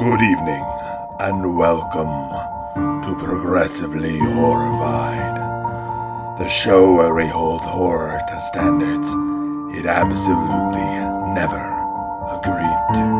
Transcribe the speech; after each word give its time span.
Good 0.00 0.22
evening, 0.22 0.64
and 1.20 1.58
welcome 1.58 2.08
to 3.02 3.14
Progressively 3.22 4.18
Horrified, 4.18 5.36
the 6.38 6.48
show 6.48 6.94
where 6.96 7.14
we 7.14 7.26
hold 7.26 7.60
horror 7.60 8.18
to 8.26 8.40
standards 8.40 9.12
it 9.78 9.84
absolutely 9.84 10.80
never 11.34 11.60
agreed 12.32 12.80
to. 12.94 13.10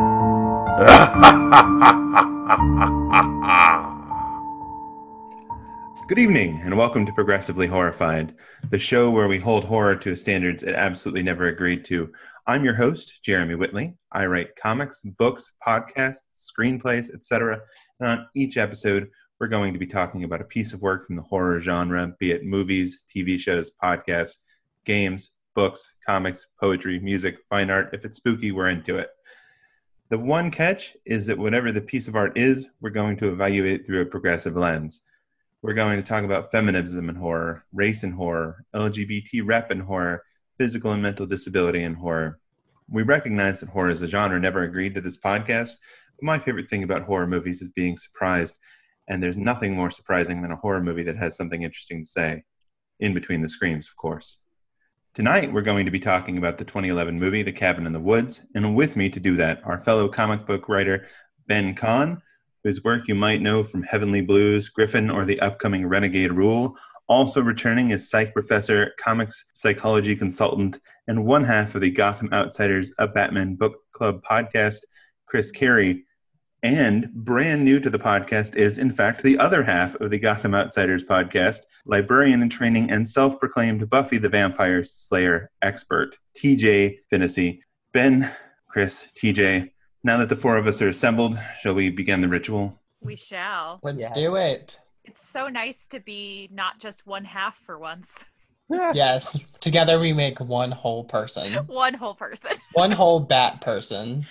Good 6.07 6.17
evening, 6.17 6.61
and 6.63 6.75
welcome 6.75 7.05
to 7.05 7.13
Progressively 7.13 7.67
Horrified, 7.67 8.33
the 8.71 8.79
show 8.79 9.11
where 9.11 9.27
we 9.27 9.37
hold 9.37 9.65
horror 9.65 9.95
to 9.97 10.15
standards 10.15 10.63
it 10.63 10.73
absolutely 10.73 11.21
never 11.21 11.47
agreed 11.47 11.85
to. 11.85 12.11
I'm 12.51 12.65
your 12.65 12.73
host, 12.73 13.23
Jeremy 13.23 13.55
Whitley. 13.55 13.93
I 14.11 14.25
write 14.25 14.57
comics, 14.57 15.03
books, 15.03 15.53
podcasts, 15.65 16.51
screenplays, 16.51 17.09
etc. 17.13 17.61
And 18.01 18.09
on 18.09 18.27
each 18.35 18.57
episode, 18.57 19.09
we're 19.39 19.47
going 19.47 19.71
to 19.71 19.79
be 19.79 19.87
talking 19.87 20.25
about 20.25 20.41
a 20.41 20.43
piece 20.43 20.73
of 20.73 20.81
work 20.81 21.07
from 21.07 21.15
the 21.15 21.21
horror 21.21 21.61
genre, 21.61 22.13
be 22.19 22.33
it 22.33 22.43
movies, 22.43 23.05
TV 23.07 23.39
shows, 23.39 23.71
podcasts, 23.81 24.39
games, 24.85 25.31
books, 25.55 25.95
comics, 26.05 26.47
poetry, 26.59 26.99
music, 26.99 27.37
fine 27.49 27.71
art. 27.71 27.91
If 27.93 28.03
it's 28.03 28.17
spooky, 28.17 28.51
we're 28.51 28.67
into 28.67 28.97
it. 28.97 29.11
The 30.09 30.19
one 30.19 30.51
catch 30.51 30.97
is 31.05 31.27
that 31.27 31.37
whatever 31.37 31.71
the 31.71 31.79
piece 31.79 32.09
of 32.09 32.17
art 32.17 32.37
is, 32.37 32.67
we're 32.81 32.89
going 32.89 33.15
to 33.15 33.29
evaluate 33.29 33.79
it 33.79 33.85
through 33.85 34.01
a 34.01 34.05
progressive 34.05 34.57
lens. 34.57 35.03
We're 35.61 35.73
going 35.73 35.95
to 35.95 36.03
talk 36.03 36.25
about 36.25 36.51
feminism 36.51 37.07
in 37.07 37.15
horror, 37.15 37.63
race 37.71 38.03
in 38.03 38.11
horror, 38.11 38.65
LGBT 38.75 39.43
rep 39.45 39.71
in 39.71 39.79
horror, 39.79 40.25
physical 40.57 40.91
and 40.91 41.01
mental 41.01 41.25
disability 41.25 41.83
in 41.83 41.93
horror. 41.93 42.40
We 42.91 43.03
recognize 43.03 43.61
that 43.61 43.69
horror 43.69 43.89
as 43.89 44.01
a 44.01 44.07
genre 44.07 44.37
never 44.37 44.63
agreed 44.63 44.95
to 44.95 45.01
this 45.01 45.17
podcast, 45.17 45.77
but 46.17 46.23
my 46.23 46.37
favorite 46.37 46.69
thing 46.69 46.83
about 46.83 47.03
horror 47.03 47.25
movies 47.25 47.61
is 47.61 47.69
being 47.69 47.95
surprised, 47.97 48.55
and 49.07 49.23
there's 49.23 49.37
nothing 49.37 49.73
more 49.73 49.89
surprising 49.89 50.41
than 50.41 50.51
a 50.51 50.57
horror 50.57 50.81
movie 50.81 51.03
that 51.03 51.15
has 51.15 51.37
something 51.37 51.63
interesting 51.63 52.01
to 52.01 52.05
say, 52.05 52.43
in 52.99 53.13
between 53.13 53.41
the 53.41 53.47
screams, 53.47 53.87
of 53.87 53.95
course. 53.95 54.39
Tonight, 55.13 55.53
we're 55.53 55.61
going 55.61 55.85
to 55.85 55.91
be 55.91 56.01
talking 56.01 56.37
about 56.37 56.57
the 56.57 56.65
2011 56.65 57.17
movie, 57.17 57.43
The 57.43 57.53
Cabin 57.53 57.85
in 57.85 57.93
the 57.93 57.99
Woods, 57.99 58.41
and 58.55 58.75
with 58.75 58.97
me 58.97 59.09
to 59.09 59.21
do 59.21 59.37
that, 59.37 59.61
our 59.63 59.79
fellow 59.79 60.09
comic 60.09 60.45
book 60.45 60.67
writer, 60.67 61.07
Ben 61.47 61.73
Kahn, 61.73 62.21
whose 62.65 62.83
work 62.83 63.07
you 63.07 63.15
might 63.15 63.41
know 63.41 63.63
from 63.63 63.83
Heavenly 63.83 64.21
Blues, 64.21 64.67
Griffin, 64.67 65.09
or 65.09 65.23
the 65.23 65.39
upcoming 65.39 65.87
Renegade 65.87 66.33
Rule. 66.33 66.77
Also 67.11 67.41
returning 67.41 67.89
is 67.91 68.09
psych 68.09 68.33
professor, 68.33 68.93
comics 68.97 69.43
psychology 69.53 70.15
consultant, 70.15 70.79
and 71.09 71.25
one 71.25 71.43
half 71.43 71.75
of 71.75 71.81
the 71.81 71.91
Gotham 71.91 72.29
Outsiders, 72.31 72.93
a 72.99 73.05
Batman 73.05 73.55
book 73.55 73.75
club 73.91 74.21
podcast, 74.23 74.77
Chris 75.25 75.51
Carey. 75.51 76.05
And 76.63 77.11
brand 77.13 77.65
new 77.65 77.81
to 77.81 77.89
the 77.89 77.99
podcast 77.99 78.55
is, 78.55 78.77
in 78.77 78.91
fact, 78.91 79.23
the 79.23 79.37
other 79.39 79.61
half 79.61 79.93
of 79.95 80.09
the 80.09 80.19
Gotham 80.19 80.55
Outsiders 80.55 81.03
podcast, 81.03 81.57
librarian 81.85 82.41
in 82.41 82.47
training 82.47 82.89
and 82.89 83.07
self 83.07 83.37
proclaimed 83.41 83.89
Buffy 83.89 84.17
the 84.17 84.29
Vampire 84.29 84.81
Slayer 84.85 85.51
expert, 85.61 86.17
TJ 86.37 86.99
Finnessy. 87.11 87.59
Ben, 87.91 88.31
Chris, 88.69 89.09
TJ, 89.21 89.69
now 90.05 90.15
that 90.15 90.29
the 90.29 90.37
four 90.37 90.55
of 90.55 90.65
us 90.65 90.81
are 90.81 90.87
assembled, 90.87 91.37
shall 91.59 91.73
we 91.73 91.89
begin 91.89 92.21
the 92.21 92.29
ritual? 92.29 92.79
We 93.01 93.17
shall. 93.17 93.81
Let's 93.83 93.99
Yes. 93.99 94.15
do 94.15 94.37
it. 94.37 94.79
It's 95.03 95.27
so 95.27 95.47
nice 95.47 95.87
to 95.87 95.99
be 95.99 96.49
not 96.51 96.79
just 96.79 97.05
one 97.07 97.25
half 97.25 97.55
for 97.57 97.77
once. 97.79 98.25
Yes, 98.93 99.37
together 99.59 99.99
we 99.99 100.13
make 100.13 100.39
one 100.39 100.71
whole 100.71 101.03
person, 101.03 101.51
one 101.67 101.93
whole 101.93 102.13
person. 102.15 102.51
one 102.73 102.89
whole 102.89 103.19
bat 103.19 103.59
person. 103.59 104.25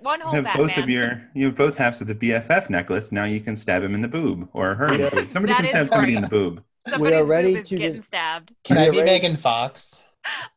one 0.00 0.20
whole 0.20 0.32
You 0.32 0.36
have 0.42 0.44
Batman. 0.46 0.66
both 0.66 0.78
of 0.78 0.90
your 0.90 1.22
you 1.32 1.46
have 1.46 1.54
both 1.54 1.76
halves 1.78 2.00
of 2.00 2.08
the 2.08 2.14
BFF 2.16 2.70
necklace. 2.70 3.12
Now 3.12 3.22
you 3.22 3.38
can 3.38 3.54
stab 3.56 3.84
him 3.84 3.94
in 3.94 4.00
the 4.00 4.08
boob 4.08 4.48
or 4.52 4.74
her. 4.74 4.86
in 4.88 4.92
the 4.94 4.98
Yeah. 5.04 5.10
boob. 5.10 5.28
Somebody 5.30 5.52
That 5.52 5.60
can 5.60 5.68
stab 5.68 5.88
somebody 5.90 6.16
in 6.16 6.22
the 6.22 6.28
boob. 6.28 6.64
Somebody's 6.88 7.12
We 7.12 7.16
are 7.20 7.24
ready 7.24 7.52
boob 7.52 7.62
is 7.62 7.68
to 7.68 7.76
getting 7.76 7.94
just- 7.94 8.08
stabbed. 8.08 8.52
Can 8.64 8.78
I 8.78 8.90
be 8.90 8.96
right. 8.96 9.06
Megan 9.06 9.36
Fox? 9.36 10.02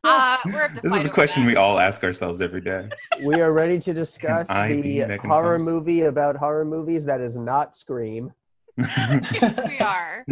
Uh, 0.02 0.38
we're 0.46 0.68
This 0.82 0.92
is 0.92 1.06
a 1.06 1.08
question 1.08 1.44
that. 1.44 1.50
we 1.50 1.54
all 1.56 1.78
ask 1.78 2.02
ourselves 2.02 2.40
every 2.42 2.60
day. 2.60 2.88
We 3.22 3.40
are 3.40 3.52
ready 3.52 3.78
to 3.80 3.94
discuss 3.94 4.48
the 4.48 5.18
horror 5.22 5.58
Fox? 5.58 5.64
movie 5.64 6.00
about 6.00 6.36
horror 6.36 6.64
movies 6.64 7.04
that 7.04 7.20
is 7.20 7.36
not 7.36 7.76
Scream. 7.76 8.32
yes, 8.78 9.60
we 9.66 9.78
are. 9.78 10.24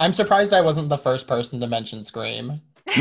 I'm 0.00 0.12
surprised 0.12 0.52
I 0.52 0.60
wasn't 0.60 0.88
the 0.88 0.98
first 0.98 1.26
person 1.26 1.58
to 1.60 1.66
mention 1.66 2.04
Scream. 2.04 2.60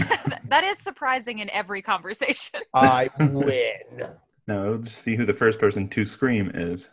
that 0.45 0.63
is 0.63 0.77
surprising 0.77 1.39
in 1.39 1.49
every 1.49 1.81
conversation. 1.81 2.61
I 2.73 3.09
win. 3.19 4.07
no, 4.47 4.69
we'll 4.69 4.77
just 4.77 4.99
see 4.99 5.15
who 5.15 5.25
the 5.25 5.33
first 5.33 5.59
person 5.59 5.87
to 5.89 6.05
scream 6.05 6.51
is. 6.53 6.89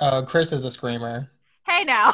Uh, 0.00 0.22
Chris 0.22 0.52
is 0.52 0.64
a 0.64 0.70
screamer. 0.70 1.30
hey 1.66 1.84
now. 1.84 2.12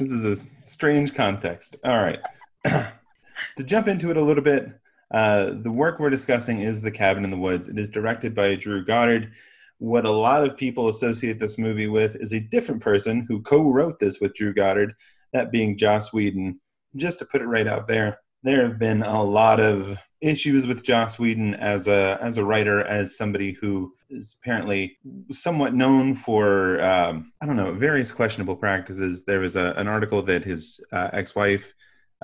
this 0.00 0.10
is 0.10 0.24
a 0.24 0.36
strange 0.64 1.14
context. 1.14 1.76
All 1.84 1.98
right. 1.98 2.20
to 2.64 3.64
jump 3.64 3.88
into 3.88 4.10
it 4.10 4.16
a 4.16 4.22
little 4.22 4.42
bit, 4.42 4.78
uh, 5.10 5.50
the 5.52 5.70
work 5.70 5.98
we're 6.00 6.10
discussing 6.10 6.60
is 6.60 6.82
The 6.82 6.90
Cabin 6.90 7.24
in 7.24 7.30
the 7.30 7.36
Woods. 7.36 7.68
It 7.68 7.78
is 7.78 7.88
directed 7.88 8.34
by 8.34 8.56
Drew 8.56 8.84
Goddard. 8.84 9.32
What 9.78 10.04
a 10.04 10.10
lot 10.10 10.44
of 10.44 10.56
people 10.56 10.88
associate 10.88 11.38
this 11.38 11.58
movie 11.58 11.86
with 11.86 12.16
is 12.16 12.32
a 12.32 12.40
different 12.40 12.82
person 12.82 13.24
who 13.28 13.40
co 13.42 13.70
wrote 13.70 13.98
this 13.98 14.20
with 14.20 14.34
Drew 14.34 14.52
Goddard, 14.52 14.94
that 15.32 15.52
being 15.52 15.78
Joss 15.78 16.12
Whedon. 16.12 16.60
Just 16.96 17.18
to 17.20 17.26
put 17.26 17.42
it 17.42 17.46
right 17.46 17.66
out 17.66 17.86
there, 17.86 18.18
there 18.42 18.66
have 18.66 18.78
been 18.78 19.02
a 19.02 19.22
lot 19.22 19.60
of 19.60 19.98
issues 20.20 20.66
with 20.66 20.82
Joss 20.82 21.18
Whedon 21.18 21.54
as 21.54 21.86
a 21.86 22.18
as 22.20 22.38
a 22.38 22.44
writer, 22.44 22.82
as 22.82 23.16
somebody 23.16 23.52
who 23.52 23.92
is 24.10 24.36
apparently 24.40 24.98
somewhat 25.30 25.74
known 25.74 26.14
for 26.14 26.82
um, 26.82 27.32
I 27.40 27.46
don't 27.46 27.56
know 27.56 27.72
various 27.72 28.10
questionable 28.10 28.56
practices. 28.56 29.24
There 29.24 29.40
was 29.40 29.56
a, 29.56 29.74
an 29.76 29.86
article 29.86 30.22
that 30.22 30.44
his 30.44 30.80
uh, 30.92 31.10
ex-wife 31.12 31.74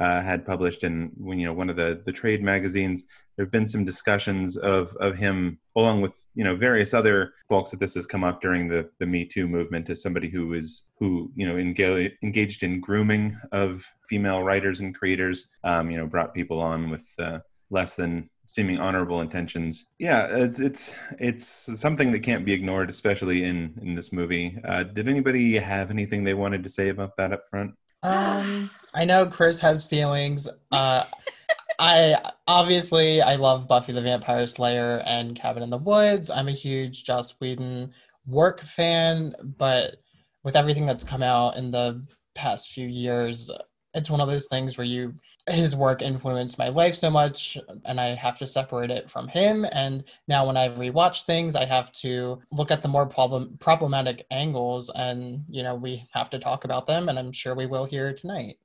uh, 0.00 0.22
had 0.22 0.46
published 0.46 0.82
in 0.82 1.12
when 1.16 1.38
you 1.38 1.46
know 1.46 1.52
one 1.52 1.70
of 1.70 1.76
the 1.76 2.02
the 2.04 2.12
trade 2.12 2.42
magazines. 2.42 3.04
There 3.36 3.44
have 3.44 3.52
been 3.52 3.66
some 3.66 3.84
discussions 3.84 4.56
of 4.56 4.94
of 4.96 5.16
him 5.16 5.58
along 5.76 6.02
with 6.02 6.24
you 6.34 6.44
know 6.44 6.56
various 6.56 6.94
other 6.94 7.32
folks 7.48 7.70
that 7.70 7.80
this 7.80 7.94
has 7.94 8.06
come 8.06 8.24
up 8.24 8.40
during 8.40 8.68
the 8.68 8.88
the 9.00 9.06
Me 9.06 9.24
Too 9.24 9.48
movement 9.48 9.90
as 9.90 10.02
somebody 10.02 10.28
who 10.30 10.54
is 10.54 10.86
who 10.98 11.30
you 11.34 11.46
know 11.46 11.54
enga- 11.56 12.12
engaged 12.22 12.62
in 12.62 12.80
grooming 12.80 13.38
of 13.52 13.86
female 14.08 14.42
writers 14.42 14.80
and 14.80 14.94
creators. 14.94 15.46
Um, 15.64 15.90
you 15.90 15.98
know, 15.98 16.06
brought 16.06 16.34
people 16.34 16.60
on 16.60 16.90
with 16.90 17.08
uh, 17.18 17.38
less 17.70 17.96
than 17.96 18.30
seeming 18.46 18.78
honorable 18.78 19.20
intentions. 19.20 19.86
Yeah, 19.98 20.26
it's 20.30 20.60
it's 20.60 20.94
it's 21.18 21.80
something 21.80 22.12
that 22.12 22.20
can't 22.20 22.44
be 22.44 22.52
ignored, 22.52 22.90
especially 22.90 23.44
in 23.44 23.74
in 23.82 23.94
this 23.94 24.12
movie. 24.12 24.58
Uh, 24.64 24.84
did 24.84 25.08
anybody 25.08 25.58
have 25.58 25.90
anything 25.90 26.24
they 26.24 26.34
wanted 26.34 26.62
to 26.62 26.68
say 26.68 26.88
about 26.88 27.16
that 27.16 27.32
up 27.32 27.48
front? 27.48 27.74
Um, 28.02 28.70
I 28.94 29.04
know 29.04 29.26
Chris 29.26 29.60
has 29.60 29.84
feelings. 29.84 30.46
Uh, 30.70 31.04
I 31.78 32.32
obviously 32.46 33.20
I 33.20 33.36
love 33.36 33.68
Buffy 33.68 33.92
the 33.92 34.02
Vampire 34.02 34.46
Slayer 34.46 35.02
and 35.06 35.36
Cabin 35.36 35.62
in 35.62 35.70
the 35.70 35.78
Woods. 35.78 36.30
I'm 36.30 36.48
a 36.48 36.52
huge 36.52 37.04
Joss 37.04 37.38
Whedon 37.40 37.92
work 38.26 38.60
fan, 38.60 39.34
but 39.58 39.96
with 40.42 40.56
everything 40.56 40.86
that's 40.86 41.04
come 41.04 41.22
out 41.22 41.56
in 41.56 41.70
the 41.70 42.06
past 42.34 42.70
few 42.70 42.86
years, 42.86 43.50
it's 43.94 44.10
one 44.10 44.20
of 44.20 44.28
those 44.28 44.46
things 44.48 44.76
where 44.76 44.86
you 44.86 45.14
his 45.46 45.76
work 45.76 46.00
influenced 46.00 46.58
my 46.58 46.68
life 46.68 46.94
so 46.94 47.10
much 47.10 47.58
and 47.84 48.00
I 48.00 48.14
have 48.14 48.38
to 48.38 48.46
separate 48.46 48.90
it 48.90 49.10
from 49.10 49.28
him 49.28 49.66
and 49.72 50.02
now 50.26 50.46
when 50.46 50.56
I 50.56 50.70
rewatch 50.70 51.24
things 51.26 51.54
I 51.54 51.66
have 51.66 51.92
to 51.92 52.40
look 52.50 52.70
at 52.70 52.80
the 52.80 52.88
more 52.88 53.04
problem 53.04 53.58
problematic 53.60 54.24
angles 54.30 54.90
and 54.94 55.44
you 55.50 55.62
know 55.62 55.74
we 55.74 56.08
have 56.12 56.30
to 56.30 56.38
talk 56.38 56.64
about 56.64 56.86
them 56.86 57.10
and 57.10 57.18
I'm 57.18 57.30
sure 57.30 57.54
we 57.54 57.66
will 57.66 57.84
here 57.84 58.14
tonight. 58.14 58.56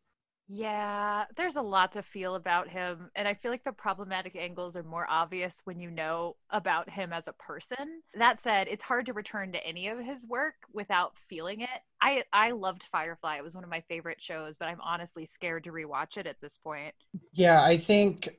Yeah, 0.52 1.26
there's 1.36 1.58
a 1.58 1.62
lot 1.62 1.92
to 1.92 2.02
feel 2.02 2.34
about 2.34 2.70
him. 2.70 3.12
And 3.16 3.28
I 3.28 3.36
feel 3.36 3.52
like 3.52 3.64
the 3.64 3.72
problematic 3.72 4.36
angles 4.36 4.76
are 4.76 4.82
more 4.82 5.06
obvious 5.08 5.62
when 5.64 5.80
you 5.80 5.92
know 5.92 6.38
about 6.50 6.90
him 6.90 7.14
as 7.14 7.28
a 7.28 7.34
person. 7.34 8.02
That 8.18 8.40
said, 8.40 8.68
it's 8.68 8.84
hard 8.84 9.06
to 9.06 9.14
return 9.14 9.52
to 9.52 9.64
any 9.64 9.90
of 9.90 10.00
his 10.00 10.26
work 10.26 10.56
without 10.74 11.16
feeling 11.18 11.62
it. 11.62 11.70
I, 12.02 12.24
I 12.34 12.52
loved 12.52 12.82
Firefly. 12.82 13.38
It 13.38 13.44
was 13.44 13.54
one 13.54 13.64
of 13.64 13.70
my 13.70 13.82
favorite 13.82 14.24
shows, 14.24 14.58
but 14.58 14.68
I'm 14.68 14.82
honestly 14.82 15.28
scared 15.28 15.66
to 15.66 15.72
rewatch 15.72 16.18
it 16.18 16.26
at 16.26 16.42
this 16.42 16.58
point. 16.58 16.96
Yeah, 17.34 17.64
I 17.64 17.78
think 17.78 18.30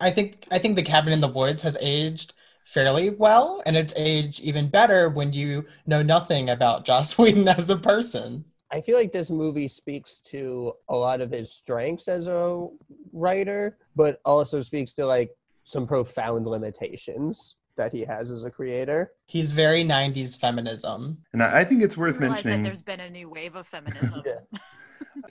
I 0.00 0.10
think 0.10 0.44
I 0.50 0.58
think 0.58 0.76
The 0.76 0.82
Cabin 0.82 1.12
in 1.12 1.20
the 1.20 1.28
Woods 1.28 1.62
has 1.62 1.76
aged 1.80 2.34
fairly 2.64 3.10
well 3.10 3.62
and 3.66 3.76
it's 3.76 3.94
aged 3.96 4.40
even 4.40 4.68
better 4.68 5.08
when 5.08 5.32
you 5.32 5.66
know 5.86 6.02
nothing 6.02 6.48
about 6.50 6.84
Joss 6.84 7.18
Whedon 7.18 7.48
as 7.48 7.70
a 7.70 7.76
person. 7.76 8.44
I 8.72 8.80
feel 8.80 8.96
like 8.96 9.12
this 9.12 9.30
movie 9.30 9.68
speaks 9.68 10.20
to 10.26 10.72
a 10.88 10.96
lot 10.96 11.20
of 11.20 11.30
his 11.30 11.52
strengths 11.52 12.08
as 12.08 12.26
a 12.26 12.66
writer, 13.12 13.76
but 13.94 14.18
also 14.24 14.62
speaks 14.62 14.94
to 14.94 15.06
like 15.06 15.30
some 15.62 15.86
profound 15.86 16.46
limitations 16.46 17.56
that 17.76 17.92
he 17.92 18.00
has 18.00 18.30
as 18.30 18.44
a 18.44 18.50
creator. 18.50 19.12
He's 19.26 19.52
very 19.52 19.84
90s 19.84 20.38
feminism. 20.38 21.18
And 21.34 21.42
I 21.42 21.60
I 21.60 21.64
think 21.64 21.82
it's 21.82 21.96
worth 21.96 22.16
I 22.16 22.20
that 22.20 22.28
mentioning. 22.30 22.62
there's 22.62 22.82
been 22.82 23.00
a 23.00 23.10
new 23.10 23.28
wave 23.28 23.54
of 23.56 23.66
feminism. 23.66 24.22
Yeah. 24.26 24.58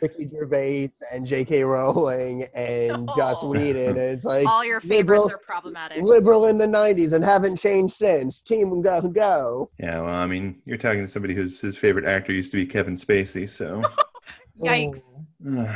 Ricky 0.01 0.27
Gervais 0.27 0.91
and 1.11 1.25
J.K. 1.25 1.63
Rowling 1.63 2.43
and 2.53 3.07
Joss 3.17 3.43
Oh. 3.43 3.49
Whedon. 3.49 3.89
And 3.89 3.97
it's 3.97 4.25
like 4.25 4.45
All 4.47 4.63
your 4.65 4.79
liberal- 4.81 5.23
favorites 5.27 5.33
are 5.33 5.37
problematic. 5.45 6.01
liberal 6.03 6.47
in 6.47 6.57
the 6.57 6.67
90s 6.67 7.13
and 7.13 7.23
haven't 7.23 7.57
changed 7.57 7.93
since. 7.93 8.41
Team 8.41 8.81
go 8.81 9.01
go. 9.09 9.69
Yeah, 9.79 10.01
well, 10.01 10.13
I 10.13 10.25
mean, 10.27 10.61
you're 10.65 10.77
talking 10.77 11.01
to 11.01 11.07
somebody 11.07 11.33
whose 11.33 11.59
his 11.61 11.77
favorite 11.77 12.05
actor 12.05 12.31
used 12.33 12.51
to 12.51 12.57
be 12.57 12.65
Kevin 12.65 12.95
Spacey, 12.95 13.49
so 13.49 13.81
Yikes. 14.61 15.19
Ooh, 15.47 15.67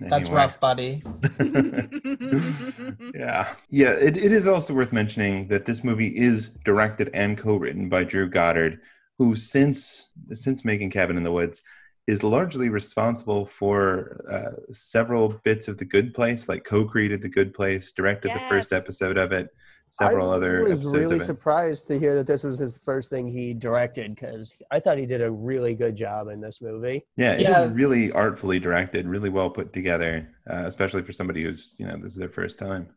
That's 0.08 0.30
rough, 0.30 0.58
buddy. 0.58 1.02
yeah, 3.14 3.54
yeah. 3.70 3.90
It, 3.92 4.16
it 4.16 4.32
is 4.32 4.48
also 4.48 4.74
worth 4.74 4.92
mentioning 4.92 5.48
that 5.48 5.64
this 5.64 5.84
movie 5.84 6.08
is 6.16 6.48
directed 6.64 7.10
and 7.14 7.36
co-written 7.38 7.88
by 7.88 8.04
Drew 8.04 8.28
Goddard, 8.28 8.80
who 9.18 9.34
since 9.36 10.10
since 10.34 10.64
making 10.64 10.90
Cabin 10.90 11.16
in 11.16 11.22
the 11.22 11.32
Woods 11.32 11.62
is 12.06 12.22
largely 12.24 12.68
responsible 12.68 13.46
for 13.46 14.16
uh, 14.30 14.72
several 14.72 15.28
bits 15.44 15.68
of 15.68 15.76
The 15.76 15.84
Good 15.84 16.14
Place, 16.14 16.48
like 16.48 16.64
co-created 16.64 17.22
The 17.22 17.28
Good 17.28 17.54
Place, 17.54 17.92
directed 17.92 18.34
the 18.34 18.40
first 18.48 18.72
episode 18.72 19.16
of 19.16 19.32
it, 19.32 19.48
several 19.90 20.30
other 20.30 20.58
I 20.58 20.62
other 20.62 20.70
was 20.70 20.84
really 20.86 21.20
surprised 21.20 21.86
to 21.88 21.98
hear 21.98 22.14
that 22.16 22.26
this 22.26 22.42
was 22.42 22.58
his 22.58 22.78
first 22.78 23.08
thing 23.10 23.28
he 23.28 23.54
directed 23.54 24.14
because 24.14 24.54
I 24.70 24.80
thought 24.80 24.98
he 24.98 25.06
did 25.06 25.20
a 25.22 25.30
really 25.30 25.74
good 25.74 25.94
job 25.94 26.28
in 26.28 26.40
this 26.40 26.60
movie. 26.60 27.06
Yeah, 27.16 27.34
it 27.34 27.42
Yeah. 27.42 27.66
is 27.66 27.70
really 27.74 28.10
artfully 28.10 28.58
directed, 28.58 29.06
really 29.06 29.30
well 29.30 29.50
put 29.50 29.72
together, 29.72 30.28
uh, 30.50 30.64
especially 30.66 31.02
for 31.02 31.12
somebody 31.12 31.44
who's 31.44 31.74
you 31.78 31.86
know 31.86 31.96
this 31.96 32.12
is 32.12 32.18
their 32.18 32.28
first 32.30 32.58
time. 32.58 32.88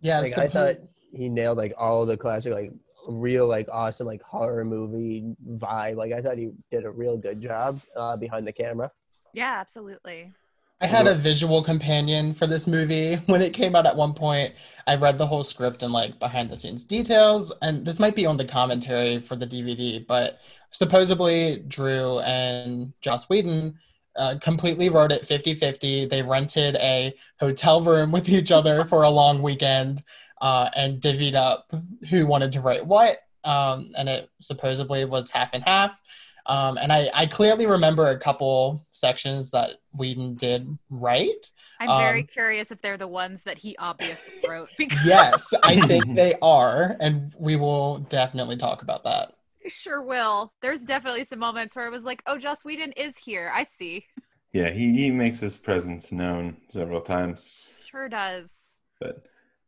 Yeah, 0.00 0.20
Like, 0.20 0.38
I 0.38 0.46
suppo- 0.46 0.52
thought 0.52 0.76
he 1.12 1.28
nailed 1.28 1.58
like 1.58 1.74
all 1.76 2.02
of 2.02 2.08
the 2.08 2.16
classic, 2.16 2.52
like 2.54 2.72
real, 3.08 3.46
like 3.46 3.68
awesome, 3.70 4.06
like 4.06 4.22
horror 4.22 4.64
movie 4.64 5.34
vibe. 5.56 5.96
Like 5.96 6.12
I 6.12 6.20
thought 6.20 6.38
he 6.38 6.50
did 6.70 6.84
a 6.84 6.90
real 6.90 7.16
good 7.16 7.40
job 7.40 7.80
uh, 7.96 8.16
behind 8.16 8.46
the 8.46 8.52
camera. 8.52 8.90
yeah, 9.32 9.56
absolutely. 9.58 10.32
I 10.80 10.86
had 10.86 11.06
a 11.06 11.14
visual 11.14 11.62
companion 11.62 12.34
for 12.34 12.46
this 12.46 12.66
movie 12.66 13.14
when 13.26 13.40
it 13.40 13.54
came 13.54 13.74
out 13.74 13.86
at 13.86 13.96
one 13.96 14.12
point. 14.12 14.54
I 14.86 14.96
read 14.96 15.16
the 15.16 15.26
whole 15.26 15.44
script 15.44 15.82
and 15.82 15.92
like 15.92 16.18
behind 16.18 16.50
the 16.50 16.56
scenes 16.56 16.84
details, 16.84 17.52
and 17.62 17.86
this 17.86 17.98
might 17.98 18.14
be 18.14 18.26
on 18.26 18.36
the 18.36 18.44
commentary 18.44 19.20
for 19.20 19.36
the 19.36 19.46
DVD, 19.46 20.06
but 20.06 20.38
supposedly 20.72 21.64
Drew 21.68 22.18
and 22.20 22.92
Joss 23.00 23.28
Whedon 23.28 23.78
uh, 24.16 24.36
completely 24.40 24.88
wrote 24.88 25.10
it 25.12 25.26
50 25.26 25.54
50. 25.54 26.06
They 26.06 26.22
rented 26.22 26.76
a 26.76 27.14
hotel 27.40 27.80
room 27.80 28.12
with 28.12 28.28
each 28.28 28.52
other 28.52 28.84
for 28.84 29.04
a 29.04 29.10
long 29.10 29.42
weekend 29.42 30.02
uh, 30.44 30.70
and 30.76 31.02
divvied 31.02 31.34
up 31.36 31.72
who 32.10 32.26
wanted 32.26 32.52
to 32.54 32.62
write 32.62 32.86
what. 32.86 33.18
Um, 33.44 33.92
and 33.98 34.08
it 34.08 34.30
supposedly 34.42 35.06
was 35.06 35.30
half 35.30 35.50
and 35.54 35.64
half. 35.64 36.00
Um, 36.46 36.78
and 36.78 36.92
I, 36.92 37.10
I 37.14 37.26
clearly 37.26 37.66
remember 37.66 38.08
a 38.08 38.20
couple 38.20 38.86
sections 38.92 39.52
that 39.52 39.76
Whedon 39.94 40.36
did 40.36 40.78
right. 40.90 41.50
I'm 41.80 41.94
very 41.94 42.22
Um, 42.22 42.24
curious 42.24 42.70
if 42.70 42.80
they're 42.80 42.96
the 42.96 43.08
ones 43.08 43.42
that 43.44 43.58
he 43.58 43.76
obviously 43.78 44.32
wrote 44.42 44.70
because 44.78 44.98
Yes, 45.04 45.52
I 45.62 45.80
think 45.86 46.14
they 46.14 46.34
are, 46.42 46.96
and 47.00 47.34
we 47.38 47.56
will 47.56 47.98
definitely 47.98 48.56
talk 48.56 48.82
about 48.82 49.04
that. 49.04 49.32
Sure 49.68 50.02
will. 50.02 50.52
There's 50.60 50.84
definitely 50.84 51.24
some 51.24 51.38
moments 51.38 51.74
where 51.74 51.86
I 51.86 51.88
was 51.90 52.04
like, 52.04 52.22
"Oh, 52.26 52.38
Joss 52.38 52.64
Whedon 52.64 52.92
is 52.92 53.16
here. 53.18 53.50
I 53.54 53.64
see." 53.64 54.06
Yeah, 54.54 54.70
he, 54.70 54.92
he 54.96 55.10
makes 55.10 55.40
his 55.40 55.56
presence 55.58 56.10
known 56.12 56.56
several 56.70 57.02
times. 57.02 57.50
Sure 57.78 58.08
does. 58.08 58.80
But 59.00 59.24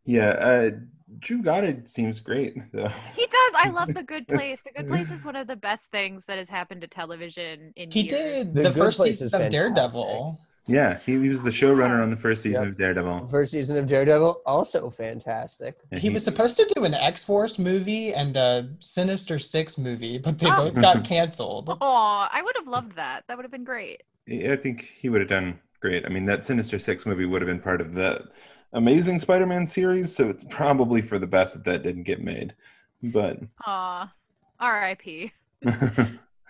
yeah, 0.07 0.29
uh, 0.31 0.71
Drew 1.19 1.43
Goddard 1.43 1.89
seems 1.89 2.21
great 2.21 2.57
though. 2.73 2.89
He 3.15 3.27
does. 3.27 3.53
I 3.57 3.71
love 3.71 3.95
The 3.95 4.03
Good 4.03 4.27
Place. 4.29 4.63
The 4.63 4.71
Good 4.73 4.89
Place 4.89 5.11
is 5.11 5.25
one 5.25 5.37
of 5.37 5.47
the 5.47 5.57
best 5.57 5.91
things 5.91 6.25
that 6.27 6.39
has 6.39 6.49
happened 6.49 6.81
to 6.83 6.87
television 6.87 7.73
in 7.77 7.91
He 7.91 8.03
years. 8.03 8.53
did 8.53 8.65
The 8.65 8.71
the, 8.71 8.73
first 8.73 9.01
season 9.03 9.27
of 9.27 9.33
fantastic. 9.33 9.53
Daredevil. 9.53 10.41
Yeah, 10.69 10.99
he, 11.07 11.13
he 11.13 11.29
was 11.29 11.45
the 11.45 11.51
showrunner 11.51 12.03
on 12.03 12.11
the 12.11 12.17
first 12.17 12.43
season 12.43 12.63
Yep. 12.65 12.73
of 12.73 12.79
Daredevil. 12.79 13.29
First 13.29 13.53
season 13.53 13.77
of 13.79 13.87
Daredevil, 13.87 14.43
also 14.47 14.91
fantastic. 14.91 15.79
And 15.93 16.01
He 16.01 16.11
was 16.11 16.25
supposed 16.25 16.57
to 16.57 16.69
do 16.75 16.85
an 16.85 16.93
X 16.93 17.25
Force 17.25 17.57
movie 17.59 18.13
and 18.15 18.37
a 18.37 18.69
Sinister 18.81 19.39
Six 19.39 19.79
movie, 19.79 20.19
but 20.19 20.39
they 20.41 20.51
both 20.51 20.75
got 20.75 21.05
canceled. 21.05 21.69
Oh, 21.81 22.27
I 22.31 22.43
would 22.43 22.57
have 22.57 22.67
loved 22.67 22.97
that. 22.97 23.25
That 23.29 23.37
would 23.39 23.45
have 23.45 23.53
been 23.53 23.63
great. 23.65 24.03
I 24.29 24.57
think 24.57 24.83
he 24.83 25.09
would 25.09 25.21
have 25.21 25.31
done 25.31 25.61
great. 25.81 26.05
I 26.05 26.09
mean, 26.09 26.25
that 26.25 26.45
Sinister 26.45 26.81
Six 26.81 27.07
movie 27.07 27.27
would 27.27 27.41
have 27.43 27.47
been 27.49 27.61
part 27.61 27.81
of 27.81 27.95
the 27.95 28.29
Amazing 28.73 29.19
Spider-Man 29.19 29.67
series, 29.67 30.15
so 30.15 30.29
it's 30.29 30.45
probably 30.45 31.01
for 31.01 31.19
the 31.19 31.27
best 31.27 31.55
that 31.55 31.65
that 31.65 31.83
didn't 31.83 32.03
get 32.03 32.23
made. 32.23 32.55
But 33.03 33.39
ah, 33.65 34.13
R.I.P. 34.59 35.33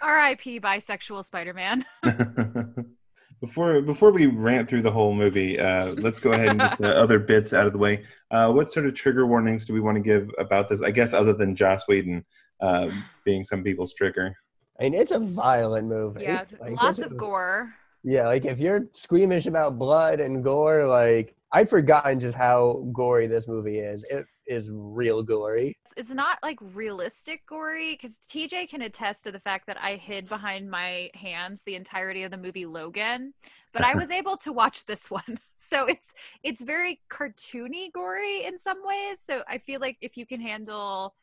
R.I.P. 0.02 0.60
Bisexual 0.60 1.24
Spider-Man. 1.24 1.84
before 3.40 3.82
before 3.82 4.10
we 4.10 4.26
rant 4.26 4.68
through 4.68 4.82
the 4.82 4.90
whole 4.90 5.14
movie, 5.14 5.58
uh, 5.58 5.92
let's 5.94 6.20
go 6.20 6.32
ahead 6.32 6.48
and 6.48 6.60
get 6.60 6.78
the 6.78 6.96
other 6.98 7.18
bits 7.18 7.52
out 7.52 7.66
of 7.66 7.72
the 7.72 7.78
way. 7.78 8.04
Uh, 8.30 8.50
what 8.52 8.70
sort 8.70 8.86
of 8.86 8.94
trigger 8.94 9.26
warnings 9.26 9.64
do 9.64 9.72
we 9.72 9.80
want 9.80 9.96
to 9.96 10.02
give 10.02 10.30
about 10.38 10.68
this? 10.68 10.82
I 10.82 10.90
guess 10.90 11.12
other 11.12 11.32
than 11.32 11.54
Joss 11.54 11.86
Whedon 11.86 12.24
uh, 12.60 12.90
being 13.24 13.44
some 13.44 13.62
people's 13.62 13.94
trigger. 13.94 14.36
I 14.78 14.84
mean, 14.84 14.94
it's 14.94 15.12
a 15.12 15.18
violent 15.18 15.88
movie. 15.88 16.22
yeah, 16.22 16.44
Like, 16.60 16.82
lots 16.82 17.00
of 17.00 17.16
gore. 17.16 17.74
Yeah, 18.02 18.26
like 18.26 18.44
if 18.44 18.58
you're 18.58 18.86
squeamish 18.92 19.46
about 19.46 19.78
blood 19.78 20.20
and 20.20 20.44
gore, 20.44 20.86
like 20.86 21.34
I'd 21.56 21.70
forgotten 21.70 22.20
just 22.20 22.36
how 22.36 22.86
gory 22.92 23.26
this 23.26 23.48
movie 23.48 23.78
is. 23.78 24.04
It 24.10 24.26
is 24.46 24.68
real 24.70 25.22
gory. 25.22 25.74
It's, 25.82 25.94
it's 25.96 26.10
not 26.10 26.38
like 26.42 26.58
realistic 26.60 27.46
gory 27.46 27.94
because 27.94 28.18
TJ 28.18 28.68
can 28.68 28.82
attest 28.82 29.24
to 29.24 29.32
the 29.32 29.40
fact 29.40 29.66
that 29.68 29.80
I 29.80 29.94
hid 29.94 30.28
behind 30.28 30.70
my 30.70 31.08
hands 31.14 31.62
the 31.62 31.74
entirety 31.74 32.24
of 32.24 32.30
the 32.30 32.36
movie 32.36 32.66
Logan, 32.66 33.32
but 33.72 33.82
I 33.82 33.94
was 33.94 34.10
able 34.20 34.36
to 34.36 34.52
watch 34.52 34.84
this 34.84 35.10
one. 35.10 35.22
So 35.58 35.86
it's 35.86 36.12
it's 36.42 36.60
very 36.60 37.00
cartoony 37.08 37.90
gory 37.90 38.44
in 38.44 38.58
some 38.58 38.76
ways. 38.84 39.20
So 39.20 39.42
I 39.48 39.56
feel 39.56 39.80
like 39.80 39.96
if 40.02 40.18
you 40.18 40.26
can 40.26 40.38
handle 40.38 41.14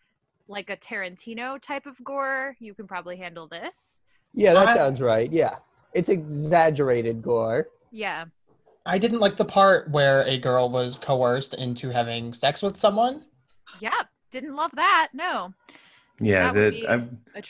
like 0.48 0.72
a 0.72 0.76
Tarantino 0.76 1.62
type 1.62 1.86
of 1.86 2.04
gore, 2.04 2.56
you 2.60 2.74
can 2.74 2.88
probably 2.88 3.16
handle 3.16 3.48
this. 3.48 4.04
Yeah, 4.34 4.54
that 4.54 4.70
I- 4.70 4.74
sounds 4.74 5.02
right. 5.02 5.32
Yeah. 5.32 5.58
It's 5.94 6.10
exaggerated 6.10 7.22
gore. 7.22 7.68
Yeah. 7.92 8.26
I 8.86 8.98
didn't 8.98 9.20
like 9.20 9.38
the 9.38 9.46
part 9.46 9.90
where 9.92 10.22
a 10.24 10.38
girl 10.38 10.70
was 10.70 10.96
coerced 10.98 11.54
into 11.54 11.90
having 11.90 12.34
sex 12.34 12.62
with 12.62 12.76
someone. 12.76 13.24
Yeah. 13.80 14.02
Didn't 14.32 14.56
love 14.56 14.72
that. 14.76 15.10
No. 15.14 15.54
Yeah, 16.20 16.52
That 16.52 16.54
would 16.54 16.64
that 16.64 16.72
be 16.74 16.88
I, 16.88 16.96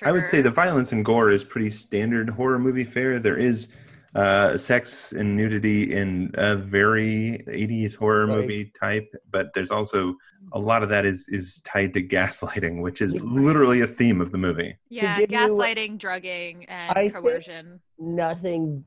A 0.08 0.10
I 0.10 0.12
would 0.12 0.28
say 0.28 0.42
the 0.42 0.50
violence 0.52 0.92
and 0.92 1.04
gore 1.04 1.32
is 1.32 1.44
pretty 1.44 1.70
standard 1.70 2.30
horror 2.30 2.60
movie 2.60 2.84
fare. 2.86 3.20
There 3.20 3.38
is 3.38 3.68
uh, 4.16 4.56
sex 4.58 5.12
and 5.12 5.36
nudity 5.36 5.92
in 5.92 6.30
a 6.36 6.56
very 6.56 7.44
80s 7.48 7.96
horror 7.96 8.28
Right. 8.28 8.38
movie 8.38 8.72
type, 8.80 9.12
but 9.32 9.54
there's 9.54 9.72
also 9.72 10.16
a 10.52 10.60
lot 10.60 10.84
of 10.84 10.90
that 10.90 11.04
is 11.04 11.28
is 11.30 11.62
tied 11.62 11.94
to 11.96 12.04
gaslighting, 12.08 12.82
which 12.82 13.02
is 13.02 13.22
literally 13.24 13.82
a 13.82 13.88
theme 13.88 14.22
of 14.22 14.32
the 14.32 14.38
movie. 14.38 14.78
Yeah. 14.90 15.18
give 15.18 15.32
you- 15.32 15.38
Gaslighting, 15.38 15.98
drugging, 15.98 16.66
and 16.66 16.92
I 16.92 17.10
think- 17.10 17.16
coercion. 17.16 17.82
Nothing 17.98 18.86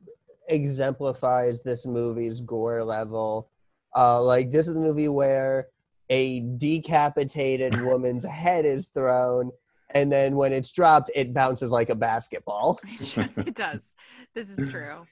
exemplifies 0.48 1.62
this 1.62 1.86
movie's 1.86 2.40
gore 2.40 2.84
level. 2.84 3.50
Uh, 3.94 4.22
like 4.22 4.50
this 4.50 4.68
is 4.68 4.74
the 4.74 4.80
movie 4.80 5.08
where 5.08 5.68
a 6.10 6.40
decapitated 6.40 7.80
woman's 7.80 8.24
head 8.24 8.64
is 8.64 8.86
thrown, 8.86 9.50
and 9.90 10.10
then 10.10 10.36
when 10.36 10.52
it's 10.52 10.72
dropped, 10.72 11.10
it 11.14 11.32
bounces 11.32 11.70
like 11.70 11.90
a 11.90 11.94
basketball. 11.94 12.78
it 12.84 13.54
does. 13.54 13.94
This 14.34 14.50
is 14.50 14.68
true. 14.70 15.06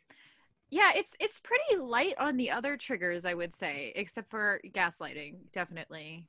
Yeah, 0.71 0.91
it's 0.95 1.17
it's 1.21 1.41
pretty 1.41 1.81
light 1.81 2.15
on 2.19 2.37
the 2.37 2.51
other 2.51 2.77
triggers, 2.77 3.25
I 3.25 3.35
would 3.35 3.55
say, 3.55 3.93
except 3.95 4.29
for 4.29 4.61
gaslighting, 4.73 5.37
definitely. 5.53 6.27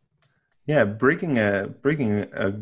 Yeah, 0.66 0.86
breaking 0.86 1.38
a 1.38 1.68
breaking 1.82 2.28
a 2.34 2.54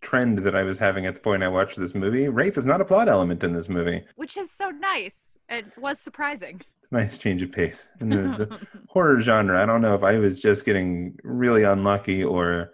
trend 0.00 0.38
that 0.38 0.54
I 0.54 0.62
was 0.62 0.78
having 0.78 1.06
at 1.06 1.14
the 1.14 1.20
point 1.20 1.42
I 1.42 1.48
watched 1.48 1.76
this 1.76 1.94
movie. 1.94 2.28
Rape 2.28 2.56
is 2.56 2.66
not 2.66 2.80
a 2.80 2.84
plot 2.84 3.08
element 3.08 3.42
in 3.42 3.52
this 3.52 3.68
movie. 3.68 4.04
Which 4.16 4.36
is 4.36 4.50
so 4.50 4.70
nice 4.70 5.38
It 5.48 5.66
was 5.76 5.98
surprising. 5.98 6.60
Nice 6.90 7.18
change 7.18 7.42
of 7.42 7.52
pace 7.52 7.88
in 8.00 8.08
the, 8.08 8.16
the 8.16 8.66
horror 8.88 9.20
genre. 9.20 9.60
I 9.62 9.66
don't 9.66 9.82
know 9.82 9.94
if 9.94 10.02
I 10.02 10.18
was 10.18 10.40
just 10.40 10.64
getting 10.64 11.18
really 11.22 11.64
unlucky 11.64 12.24
or 12.24 12.72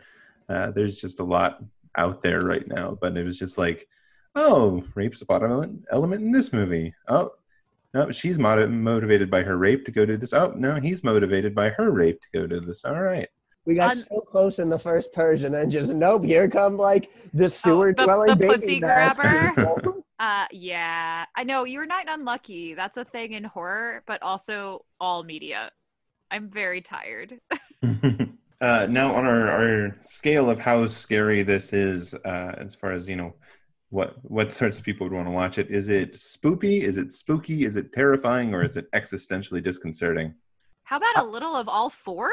uh, 0.48 0.70
there's 0.70 1.00
just 1.00 1.20
a 1.20 1.24
lot 1.24 1.58
out 1.96 2.22
there 2.22 2.40
right 2.40 2.66
now. 2.68 2.96
But 3.00 3.16
it 3.16 3.24
was 3.24 3.38
just 3.38 3.58
like, 3.58 3.88
oh, 4.36 4.82
rape's 4.94 5.22
a 5.22 5.26
plot 5.26 5.42
element, 5.42 5.84
element 5.90 6.22
in 6.22 6.30
this 6.30 6.52
movie. 6.52 6.94
Oh, 7.08 7.32
no, 7.92 8.10
she's 8.10 8.38
motiv- 8.38 8.70
motivated 8.70 9.30
by 9.30 9.42
her 9.42 9.56
rape 9.56 9.84
to 9.86 9.92
go 9.92 10.04
do 10.04 10.16
this. 10.16 10.32
Oh, 10.32 10.52
no, 10.56 10.74
he's 10.76 11.04
motivated 11.04 11.54
by 11.54 11.70
her 11.70 11.90
rape 11.90 12.20
to 12.22 12.28
go 12.40 12.46
do 12.46 12.60
this. 12.60 12.84
All 12.84 13.00
right. 13.00 13.28
We 13.66 13.74
got 13.74 13.92
Un- 13.92 13.96
so 13.96 14.20
close 14.20 14.58
in 14.58 14.68
the 14.68 14.78
first 14.78 15.12
purge, 15.12 15.42
and 15.42 15.54
then 15.54 15.70
just 15.70 15.94
nope. 15.94 16.24
Here 16.24 16.48
come 16.48 16.76
like 16.76 17.10
the 17.32 17.48
sewer 17.48 17.88
Oh, 17.88 17.92
the- 17.92 18.04
dwelling 18.04 18.28
the 18.30 18.36
baby 18.36 18.52
pussy 18.54 18.80
bastards. 18.80 19.90
Uh 20.20 20.46
yeah. 20.52 21.24
I 21.36 21.42
know 21.42 21.64
you're 21.64 21.86
not 21.86 22.06
unlucky. 22.08 22.74
That's 22.74 22.96
a 22.98 23.04
thing 23.04 23.32
in 23.32 23.42
horror, 23.42 24.04
but 24.06 24.22
also 24.22 24.84
all 25.00 25.24
media. 25.24 25.72
I'm 26.30 26.48
very 26.48 26.80
tired. 26.80 27.40
uh, 27.82 28.86
now, 28.88 29.12
on 29.12 29.26
our, 29.26 29.50
our 29.50 29.96
scale 30.04 30.48
of 30.48 30.60
how 30.60 30.86
scary 30.86 31.42
this 31.42 31.72
is, 31.72 32.14
uh, 32.14 32.54
as 32.56 32.76
far 32.76 32.92
as 32.92 33.08
you 33.08 33.16
know, 33.16 33.34
what 33.90 34.14
what 34.22 34.52
sorts 34.52 34.78
of 34.78 34.84
people 34.84 35.04
would 35.08 35.14
want 35.14 35.26
to 35.26 35.32
watch 35.32 35.58
it. 35.58 35.68
Is 35.68 35.88
it 35.88 36.12
spoopy? 36.14 36.82
Is 36.82 36.96
it 36.96 37.10
spooky? 37.10 37.64
Is 37.64 37.74
it 37.74 37.92
terrifying? 37.92 38.54
Or 38.54 38.62
is 38.62 38.76
it 38.76 38.90
existentially 38.92 39.62
disconcerting? 39.62 40.32
How 40.84 40.98
about 40.98 41.18
a 41.18 41.24
little 41.24 41.56
of 41.56 41.68
all 41.68 41.90
four? 41.90 42.30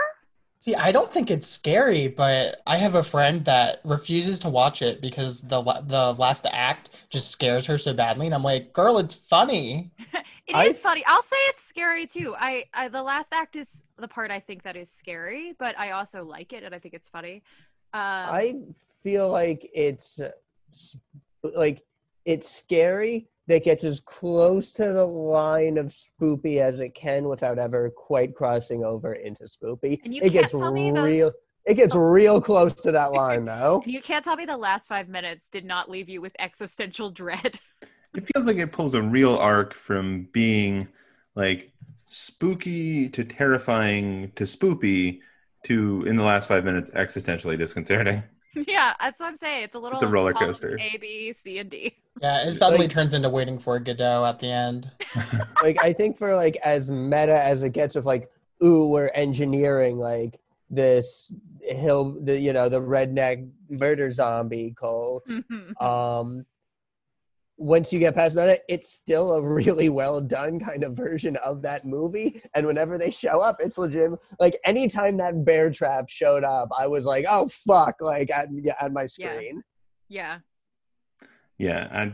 See, 0.62 0.76
I 0.76 0.92
don't 0.92 1.12
think 1.12 1.32
it's 1.32 1.48
scary, 1.48 2.08
but 2.08 2.62
I 2.68 2.78
have 2.78 2.94
a 2.94 3.02
friend 3.02 3.44
that 3.46 3.80
refuses 3.84 4.40
to 4.42 4.50
watch 4.50 4.84
it 4.84 5.02
because 5.02 5.42
the 5.42 5.60
the 5.88 6.14
last 6.20 6.46
act 6.52 6.92
just 7.10 7.32
scares 7.32 7.66
her 7.66 7.80
so 7.80 7.94
badly, 7.96 8.28
and 8.28 8.36
I'm 8.36 8.44
like, 8.44 8.72
"Girl, 8.72 9.00
it's 9.00 9.16
funny." 9.16 9.92
It 10.48 10.56
I- 10.56 10.66
is 10.66 10.82
funny. 10.82 11.04
I'll 11.08 11.24
say 11.24 11.38
it's 11.48 11.64
scary 11.64 12.06
too. 12.06 12.36
I, 12.38 12.66
I 12.74 12.90
the 12.90 13.02
last 13.02 13.32
act 13.32 13.56
is 13.56 13.86
the 13.98 14.08
part 14.08 14.32
I 14.32 14.40
think 14.40 14.64
that 14.64 14.76
is 14.76 14.92
scary, 14.92 15.54
but 15.58 15.80
I 15.80 15.92
also 15.92 16.26
like 16.26 16.52
it 16.52 16.64
and 16.64 16.76
I 16.76 16.80
think 16.80 16.94
it's 16.94 17.08
funny. 17.08 17.42
Um, 17.94 18.02
I 18.02 18.56
feel 19.02 19.30
like 19.30 19.70
it's 19.74 20.20
like 21.56 21.84
it's 22.26 22.50
scary 22.50 23.30
that 23.52 23.64
gets 23.64 23.84
as 23.84 24.00
close 24.00 24.72
to 24.74 24.92
the 24.94 25.06
line 25.06 25.78
of 25.78 25.88
spoopy 25.88 26.58
as 26.58 26.80
it 26.80 26.96
can 26.96 27.28
without 27.28 27.60
ever 27.60 27.90
quite 27.90 28.34
crossing 28.34 28.84
over 28.84 29.14
into 29.14 29.44
spoopy. 29.44 30.00
And 30.04 30.14
you 30.14 30.20
it 30.22 30.32
can't 30.32 30.34
gets 30.34 30.52
tell 30.52 30.72
me 30.72 30.92
real. 30.92 31.28
those- 31.28 31.36
It 31.66 31.76
gets 31.76 31.94
real 31.96 32.42
close 32.42 32.74
to 32.82 32.92
that 32.94 33.12
line 33.12 33.46
though. 33.46 33.82
and 33.84 33.94
you 33.94 34.02
can't 34.02 34.24
tell 34.24 34.36
me 34.36 34.46
the 34.46 34.58
last 34.58 34.88
five 34.88 35.08
minutes 35.10 35.50
did 35.50 35.66
not 35.66 35.90
leave 35.90 36.10
you 36.10 36.22
with 36.22 36.34
existential 36.40 37.10
dread. 37.12 37.60
It 38.14 38.28
feels 38.34 38.46
like 38.46 38.58
it 38.58 38.74
pulls 38.74 38.94
a 38.94 39.02
real 39.02 39.36
arc 39.38 39.74
from 39.74 40.28
being 40.34 40.90
like 41.34 41.72
spooky 42.08 43.08
to 43.08 43.24
terrifying 43.24 44.34
to 44.36 44.44
spoopy 44.44 45.20
to 45.64 46.04
in 46.06 46.18
the 46.18 46.24
last 46.24 46.50
five 46.50 46.66
minutes 46.66 46.90
existentially 46.90 47.58
disconcerting. 47.58 48.22
Yeah, 48.56 48.94
that's 49.00 49.20
what 49.20 49.28
I'm 49.28 49.36
saying. 49.36 49.64
It's 49.64 49.76
a 49.76 49.80
little 49.80 50.00
a 50.04 50.08
roller 50.08 50.34
coaster. 50.34 50.78
A, 50.80 50.98
B, 50.98 51.34
C, 51.34 51.60
and 51.60 51.70
D. 51.70 51.96
Yeah, 52.22 52.48
it 52.48 52.54
suddenly 52.54 52.86
Like- 52.86 52.92
turns 52.94 53.14
into 53.14 53.30
waiting 53.30 53.58
for 53.58 53.80
Godot 53.80 54.26
at 54.26 54.40
the 54.40 54.48
end. 54.48 54.92
like 55.64 55.78
I 55.84 55.94
think 55.94 56.18
for 56.18 56.36
like 56.36 56.58
as 56.64 56.92
meta 56.92 57.42
as 57.44 57.64
it 57.64 57.72
gets 57.72 57.96
of 57.96 58.06
like, 58.06 58.30
ooh, 58.64 58.88
we're 58.88 59.08
engineering 59.10 59.98
like 59.98 60.40
this 60.70 61.34
hill, 61.62 62.18
the 62.22 62.40
you 62.40 62.54
know 62.54 62.70
the 62.70 62.82
redneck 62.82 63.50
murder 63.70 64.12
zombie 64.12 64.74
cult. 64.78 65.28
um 65.80 66.46
once 67.62 67.94
you 67.94 68.00
get 68.00 68.16
past 68.16 68.36
that 68.36 68.62
it's 68.68 68.92
still 68.92 69.34
a 69.36 69.42
really 69.42 69.90
well 69.90 70.20
done 70.20 70.60
kind 70.60 70.84
of 70.84 70.94
version 70.98 71.36
of 71.38 71.62
that 71.62 71.86
movie 71.86 72.42
and 72.56 72.66
whenever 72.66 72.98
they 72.98 73.12
show 73.12 73.40
up 73.40 73.58
it's 73.60 73.78
legit 73.78 74.12
like 74.40 74.58
anytime 74.66 75.16
that 75.18 75.46
bear 75.46 75.70
trap 75.70 76.10
showed 76.10 76.44
up 76.44 76.70
i 76.78 76.88
was 76.88 77.06
like 77.06 77.26
oh 77.30 77.48
fuck 77.48 77.96
like 78.02 78.32
at, 78.32 78.48
yeah, 78.52 78.74
at 78.82 78.92
my 78.92 79.06
screen 79.06 79.64
yeah. 80.12 80.40
Yeah, 81.58 81.88
I 81.92 82.14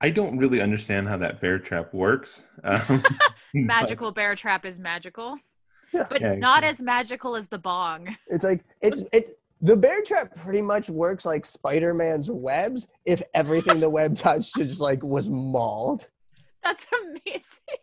I 0.00 0.10
don't 0.10 0.38
really 0.38 0.60
understand 0.60 1.08
how 1.08 1.16
that 1.18 1.40
bear 1.40 1.58
trap 1.58 1.92
works. 1.92 2.44
Um, 2.64 2.80
but- 2.88 3.12
Magical 3.52 4.10
bear 4.12 4.34
trap 4.34 4.64
is 4.64 4.78
magical, 4.78 5.36
but 5.92 6.20
Yeah, 6.20 6.36
not 6.36 6.62
yeah. 6.62 6.70
as 6.70 6.82
magical 6.82 7.36
as 7.36 7.46
the 7.48 7.58
bong. 7.58 8.16
it's 8.28 8.44
like 8.44 8.64
it's 8.80 9.02
it 9.12 9.38
the 9.64 9.76
bear 9.76 10.02
trap 10.02 10.36
pretty 10.36 10.60
much 10.62 10.90
works 10.90 11.24
like 11.24 11.46
spider-man's 11.46 12.30
webs 12.30 12.86
if 13.06 13.22
everything 13.34 13.80
the 13.80 13.88
web 13.88 14.14
touched 14.14 14.54
just 14.56 14.80
like 14.80 15.02
was 15.02 15.30
mauled 15.30 16.08
That's 16.62 16.86
amazing. 17.02 17.78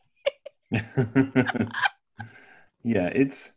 yeah, 2.84 3.08
it's 3.08 3.54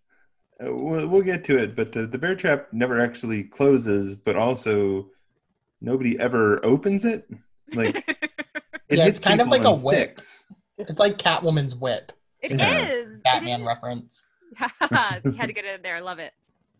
uh, 0.61 0.73
we'll, 0.73 1.07
we'll 1.09 1.23
get 1.23 1.45
to 1.45 1.57
it, 1.59 1.75
but 1.77 1.93
the, 1.93 2.07
the 2.07 2.19
bear 2.19 2.35
trap 2.35 2.69
never 2.73 3.01
actually 3.01 3.45
closes, 3.45 4.15
but 4.15 4.37
also 4.37 5.09
nobody 5.81 6.19
ever 6.19 6.65
opens 6.65 7.05
it. 7.05 7.29
Like 7.73 7.95
it 8.89 8.99
Yeah, 8.99 9.05
hits 9.05 9.19
it's 9.19 9.25
kind 9.25 9.41
of 9.41 9.49
like 9.49 9.65
a 9.65 9.73
whip. 9.75 9.97
sticks. 10.19 10.45
It's 10.79 10.99
like 10.99 11.19
Catwoman's 11.19 11.75
whip. 11.77 12.13
It 12.41 12.53
Yeah. 12.59 12.87
is. 12.89 13.21
Batman 13.23 13.63
It 13.63 13.67
reference. 13.67 14.25
is. 14.61 14.71
you 15.25 15.33
had 15.33 15.47
to 15.47 15.53
get 15.53 15.65
it 15.65 15.75
in 15.77 15.83
there. 15.83 15.97
I 15.97 16.01
love 16.01 16.19
it. 16.19 16.33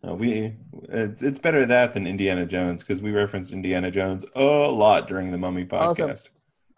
Uh, 0.07 0.13
we 0.13 0.55
it's, 0.89 1.21
it's 1.21 1.39
better 1.39 1.65
that 1.65 1.93
than 1.93 2.05
Indiana 2.05 2.45
Jones 2.45 2.83
because 2.83 3.01
we 3.01 3.11
referenced 3.11 3.51
Indiana 3.51 3.89
Jones 3.89 4.25
a 4.35 4.43
lot 4.43 5.07
during 5.07 5.31
the 5.31 5.37
Mummy 5.37 5.67
Also- 5.71 6.07
podcast. 6.07 6.29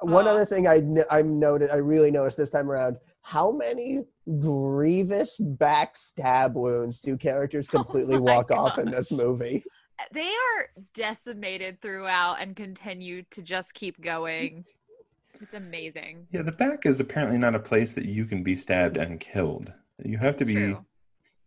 One 0.01 0.27
Aw. 0.27 0.31
other 0.31 0.45
thing 0.45 0.67
I 0.67 0.77
n- 0.77 1.03
I'm 1.09 1.39
noted 1.39 1.71
I 1.71 1.77
really 1.77 2.11
noticed 2.11 2.37
this 2.37 2.51
time 2.51 2.69
around 2.69 2.97
how 3.23 3.51
many 3.51 4.03
grievous 4.39 5.39
backstab 5.41 6.53
wounds 6.53 6.99
do 6.99 7.17
characters 7.17 7.67
Oh 7.73 7.77
completely 7.83 8.15
my 8.19 8.35
walk 8.35 8.51
off 8.51 8.77
in 8.77 8.85
gosh. 8.85 8.93
this 8.93 9.11
movie? 9.11 9.63
They 10.11 10.27
are 10.27 10.69
decimated 10.93 11.81
throughout 11.81 12.39
and 12.39 12.55
continue 12.55 13.23
to 13.31 13.41
just 13.41 13.73
keep 13.73 13.99
going. 13.99 14.63
It's 15.41 15.55
amazing. 15.55 16.27
yeah, 16.31 16.43
the 16.43 16.51
back 16.51 16.85
is 16.85 16.99
apparently 16.99 17.37
not 17.39 17.55
a 17.55 17.59
place 17.59 17.95
that 17.95 18.05
you 18.05 18.25
can 18.25 18.43
be 18.43 18.55
stabbed 18.55 18.97
and 18.97 19.19
killed. 19.19 19.71
You 20.03 20.17
have 20.19 20.37
to 20.37 20.45
be 20.45 20.53
true. 20.53 20.85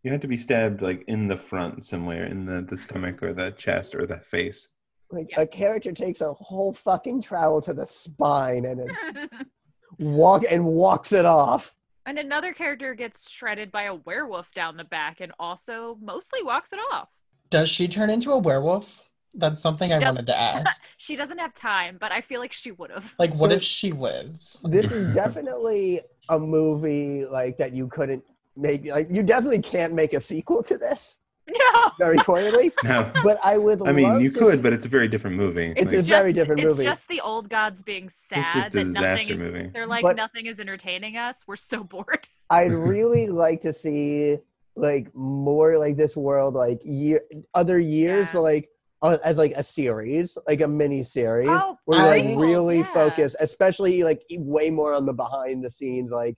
You 0.02 0.10
have 0.12 0.20
to 0.20 0.28
be 0.28 0.36
stabbed 0.36 0.82
like 0.82 1.04
in 1.08 1.28
the 1.28 1.36
front 1.36 1.84
somewhere, 1.84 2.24
in 2.26 2.44
the 2.44 2.62
the 2.62 2.76
stomach 2.76 3.22
or 3.22 3.32
the 3.32 3.50
chest 3.52 3.94
or 3.94 4.06
the 4.06 4.18
face. 4.18 4.68
Like 5.10 5.26
Yes. 5.30 5.38
a 5.40 5.46
character 5.46 5.92
takes 5.92 6.20
a 6.20 6.32
whole 6.34 6.72
fucking 6.72 7.20
trowel 7.22 7.60
to 7.62 7.74
the 7.74 7.84
spine 7.86 8.64
and 8.64 8.88
is 8.90 8.96
walk 9.98 10.44
and 10.50 10.64
walks 10.64 11.12
it 11.12 11.24
off. 11.24 11.74
and 12.06 12.18
another 12.18 12.52
character 12.52 12.94
gets 12.94 13.30
shredded 13.30 13.70
by 13.70 13.82
a 13.84 13.94
werewolf 13.94 14.52
down 14.54 14.76
the 14.76 14.84
back 14.84 15.20
and 15.20 15.32
also 15.38 15.98
mostly 16.00 16.42
walks 16.42 16.72
it 16.72 16.78
off. 16.92 17.08
Does 17.50 17.68
she 17.68 17.88
turn 17.88 18.08
into 18.10 18.30
a 18.32 18.38
werewolf? 18.38 19.02
That's 19.34 19.60
something 19.60 19.88
She 19.88 19.94
I 19.94 19.98
wanted 19.98 20.26
to 20.26 20.40
ask. 20.40 20.82
She 20.96 21.14
doesn't 21.16 21.38
have 21.38 21.54
time, 21.54 21.98
but 22.00 22.10
I 22.10 22.20
feel 22.20 22.40
like 22.40 22.52
she 22.52 22.72
would 22.72 22.90
have. 22.90 23.14
Like, 23.18 23.30
what 23.38 23.50
So- 23.50 23.56
if 23.56 23.62
she 23.62 23.92
lives? 23.92 24.60
This 24.64 24.90
is 24.92 25.12
definitely 25.22 26.00
a 26.28 26.38
movie 26.38 27.26
like 27.26 27.58
that 27.58 27.72
you 27.74 27.86
couldn't 27.88 28.24
make 28.56 28.86
like 28.90 29.08
you 29.10 29.22
definitely 29.22 29.62
can't 29.62 29.92
make 29.94 30.12
a 30.14 30.20
sequel 30.20 30.62
to 30.64 30.76
this 30.76 31.20
No. 31.48 31.90
very 31.98 32.18
clearly. 32.18 32.72
No. 32.84 33.10
But 33.24 33.38
I 33.44 33.58
would 33.58 33.80
I 33.86 33.92
mean, 33.92 34.08
love 34.08 34.20
you 34.22 34.30
to 34.30 34.38
could, 34.38 34.54
s- 34.54 34.60
but 34.60 34.72
it's 34.72 34.86
a 34.86 34.88
very 34.88 35.08
different 35.08 35.36
movie. 35.36 35.72
It's 35.76 35.92
Like, 35.92 36.00
a 36.00 36.02
very 36.02 36.32
different 36.32 36.60
movie. 36.62 36.72
it's 36.74 36.82
just 36.82 37.08
the 37.08 37.20
old 37.20 37.48
gods 37.48 37.82
being 37.82 38.08
sad 38.08 38.44
just 38.54 38.74
a 38.74 38.78
that 38.78 38.86
nothing 38.86 38.92
disaster 38.92 39.32
is. 39.34 39.38
movie. 39.38 39.70
They're 39.72 39.86
like 39.86 40.02
But- 40.02 40.16
nothing 40.16 40.46
is 40.46 40.60
entertaining 40.60 41.16
us. 41.16 41.44
We're 41.46 41.56
so 41.56 41.84
bored. 41.84 42.28
I'd 42.50 42.72
really 42.72 43.26
like 43.28 43.60
to 43.62 43.72
see 43.72 44.38
like 44.76 45.14
more 45.14 45.76
like 45.78 45.96
this 45.96 46.16
world 46.16 46.54
like 46.54 46.80
year 46.84 47.20
other 47.54 47.78
years, 47.78 48.26
Yeah. 48.28 48.32
but 48.34 48.42
like 48.42 48.68
uh, 49.02 49.16
as 49.24 49.38
like 49.38 49.52
a 49.56 49.62
series, 49.62 50.36
like 50.46 50.60
a 50.60 50.68
mini 50.68 51.02
series, 51.02 51.48
Oh, 51.50 51.76
where 51.86 52.16
you 52.18 52.34
like 52.34 52.38
really 52.38 52.78
yeah. 52.78 52.84
focus, 52.84 53.34
especially 53.40 54.02
like 54.04 54.22
way 54.30 54.68
more 54.70 54.92
on 54.92 55.06
the 55.06 55.12
behind 55.14 55.64
the 55.64 55.70
scenes, 55.70 56.10
like 56.10 56.36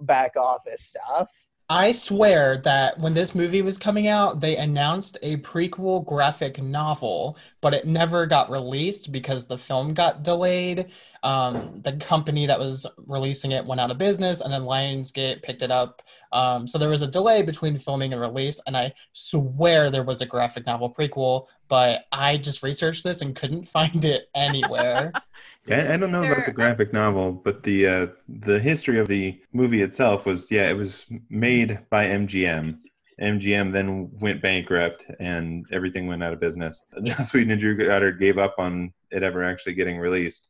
back 0.00 0.36
office 0.36 0.82
stuff. 0.82 1.30
I 1.70 1.92
swear 1.92 2.58
that 2.58 2.98
when 2.98 3.14
this 3.14 3.34
movie 3.34 3.62
was 3.62 3.78
coming 3.78 4.06
out, 4.06 4.40
they 4.40 4.56
announced 4.56 5.16
a 5.22 5.38
prequel 5.38 6.04
graphic 6.04 6.62
novel, 6.62 7.38
but 7.62 7.72
it 7.72 7.86
never 7.86 8.26
got 8.26 8.50
released 8.50 9.10
because 9.12 9.46
the 9.46 9.56
film 9.56 9.94
got 9.94 10.22
delayed. 10.22 10.90
Um, 11.24 11.80
the 11.82 11.94
company 11.94 12.46
that 12.46 12.58
was 12.58 12.86
releasing 13.06 13.52
it 13.52 13.64
went 13.64 13.80
out 13.80 13.90
of 13.90 13.96
business, 13.96 14.42
and 14.42 14.52
then 14.52 14.62
Lionsgate 14.62 15.42
picked 15.42 15.62
it 15.62 15.70
up. 15.70 16.02
Um, 16.32 16.68
so 16.68 16.76
there 16.76 16.90
was 16.90 17.00
a 17.00 17.06
delay 17.06 17.42
between 17.42 17.78
filming 17.78 18.12
and 18.12 18.20
release, 18.20 18.60
and 18.66 18.76
I 18.76 18.92
swear 19.12 19.90
there 19.90 20.04
was 20.04 20.20
a 20.20 20.26
graphic 20.26 20.66
novel 20.66 20.92
prequel, 20.92 21.46
but 21.68 22.04
I 22.12 22.36
just 22.36 22.62
researched 22.62 23.04
this 23.04 23.22
and 23.22 23.34
couldn't 23.34 23.66
find 23.68 24.04
it 24.04 24.28
anywhere. 24.34 25.12
So 25.58 25.74
Yeah, 25.74 25.94
I 25.94 25.96
don't 25.96 26.12
know 26.12 26.24
about 26.24 26.44
the 26.44 26.52
graphic 26.52 26.92
novel, 26.92 27.32
but 27.32 27.62
the 27.62 27.86
uh, 27.86 28.06
the 28.28 28.58
history 28.60 28.98
of 28.98 29.08
the 29.08 29.40
movie 29.52 29.80
itself 29.80 30.26
was 30.26 30.50
yeah, 30.50 30.68
it 30.68 30.76
was 30.76 31.06
made 31.30 31.80
by 31.90 32.06
MGM. 32.06 32.78
MGM 33.20 33.72
then 33.72 34.10
went 34.20 34.42
bankrupt 34.42 35.06
and 35.20 35.64
everything 35.72 36.06
went 36.06 36.22
out 36.22 36.32
of 36.32 36.40
business. 36.40 36.84
Joss 37.02 37.32
Whedon 37.32 37.52
and 37.52 37.60
Drew 37.60 37.76
Goddard 37.76 38.18
gave 38.18 38.38
up 38.38 38.56
on 38.58 38.92
it 39.10 39.22
ever 39.22 39.42
actually 39.44 39.74
getting 39.74 39.98
released, 39.98 40.48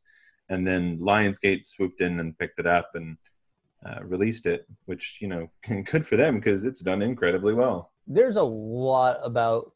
and 0.49 0.65
then 0.67 0.97
Lionsgate 0.99 1.65
swooped 1.67 2.01
in 2.01 2.19
and 2.19 2.37
picked 2.37 2.59
it 2.59 2.67
up 2.67 2.91
and 2.95 3.17
uh, 3.85 4.03
released 4.03 4.45
it, 4.45 4.65
which 4.85 5.19
you 5.21 5.27
know 5.27 5.49
good 5.91 6.05
for 6.05 6.17
them 6.17 6.35
because 6.35 6.63
it's 6.63 6.81
done 6.81 7.01
incredibly 7.01 7.53
well. 7.53 7.91
There's 8.07 8.37
a 8.37 8.43
lot 8.43 9.19
about 9.23 9.71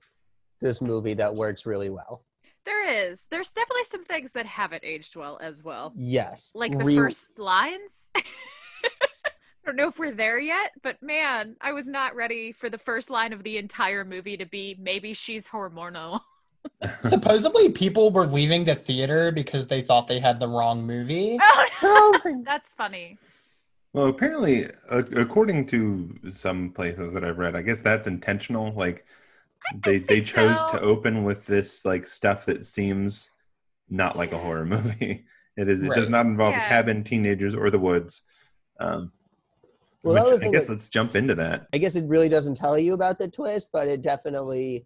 this 0.62 0.82
movie 0.82 1.16
that 1.16 1.36
works 1.36 1.66
really 1.66 1.90
well. 1.90 2.24
There 2.66 3.10
is. 3.10 3.26
There's 3.32 3.52
definitely 3.52 3.86
some 3.86 4.04
things 4.04 4.34
that 4.34 4.46
haven't 4.46 4.84
aged 4.84 5.16
well 5.16 5.40
as 5.42 5.64
well. 5.64 5.94
Yes, 5.96 6.52
Like 6.54 6.78
the 6.78 6.84
Real- 6.84 7.04
first 7.04 7.40
lines. 7.40 8.12
I 8.16 9.72
don't 9.72 9.76
know 9.76 9.88
if 9.88 10.00
we're 10.00 10.12
there 10.12 10.40
yet, 10.40 10.72
but 10.82 11.02
man, 11.02 11.56
I 11.62 11.74
was 11.74 11.88
not 11.88 12.16
ready 12.16 12.52
for 12.52 12.70
the 12.70 12.78
first 12.78 13.10
line 13.10 13.34
of 13.34 13.44
the 13.44 13.58
entire 13.58 14.04
movie 14.04 14.38
to 14.38 14.46
be 14.46 14.76
maybe 14.80 15.14
she's 15.14 15.48
hormonal. 15.48 16.20
Supposedly, 17.04 17.70
people 17.70 18.12
were 18.12 18.26
leaving 18.26 18.64
the 18.64 18.76
theater 18.76 19.32
because 19.32 19.68
they 19.68 19.82
thought 19.82 20.08
they 20.08 20.20
had 20.20 20.40
the 20.40 20.48
wrong 20.48 20.86
movie. 20.86 21.38
Oh, 21.82 22.20
no. 22.26 22.42
That's 22.46 22.74
funny. 22.74 23.18
Well, 23.94 24.08
apparently, 24.08 24.66
uh, 24.90 25.04
according 25.16 25.66
to 25.68 26.14
some 26.30 26.72
places 26.72 27.14
that 27.14 27.24
I've 27.24 27.38
read, 27.38 27.56
I 27.56 27.62
guess 27.62 27.82
that's 27.82 28.06
intentional. 28.06 28.72
Like 28.74 29.06
they 29.84 29.98
they 29.98 30.22
chose 30.22 30.60
so. 30.60 30.72
to 30.74 30.82
open 30.82 31.24
with 31.24 31.46
this 31.48 31.86
like 31.86 32.06
stuff 32.06 32.46
that 32.46 32.66
seems 32.66 33.30
not 33.90 34.16
like 34.16 34.32
a 34.32 34.38
horror 34.38 34.66
movie. 34.76 35.26
It 35.58 35.68
is. 35.68 35.82
It 35.82 35.94
does 35.94 36.10
not 36.10 36.26
involve 36.26 36.54
Yeah. 36.54 36.66
a 36.66 36.70
cabin, 36.70 37.04
teenagers, 37.04 37.56
or 37.56 37.70
the 37.72 37.80
woods. 37.80 38.24
Um, 38.80 39.12
Well, 40.04 40.34
which 40.34 40.44
I 40.48 40.52
guess 40.52 40.68
thing 40.68 40.76
let's 40.76 40.90
jump 40.90 41.16
into 41.16 41.36
that. 41.36 41.68
I 41.74 41.78
guess 41.80 41.96
it 41.96 42.06
really 42.06 42.30
doesn't 42.30 42.56
tell 42.56 42.78
you 42.78 42.94
about 42.94 43.18
the 43.18 43.28
twist, 43.28 43.72
but 43.74 43.88
it 43.88 44.02
definitely 44.02 44.86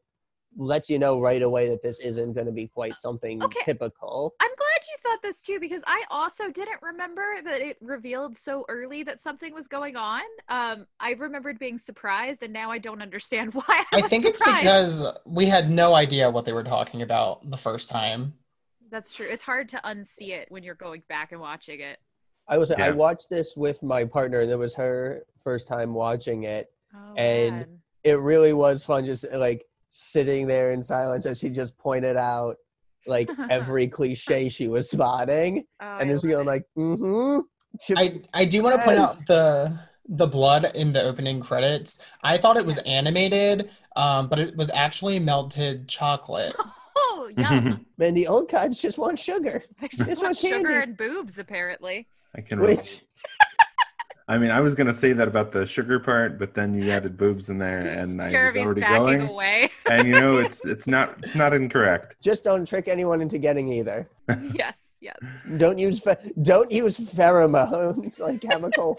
lets 0.55 0.89
you 0.89 0.99
know 0.99 1.19
right 1.19 1.41
away 1.41 1.67
that 1.69 1.81
this 1.81 1.99
isn't 1.99 2.33
going 2.33 2.45
to 2.45 2.51
be 2.51 2.67
quite 2.67 2.97
something 2.97 3.41
Okay. 3.43 3.59
typical. 3.63 4.33
I'm 4.39 4.49
glad 4.55 4.81
you 4.89 4.97
thought 5.01 5.21
this 5.21 5.41
too 5.41 5.59
because 5.59 5.83
I 5.87 6.03
also 6.11 6.49
didn't 6.51 6.79
remember 6.81 7.23
that 7.43 7.61
it 7.61 7.77
revealed 7.81 8.35
so 8.35 8.65
early 8.69 9.03
that 9.03 9.19
something 9.19 9.53
was 9.53 9.67
going 9.67 9.95
on. 9.95 10.21
Um, 10.49 10.85
I 10.99 11.11
remembered 11.13 11.57
being 11.59 11.77
surprised, 11.77 12.43
and 12.43 12.53
now 12.53 12.69
I 12.71 12.77
don't 12.77 13.01
understand 13.01 13.53
why. 13.53 13.63
I, 13.67 13.85
I 13.93 14.01
was 14.01 14.09
think 14.09 14.25
it's 14.25 14.39
because 14.41 15.05
we 15.25 15.45
had 15.47 15.71
no 15.71 15.93
idea 15.93 16.29
what 16.29 16.45
they 16.45 16.53
were 16.53 16.63
talking 16.63 17.01
about 17.01 17.49
the 17.49 17.57
first 17.57 17.89
time. 17.89 18.33
that's 18.91 19.15
true. 19.15 19.25
It's 19.29 19.43
hard 19.43 19.69
to 19.69 19.77
unsee 19.83 20.29
it 20.29 20.47
when 20.51 20.61
you're 20.63 20.75
going 20.75 21.01
back 21.09 21.31
and 21.31 21.41
watching 21.41 21.79
it. 21.79 21.97
I 22.47 22.57
was 22.57 22.71
I 22.71 22.91
watched 22.91 23.29
this 23.29 23.55
with 23.55 23.81
my 23.81 24.03
partner, 24.05 24.41
and 24.41 24.51
it 24.51 24.57
was 24.59 24.75
her 24.75 25.23
first 25.43 25.67
time 25.67 25.93
watching 25.93 26.43
it. 26.43 26.69
Oh, 26.93 27.13
And- 27.15 27.55
man. 27.57 27.79
It 28.03 28.19
really 28.19 28.51
was 28.51 28.83
fun, 28.83 29.05
just 29.05 29.25
like 29.31 29.63
sitting 29.95 30.47
there 30.47 30.71
in 30.71 30.81
silence 30.81 31.27
as 31.27 31.37
she 31.39 31.49
just 31.49 31.77
pointed 31.77 32.17
out 32.17 32.55
like 33.05 33.29
every 33.49 33.87
cliche 33.87 34.49
she 34.49 34.67
was 34.67 34.89
spotting, 34.89 35.63
Oh, 35.81 35.97
and 35.99 36.09
I 36.09 36.11
it 36.11 36.13
was 36.13 36.23
love 36.23 36.31
going 36.31 36.47
like, 36.47 36.63
mm-hmm. 36.77 37.39
I 37.95 38.21
I 38.33 38.45
do 38.45 38.63
want 38.63 38.75
to 38.79 38.83
point 38.85 38.99
out 38.99 39.15
the 39.27 39.77
the 40.09 40.27
blood 40.27 40.71
in 40.75 40.91
the 40.93 41.01
opening 41.03 41.39
credits. 41.39 41.99
I 42.23 42.37
thought 42.37 42.57
it 42.57 42.65
was 42.65 42.77
Yes. 42.77 42.85
animated, 42.87 43.69
um, 43.95 44.27
but 44.29 44.39
it 44.39 44.55
was 44.57 44.69
actually 44.71 45.19
melted 45.19 45.87
chocolate. 45.87 46.53
oh, 46.95 47.29
yum. 47.37 47.85
Man, 47.97 48.13
the 48.13 48.27
old 48.27 48.49
cons 48.49 48.81
just 48.81 48.97
want 48.97 49.17
sugar. 49.19 49.63
they 49.79 49.87
just 49.89 50.09
This 50.09 50.19
want 50.19 50.29
was 50.31 50.39
sugar 50.39 50.79
and 50.81 50.97
boobs, 50.97 51.37
apparently. 51.39 52.07
I 52.35 52.41
can. 52.41 52.59
relate. 52.59 52.77
Which 52.77 53.01
I 54.27 54.37
mean, 54.37 54.51
I 54.51 54.61
was 54.61 54.73
gonna 54.75 54.93
say 54.93 55.11
that 55.13 55.27
about 55.27 55.51
the 55.51 55.65
sugar 55.65 55.99
part, 55.99 56.39
but 56.39 56.53
then 56.53 56.73
you 56.73 56.89
added 56.91 57.17
boobs 57.17 57.49
in 57.49 57.57
there, 57.57 57.79
and 57.81 58.21
I 58.21 58.25
was 58.25 58.31
Jeremy's 58.31 58.65
already 58.65 58.81
backing 58.81 59.03
going. 59.19 59.21
away. 59.29 59.69
And 59.89 60.07
you 60.07 60.13
know, 60.13 60.37
it's 60.45 60.65
it's 60.65 60.87
not 60.87 61.15
it's 61.23 61.35
not 61.35 61.53
incorrect. 61.53 62.15
just 62.21 62.43
don't 62.43 62.65
trick 62.65 62.87
anyone 62.87 63.21
into 63.21 63.37
getting 63.37 63.67
either. 63.67 64.07
yes, 64.53 64.93
yes. 65.01 65.17
Don't 65.57 65.77
use 65.77 65.99
phe- 65.99 66.31
don't 66.41 66.71
use 66.71 66.97
pheromones 66.97 68.19
like 68.19 68.41
chemical. 68.41 68.97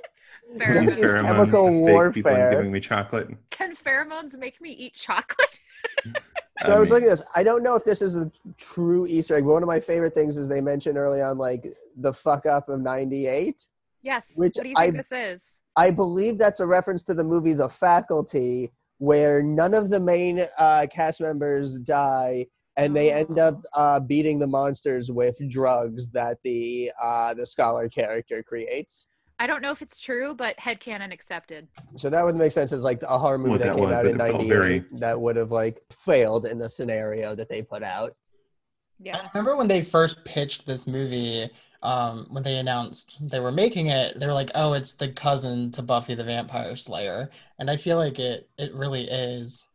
Fair 0.59 0.75
Don't 0.75 0.85
Use 0.85 0.99
use 0.99 1.11
pheromones 1.13 1.23
chemical 1.25 1.67
to 1.69 1.71
fake 2.05 2.15
people 2.15 2.33
warfare. 2.33 2.51
giving 2.51 2.71
me 2.71 2.79
chocolate. 2.81 3.29
Can 3.51 3.75
pheromones 3.75 4.37
make 4.39 4.61
me 4.61 4.71
eat 4.71 4.93
chocolate? 4.93 5.59
So 6.63 6.73
I, 6.75 6.79
was 6.79 6.91
mean, 6.91 6.95
looking 6.97 7.09
at 7.09 7.13
this. 7.19 7.23
I 7.35 7.43
don't 7.43 7.63
know 7.63 7.75
if 7.75 7.85
this 7.85 8.01
is 8.03 8.17
a 8.17 8.31
true 8.59 9.07
Easter 9.07 9.35
egg, 9.37 9.45
but 9.45 9.53
one 9.53 9.63
of 9.63 9.67
my 9.67 9.81
favorite 9.81 10.15
things 10.15 10.39
is 10.39 10.47
they 10.47 10.61
mentioned 10.61 10.97
early 10.99 11.21
on 11.23 11.39
like 11.39 11.73
the 11.97 12.13
fuck 12.13 12.47
up 12.47 12.69
of 12.69 12.81
'98. 12.81 13.67
Yes. 14.05 14.35
Which 14.37 14.55
what 14.57 14.63
do 14.65 14.69
you 14.69 14.77
think 14.77 14.95
I- 14.95 14.97
this 14.99 15.11
is? 15.13 15.59
I 15.77 15.91
believe 15.91 16.39
that's 16.39 16.61
a 16.61 16.67
reference 16.69 17.03
to 17.05 17.15
the 17.15 17.25
movie 17.25 17.53
The 17.53 17.69
Faculty, 17.69 18.71
where 18.99 19.43
none 19.43 19.75
of 19.75 19.91
the 19.91 19.99
main 19.99 20.45
uh, 20.57 20.87
cast 20.89 21.21
members 21.21 21.79
die, 21.79 22.47
and 22.77 22.95
they 22.95 23.13
end 23.13 23.41
up 23.41 23.61
uh, 23.75 23.99
beating 23.99 24.39
the 24.39 24.47
monsters 24.47 25.11
with 25.11 25.37
drugs 25.49 26.11
that 26.11 26.39
the 26.45 26.93
uh, 27.03 27.35
the 27.35 27.45
scholar 27.45 27.89
character 27.89 28.41
creates. 28.45 29.09
I 29.41 29.49
don't 29.49 29.63
know 29.63 29.73
if 29.73 29.83
it's 29.83 29.99
true, 29.99 30.33
but 30.37 30.57
headcanon 30.59 31.13
accepted. 31.13 31.67
So 31.97 32.09
that 32.09 32.25
would 32.25 32.37
make 32.37 32.53
sense 32.53 32.71
as 32.73 32.85
like 32.85 33.03
a 33.03 33.19
horror 33.19 33.37
movie 33.39 33.51
What 33.51 33.59
that, 33.63 33.67
that 33.71 33.75
came 33.75 33.85
was, 33.85 33.93
out 33.93 34.07
in 34.07 34.15
it 34.15 34.19
'98 34.19 34.49
very- 34.49 34.85
that 34.93 35.21
would 35.21 35.35
have 35.35 35.51
like 35.51 35.81
failed 35.91 36.47
in 36.47 36.59
the 36.59 36.71
scenario 36.71 37.35
that 37.35 37.49
they 37.49 37.63
put 37.63 37.83
out. 37.83 38.15
Yeah, 39.01 39.17
I 39.17 39.29
remember 39.35 39.57
when 39.57 39.67
they 39.67 39.83
first 39.83 40.25
pitched 40.25 40.67
this 40.67 40.87
movie, 40.87 41.51
um, 41.85 42.27
when 42.31 42.43
they 42.43 42.57
announced 42.57 43.19
they 43.21 43.41
were 43.41 43.53
making 43.53 43.89
it, 43.89 44.19
they 44.19 44.27
were 44.27 44.33
like, 44.33 44.51
"Oh, 44.55 44.73
it's 44.73 44.93
the 44.93 45.09
cousin 45.09 45.71
to 45.73 45.83
Buffy 45.83 46.15
the 46.15 46.25
Vampire 46.25 46.77
Slayer," 46.77 47.31
and 47.59 47.71
I 47.71 47.77
feel 47.77 47.99
like 47.99 48.19
it 48.19 48.49
it 48.59 48.75
really 48.75 49.05
is. 49.05 49.67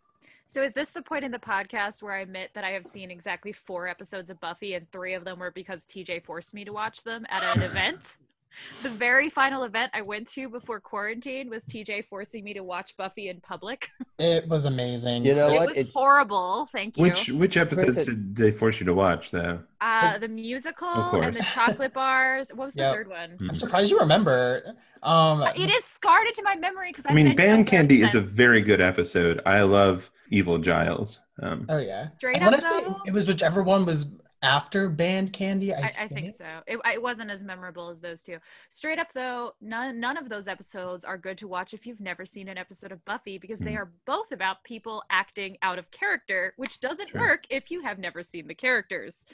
So 0.47 0.63
is 0.63 0.73
this 0.73 0.89
the 0.89 1.03
point 1.03 1.23
in 1.23 1.31
the 1.31 1.37
podcast 1.37 2.01
where 2.01 2.13
I 2.13 2.21
admit 2.21 2.49
that 2.55 2.63
I 2.63 2.71
have 2.71 2.83
seen 2.83 3.11
exactly 3.11 3.51
four 3.51 3.87
episodes 3.87 4.31
of 4.31 4.39
Buffy 4.39 4.73
and 4.73 4.91
three 4.91 5.13
of 5.13 5.23
them 5.23 5.37
were 5.37 5.51
because 5.51 5.85
TJ 5.85 6.23
forced 6.23 6.55
me 6.55 6.65
to 6.65 6.71
watch 6.71 7.03
them 7.03 7.27
at 7.29 7.55
an 7.55 7.61
event? 7.61 8.17
The 8.83 8.89
very 8.89 9.29
final 9.29 9.63
event 9.63 9.91
I 9.93 10.01
went 10.01 10.27
to 10.31 10.49
before 10.49 10.79
quarantine 10.79 11.49
was 11.49 11.65
TJ 11.65 12.05
forcing 12.05 12.43
me 12.43 12.53
to 12.53 12.61
watch 12.63 12.95
Buffy 12.97 13.29
in 13.29 13.39
public. 13.41 13.89
It 14.21 14.49
was 14.49 14.65
amazing. 14.65 15.23
You 15.23 15.33
know 15.33 15.47
it 15.47 15.53
what? 15.53 15.67
was 15.69 15.77
It's- 15.77 15.93
horrible. 15.93 16.65
Thank 16.73 16.97
you. 16.97 17.03
Which 17.03 17.29
which 17.29 17.55
episodes 17.55 17.93
Chris, 17.95 18.05
did 18.05 18.35
they 18.35 18.51
force 18.51 18.79
you 18.81 18.85
to 18.87 18.93
watch 18.93 19.31
though? 19.31 19.59
uh, 19.79 20.17
the 20.17 20.27
musical 20.27 20.89
Of 20.89 21.21
and 21.23 21.33
the 21.33 21.41
chocolate 21.43 21.93
bars. 21.93 22.49
What 22.53 22.65
was 22.65 22.73
the 22.73 22.81
Yep. 22.81 22.93
third 22.93 23.07
one? 23.07 23.37
I'm 23.49 23.55
surprised 23.55 23.91
you 23.91 23.97
remember. 23.99 24.75
Um, 25.03 25.41
It 25.55 25.69
is 25.71 25.85
scarred 25.85 26.27
into 26.27 26.43
my 26.43 26.57
memory 26.57 26.89
because 26.89 27.05
I 27.07 27.13
mean, 27.13 27.33
Band 27.33 27.65
Candy 27.67 28.01
is 28.01 28.13
a 28.13 28.19
very 28.19 28.61
good 28.61 28.81
episode. 28.81 29.39
I 29.45 29.61
love 29.61 30.11
Evil 30.29 30.57
Giles. 30.57 31.21
Um, 31.41 31.65
Oh 31.69 31.77
yeah. 31.77 32.09
Straight 32.17 32.41
I 32.41 32.43
want 32.43 32.55
up 32.55 32.61
to 32.61 32.67
say 32.67 32.81
though? 32.83 32.97
it 33.07 33.13
was 33.13 33.25
whichever 33.25 33.63
one 33.63 33.85
was 33.85 34.05
after 34.41 34.89
Band 34.89 35.33
Candy. 35.33 35.73
I, 35.73 35.79
I, 35.81 35.93
I 36.01 36.07
think 36.07 36.31
so. 36.31 36.45
It, 36.67 36.79
it 36.93 37.01
wasn't 37.01 37.29
as 37.31 37.43
memorable 37.43 37.89
as 37.89 37.99
those 38.01 38.21
two. 38.23 38.37
Straight 38.69 38.99
up, 38.99 39.11
though, 39.13 39.53
none 39.61 39.99
none 39.99 40.17
of 40.17 40.29
those 40.29 40.47
episodes 40.47 41.03
are 41.03 41.17
good 41.17 41.37
to 41.39 41.47
watch 41.47 41.73
if 41.73 41.85
you've 41.85 42.01
never 42.01 42.25
seen 42.25 42.47
an 42.47 42.57
episode 42.57 42.91
of 42.91 43.03
Buffy 43.05 43.37
because 43.37 43.59
they 43.59 43.73
Hmm. 43.73 43.79
are 43.79 43.91
both 44.05 44.31
about 44.31 44.63
people 44.63 45.03
acting 45.09 45.57
out 45.61 45.77
of 45.79 45.91
character, 45.91 46.53
which 46.57 46.79
doesn't 46.79 47.09
Sure. 47.09 47.19
work 47.21 47.43
if 47.49 47.69
you 47.71 47.81
have 47.81 47.99
never 47.99 48.23
seen 48.23 48.47
the 48.47 48.55
characters. 48.55 49.25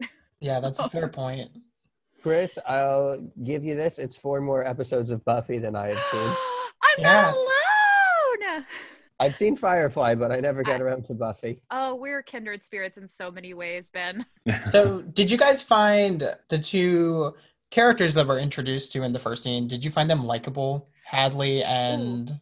Yeah, 0.40 0.58
that's 0.58 0.80
a 0.80 0.88
fair 0.90 1.06
point. 1.22 1.50
Chris, 2.20 2.58
I'll 2.66 3.20
give 3.44 3.64
you 3.64 3.76
this. 3.76 3.98
It's 4.00 4.16
four 4.16 4.40
more 4.40 4.66
episodes 4.66 5.10
of 5.10 5.24
Buffy 5.24 5.58
than 5.58 5.76
I 5.76 5.88
have 5.94 6.04
seen. 6.04 6.20
I'm 6.82 6.98
Yes. 6.98 7.36
not 7.36 8.56
alone. 8.56 8.64
I've 9.22 9.36
seen 9.36 9.56
Firefly, 9.56 10.14
but 10.16 10.32
I 10.32 10.40
never 10.40 10.62
got 10.62 10.80
I- 10.80 10.84
around 10.84 11.04
to 11.06 11.14
Buffy. 11.14 11.60
Oh, 11.70 11.94
we're 11.94 12.22
kindred 12.22 12.62
spirits 12.64 12.98
in 12.98 13.06
so 13.08 13.30
many 13.30 13.54
ways, 13.54 13.90
Ben. 13.90 14.26
So, 14.70 15.02
did 15.02 15.30
you 15.30 15.38
guys 15.38 15.62
find 15.62 16.24
the 16.48 16.58
two 16.58 17.34
characters 17.70 18.14
that 18.14 18.26
were 18.26 18.38
introduced 18.38 18.92
to 18.92 19.02
in 19.02 19.12
the 19.12 19.18
first 19.18 19.42
scene? 19.44 19.68
Did 19.68 19.84
you 19.84 19.90
find 19.90 20.10
them 20.10 20.24
likable? 20.24 20.88
Hadley 21.04 21.62
and 21.64 22.32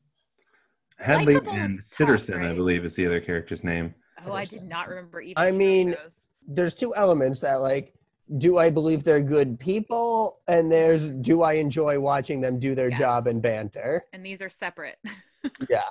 Hadley 0.99 1.35
Likeable 1.35 1.53
and 1.53 1.71
is 1.79 1.89
tough, 1.91 2.09
Sitterson, 2.09 2.49
I 2.49 2.55
believe, 2.55 2.85
is 2.85 2.95
the 2.95 3.07
other 3.07 3.21
character's 3.21 3.63
name. 3.65 3.95
Oh, 4.27 4.33
I 4.33 4.45
did 4.45 4.65
not 4.69 4.89
remember 4.89 5.21
either. 5.21 5.39
I 5.41 5.51
mean- 5.51 5.91
those. 6.03 6.31
There's 6.47 6.75
two 6.75 6.95
elements 6.97 7.41
that 7.41 7.57
like 7.57 7.95
do 8.39 8.59
I 8.59 8.71
believe 8.71 9.03
they're 9.05 9.21
good 9.21 9.59
people 9.59 10.39
and 10.49 10.71
there's 10.71 11.09
do 11.09 11.43
I 11.43 11.55
enjoy 11.55 11.99
watching 11.99 12.41
them 12.41 12.59
do 12.61 12.75
their 12.77 12.89
Yes. 12.91 12.99
job 12.99 13.27
and 13.27 13.41
banter. 13.43 14.05
and 14.13 14.25
these 14.25 14.41
are 14.43 14.49
separate. 14.49 14.99
Yeah. 15.71 15.83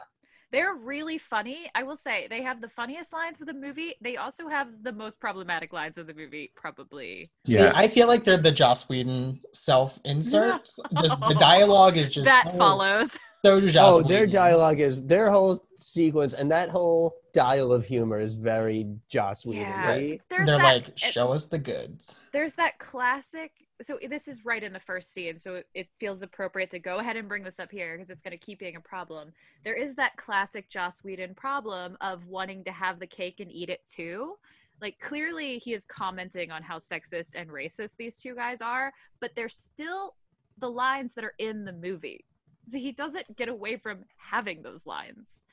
They're 0.52 0.74
really 0.74 1.18
funny. 1.18 1.70
I 1.76 1.84
will 1.84 1.96
say 1.96 2.28
they 2.30 2.42
have 2.42 2.60
the 2.62 2.70
funniest 2.70 3.14
lines 3.14 3.40
of 3.40 3.48
the 3.48 3.54
movie. 3.54 3.94
They 4.02 4.18
also 4.18 4.48
have 4.48 4.68
the 4.82 4.92
most 4.92 5.20
problematic 5.20 5.74
lines 5.74 5.98
of 5.98 6.08
the 6.08 6.14
movie, 6.14 6.52
probably. 6.56 7.30
see, 7.46 7.54
Yeah. 7.56 7.72
I 7.76 7.88
feel 7.88 8.08
like 8.08 8.24
they're 8.24 8.38
the 8.38 8.52
Joss 8.52 8.90
Whedon 8.90 9.42
self 9.54 10.00
inserts. 10.06 10.80
just 11.02 11.20
the 11.22 11.36
dialogue 11.36 11.98
is 11.98 12.10
just 12.10 12.26
that 12.26 12.50
so, 12.52 12.58
follows. 12.58 13.12
so 13.46 13.54
oh, 13.56 13.60
Joss 13.62 13.94
Oh, 13.94 14.02
their 14.02 14.26
dialogue 14.26 14.80
is 14.80 15.04
their 15.04 15.30
whole 15.30 15.64
sequence 15.78 16.34
and 16.34 16.52
that 16.52 16.70
whole 16.70 17.16
dial 17.34 17.72
of 17.72 17.86
humor 17.86 18.20
is 18.20 18.34
very 18.34 18.88
Joss 19.08 19.46
Whedon. 19.46 19.62
Yeah. 19.64 19.88
right? 19.88 20.22
They're 20.30 20.46
that, 20.48 20.58
like, 20.64 20.88
it- 20.90 21.00
show 21.00 21.32
us 21.32 21.46
the 21.46 21.60
goods. 21.60 22.22
there's 22.34 22.56
that 22.56 22.80
classic. 22.80 23.52
So 23.82 23.98
this 24.10 24.28
is 24.28 24.44
right 24.44 24.62
in 24.62 24.74
the 24.74 24.80
first 24.80 25.14
scene, 25.14 25.38
so 25.38 25.64
it, 25.74 25.88
feels 26.00 26.22
appropriate 26.22 26.70
to 26.72 26.80
go 26.80 26.98
ahead 26.98 27.16
and 27.16 27.30
bring 27.30 27.44
this 27.44 27.60
up 27.60 27.72
here 27.72 27.98
because 27.98 28.10
it's 28.10 28.22
going 28.22 28.38
to 28.38 28.46
keep 28.46 28.60
being 28.60 28.76
a 28.76 28.82
problem. 28.82 29.32
There 29.64 29.74
is 29.74 29.96
that 29.96 30.18
classic 30.18 30.70
Joss 30.70 31.04
Whedon 31.04 31.34
problem 31.34 31.98
of 32.02 32.26
wanting 32.26 32.64
to 32.66 32.72
have 32.72 33.00
the 33.00 33.08
cake 33.08 33.40
and 33.40 33.52
eat 33.52 33.70
it 33.70 33.82
too. 33.86 34.36
Like 34.82 35.00
clearly 35.00 35.58
he 35.58 35.74
is 35.74 35.86
commenting 35.86 36.52
on 36.52 36.62
how 36.62 36.78
sexist 36.78 37.36
and 37.36 37.50
racist 37.50 37.96
these 37.98 38.18
two 38.18 38.36
guys 38.36 38.62
are, 38.62 38.94
but 39.20 39.32
they're 39.36 39.50
still 39.50 40.16
the 40.58 40.70
lines 40.70 41.14
that 41.14 41.24
are 41.24 41.36
in 41.38 41.64
the 41.66 41.74
movie. 41.74 42.26
So 42.68 42.78
he 42.78 42.92
doesn't 42.92 43.36
get 43.36 43.50
away 43.50 43.78
from 43.78 44.06
having 44.18 44.62
those 44.62 44.86
lines. 44.86 45.44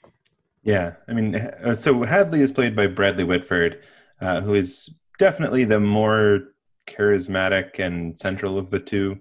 Yeah, 0.63 0.95
I 1.09 1.13
mean, 1.13 1.37
uh, 1.37 1.75
so 1.75 2.03
Hadley 2.03 2.41
is 2.41 2.51
played 2.51 2.75
by 2.75 2.89
Bradley 2.89 3.25
Whitford, 3.25 3.85
uh, 4.21 4.41
who 4.41 4.55
is 4.55 4.91
definitely 5.19 5.65
the 5.65 5.79
more 5.79 6.56
charismatic 6.87 7.79
and 7.79 8.17
central 8.17 8.59
of 8.59 8.71
the 8.71 8.81
two, 8.81 9.19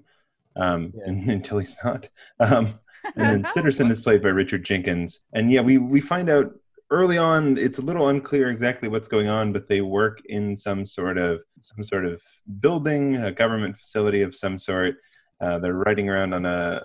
um, 0.55 0.93
Yeah. 0.95 1.03
and- 1.07 1.29
until 1.37 1.59
he's 1.59 1.75
not. 1.83 2.09
Um, 2.39 2.79
and 3.15 3.29
then 3.29 3.43
Sitterson 3.53 3.89
is 3.89 4.01
played 4.03 4.23
by 4.23 4.29
Richard 4.29 4.63
Jenkins. 4.65 5.19
And 5.33 5.51
yeah, 5.51 5.61
we 5.61 5.77
we 5.77 6.01
find 6.01 6.29
out 6.29 6.53
early 6.91 7.17
on 7.17 7.57
it's 7.57 7.79
a 7.79 7.81
little 7.81 8.09
unclear 8.09 8.49
exactly 8.49 8.87
what's 8.89 9.07
going 9.07 9.27
on, 9.27 9.51
but 9.53 9.67
they 9.67 9.81
work 9.81 10.21
in 10.25 10.55
some 10.55 10.85
sort 10.85 11.17
of 11.17 11.41
some 11.59 11.83
sort 11.83 12.05
of 12.05 12.21
building, 12.59 13.15
a 13.17 13.31
government 13.31 13.77
facility 13.77 14.21
of 14.21 14.35
some 14.35 14.57
sort. 14.57 14.95
Uh, 15.41 15.59
they're 15.59 15.73
riding 15.73 16.09
around 16.09 16.33
on 16.33 16.45
a 16.45 16.83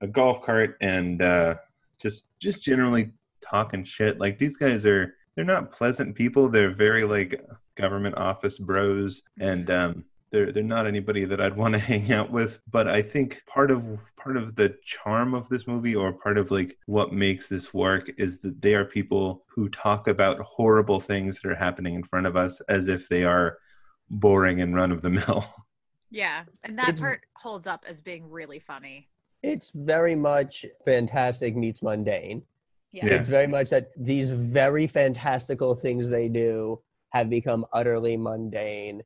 a 0.00 0.06
golf 0.08 0.42
cart 0.42 0.76
and 0.80 1.22
uh, 1.22 1.54
just 2.00 2.26
just 2.40 2.62
generally 2.62 3.12
talking 3.40 3.84
shit. 3.84 4.18
Like 4.18 4.36
these 4.38 4.56
guys 4.56 4.84
are 4.84 5.14
they're 5.36 5.44
not 5.44 5.70
pleasant 5.72 6.14
people. 6.14 6.48
They're 6.48 6.74
very 6.74 7.04
like 7.04 7.40
government 7.76 8.16
office 8.18 8.58
bros, 8.58 9.22
and 9.40 9.70
um, 9.70 10.04
they're 10.32 10.50
they're 10.50 10.62
not 10.62 10.86
anybody 10.86 11.24
that 11.26 11.40
I'd 11.40 11.56
want 11.56 11.74
to 11.74 11.78
hang 11.92 12.10
out 12.12 12.30
with. 12.30 12.60
But 12.70 12.88
I 12.88 13.02
think 13.02 13.40
part 13.46 13.70
of 13.70 13.84
part 14.16 14.36
of 14.36 14.56
the 14.56 14.74
charm 14.84 15.34
of 15.34 15.48
this 15.48 15.66
movie, 15.66 15.94
or 15.94 16.12
part 16.12 16.38
of 16.38 16.50
like 16.50 16.76
what 16.86 17.12
makes 17.12 17.48
this 17.48 17.72
work, 17.74 18.10
is 18.18 18.40
that 18.40 18.60
they 18.62 18.74
are 18.74 18.84
people 18.84 19.44
who 19.48 19.68
talk 19.68 20.08
about 20.08 20.40
horrible 20.40 20.98
things 21.00 21.40
that 21.40 21.50
are 21.50 21.54
happening 21.54 21.94
in 21.94 22.02
front 22.04 22.26
of 22.26 22.36
us 22.36 22.60
as 22.62 22.88
if 22.88 23.08
they 23.08 23.24
are 23.24 23.58
boring 24.10 24.60
and 24.60 24.74
run 24.74 24.90
of 24.92 25.02
the 25.02 25.10
mill. 25.10 25.44
Yeah, 26.14 26.42
and 26.62 26.78
that 26.78 26.90
It's- 26.90 27.00
part 27.00 27.22
holds 27.38 27.66
up 27.66 27.86
as 27.88 28.02
being 28.02 28.28
really 28.28 28.58
funny. 28.58 29.08
It's 29.42 29.70
very 29.70 30.14
much 30.14 30.66
fantastic 30.84 31.56
meets 31.56 31.82
mundane. 31.82 32.42
Yes. 32.92 33.04
Yeah. 33.06 33.14
It's 33.14 33.28
very 33.30 33.46
much 33.46 33.70
that 33.70 33.88
these 33.96 34.30
very 34.30 34.86
fantastical 34.86 35.74
things 35.74 36.10
they 36.10 36.28
do 36.28 36.82
have 37.14 37.30
become 37.30 37.64
utterly 37.72 38.18
mundane, 38.18 39.00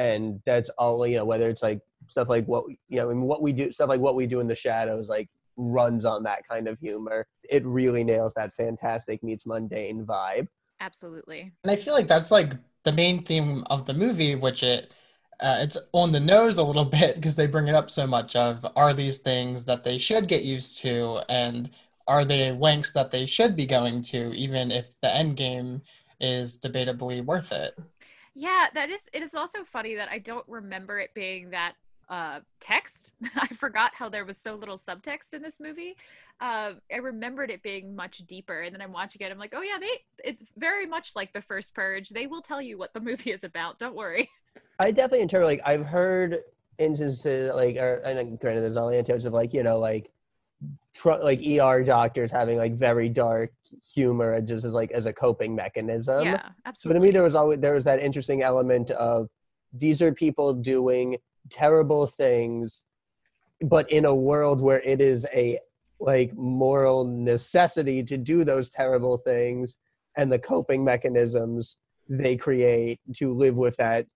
and 0.00 0.40
that's 0.46 0.70
all 0.70 1.06
you 1.06 1.16
know. 1.16 1.24
Whether 1.26 1.50
it's 1.50 1.62
like 1.62 1.80
stuff 2.06 2.28
like 2.28 2.46
what 2.46 2.64
you 2.88 2.96
know, 2.96 3.10
and 3.10 3.22
what 3.22 3.42
we 3.42 3.52
do, 3.52 3.70
stuff 3.70 3.90
like 3.90 4.00
what 4.00 4.16
we 4.16 4.26
do 4.26 4.40
in 4.40 4.48
the 4.48 4.54
shadows, 4.54 5.08
like 5.08 5.28
runs 5.56 6.04
on 6.04 6.22
that 6.22 6.46
kind 6.48 6.66
of 6.66 6.78
humor. 6.78 7.26
It 7.48 7.64
really 7.66 8.02
nails 8.02 8.32
that 8.34 8.54
fantastic 8.54 9.22
meets 9.22 9.46
mundane 9.46 10.06
vibe. 10.06 10.48
Absolutely. 10.80 11.52
And 11.62 11.70
I 11.70 11.76
feel 11.76 11.92
like 11.92 12.08
that's 12.08 12.30
like 12.30 12.54
the 12.84 12.92
main 12.92 13.22
theme 13.22 13.62
of 13.68 13.84
the 13.84 13.92
movie, 13.92 14.34
which 14.34 14.62
it 14.62 14.94
uh, 15.40 15.58
it's 15.60 15.76
on 15.92 16.12
the 16.12 16.20
nose 16.20 16.56
a 16.56 16.64
little 16.64 16.84
bit 17.00 17.16
because 17.16 17.36
they 17.36 17.46
bring 17.46 17.68
it 17.68 17.74
up 17.74 17.90
so 17.90 18.06
much 18.06 18.34
of 18.34 18.66
are 18.76 18.94
these 18.94 19.18
things 19.18 19.66
that 19.66 19.84
they 19.84 19.98
should 19.98 20.28
get 20.28 20.44
used 20.44 20.78
to 20.78 21.20
and 21.28 21.70
are 22.08 22.24
they 22.24 22.52
lengths 22.52 22.92
that 22.92 23.10
they 23.10 23.26
should 23.26 23.54
be 23.54 23.66
going 23.66 24.02
to 24.02 24.32
even 24.32 24.70
if 24.70 24.98
the 25.02 25.14
end 25.14 25.36
game 25.36 25.82
is 26.20 26.58
debatably 26.58 27.24
worth 27.24 27.52
it. 27.52 27.78
Yeah, 28.34 28.66
that 28.74 28.90
is. 28.90 29.08
It 29.12 29.22
is 29.22 29.34
also 29.34 29.64
funny 29.64 29.94
that 29.96 30.08
I 30.10 30.18
don't 30.18 30.44
remember 30.48 30.98
it 30.98 31.12
being 31.14 31.50
that 31.50 31.74
uh, 32.08 32.40
text. 32.60 33.12
I 33.36 33.46
forgot 33.48 33.92
how 33.94 34.08
there 34.08 34.24
was 34.24 34.38
so 34.38 34.54
little 34.54 34.76
subtext 34.76 35.32
in 35.32 35.42
this 35.42 35.60
movie. 35.60 35.96
Uh, 36.40 36.72
I 36.92 36.96
remembered 36.96 37.50
it 37.50 37.62
being 37.62 37.94
much 37.94 38.18
deeper, 38.26 38.60
and 38.60 38.74
then 38.74 38.82
I'm 38.82 38.92
watching 38.92 39.24
it. 39.24 39.30
I'm 39.30 39.38
like, 39.38 39.54
oh 39.54 39.62
yeah, 39.62 39.78
they. 39.78 39.98
It's 40.24 40.42
very 40.56 40.86
much 40.86 41.14
like 41.16 41.32
the 41.32 41.40
first 41.40 41.74
Purge. 41.74 42.10
They 42.10 42.26
will 42.26 42.42
tell 42.42 42.60
you 42.60 42.78
what 42.78 42.92
the 42.92 43.00
movie 43.08 43.30
is 43.30 43.44
about. 43.44 43.78
Don't 43.78 43.94
worry. 43.94 44.28
I 44.78 44.90
definitely 44.90 45.20
interpret 45.20 45.46
like 45.46 45.60
I've 45.64 45.84
heard 45.84 46.38
instances 46.78 47.52
like, 47.54 47.76
or 47.76 47.96
and 48.04 48.38
granted, 48.40 48.62
there's 48.62 48.76
all 48.76 48.90
anecdotes 48.90 49.24
of 49.24 49.32
like 49.32 49.52
you 49.52 49.62
know 49.62 49.78
like, 49.78 50.10
tr- 50.94 51.22
like 51.22 51.40
ER 51.40 51.82
doctors 51.82 52.30
having 52.30 52.58
like 52.58 52.74
very 52.74 53.08
dark 53.08 53.52
humor 53.94 54.40
just 54.40 54.64
as 54.64 54.74
like 54.74 54.90
as 54.92 55.06
a 55.06 55.12
coping 55.12 55.54
mechanism. 55.54 56.24
yeah, 56.24 56.50
absolutely. 56.66 56.98
So 56.98 57.00
to 57.00 57.06
me, 57.06 57.12
there 57.12 57.22
was 57.22 57.34
always 57.34 57.58
there 57.60 57.74
was 57.74 57.84
that 57.84 58.00
interesting 58.00 58.42
element 58.42 58.90
of 58.92 59.28
these 59.72 60.02
are 60.02 60.12
people 60.12 60.52
doing 60.52 61.16
terrible 61.48 62.06
things, 62.06 62.82
but 63.62 63.90
in 63.90 64.04
a 64.04 64.14
world 64.14 64.60
where 64.60 64.80
it 64.80 65.00
is 65.00 65.26
a 65.34 65.58
like 66.00 66.34
moral 66.34 67.04
necessity 67.04 68.02
to 68.02 68.16
do 68.16 68.44
those 68.44 68.70
terrible 68.70 69.18
things, 69.18 69.76
and 70.16 70.32
the 70.32 70.38
coping 70.38 70.84
mechanisms 70.84 71.76
they 72.08 72.36
create 72.36 72.98
to 73.14 73.32
live 73.32 73.56
with 73.56 73.76
that 73.76 74.06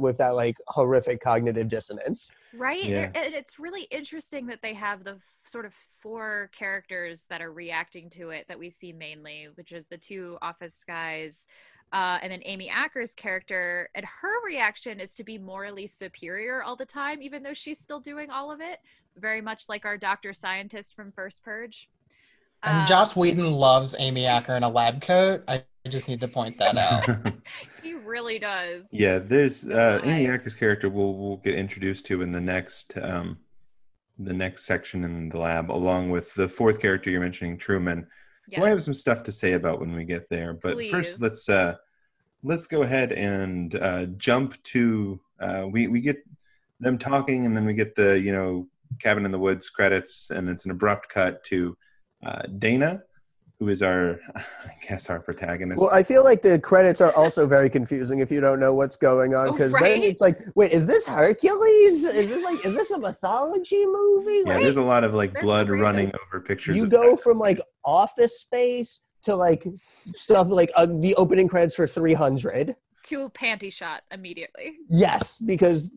with 0.00 0.18
that 0.18 0.34
like 0.34 0.56
horrific 0.68 1.20
cognitive 1.20 1.68
dissonance. 1.68 2.32
Right? 2.56 2.84
Yeah. 2.84 3.10
And 3.14 3.34
it's 3.34 3.58
really 3.58 3.82
interesting 3.90 4.46
that 4.46 4.62
they 4.62 4.74
have 4.74 5.04
the 5.04 5.18
sort 5.44 5.64
of 5.66 5.74
four 5.74 6.50
characters 6.56 7.24
that 7.30 7.40
are 7.40 7.52
reacting 7.52 8.10
to 8.10 8.30
it 8.30 8.46
that 8.48 8.58
we 8.58 8.70
see 8.70 8.92
mainly, 8.92 9.48
which 9.54 9.72
is 9.72 9.86
the 9.86 9.96
two 9.96 10.38
office 10.42 10.84
guys, 10.86 11.46
uh, 11.92 12.18
and 12.22 12.30
then 12.32 12.40
Amy 12.44 12.68
Acker's 12.68 13.14
character. 13.14 13.88
And 13.94 14.04
her 14.04 14.44
reaction 14.44 15.00
is 15.00 15.14
to 15.14 15.24
be 15.24 15.38
morally 15.38 15.86
superior 15.86 16.62
all 16.62 16.76
the 16.76 16.86
time, 16.86 17.22
even 17.22 17.42
though 17.42 17.54
she's 17.54 17.78
still 17.78 18.00
doing 18.00 18.30
all 18.30 18.50
of 18.50 18.60
it. 18.60 18.78
Very 19.16 19.40
much 19.40 19.68
like 19.68 19.84
our 19.84 19.96
doctor 19.96 20.32
scientist 20.32 20.94
from 20.94 21.12
First 21.12 21.42
Purge. 21.42 21.88
And 22.62 22.82
Uh, 22.82 22.86
Joss 22.86 23.16
Whedon 23.16 23.52
loves 23.52 23.94
Amy 23.98 24.26
Acker 24.26 24.56
in 24.56 24.64
a 24.64 24.70
lab 24.70 25.00
coat. 25.00 25.44
I 25.48 25.64
just 25.88 26.08
need 26.08 26.20
to 26.20 26.28
point 26.28 26.58
that 26.58 26.76
out. 26.76 27.32
he 27.82 27.94
really 27.94 28.38
does. 28.38 28.88
yeah, 28.92 29.18
there's 29.18 29.66
uh, 29.66 30.00
Why? 30.02 30.10
Amy 30.10 30.28
Acker's 30.28 30.54
character. 30.54 30.88
We'll 30.88 31.14
we'll 31.14 31.38
get 31.38 31.54
introduced 31.54 32.06
to 32.06 32.22
in 32.22 32.32
the 32.32 32.40
next 32.40 32.96
um, 32.98 33.38
the 34.18 34.32
next 34.32 34.64
section 34.64 35.04
in 35.04 35.28
the 35.28 35.38
lab, 35.38 35.70
along 35.70 36.10
with 36.10 36.34
the 36.34 36.48
fourth 36.48 36.80
character 36.80 37.10
you're 37.10 37.20
mentioning, 37.20 37.56
Truman. 37.56 38.06
Yes. 38.48 38.60
Well, 38.60 38.66
I 38.66 38.70
have 38.70 38.82
some 38.82 38.94
stuff 38.94 39.22
to 39.24 39.32
say 39.32 39.52
about 39.52 39.80
when 39.80 39.94
we 39.94 40.04
get 40.04 40.28
there, 40.28 40.54
but 40.54 40.74
Please. 40.74 40.90
first 40.90 41.20
let's 41.20 41.48
uh, 41.48 41.76
let's 42.42 42.66
go 42.66 42.82
ahead 42.82 43.12
and 43.12 43.74
uh, 43.74 44.06
jump 44.16 44.62
to 44.64 45.20
uh, 45.40 45.66
we 45.70 45.86
we 45.88 46.00
get 46.00 46.18
them 46.80 46.98
talking, 46.98 47.46
and 47.46 47.56
then 47.56 47.64
we 47.64 47.74
get 47.74 47.94
the 47.94 48.18
you 48.18 48.32
know 48.32 48.66
cabin 48.98 49.24
in 49.24 49.30
the 49.30 49.38
woods 49.38 49.70
credits, 49.70 50.30
and 50.30 50.48
it's 50.48 50.64
an 50.64 50.70
abrupt 50.70 51.08
cut 51.08 51.44
to 51.44 51.76
uh, 52.24 52.42
Dana, 52.58 53.02
who 53.58 53.68
is 53.68 53.82
our 53.82 54.20
I 54.36 54.42
guess 54.88 55.10
our 55.10 55.20
protagonist. 55.20 55.80
Well, 55.80 55.90
I 55.92 56.02
feel 56.02 56.22
like 56.24 56.42
the 56.42 56.58
credits 56.60 57.00
are 57.00 57.12
also 57.14 57.46
very 57.46 57.68
confusing 57.68 58.20
if 58.20 58.30
you 58.30 58.40
don't 58.40 58.60
know 58.60 58.72
what's 58.74 58.96
going 58.96 59.34
on 59.34 59.48
Oh, 59.48 59.52
because 59.52 59.72
right? 59.72 59.94
then 59.94 60.02
it's 60.04 60.20
like, 60.20 60.38
wait, 60.54 60.72
is 60.72 60.86
this 60.86 61.06
Hercules? 61.06 62.04
Is 62.04 62.28
this 62.30 62.44
like, 62.44 62.64
is 62.64 62.74
this 62.74 62.90
a 62.90 62.98
mythology 62.98 63.84
movie? 63.86 64.42
yeah, 64.46 64.54
Like, 64.54 64.62
there's 64.62 64.76
a 64.76 64.82
lot 64.82 65.04
of 65.04 65.14
like 65.14 65.32
There's 65.32 65.44
blood 65.44 65.66
some 65.66 65.80
running 65.80 66.12
over 66.26 66.40
pictures. 66.40 66.76
you 66.76 66.84
of 66.84 66.90
go 66.90 67.16
from 67.16 67.38
like 67.38 67.58
Office 67.84 68.40
Space 68.40 69.00
to 69.24 69.34
like 69.34 69.66
stuff 70.14 70.46
like 70.48 70.70
uh, 70.76 70.86
the 70.86 71.14
opening 71.16 71.48
credits 71.48 71.74
for 71.74 71.86
300. 71.86 72.76
to 73.06 73.22
a 73.24 73.30
panty 73.30 73.72
shot 73.72 74.02
immediately. 74.12 74.76
Yes, 74.88 75.38
because 75.38 75.90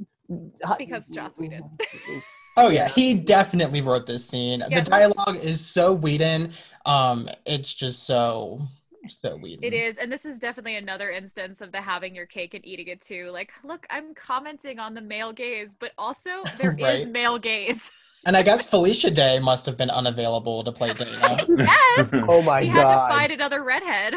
Because 0.78 1.10
Joss 1.10 1.38
Whedon. 1.40 1.64
Oh 2.58 2.70
yeah, 2.70 2.88
he 2.90 3.14
definitely 3.14 3.82
wrote 3.82 4.06
this 4.06 4.26
scene. 4.28 4.60
Yeah, 4.70 4.80
the 4.80 4.82
dialogue 4.90 5.38
is 5.38 5.66
so 5.66 5.94
Whedon. 5.94 6.52
Um, 6.86 7.30
it's 7.46 7.74
just 7.74 8.04
so 8.04 8.62
so 9.08 9.38
Whedon. 9.38 9.64
It 9.64 9.74
is, 9.74 9.98
and 9.98 10.12
this 10.12 10.26
is 10.26 10.40
definitely 10.40 10.76
another 10.76 11.10
instance 11.10 11.62
of 11.62 11.72
the 11.72 11.82
having 11.82 12.14
your 12.16 12.26
cake 12.26 12.54
and 12.54 12.66
eating 12.66 12.88
it 12.88 13.02
too. 13.02 13.30
Like, 13.32 13.52
look, 13.64 13.86
I'm 13.90 14.14
commenting 14.14 14.80
on 14.80 14.94
the 14.94 15.02
male 15.02 15.32
gaze, 15.32 15.74
but 15.74 15.92
also 15.98 16.44
there 16.60 16.74
is 16.74 16.82
Right. 16.82 17.12
male 17.12 17.40
gaze. 17.40 17.92
And 18.26 18.38
I 18.38 18.44
guess 18.44 18.66
Felicia 18.66 19.10
Day 19.10 19.40
must 19.40 19.66
have 19.66 19.78
been 19.78 19.90
unavailable 19.90 20.64
to 20.64 20.72
play 20.72 20.94
Dana. 20.94 21.38
yes, 21.58 22.14
Oh 22.30 22.42
my 22.44 22.60
god. 22.60 22.64
he 22.64 22.68
had 22.70 22.84
to 22.84 23.14
find 23.14 23.32
another 23.32 23.64
redhead. 23.64 24.16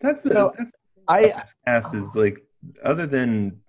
That's 0.00 0.22
So, 0.22 0.52
that's 0.56 0.70
I 1.08 1.22
this 1.22 1.54
cast 1.66 1.94
is 1.94 2.14
like 2.14 2.40
other 2.84 3.06
than 3.06 3.60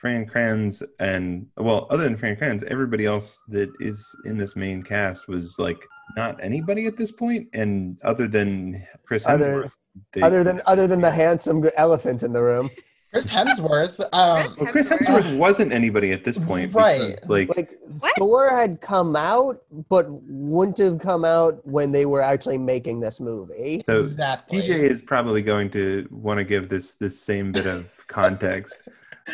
Fran 0.00 0.24
Kranz 0.26 0.82
and 0.98 1.46
well, 1.58 1.86
other 1.90 2.04
than 2.04 2.16
Fran 2.16 2.34
Kranz, 2.36 2.62
everybody 2.64 3.04
else 3.04 3.42
that 3.48 3.70
is 3.80 4.14
in 4.24 4.38
this 4.38 4.56
main 4.56 4.82
cast 4.82 5.28
was 5.28 5.58
like 5.58 5.84
not 6.16 6.42
anybody 6.42 6.86
at 6.86 6.96
this 6.96 7.12
point, 7.12 7.48
and 7.52 7.98
other 8.02 8.26
than 8.26 8.82
Chris 9.06 9.26
Other- 9.26 9.64
Hemsworth, 9.64 9.76
they- 10.12 10.22
other 10.22 10.42
than 10.42 10.60
other 10.66 10.86
than 10.86 11.02
the 11.02 11.10
handsome 11.10 11.62
elephant 11.76 12.22
in 12.22 12.32
the 12.32 12.42
room. 12.42 12.70
Chris 13.12 13.26
Hemsworth. 13.26 13.98
Um, 14.12 14.44
Chris 14.44 14.56
well, 14.60 14.70
Chris 14.72 14.88
Hemsworth. 14.88 15.22
Hemsworth 15.22 15.36
wasn't 15.36 15.72
anybody 15.72 16.12
at 16.12 16.22
this 16.22 16.38
point, 16.38 16.72
Right. 16.72 17.08
because, 17.08 17.28
Like, 17.28 17.48
Like 17.56 18.14
Thor 18.16 18.48
had 18.48 18.80
come 18.80 19.16
out, 19.16 19.62
but 19.88 20.06
wouldn't 20.08 20.78
have 20.78 21.00
come 21.00 21.24
out 21.24 21.60
when 21.66 21.90
they 21.90 22.06
were 22.06 22.22
actually 22.22 22.56
making 22.56 23.00
this 23.00 23.18
movie. 23.18 23.82
so 23.84 23.96
exactly. 23.96 24.60
TJ 24.62 24.68
is 24.88 25.02
probably 25.02 25.42
going 25.42 25.70
to 25.70 26.06
want 26.12 26.38
to 26.38 26.44
give 26.44 26.68
this 26.68 26.94
this 26.94 27.20
same 27.20 27.50
bit 27.50 27.66
of 27.66 27.92
context, 28.06 28.84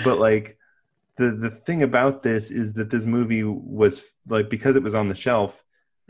but 0.04 0.18
like 0.18 0.56
the 1.16 1.30
the 1.32 1.50
thing 1.50 1.82
about 1.82 2.22
this 2.22 2.50
is 2.50 2.74
that 2.74 2.90
this 2.90 3.04
movie 3.06 3.42
was 3.44 4.04
like 4.28 4.48
because 4.50 4.76
it 4.76 4.82
was 4.82 4.94
on 4.94 5.08
the 5.08 5.14
shelf 5.14 5.62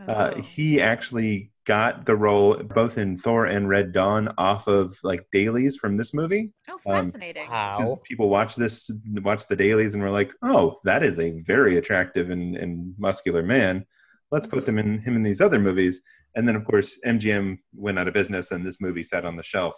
uh, 0.09 0.35
Oh. 0.37 0.40
he 0.42 0.81
actually 0.81 1.51
got 1.64 2.05
the 2.07 2.14
role 2.14 2.57
both 2.62 2.96
in 2.99 3.16
Thor 3.16 3.46
and 3.46 3.68
Red 3.68 3.92
Dawn 3.92 4.33
off 4.38 4.68
of 4.68 4.99
like 5.03 5.27
dailies 5.33 5.77
from 5.77 5.96
this 5.96 6.12
movie. 6.14 6.53
oh, 6.68 6.75
um, 6.75 7.07
fascinating. 7.07 7.44
'Cause 7.44 7.51
How? 7.53 7.96
People 8.05 8.29
watch 8.29 8.55
this, 8.57 8.88
watch 9.22 9.49
the 9.49 9.57
dailies, 9.57 9.94
and 9.94 10.03
were 10.03 10.11
like, 10.11 10.33
"Oh, 10.42 10.79
that 10.85 11.03
is 11.03 11.18
a 11.18 11.40
very 11.40 11.77
attractive 11.79 12.31
and, 12.31 12.57
and 12.57 12.94
muscular 12.99 13.42
man. 13.42 13.85
Let's 14.31 14.46
put 14.46 14.64
them 14.66 14.79
in 14.79 14.99
him 15.01 15.16
in 15.16 15.22
these 15.25 15.40
other 15.40 15.59
movies." 15.59 16.03
And 16.37 16.46
then, 16.46 16.55
of 16.57 16.64
course, 16.64 17.01
MGM 17.05 17.59
went 17.75 17.99
out 17.99 18.07
of 18.07 18.14
business, 18.14 18.51
and 18.53 18.64
this 18.64 18.81
movie 18.81 19.03
sat 19.03 19.25
on 19.25 19.35
the 19.37 19.42
shelf 19.42 19.75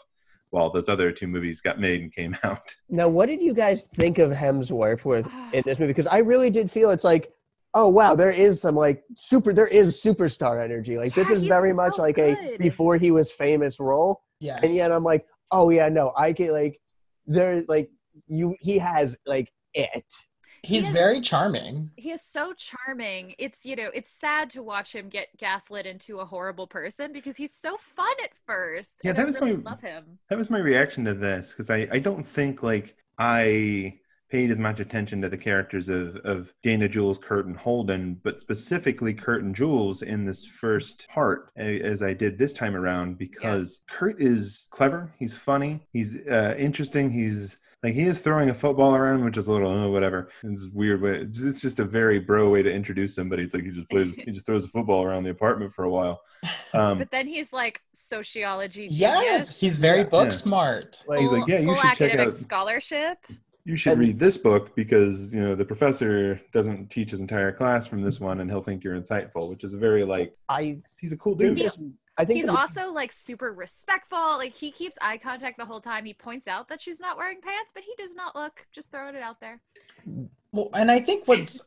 while 0.51 0.71
those 0.71 0.89
other 0.89 1.13
two 1.13 1.27
movies 1.27 1.61
got 1.61 1.79
made 1.79 2.01
and 2.01 2.13
came 2.13 2.37
out. 2.45 2.75
Now, 2.89 3.09
what 3.09 3.27
did 3.27 3.43
you 3.43 3.55
guys 3.55 3.85
think 3.97 4.19
of 4.19 4.31
Hemsworth 4.31 5.05
with 5.05 5.27
in 5.53 5.63
this 5.65 5.79
movie? 5.79 5.89
Because 5.91 6.07
I 6.07 6.19
really 6.19 6.51
did 6.51 6.71
feel 6.71 6.91
it's 6.91 7.05
like, 7.05 7.33
oh 7.75 7.89
wow, 7.89 8.15
there 8.15 8.31
is 8.31 8.61
some 8.61 8.75
like 8.75 9.05
super, 9.17 9.53
there 9.53 9.69
is 9.69 10.03
superstar 10.03 10.63
energy. 10.63 10.97
Like 10.99 11.15
this 11.15 11.31
is 11.31 11.45
very 11.45 11.71
so 11.71 11.77
much 11.77 11.99
like 11.99 12.19
a 12.19 12.57
before 12.59 12.97
he 12.97 13.11
was 13.11 13.31
famous 13.31 13.79
role, 13.79 14.23
yes. 14.41 14.61
and 14.63 14.75
yet 14.75 14.91
I'm 14.91 15.05
like, 15.05 15.27
oh 15.51 15.71
yeah, 15.71 15.89
no, 15.89 16.13
I 16.17 16.33
get 16.33 16.53
like 16.53 16.81
there's 17.27 17.69
like 17.69 17.91
you, 18.27 18.55
he 18.61 18.79
has 18.79 19.17
like 19.27 19.53
it. 19.75 20.05
He's 20.63 20.87
is- 20.87 20.93
very 20.93 21.21
charming. 21.21 21.91
he 21.97 22.11
is 22.11 22.23
so 22.23 22.53
charming. 22.55 23.35
It's 23.39 23.65
you 23.65 23.77
know, 23.77 23.91
it's 23.95 24.11
sad 24.11 24.51
to 24.51 24.63
watch 24.63 24.95
him 24.95 25.09
get 25.09 25.29
gaslit 25.37 25.87
into 25.87 26.19
a 26.19 26.25
horrible 26.25 26.67
person 26.67 27.13
because 27.13 27.37
he's 27.37 27.55
so 27.55 27.77
fun 27.77 28.15
at 28.23 28.31
first. 28.47 29.01
Yeah, 29.05 29.13
that 29.13 29.23
I 29.23 29.25
was 29.25 29.41
really 29.41 29.57
my- 29.57 29.71
love 29.71 29.81
him. 29.81 30.19
That 30.29 30.39
was 30.39 30.51
my 30.51 30.59
reaction 30.59 31.05
to 31.05 31.15
this 31.15 31.53
because 31.53 31.71
I, 31.71 31.89
I 31.93 31.99
don't 31.99 32.27
think 32.27 32.63
like 32.63 32.97
I 33.19 33.99
paid 34.31 34.51
as 34.51 34.59
much 34.59 34.79
attention 34.79 35.23
to 35.23 35.29
the 35.31 35.39
characters 35.39 35.89
of, 35.89 36.17
of 36.17 36.53
Dana 36.63 36.87
Jules, 36.87 37.17
Kurt, 37.17 37.47
and 37.47 37.57
Holden, 37.57 38.21
but 38.23 38.43
specifically 38.43 39.15
Kurt 39.15 39.43
and 39.43 39.55
Jules 39.55 40.03
in 40.03 40.27
this 40.27 40.45
first 40.45 41.09
part 41.09 41.51
as 41.57 42.03
I 42.03 42.13
did 42.13 42.37
this 42.37 42.53
time 42.53 42.77
around 42.77 43.17
because 43.17 43.81
Kurt 43.89 44.21
is 44.21 44.67
clever, 44.71 45.11
he's 45.19 45.35
funny, 45.35 45.81
he's 45.95 46.17
uh, 46.27 46.55
interesting, 46.59 47.11
he's 47.11 47.57
like 47.83 47.95
he 47.95 48.03
is 48.03 48.21
throwing 48.21 48.51
a 48.51 48.55
football 48.55 48.97
around, 48.97 49.25
which 49.25 49.37
is 49.37 49.47
a 49.49 49.53
little 49.53 49.71
oh, 49.71 49.91
whatever. 49.91 50.31
It's 50.43 50.67
weird, 50.73 51.01
but 51.03 51.13
it's 51.13 51.43
it's 51.45 51.61
just 51.61 51.79
a 51.79 51.85
very 51.85 52.19
bro 52.19 52.51
way 52.51 52.63
to 52.63 52.71
introduce 52.73 53.15
somebody. 53.15 53.45
It's 53.45 53.55
like 53.55 53.65
he 53.65 53.71
just 53.71 53.89
plays, 53.89 54.15
he 54.17 54.31
just 54.33 54.47
throws 54.47 54.65
a 54.65 54.69
football 54.69 55.05
around 55.05 55.25
the 55.25 55.31
apartment 55.31 55.73
for 55.73 55.85
a 55.85 55.91
while. 55.91 56.21
Um, 56.75 56.99
But 56.99 57.11
then 57.11 57.27
he's 57.27 57.51
like 57.53 57.81
sociology 57.93 58.89
genius. 58.89 58.99
Yes, 59.01 59.59
he's 59.59 59.77
very 59.79 60.01
Yeah. 60.01 60.05
book 60.05 60.27
Yeah. 60.27 60.31
smart. 60.33 61.03
Like, 61.09 61.21
He's 61.21 61.33
like, 61.33 61.47
yeah, 61.49 61.61
you 61.61 61.75
should 61.75 61.83
check 61.83 62.03
academic 62.03 62.27
out- 62.29 62.35
scholarship. 62.35 63.19
you 63.65 63.75
should 63.75 63.99
read 63.99 64.19
this 64.19 64.37
book 64.37 64.75
because 64.77 65.33
you 65.35 65.41
know 65.41 65.55
the 65.55 65.65
professor 65.65 66.39
doesn't 66.53 66.91
teach 66.91 67.11
his 67.11 67.21
entire 67.21 67.53
class 67.53 67.87
from 67.87 68.03
this 68.03 68.21
one 68.21 68.41
and 68.41 68.51
he'll 68.51 68.61
think 68.63 68.85
you're 68.85 68.99
insightful 68.99 69.49
which 69.49 69.63
is 69.65 69.73
a 69.75 69.79
very 69.79 70.05
like 70.05 70.35
I 70.49 70.79
he's 71.01 71.13
a 71.13 71.17
cool 71.17 71.35
dude 71.35 71.57
this, 71.57 71.79
I 72.19 72.25
think 72.25 72.39
He's 72.39 72.49
also 72.49 72.93
like 72.93 73.13
super 73.13 73.53
respectful. 73.53 74.19
Like 74.19 74.53
he 74.53 74.73
keeps 74.73 74.99
eye 75.01 75.19
contact 75.19 75.57
the 75.57 75.65
whole 75.65 75.81
time. 75.81 76.05
He 76.05 76.15
points 76.15 76.49
out 76.49 76.69
that 76.69 76.81
she's 76.81 76.99
not 76.99 77.17
wearing 77.17 77.41
pants, 77.41 77.71
but 77.73 77.85
he 77.85 77.93
does 77.97 78.15
not 78.17 78.35
look. 78.35 78.67
Just 78.73 78.91
throwing 78.91 79.15
it 79.15 79.23
out 79.23 79.41
there. 79.41 79.61
Well, 80.51 80.69
and 80.75 80.91
I 80.91 80.99
think 80.99 81.29
what's 81.29 81.63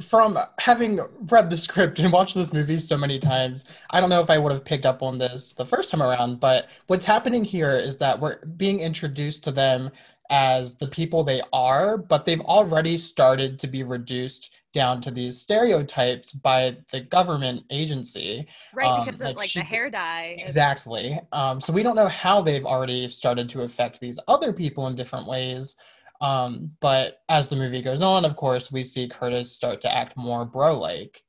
from 0.00 0.38
having 0.58 1.00
read 1.28 1.50
the 1.50 1.56
script 1.56 1.98
and 1.98 2.12
watched 2.12 2.34
this 2.34 2.52
movie 2.52 2.78
so 2.78 2.96
many 2.96 3.18
times, 3.18 3.64
I 3.90 4.00
don't 4.00 4.10
know 4.10 4.20
if 4.20 4.30
I 4.30 4.38
would 4.38 4.52
have 4.52 4.64
picked 4.64 4.86
up 4.86 5.02
on 5.02 5.18
this 5.18 5.52
the 5.52 5.66
first 5.66 5.90
time 5.90 6.02
around, 6.02 6.40
but 6.40 6.68
what's 6.86 7.04
happening 7.04 7.44
here 7.44 7.72
is 7.72 7.98
that 7.98 8.20
we're 8.20 8.44
being 8.44 8.80
introduced 8.80 9.44
to 9.44 9.52
them 9.52 9.90
as 10.30 10.74
the 10.76 10.86
people 10.88 11.24
they 11.24 11.40
are, 11.52 11.96
but 11.96 12.24
they've 12.24 12.40
already 12.42 12.96
started 12.96 13.58
to 13.60 13.66
be 13.66 13.82
reduced 13.82 14.54
down 14.74 15.00
to 15.00 15.10
these 15.10 15.40
stereotypes 15.40 16.32
by 16.32 16.76
the 16.92 17.00
government 17.00 17.62
agency. 17.70 18.46
Right, 18.74 18.86
Um, 18.86 19.04
because 19.04 19.20
of 19.20 19.26
like 19.28 19.36
like 19.36 19.48
she- 19.48 19.60
the 19.60 19.64
hair 19.64 19.88
dye. 19.90 20.36
Exactly. 20.38 21.18
Um, 21.32 21.60
so 21.60 21.72
we 21.72 21.82
don't 21.82 21.96
know 21.96 22.08
how 22.08 22.42
they've 22.42 22.66
already 22.66 23.08
started 23.08 23.48
to 23.50 23.62
affect 23.62 24.00
these 24.00 24.20
other 24.28 24.52
people 24.52 24.86
in 24.86 24.94
different 24.94 25.26
ways. 25.26 25.76
Um, 26.20 26.72
but 26.80 27.20
as 27.28 27.48
the 27.48 27.56
movie 27.56 27.80
goes 27.80 28.02
on, 28.02 28.24
of 28.24 28.36
course, 28.36 28.70
we 28.72 28.82
see 28.82 29.08
Curtis 29.08 29.50
start 29.52 29.80
to 29.82 29.94
act 29.94 30.16
more 30.16 30.44
bro 30.44 30.78
like. 30.78 31.22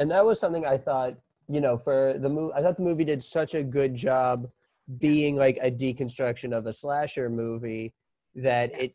and 0.00 0.10
that 0.10 0.24
was 0.24 0.40
something 0.40 0.64
I 0.64 0.78
thought, 0.78 1.14
you 1.46 1.60
know, 1.60 1.76
for 1.76 2.14
the 2.18 2.28
movie, 2.28 2.54
I 2.54 2.62
thought 2.62 2.76
the 2.78 2.82
movie 2.82 3.04
did 3.04 3.22
such 3.22 3.54
a 3.54 3.62
good 3.62 3.94
job 3.94 4.48
being 4.98 5.36
like 5.36 5.58
a 5.62 5.70
deconstruction 5.70 6.56
of 6.56 6.66
a 6.66 6.72
slasher 6.72 7.28
movie 7.28 7.92
that 8.34 8.72
it 8.80 8.90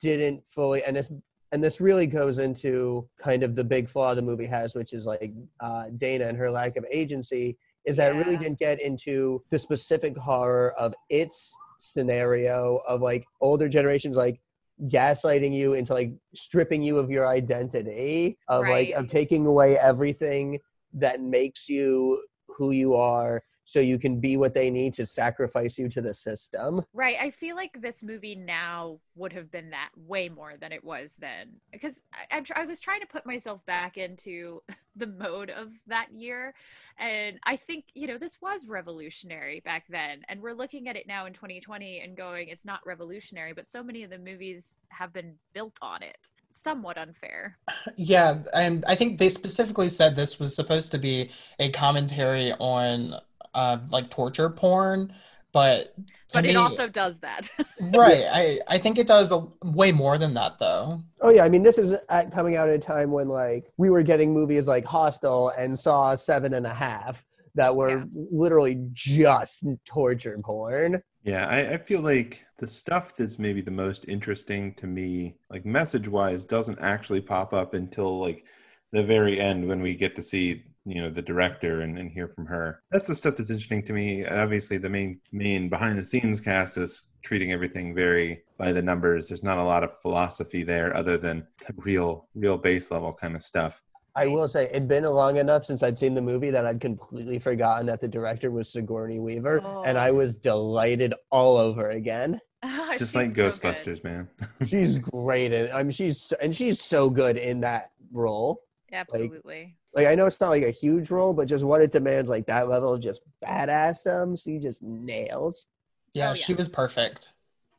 didn't 0.00 0.46
fully, 0.46 0.82
and 0.84 0.96
this 0.96 1.12
and 1.52 1.62
this 1.62 1.80
really 1.80 2.06
goes 2.06 2.38
into 2.38 3.08
kind 3.18 3.42
of 3.42 3.56
the 3.56 3.64
big 3.64 3.88
flaw 3.88 4.14
the 4.14 4.22
movie 4.22 4.46
has, 4.46 4.74
which 4.74 4.92
is 4.92 5.04
like 5.04 5.32
uh, 5.60 5.86
Dana 5.96 6.26
and 6.26 6.38
her 6.38 6.50
lack 6.50 6.76
of 6.76 6.84
agency, 6.90 7.56
is 7.84 7.96
that 7.96 8.12
it 8.12 8.16
really 8.16 8.36
didn't 8.36 8.58
get 8.58 8.80
into 8.80 9.42
the 9.50 9.58
specific 9.58 10.16
horror 10.16 10.72
of 10.78 10.94
its 11.08 11.54
scenario 11.78 12.78
of 12.86 13.00
like 13.00 13.26
older 13.40 13.68
generations 13.68 14.14
like 14.14 14.40
gaslighting 14.88 15.52
you 15.52 15.74
into 15.74 15.92
like 15.92 16.12
stripping 16.34 16.82
you 16.82 16.98
of 16.98 17.10
your 17.10 17.26
identity 17.26 18.38
of 18.48 18.66
like 18.66 18.90
of 18.90 19.08
taking 19.08 19.46
away 19.46 19.78
everything 19.78 20.58
that 20.92 21.20
makes 21.20 21.68
you 21.68 22.22
who 22.56 22.70
you 22.70 22.94
are 22.94 23.42
so 23.70 23.80
you 23.80 23.98
can 23.98 24.20
be 24.20 24.36
what 24.36 24.54
they 24.54 24.70
need 24.70 24.94
to 24.94 25.06
sacrifice 25.06 25.78
you 25.78 25.88
to 25.88 26.00
the 26.00 26.14
system 26.14 26.84
Right. 26.92 27.16
I 27.20 27.30
feel 27.30 27.56
like 27.56 27.80
this 27.80 28.02
movie 28.02 28.34
now 28.34 28.98
would 29.14 29.32
have 29.32 29.50
been 29.50 29.70
that 29.70 29.90
way 29.96 30.28
more 30.28 30.54
than 30.60 30.72
it 30.72 30.82
was 30.82 31.16
then. 31.16 31.48
Because 31.72 32.02
I, 32.12 32.36
I'm 32.36 32.44
tr- 32.44 32.52
I 32.56 32.64
was 32.64 32.80
trying 32.80 33.00
to 33.00 33.06
put 33.06 33.26
myself 33.26 33.64
back 33.66 33.96
into 33.96 34.62
the 34.96 35.06
mode 35.06 35.50
of 35.50 35.68
that 35.86 36.12
year. 36.12 36.54
And 36.98 37.38
I 37.44 37.56
think, 37.56 37.86
you 37.94 38.06
know, 38.06 38.18
this 38.18 38.38
was 38.42 38.66
revolutionary 38.66 39.60
back 39.60 39.84
then. 39.88 40.22
And 40.28 40.40
we're 40.42 40.54
looking 40.54 40.88
at 40.88 40.96
it 40.96 41.06
now 41.06 41.26
in 41.26 41.32
2020 41.32 42.00
and 42.00 42.16
going, 42.16 42.48
it's 42.48 42.64
not 42.64 42.80
revolutionary, 42.84 43.52
but 43.52 43.68
so 43.68 43.82
many 43.82 44.02
of 44.02 44.10
the 44.10 44.18
movies 44.18 44.76
have 44.88 45.12
been 45.12 45.34
built 45.54 45.78
on 45.80 46.02
it. 46.02 46.18
Somewhat 46.52 46.98
unfair. 46.98 47.56
Yeah, 47.96 48.42
and 48.52 48.84
I 48.88 48.96
think 48.96 49.18
they 49.18 49.28
specifically 49.28 49.88
said 49.88 50.16
this 50.16 50.40
was 50.40 50.56
supposed 50.56 50.90
to 50.90 50.98
be 50.98 51.30
a 51.60 51.70
commentary 51.70 52.52
on 52.58 53.14
uh, 53.54 53.78
like 53.90 54.10
torture 54.10 54.50
porn, 54.50 55.12
but 55.52 55.94
But 56.32 56.44
me, 56.44 56.50
it 56.50 56.56
also 56.56 56.88
does 56.88 57.18
that. 57.20 57.50
right. 57.94 58.24
I 58.30 58.60
I 58.68 58.78
think 58.78 58.98
it 58.98 59.06
does 59.06 59.32
a, 59.32 59.46
way 59.64 59.90
more 59.92 60.16
than 60.18 60.34
that 60.34 60.58
though. 60.60 61.02
oh 61.22 61.30
yeah 61.30 61.44
i 61.44 61.48
mean 61.48 61.62
this 61.62 61.76
is 61.78 61.92
at, 62.08 62.30
coming 62.32 62.56
out 62.56 62.68
at 62.68 62.74
a 62.76 62.78
time 62.78 63.10
when 63.10 63.28
like 63.28 63.64
we 63.76 63.90
were 63.90 64.02
getting 64.02 64.32
movies 64.32 64.66
like 64.68 64.84
hostel 64.86 65.50
and 65.58 65.78
saw 65.78 66.14
seven 66.14 66.54
and 66.54 66.66
a 66.66 66.74
half 66.74 67.24
that 67.56 67.74
were 67.74 67.98
Yeah. 67.98 68.04
literally 68.30 68.78
just 68.92 69.64
torture 69.84 70.38
porn 70.44 71.02
yeah 71.24 71.46
I, 71.46 71.74
I 71.74 71.78
feel 71.78 72.00
like 72.00 72.44
the 72.58 72.66
stuff 72.66 73.16
that's 73.16 73.38
maybe 73.38 73.60
the 73.60 73.70
most 73.84 74.04
interesting 74.08 74.74
to 74.74 74.86
me 74.86 75.36
like 75.50 75.66
message 75.66 76.08
wise 76.08 76.44
doesn't 76.44 76.78
actually 76.80 77.20
pop 77.22 77.52
up 77.52 77.74
until 77.74 78.20
like 78.20 78.44
the 78.92 79.02
very 79.02 79.40
end 79.40 79.66
when 79.66 79.82
we 79.82 79.94
get 79.94 80.14
to 80.16 80.22
see 80.22 80.64
you 80.86 81.02
know 81.02 81.08
the 81.10 81.20
director 81.22 81.82
and, 81.82 81.98
and 81.98 82.10
hear 82.10 82.28
from 82.28 82.46
her 82.46 82.82
that's 82.90 83.06
the 83.06 83.14
stuff 83.14 83.36
that's 83.36 83.50
interesting 83.50 83.82
to 83.82 83.92
me 83.92 84.24
obviously 84.26 84.78
the 84.78 84.88
main 84.88 85.20
main 85.32 85.68
behind 85.68 85.98
the 85.98 86.04
scenes 86.04 86.40
cast 86.40 86.78
is 86.78 87.08
treating 87.22 87.52
everything 87.52 87.94
very 87.94 88.42
by 88.56 88.72
the 88.72 88.80
numbers 88.80 89.28
there's 89.28 89.42
not 89.42 89.58
a 89.58 89.62
lot 89.62 89.84
of 89.84 90.00
philosophy 90.00 90.62
there 90.62 90.96
other 90.96 91.18
than 91.18 91.46
the 91.66 91.74
real 91.76 92.28
real 92.34 92.56
base 92.56 92.90
level 92.90 93.12
kind 93.12 93.36
of 93.36 93.42
stuff 93.42 93.82
I 94.16 94.26
will 94.26 94.48
say 94.48 94.64
it'd 94.70 94.88
been 94.88 95.04
long 95.04 95.36
enough 95.36 95.64
since 95.64 95.84
I'd 95.84 95.96
seen 95.96 96.14
the 96.14 96.20
movie 96.22 96.50
that 96.50 96.66
I'd 96.66 96.80
completely 96.80 97.38
forgotten 97.38 97.86
that 97.86 98.00
the 98.00 98.08
director 98.08 98.50
was 98.50 98.68
Sigourney 98.68 99.20
Weaver, 99.20 99.58
and 99.86 99.96
I 99.96 100.10
Oh. 100.10 100.14
was 100.14 100.36
delighted 100.36 101.14
all 101.30 101.56
over 101.56 101.90
again. 101.90 102.40
just 102.64 102.98
She's 102.98 103.14
like 103.14 103.28
so 103.30 103.34
good. 103.34 103.52
ghostbusters 103.52 104.02
man 104.02 104.28
She's 104.66 104.98
great, 104.98 105.52
and 105.52 105.70
I 105.72 105.84
mean 105.84 105.92
she's 105.92 106.32
and 106.42 106.54
she's 106.54 106.80
so 106.82 107.08
good 107.08 107.36
in 107.36 107.60
that 107.60 107.92
role. 108.12 108.62
Absolutely. 108.92 109.60
Like 109.60 109.74
I 109.96 110.14
know 110.14 110.26
it's 110.26 110.40
not 110.40 110.50
like 110.50 110.62
a 110.62 110.70
huge 110.70 111.10
role, 111.10 111.32
but 111.34 111.48
just 111.48 111.64
what 111.64 111.82
it 111.82 111.90
demands, 111.90 112.30
like 112.30 112.46
that 112.46 112.68
level 112.68 112.94
of 112.94 113.02
just 113.02 113.22
badassdom, 113.44 114.42
she 114.42 114.58
just 114.58 114.82
nails. 114.82 115.66
Yeah, 116.12 116.30
Oh, 116.30 116.34
she 116.34 116.54
was 116.54 116.68
perfect. 116.68 117.32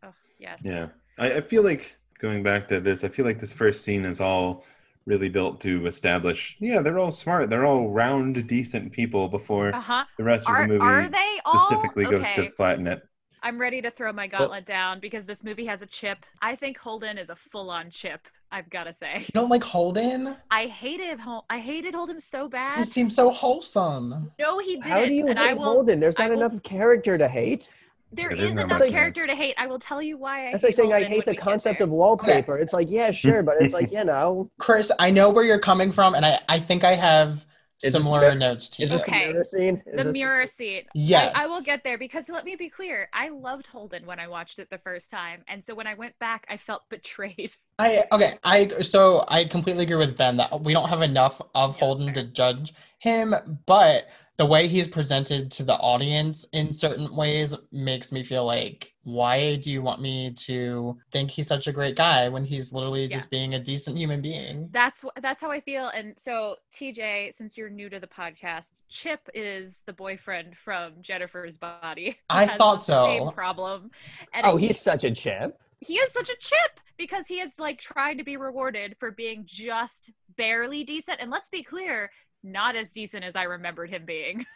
oh, 0.03 0.13
yes. 0.37 0.61
Yeah, 0.63 0.89
I, 1.17 1.33
I 1.35 1.41
feel 1.41 1.63
like 1.63 1.95
going 2.19 2.43
back 2.43 2.67
to 2.69 2.79
this, 2.79 3.03
I 3.03 3.09
feel 3.09 3.25
like 3.25 3.39
this 3.39 3.53
first 3.53 3.83
scene 3.83 4.05
is 4.05 4.19
all 4.21 4.65
really 5.05 5.29
built 5.29 5.61
to 5.61 5.85
establish. 5.87 6.57
Yeah, 6.59 6.81
they're 6.81 6.99
all 6.99 7.11
smart. 7.11 7.49
They're 7.49 7.65
all 7.65 7.89
round, 7.89 8.47
decent 8.47 8.91
people 8.91 9.27
before 9.27 9.73
Uh 9.73 9.81
huh. 9.81 10.05
the 10.17 10.23
rest 10.23 10.47
Are, 10.47 10.53
of 10.53 10.57
the 10.57 10.63
movie 10.63 10.85
are 10.85 11.09
they 11.09 11.39
all? 11.45 11.57
specifically 11.57 12.05
goes 12.05 12.31
to 12.33 12.45
flatten 12.47 12.87
it. 12.87 13.01
I'm 13.43 13.59
ready 13.59 13.81
to 13.81 13.91
throw 13.91 14.13
my 14.13 14.27
gauntlet 14.27 14.65
down 14.65 14.99
because 14.99 15.25
this 15.25 15.43
movie 15.43 15.65
has 15.65 15.81
a 15.81 15.87
chip. 15.87 16.25
I 16.41 16.55
think 16.55 16.77
Holden 16.77 17.17
is 17.17 17.29
a 17.29 17.35
full-on 17.35 17.89
chip. 17.89 18.27
I've 18.51 18.69
got 18.69 18.83
to 18.83 18.93
say. 18.93 19.19
You 19.19 19.25
don't 19.33 19.49
like 19.49 19.63
Holden? 19.63 20.35
I 20.49 20.65
hated 20.65 21.19
Hol- 21.19 21.45
I 21.49 21.59
hated 21.59 21.93
Holden 21.93 22.19
so 22.19 22.49
bad. 22.49 22.75
He 22.75 22.81
bad. 22.81 22.87
seems 22.89 23.15
so 23.15 23.31
wholesome. 23.31 24.31
No, 24.39 24.59
he 24.59 24.75
didn't. 24.75 24.91
How 24.91 25.05
do 25.05 25.13
you 25.13 25.27
and 25.29 25.39
hate 25.39 25.57
will, 25.57 25.63
Holden? 25.63 25.99
There's 25.99 26.15
I 26.17 26.27
not 26.27 26.31
will- 26.37 26.45
enough 26.45 26.61
character 26.63 27.17
to 27.17 27.27
hate. 27.27 27.69
There 28.13 28.27
Yeah, 28.33 28.33
is 28.33 28.53
there's 28.55 28.65
enough 28.65 28.79
much. 28.79 28.89
character 28.89 29.25
to 29.25 29.33
hate. 29.33 29.55
I 29.57 29.67
will 29.67 29.79
tell 29.79 30.01
you 30.01 30.17
why. 30.17 30.49
I 30.49 30.51
That's 30.51 30.63
hate 30.63 30.67
like 30.67 30.73
saying 30.75 30.93
I 30.93 31.03
hate 31.03 31.25
the 31.25 31.33
concept 31.35 31.79
of 31.79 31.89
wallpaper. 31.91 32.57
It's 32.59 32.73
like, 32.73 32.91
yeah, 32.91 33.09
sure, 33.11 33.41
but 33.41 33.55
it's 33.61 33.71
like, 33.73 33.89
you 33.93 34.03
know, 34.03 34.49
Chris, 34.59 34.91
I 34.99 35.11
know 35.11 35.29
where 35.29 35.45
you're 35.45 35.59
coming 35.59 35.93
from, 35.93 36.13
and 36.15 36.25
I, 36.25 36.37
I 36.49 36.59
think 36.59 36.83
I 36.83 36.93
have 36.95 37.45
Is 37.83 37.93
this 37.93 38.03
similar 38.03 38.29
the- 38.29 38.35
notes 38.35 38.69
to 38.69 38.83
is 38.83 38.89
you. 38.91 38.97
this 38.97 39.01
Okay. 39.03 39.27
the 39.27 39.31
mirror 39.33 39.43
scene? 39.43 39.83
Is 39.85 39.97
the 39.97 40.03
this 40.03 40.13
mirror 40.13 40.45
seat. 40.45 40.87
Yes. 40.93 41.31
I, 41.35 41.43
I 41.43 41.47
will 41.47 41.61
get 41.61 41.83
there 41.83 41.97
because 41.97 42.29
let 42.29 42.45
me 42.45 42.55
be 42.55 42.69
clear. 42.69 43.09
I 43.13 43.29
loved 43.29 43.67
Holden 43.67 44.05
when 44.05 44.19
I 44.19 44.27
watched 44.27 44.59
it 44.59 44.69
the 44.69 44.77
first 44.77 45.09
time, 45.11 45.43
and 45.47 45.63
so 45.63 45.73
when 45.75 45.87
I 45.87 45.93
went 45.95 46.17
back, 46.19 46.45
I 46.49 46.57
felt 46.57 46.83
betrayed. 46.89 47.55
I 47.79 48.03
okay. 48.11 48.37
I 48.43 48.67
so 48.81 49.25
I 49.27 49.45
completely 49.45 49.83
agree 49.83 49.95
with 49.97 50.17
Ben 50.17 50.37
that 50.37 50.61
we 50.61 50.73
don't 50.73 50.89
have 50.89 51.01
enough 51.01 51.41
of 51.55 51.75
Yeah, 51.75 51.79
Holden 51.79 52.13
to 52.13 52.23
judge 52.23 52.73
him, 52.99 53.33
but 53.65 54.05
the 54.41 54.45
way 54.47 54.67
he's 54.67 54.87
presented 54.87 55.51
to 55.51 55.63
the 55.63 55.75
audience 55.75 56.45
in 56.51 56.71
certain 56.71 57.15
ways 57.15 57.55
makes 57.71 58.11
me 58.11 58.23
feel 58.23 58.43
like, 58.43 58.91
why 59.03 59.55
do 59.57 59.69
you 59.69 59.83
want 59.83 60.01
me 60.01 60.31
to 60.31 60.97
think 61.11 61.29
he's 61.29 61.47
such 61.47 61.67
a 61.67 61.71
great 61.71 61.95
guy 61.95 62.27
when 62.27 62.43
he's 62.43 62.73
literally 62.73 63.03
Yeah. 63.03 63.17
just 63.17 63.29
being 63.29 63.53
a 63.53 63.59
decent 63.59 63.97
human 63.99 64.19
being? 64.19 64.67
That's 64.71 65.05
that's 65.21 65.41
how 65.41 65.51
I 65.51 65.59
feel. 65.59 65.89
And 65.89 66.15
so, 66.17 66.55
TJ, 66.73 67.35
since 67.35 67.55
you're 67.55 67.69
new 67.69 67.87
to 67.89 67.99
the 67.99 68.07
podcast, 68.07 68.81
Chip 68.89 69.29
is 69.35 69.83
the 69.85 69.93
boyfriend 69.93 70.57
from 70.57 70.93
Jennifer's 71.01 71.57
Body. 71.57 72.17
I 72.29 72.47
thought 72.57 72.81
so. 72.81 73.05
Same 73.05 73.31
problem. 73.31 73.91
And 74.33 74.43
Oh, 74.45 74.57
he- 74.57 74.67
he's 74.67 74.79
such 74.79 75.03
a 75.03 75.11
chip. 75.11 75.59
he 75.81 75.95
is 75.95 76.11
such 76.11 76.29
a 76.29 76.35
chip 76.39 76.79
because 76.97 77.27
he 77.27 77.39
is 77.41 77.59
like 77.59 77.79
trying 77.79 78.17
to 78.17 78.23
be 78.23 78.37
rewarded 78.37 78.95
for 78.99 79.11
being 79.11 79.43
just 79.45 80.09
barely 80.35 80.83
decent. 80.83 81.17
And 81.21 81.29
let's 81.29 81.49
be 81.49 81.61
clear, 81.63 82.09
not 82.43 82.75
as 82.75 82.91
decent 82.91 83.23
as 83.23 83.35
I 83.35 83.43
remembered 83.43 83.89
him 83.89 84.05
being. 84.05 84.45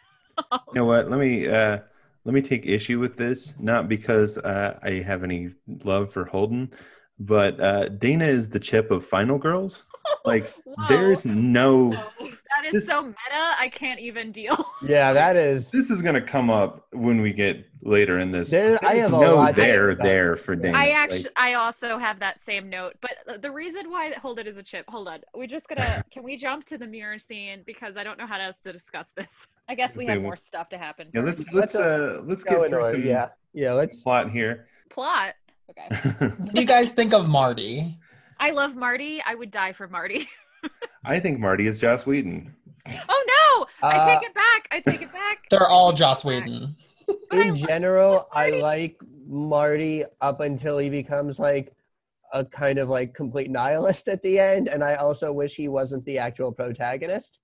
You 0.52 0.82
know 0.82 0.84
what? 0.84 1.08
Let 1.08 1.18
me 1.18 1.48
uh, 1.48 1.78
let 2.26 2.34
me 2.34 2.42
take 2.42 2.66
issue 2.66 2.98
with 2.98 3.16
this, 3.16 3.54
not 3.58 3.88
because 3.88 4.36
uh, 4.36 4.78
I 4.82 4.90
have 4.96 5.24
any 5.24 5.54
love 5.82 6.12
for 6.12 6.26
Holden, 6.26 6.72
but 7.18 7.58
uh, 7.58 7.88
Dana 7.88 8.26
is 8.26 8.46
the 8.46 8.60
chip 8.60 8.90
of 8.90 9.02
Final 9.02 9.38
Girls. 9.38 9.86
Like, 10.26 10.52
Whoa. 10.64 10.74
there's 10.88 11.24
no. 11.24 11.90
that 11.90 12.64
is 12.66 12.72
this- 12.72 12.86
so 12.86 13.02
meta. 13.02 13.16
I 13.32 13.68
can't 13.72 14.00
even 14.00 14.32
deal. 14.32 14.56
Yeah, 14.86 15.14
that 15.14 15.36
is. 15.36 15.70
This 15.70 15.88
is 15.88 16.02
gonna 16.02 16.20
come 16.20 16.50
up 16.50 16.86
when 16.92 17.22
we 17.22 17.32
get 17.32 17.66
later 17.82 18.18
in 18.18 18.30
this. 18.30 18.50
There- 18.50 18.78
I 18.84 18.96
There's 18.96 19.10
have 19.10 19.14
a 19.14 19.20
no 19.24 19.34
lot 19.36 19.56
there 19.56 19.94
there 19.94 20.36
for 20.36 20.54
Dana. 20.54 20.76
I 20.76 20.80
Like, 20.88 20.94
actually, 20.96 21.30
I 21.36 21.54
also 21.54 21.96
have 21.96 22.18
that 22.20 22.40
same 22.40 22.68
note, 22.68 22.94
but 23.00 23.40
the 23.40 23.50
reason 23.50 23.90
why 23.90 24.12
Holden 24.12 24.46
as 24.46 24.58
a 24.58 24.62
chip. 24.62 24.84
Hold 24.88 25.08
on, 25.08 25.20
we're 25.34 25.46
just 25.46 25.66
gonna. 25.68 26.04
can 26.10 26.22
we 26.24 26.36
jump 26.36 26.64
to 26.66 26.76
the 26.78 26.86
mirror 26.86 27.18
scene 27.18 27.62
because 27.64 27.96
I 27.96 28.04
don't 28.04 28.18
know 28.18 28.26
how 28.26 28.38
else 28.38 28.60
to 28.60 28.72
discuss 28.72 29.12
this. 29.12 29.48
I 29.68 29.74
guess 29.74 29.96
we 29.96 30.04
Okay, 30.04 30.12
have 30.12 30.22
more 30.22 30.36
stuff 30.36 30.68
to 30.70 30.78
happen. 30.78 31.08
yeah, 31.14 31.22
let's 31.22 31.50
let's 31.52 31.74
Let's, 31.74 31.76
uh 31.76 32.20
let's 32.24 32.44
get 32.44 32.62
in 32.64 32.70
through 32.70 32.84
some 32.90 33.02
Yeah, 33.02 33.28
yeah. 33.54 33.72
Let's. 33.72 34.02
plot 34.02 34.30
here. 34.30 34.66
plot. 34.90 35.34
Okay, 35.70 35.88
What 36.18 36.54
do 36.54 36.60
you 36.60 36.66
guys 36.66 36.92
think 36.92 37.12
of 37.12 37.28
Marty? 37.28 37.98
I 38.38 38.50
love 38.50 38.76
Marty. 38.76 39.20
I 39.26 39.34
would 39.34 39.50
die 39.50 39.72
for 39.72 39.88
Marty. 39.88 40.26
I 41.04 41.18
think 41.20 41.38
Marty 41.38 41.66
is 41.66 41.80
Joss 41.80 42.06
Whedon. 42.06 42.54
oh 42.88 43.66
no! 43.82 43.88
I 43.88 43.96
Uh, 43.96 44.18
take 44.18 44.28
it 44.28 44.34
back. 44.34 44.68
I 44.70 44.80
take 44.80 45.02
it 45.02 45.12
back. 45.12 45.44
They're 45.50 45.68
all 45.68 45.88
I 45.88 45.90
take 45.92 45.96
it 45.96 45.98
Joss. 45.98 46.24
Whedon. 46.24 46.76
But 47.06 47.16
I 47.32 47.42
In 47.42 47.54
general, 47.54 48.28
I 48.32 48.50
like 48.50 49.00
Marty 49.26 50.04
up 50.20 50.40
until 50.40 50.78
he 50.78 50.90
becomes 50.90 51.38
like 51.38 51.72
a 52.32 52.44
kind 52.44 52.78
of 52.80 52.88
like 52.88 53.14
complete 53.14 53.50
nihilist 53.50 54.08
at 54.08 54.22
the 54.22 54.38
end, 54.40 54.68
and 54.68 54.82
I 54.82 54.94
also 54.96 55.32
wish 55.32 55.54
he 55.54 55.68
wasn't 55.68 56.04
the 56.04 56.18
actual 56.18 56.50
protagonist. 56.52 57.38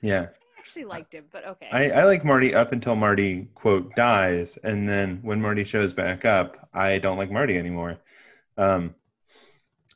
Yeah, 0.00 0.28
I 0.56 0.58
actually 0.58 0.86
liked 0.86 1.12
him, 1.12 1.24
but 1.30 1.46
okay. 1.46 1.68
I, 1.70 1.90
I 1.90 2.04
like 2.04 2.24
Marty 2.24 2.54
up 2.54 2.72
until 2.72 2.96
Marty 2.96 3.48
quote 3.54 3.94
dies, 3.94 4.58
and 4.64 4.88
then 4.88 5.18
when 5.22 5.40
Marty 5.40 5.64
shows 5.64 5.92
back 5.92 6.24
up, 6.24 6.68
I 6.72 6.98
don't 6.98 7.18
like 7.18 7.30
Marty 7.30 7.58
anymore. 7.58 7.98
Um, 8.56 8.94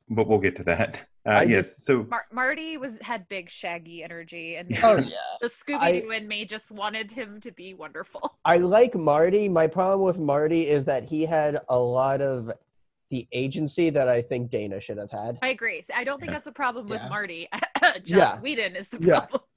but 0.08 0.26
we'll 0.28 0.38
get 0.38 0.56
to 0.56 0.64
that. 0.64 1.06
Uh, 1.26 1.30
I 1.30 1.42
yes, 1.42 1.84
so 1.84 2.04
Mar- 2.04 2.26
Marty 2.32 2.76
was 2.76 2.98
had 3.00 3.28
big 3.28 3.50
shaggy 3.50 4.04
energy, 4.04 4.56
and 4.56 4.68
Oh 4.82 4.98
yeah. 4.98 5.08
the 5.40 5.48
Scooby 5.48 6.02
Doo 6.02 6.10
in 6.12 6.28
me 6.28 6.44
just 6.44 6.70
wanted 6.70 7.10
him 7.10 7.40
to 7.40 7.50
be 7.50 7.74
wonderful. 7.74 8.36
I 8.44 8.58
like 8.58 8.94
Marty. 8.94 9.48
My 9.48 9.66
problem 9.66 10.02
with 10.02 10.18
Marty 10.18 10.68
is 10.68 10.84
that 10.84 11.02
he 11.04 11.26
had 11.26 11.58
a 11.68 11.78
lot 11.78 12.22
of 12.22 12.52
the 13.10 13.26
agency 13.32 13.90
that 13.90 14.08
I 14.08 14.20
think 14.22 14.50
Dana 14.50 14.80
should 14.80 14.98
have 14.98 15.10
had. 15.10 15.38
I 15.42 15.48
agree. 15.48 15.82
I 15.94 16.04
don't 16.04 16.18
think 16.18 16.28
Yeah. 16.30 16.34
that's 16.34 16.46
a 16.48 16.52
problem 16.52 16.88
with 16.88 17.00
Yeah. 17.02 17.08
Marty. 17.08 17.48
Joss 17.82 18.00
Yeah. 18.06 18.40
Whedon 18.40 18.76
is 18.76 18.88
the 18.88 18.98
problem. 18.98 19.40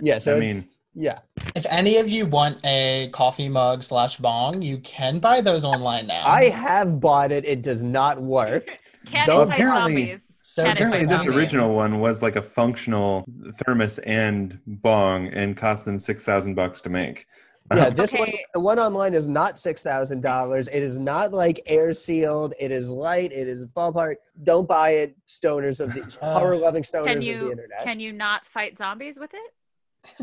Yeah, 0.00 0.18
so 0.18 0.36
I 0.36 0.40
mean- 0.40 0.62
yeah. 0.94 1.18
If 1.54 1.64
any 1.70 1.96
of 1.98 2.08
you 2.08 2.24
want 2.26 2.60
a 2.64 3.08
coffee 3.12 3.48
mug 3.48 3.82
slash 3.82 4.16
bong, 4.16 4.60
you 4.62 4.78
can 4.78 5.18
buy 5.18 5.40
those 5.42 5.64
online 5.64 6.06
now. 6.06 6.22
I 6.26 6.48
have 6.50 7.00
bought 7.00 7.32
it. 7.32 7.44
It 7.46 7.60
does 7.62 7.82
not 7.82 8.20
work. 8.22 8.78
Can 9.06 9.26
No, 9.28 9.42
apparently- 9.42 9.92
zombies? 10.06 10.32
So 10.42 10.62
apparently 10.64 11.04
this 11.04 11.22
zombies. 11.22 11.36
original 11.36 11.74
one 11.74 12.00
was 12.00 12.22
like 12.22 12.36
a 12.36 12.42
functional 12.42 13.26
thermos 13.64 13.98
and 14.00 14.58
bong, 14.66 15.28
and 15.28 15.54
cost 15.56 15.84
them 15.84 15.98
six 16.00 16.24
thousand 16.24 16.54
bucks 16.54 16.80
to 16.82 16.88
make. 16.88 17.26
Yeah, 17.74 17.90
this 18.00 18.12
one, 18.14 18.22
Okay. 18.22 18.44
the 18.54 18.60
one 18.60 18.78
online 18.78 19.12
is 19.12 19.26
not 19.26 19.58
six 19.58 19.82
thousand 19.82 20.22
dollars. 20.22 20.68
It 20.68 20.82
is 20.82 20.98
not 20.98 21.32
like 21.32 21.60
air 21.66 21.92
sealed. 21.92 22.54
It 22.58 22.70
is 22.70 22.88
light. 22.88 23.32
It 23.32 23.48
is 23.48 23.66
fall 23.74 23.90
apart. 23.90 24.18
Don't 24.44 24.66
buy 24.66 24.90
it, 24.92 25.16
stoners 25.28 25.78
of 25.80 25.92
the 25.92 26.02
horror 26.24 26.56
loving 26.56 26.82
stoners 26.84 27.06
Can 27.06 27.16
of 27.18 27.20
the 27.22 27.26
you 27.26 27.50
internet. 27.50 27.82
can 27.84 28.00
you 28.00 28.12
not 28.14 28.46
fight 28.46 28.78
zombies 28.78 29.18
with 29.18 29.34
it? 29.34 29.52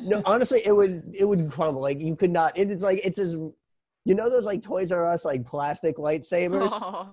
no, 0.01 0.21
honestly, 0.25 0.61
it 0.65 0.71
would 0.71 1.13
it 1.19 1.25
would 1.25 1.51
crumble. 1.51 1.81
Like 1.81 1.99
you 1.99 2.15
could 2.15 2.31
not. 2.31 2.57
It 2.57 2.71
is 2.71 2.81
like 2.81 3.01
it's 3.05 3.19
as 3.19 3.33
you 3.33 4.15
know 4.15 4.29
those 4.31 4.45
like 4.45 4.63
Toys 4.63 4.91
R 4.91 5.05
Us 5.05 5.25
like 5.25 5.45
plastic 5.45 5.97
lightsabers. 5.97 6.69
Oh. 6.71 7.09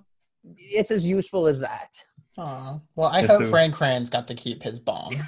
It's 0.57 0.91
as 0.91 1.05
useful 1.05 1.47
as 1.47 1.59
that. 1.59 1.89
Aw. 2.37 2.79
Well, 2.95 3.09
I 3.09 3.21
Yeah, 3.21 3.27
hope 3.27 3.43
so- 3.43 3.49
Fran 3.49 3.71
Kranz 3.71 4.09
got 4.09 4.27
to 4.27 4.35
keep 4.35 4.63
his 4.63 4.79
bomb. 4.79 5.15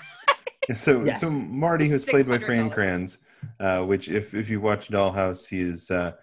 So, 0.74 1.04
Yes. 1.04 1.20
so 1.20 1.30
Marty, 1.30 1.90
who's 1.90 2.06
played 2.06 2.26
by 2.26 2.38
Fran 2.38 2.70
$600. 2.70 2.74
Kranz, 2.74 3.18
uh, 3.60 3.84
which 3.84 4.08
if 4.08 4.34
if 4.34 4.50
you 4.50 4.62
watch 4.62 4.88
Dollhouse, 4.88 5.46
he 5.46 5.60
is 5.60 5.92
uh, 5.92 6.14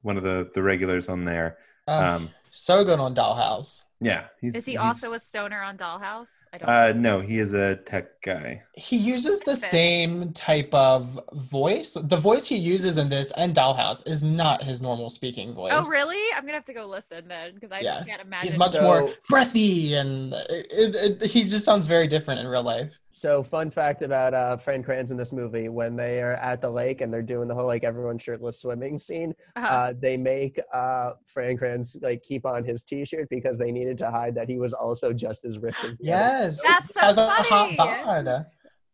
one 0.00 0.16
of 0.16 0.22
the 0.22 0.50
the 0.54 0.62
regulars 0.62 1.10
on 1.10 1.26
there. 1.26 1.58
Uh, 1.86 2.16
Um, 2.16 2.30
so 2.54 2.84
good 2.84 2.98
on 3.00 3.14
Dollhouse. 3.14 3.82
yeah, 4.00 4.24
he's. 4.40 4.54
Is 4.54 4.64
he 4.66 4.72
he's- 4.72 4.84
also 4.84 5.12
a 5.14 5.18
stoner 5.18 5.62
on 5.62 5.76
Dollhouse? 5.76 6.30
I 6.52 6.58
don't. 6.58 6.68
Uh, 6.68 6.92
no, 6.92 7.20
he 7.20 7.38
is 7.38 7.52
a 7.54 7.76
tech 7.76 8.20
guy. 8.22 8.62
He 8.74 8.96
uses 8.96 9.40
the 9.40 9.56
same 9.56 10.32
type 10.32 10.72
of 10.74 11.18
voice. 11.32 11.94
The 12.00 12.16
voice 12.16 12.46
he 12.46 12.56
uses 12.56 12.96
in 12.96 13.08
this 13.08 13.30
and 13.32 13.54
Dollhouse 13.54 14.06
is 14.06 14.22
not 14.22 14.62
his 14.62 14.80
normal 14.82 15.10
speaking 15.10 15.52
voice. 15.54 15.72
oh 15.74 15.88
really? 15.88 16.20
I'm 16.36 16.42
gonna 16.42 16.54
have 16.54 16.64
to 16.66 16.74
go 16.74 16.86
listen 16.86 17.28
then 17.28 17.54
because 17.54 17.72
I 17.72 17.80
Yeah. 17.80 18.02
can't 18.04 18.20
imagine. 18.22 18.48
He's 18.48 18.58
much 18.58 18.74
So- 18.74 18.82
more 18.82 19.10
breathy, 19.28 19.94
and 19.94 20.32
it, 20.50 20.66
it, 20.70 21.22
it, 21.22 21.30
he 21.30 21.44
just 21.44 21.64
sounds 21.64 21.86
very 21.86 22.06
different 22.06 22.40
in 22.40 22.46
real 22.46 22.62
life. 22.62 22.98
So, 23.16 23.44
fun 23.44 23.70
fact 23.70 24.02
about 24.02 24.34
uh, 24.34 24.56
Fran 24.56 24.82
Kranz 24.82 25.12
in 25.12 25.16
this 25.16 25.30
movie: 25.32 25.68
when 25.68 25.94
they 25.94 26.20
are 26.20 26.32
at 26.34 26.60
the 26.60 26.68
lake 26.68 27.00
and 27.00 27.12
they're 27.14 27.22
doing 27.22 27.46
the 27.46 27.54
whole 27.54 27.66
like 27.66 27.84
everyone 27.84 28.18
shirtless 28.18 28.60
swimming 28.60 28.98
scene, 28.98 29.32
Uh-huh. 29.54 29.66
uh, 29.66 29.92
they 29.96 30.16
make 30.16 30.58
uh, 30.72 31.10
Fran 31.26 31.56
Kranz 31.56 31.96
like 32.02 32.22
keep 32.24 32.44
on 32.44 32.64
his 32.64 32.82
T-shirt 32.82 33.28
because 33.30 33.56
they 33.56 33.70
needed 33.70 33.98
to 33.98 34.10
hide 34.10 34.34
that 34.34 34.48
he 34.48 34.58
was 34.58 34.72
also 34.72 35.12
just 35.12 35.44
as 35.44 35.60
ripped. 35.60 35.84
and 35.84 35.96
Yes, 36.00 36.60
That's 36.64 36.92
so 36.92 37.00
has 37.00 37.16
a 37.18 37.30
hot 37.30 37.76
bod. 37.76 38.46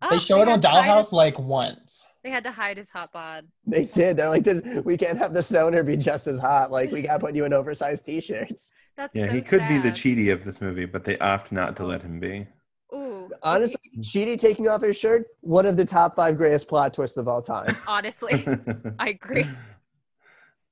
Oh, 0.02 0.08
They 0.10 0.18
show 0.18 0.36
it 0.42 0.48
on 0.48 0.48
had 0.48 0.62
to 0.62 0.68
hide 0.68 0.98
his- 0.98 1.06
Dollhouse 1.08 1.12
like 1.12 1.38
once. 1.38 2.06
They 2.22 2.30
had 2.30 2.44
to 2.44 2.52
hide 2.52 2.76
his 2.76 2.90
hot 2.90 3.12
bod. 3.12 3.46
They 3.66 3.86
did. 3.86 4.18
They're 4.18 4.28
like, 4.28 4.46
we 4.84 4.98
can't 4.98 5.16
have 5.16 5.32
the 5.32 5.42
stoner 5.42 5.82
be 5.82 5.96
just 5.96 6.26
as 6.26 6.38
hot. 6.38 6.70
Like, 6.70 6.90
we 6.92 7.00
got 7.02 7.14
to 7.14 7.18
put 7.20 7.34
you 7.34 7.46
in 7.46 7.54
oversized 7.54 8.04
T-shirts. 8.04 8.72
That's 8.98 9.16
Yeah, 9.16 9.26
so 9.28 9.32
he 9.32 9.40
could 9.40 9.66
be 9.68 9.78
the 9.78 9.90
Chidi 9.90 10.30
of 10.30 10.44
this 10.44 10.60
movie, 10.60 10.84
but 10.84 11.04
they 11.04 11.16
opt 11.18 11.52
not 11.52 11.76
to 11.76 11.84
let 11.84 12.02
him 12.02 12.20
be. 12.20 12.46
Ooh, 12.92 13.30
Honestly, 13.42 13.90
Chidi 14.00 14.38
taking 14.38 14.68
off 14.68 14.82
his 14.82 14.96
shirt, 14.96 15.26
one 15.40 15.66
of 15.66 15.76
the 15.76 15.84
top 15.84 16.16
five 16.16 16.36
greatest 16.36 16.68
plot 16.68 16.92
twists 16.92 17.16
of 17.16 17.28
all 17.28 17.40
time. 17.42 17.74
honestly, 17.86 18.44
I 18.98 19.10
agree. 19.10 19.44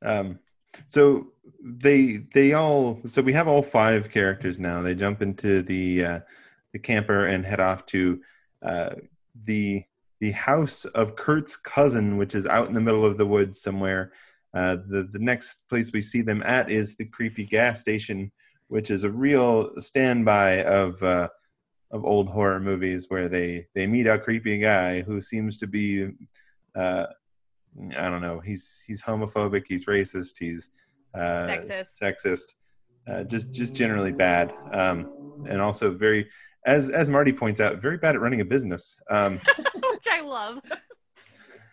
um, 0.03 0.39
so 0.87 1.29
they 1.63 2.19
they 2.35 2.53
all 2.53 3.01
so 3.07 3.23
we 3.23 3.33
have 3.33 3.49
all 3.49 3.63
five 3.63 4.11
characters 4.11 4.59
now. 4.59 4.83
They 4.83 4.95
jump 4.95 5.23
into 5.23 5.63
the 5.63 6.05
uh, 6.05 6.21
the 6.73 6.79
camper 6.79 7.27
and 7.27 7.45
head 7.45 7.61
off 7.61 7.87
to 7.87 8.21
uh, 8.63 8.95
the 9.45 9.85
the 10.21 10.33
house 10.33 10.85
of 10.85 11.15
Kurt's 11.17 11.57
cousin, 11.57 12.17
which 12.17 12.35
is 12.35 12.47
out 12.47 12.69
in 12.69 12.75
the 12.75 12.81
middle 12.81 13.05
of 13.05 13.17
the 13.17 13.27
woods 13.27 13.61
somewhere. 13.61 14.13
Uh, 14.55 14.77
the 14.89 15.09
the 15.13 15.19
next 15.19 15.69
place 15.69 15.93
we 15.93 16.01
see 16.01 16.23
them 16.23 16.43
at 16.45 16.71
is 16.71 16.97
the 16.97 17.05
creepy 17.05 17.45
gas 17.45 17.81
station, 17.81 18.33
which 18.69 18.91
is 18.91 19.05
a 19.05 19.11
real 19.11 19.71
standby 19.81 20.65
of 20.65 21.01
uh, 21.03 21.29
of 21.90 22.05
old 22.05 22.29
horror 22.29 22.61
movies 22.61 23.07
where 23.09 23.29
they 23.29 23.66
they 23.74 23.87
meet 23.87 24.07
a 24.07 24.18
creepy 24.18 24.59
guy 24.59 25.01
who 25.01 25.20
seems 25.20 25.59
to 25.59 25.66
be 25.66 26.09
uh, 26.74 27.07
I 27.96 28.09
don't 28.09 28.22
know 28.22 28.40
he's 28.40 28.83
he's 28.87 29.03
homophobic, 29.03 29.64
he's 29.66 29.87
racist, 29.87 30.38
he's 30.38 30.70
uh, 31.14 31.46
Sexist. 31.48 32.03
sexist, 32.03 32.55
uh, 33.07 33.24
just 33.24 33.53
just 33.53 33.74
generally 33.74 34.12
bad, 34.12 34.55
um, 34.72 35.44
and 35.48 35.61
also 35.61 35.90
very 35.90 36.29
as 36.66 36.90
as 36.90 37.09
Marty 37.09 37.33
points 37.33 37.61
out, 37.61 37.81
very 37.81 37.96
bad 37.96 38.14
at 38.14 38.20
running 38.20 38.40
a 38.40 38.44
business. 38.44 38.98
Um, 39.11 39.35
Which 39.90 40.07
I 40.11 40.20
love. 40.20 40.61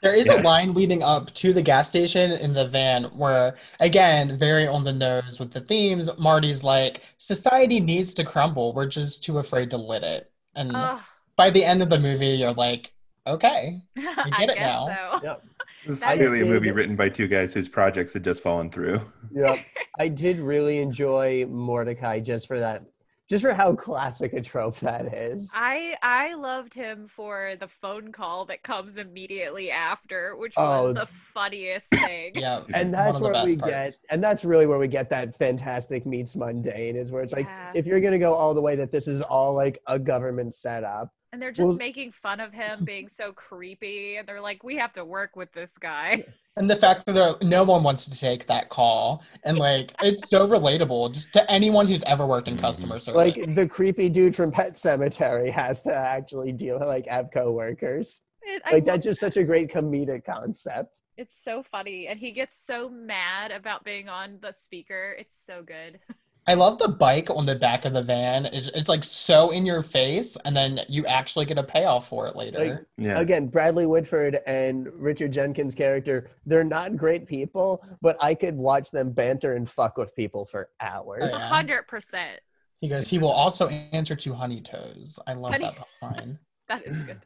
There 0.02 0.16
is 0.16 0.28
Yeah. 0.28 0.42
a 0.42 0.44
line 0.44 0.74
leading 0.74 1.02
up 1.04 1.34
to 1.36 1.54
the 1.54 1.62
gas 1.62 1.90
station 1.90 2.32
in 2.32 2.54
the 2.54 2.68
van 2.68 3.06
where, 3.06 3.56
again, 3.80 4.38
very 4.38 4.68
on 4.68 4.84
the 4.84 4.94
nose 4.94 5.40
with 5.40 5.52
the 5.52 5.62
themes. 5.62 6.10
Marty's 6.18 6.64
like, 6.64 7.02
society 7.18 7.80
needs 7.80 8.14
to 8.16 8.24
crumble. 8.24 8.74
We're 8.74 8.88
just 8.88 9.24
too 9.24 9.40
afraid 9.40 9.70
to 9.72 9.78
lit 9.78 10.04
it. 10.04 10.32
And 10.56 10.72
Ugh. 10.76 11.00
by 11.36 11.50
the 11.50 11.64
end 11.64 11.82
of 11.82 11.90
the 11.90 12.00
movie, 12.00 12.28
you're 12.28 12.54
like, 12.54 12.94
okay. 13.28 13.82
I 13.98 14.30
get 14.38 14.50
it 14.52 14.60
now. 14.60 15.20
so. 15.22 15.42
this 15.86 15.96
is 15.96 16.02
That 16.02 16.18
clearly 16.18 16.42
a 16.42 16.46
movie 16.46 16.72
written 16.72 16.96
by 16.96 17.10
two 17.10 17.28
guys 17.28 17.54
whose 17.54 17.68
projects 17.70 18.14
had 18.14 18.24
just 18.24 18.42
fallen 18.42 18.70
through. 18.70 19.02
Yep. 19.32 19.60
I 20.00 20.08
did 20.08 20.40
really 20.40 20.78
enjoy 20.78 21.46
Mordecai 21.46 22.20
just 22.22 22.48
for 22.48 22.58
that, 22.60 22.84
just 23.30 23.44
for 23.44 23.54
how 23.54 23.74
classic 23.74 24.34
a 24.34 24.42
trope 24.42 24.78
that 24.80 25.14
is. 25.14 25.52
I 25.56 25.96
I 26.04 26.36
loved 26.36 26.74
him 26.74 27.08
for 27.08 27.56
the 27.60 27.68
phone 27.68 28.12
call 28.12 28.46
that 28.46 28.62
comes 28.64 28.98
immediately 28.98 29.72
after, 29.72 30.36
which 30.36 30.54
Oh. 30.58 30.90
was 30.90 30.96
the 30.96 31.06
funniest 31.06 31.90
thing. 31.90 32.34
Yeah. 32.36 32.62
and 32.74 32.94
that's 32.94 33.20
where 33.20 33.32
we 33.46 33.56
parts. 33.58 33.72
get 33.74 33.98
and 34.12 34.24
that's 34.24 34.46
really 34.46 34.68
where 34.68 34.78
we 34.80 34.88
get 34.88 35.10
that 35.10 35.36
fantastic 35.36 36.06
meets 36.06 36.36
mundane 36.36 36.96
is 36.96 37.12
where 37.12 37.24
it's 37.24 37.34
like 37.34 37.48
if 37.74 37.86
you're 37.86 38.00
gonna 38.00 38.20
go 38.20 38.34
all 38.34 38.54
the 38.54 38.62
way 38.62 38.76
that 38.76 38.92
this 38.92 39.08
is 39.08 39.22
all 39.22 39.54
like 39.54 39.80
a 39.88 39.98
government 39.98 40.54
setup 40.54 41.10
And 41.36 41.42
they're 41.42 41.52
just 41.52 41.68
Well- 41.68 41.76
making 41.76 42.12
fun 42.12 42.40
of 42.40 42.54
him 42.54 42.86
being 42.86 43.10
so 43.10 43.34
creepy, 43.34 44.16
and 44.16 44.26
they're 44.26 44.40
like, 44.40 44.64
"We 44.64 44.78
have 44.78 44.94
to 44.94 45.04
work 45.04 45.36
with 45.36 45.52
this 45.52 45.78
guy." 45.78 46.24
And 46.56 46.70
the 46.70 46.78
fact 46.78 47.06
that 47.08 47.42
no 47.42 47.66
one 47.66 47.84
wants 47.84 48.06
to 48.06 48.18
take 48.18 48.46
that 48.48 48.70
call, 48.70 49.22
and 49.44 49.58
like 49.60 49.92
it's 50.02 50.30
so 50.30 50.48
relatable 50.48 51.12
just 51.14 51.34
to 51.34 51.52
anyone 51.52 51.88
who's 51.88 52.02
ever 52.06 52.26
worked 52.26 52.48
in 52.48 52.56
Mhm. 52.56 52.62
customer 52.62 53.00
service. 53.02 53.18
Like 53.18 53.36
the 53.54 53.68
creepy 53.68 54.08
dude 54.08 54.34
from 54.34 54.50
Pet 54.54 54.76
Sematary 54.76 55.52
has 55.52 55.82
to 55.82 55.94
actually 55.94 56.54
deal 56.54 56.80
with 56.80 56.88
like 56.88 57.06
have 57.10 57.32
coworkers. 57.34 58.22
It- 58.42 58.64
Like 58.64 58.74
love- 58.74 58.86
that's 58.86 59.04
just 59.04 59.20
such 59.20 59.36
a 59.36 59.44
great 59.44 59.70
comedic 59.70 60.24
concept. 60.24 61.02
It's 61.18 61.36
so 61.36 61.62
funny. 61.64 62.08
And 62.08 62.18
he 62.18 62.32
gets 62.32 62.56
so 62.56 62.88
mad 62.88 63.52
about 63.52 63.84
being 63.84 64.08
on 64.08 64.40
the 64.42 64.54
speaker. 64.54 65.14
It's 65.20 65.36
so 65.36 65.62
good. 65.64 66.00
I 66.48 66.54
love 66.54 66.78
the 66.78 66.88
bike 66.90 67.30
on 67.32 67.48
the 67.48 67.56
back 67.56 67.86
of 67.86 67.94
the 67.94 68.04
van. 68.04 68.46
It's, 68.46 68.68
it's 68.76 68.88
like 68.88 69.04
so 69.04 69.50
in 69.50 69.66
your 69.66 69.82
face, 69.82 70.38
and 70.46 70.56
then 70.56 70.80
you 70.88 71.04
actually 71.08 71.46
get 71.46 71.58
a 71.58 71.64
payoff 71.64 72.08
for 72.08 72.28
it 72.28 72.36
later. 72.36 72.60
Like, 72.60 72.86
Yeah. 72.98 73.20
Again, 73.20 73.48
Bradley 73.48 73.88
Whitford 73.88 74.38
and 74.46 74.88
Richard 74.94 75.32
Jenkins' 75.34 75.74
character, 75.74 76.30
they're 76.46 76.64
not 76.64 76.98
great 76.98 77.26
people, 77.26 77.84
but 78.02 78.16
I 78.22 78.36
could 78.36 78.56
watch 78.56 78.92
them 78.92 79.12
banter 79.12 79.56
and 79.56 79.68
fuck 79.68 79.98
with 79.98 80.16
people 80.16 80.46
for 80.46 80.70
hours. 80.80 81.32
Oh, 81.34 81.40
yeah. 81.40 81.48
hundred 81.48 81.88
percent. 81.88 82.40
he 82.80 82.90
goes, 82.90 83.08
he 83.08 83.18
will 83.18 83.32
also 83.32 83.68
answer 83.70 84.16
to 84.16 84.34
Honey 84.36 84.62
Toes. 84.62 85.18
I 85.26 85.34
love 85.34 85.54
Honey- 85.54 85.66
that 85.66 85.88
line. 86.02 86.40
That 86.68 86.86
is 86.88 87.00
good. 87.02 87.22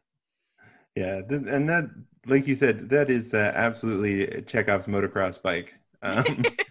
Yeah, 0.95 1.22
th- 1.22 1.43
and 1.47 1.67
that, 1.70 1.86
like 2.26 2.45
you 2.47 2.55
said, 2.55 2.89
that 2.89 3.09
is 3.09 3.34
uh, 3.34 3.53
absolutely 3.55 4.41
Chekhov's 4.43 4.86
motocross 4.86 5.41
bike. 5.41 5.74
Um, 6.01 6.24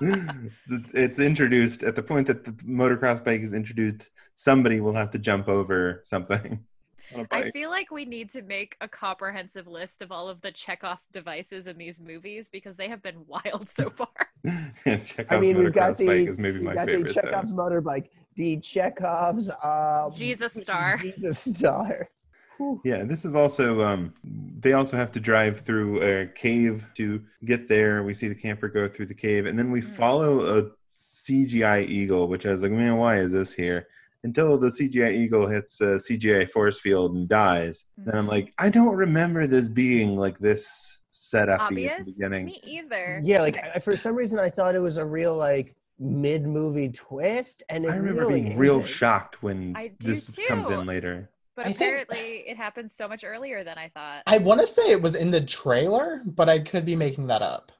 it's, 0.00 0.94
it's 0.94 1.18
introduced 1.18 1.82
at 1.82 1.96
the 1.96 2.02
point 2.02 2.26
that 2.26 2.44
the 2.44 2.52
motocross 2.64 3.24
bike 3.24 3.40
is 3.40 3.52
introduced. 3.54 4.10
Somebody 4.34 4.80
will 4.80 4.94
have 4.94 5.10
to 5.12 5.18
jump 5.18 5.48
over 5.48 6.00
something. 6.04 6.64
On 7.14 7.20
a 7.20 7.26
I 7.30 7.42
bike. 7.42 7.52
feel 7.52 7.70
like 7.70 7.92
we 7.92 8.04
need 8.04 8.30
to 8.30 8.42
make 8.42 8.76
a 8.80 8.88
comprehensive 8.88 9.68
list 9.68 10.02
of 10.02 10.10
all 10.10 10.28
of 10.28 10.42
the 10.42 10.50
Chekhov's 10.50 11.06
devices 11.12 11.68
in 11.68 11.78
these 11.78 12.00
movies 12.00 12.50
because 12.50 12.76
they 12.76 12.88
have 12.88 13.00
been 13.00 13.24
wild 13.28 13.70
so 13.70 13.88
far. 13.90 14.08
Chekhov's 14.84 15.26
I 15.30 15.38
mean, 15.38 15.56
we've 15.56 15.72
got 15.72 15.96
the 15.96 16.06
bike 16.06 16.28
is 16.28 16.38
maybe 16.38 16.56
we've 16.58 16.64
my 16.64 16.74
got 16.74 16.86
favorite. 16.86 17.08
the 17.08 17.14
though. 17.14 17.20
Chekhov's 17.22 17.52
motorbike, 17.52 18.08
the 18.34 18.56
Chekhov's 18.58 19.50
uh, 19.50 20.10
Jesus 20.10 20.52
Star. 20.54 20.98
Jesus 20.98 21.38
Star. 21.38 22.08
Whew. 22.56 22.80
Yeah, 22.84 23.04
this 23.04 23.24
is 23.24 23.34
also 23.36 23.80
um 23.82 24.14
they 24.58 24.72
also 24.72 24.96
have 24.96 25.12
to 25.12 25.20
drive 25.20 25.60
through 25.60 26.00
a 26.02 26.26
cave 26.26 26.86
to 26.94 27.22
get 27.44 27.68
there. 27.68 28.02
We 28.02 28.14
see 28.14 28.28
the 28.28 28.34
camper 28.34 28.68
go 28.68 28.88
through 28.88 29.06
the 29.06 29.14
cave 29.14 29.46
and 29.46 29.58
then 29.58 29.70
we 29.70 29.82
Mm. 29.82 29.84
follow 29.84 30.58
a 30.58 30.70
CGI 30.88 31.84
eagle, 31.86 32.28
which 32.28 32.46
I 32.46 32.52
was 32.52 32.62
like, 32.62 32.72
man, 32.72 32.96
why 32.96 33.18
is 33.18 33.32
this 33.32 33.52
here? 33.52 33.86
Until 34.24 34.58
the 34.58 34.68
CGI 34.70 35.12
eagle 35.12 35.46
hits 35.46 35.80
a 35.80 35.98
CGI 35.98 36.46
force 36.50 36.80
field 36.80 37.14
and 37.14 37.28
dies. 37.28 37.84
Then 37.98 38.16
I'm 38.16 38.26
Mhm. 38.26 38.30
like, 38.30 38.52
I 38.58 38.70
don't 38.70 38.96
remember 38.96 39.46
this 39.46 39.68
being 39.68 40.16
like 40.16 40.38
this 40.38 41.00
set 41.08 41.48
up 41.48 41.60
at 41.60 41.68
the 41.74 41.90
beginning. 42.04 42.46
Me 42.46 42.60
either. 42.64 43.20
Yeah, 43.22 43.40
like 43.42 43.58
I, 43.62 43.78
for 43.78 43.96
some 43.96 44.14
reason 44.16 44.38
I 44.38 44.50
thought 44.50 44.74
it 44.74 44.80
was 44.80 44.96
a 44.96 45.04
real 45.04 45.34
like 45.36 45.74
mid 45.98 46.46
movie 46.46 46.90
twist, 46.90 47.62
and 47.70 47.84
it 47.84 47.90
I 47.90 47.96
remember 47.96 48.22
really 48.26 48.42
being 48.42 48.58
real 48.58 48.80
isn't. 48.80 48.90
shocked 48.92 49.42
when 49.42 49.74
I 49.76 49.88
do 49.98 50.08
this 50.08 50.36
comes 50.48 50.68
in 50.68 50.84
later. 50.86 51.30
But 51.56 51.66
I 51.66 51.72
think- 51.72 51.78
apparently 51.80 52.44
it 52.46 52.56
happens 52.56 52.92
so 52.92 53.08
much 53.08 53.24
earlier 53.24 53.64
than 53.64 53.78
I 53.78 53.88
thought. 53.88 54.22
I 54.26 54.38
want 54.38 54.60
to 54.60 54.66
say 54.66 54.90
it 54.90 55.00
was 55.02 55.14
in 55.14 55.30
the 55.30 55.40
trailer, 55.40 56.22
but 56.26 56.48
I 56.48 56.58
could 56.60 56.84
be 56.84 56.94
making 56.96 57.26
that 57.28 57.42
up. 57.42 57.72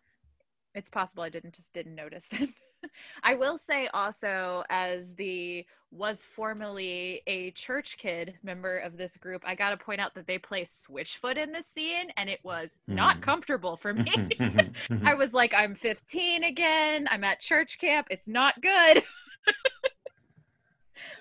it's 0.74 0.90
possible 0.90 1.22
I 1.22 1.28
didn't 1.30 1.54
just 1.54 1.72
didn't 1.72 1.94
notice 1.94 2.28
then. 2.28 2.52
I 3.22 3.34
will 3.34 3.56
say 3.56 3.88
also 3.94 4.62
as 4.68 5.14
the 5.14 5.64
was 5.90 6.22
formerly 6.22 7.22
a 7.26 7.50
church 7.52 7.96
kid 7.96 8.34
member 8.42 8.76
of 8.78 8.96
this 8.98 9.16
group, 9.16 9.42
I 9.46 9.54
got 9.54 9.70
to 9.70 9.78
point 9.78 10.00
out 10.02 10.14
that 10.14 10.26
they 10.26 10.36
play 10.38 10.62
Switchfoot 10.62 11.38
in 11.38 11.50
this 11.52 11.66
scene 11.66 12.10
and 12.18 12.28
it 12.28 12.40
was 12.42 12.76
not 12.86 13.16
Mhm. 13.16 13.22
comfortable 13.22 13.76
for 13.76 13.94
me. 13.94 14.10
I 15.04 15.14
was 15.14 15.32
like 15.32 15.54
I'm 15.54 15.74
15 15.74 16.44
again. 16.44 17.08
I'm 17.10 17.24
at 17.24 17.40
church 17.40 17.78
camp. 17.78 18.08
It's 18.10 18.28
not 18.28 18.60
good. 18.60 19.02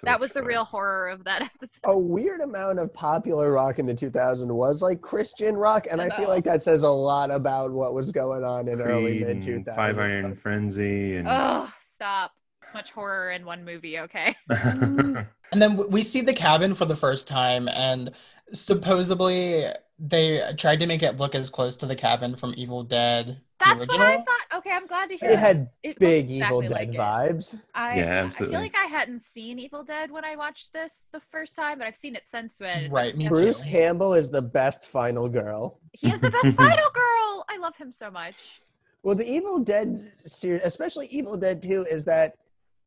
That 0.03 0.19
was 0.19 0.33
the 0.33 0.43
real 0.43 0.63
horror 0.63 1.09
of 1.09 1.23
that 1.25 1.41
episode. 1.55 1.81
a 1.83 1.97
weird 1.97 2.41
amount 2.41 2.79
of 2.79 2.93
popular 2.93 3.51
rock 3.51 3.79
in 3.79 3.85
the 3.85 3.93
2000s 3.95 4.47
was 4.47 4.81
like 4.81 5.01
Christian 5.01 5.55
rock, 5.55 5.87
and 5.91 6.01
I 6.01 6.05
I, 6.05 6.17
feel 6.17 6.27
like 6.29 6.43
that 6.45 6.63
says 6.63 6.83
a 6.83 6.89
lot 6.89 7.31
about 7.31 7.71
what 7.71 7.93
was 7.93 8.11
going 8.11 8.43
on 8.43 8.67
in 8.67 8.81
early 8.81 9.23
mid 9.23 9.37
2000s. 9.41 9.75
Five 9.75 9.99
Iron 9.99 10.35
Frenzy 10.35 11.15
and 11.15 11.27
Oh, 11.29 11.69
stop. 11.79 12.31
Much 12.73 12.91
horror 12.91 13.31
in 13.31 13.45
one 13.45 13.63
movie, 13.63 13.99
okay? 13.99 14.35
And 15.51 15.61
then 15.61 15.77
we 15.89 16.01
see 16.03 16.21
the 16.21 16.33
cabin 16.33 16.73
for 16.73 16.85
the 16.85 16.95
first 16.95 17.27
time, 17.27 17.69
and 17.69 18.11
supposedly 18.51 19.65
they 19.97 20.41
tried 20.57 20.79
to 20.79 20.85
make 20.87 21.03
it 21.03 21.17
look 21.17 21.35
as 21.35 21.49
close 21.49 21.75
to 21.77 21.85
the 21.85 21.95
cabin 21.95 22.35
from 22.35 22.53
Evil 22.57 22.83
Dead. 22.83 23.39
That's 23.57 23.87
what 23.87 24.01
I 24.01 24.17
thought. 24.17 24.57
Okay, 24.57 24.71
I'm 24.71 24.85
glad 24.85 25.09
to 25.09 25.15
hear 25.15 25.29
It 25.29 25.35
that. 25.35 25.39
had 25.39 25.69
It 25.81 25.97
Big 25.97 26.25
looked 26.25 26.31
Evil 26.31 26.59
exactly 26.61 26.85
Dead 26.85 26.95
like 26.95 27.29
vibes. 27.31 27.59
I, 27.73 27.97
Yeah, 27.97 28.25
I 28.25 28.29
feel 28.29 28.51
like 28.51 28.75
I 28.75 28.85
hadn't 28.85 29.21
seen 29.21 29.57
Evil 29.59 29.83
Dead 29.83 30.11
when 30.11 30.25
I 30.25 30.35
watched 30.35 30.73
this 30.73 31.07
the 31.13 31.21
first 31.21 31.55
time, 31.55 31.77
but 31.77 31.87
I've 31.87 31.95
seen 31.95 32.15
it 32.15 32.27
since 32.27 32.55
then. 32.55 32.91
Right, 32.91 33.15
me 33.15 33.29
Bruce 33.29 33.61
too. 33.61 33.69
Campbell 33.69 34.13
is 34.13 34.29
the 34.29 34.41
best 34.41 34.87
final 34.87 35.29
girl. 35.29 35.79
He 35.93 36.09
is 36.09 36.19
the 36.19 36.29
best 36.31 36.57
final 36.57 36.89
girl. 36.93 37.45
I 37.49 37.57
love 37.61 37.77
him 37.77 37.93
so 37.93 38.11
much. 38.11 38.61
Well, 39.03 39.15
the 39.15 39.27
Evil 39.29 39.59
Dead 39.59 40.11
series, 40.25 40.61
especially 40.65 41.07
Evil 41.07 41.37
Dead 41.37 41.61
2, 41.61 41.85
is 41.89 42.03
that 42.05 42.33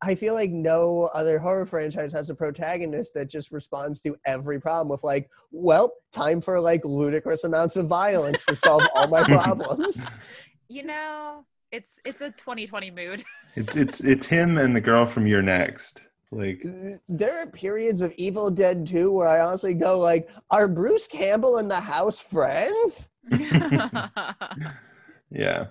I 0.01 0.15
feel 0.15 0.33
like 0.33 0.51
no 0.51 1.09
other 1.13 1.39
horror 1.39 1.65
franchise 1.65 2.13
has 2.13 2.29
a 2.29 2.35
protagonist 2.35 3.13
that 3.15 3.29
just 3.29 3.51
responds 3.51 3.99
to 4.01 4.15
every 4.25 4.59
problem 4.59 4.87
with 4.87 5.03
like, 5.03 5.29
well, 5.51 5.91
time 6.13 6.39
for 6.39 6.59
like 6.61 6.85
ludicrous 6.85 7.43
amounts 7.43 7.75
of 7.75 7.87
violence 7.87 8.45
to 8.45 8.55
solve 8.55 8.83
all 8.95 9.07
my 9.07 9.23
problems. 9.23 10.01
You 10.71 10.83
know, 10.83 11.45
it's 11.71 11.99
it's 12.05 12.21
a 12.21 12.29
2020 12.29 12.91
mood. 12.91 13.23
It's 13.55 13.75
it's 13.75 14.03
it's 14.03 14.27
him 14.27 14.59
and 14.59 14.75
the 14.75 14.79
girl 14.79 15.07
from 15.07 15.25
You're 15.25 15.41
Next. 15.41 16.03
Like 16.31 16.63
There 17.09 17.39
are 17.39 17.47
periods 17.47 18.03
of 18.03 18.13
Evil 18.17 18.51
Dead 18.51 18.85
2 18.85 19.11
where 19.11 19.27
I 19.27 19.39
honestly 19.39 19.73
go 19.73 19.97
like, 19.99 20.29
are 20.51 20.67
Bruce 20.67 21.07
Campbell 21.07 21.57
and 21.57 21.69
the 21.69 21.79
house 21.79 22.21
friends? 22.21 23.09
yeah. 25.31 25.69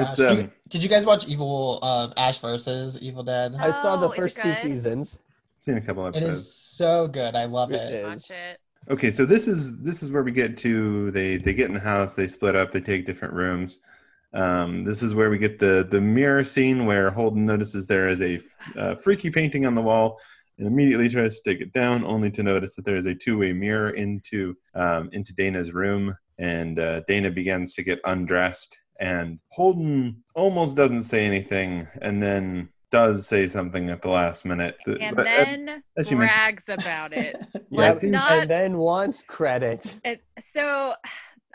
It's 0.00 0.16
Gosh, 0.16 0.16
did, 0.16 0.28
um 0.30 0.38
you, 0.38 0.50
did 0.68 0.82
you 0.82 0.88
guys 0.88 1.06
watch 1.06 1.26
Evil 1.28 1.78
uh, 1.82 2.08
Ash 2.16 2.38
versus 2.40 2.98
Evil 3.00 3.22
Dead? 3.22 3.54
I 3.58 3.70
saw 3.70 3.96
the 3.96 4.06
Oh, 4.06 4.10
is 4.10 4.18
it 4.18 4.20
first 4.22 4.40
two 4.40 4.54
seasons. 4.54 5.20
seen 5.58 5.76
a 5.76 5.80
couple 5.80 6.06
episodes. 6.06 6.38
is 6.38 6.54
so 6.54 7.06
good. 7.08 7.34
I 7.34 7.44
love 7.44 7.70
It 7.72 7.76
it. 7.76 7.94
is. 7.94 8.06
Watch 8.06 8.30
it. 8.38 8.58
Okay, 8.90 9.10
so 9.10 9.26
this 9.26 9.46
is 9.46 9.80
this 9.82 10.02
is 10.02 10.10
where 10.10 10.22
we 10.22 10.32
get 10.32 10.56
to 10.58 11.10
they 11.10 11.36
they 11.36 11.52
get 11.54 11.68
in 11.68 11.74
the 11.74 11.80
house, 11.80 12.14
they 12.14 12.26
split 12.26 12.56
up, 12.56 12.70
they 12.72 12.80
take 12.80 13.04
different 13.06 13.34
rooms. 13.34 13.78
Um, 14.32 14.84
this 14.84 15.02
is 15.02 15.14
where 15.14 15.28
we 15.28 15.38
get 15.38 15.58
the 15.58 15.86
the 15.90 16.00
mirror 16.00 16.44
scene 16.44 16.86
where 16.86 17.10
Holden 17.10 17.44
notices 17.44 17.86
there 17.86 18.08
is 18.08 18.22
a 18.22 18.40
uh, 18.76 18.94
freaky 18.96 19.28
painting 19.30 19.66
on 19.66 19.74
the 19.74 19.82
wall 19.82 20.18
and 20.58 20.66
immediately 20.66 21.08
tries 21.08 21.40
to 21.40 21.50
take 21.50 21.60
it 21.60 21.72
down, 21.72 22.04
only 22.04 22.30
to 22.30 22.42
notice 22.42 22.74
that 22.76 22.84
there 22.84 22.96
is 22.96 23.06
a 23.06 23.14
two 23.14 23.36
way 23.38 23.52
mirror 23.52 23.90
into 23.90 24.56
um, 24.74 25.10
into 25.12 25.34
Dana's 25.34 25.72
room, 25.72 26.16
and 26.38 26.78
uh, 26.78 27.00
Dana 27.08 27.30
begins 27.30 27.74
to 27.74 27.82
get 27.82 28.00
undressed, 28.04 28.78
and 29.00 29.38
Holden 29.48 30.22
almost 30.34 30.76
doesn't 30.76 31.02
say 31.02 31.26
anything, 31.26 31.88
and 32.02 32.22
then 32.22 32.68
does 32.90 33.26
say 33.26 33.46
something 33.46 33.88
at 33.88 34.02
the 34.02 34.10
last 34.10 34.44
minute. 34.44 34.76
And 34.86 35.16
but, 35.16 35.26
uh, 35.26 35.44
then 35.44 35.82
as 35.96 36.10
you 36.10 36.16
mentioned- 36.16 36.36
brags 36.36 36.68
about 36.68 37.12
it. 37.12 37.36
Yeah, 37.72 37.78
Let's 37.78 38.02
it 38.02 38.10
not 38.10 38.32
And 38.32 38.50
then 38.50 38.76
wants 38.78 39.22
credit. 39.22 39.94
It, 40.04 40.24
so 40.40 40.92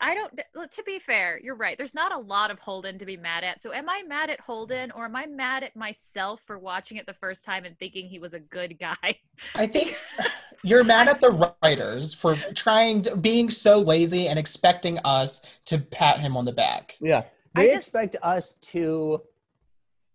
I 0.01 0.13
don't. 0.13 0.71
To 0.71 0.83
be 0.83 0.97
fair, 0.97 1.41
you're 1.43 1.55
right. 1.55 1.77
There's 1.77 1.93
not 1.93 2.13
a 2.13 2.17
lot 2.17 2.51
of 2.51 2.59
Holden 2.59 2.97
to 2.99 3.05
be 3.05 3.17
mad 3.17 3.43
at. 3.43 3.61
So 3.61 3.73
am 3.73 3.89
I 3.89 4.01
mad 4.07 4.29
at 4.29 4.39
Holden, 4.39 4.91
or 4.91 5.03
am 5.03 5.15
I 5.17 5.25
mad 5.25 5.63
at 5.63 5.75
myself 5.75 6.41
for 6.47 6.57
watching 6.57 6.97
it 6.97 7.05
the 7.05 7.13
first 7.13 7.43
time 7.43 7.65
and 7.65 7.77
thinking 7.77 8.07
he 8.07 8.17
was 8.17 8.33
a 8.33 8.39
good 8.39 8.79
guy? 8.79 9.15
I 9.55 9.67
think 9.67 9.97
you're 10.63 10.85
mad 10.85 11.09
at 11.09 11.19
the 11.19 11.51
writers 11.61 12.13
for 12.13 12.37
trying 12.55 13.01
to, 13.03 13.17
being 13.17 13.49
so 13.49 13.79
lazy 13.79 14.29
and 14.29 14.39
expecting 14.39 14.99
us 14.99 15.41
to 15.65 15.79
pat 15.79 16.19
him 16.19 16.37
on 16.37 16.45
the 16.45 16.53
back. 16.53 16.95
Yeah. 17.01 17.23
They 17.55 17.67
just- 17.73 17.87
expect 17.87 18.15
us 18.21 18.55
to 18.73 19.21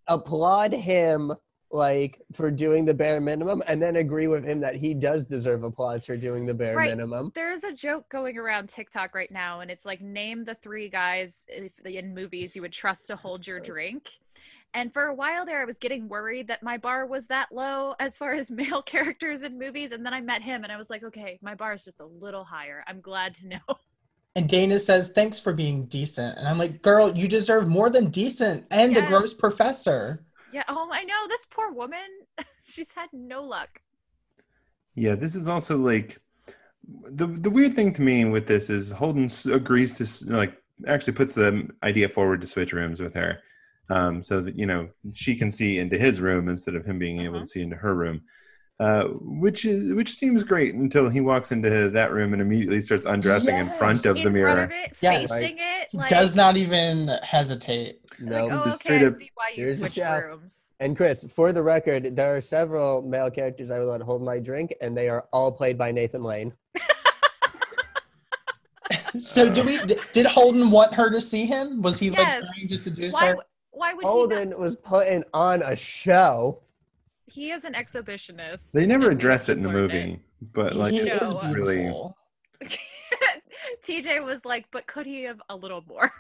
applaud 0.07 0.73
him 0.73 1.33
like 1.73 2.21
for 2.33 2.51
doing 2.51 2.85
the 2.85 2.93
bare 2.93 3.21
minimum 3.21 3.63
and 3.69 3.81
then 3.81 3.95
agree 3.97 4.27
with 4.27 4.45
him 4.45 4.59
that 4.59 4.75
he 4.75 4.93
does 4.93 5.25
deserve 5.25 5.63
applause 5.63 6.05
for 6.05 6.17
doing 6.17 6.45
the 6.45 6.55
bare 6.55 6.77
Right. 6.77 6.91
minimum. 6.91 7.31
There's 7.35 7.63
a 7.63 7.73
joke 7.73 8.09
going 8.09 8.37
around 8.37 8.69
TikTok 8.71 9.15
right 9.15 9.31
now, 9.31 9.61
and 9.61 9.71
it's 9.71 9.87
like 9.87 10.01
name 10.01 10.45
the 10.45 10.55
three 10.57 10.89
guys 10.89 11.47
if, 11.49 11.79
in 11.87 12.13
movies 12.13 12.57
you 12.57 12.63
would 12.63 12.73
trust 12.73 13.07
to 13.07 13.15
hold 13.17 13.47
your 13.47 13.61
drink. 13.61 14.09
And 14.75 14.93
for 14.93 15.05
a 15.05 15.15
while 15.15 15.45
there, 15.47 15.61
I 15.61 15.65
was 15.65 15.79
getting 15.79 16.09
worried 16.09 16.49
that 16.49 16.63
my 16.63 16.77
bar 16.77 17.07
was 17.07 17.27
that 17.29 17.53
low 17.53 17.95
as 18.01 18.17
far 18.17 18.33
as 18.33 18.51
male 18.51 18.83
characters 18.83 19.43
in 19.45 19.57
movies. 19.57 19.93
And 19.93 20.05
then 20.05 20.13
I 20.15 20.21
met 20.21 20.43
him, 20.43 20.65
and 20.65 20.73
I 20.73 20.77
was 20.77 20.91
like, 20.91 21.05
okay, 21.05 21.39
my 21.41 21.55
bar 21.55 21.73
is 21.73 21.85
just 21.85 22.01
a 22.01 22.07
little 22.07 22.45
higher. 22.45 22.83
I'm 22.89 23.01
glad 23.01 23.35
to 23.35 23.47
know. 23.47 23.59
And 24.37 24.49
Dana 24.49 24.79
says, 24.79 25.09
"Thanks 25.09 25.39
for 25.39 25.53
being 25.53 25.87
decent." 25.87 26.39
And 26.39 26.47
I'm 26.47 26.59
like, 26.59 26.83
"Girl, 26.83 27.11
you 27.17 27.27
deserve 27.27 27.67
more 27.69 27.91
than 27.91 28.11
decent 28.11 28.65
and 28.71 28.97
a 28.97 29.05
gross 29.07 29.35
professor." 29.35 30.25
Yeah. 30.53 30.63
Oh, 30.69 30.89
I 30.93 31.05
know. 31.05 31.27
This 31.29 31.47
poor 31.51 31.73
woman, 31.73 31.99
she's 32.65 32.93
had 32.93 33.09
no 33.13 33.43
luck. 33.43 33.81
Yeah, 34.95 35.15
this 35.17 35.35
is 35.35 35.49
also 35.49 35.77
like 35.77 36.19
the 37.11 37.27
the 37.27 37.51
weird 37.51 37.75
thing 37.75 37.93
to 37.95 38.03
me 38.03 38.25
with 38.25 38.47
this 38.47 38.71
is 38.71 38.93
Holden 38.93 39.29
agrees 39.53 39.95
to 39.95 40.31
like 40.33 40.57
actually 40.87 41.13
puts 41.15 41.35
the 41.35 41.69
idea 41.83 42.09
forward 42.09 42.41
to 42.41 42.47
switch 42.47 42.73
rooms 42.73 43.01
with 43.01 43.15
her, 43.15 43.41
um, 43.89 44.23
so 44.23 44.41
that 44.43 44.57
you 44.57 44.67
know 44.67 44.89
she 45.13 45.35
can 45.35 45.51
see 45.51 45.79
into 45.79 45.99
his 45.99 46.21
room 46.21 46.49
instead 46.49 46.77
of 46.77 46.85
him 46.85 47.01
being 47.01 47.21
able 47.21 47.37
Uh-huh. 47.37 47.45
to 47.45 47.49
see 47.51 47.63
into 47.63 47.77
her 47.77 47.95
room. 47.97 48.23
Uh, 48.81 49.05
which 49.21 49.67
is 49.67 49.93
which 49.93 50.15
seems 50.15 50.43
great 50.43 50.75
until 50.75 51.11
he 51.11 51.21
walks 51.21 51.53
into 51.53 51.91
that 51.91 52.13
room 52.13 52.33
and 52.33 52.41
immediately 52.41 52.81
starts 52.81 53.05
undressing 53.05 53.55
in 53.55 53.69
front 53.69 54.07
of 54.07 54.17
in 54.17 54.25
the 54.25 54.31
mirror. 54.31 54.55
front 54.55 54.73
of 54.73 54.79
it, 54.79 54.97
Yes. 55.03 55.31
facing 55.31 55.59
it, 55.59 55.89
He 55.91 55.99
like, 55.99 56.09
does 56.09 56.35
not 56.35 56.57
even 56.57 57.09
hesitate. 57.23 58.01
No. 58.19 58.47
Like, 58.47 58.53
oh, 58.55 58.65
Just 58.65 58.87
okay, 58.87 58.97
straight 58.97 59.03
I 59.03 59.07
up- 59.09 59.15
see 59.17 59.31
why 59.35 59.49
you 59.55 59.65
Here's 59.65 59.79
the 59.79 59.85
switched 59.85 59.97
shower. 59.97 60.29
rooms. 60.29 60.73
And 60.81 60.97
Chris, 60.97 61.25
for 61.25 61.53
the 61.53 61.63
record, 61.63 62.17
there 62.17 62.35
are 62.35 62.41
several 62.41 63.03
male 63.03 63.31
characters 63.31 63.71
I 63.71 63.79
would 63.81 63.89
let 63.89 64.01
hold 64.01 64.23
my 64.23 64.39
drink, 64.39 64.75
and 64.81 64.97
they 64.97 65.11
are 65.11 65.27
all 65.31 65.53
played 65.53 65.77
by 65.77 65.93
Nathan 65.93 66.23
Lane. 66.23 66.55
So 69.19 69.49
do 69.51 69.63
we? 69.65 69.79
Did 70.13 70.27
Holden 70.27 70.71
want 70.71 70.95
her 70.95 71.11
to 71.11 71.21
see 71.21 71.45
him? 71.45 71.83
Was 71.83 71.99
he 71.99 72.11
like 72.11 72.27
trying 72.27 72.69
to 72.69 72.77
seduce 72.77 73.13
Why? 73.13 73.27
her? 73.29 73.37
Why 73.73 73.93
would 73.93 74.05
he? 74.05 74.09
Holden 74.09 74.59
was 74.59 74.77
putting 74.77 75.25
on 75.35 75.63
a 75.63 75.75
show. 75.77 76.63
Not? 77.31 77.35
He 77.35 77.51
is 77.51 77.65
an 77.65 77.75
exhibitionist. 77.75 78.73
They 78.73 78.87
never 78.87 79.11
address 79.11 79.49
it 79.49 79.57
in 79.59 79.63
the 79.63 79.69
learned 79.69 79.93
movie, 79.93 80.21
but 80.53 80.75
like 80.75 80.93
he 80.93 80.99
is 80.99 81.33
No. 81.33 81.41
Really- 81.53 81.93
TJ 83.85 84.25
was 84.25 84.45
like, 84.45 84.67
but 84.71 84.87
could 84.87 85.07
he 85.07 85.23
have 85.25 85.41
a 85.49 85.57
little 85.57 85.85
more? 85.87 86.11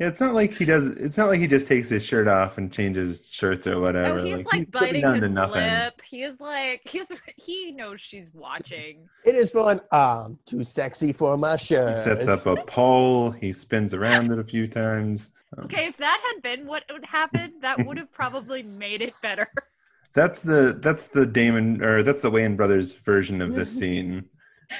Yeah, 0.00 0.06
it's 0.06 0.20
not 0.20 0.32
like 0.32 0.54
he 0.54 0.64
does. 0.64 0.90
It's 0.90 1.18
not 1.18 1.26
like 1.26 1.40
he 1.40 1.48
just 1.48 1.66
takes 1.66 1.88
his 1.88 2.04
shirt 2.06 2.28
off 2.28 2.56
and 2.56 2.72
changes 2.72 3.28
shirts 3.32 3.66
or 3.66 3.80
whatever. 3.80 4.18
No, 4.18 4.24
he's 4.24 4.36
he's 4.36 4.46
like 4.46 4.70
putting 4.70 5.02
biting 5.02 5.22
his 5.22 5.30
nothing. 5.32 5.54
lip. 5.60 6.00
He 6.08 6.22
is 6.22 6.38
like, 6.40 6.82
he's 6.88 7.10
he 7.36 7.72
knows 7.72 8.00
she's 8.00 8.30
watching. 8.32 9.08
It 9.24 9.34
is 9.34 9.50
fun. 9.50 9.80
Um, 9.90 10.38
too 10.46 10.62
sexy 10.62 11.12
for 11.12 11.36
my 11.36 11.56
shirt. 11.56 11.96
He 11.96 12.02
sets 12.04 12.28
up 12.28 12.46
a 12.46 12.62
pole. 12.62 13.32
He 13.32 13.52
spins 13.52 13.92
around 13.92 14.30
it 14.30 14.38
a 14.38 14.44
few 14.44 14.68
times. 14.82 15.30
Um, 15.58 15.64
Okay, 15.64 15.86
if 15.86 15.96
that 15.96 16.22
had 16.32 16.42
been 16.44 16.68
what 16.68 16.84
would 16.92 17.04
happen, 17.04 17.54
that 17.62 17.84
would 17.84 17.98
have 17.98 18.12
probably 18.12 18.62
made 18.62 19.02
it 19.02 19.14
better. 19.20 19.48
That's 20.14 20.40
the 20.40 20.78
that's 20.80 21.08
the 21.08 21.26
Damon 21.26 21.82
or 21.82 22.02
that's 22.02 22.22
the 22.22 22.30
Wayne 22.30 22.56
brothers 22.56 22.94
version 22.94 23.40
of 23.40 23.54
this 23.54 23.70
scene. 23.78 24.24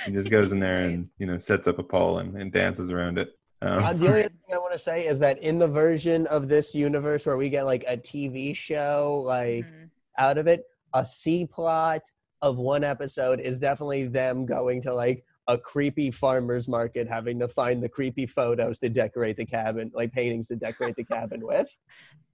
He 0.04 0.12
just 0.12 0.30
goes 0.30 0.52
in 0.52 0.60
there 0.60 0.80
and 0.80 1.08
you 1.18 1.26
know 1.26 1.38
sets 1.38 1.66
up 1.68 1.78
a 1.78 1.82
pole 1.82 2.18
and, 2.18 2.36
and 2.36 2.52
dances 2.52 2.90
around 2.90 3.18
it. 3.18 3.30
Um, 3.62 3.82
Uh, 3.84 3.92
the 3.92 4.08
only 4.08 4.22
thing 4.22 4.30
I 4.52 4.58
want 4.58 4.72
to 4.72 4.78
say 4.78 5.06
is 5.06 5.18
that 5.20 5.38
in 5.42 5.58
the 5.58 5.68
version 5.68 6.26
of 6.28 6.48
this 6.48 6.74
universe 6.74 7.26
where 7.26 7.36
we 7.36 7.48
get 7.50 7.64
like 7.64 7.84
a 7.88 7.96
TV 7.96 8.54
show, 8.54 9.22
like 9.26 9.64
Mhm. 9.66 9.90
out 10.18 10.38
of 10.38 10.46
it, 10.46 10.64
a 10.94 11.04
C 11.04 11.46
plot 11.46 12.02
of 12.42 12.56
one 12.56 12.84
episode 12.84 13.40
is 13.40 13.58
definitely 13.60 14.04
them 14.06 14.46
going 14.46 14.80
to 14.82 14.94
like 14.94 15.24
a 15.48 15.56
creepy 15.58 16.10
farmer's 16.10 16.68
market, 16.68 17.08
having 17.08 17.38
to 17.40 17.48
find 17.48 17.82
the 17.82 17.88
creepy 17.88 18.26
photos 18.26 18.78
to 18.78 18.88
decorate 18.90 19.36
the 19.38 19.46
cabin, 19.46 19.90
like 19.94 20.12
paintings 20.12 20.48
to 20.48 20.56
decorate 20.56 20.94
the 20.96 21.04
cabin 21.04 21.40
with. 21.44 21.74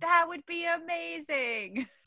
That 0.01 0.27
would 0.29 0.45
be 0.45 0.67
amazing. 0.67 1.87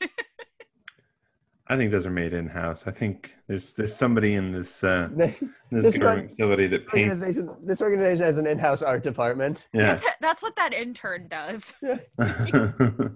I 1.70 1.76
think 1.76 1.90
those 1.90 2.06
are 2.06 2.10
made 2.10 2.32
in 2.32 2.48
house. 2.48 2.86
I 2.86 2.90
think 2.90 3.34
there's 3.46 3.74
there's 3.74 3.94
somebody 3.94 4.34
in 4.34 4.52
this 4.52 4.82
uh, 4.82 5.08
this 5.16 5.38
this, 5.70 5.84
This 5.84 5.98
government 5.98 6.30
facility 6.30 6.66
that 6.68 6.88
paints. 6.88 7.20
organization, 7.22 7.54
this 7.62 7.82
organization 7.82 8.24
has 8.24 8.38
an 8.38 8.46
in-house 8.46 8.82
art 8.82 9.02
department. 9.02 9.66
Yeah. 9.74 9.82
That's, 9.88 10.04
that's 10.20 10.42
what 10.42 10.56
that 10.56 10.72
intern 10.72 11.28
does. 11.28 11.74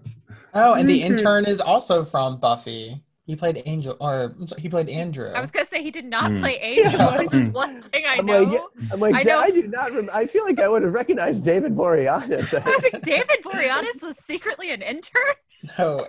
Oh, 0.55 0.75
and 0.75 0.87
the 0.87 1.03
intern 1.03 1.47
is 1.47 1.63
also 1.63 2.05
from 2.05 2.39
Buffy. 2.39 3.03
He 3.25 3.35
played 3.37 3.63
Angel, 3.65 3.97
or 4.01 4.35
sorry, 4.47 4.61
he 4.61 4.69
played 4.69 4.91
Andrew. 4.91 5.31
I 5.31 5.41
was 5.41 5.51
gonna 5.51 5.65
say 5.65 5.83
he 5.83 5.91
did 5.91 6.05
not 6.05 6.33
Hmm. 6.33 6.41
play 6.41 6.59
Angel. 6.59 6.93
Yeah. 6.93 7.17
This 7.17 7.33
is 7.33 7.49
one 7.49 7.81
thing 7.81 8.05
I 8.07 8.17
I'm 8.19 8.27
know. 8.27 8.43
like, 8.43 8.61
I'm 8.93 9.01
like, 9.01 9.15
I 9.15 9.21
I, 9.21 9.23
know- 9.23 9.39
I 9.41 9.51
do 9.51 9.67
not. 9.69 9.93
Rem- 9.93 10.11
I 10.13 10.27
feel 10.27 10.45
like 10.45 10.61
I 10.61 10.69
would 10.69 10.83
have 10.83 10.93
recognized 10.93 11.43
David 11.43 11.75
Boreanaz. 11.75 12.53
I 12.53 12.69
was 12.69 12.83
like, 12.93 13.01
David 13.03 13.39
Boreanaz 13.43 14.03
was 14.03 14.19
secretly 14.19 14.73
an 14.73 14.83
intern. 14.83 15.23
No, 15.79 16.07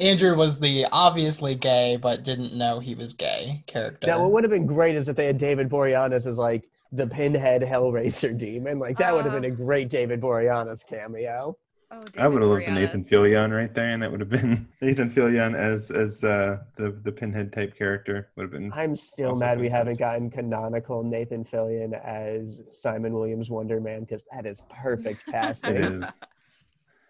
Andrew 0.00 0.36
was 0.36 0.58
the 0.58 0.86
obviously 0.92 1.54
gay, 1.54 1.96
but 1.96 2.22
didn't 2.22 2.54
know 2.56 2.78
he 2.80 2.94
was 2.94 3.12
gay 3.14 3.62
character. 3.66 4.06
Now, 4.06 4.20
what 4.20 4.32
would 4.32 4.44
have 4.44 4.50
been 4.50 4.66
great 4.66 4.94
is 4.96 5.08
if 5.08 5.16
they 5.16 5.26
had 5.26 5.38
David 5.38 5.68
Boreanaz 5.68 6.26
as 6.26 6.38
like 6.38 6.68
the 6.92 7.06
Pinhead 7.06 7.62
Hellraiser 7.62 8.36
demon. 8.36 8.78
Like 8.78 8.98
that 8.98 9.14
would 9.14 9.24
have 9.24 9.34
Uh. 9.34 9.40
been 9.40 9.52
a 9.52 9.54
great 9.54 9.88
David 9.90 10.20
Boreanaz 10.20 10.86
cameo. 10.88 11.56
Oh, 11.88 12.00
I 12.18 12.26
would 12.26 12.42
have 12.42 12.50
loved 12.50 12.66
the 12.66 12.72
Nathan 12.72 13.04
Fillion 13.04 13.54
right 13.56 13.72
there, 13.72 13.90
and 13.90 14.02
that 14.02 14.10
would 14.10 14.18
have 14.18 14.28
been 14.28 14.66
Nathan 14.82 15.08
Fillion 15.08 15.54
as 15.54 15.92
as 15.92 16.24
uh, 16.24 16.58
the 16.76 16.90
the 17.04 17.12
pinhead 17.12 17.52
type 17.52 17.76
character 17.76 18.28
would 18.36 18.42
have 18.42 18.50
been. 18.50 18.72
I'm 18.74 18.96
still 18.96 19.30
Also 19.30 19.44
mad 19.44 19.60
we 19.60 19.68
haven't 19.68 19.96
gotten 19.98 20.28
canonical 20.28 21.04
Nathan 21.04 21.44
Fillion 21.44 21.92
as 22.04 22.60
Simon 22.70 23.12
Williams 23.14 23.50
Wonder 23.50 23.80
Man 23.80 24.00
because 24.00 24.24
that 24.32 24.46
is 24.46 24.62
perfect 24.68 25.24
It 25.28 25.32
casting. 25.32 25.76
is. 25.76 26.12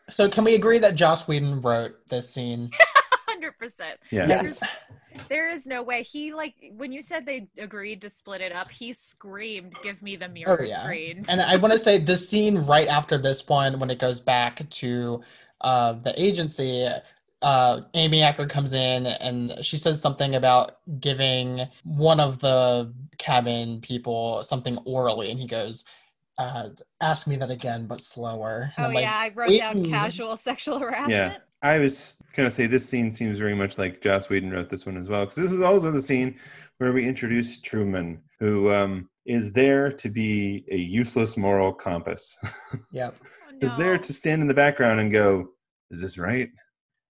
So 0.08 0.28
can 0.28 0.44
we 0.44 0.54
agree 0.54 0.78
that 0.78 0.94
Joss 0.94 1.26
Whedon 1.26 1.60
wrote 1.60 2.06
this 2.08 2.30
scene? 2.30 2.70
Hundred 3.28 3.58
percent. 3.58 3.98
Yeah. 4.10 4.28
Yes. 4.28 4.62
There 5.28 5.48
is 5.52 5.66
no 5.66 5.82
way. 5.82 6.02
He 6.02 6.32
like 6.32 6.54
when 6.76 6.92
you 6.92 7.02
said 7.02 7.26
they 7.26 7.48
agreed 7.58 8.02
to 8.02 8.08
split 8.10 8.40
it 8.40 8.52
up, 8.52 8.70
he 8.70 8.92
screamed, 8.92 9.74
"Give 9.82 10.00
me 10.02 10.16
the 10.16 10.28
mirror 10.28 10.58
Oh, 10.60 10.64
yeah. 10.64 10.82
screen." 10.84 11.22
And 11.28 11.40
I 11.40 11.56
want 11.56 11.72
to 11.72 11.78
say 11.78 11.98
the 11.98 12.16
scene 12.16 12.58
right 12.66 12.86
after 12.88 13.18
this 13.18 13.46
one, 13.48 13.80
when 13.80 13.90
it 13.90 13.98
goes 13.98 14.20
back 14.20 14.68
to 14.68 15.22
uh, 15.62 15.94
the 15.94 16.12
agency, 16.22 16.86
uh, 17.42 17.80
Amy 17.94 18.22
Acker 18.22 18.46
comes 18.46 18.74
in 18.74 19.06
and 19.06 19.52
she 19.64 19.78
says 19.78 20.00
something 20.00 20.34
about 20.34 20.78
giving 21.00 21.66
one 21.84 22.20
of 22.20 22.38
the 22.38 22.92
cabin 23.18 23.80
people 23.80 24.42
something 24.42 24.78
orally, 24.84 25.30
and 25.30 25.40
he 25.40 25.46
goes, 25.46 25.84
uh, 26.38 26.70
"Ask 27.00 27.26
me 27.26 27.36
that 27.36 27.50
again, 27.50 27.86
but 27.86 28.00
slower." 28.00 28.72
And 28.76 28.84
oh 28.84 28.88
I'm 28.88 28.94
like, 28.94 29.02
yeah, 29.02 29.16
I 29.16 29.32
wrote 29.34 29.48
wait, 29.48 29.58
down 29.58 29.84
casual 29.84 30.36
sexual 30.36 30.78
harassment. 30.78 31.10
Yeah, 31.10 31.38
I 31.62 31.78
was 31.78 32.18
gonna 32.34 32.50
say 32.50 32.66
this 32.66 32.88
scene 32.88 33.12
seems 33.12 33.38
very 33.38 33.54
much 33.54 33.78
like 33.78 34.00
Joss 34.00 34.28
Whedon 34.28 34.50
wrote 34.50 34.68
this 34.68 34.86
one 34.86 34.96
as 34.96 35.08
well, 35.08 35.24
because 35.24 35.36
this 35.36 35.52
is 35.52 35.62
also 35.62 35.90
the 35.90 36.02
scene 36.02 36.36
where 36.78 36.92
we 36.92 37.06
introduce 37.06 37.60
Truman, 37.60 38.20
who 38.40 38.72
um, 38.72 39.08
is 39.24 39.52
there 39.52 39.90
to 39.90 40.08
be 40.08 40.64
a 40.70 40.76
useless 40.76 41.36
moral 41.36 41.72
compass. 41.72 42.38
"Yep." 42.92 43.16
Oh, 43.22 43.58
is 43.60 43.76
there 43.76 43.98
to 43.98 44.12
stand 44.12 44.42
in 44.42 44.48
the 44.48 44.54
background 44.54 45.00
and 45.00 45.10
go, 45.10 45.50
"Is 45.90 46.00
this 46.00 46.18
right?" 46.18 46.50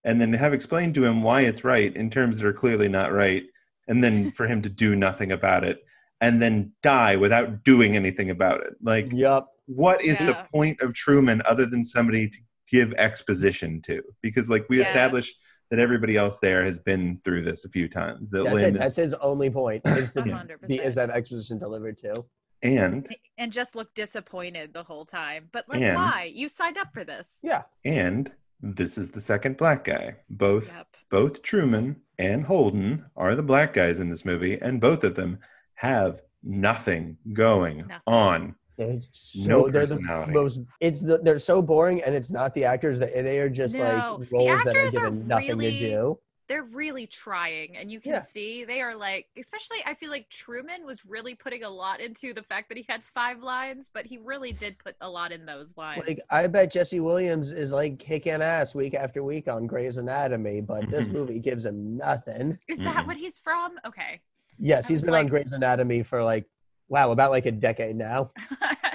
And 0.05 0.20
then 0.20 0.33
have 0.33 0.55
explained 0.55 0.95
to 0.95 1.05
him 1.05 1.22
why 1.22 1.43
it's 1.43 1.64
right 1.64 1.95
in 1.97 2.11
terms 2.11 2.39
that 2.39 2.47
are 2.47 2.53
clearly 2.53 2.89
not 2.89 3.12
right, 3.12 3.43
and 3.89 4.03
then 4.03 4.31
for 4.31 4.47
him 4.47 4.62
to 4.62 4.68
do 4.68 4.95
nothing 4.95 5.33
about 5.33 5.64
it, 5.64 5.81
and 6.21 6.41
then 6.41 6.73
die 6.83 7.17
without 7.17 7.62
doing 7.64 7.95
anything 7.97 8.31
about 8.31 8.61
it. 8.62 8.75
Like, 8.83 9.12
Yup. 9.12 9.51
what 9.67 10.03
is 10.03 10.19
the 10.19 10.35
point 10.53 10.81
of 10.81 10.95
Truman 10.95 11.43
other 11.45 11.67
than 11.67 11.85
somebody 11.85 12.29
to 12.29 12.39
give 12.71 12.93
exposition 12.95 13.81
to? 13.83 14.03
Because 14.23 14.49
like 14.49 14.67
we 14.69 14.79
Yeah. 14.79 14.85
established 14.85 15.35
that 15.71 15.79
everybody 15.81 16.17
else 16.17 16.39
there 16.39 16.62
has 16.64 16.79
been 16.79 17.21
through 17.25 17.43
this 17.43 17.64
a 17.64 17.69
few 17.69 17.89
times. 17.89 18.31
That 18.31 18.45
That's 18.45 18.61
it. 18.62 18.73
is, 18.75 18.79
That's 18.79 18.97
his 18.97 19.14
only 19.14 19.51
point. 19.51 19.83
Is 19.87 20.12
to 20.12 20.21
A 20.21 20.23
be, 20.23 20.31
hundred 20.31 20.61
is 20.71 20.95
that 20.95 21.11
exposition 21.11 21.59
delivered 21.59 21.99
to? 21.99 22.25
and 22.62 23.07
And 23.37 23.53
just 23.53 23.77
look 23.77 23.93
disappointed 23.95 24.73
the 24.73 24.83
whole 24.85 25.05
time. 25.05 25.49
But 25.53 25.69
like, 25.69 25.83
And- 25.83 25.97
why? 25.97 26.31
You 26.35 26.49
signed 26.49 26.79
up 26.79 26.89
for 26.95 27.05
this. 27.05 27.41
Yeah. 27.45 27.62
and 27.85 28.33
this 28.62 28.97
is 28.97 29.11
the 29.11 29.21
second 29.21 29.59
black 29.59 29.85
guy. 29.85 30.17
Both 30.31 30.75
Yep. 30.75 30.87
both 31.11 31.43
Truman 31.43 31.97
and 32.19 32.43
Holden 32.45 33.05
are 33.14 33.35
the 33.35 33.43
black 33.43 33.75
guys 33.75 34.01
in 34.01 34.09
this 34.09 34.25
movie, 34.25 34.59
and 34.59 34.81
both 34.81 35.05
of 35.05 35.14
them 35.14 35.39
have 35.77 36.20
nothing 36.43 37.16
going 37.33 37.79
Nothing. 37.79 38.01
on. 38.07 38.55
They're 38.77 38.99
so 39.12 39.49
No 39.49 39.68
they're 39.70 39.87
the 39.87 39.97
personality. 39.97 40.33
most. 40.33 40.61
It's 40.81 41.01
the, 41.01 41.18
they're 41.18 41.39
so 41.39 41.62
boring, 41.62 42.03
and 42.03 42.14
it's 42.14 42.31
not 42.31 42.53
the 42.53 42.64
actors 42.66 42.99
that 42.99 43.14
they 43.14 43.39
are 43.39 43.49
just 43.49 43.74
No, 43.74 44.16
like 44.20 44.29
the 44.29 44.37
roles 44.37 44.64
that 44.64 44.77
are 44.77 44.81
actors 44.81 44.97
are 44.97 45.11
nothing 45.11 45.59
really- 45.59 45.79
to 45.79 45.89
do. 45.91 46.18
They're 46.49 46.62
really 46.62 47.09
trying, 47.09 47.77
and 47.77 47.91
you 47.91 47.99
can 47.99 48.12
Yeah. 48.12 48.18
see 48.20 48.64
they 48.64 48.81
are 48.81 48.95
like, 48.95 49.27
especially 49.37 49.79
I 49.85 49.95
feel 49.95 50.11
like 50.11 50.29
Truman 50.29 50.87
was 50.87 51.05
really 51.05 51.35
putting 51.35 51.64
a 51.64 51.68
lot 51.68 52.01
into 52.01 52.33
the 52.33 52.43
fact 52.45 52.68
that 52.68 52.79
he 52.79 52.87
had 52.89 53.03
five 53.03 53.43
lines, 53.43 53.91
but 53.93 54.07
he 54.07 54.18
really 54.18 54.53
did 54.53 54.79
put 54.79 54.95
a 55.01 55.11
lot 55.11 55.33
in 55.33 55.45
those 55.45 55.77
lines. 55.77 56.07
Like 56.07 56.18
I 56.31 56.47
bet 56.47 56.70
Jesse 56.70 57.01
Williams 57.01 57.51
is 57.51 57.72
like 57.72 57.99
kicking 57.99 58.43
ass 58.43 58.77
week 58.77 58.95
after 58.95 59.24
week 59.24 59.49
on 59.49 59.66
Grey's 59.66 59.99
Anatomy, 59.99 60.61
but 60.61 60.89
this 60.89 61.09
movie 61.09 61.41
gives 61.41 61.66
him 61.66 61.97
nothing. 61.97 62.57
Is 62.68 62.79
that 62.79 63.09
what 63.09 63.16
he's 63.16 63.41
from? 63.41 63.72
Okay. 63.85 64.20
Yes, 64.59 64.87
he's 64.87 64.99
was 64.99 65.05
been 65.07 65.15
on 65.15 65.25
like- 65.25 65.31
Grey's 65.31 65.53
Anatomy 65.53 66.03
for 66.03 66.23
like 66.23 66.47
wow, 66.89 67.11
about 67.11 67.33
like 67.33 67.47
a 67.47 67.53
decade 67.53 67.97
now. 67.97 68.31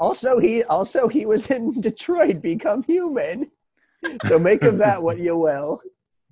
Also, 0.00 0.38
he 0.38 0.64
also 0.64 1.08
he 1.08 1.26
was 1.26 1.50
in 1.50 1.78
Detroit, 1.80 2.40
Become 2.40 2.82
Human. 2.84 3.50
So 4.24 4.38
make 4.38 4.62
of 4.62 4.78
that 4.78 5.02
what 5.02 5.18
you 5.18 5.36
will. 5.36 5.82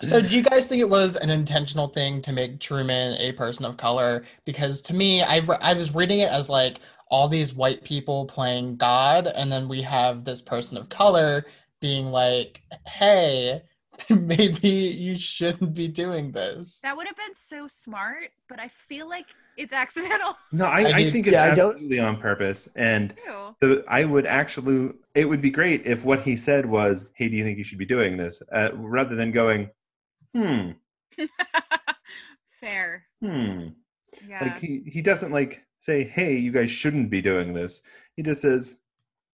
So, 0.01 0.23
do 0.23 0.35
you 0.35 0.43
guys 0.43 0.69
think 0.69 0.81
it 0.81 0.89
was 0.89 1.16
an 1.16 1.29
intentional 1.29 1.89
thing 1.89 2.23
to 2.23 2.33
make 2.33 2.61
Truman 2.61 3.21
a 3.21 3.33
person 3.33 3.66
of 3.66 3.77
color? 3.77 4.25
Because 4.47 4.81
to 4.83 4.95
me, 4.95 5.23
I 5.23 5.43
I 5.61 5.75
was 5.75 5.95
reading 5.95 6.21
it 6.21 6.31
as 6.31 6.49
like 6.49 6.79
all 7.11 7.29
these 7.29 7.53
white 7.53 7.85
people 7.85 8.25
playing 8.25 8.77
God, 8.77 9.27
and 9.27 9.53
then 9.53 9.69
we 9.69 9.83
have 9.83 10.25
this 10.25 10.41
person 10.41 10.79
of 10.79 10.89
color 10.89 11.45
being 11.81 12.07
like, 12.07 12.62
"Hey, 12.87 13.61
maybe 14.11 14.68
you 14.68 15.18
shouldn't 15.18 15.74
be 15.74 15.88
doing 15.88 16.32
this. 16.32 16.80
That 16.82 16.96
would 16.96 17.07
have 17.07 17.16
been 17.16 17.34
so 17.34 17.66
smart, 17.66 18.30
but 18.49 18.61
I 18.61 18.68
feel 18.68 19.09
like 19.09 19.26
it's 19.57 19.72
accidental. 19.84 20.34
No, 20.53 20.66
I, 20.66 20.80
I 20.82 20.88
I, 20.94 21.11
think 21.11 21.26
it's 21.26 21.34
yeah, 21.34 21.44
I 21.44 21.55
don't- 21.55 21.72
absolutely 21.72 22.01
on 22.01 22.18
purpose. 22.20 22.68
And 22.76 23.14
Ew. 23.26 23.57
the, 23.61 23.84
I 23.88 24.05
would 24.05 24.26
actually, 24.26 24.92
it 25.14 25.24
would 25.28 25.40
be 25.40 25.51
great 25.51 25.84
if 25.86 26.05
what 26.05 26.20
he 26.22 26.36
said 26.36 26.66
was, 26.66 27.07
"Hey, 27.14 27.28
do 27.28 27.36
you 27.36 27.44
think 27.44 27.59
you 27.59 27.64
should 27.64 27.78
be 27.78 27.86
doing 27.86 28.16
this?" 28.16 28.42
Uh, 28.53 28.70
rather 28.74 29.14
than 29.14 29.32
going, 29.32 29.70
"Hmm, 30.34 30.70
Fair. 32.51 33.05
hmm." 33.20 33.68
Yeah. 34.28 34.42
Like 34.42 34.59
he 34.59 34.82
he 34.86 35.01
doesn't 35.01 35.32
like 35.32 35.64
say, 35.80 36.05
"Hey, 36.05 36.36
you 36.36 36.51
guys 36.53 36.70
shouldn't 36.70 37.11
be 37.11 37.20
doing 37.22 37.53
this." 37.53 37.82
He 38.16 38.22
just 38.22 38.42
says, 38.42 38.76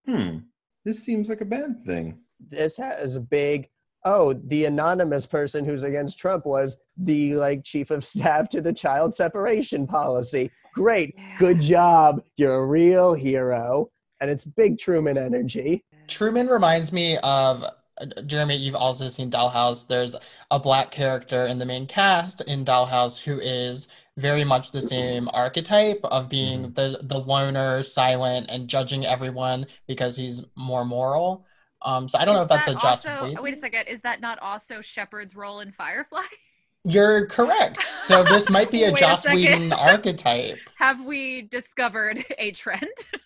"Hmm, 0.05 0.39
this 0.83 1.03
seems 1.03 1.29
like 1.29 1.41
a 1.41 1.45
bad 1.45 1.83
thing." 1.85 2.19
this 2.49 2.75
has 2.75 3.15
a 3.15 3.21
big 3.21 3.69
oh 4.05 4.33
the 4.33 4.65
anonymous 4.65 5.25
person 5.25 5.63
who's 5.65 5.83
against 5.83 6.17
trump 6.19 6.45
was 6.45 6.77
the 6.97 7.35
like 7.35 7.63
chief 7.63 7.91
of 7.91 8.03
staff 8.05 8.49
to 8.49 8.61
the 8.61 8.73
child 8.73 9.13
separation 9.13 9.87
policy 9.87 10.51
great 10.73 11.13
Yeah. 11.17 11.35
good 11.37 11.61
job 11.61 12.21
you're 12.35 12.55
a 12.55 12.65
real 12.65 13.13
hero 13.13 13.89
and 14.21 14.29
it's 14.29 14.45
big 14.45 14.77
truman 14.77 15.17
energy 15.17 15.83
Truman 16.07 16.47
reminds 16.47 16.91
me 16.91 17.17
of 17.23 17.63
uh, 17.63 18.05
Jeremy. 18.25 18.57
You've 18.57 18.75
also 18.75 19.07
seen 19.07 19.31
Dollhouse. 19.31 19.87
There's 19.87 20.17
a 20.51 20.59
black 20.59 20.91
character 20.91 21.45
in 21.45 21.57
the 21.57 21.65
main 21.65 21.87
cast 21.87 22.41
in 22.41 22.65
Dollhouse 22.65 23.23
who 23.23 23.39
is 23.39 23.87
very 24.17 24.43
much 24.43 24.71
the 24.71 24.81
same 24.81 25.29
archetype 25.33 26.01
of 26.03 26.27
being 26.27 26.73
the 26.73 26.99
the 27.03 27.17
loner, 27.17 27.83
silent, 27.83 28.47
and 28.51 28.67
judging 28.67 29.05
everyone 29.05 29.65
because 29.87 30.17
he's 30.17 30.43
more 30.57 30.83
moral. 30.83 31.45
Um, 31.85 32.07
so 32.07 32.17
I 32.17 32.25
don't 32.25 32.35
know 32.35 32.41
Is 32.41 32.45
if 32.45 32.49
that's 32.49 32.67
a 32.67 32.73
Joss. 32.73 33.05
also, 33.05 33.25
Whedon. 33.25 33.43
Wait 33.43 33.53
a 33.53 33.57
second. 33.57 33.87
Is 33.87 34.01
that 34.01 34.21
not 34.21 34.39
also 34.39 34.81
Shepherd's 34.81 35.35
role 35.35 35.59
in 35.59 35.71
Firefly? 35.71 36.21
You're 36.85 37.27
correct. 37.27 37.81
So 37.81 38.23
this 38.23 38.49
might 38.49 38.69
be 38.69 38.83
a 38.83 38.87
Wait 38.87 38.95
a 38.95 38.99
Joss 38.99 39.23
second. 39.23 39.37
Whedon 39.37 39.73
archetype. 39.73 40.57
Have 40.77 41.05
we 41.05 41.43
discovered 41.43 42.23
a 42.37 42.51
trend? 42.51 42.81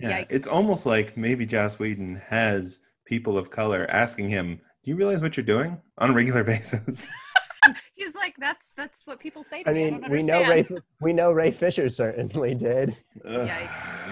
Yeah, 0.00 0.22
Yikes. 0.22 0.26
it's 0.32 0.46
almost 0.48 0.86
like 0.86 1.16
maybe 1.16 1.46
Joss 1.46 1.78
Whedon 1.78 2.20
has 2.26 2.80
people 3.06 3.38
of 3.38 3.48
color 3.50 3.86
asking 3.88 4.28
him, 4.28 4.56
"Do 4.82 4.90
you 4.90 4.96
realize 4.96 5.22
what 5.22 5.36
you're 5.36 5.46
doing?" 5.46 5.80
on 5.98 6.10
a 6.10 6.12
regular 6.12 6.42
basis. 6.44 7.08
He's 7.94 8.14
like, 8.14 8.34
that's 8.38 8.72
that's 8.72 9.02
what 9.06 9.20
people 9.20 9.42
say 9.42 9.62
to 9.62 9.70
i 9.70 9.72
me. 9.72 9.86
I 9.86 9.90
mean 9.90 10.00
don't 10.00 10.10
we 10.10 10.22
know 10.22 10.40
ray 10.48 10.64
we 11.00 11.12
know 11.12 11.32
ray 11.32 11.50
fisher 11.50 11.88
certainly 11.88 12.54
did 12.54 12.96
Ugh. 13.26 13.48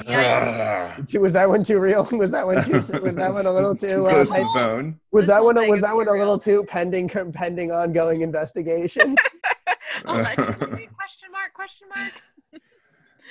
Yikes. 0.07 1.09
Too- 1.11 1.21
was 1.21 1.33
that 1.35 1.49
one 1.49 1.63
too 1.63 1.79
real 1.79 2.07
was 2.13 2.31
that 2.31 2.47
one 2.47 2.63
too 2.65 2.73
was 3.03 3.17
that 3.17 3.33
one 3.33 3.47
a 3.47 3.51
little 3.51 3.75
too, 3.75 4.07
uh, 4.07 4.11
close 4.11 4.33
to 4.33 4.51
bone? 4.55 5.01
was 5.11 5.27
This 5.27 5.35
that 5.35 5.37
whole 5.39 5.47
one 5.47 5.57
thing 5.57 5.71
was 5.71 5.81
that 5.81 5.95
one 5.95 6.09
a 6.09 6.13
little 6.13 6.39
too 6.39 6.65
pending 6.69 7.09
pending 7.09 7.71
ongoing 7.71 8.21
investigations 8.23 9.19
Allegedly, 10.05 10.89
question 10.97 11.31
mark? 11.31 11.53
Question 11.55 11.89
mark? 11.95 12.13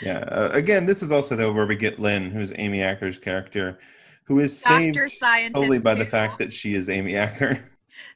Yeah. 0.01 0.19
Uh, 0.19 0.49
again, 0.53 0.85
this 0.85 1.01
is 1.03 1.11
also 1.11 1.35
though 1.35 1.51
where 1.51 1.65
we 1.65 1.75
get 1.75 1.99
Lynn, 1.99 2.31
who's 2.31 2.53
Amy 2.55 2.81
Acker's 2.81 3.17
character, 3.17 3.79
who 4.25 4.39
is 4.39 4.57
saved 4.57 4.95
Doctor 4.95 5.09
Scientist. 5.09 5.55
solely 5.55 5.79
by 5.79 5.93
the 5.95 6.05
fact 6.05 6.37
that 6.39 6.53
she 6.53 6.75
is 6.75 6.89
Amy 6.89 7.15
Acker. 7.15 7.59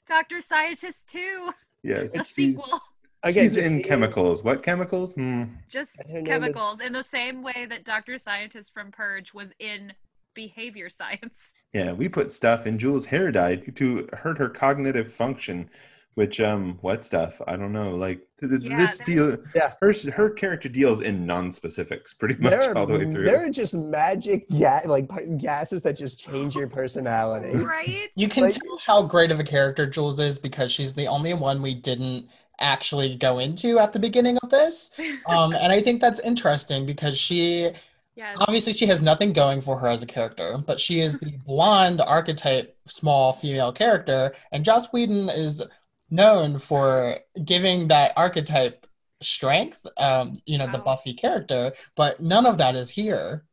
Doctor 0.08 0.41
Scientist 0.41 1.10
two, 1.10 1.51
yes. 1.86 2.15
a 2.19 2.23
sequel, 2.23 2.79
again 3.23 3.43
she's 3.45 3.55
just 3.55 3.67
in 3.67 3.83
chemicals. 3.83 4.43
What 4.43 4.63
chemicals? 4.63 5.13
Hmm. 5.13 5.43
just 5.69 5.97
Her 5.97 6.13
name 6.15 6.23
is- 6.23 6.27
chemicals, 6.29 6.81
in 6.81 6.93
the 6.93 7.03
same 7.03 7.43
way 7.43 7.65
that 7.69 7.83
Doctor 7.83 8.17
Scientist 8.17 8.73
from 8.73 8.91
Purge 8.91 9.33
was 9.33 9.53
in 9.59 9.93
behavior 10.33 10.89
science. 10.99 11.53
Yeah, 11.73 11.93
we 11.93 12.09
put 12.09 12.31
stuff 12.31 12.67
in 12.67 12.77
Jules' 12.77 13.05
hair 13.05 13.31
dye 13.31 13.55
to 13.57 14.07
hurt 14.13 14.38
her 14.38 14.49
cognitive 14.49 15.11
function. 15.13 15.69
Which 16.16 16.39
um, 16.39 16.78
what 16.82 17.03
stuff? 17.03 17.41
I 17.45 17.57
don't 17.57 17.74
know. 17.74 17.93
Like 17.95 18.26
th- 18.39 18.49
th- 18.49 18.63
Yeah, 18.63 18.78
this 18.78 18.99
deal, 18.99 19.36
Yeah. 19.53 19.74
her 19.82 19.93
her 20.13 20.30
character 20.30 20.70
deals 20.70 21.01
in 21.01 21.26
non-specifics 21.26 22.13
pretty 22.13 22.38
much 22.41 22.53
are, 22.53 22.78
all 22.78 22.86
the 22.86 22.97
way 22.97 23.11
through. 23.11 23.26
there 23.26 23.45
are 23.45 23.49
just 23.49 23.74
magic 23.76 24.49
ga- 24.49 24.80
like 24.86 25.09
gases 25.38 25.82
that 25.82 25.97
just 25.97 26.18
change 26.20 26.55
your 26.55 26.68
personality. 26.70 27.57
Right? 27.59 28.07
You 28.16 28.30
can 28.30 28.43
Like- 28.43 28.53
tell 28.53 28.78
how 28.78 29.03
great 29.03 29.30
of 29.30 29.41
a 29.41 29.43
character 29.43 29.86
Jules 29.86 30.22
is 30.22 30.39
because 30.39 30.72
she's 30.72 30.93
the 30.93 31.07
only 31.07 31.34
one 31.34 31.61
we 31.61 31.76
didn't 31.76 32.30
actually 32.61 33.16
go 33.18 33.39
into 33.39 33.78
at 33.80 33.91
the 33.91 33.99
beginning 33.99 34.38
of 34.41 34.49
this. 34.49 34.91
Um, 35.28 35.53
and 35.53 35.74
I 35.74 35.82
think 35.82 35.99
that's 35.99 36.22
interesting 36.22 36.86
because 36.86 37.18
she 37.18 37.72
yes. 38.16 38.38
obviously 38.39 38.72
she 38.72 38.86
has 38.86 39.01
nothing 39.01 39.34
going 39.34 39.59
for 39.59 39.78
her 39.80 39.88
as 39.89 40.01
a 40.01 40.05
character, 40.05 40.59
but 40.66 40.80
she 40.80 41.01
is 41.01 41.18
the 41.20 41.32
blonde 41.45 41.99
archetype 41.99 42.74
small 42.88 43.34
female 43.34 43.74
character, 43.74 44.32
and 44.53 44.63
Joss 44.63 44.93
Whedon 44.93 45.28
is 45.30 45.61
known 46.10 46.60
for 46.60 47.16
giving 47.43 47.88
that 47.88 48.14
archetype 48.16 48.86
strength, 49.22 49.86
um, 49.97 50.34
you 50.45 50.58
know, 50.58 50.68
the 50.68 50.78
Buffy 50.78 51.14
character, 51.14 51.72
but 51.95 52.20
none 52.22 52.45
of 52.45 52.58
that 52.60 52.76
is 52.76 52.89
here. 52.89 53.43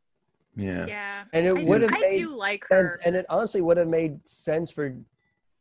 yeah. 0.55 0.85
Yeah. 0.85 1.23
And 1.33 1.45
it 1.47 1.53
would 1.65 1.79
do- 1.79 1.87
have 1.87 1.95
I 1.95 1.99
made 1.99 2.19
do 2.19 2.35
like 2.35 2.63
sense, 2.65 2.93
her. 2.95 2.99
and 3.05 3.15
it 3.15 3.25
honestly 3.29 3.61
would 3.61 3.77
have 3.77 3.87
made 3.87 4.27
sense 4.27 4.69
for, 4.71 4.95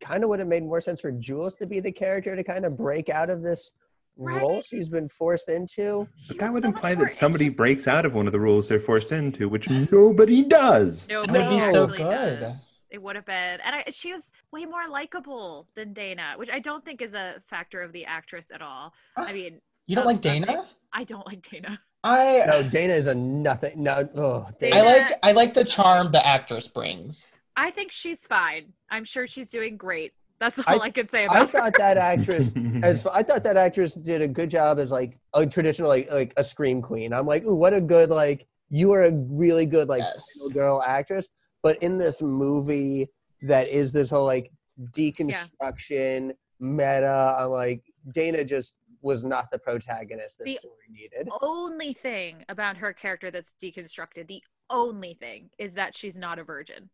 kind 0.00 0.22
of 0.22 0.28
would 0.30 0.38
have 0.40 0.48
made 0.48 0.64
more 0.64 0.80
sense 0.80 1.00
for 1.00 1.10
Jules 1.12 1.54
to 1.56 1.66
be 1.66 1.80
the 1.80 1.92
character 1.92 2.36
to 2.36 2.44
kind 2.44 2.64
of 2.66 2.76
break 2.76 3.08
out 3.08 3.30
of 3.30 3.42
this 3.42 3.70
role 4.18 4.60
she's 4.60 4.90
been 4.90 5.08
forced 5.08 5.48
into. 5.48 6.06
She 6.18 6.34
But 6.34 6.40
that 6.40 6.52
would 6.52 6.62
so 6.62 6.68
imply 6.68 6.94
that 6.96 7.12
somebody 7.12 7.48
breaks 7.48 7.88
out 7.88 8.04
of 8.04 8.12
one 8.14 8.26
of 8.26 8.32
the 8.32 8.40
rules 8.40 8.68
they're 8.68 8.78
forced 8.80 9.12
into, 9.12 9.48
which 9.48 9.70
nobody 9.70 10.42
does. 10.42 11.08
Nobody 11.08 11.38
would 11.38 11.50
be 11.50 11.60
so 11.72 11.86
good. 11.86 12.40
does. 12.40 12.71
It 12.92 13.02
would 13.02 13.16
have 13.16 13.24
been, 13.24 13.58
and 13.64 13.74
I, 13.76 13.84
she 13.90 14.12
was 14.12 14.32
way 14.52 14.66
more 14.66 14.86
likable 14.86 15.66
than 15.74 15.94
Dana, 15.94 16.34
which 16.36 16.50
I 16.52 16.58
don't 16.58 16.84
think 16.84 17.00
is 17.00 17.14
a 17.14 17.36
factor 17.40 17.80
of 17.80 17.90
the 17.92 18.04
actress 18.04 18.48
at 18.52 18.60
all. 18.60 18.92
Uh, 19.16 19.24
I 19.28 19.32
mean, 19.32 19.62
You 19.86 19.96
don't 19.96 20.04
like 20.04 20.16
of 20.16 20.20
Dana? 20.20 20.68
I 20.92 21.04
don't 21.04 21.26
like 21.26 21.40
Dana. 21.40 21.80
I 22.04 22.42
No, 22.46 22.62
Dana 22.62 22.92
is 22.92 23.06
a 23.06 23.14
nothing. 23.14 23.82
No, 23.82 24.06
oh, 24.14 24.46
Dana. 24.60 24.76
I 24.76 24.80
like 24.82 25.12
I 25.22 25.32
like 25.32 25.54
the 25.54 25.64
charm 25.64 26.12
the 26.12 26.24
actress 26.26 26.68
brings. 26.68 27.24
I 27.56 27.70
think 27.70 27.92
she's 27.92 28.26
fine. 28.26 28.74
I'm 28.90 29.04
sure 29.04 29.26
she's 29.26 29.50
doing 29.50 29.76
great. 29.78 30.12
That's 30.38 30.58
all 30.66 30.82
I, 30.82 30.90
can 30.90 31.06
say 31.08 31.22
I 31.22 31.24
about 31.26 31.50
her. 31.52 31.58
thought 31.60 31.74
that 31.78 31.96
actress 31.96 32.52
as 32.82 33.06
I 33.06 33.22
thought 33.22 33.44
that 33.44 33.56
actress 33.56 33.94
did 33.94 34.20
a 34.20 34.28
good 34.28 34.50
job 34.50 34.80
as 34.80 34.90
like 34.90 35.16
a 35.32 35.46
traditional 35.46 35.88
like 35.88 36.10
like 36.12 36.34
a 36.36 36.44
scream 36.44 36.82
queen. 36.82 37.14
I'm 37.14 37.26
like, 37.26 37.46
ooh, 37.46 37.54
what 37.54 37.72
a 37.72 37.80
good 37.80 38.10
like 38.10 38.46
you 38.68 38.92
are 38.92 39.04
a 39.04 39.12
really 39.14 39.64
good 39.64 39.88
like 39.88 40.00
Yes. 40.02 40.26
girl 40.52 40.82
actress. 40.84 41.28
But 41.62 41.82
in 41.82 41.96
this 41.96 42.20
movie 42.22 43.08
that 43.42 43.68
is 43.68 43.92
this 43.92 44.10
whole 44.10 44.26
like 44.26 44.50
deconstruction 44.90 46.32
meta, 46.60 47.36
I'm 47.38 47.50
like 47.50 47.82
Dana 48.12 48.44
just 48.44 48.74
was 49.00 49.24
not 49.24 49.50
the 49.50 49.58
protagonist 49.58 50.38
this 50.38 50.46
The- 50.46 50.54
story 50.54 50.86
needed. 50.90 51.28
only 51.40 51.92
thing 51.92 52.44
about 52.48 52.76
her 52.76 52.92
character 52.92 53.30
that's 53.30 53.54
deconstructed, 53.54 54.28
the 54.28 54.42
only 54.70 55.14
thing 55.14 55.50
is 55.58 55.74
that 55.74 55.96
she's 55.96 56.16
not 56.16 56.38
a 56.38 56.44
virgin. 56.44 56.88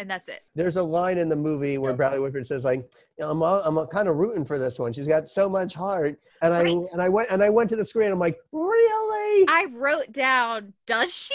And 0.00 0.08
that's 0.08 0.30
it. 0.30 0.40
There's 0.54 0.78
a 0.78 0.82
line 0.82 1.18
in 1.18 1.28
the 1.28 1.36
movie 1.36 1.76
where 1.76 1.92
Yeah. 1.92 1.96
Bradley 1.96 2.20
Whitford 2.20 2.46
says 2.46 2.64
like, 2.64 2.80
you 3.18 3.24
know, 3.24 3.30
I'm 3.30 3.42
all, 3.42 3.60
I'm 3.60 3.86
kind 3.88 4.08
of 4.08 4.16
rooting 4.16 4.46
for 4.46 4.58
this 4.58 4.78
one. 4.78 4.94
She's 4.94 5.06
got 5.06 5.28
so 5.28 5.46
much 5.46 5.74
heart, 5.74 6.18
and 6.40 6.54
I 6.54 6.62
Right. 6.62 6.76
and 6.92 7.02
I 7.02 7.10
went 7.10 7.28
and 7.30 7.42
I 7.42 7.50
went 7.50 7.68
to 7.68 7.76
the 7.76 7.84
screen. 7.84 8.10
I'm 8.10 8.18
like, 8.18 8.38
really? 8.50 9.46
I 9.46 9.66
wrote 9.70 10.10
down, 10.12 10.72
does 10.86 11.12
she? 11.14 11.34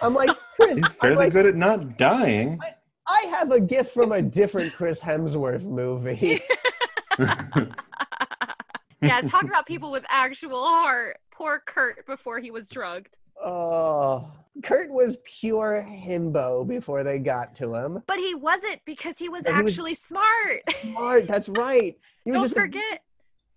I'm 0.00 0.14
like, 0.14 0.30
Chris, 0.56 0.78
He's 0.78 0.94
fairly 0.94 1.16
like, 1.16 1.32
good 1.34 1.44
at 1.44 1.56
not 1.56 1.98
dying. 1.98 2.58
I 3.06 3.20
have 3.28 3.50
a 3.52 3.60
gift 3.60 3.92
from 3.92 4.12
a 4.12 4.22
different 4.22 4.72
Chris 4.72 5.02
Hemsworth 5.02 5.62
movie. 5.64 6.40
yeah, 9.02 9.20
talk 9.28 9.44
about 9.44 9.66
people 9.66 9.90
with 9.90 10.06
actual 10.08 10.64
heart. 10.64 11.18
Poor 11.30 11.62
Kurt 11.66 12.06
before 12.06 12.38
he 12.38 12.50
was 12.50 12.70
drugged. 12.70 13.14
Oh, 13.44 14.30
Kurt 14.62 14.90
was 14.90 15.18
pure 15.24 15.86
himbo 15.88 16.66
before 16.66 17.04
they 17.04 17.18
got 17.18 17.54
to 17.56 17.74
him. 17.74 18.02
But 18.06 18.18
he 18.18 18.34
wasn't 18.34 18.80
because 18.84 19.18
he 19.18 19.28
was 19.28 19.44
But 19.44 19.56
he 19.56 19.62
was- 19.62 19.74
actually 19.74 19.94
smart. 19.94 20.62
Smart, 20.80 21.26
that's 21.28 21.48
right. 21.48 21.96
He 22.24 22.32
was 22.32 22.38
Don't 22.38 22.44
just 22.44 22.56
a, 22.56 22.60
forget. 22.60 23.02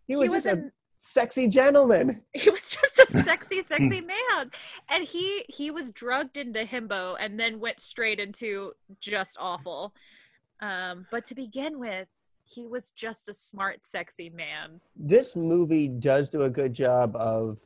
he 0.08 0.16
was, 0.16 0.32
just 0.34 0.46
a 0.46 0.52
an- 0.52 0.72
sexy 1.00 1.48
gentleman. 1.48 2.22
he 2.34 2.50
was 2.50 2.70
just 2.70 3.00
a 3.00 3.06
sexy, 3.24 3.62
sexy 3.62 4.02
man. 4.02 4.52
And 4.90 5.04
he 5.06 5.46
he 5.48 5.72
was 5.72 5.92
drugged 5.92 6.36
into 6.38 6.60
himbo 6.62 7.16
and 7.20 7.40
then 7.40 7.60
went 7.60 7.80
straight 7.80 8.20
into 8.20 8.74
just 9.00 9.38
awful. 9.40 9.94
Um, 10.62 11.08
but 11.10 11.26
to 11.28 11.36
begin 11.36 11.80
with, 11.80 12.10
he 12.44 12.68
was 12.68 12.92
just 12.92 13.30
a 13.30 13.34
smart, 13.34 13.84
sexy 13.86 14.30
man. 14.30 14.82
This 14.98 15.36
movie 15.38 15.88
does 15.88 16.30
do 16.30 16.42
a 16.42 16.50
good 16.50 16.74
job 16.74 17.16
of 17.16 17.64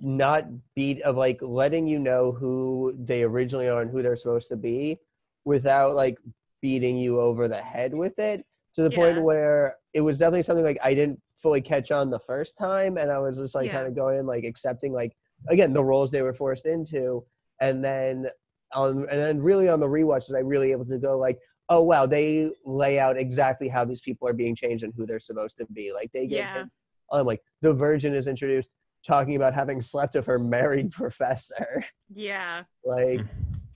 not 0.00 0.44
beat 0.74 1.00
of 1.02 1.16
like 1.16 1.38
letting 1.42 1.86
you 1.86 1.98
know 1.98 2.32
who 2.32 2.94
they 2.98 3.22
originally 3.22 3.68
are 3.68 3.82
and 3.82 3.90
who 3.90 4.02
they're 4.02 4.16
supposed 4.16 4.48
to 4.48 4.56
be 4.56 4.98
without 5.44 5.94
like 5.94 6.18
beating 6.62 6.96
you 6.96 7.20
over 7.20 7.48
the 7.48 7.60
head 7.60 7.94
with 7.94 8.18
it 8.18 8.44
to 8.74 8.82
the 8.82 8.90
Yeah. 8.90 8.96
point 8.96 9.22
where 9.22 9.76
it 9.94 10.00
was 10.00 10.18
definitely 10.18 10.42
something 10.42 10.64
like 10.64 10.78
I 10.82 10.94
didn't 10.94 11.20
fully 11.36 11.60
catch 11.60 11.90
on 11.90 12.10
the 12.10 12.18
first 12.20 12.58
time 12.58 12.96
and 12.98 13.10
I 13.10 13.18
was 13.18 13.38
just 13.38 13.54
like 13.54 13.66
Yeah. 13.66 13.72
kind 13.72 13.86
of 13.86 13.94
going 13.94 14.18
in 14.18 14.26
like 14.26 14.44
accepting 14.44 14.92
like 14.92 15.16
again 15.48 15.72
the 15.72 15.84
roles 15.84 16.10
they 16.10 16.22
were 16.22 16.34
forced 16.34 16.66
into 16.66 17.24
and 17.60 17.82
then 17.84 18.26
on 18.72 18.98
and 19.10 19.20
then 19.20 19.40
really 19.40 19.68
on 19.68 19.80
the 19.80 19.86
rewatches 19.88 20.34
I 20.36 20.40
really 20.40 20.72
able 20.72 20.84
to 20.86 20.98
go 20.98 21.18
like 21.18 21.38
oh 21.72 21.84
wow, 21.84 22.04
they 22.04 22.50
lay 22.64 22.98
out 22.98 23.16
exactly 23.16 23.68
how 23.68 23.84
these 23.84 24.00
people 24.00 24.26
are 24.26 24.32
being 24.32 24.56
changed 24.56 24.82
and 24.82 24.92
who 24.96 25.06
they're 25.06 25.20
supposed 25.20 25.56
to 25.56 25.64
be. 25.72 25.92
Like 25.92 26.10
they 26.12 26.26
get 26.26 26.38
Yeah. 26.52 26.64
on 27.10 27.26
like 27.26 27.40
the 27.62 27.72
Virgin 27.72 28.12
is 28.12 28.26
introduced 28.26 28.70
talking 29.06 29.36
about 29.36 29.54
having 29.54 29.80
slept 29.80 30.14
with 30.14 30.26
her 30.26 30.38
married 30.38 30.90
professor. 30.92 31.84
Yeah. 32.12 32.64
Like 32.84 33.20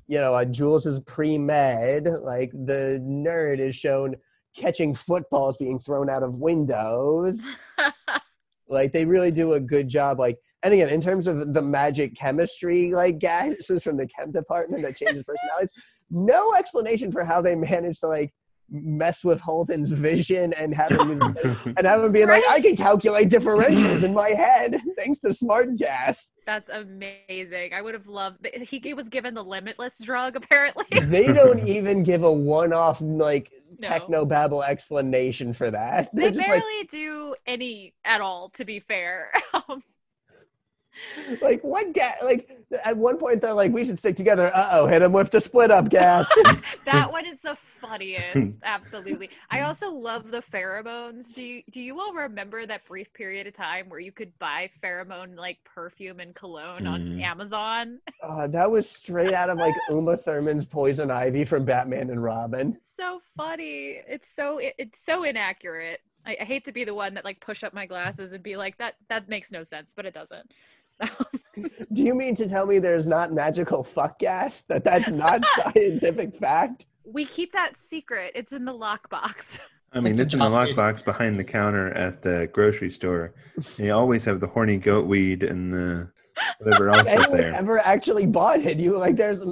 you 0.06 0.18
know, 0.18 0.34
uh, 0.34 0.44
Jules 0.44 0.86
is 0.86 1.00
pre 1.00 1.38
med. 1.38 2.06
Like 2.06 2.50
the 2.52 3.00
nerd 3.02 3.58
is 3.58 3.74
shown 3.74 4.16
catching 4.56 4.94
footballs 4.94 5.56
being 5.56 5.78
thrown 5.78 6.10
out 6.10 6.22
of 6.22 6.36
windows. 6.36 7.56
like 8.68 8.92
they 8.92 9.04
really 9.04 9.30
do 9.30 9.54
a 9.54 9.60
good 9.60 9.88
job. 9.88 10.18
Like, 10.18 10.38
and 10.62 10.72
again, 10.72 10.88
in 10.88 11.00
terms 11.00 11.26
of 11.26 11.54
the 11.54 11.62
magic 11.62 12.16
chemistry, 12.16 12.92
like 12.92 13.18
gases 13.18 13.82
from 13.84 13.96
the 13.96 14.06
chem 14.06 14.30
department 14.30 14.82
that 14.82 14.96
changes 14.96 15.24
personalities, 15.24 15.72
no 16.10 16.54
explanation 16.54 17.10
for 17.10 17.24
how 17.24 17.40
they 17.40 17.54
managed 17.54 18.00
to 18.00 18.08
like 18.08 18.32
mess 18.70 19.22
with 19.24 19.40
Holden's 19.40 19.92
vision 19.92 20.52
and 20.58 20.74
have 20.74 20.90
him 20.92 21.20
and 21.76 21.86
have 21.86 22.02
him 22.04 22.12
being 22.12 22.28
like, 22.28 22.42
I 22.48 22.60
can 22.60 22.76
calculate 22.76 23.28
differentials 23.28 24.04
in 24.04 24.12
my 24.14 24.30
head 24.30 24.76
thanks 24.98 25.18
to 25.20 25.32
smart 25.32 25.76
gas. 25.76 26.32
That's 26.46 26.70
amazing. 26.70 27.72
I 27.74 27.82
would 27.82 27.94
have 27.94 28.06
loved. 28.06 28.46
He 28.54 28.94
was 28.94 29.08
given 29.08 29.34
the 29.34 29.44
limitless 29.44 29.98
drug 30.02 30.36
apparently. 30.42 30.84
They 31.00 31.26
don't 31.32 31.66
even 31.68 32.02
give 32.02 32.22
a 32.24 32.32
one-off 32.32 33.00
like 33.00 33.52
No. 33.80 33.88
techno 33.88 34.24
babble 34.24 34.62
explanation 34.62 35.52
for 35.52 35.70
that. 35.70 36.10
They 36.14 36.22
They're 36.22 36.30
just 36.32 36.48
barely 36.48 36.84
do 36.90 37.34
any 37.46 37.94
at 38.04 38.20
all. 38.20 38.48
To 38.50 38.64
be 38.64 38.80
fair, 38.80 39.30
Um, 39.68 39.82
like, 41.42 41.62
what 41.62 41.92
gas? 41.92 42.16
Like 42.22 42.50
at 42.84 42.96
one 42.96 43.16
point 43.18 43.40
they're 43.40 43.54
like, 43.54 43.72
we 43.72 43.84
should 43.84 43.98
stick 43.98 44.16
together. 44.16 44.50
Uh 44.54 44.68
oh, 44.72 44.86
hit 44.86 45.02
him 45.02 45.12
with 45.12 45.30
the 45.30 45.40
split 45.40 45.70
up 45.70 45.88
gas. 45.90 46.28
that 46.84 47.10
one 47.10 47.26
is 47.26 47.40
the 47.40 47.54
funniest. 47.54 48.60
Absolutely. 48.64 49.30
I 49.50 49.62
also 49.62 49.90
love 49.90 50.30
the 50.30 50.38
pheromones. 50.40 51.34
Do 51.34 51.42
you 51.44 51.62
do 51.70 51.80
you 51.80 52.00
all 52.00 52.12
remember 52.12 52.66
that 52.66 52.84
brief 52.86 53.12
period 53.12 53.46
of 53.46 53.54
time 53.54 53.88
where 53.88 54.00
you 54.00 54.12
could 54.12 54.36
buy 54.38 54.68
pheromone 54.82 55.36
like 55.36 55.58
perfume 55.64 56.20
and 56.20 56.34
cologne 56.34 56.86
on 56.86 57.04
Mm. 57.04 57.22
Amazon? 57.22 57.98
uh, 58.22 58.46
that 58.48 58.70
was 58.70 58.88
straight 58.88 59.32
out 59.34 59.50
of 59.50 59.58
like 59.58 59.74
Uma 59.90 60.16
Thurman's 60.16 60.64
Poison 60.64 61.10
Ivy 61.10 61.44
from 61.44 61.64
Batman 61.64 62.10
and 62.10 62.22
Robin. 62.22 62.74
It's 62.76 62.94
so 62.94 63.20
funny. 63.36 64.00
It's 64.08 64.28
so 64.28 64.58
it, 64.58 64.74
it's 64.78 64.98
so 64.98 65.24
inaccurate. 65.24 66.00
I, 66.26 66.36
I 66.40 66.44
hate 66.44 66.64
to 66.64 66.72
be 66.72 66.84
the 66.84 66.94
one 66.94 67.14
that 67.14 67.24
like 67.24 67.40
push 67.40 67.62
up 67.62 67.74
my 67.74 67.84
glasses 67.86 68.32
and 68.32 68.42
be 68.42 68.56
like 68.56 68.78
that 68.78 68.94
that 69.08 69.28
makes 69.28 69.52
no 69.52 69.62
sense, 69.62 69.92
but 69.94 70.06
it 70.06 70.14
doesn't. 70.14 70.52
Do 71.92 72.02
you 72.02 72.14
mean 72.14 72.34
to 72.36 72.48
tell 72.48 72.66
me 72.66 72.78
there's 72.78 73.06
not 73.06 73.32
magical 73.32 73.82
fuck 73.84 74.18
gas? 74.18 74.62
That 74.62 74.84
that's 74.84 75.10
not 75.10 75.44
scientific 75.74 76.34
fact? 76.36 76.86
we 77.06 77.24
keep 77.26 77.52
that 77.52 77.76
secret. 77.76 78.32
It's 78.34 78.52
in 78.52 78.64
the 78.64 78.72
lockbox. 78.72 79.60
I 79.92 80.00
mean, 80.00 80.12
It's 80.12 80.20
it's, 80.20 80.32
in 80.34 80.40
the 80.40 80.46
lockbox 80.46 81.04
behind 81.04 81.38
the 81.38 81.44
counter 81.44 81.90
at 81.92 82.22
the 82.22 82.48
grocery 82.52 82.90
store. 82.90 83.34
They 83.76 83.90
always 83.90 84.24
have 84.24 84.40
the 84.40 84.46
horny 84.48 84.78
goat 84.78 85.06
weed 85.06 85.42
and 85.44 85.72
the 85.72 86.10
whatever 86.58 86.88
else 86.90 87.06
If 87.08 87.18
up 87.20 87.20
anyone 87.24 87.36
there. 87.40 87.54
ever 87.54 87.78
actually 87.78 88.26
bought 88.26 88.60
it? 88.60 88.78
You 88.78 88.98
like 88.98 89.16
there's 89.16 89.44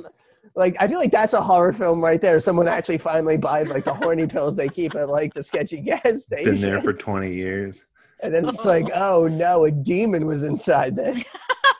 like 0.56 0.74
I 0.80 0.88
feel 0.88 0.98
like 0.98 1.12
that's 1.12 1.34
a 1.34 1.40
horror 1.42 1.72
film 1.72 2.00
right 2.02 2.20
there. 2.20 2.40
Someone 2.40 2.66
actually 2.66 2.98
finally 2.98 3.36
buys 3.36 3.70
like 3.70 3.84
the 3.84 3.94
horny 3.94 4.26
pills 4.26 4.56
they 4.56 4.68
keep 4.68 4.94
at 4.96 5.08
like 5.08 5.32
the 5.34 5.42
sketchy 5.42 5.80
gas 5.80 6.24
station. 6.24 6.52
Been 6.52 6.60
there 6.60 6.82
for 6.82 6.92
20 6.92 7.32
years. 7.32 7.84
And 8.22 8.34
then 8.34 8.48
it's 8.48 8.64
like, 8.64 8.86
oh 8.94 9.28
no, 9.28 9.64
a 9.64 9.70
demon 9.70 10.26
was 10.26 10.44
inside 10.44 10.96
this. 10.96 11.34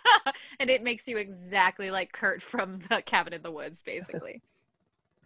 and 0.60 0.68
it 0.70 0.82
makes 0.82 1.06
you 1.08 1.16
exactly 1.18 1.90
like 1.90 2.12
Kurt 2.12 2.42
from 2.42 2.78
the 2.88 3.02
Cabin 3.02 3.32
in 3.32 3.42
the 3.42 3.50
Woods, 3.50 3.82
basically. 3.82 4.42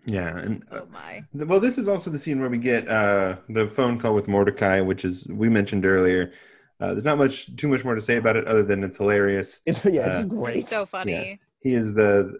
Yeah, 0.04 0.38
and 0.38 0.64
uh, 0.70 0.82
Oh 0.82 0.86
my. 0.92 1.24
th- 1.34 1.46
well, 1.48 1.58
this 1.58 1.78
is 1.78 1.88
also 1.88 2.10
the 2.10 2.18
scene 2.18 2.40
where 2.40 2.48
we 2.50 2.58
get 2.58 2.86
uh, 2.88 3.36
the 3.48 3.66
phone 3.66 3.98
call 3.98 4.14
with 4.14 4.28
Mordecai, 4.28 4.80
which 4.80 5.04
is 5.04 5.26
we 5.28 5.48
mentioned 5.48 5.84
earlier. 5.84 6.32
Uh, 6.78 6.92
there's 6.92 7.04
not 7.04 7.18
much, 7.18 7.54
too 7.56 7.68
much 7.68 7.84
more 7.84 7.94
to 7.94 8.00
say 8.00 8.16
about 8.16 8.36
it 8.36 8.46
other 8.46 8.62
than 8.62 8.84
it's 8.84 8.98
hilarious. 8.98 9.60
It's 9.66 9.84
yeah, 9.84 10.06
it's 10.06 10.16
Uh, 10.18 10.22
great. 10.24 10.56
It's 10.58 10.68
so 10.68 10.86
funny. 10.86 11.40
He 11.60 11.74
is 11.74 11.94
the 11.94 12.38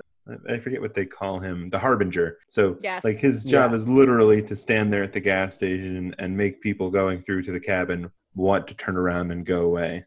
I 0.49 0.59
forget 0.59 0.81
what 0.81 0.95
they 0.95 1.07
call 1.07 1.39
him, 1.39 1.69
the 1.69 1.79
harbinger. 1.79 2.39
So 2.49 2.79
Yes. 2.83 3.05
like 3.05 3.17
his 3.17 3.45
job 3.45 3.71
Yeah. 3.71 3.77
is 3.77 3.89
literally 3.89 4.43
to 4.43 4.57
stand 4.57 4.93
there 4.93 5.05
at 5.05 5.13
the 5.13 5.21
gas 5.21 5.55
station 5.55 6.15
and 6.19 6.37
make 6.37 6.61
people 6.61 6.91
going 6.91 7.21
through 7.23 7.43
to 7.45 7.53
the 7.53 7.61
cabin 7.61 8.11
want 8.37 8.69
to 8.69 8.75
turn 8.77 8.97
around 8.97 9.33
and 9.33 9.45
go 9.45 9.63
away. 9.63 10.05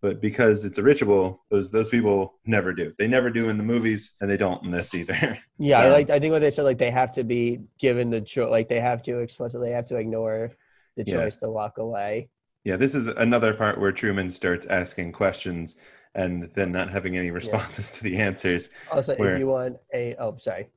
But 0.00 0.20
because 0.20 0.64
it's 0.64 0.78
a 0.78 0.82
ritual, 0.82 1.44
those 1.50 1.70
those 1.70 1.88
people 1.88 2.34
never 2.46 2.72
do. 2.72 2.92
They 2.98 3.06
never 3.08 3.30
do 3.30 3.48
in 3.48 3.56
the 3.58 3.64
movies, 3.64 4.14
and 4.20 4.30
they 4.30 4.36
don't 4.36 4.62
in 4.64 4.70
this 4.70 4.94
either. 4.94 5.38
Yeah, 5.58 5.80
I 5.80 5.88
like. 5.90 6.10
I 6.10 6.18
think 6.18 6.32
what 6.32 6.40
they 6.40 6.50
said, 6.50 6.64
like 6.64 6.78
they 6.78 6.90
have 6.90 7.12
to 7.12 7.24
be 7.24 7.60
given 7.78 8.10
the 8.10 8.20
choice, 8.20 8.50
like 8.50 8.68
they 8.68 8.80
have 8.80 9.02
to 9.04 9.18
explicitly 9.20 9.70
have 9.70 9.86
to 9.86 9.96
ignore 9.96 10.50
the 10.96 11.04
Yeah. 11.06 11.14
choice 11.24 11.36
to 11.38 11.50
walk 11.50 11.78
away. 11.78 12.28
yeah, 12.64 12.76
this 12.76 12.94
is 12.94 13.06
another 13.08 13.52
part 13.54 13.78
where 13.80 13.92
Truman 13.92 14.30
starts 14.30 14.66
asking 14.66 15.12
questions 15.12 15.76
and 16.14 16.50
then 16.54 16.70
not 16.72 16.90
having 16.90 17.16
any 17.16 17.30
responses 17.30 17.90
to 17.92 18.02
the 18.02 18.16
answers. 18.16 18.70
Also, 18.92 19.14
Where- 19.16 19.34
if 19.34 19.38
you 19.38 19.46
want 19.48 19.76
a, 19.94 20.14
oh, 20.16 20.36
sorry, 20.38 20.68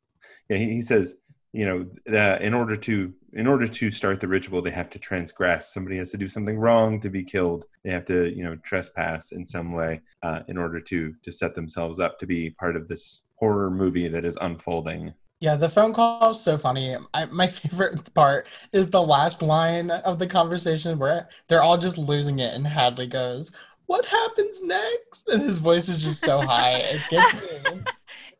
Yeah, 0.49 0.57
he, 0.57 0.69
he 0.71 0.81
says, 0.81 1.15
you 1.53 1.65
know, 1.65 1.83
that 2.05 2.41
in 2.41 2.53
order 2.53 2.75
to 2.77 3.13
in 3.33 3.47
order 3.47 3.67
to 3.67 3.91
start 3.91 4.19
the 4.19 4.27
ritual, 4.27 4.61
they 4.61 4.71
have 4.71 4.89
to 4.89 4.99
transgress. 4.99 5.73
Somebody 5.73 5.97
has 5.97 6.11
to 6.11 6.17
do 6.17 6.27
something 6.27 6.57
wrong 6.57 6.99
to 7.01 7.09
be 7.09 7.23
killed. 7.23 7.65
They 7.83 7.91
have 7.91 8.05
to, 8.05 8.33
you 8.35 8.43
know, 8.43 8.55
trespass 8.57 9.31
in 9.31 9.45
some 9.45 9.73
way 9.73 10.01
uh, 10.23 10.41
in 10.47 10.57
order 10.57 10.79
to 10.81 11.13
to 11.21 11.31
set 11.31 11.53
themselves 11.53 11.99
up 11.99 12.19
to 12.19 12.25
be 12.25 12.51
part 12.51 12.75
of 12.75 12.87
this 12.87 13.21
horror 13.35 13.69
movie 13.69 14.07
that 14.07 14.25
is 14.25 14.37
unfolding. 14.41 15.13
Yeah, 15.39 15.55
the 15.55 15.69
phone 15.69 15.93
call 15.93 16.31
is 16.31 16.39
so 16.39 16.57
funny. 16.57 16.95
I, 17.13 17.25
my 17.25 17.47
favorite 17.47 18.13
part 18.13 18.47
is 18.73 18.89
the 18.89 19.01
last 19.01 19.41
line 19.41 19.91
of 19.91 20.19
the 20.19 20.27
conversation 20.27 20.97
where 20.97 21.29
they're 21.47 21.63
all 21.63 21.77
just 21.77 21.97
losing 21.97 22.39
it, 22.39 22.55
and 22.55 22.65
Hadley 22.65 23.07
goes, 23.07 23.51
"What 23.85 24.05
happens 24.05 24.63
next?" 24.63 25.29
And 25.29 25.41
his 25.41 25.59
voice 25.59 25.89
is 25.89 26.03
just 26.03 26.21
so 26.21 26.41
high, 26.41 26.77
it 26.77 27.01
gets 27.09 27.35
me. 27.35 27.81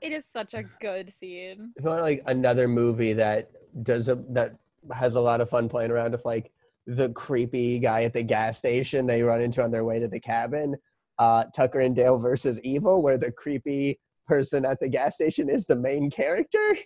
It 0.02 0.12
is 0.12 0.26
such 0.26 0.54
a 0.54 0.64
good 0.80 1.12
scene. 1.12 1.74
if 1.76 1.84
you 1.84 1.90
want 1.90 2.02
like 2.02 2.22
another 2.28 2.68
movie 2.68 3.14
that 3.14 3.52
does 3.84 4.10
a 4.10 4.16
that 4.30 4.56
has 4.94 5.16
a 5.16 5.22
lot 5.22 5.42
of 5.42 5.50
fun 5.50 5.68
playing 5.68 5.92
around 5.92 6.12
with 6.12 6.26
like 6.26 6.52
the 6.86 7.10
creepy 7.10 7.80
guy 7.80 8.04
at 8.04 8.14
the 8.14 8.24
gas 8.24 8.58
station 8.58 9.06
they 9.06 9.22
run 9.22 9.42
into 9.42 9.62
on 9.62 9.72
their 9.72 9.84
way 9.84 10.00
to 10.00 10.08
the 10.08 10.20
cabin, 10.20 10.76
uh, 11.20 11.44
Tucker 11.56 11.80
and 11.80 11.96
Dale 11.96 12.18
versus 12.18 12.62
Evil, 12.62 13.02
where 13.02 13.18
the 13.18 13.32
creepy 13.32 14.00
person 14.26 14.66
at 14.66 14.80
the 14.80 14.90
gas 14.90 15.16
station 15.16 15.50
is 15.50 15.66
the 15.66 15.76
main 15.76 16.10
character. 16.10 16.78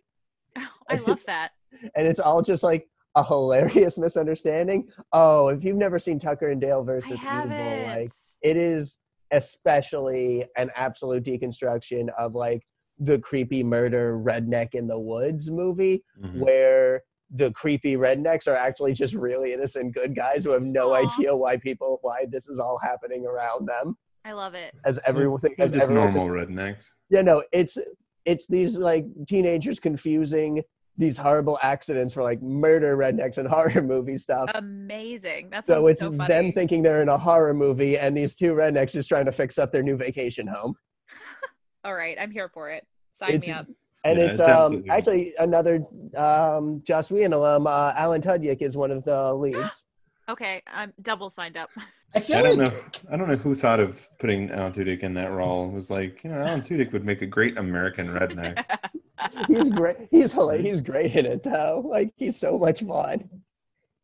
I 0.89 0.95
love 0.95 1.23
that. 1.25 1.51
and 1.95 2.07
it's 2.07 2.19
all 2.19 2.41
just 2.41 2.63
like 2.63 2.87
a 3.15 3.23
hilarious 3.23 3.97
misunderstanding. 3.97 4.87
Oh, 5.11 5.49
if 5.49 5.63
you've 5.63 5.77
never 5.77 5.99
seen 5.99 6.17
Tucker 6.17 6.49
and 6.49 6.61
Dale 6.61 6.83
versus 6.83 7.21
Evil, 7.23 7.83
like 7.85 8.09
it 8.41 8.57
is 8.57 8.97
especially 9.31 10.45
an 10.57 10.69
absolute 10.75 11.23
deconstruction 11.23 12.09
of 12.17 12.35
like 12.35 12.63
the 13.03 13.17
creepy 13.19 13.63
murder 13.63 14.17
redneck 14.17 14.69
in 14.75 14.85
the 14.87 14.97
woods 14.99 15.49
movie 15.49 16.03
Mhm. 16.23 16.39
where 16.39 17.01
the 17.33 17.51
creepy 17.53 17.95
rednecks 17.95 18.47
are 18.47 18.55
actually 18.55 18.93
just 18.93 19.15
really 19.15 19.53
innocent 19.53 19.93
good 19.95 20.15
guys 20.15 20.43
who 20.43 20.51
have 20.51 20.61
no 20.63 20.91
Aw. 20.93 20.97
idea 21.05 21.35
why 21.35 21.57
people 21.57 21.97
why 22.03 22.25
this 22.29 22.47
is 22.47 22.59
all 22.59 22.77
happening 22.77 23.25
around 23.25 23.67
them 23.67 23.97
I 24.23 24.33
love 24.33 24.53
it. 24.53 24.75
as 24.85 24.99
everything 25.05 25.55
They're 25.57 25.65
as 25.65 25.73
just 25.73 25.83
everyone 25.85 26.13
normal 26.13 26.27
rednecks. 26.27 26.91
yeah, 27.09 27.21
no, 27.23 27.43
it's 27.51 27.77
it's 28.25 28.45
these 28.47 28.77
like 28.77 29.05
teenagers 29.27 29.79
confusing 29.79 30.61
these 30.97 31.17
horrible 31.17 31.57
accidents 31.63 32.13
for 32.13 32.21
like 32.21 32.39
murder 32.43 32.95
rednecks 32.95 33.39
and 33.39 33.47
horror 33.55 33.81
movie 33.81 34.17
stuff. 34.19 34.51
Amazing. 34.53 35.49
That 35.49 35.65
so 35.65 35.75
sounds 35.75 35.89
it's 35.89 36.01
so 36.01 36.11
funny. 36.11 36.27
them 36.27 36.51
thinking 36.51 36.83
they're 36.83 37.01
in 37.01 37.09
a 37.09 37.17
horror 37.17 37.53
movie 37.55 37.97
and 37.97 38.15
these 38.15 38.35
two 38.35 38.53
rednecks 38.53 38.91
just 38.91 39.09
trying 39.09 39.25
to 39.25 39.31
fix 39.31 39.57
up 39.57 39.71
their 39.71 39.81
new 39.81 39.95
vacation 39.97 40.45
home. 40.45 40.75
All 41.83 41.95
right, 41.95 42.15
I'm 42.19 42.29
here 42.29 42.49
for 42.49 42.69
it. 42.69 42.85
Sign 43.11 43.29
It's- 43.31 43.47
me 43.47 43.53
up. 43.53 43.67
And 44.03 44.17
Yeah, 44.17 44.25
it's, 44.25 44.39
it's 44.39 44.49
um 44.49 44.83
actually 44.89 45.33
another 45.37 45.85
um 46.17 46.81
Joss 46.83 47.11
Whedon 47.11 47.33
alum, 47.33 47.67
uh, 47.67 47.93
Alan 47.95 48.19
Tudyk 48.21 48.61
is 48.63 48.75
one 48.75 48.91
of 48.91 49.03
the 49.03 49.33
leads. 49.33 49.83
Okay, 50.29 50.61
I'm 50.67 50.93
double 51.01 51.29
signed 51.29 51.57
up. 51.57 51.69
I 52.15 52.19
feel 52.21 52.37
I 52.37 52.41
don't 52.43 52.57
like 52.59 52.71
know. 52.71 52.79
I 53.11 53.17
don't 53.17 53.27
know 53.27 53.35
who 53.35 53.53
thought 53.53 53.81
of 53.81 54.07
putting 54.17 54.49
Alan 54.51 54.71
Tudyk 54.71 55.01
in 55.03 55.13
that 55.15 55.31
role. 55.31 55.67
It 55.67 55.73
was 55.73 55.89
like, 55.89 56.23
you 56.23 56.29
know, 56.29 56.37
Alan 56.39 56.61
Tudyk 56.61 56.93
would 56.93 57.03
make 57.03 57.21
a 57.21 57.25
great 57.25 57.57
American 57.57 58.07
redneck. 58.07 58.63
he's 59.47 59.69
great. 59.69 59.97
He's 60.09 60.31
hilarious. 60.31 60.65
He's 60.65 60.81
great 60.81 61.13
in 61.15 61.25
it 61.25 61.43
though. 61.43 61.83
Like 61.85 62.13
he's 62.15 62.37
so 62.37 62.57
much 62.57 62.81
fun. 62.81 63.27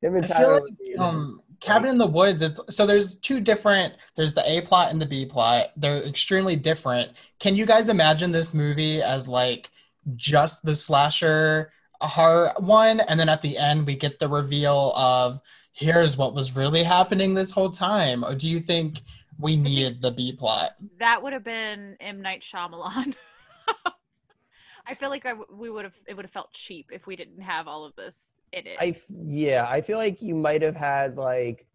Him 0.01 0.15
and 0.15 0.25
I 0.25 0.27
Tyler. 0.27 0.59
feel 0.83 0.97
like 0.97 0.99
um, 0.99 1.39
Cabin 1.59 1.89
in 1.89 1.97
the 1.97 2.07
Woods. 2.07 2.41
It's 2.41 2.59
so 2.69 2.85
there's 2.85 3.15
two 3.15 3.39
different. 3.39 3.95
There's 4.15 4.33
the 4.33 4.49
A 4.49 4.61
plot 4.61 4.91
and 4.91 5.01
the 5.01 5.05
B 5.05 5.25
plot. 5.25 5.67
They're 5.75 6.03
extremely 6.03 6.55
different. 6.55 7.11
Can 7.39 7.55
you 7.55 7.65
guys 7.65 7.89
imagine 7.89 8.31
this 8.31 8.53
movie 8.53 9.01
as 9.01 9.27
like 9.27 9.69
just 10.15 10.63
the 10.63 10.75
slasher 10.75 11.71
horror 12.01 12.53
one, 12.59 12.99
and 13.01 13.19
then 13.19 13.29
at 13.29 13.41
the 13.41 13.57
end 13.57 13.85
we 13.87 13.95
get 13.95 14.19
the 14.19 14.29
reveal 14.29 14.93
of 14.95 15.41
here's 15.73 16.15
what 16.17 16.33
was 16.33 16.55
really 16.55 16.83
happening 16.83 17.33
this 17.33 17.51
whole 17.51 17.69
time, 17.69 18.23
or 18.23 18.35
do 18.35 18.47
you 18.47 18.59
think 18.59 19.01
we 19.39 19.55
needed 19.55 20.01
the 20.01 20.11
B 20.11 20.33
plot? 20.33 20.71
that 20.99 21.21
would 21.21 21.33
have 21.33 21.43
been 21.43 21.97
M 21.99 22.21
Night 22.21 22.41
Shyamalan. 22.41 23.15
I 24.89 24.93
feel 24.95 25.09
like 25.09 25.25
I 25.25 25.31
w- 25.31 25.47
we 25.51 25.69
would 25.69 25.83
have 25.83 25.99
it 26.07 26.15
would 26.15 26.23
have 26.23 26.31
felt 26.31 26.53
cheap 26.53 26.91
if 26.93 27.05
we 27.05 27.15
didn't 27.17 27.41
have 27.41 27.67
all 27.67 27.83
of 27.83 27.95
this 27.95 28.35
in 28.53 28.67
it. 28.67 28.77
I 28.79 28.87
f- 28.87 29.05
yeah, 29.25 29.65
I 29.69 29.81
feel 29.81 29.97
like 29.97 30.21
you 30.21 30.35
might 30.35 30.61
have 30.61 30.75
had 30.75 31.17
like 31.17 31.65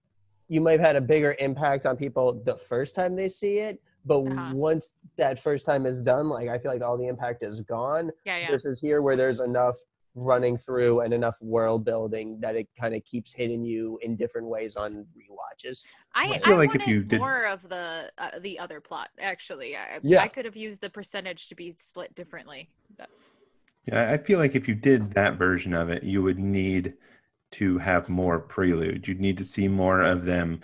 you 0.49 0.61
might 0.61 0.73
have 0.73 0.81
had 0.81 0.97
a 0.97 1.01
bigger 1.01 1.35
impact 1.39 1.87
on 1.87 1.97
people 1.97 2.43
the 2.45 2.57
first 2.57 2.95
time 2.95 3.17
they 3.17 3.29
see 3.29 3.59
it, 3.59 3.81
but 4.05 4.19
Uh-huh. 4.21 4.51
once 4.55 4.91
that 5.17 5.39
first 5.39 5.65
time 5.65 5.87
is 5.87 6.01
done, 6.01 6.29
like 6.29 6.49
I 6.49 6.59
feel 6.59 6.71
like 6.73 6.83
all 6.83 6.99
the 6.99 7.07
impact 7.07 7.43
is 7.43 7.61
gone. 7.63 8.11
yeah, 8.27 8.39
yeah. 8.39 8.51
Versus 8.51 8.81
here, 8.81 9.01
where 9.03 9.17
there's 9.17 9.41
enough 9.41 9.77
running 10.15 10.59
through 10.59 11.01
and 11.01 11.15
enough 11.15 11.41
world 11.41 11.87
building 11.87 12.39
that 12.39 12.55
it 12.55 12.69
kind 12.79 12.95
of 12.95 13.03
keeps 13.07 13.33
hitting 13.33 13.65
you 13.65 13.99
in 14.03 14.15
different 14.15 14.47
ways 14.47 14.77
on 14.77 15.07
rewatches. 15.17 15.87
I, 16.15 16.27
I 16.27 16.31
I 16.33 16.39
feel 16.41 16.57
like 16.59 16.75
if 16.75 16.83
wanted 16.83 16.89
you 16.89 17.03
did- 17.03 17.19
more 17.21 17.47
of 17.47 17.67
the 17.69 18.11
uh, 18.19 18.39
the 18.41 18.59
other 18.59 18.79
plot. 18.81 19.09
Actually, 19.19 19.75
I, 19.75 20.01
Yeah. 20.03 20.21
I 20.21 20.29
could 20.29 20.45
have 20.45 20.57
used 20.57 20.83
the 20.83 20.91
percentage 20.91 21.49
to 21.49 21.55
be 21.55 21.71
split 21.79 22.15
differently. 22.15 22.69
But 22.99 23.09
Yeah, 23.85 24.11
I 24.13 24.19
feel 24.19 24.39
like 24.39 24.55
if 24.55 24.69
you 24.69 24.75
did 24.75 25.11
that 25.13 25.35
version 25.37 25.75
of 25.75 25.89
it, 25.91 26.03
you 26.05 26.23
would 26.23 26.39
need 26.39 26.95
to 27.53 27.79
have 27.79 28.09
more 28.09 28.39
prelude. 28.39 29.07
You'd 29.07 29.21
need 29.21 29.37
to 29.39 29.45
see 29.45 29.69
more 29.69 30.03
of 30.03 30.25
them 30.25 30.61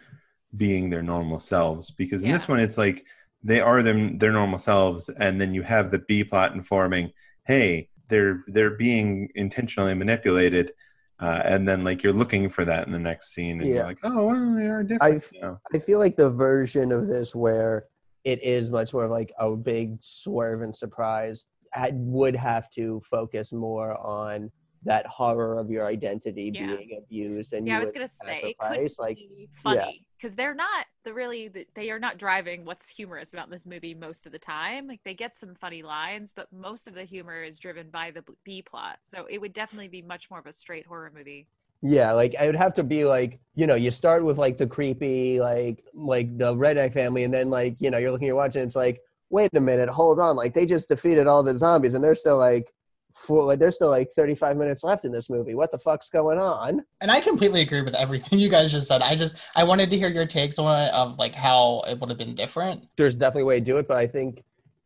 being 0.57 0.89
their 0.89 1.03
normal 1.03 1.41
selves 1.41 1.91
because 1.91 2.25
in 2.25 2.31
this 2.31 2.49
one 2.49 2.59
it's 2.59 2.79
like 2.79 3.05
they 3.45 3.61
are 3.61 3.83
them 3.83 4.17
their 4.17 4.33
normal 4.33 4.59
selves 4.59 5.11
and 5.11 5.39
then 5.39 5.53
you 5.53 5.63
have 5.63 5.91
the 5.91 5.99
B 5.99 6.25
plot 6.25 6.55
informing, 6.55 7.13
hey, 7.47 7.89
they're 8.09 8.45
they're 8.47 8.71
being 8.77 9.29
intentionally 9.35 9.93
manipulated 9.95 10.73
uh, 11.21 11.43
and 11.45 11.69
then 11.69 11.85
like 11.85 12.03
you're 12.03 12.13
looking 12.13 12.49
for 12.49 12.65
that 12.65 12.87
in 12.87 12.93
the 12.93 12.99
next 12.99 13.35
scene 13.35 13.61
and 13.61 13.69
Yeah. 13.69 13.75
you're 13.77 13.85
like, 13.85 13.99
oh, 14.05 14.27
well, 14.27 14.55
they 14.55 14.67
are 14.69 14.83
different. 14.85 15.03
I've- 15.17 15.39
now. 15.41 15.61
I 15.75 15.79
feel 15.81 15.99
like 15.99 16.17
the 16.17 16.31
version 16.31 16.93
of 16.93 17.09
this 17.09 17.35
where 17.35 17.85
it 18.25 18.43
is 18.43 18.71
much 18.71 18.95
more 18.95 19.05
of 19.05 19.11
like 19.11 19.33
a 19.39 19.55
big 19.57 19.99
swerve 20.01 20.63
and 20.63 20.75
surprise 20.75 21.45
I 21.75 21.91
would 21.95 22.37
have 22.37 22.71
to 22.73 23.01
focus 23.01 23.53
more 23.53 23.95
on 23.99 24.51
that 24.85 25.07
horror 25.07 25.59
of 25.59 25.71
your 25.71 25.87
identity 25.87 26.51
Yeah. 26.51 26.77
being 26.77 27.01
abused 27.03 27.53
and 27.53 27.67
yeah, 27.67 27.77
I 27.77 27.81
was 27.81 27.93
gonna 27.93 28.07
say 28.09 28.41
it 28.45 28.57
could 28.59 28.93
like 28.99 29.17
be 29.17 29.49
funny 29.51 30.07
because 30.17 30.35
they're 30.35 30.55
not 30.55 30.87
the 31.05 31.13
really 31.13 31.51
they 31.75 31.91
are 31.91 31.99
not 31.99 32.17
driving 32.19 32.65
what's 32.65 32.89
humorous 32.89 33.33
about 33.35 33.51
this 33.51 33.67
movie 33.67 33.95
most 33.95 34.25
of 34.27 34.33
the 34.33 34.39
time. 34.39 34.87
Like 34.87 35.01
they 35.05 35.15
get 35.15 35.37
some 35.37 35.55
funny 35.55 35.83
lines, 35.83 36.33
but 36.35 36.53
most 36.53 36.87
of 36.87 36.95
the 36.95 37.05
humor 37.05 37.43
is 37.43 37.59
driven 37.59 37.91
by 37.91 38.11
the 38.13 38.25
B 38.45 38.63
plot. 38.63 38.99
So 39.03 39.27
it 39.29 39.41
would 39.41 39.53
definitely 39.53 39.89
be 39.89 40.03
much 40.03 40.31
more 40.31 40.39
of 40.39 40.47
a 40.47 40.53
straight 40.53 40.87
horror 40.87 41.13
movie. 41.15 41.49
Yeah, 41.81 42.13
like 42.13 42.35
I 42.41 42.47
would 42.47 42.57
have 42.57 42.75
to 42.75 42.85
be 42.85 43.05
like, 43.05 43.39
you 43.55 43.67
know, 43.67 43.77
you 43.77 43.91
start 43.93 44.25
with 44.25 44.37
like 44.37 44.59
the 44.59 44.67
creepy, 44.67 45.41
like 45.41 45.85
like 45.95 46.37
the 46.37 46.55
redneck 46.57 46.93
family, 46.93 47.23
and 47.25 47.33
then 47.33 47.51
like, 47.51 47.77
you 47.81 47.91
know, 47.91 47.99
you're 47.99 48.11
looking, 48.11 48.27
you're 48.27 48.37
watching, 48.37 48.63
it's 48.63 48.75
like, 48.77 49.01
wait 49.31 49.51
a 49.55 49.61
minute, 49.61 49.89
hold 49.89 50.21
on, 50.21 50.37
like 50.37 50.55
they 50.55 50.67
just 50.67 50.89
defeated 50.89 51.27
all 51.27 51.43
the 51.43 51.57
zombies, 51.57 51.95
and 51.95 52.03
they're 52.03 52.15
still 52.15 52.39
like, 52.39 52.73
for 53.15 53.43
like 53.43 53.59
there's 53.59 53.75
still 53.75 53.89
like 53.89 54.11
35 54.13 54.57
minutes 54.57 54.85
left 54.85 55.05
in 55.05 55.13
this 55.13 55.31
movie. 55.31 55.55
What 55.55 55.73
the 55.73 55.79
fuck's 55.79 56.11
going 56.11 56.39
on? 56.39 56.85
And 57.01 57.11
I 57.11 57.21
completely 57.21 57.63
agree 57.63 57.83
with 57.83 57.95
everything 57.95 58.39
you 58.39 58.49
guys 58.49 58.71
just 58.71 58.89
said. 58.89 59.03
I 59.03 59.17
just 59.17 59.37
I 59.57 59.65
wanted 59.65 59.91
to 59.91 59.99
hear 59.99 60.09
your 60.09 60.27
takes 60.27 60.59
on 60.59 60.83
it 60.85 60.93
of 60.93 61.19
like 61.19 61.35
how 61.35 61.83
it 61.89 61.99
would 61.99 62.11
have 62.11 62.19
been 62.19 62.35
different. 62.35 62.85
There's 62.97 63.17
definitely 63.17 63.43
a 63.43 63.47
way 63.47 63.59
to 63.61 63.65
do 63.65 63.77
it, 63.79 63.89
but 63.89 63.97
I 63.97 64.07
think 64.07 64.45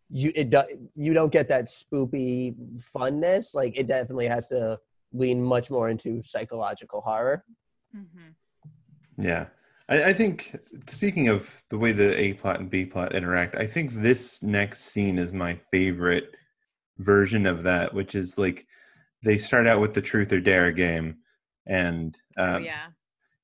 you 0.09 0.31
it 0.35 0.51
do, 0.51 0.63
you 0.95 1.15
don't 1.15 1.33
get 1.33 1.49
that 1.49 1.67
spoopy 1.67 2.55
funness. 2.95 3.55
Like 3.55 3.77
it 3.77 3.87
definitely 3.87 4.29
has 4.29 4.47
to 4.49 4.79
lean 5.13 5.43
much 5.43 5.71
more 5.71 5.89
into 5.89 6.23
psychological 6.23 7.01
horror. 7.01 7.45
Mm-hmm. 7.95 9.23
Yeah. 9.23 9.47
I, 9.89 10.05
I 10.05 10.13
think 10.13 10.57
speaking 10.87 11.29
of 11.29 11.63
the 11.71 11.79
way 11.79 11.93
the 11.93 12.19
A 12.19 12.35
plot 12.35 12.61
and 12.61 12.71
B 12.71 12.85
plot 12.85 13.15
interact, 13.15 13.55
I 13.57 13.67
think 13.67 13.93
this 13.93 14.43
next 14.43 14.87
scene 14.87 15.19
is 15.19 15.33
my 15.33 15.59
favorite 15.71 16.35
version 16.99 17.47
of 17.47 17.63
that, 17.65 17.93
which 17.93 18.15
is 18.15 18.39
like 18.39 18.67
they 19.23 19.39
start 19.39 19.67
out 19.67 19.81
with 19.81 19.95
the 19.95 20.03
truth 20.03 20.33
or 20.33 20.41
dare 20.41 20.73
game. 20.73 21.17
And 21.67 22.17
oh 22.39 22.57
um, 22.57 22.65
yeah. 22.65 22.87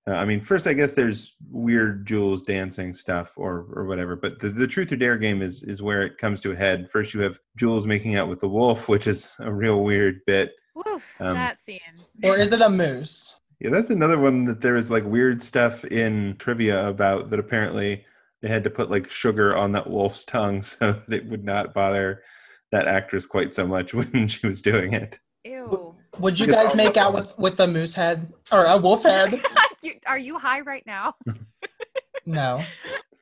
uh, 0.08 0.14
I 0.14 0.24
mean, 0.24 0.40
first, 0.40 0.66
I 0.66 0.72
guess 0.72 0.92
there's 0.92 1.36
weird 1.50 2.06
Jules 2.06 2.42
dancing 2.42 2.92
stuff 2.92 3.34
or 3.36 3.66
or 3.72 3.84
whatever, 3.86 4.16
but 4.16 4.40
the, 4.40 4.48
the 4.48 4.66
truth 4.66 4.90
or 4.92 4.96
dare 4.96 5.18
game 5.18 5.42
is 5.42 5.62
is 5.62 5.82
where 5.82 6.02
it 6.02 6.18
comes 6.18 6.40
to 6.42 6.52
a 6.52 6.56
head. 6.56 6.90
First, 6.90 7.14
you 7.14 7.20
have 7.20 7.38
Jules 7.56 7.86
making 7.86 8.16
out 8.16 8.28
with 8.28 8.40
the 8.40 8.48
wolf, 8.48 8.88
which 8.88 9.06
is 9.06 9.32
a 9.38 9.52
real 9.52 9.82
weird 9.84 10.20
bit. 10.26 10.52
Woof, 10.74 11.16
um, 11.20 11.34
that 11.34 11.60
scene. 11.60 11.80
Or 12.22 12.36
is 12.36 12.52
it 12.52 12.60
a 12.60 12.68
moose? 12.68 13.34
Yeah, 13.60 13.70
that's 13.70 13.90
another 13.90 14.18
one 14.18 14.44
that 14.44 14.60
there 14.60 14.76
is 14.76 14.90
like 14.90 15.04
weird 15.04 15.42
stuff 15.42 15.84
in 15.84 16.36
trivia 16.38 16.88
about 16.88 17.30
that 17.30 17.40
apparently 17.40 18.04
they 18.40 18.48
had 18.48 18.62
to 18.64 18.70
put 18.70 18.90
like 18.90 19.10
sugar 19.10 19.56
on 19.56 19.72
that 19.72 19.90
wolf's 19.90 20.24
tongue 20.24 20.62
so 20.62 20.92
that 20.92 21.12
it 21.16 21.26
would 21.26 21.44
not 21.44 21.74
bother 21.74 22.22
that 22.70 22.86
actress 22.86 23.26
quite 23.26 23.52
so 23.54 23.66
much 23.66 23.94
when 23.94 24.28
she 24.28 24.46
was 24.46 24.62
doing 24.62 24.92
it. 24.92 25.18
Ew. 25.44 25.94
Would 26.18 26.38
you 26.38 26.46
guys 26.46 26.74
make 26.74 26.96
out 26.96 27.14
with 27.14 27.36
with 27.38 27.56
the 27.56 27.66
moose 27.66 27.94
head 27.94 28.32
or 28.50 28.64
a 28.64 28.76
wolf 28.76 29.04
head? 29.04 29.40
Are 30.06 30.18
you 30.18 30.38
high 30.38 30.60
right 30.60 30.84
now? 30.84 31.14
No. 32.26 32.62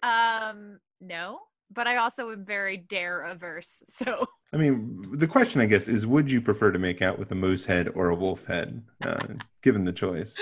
Um, 0.02 0.80
no. 1.00 1.40
But 1.70 1.86
I 1.86 1.96
also 1.96 2.30
am 2.30 2.44
very 2.44 2.76
dare 2.78 3.22
averse. 3.22 3.82
So 3.86 4.26
I 4.52 4.56
mean, 4.56 5.04
the 5.12 5.26
question 5.26 5.60
I 5.60 5.66
guess 5.66 5.88
is 5.88 6.06
would 6.06 6.30
you 6.30 6.40
prefer 6.40 6.72
to 6.72 6.78
make 6.78 7.02
out 7.02 7.18
with 7.18 7.32
a 7.32 7.34
moose 7.34 7.64
head 7.64 7.88
or 7.94 8.08
a 8.08 8.14
wolf 8.14 8.44
head, 8.44 8.82
uh, 9.02 9.26
given 9.62 9.84
the 9.84 9.92
choice? 9.92 10.36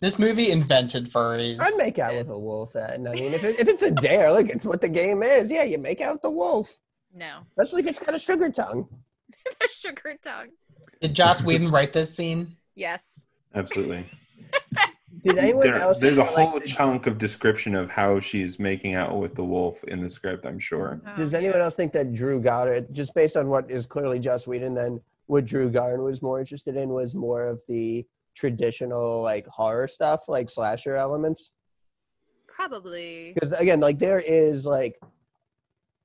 This 0.00 0.18
movie 0.18 0.50
invented 0.50 1.10
furries. 1.10 1.60
I'd 1.60 1.76
make 1.76 1.98
out 1.98 2.14
with 2.14 2.28
a 2.28 2.38
wolf. 2.38 2.74
And 2.74 3.08
I 3.08 3.14
mean, 3.14 3.34
if, 3.34 3.44
it, 3.44 3.58
if 3.58 3.68
it's 3.68 3.82
a 3.82 3.90
dare, 3.90 4.32
look, 4.32 4.48
it's 4.48 4.64
what 4.64 4.80
the 4.80 4.88
game 4.88 5.22
is. 5.22 5.50
Yeah, 5.50 5.64
you 5.64 5.78
make 5.78 6.00
out 6.00 6.14
with 6.14 6.22
the 6.22 6.30
wolf, 6.30 6.78
no. 7.14 7.40
especially 7.50 7.80
if 7.80 7.88
it's 7.88 7.98
got 7.98 8.14
a 8.14 8.18
sugar 8.18 8.50
tongue. 8.50 8.88
the 9.60 9.68
sugar 9.72 10.14
tongue. 10.22 10.48
Did 11.00 11.14
Joss 11.14 11.42
Whedon 11.42 11.70
write 11.70 11.92
this 11.92 12.14
scene? 12.14 12.56
Yes. 12.74 13.26
Absolutely. 13.54 14.06
Did 15.22 15.38
anyone 15.38 15.66
There- 15.66 15.76
else? 15.76 15.98
there's 15.98 16.18
a 16.18 16.24
feel 16.24 16.34
like 16.34 16.48
whole 16.50 16.60
the- 16.60 16.66
chunk 16.66 17.06
of 17.06 17.18
description 17.18 17.74
of 17.74 17.90
how 17.90 18.20
she's 18.20 18.58
making 18.58 18.94
out 18.94 19.18
with 19.18 19.34
the 19.34 19.44
wolf 19.44 19.82
in 19.84 20.00
the 20.00 20.10
script, 20.10 20.46
I'm 20.46 20.58
sure. 20.58 21.00
Oh, 21.06 21.16
Does 21.16 21.34
Oh, 21.34 21.38
anyone 21.38 21.58
yeah. 21.58 21.64
else 21.64 21.74
think 21.74 21.92
that 21.92 22.12
Drew 22.12 22.40
Goddard, 22.40 22.92
just 22.94 23.14
based 23.14 23.36
on 23.36 23.48
what 23.48 23.68
is 23.70 23.84
clearly 23.86 24.18
Joss 24.20 24.46
Whedon, 24.46 24.74
then 24.74 25.00
what 25.26 25.44
Drew 25.44 25.70
Goddard 25.70 26.02
was 26.02 26.22
more 26.22 26.38
interested 26.40 26.76
in 26.76 26.90
was 26.90 27.14
more 27.14 27.46
of 27.46 27.62
the 27.66 28.06
traditional 28.34 29.20
like 29.22 29.46
horror 29.48 29.88
stuff, 29.88 30.28
like 30.28 30.48
slasher 30.48 30.94
elements? 30.94 31.52
Probably. 32.46 33.32
Because 33.34 33.52
again, 33.52 33.80
like 33.80 33.98
there 33.98 34.20
is 34.20 34.66
like, 34.66 35.00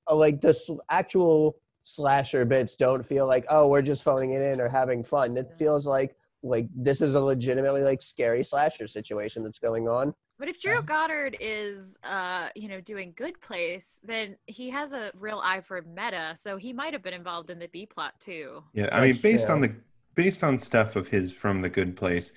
a, 0.08 0.16
like 0.16 0.42
the 0.42 0.50
s- 0.50 0.70
actual 0.90 1.58
slasher 1.84 2.46
bits 2.46 2.76
don't 2.78 3.06
feel 3.06 3.28
like 3.28 3.46
oh 3.50 3.68
we're 3.68 3.82
just 3.82 4.04
phoning 4.04 4.32
it 4.32 4.42
in 4.42 4.60
or 4.62 4.68
having 4.70 5.04
fun. 5.04 5.36
It 5.38 5.54
feels 5.58 5.86
like 5.86 6.16
like 6.44 6.68
this 6.76 7.02
is 7.02 7.16
a 7.16 7.20
legitimately 7.22 7.82
like 7.82 8.02
scary 8.02 8.44
slasher 8.44 8.88
situation 8.88 9.44
that's 9.44 9.60
going 9.60 9.88
on. 9.88 10.14
But 10.38 10.50
if 10.50 10.60
Drew 10.60 10.82
Goddard 10.82 11.38
is, 11.40 11.98
uh, 12.04 12.50
you 12.56 12.68
know, 12.68 12.82
doing 12.82 13.14
Good 13.16 13.40
Place, 13.40 14.02
then 14.04 14.36
he 14.48 14.70
has 14.72 14.92
a 14.92 15.12
real 15.18 15.40
eye 15.42 15.62
for 15.62 15.82
meta, 15.84 16.34
so 16.36 16.58
he 16.58 16.74
might 16.74 16.92
have 16.92 17.02
been 17.04 17.14
involved 17.14 17.50
in 17.50 17.60
the 17.60 17.68
B 17.68 17.86
plot 17.86 18.14
too. 18.20 18.64
Yeah, 18.74 18.90
I 18.92 19.02
mean, 19.02 19.16
based 19.22 19.46
true. 19.46 19.56
on 19.56 19.62
the 19.62 19.74
based 20.16 20.44
on 20.44 20.58
stuff 20.58 20.96
of 20.96 21.08
his 21.08 21.32
from 21.32 21.62
The 21.62 21.70
Good 21.70 21.96
Place, 21.96 22.34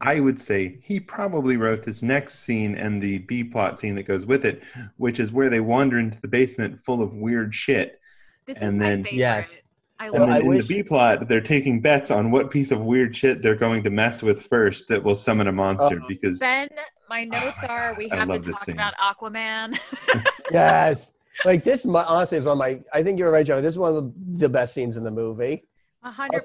I 0.00 0.20
would 0.20 0.38
say 0.38 0.78
he 0.82 0.98
probably 1.00 1.56
wrote 1.58 1.82
this 1.82 2.02
next 2.02 2.40
scene 2.40 2.74
and 2.76 3.02
the 3.02 3.18
B 3.18 3.44
plot 3.44 3.78
scene 3.78 3.94
that 3.96 4.04
goes 4.04 4.24
with 4.26 4.44
it, 4.46 4.62
which 4.96 5.20
is 5.20 5.30
where 5.32 5.50
they 5.50 5.60
wander 5.60 5.98
into 5.98 6.20
the 6.20 6.28
basement 6.28 6.82
full 6.84 7.02
of 7.02 7.14
weird 7.14 7.54
shit. 7.54 8.00
This 8.46 8.56
is 8.56 8.62
And 8.62 8.78
my 8.78 8.84
then- 8.88 9.04
favorite. 9.04 9.18
Yes. 9.18 9.58
I 10.00 10.06
And 10.06 10.14
love 10.14 10.28
then 10.28 10.36
I 10.36 10.40
in 10.40 10.46
wish- 10.46 10.66
the 10.66 10.76
B 10.76 10.82
plot, 10.82 11.28
they're 11.28 11.42
taking 11.42 11.80
bets 11.80 12.10
on 12.10 12.30
what 12.30 12.50
piece 12.50 12.70
of 12.70 12.80
weird 12.84 13.14
shit 13.14 13.42
they're 13.42 13.54
going 13.54 13.82
to 13.84 13.90
mess 13.90 14.22
with 14.22 14.42
first 14.42 14.88
that 14.88 15.04
will 15.04 15.14
summon 15.14 15.46
a 15.46 15.52
monster. 15.52 16.00
Oh. 16.02 16.08
because 16.08 16.38
Ben, 16.40 16.68
my 17.10 17.28
ah, 17.30 17.38
notes 17.38 17.58
my 17.62 17.68
are 17.68 17.88
God, 17.90 17.98
we 17.98 18.08
have 18.08 18.28
to 18.42 18.50
talk 18.52 18.64
scene. 18.64 18.74
about 18.74 18.94
Aquaman. 18.96 19.78
Yes. 20.52 21.12
Like 21.44 21.62
this, 21.64 21.86
honestly, 21.86 22.38
is 22.38 22.44
one 22.44 22.52
of 22.52 22.58
my. 22.58 22.80
I 22.92 23.02
think 23.04 23.18
you're 23.18 23.30
right, 23.30 23.46
Joe. 23.46 23.60
This 23.60 23.74
is 23.74 23.78
one 23.78 23.94
of 23.96 24.12
the 24.40 24.48
best 24.48 24.74
scenes 24.74 24.96
in 24.96 25.04
the 25.04 25.10
movie. 25.10 25.64
A 26.02 26.10
hundred 26.10 26.42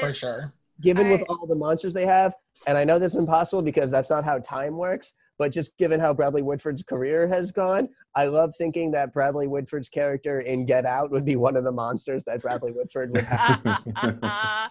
For 0.00 0.12
sure. 0.12 0.52
given 0.80 1.08
with 1.08 1.22
all 1.28 1.46
the 1.46 1.54
monsters 1.54 1.92
they 1.92 2.06
have 2.06 2.34
and 2.66 2.76
i 2.78 2.82
know 2.84 2.98
that's 2.98 3.14
impossible 3.16 3.62
because 3.62 3.90
that's 3.90 4.10
not 4.10 4.24
how 4.24 4.38
time 4.40 4.76
works 4.76 5.12
but 5.38 5.52
just 5.52 5.76
given 5.78 6.00
how 6.00 6.12
bradley 6.14 6.42
Whitford's 6.42 6.82
career 6.82 7.26
has 7.28 7.52
gone 7.52 7.88
i 8.14 8.26
love 8.26 8.54
thinking 8.56 8.90
that 8.92 9.12
bradley 9.12 9.46
Whitford's 9.46 9.88
character 9.88 10.40
in 10.40 10.66
get 10.66 10.84
out 10.86 11.10
would 11.10 11.24
be 11.24 11.36
one 11.36 11.56
of 11.56 11.64
the 11.64 11.72
monsters 11.72 12.24
that 12.24 12.42
bradley 12.42 12.72
Whitford 12.72 13.10
would 13.14 13.24
have 13.24 13.62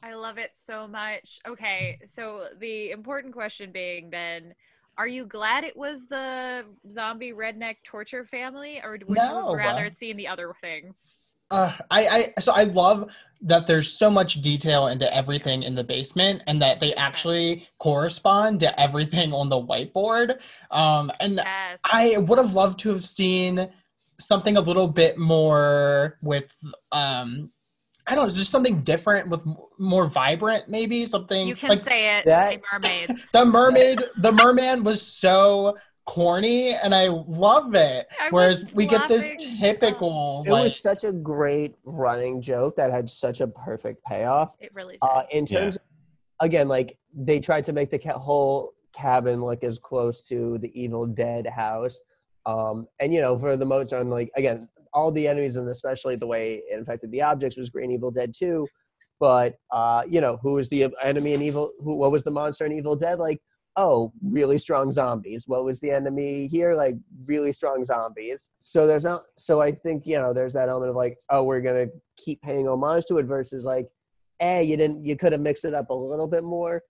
I 0.00 0.14
love 0.14 0.38
it 0.38 0.50
so 0.54 0.86
much. 0.86 1.40
Okay, 1.46 1.98
so 2.06 2.48
the 2.60 2.92
important 2.92 3.34
question 3.34 3.72
being 3.72 4.10
then, 4.10 4.54
are 4.96 5.08
you 5.08 5.26
glad 5.26 5.64
it 5.64 5.76
was 5.76 6.06
the 6.06 6.64
zombie 6.90 7.32
redneck 7.32 7.76
torture 7.84 8.24
family, 8.24 8.80
or 8.82 8.92
would 8.92 9.18
No. 9.18 9.50
you 9.50 9.56
rather 9.56 9.84
have 9.84 9.94
seen 9.94 10.16
the 10.16 10.28
other 10.28 10.52
things? 10.60 11.18
Uh, 11.50 11.72
I, 11.90 12.32
I 12.36 12.40
so 12.40 12.52
I 12.52 12.64
love 12.64 13.10
that 13.40 13.66
there's 13.66 13.92
so 13.92 14.10
much 14.10 14.42
detail 14.42 14.88
into 14.88 15.12
everything 15.14 15.62
in 15.62 15.74
the 15.74 15.84
basement 15.84 16.42
and 16.48 16.60
that 16.60 16.80
they 16.80 16.92
actually 16.94 17.68
correspond 17.78 18.58
to 18.60 18.80
everything 18.80 19.32
on 19.32 19.48
the 19.48 19.56
whiteboard. 19.56 20.38
Um, 20.72 21.12
and 21.20 21.36
Yes. 21.36 21.80
I 21.90 22.16
would 22.18 22.38
have 22.38 22.52
loved 22.52 22.80
to 22.80 22.88
have 22.90 23.04
seen 23.04 23.68
something 24.18 24.56
a 24.56 24.60
little 24.60 24.88
bit 24.88 25.16
more 25.18 26.18
with 26.22 26.52
um 26.92 27.50
I 28.08 28.14
don't 28.14 28.24
know, 28.24 28.30
just 28.34 28.50
something 28.50 28.80
different 28.80 29.28
with 29.28 29.40
more 29.78 30.06
vibrant, 30.06 30.66
maybe 30.68 31.04
something. 31.04 31.46
You 31.46 31.54
can 31.54 31.68
like, 31.70 31.80
say 31.80 32.18
it. 32.18 32.24
that- 32.24 32.50
Say 32.50 32.60
mermaids. 32.72 33.30
the 33.32 33.44
mermaid. 33.44 34.02
the 34.16 34.32
merman 34.32 34.82
was 34.82 35.00
so 35.02 35.76
corny, 36.08 36.72
and 36.72 36.94
I 36.94 37.08
love 37.08 37.74
it. 37.74 38.08
I 38.18 38.30
Whereas 38.30 38.72
we 38.72 38.86
get 38.86 39.08
this 39.08 39.34
typical, 39.60 40.42
It 40.46 40.50
like, 40.50 40.64
was 40.64 40.80
such 40.80 41.04
a 41.04 41.12
great 41.12 41.76
running 41.84 42.40
joke 42.40 42.76
that 42.76 42.90
had 42.90 43.10
such 43.10 43.42
a 43.42 43.46
perfect 43.46 44.02
payoff. 44.04 44.56
It 44.58 44.70
really 44.74 44.94
did. 44.94 45.02
Uh, 45.02 45.22
in 45.32 45.44
terms, 45.44 45.76
again, 46.40 46.66
like 46.66 46.96
they 47.14 47.38
tried 47.40 47.66
to 47.66 47.74
make 47.74 47.90
the 47.90 47.98
ca- 47.98 48.18
whole 48.18 48.72
cabin 48.94 49.42
look 49.44 49.62
as 49.62 49.78
close 49.78 50.22
to 50.22 50.56
the 50.58 50.72
Evil 50.80 51.06
Dead 51.06 51.46
house, 51.46 51.98
um, 52.46 52.88
and 53.00 53.12
you 53.12 53.20
know, 53.20 53.38
for 53.38 53.56
the 53.56 53.66
most 53.66 53.92
on 53.92 54.08
like 54.08 54.30
again, 54.34 54.66
all 54.94 55.12
the 55.12 55.28
enemies 55.28 55.56
and 55.56 55.68
especially 55.68 56.16
the 56.16 56.26
way 56.26 56.54
it 56.70 56.78
infected 56.78 57.12
the 57.12 57.20
objects 57.20 57.58
was 57.58 57.68
Green 57.68 57.90
Evil 57.92 58.10
Dead 58.10 58.32
too. 58.34 58.66
but 59.20 59.56
uh, 59.72 60.02
you 60.08 60.22
know, 60.22 60.38
who 60.42 60.54
was 60.54 60.70
the 60.70 60.90
enemy 61.04 61.34
in 61.34 61.42
Evil? 61.42 61.70
Who 61.84 61.96
what 61.96 62.12
was 62.12 62.24
the 62.24 62.30
monster 62.30 62.64
in 62.64 62.72
Evil 62.72 62.96
Dead? 62.96 63.18
Like, 63.18 63.40
oh, 63.78 64.12
really 64.22 64.58
strong 64.58 64.90
zombies. 64.90 65.44
What 65.46 65.64
was 65.64 65.80
the 65.80 65.92
enemy 65.92 66.48
here? 66.48 66.74
Like, 66.74 66.96
really 67.24 67.52
strong 67.52 67.84
zombies. 67.84 68.50
So 68.60 68.86
there's 68.86 69.04
not. 69.04 69.22
So 69.38 69.62
I 69.62 69.72
think 69.72 70.04
you 70.04 70.18
know, 70.18 70.34
there's 70.34 70.52
that 70.52 70.68
element 70.68 70.90
of 70.90 70.96
like, 70.96 71.16
oh, 71.30 71.44
we're 71.44 71.62
gonna 71.62 71.86
keep 72.18 72.42
paying 72.42 72.68
homage 72.68 73.06
to 73.06 73.18
it 73.18 73.26
versus 73.26 73.64
like 73.64 73.86
eh, 74.40 74.60
you 74.60 74.76
didn't 74.76 75.04
you 75.04 75.16
could 75.16 75.32
have 75.32 75.40
mixed 75.40 75.64
it 75.64 75.74
up 75.74 75.90
a 75.90 75.94
little 75.94 76.26
bit 76.26 76.44
more. 76.44 76.82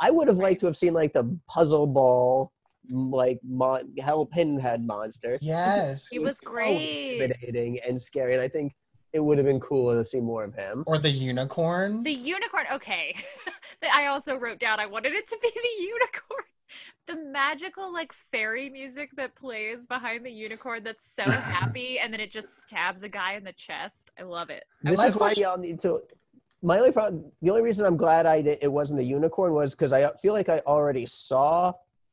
I 0.00 0.10
would 0.10 0.28
have 0.28 0.36
liked 0.36 0.60
to 0.60 0.66
have 0.66 0.76
seen 0.76 0.92
like 0.92 1.12
the 1.12 1.38
puzzle 1.48 1.86
ball 1.86 2.52
like 2.90 3.38
mon- 3.44 3.94
hell 4.00 4.26
pinhead 4.26 4.84
monster. 4.84 5.38
yes, 5.40 6.08
he 6.10 6.18
was 6.18 6.38
so 6.40 6.50
great. 6.50 7.20
intimidating 7.20 7.78
and 7.86 8.02
scary, 8.02 8.34
and 8.34 8.42
I 8.42 8.48
think 8.48 8.74
it 9.12 9.20
would 9.20 9.38
have 9.38 9.46
been 9.46 9.60
cool 9.60 9.92
to 9.92 10.04
see 10.04 10.20
more 10.20 10.44
of 10.44 10.54
him. 10.54 10.84
or 10.86 10.98
the 10.98 11.10
unicorn. 11.10 12.02
The 12.02 12.12
unicorn. 12.12 12.66
Okay. 12.72 13.14
I 13.94 14.06
also 14.06 14.36
wrote 14.36 14.58
down 14.58 14.80
I 14.80 14.86
wanted 14.86 15.12
it 15.12 15.26
to 15.28 15.38
be 15.42 15.50
the 15.54 15.84
unicorn. 15.84 16.44
The 17.06 17.16
magical 17.16 17.92
like 17.92 18.12
fairy 18.12 18.70
music 18.70 19.10
that 19.16 19.34
plays 19.34 19.86
behind 19.86 20.24
the 20.24 20.30
unicorn 20.30 20.84
that's 20.84 21.10
so 21.10 21.22
happy 21.30 21.98
and 21.98 22.12
then 22.12 22.20
it 22.20 22.30
just 22.30 22.62
stabs 22.62 23.02
a 23.02 23.08
guy 23.08 23.34
in 23.34 23.44
the 23.44 23.52
chest. 23.52 24.10
I 24.18 24.22
love 24.22 24.50
it. 24.50 24.64
This 24.82 24.98
my 24.98 25.06
is 25.06 25.14
why 25.16 25.28
question- 25.28 25.42
y'all 25.42 25.58
need 25.58 25.80
to. 25.80 26.00
My 26.64 26.78
only 26.78 26.92
problem, 26.92 27.24
the 27.42 27.50
only 27.50 27.62
reason 27.62 27.84
I'm 27.84 27.96
glad 27.96 28.24
I 28.24 28.40
did, 28.40 28.58
it 28.62 28.72
wasn't 28.72 28.98
the 28.98 29.04
unicorn 29.04 29.52
was 29.52 29.74
because 29.74 29.92
I 29.92 30.08
feel 30.18 30.32
like 30.32 30.48
I 30.48 30.60
already 30.60 31.06
saw 31.06 31.72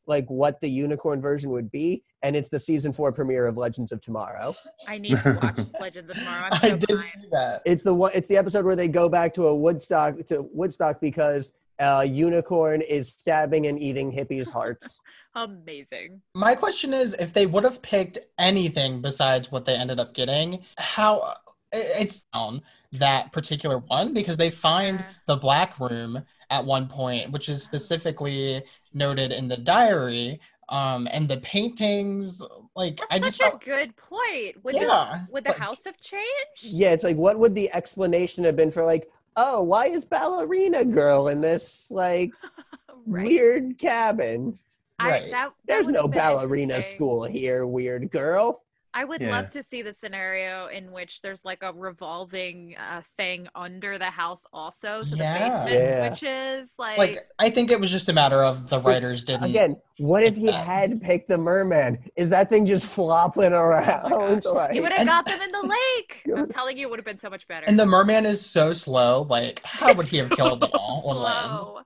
like 0.10 0.26
what 0.28 0.60
the 0.60 0.70
unicorn 0.70 1.22
version 1.22 1.52
would 1.52 1.72
be, 1.72 2.04
and 2.24 2.36
it's 2.36 2.50
the 2.50 2.60
season 2.60 2.92
four 2.92 3.14
premiere 3.14 3.48
of 3.48 3.56
Legends 3.56 3.92
of 3.94 4.02
Tomorrow. 4.02 4.54
I 4.88 4.98
need 4.98 5.18
to 5.20 5.40
watch 5.42 5.60
Legends 5.80 6.10
of 6.10 6.18
Tomorrow. 6.18 6.50
I'm 6.52 6.74
I 6.74 6.78
did 6.78 6.88
behind. 6.88 7.04
see 7.06 7.28
that. 7.32 7.62
It's 7.66 7.84
the 7.84 7.94
one. 7.94 8.12
It's 8.14 8.28
the 8.28 8.36
episode 8.38 8.66
where 8.66 8.76
they 8.76 8.88
go 8.90 9.08
back 9.08 9.34
to 9.36 9.48
a 9.48 9.56
Woodstock 9.56 10.18
to 10.28 10.50
Woodstock 10.52 11.00
because 11.00 11.54
a 11.80 12.04
unicorn 12.04 12.82
is 12.82 13.10
stabbing 13.10 13.68
and 13.68 13.80
eating 13.80 14.12
hippies' 14.12 14.50
hearts. 14.52 15.00
Amazing. 15.36 16.22
My 16.36 16.56
question 16.56 16.94
is, 16.94 17.14
if 17.20 17.32
they 17.32 17.46
would 17.46 17.64
have 17.64 17.82
picked 17.82 18.18
anything 18.38 19.02
besides 19.02 19.52
what 19.52 19.64
they 19.66 19.76
ended 19.76 20.00
up 20.00 20.14
getting, 20.14 20.64
how 20.78 21.18
it- 21.32 21.38
it's 21.72 22.22
down 22.34 22.62
that 22.94 23.32
particular 23.32 23.80
one 23.80 24.14
because 24.14 24.38
they 24.38 24.50
find 24.50 25.00
Yeah. 25.00 25.06
the 25.28 25.36
black 25.38 25.80
room 25.80 26.24
at 26.50 26.66
one 26.66 26.88
point, 26.88 27.32
which 27.32 27.50
is 27.50 27.62
specifically 27.62 28.64
noted 28.94 29.32
in 29.32 29.48
the 29.48 29.58
diary. 29.58 30.40
Um, 30.70 31.08
and 31.12 31.28
the 31.28 31.38
paintings, 31.38 32.44
like 32.76 32.98
That's 32.98 33.12
I 33.12 33.20
just 33.20 33.38
such 33.38 33.50
felt, 33.50 33.62
a 33.64 33.66
good 33.66 33.96
point. 33.98 34.64
Would 34.64 34.76
yeah, 34.76 35.26
the 35.28 35.34
would 35.34 35.44
the 35.44 35.50
like- 35.50 35.58
house 35.60 35.84
have 35.86 36.00
changed? 36.00 36.28
Yeah, 36.64 36.92
it's 36.92 37.04
like 37.04 37.18
what 37.18 37.40
would 37.40 37.56
the 37.56 37.74
explanation 37.74 38.44
have 38.44 38.56
been 38.56 38.70
for 38.72 38.86
like, 38.86 39.10
oh, 39.36 39.64
why 39.64 39.88
is 39.88 40.06
ballerina 40.06 40.86
girl 40.86 41.30
in 41.30 41.42
this 41.42 41.90
like 41.92 42.32
Right. 43.08 43.26
weird 43.26 43.80
cabin? 43.80 44.60
I, 45.00 45.10
Right. 45.10 45.22
that, 45.32 45.32
that 45.32 45.54
There's 45.66 45.88
no 45.88 46.08
ballerina 46.08 46.82
school 46.84 47.24
here, 47.24 47.66
weird 47.66 48.12
girl. 48.12 48.64
I 48.94 49.06
would 49.06 49.22
Yeah. 49.22 49.32
love 49.32 49.50
to 49.52 49.62
see 49.62 49.82
the 49.82 49.94
scenario 49.94 50.68
in 50.68 50.92
which 50.92 51.22
there's 51.22 51.46
like 51.46 51.62
a 51.62 51.72
revolving 51.72 52.76
uh, 52.78 53.02
thing 53.18 53.48
under 53.54 53.98
the 53.98 54.06
house, 54.10 54.46
also. 54.52 55.04
So 55.04 55.16
Yeah. 55.16 55.34
the 55.34 55.40
basement 55.40 55.84
Yeah. 55.84 56.14
switches. 56.14 56.74
Like, 56.78 56.98
like 56.98 57.28
I 57.38 57.50
think 57.52 57.70
it 57.72 57.80
was 57.80 57.92
just 57.92 58.10
a 58.10 58.14
matter 58.14 58.44
of 58.44 58.70
the 58.70 58.80
writers 58.80 59.24
didn't. 59.24 59.44
Again, 59.44 59.78
what 60.00 60.24
if 60.24 60.36
he 60.36 60.48
that. 60.48 60.66
had 60.66 61.02
picked 61.02 61.30
the 61.30 61.38
merman? 61.38 62.00
Is 62.16 62.32
that 62.32 62.50
thing 62.50 62.66
just 62.66 62.86
flopping 62.88 63.54
around? 63.54 64.44
like, 64.46 64.74
you 64.76 64.82
would 64.82 64.92
have 64.92 65.06
got 65.06 65.26
them 65.26 65.42
in 65.42 65.52
the 65.52 65.62
lake. 65.62 66.24
I'm 66.36 66.50
telling 66.50 66.78
you, 66.78 66.88
it 66.88 66.90
would 66.90 67.00
have 67.00 67.06
been 67.06 67.18
so 67.18 67.30
much 67.30 67.48
better. 67.48 67.66
And 67.68 67.80
the 67.80 67.86
merman 67.86 68.26
is 68.26 68.44
so 68.44 68.74
slow. 68.74 69.22
Like, 69.24 69.62
how 69.64 69.94
would 69.94 70.08
he 70.08 70.18
have 70.18 70.30
killed 70.36 70.62
them 70.62 70.72
So 70.74 70.80
all 70.80 71.10
on 71.10 71.22
land? 71.22 71.86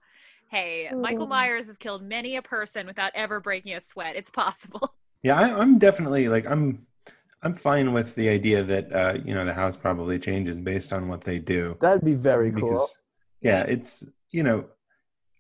Hey, 0.50 0.90
Michael 0.96 1.26
Myers 1.26 1.66
has 1.66 1.78
killed 1.78 2.04
many 2.04 2.36
a 2.36 2.42
person 2.44 2.86
without 2.86 3.12
ever 3.16 3.40
breaking 3.40 3.74
a 3.74 3.82
sweat. 3.82 4.16
It's 4.16 4.30
possible. 4.32 4.94
Yeah, 5.24 5.40
I, 5.40 5.60
I'm 5.60 5.80
definitely 5.80 6.28
like 6.28 6.46
I'm. 6.46 6.86
I'm 7.44 7.54
fine 7.54 7.92
with 7.92 8.16
the 8.16 8.30
idea 8.30 8.64
that 8.64 8.94
uh, 8.94 9.18
you 9.24 9.34
know 9.34 9.44
the 9.44 9.54
house 9.54 9.76
probably 9.76 10.18
changes 10.18 10.58
based 10.60 10.94
on 10.94 11.10
what 11.10 11.22
they 11.22 11.40
do. 11.40 11.78
That'd 11.82 12.06
be 12.06 12.16
very 12.16 12.52
cool. 12.52 12.88
Yeah, 13.42 13.64
it's 13.64 14.06
you 14.32 14.44
know, 14.44 14.66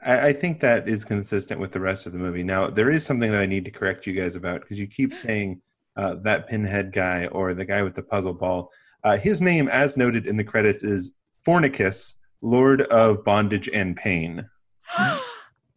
I, 0.03 0.27
I 0.27 0.33
think 0.33 0.59
that 0.59 0.89
is 0.89 1.05
consistent 1.05 1.61
with 1.61 1.71
the 1.71 1.79
rest 1.79 2.05
of 2.05 2.11
the 2.11 2.19
movie. 2.19 2.43
Now 2.43 2.67
there 2.67 2.91
is 2.91 3.05
something 3.05 3.31
that 3.31 3.41
I 3.41 3.45
need 3.45 3.65
to 3.65 3.71
correct 3.71 4.05
you 4.05 4.13
guys 4.13 4.35
about 4.35 4.61
because 4.61 4.79
you 4.79 4.87
keep 4.87 5.15
saying 5.15 5.61
uh, 5.95 6.15
that 6.15 6.47
pinhead 6.47 6.91
guy 6.91 7.27
or 7.27 7.53
the 7.53 7.65
guy 7.65 7.81
with 7.81 7.95
the 7.95 8.03
puzzle 8.03 8.33
ball. 8.33 8.69
Uh, 9.05 9.17
his 9.17 9.41
name, 9.41 9.67
as 9.69 9.97
noted 9.97 10.27
in 10.27 10.37
the 10.37 10.43
credits, 10.43 10.83
is 10.83 11.15
Fornicus, 11.45 12.15
Lord 12.41 12.81
of 12.83 13.23
Bondage 13.23 13.69
and 13.73 13.95
Pain. 13.95 14.45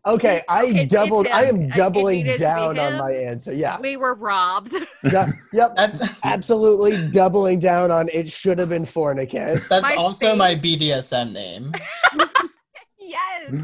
Okay, 0.07 0.43
I 0.49 0.67
Okay, 0.67 0.85
doubled. 0.87 1.27
I 1.27 1.47
am 1.47 1.65
uh, 1.65 1.75
doubling 1.75 2.19
needed 2.25 2.39
down 2.39 2.79
on 2.79 2.97
my 2.97 3.13
answer. 3.13 3.53
Yeah, 3.53 3.81
we 3.81 3.97
were 3.97 4.15
robbed. 4.15 4.73
Yeah, 5.13 5.31
yep, 5.53 5.75
That's 5.77 6.03
absolutely 6.25 7.09
doubling 7.11 7.61
down 7.61 7.93
on 7.93 8.09
it. 8.13 8.29
Should 8.29 8.59
have 8.59 8.71
been 8.71 8.85
Fornicus. 8.85 9.69
that's 9.69 9.83
My 9.83 9.95
also 9.95 10.35
my 10.35 10.59
face. 10.59 10.79
BDSM 10.79 11.33
name. 11.33 11.73
yes. 12.99 13.55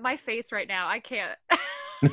My 0.00 0.16
face 0.16 0.50
right 0.50 0.66
now. 0.66 0.88
I 0.88 0.98
can't. 0.98 1.38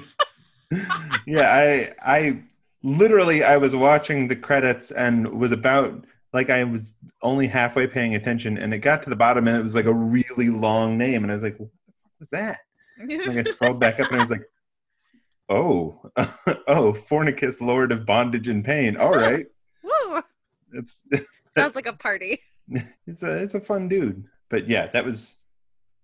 yeah, 1.25 1.51
I 1.51 1.93
I 2.05 2.43
literally 2.83 3.43
I 3.43 3.57
was 3.57 3.75
watching 3.75 4.27
the 4.27 4.35
credits 4.35 4.91
and 4.91 5.27
was 5.27 5.51
about 5.51 6.05
like 6.33 6.51
I 6.51 6.63
was 6.63 6.93
only 7.23 7.47
halfway 7.47 7.87
paying 7.87 8.15
attention 8.15 8.57
and 8.57 8.73
it 8.73 8.79
got 8.79 9.01
to 9.03 9.09
the 9.09 9.15
bottom 9.15 9.47
and 9.47 9.57
it 9.57 9.63
was 9.63 9.75
like 9.75 9.85
a 9.85 9.93
really 9.93 10.49
long 10.49 10.97
name 10.97 11.23
and 11.23 11.31
I 11.31 11.33
was 11.33 11.43
like, 11.43 11.57
what 11.57 11.69
the 11.69 11.69
fuck 11.71 11.80
was 12.21 12.29
that? 12.29 12.59
Like 12.97 13.37
I 13.37 13.43
scrolled 13.43 13.81
back 13.81 13.99
up 13.99 14.07
and 14.11 14.17
I 14.17 14.23
was 14.23 14.31
like, 14.31 14.45
oh, 15.49 15.99
oh, 16.67 16.93
Fornicus, 16.93 17.59
Lord 17.59 17.91
of 17.91 18.05
Bondage 18.05 18.47
and 18.47 18.63
Pain. 18.63 18.95
All 18.95 19.11
right, 19.11 19.47
Woo! 19.83 20.21
it's 20.71 21.05
Sounds 21.57 21.75
like 21.75 21.87
a 21.87 21.93
party. 21.93 22.39
it's 23.05 23.23
a 23.23 23.37
it's 23.43 23.55
a 23.55 23.59
fun 23.59 23.89
dude. 23.89 24.23
But 24.49 24.69
yeah, 24.69 24.87
that 24.87 25.03
was 25.03 25.37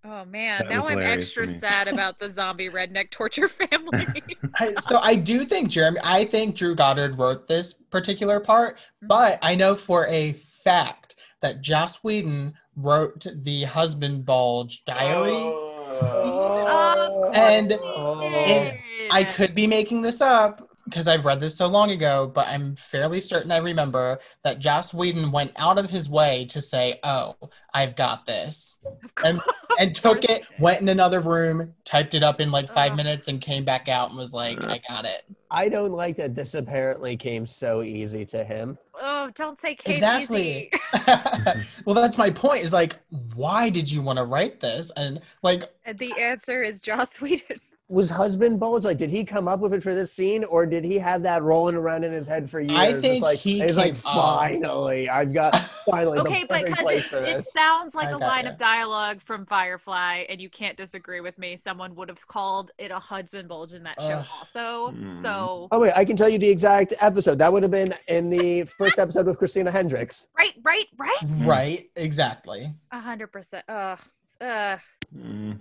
Oh 0.04 0.26
man, 0.26 0.60
That 0.60 0.70
now 0.70 0.78
was 0.78 0.88
I'm 0.88 1.00
extra 1.00 1.48
sad 1.48 1.88
about 1.88 2.20
the 2.20 2.30
zombie 2.30 2.70
redneck 2.70 3.12
torture 3.12 3.48
family. 3.48 4.08
I, 4.56 4.74
so 4.76 5.00
I 5.00 5.16
do 5.16 5.44
think 5.44 5.70
Jeremy. 5.70 6.00
I 6.04 6.26
think 6.26 6.56
Drew 6.56 6.76
Goddard 6.76 7.18
wrote 7.18 7.48
this 7.48 7.74
particular 7.74 8.40
part, 8.40 8.78
mm-hmm. 8.78 9.08
but 9.08 9.40
I 9.42 9.56
know 9.56 9.76
for 9.76 10.08
a 10.08 10.34
fact 10.34 11.16
that 11.42 11.62
Joss 11.62 12.04
Whedon 12.04 12.54
wrote 12.76 13.26
the 13.36 13.64
husband 13.64 14.26
bulge 14.26 14.86
diary. 14.86 15.32
Oh. 15.32 15.67
Of 15.90 16.68
oh. 16.70 17.32
And 17.34 17.72
course. 17.80 18.74
I 19.12 19.24
could 19.24 19.56
be 19.56 19.68
making 19.68 20.02
this 20.02 20.22
up 20.22 20.68
because 20.88 21.08
I've 21.08 21.26
read 21.26 21.42
this 21.42 21.56
so 21.56 21.68
long 21.68 21.92
ago, 21.92 22.32
but 22.34 22.48
I'm 22.48 22.76
fairly 22.76 23.20
certain 23.20 23.52
I 23.52 23.58
remember 23.58 24.20
that 24.44 24.60
Joss 24.60 24.94
Whedon 24.94 25.32
went 25.32 25.52
out 25.58 25.78
of 25.78 25.90
his 25.90 26.10
way 26.10 26.46
to 26.46 26.62
say, 26.62 27.00
"Oh, 27.04 27.36
I've 27.74 27.96
got 27.96 28.26
this," 28.26 28.80
and 29.24 29.42
and 29.80 29.96
took 29.96 30.24
it, 30.24 30.44
went 30.60 30.82
in 30.82 30.90
another 30.90 31.20
room, 31.20 31.74
typed 31.84 32.14
it 32.16 32.24
up 32.24 32.40
in 32.40 32.52
like 32.52 32.70
five 32.70 32.92
Ugh. 32.92 32.98
minutes, 32.98 33.28
and 33.28 33.42
came 33.42 33.66
back 33.66 33.90
out 33.90 34.10
and 34.10 34.18
was 34.18 34.34
like, 34.34 34.62
"I 34.64 34.80
got 34.88 35.06
it." 35.06 35.24
I 35.52 35.70
don't 35.70 35.92
like 35.92 36.18
that. 36.18 36.36
This 36.36 36.54
apparently 36.54 37.18
came 37.18 37.46
so 37.46 37.82
easy 37.82 38.26
to 38.28 38.44
him. 38.44 38.78
Oh, 39.00 39.32
don't 39.36 39.60
say 39.60 39.76
Kate 39.76 39.94
Exactly. 39.94 40.72
Well, 41.86 41.96
that's 41.96 42.18
my 42.18 42.30
point. 42.30 42.64
Is 42.64 42.74
like, 42.74 42.98
why 43.34 43.70
did 43.70 43.90
you 43.90 44.02
want 44.02 44.18
to 44.18 44.26
write 44.26 44.60
this? 44.60 44.92
And 44.98 45.22
like, 45.42 45.64
And 45.86 45.98
the 45.98 46.14
answer 46.20 46.62
is 46.62 46.82
Joss 46.82 47.22
Whedon. 47.22 47.62
Was 47.90 48.10
husband 48.10 48.60
bulge 48.60 48.84
like 48.84 48.98
did 48.98 49.10
he 49.10 49.24
come 49.24 49.48
up 49.48 49.62
with 49.62 49.74
it 49.74 49.82
for 49.82 49.96
this 49.96 50.12
scene 50.12 50.44
or 50.46 50.66
did 50.66 50.84
he 50.84 50.98
have 50.98 51.24
that 51.24 51.42
rolling 51.42 51.74
around 51.76 52.04
in 52.04 52.12
his 52.12 52.28
head 52.28 52.50
for 52.50 52.60
years 52.60 52.72
I 52.78 52.88
It's 52.88 53.02
think 53.02 53.22
like 53.24 53.40
he 53.40 53.62
it's 53.62 53.78
like 53.78 53.94
came 53.94 54.02
up. 54.08 54.14
finally 54.42 55.08
i've 55.10 55.34
got 55.34 55.56
finally 55.90 56.20
okay, 56.20 56.42
the 56.42 56.48
but 56.50 56.66
because 56.66 57.14
it 57.14 57.44
sounds 57.46 57.96
like 57.96 58.10
I 58.10 58.12
a 58.12 58.18
line 58.18 58.44
ya. 58.44 58.52
of 58.52 58.58
dialogue 58.58 59.22
from 59.22 59.46
Firefly, 59.46 60.26
and 60.28 60.42
you 60.42 60.50
can't 60.50 60.76
disagree 60.76 61.22
with 61.22 61.38
me. 61.38 61.56
Someone 61.56 61.96
would 61.96 62.10
have 62.10 62.28
called 62.28 62.72
it 62.78 62.92
a 62.92 63.00
husband 63.00 63.48
bulge 63.48 63.74
in 63.74 63.84
that 63.84 63.96
show, 64.02 64.22
also. 64.38 64.92
Mm. 64.94 65.14
So, 65.14 65.70
oh 65.72 65.80
wait 65.80 65.94
i 65.96 66.04
can 66.04 66.18
tell 66.18 66.28
you 66.28 66.40
the 66.40 66.50
exact 66.50 66.94
episode 67.00 67.40
that 67.40 67.54
would 67.54 67.64
have 67.64 67.72
been 67.72 67.94
in 68.10 68.30
the 68.30 68.64
first 68.64 69.00
episode 69.00 69.28
with 69.28 69.38
christina 69.38 69.72
hendricks 69.72 70.28
right, 70.38 70.54
right, 70.62 70.86
right. 70.98 71.24
Right, 71.46 71.90
exactly. 71.96 72.74
A 72.92 73.00
hundred 73.00 73.28
percent. 73.28 73.64
Ugh, 73.70 74.00
ugh, 74.42 74.80
Mm, 75.16 75.60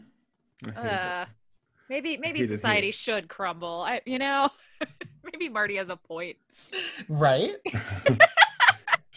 I 0.66 0.70
hate 0.81 0.85
it. 0.87 0.93
uh. 0.93 1.24
Maybe, 1.89 2.16
maybe 2.16 2.41
hated 2.41 2.55
society 2.55 2.89
hate. 2.89 2.95
should 2.95 3.28
crumble. 3.28 3.84
I, 3.87 4.01
you 4.07 4.18
know, 4.18 4.51
maybe 5.32 5.49
Marty 5.49 5.76
has 5.76 5.89
a 5.89 5.97
point. 5.97 6.37
Right? 7.09 7.57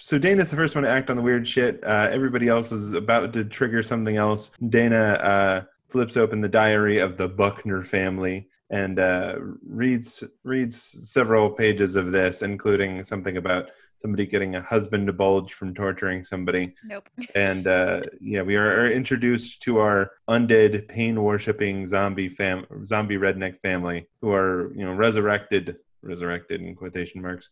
So 0.01 0.17
Dana's 0.17 0.49
the 0.49 0.55
first 0.55 0.74
one 0.74 0.86
to 0.86 0.89
act 0.89 1.11
on 1.11 1.17
the 1.17 1.22
weird 1.22 1.47
shit. 1.47 1.84
Uh, 1.84 2.09
everybody 2.11 2.47
else 2.47 2.72
is 2.72 2.93
about 2.93 3.32
to 3.34 3.43
trigger 3.43 3.84
something 3.84 4.15
else. 4.15 4.49
Dana 4.70 4.97
uh, 4.97 5.63
flips 5.88 6.17
open 6.17 6.41
the 6.41 6.49
diary 6.49 6.97
of 6.97 7.15
the 7.15 7.28
Buckner 7.28 7.84
family 7.84 8.47
and 8.72 8.97
uh, 8.97 9.36
reads 9.67 10.24
reads 10.43 10.82
several 10.82 11.49
pages 11.51 11.95
of 11.95 12.11
this, 12.11 12.41
including 12.41 13.03
something 13.03 13.38
about 13.38 13.70
somebody 14.00 14.26
getting 14.26 14.56
a 14.56 14.62
husband 14.62 15.08
to 15.08 15.14
bulge 15.14 15.54
from 15.54 15.74
torturing 15.74 16.24
somebody. 16.24 16.74
Nope. 16.84 17.10
And 17.36 17.68
uh, 17.68 18.02
yeah, 18.20 18.41
we 18.41 18.56
are, 18.56 18.82
are 18.82 18.91
introduced 18.91 19.62
to 19.64 19.80
our 19.80 20.12
undead, 20.30 20.88
pain 20.88 21.22
worshipping 21.22 21.86
zombie 21.86 22.30
fam, 22.30 22.66
zombie 22.86 23.18
redneck 23.18 23.60
family 23.62 24.08
who 24.22 24.32
are 24.32 24.72
you 24.76 24.86
know 24.86 24.93
resurrected, 24.93 25.78
resurrected 26.02 26.62
in 26.62 26.76
quotation 26.76 27.22
marks 27.22 27.50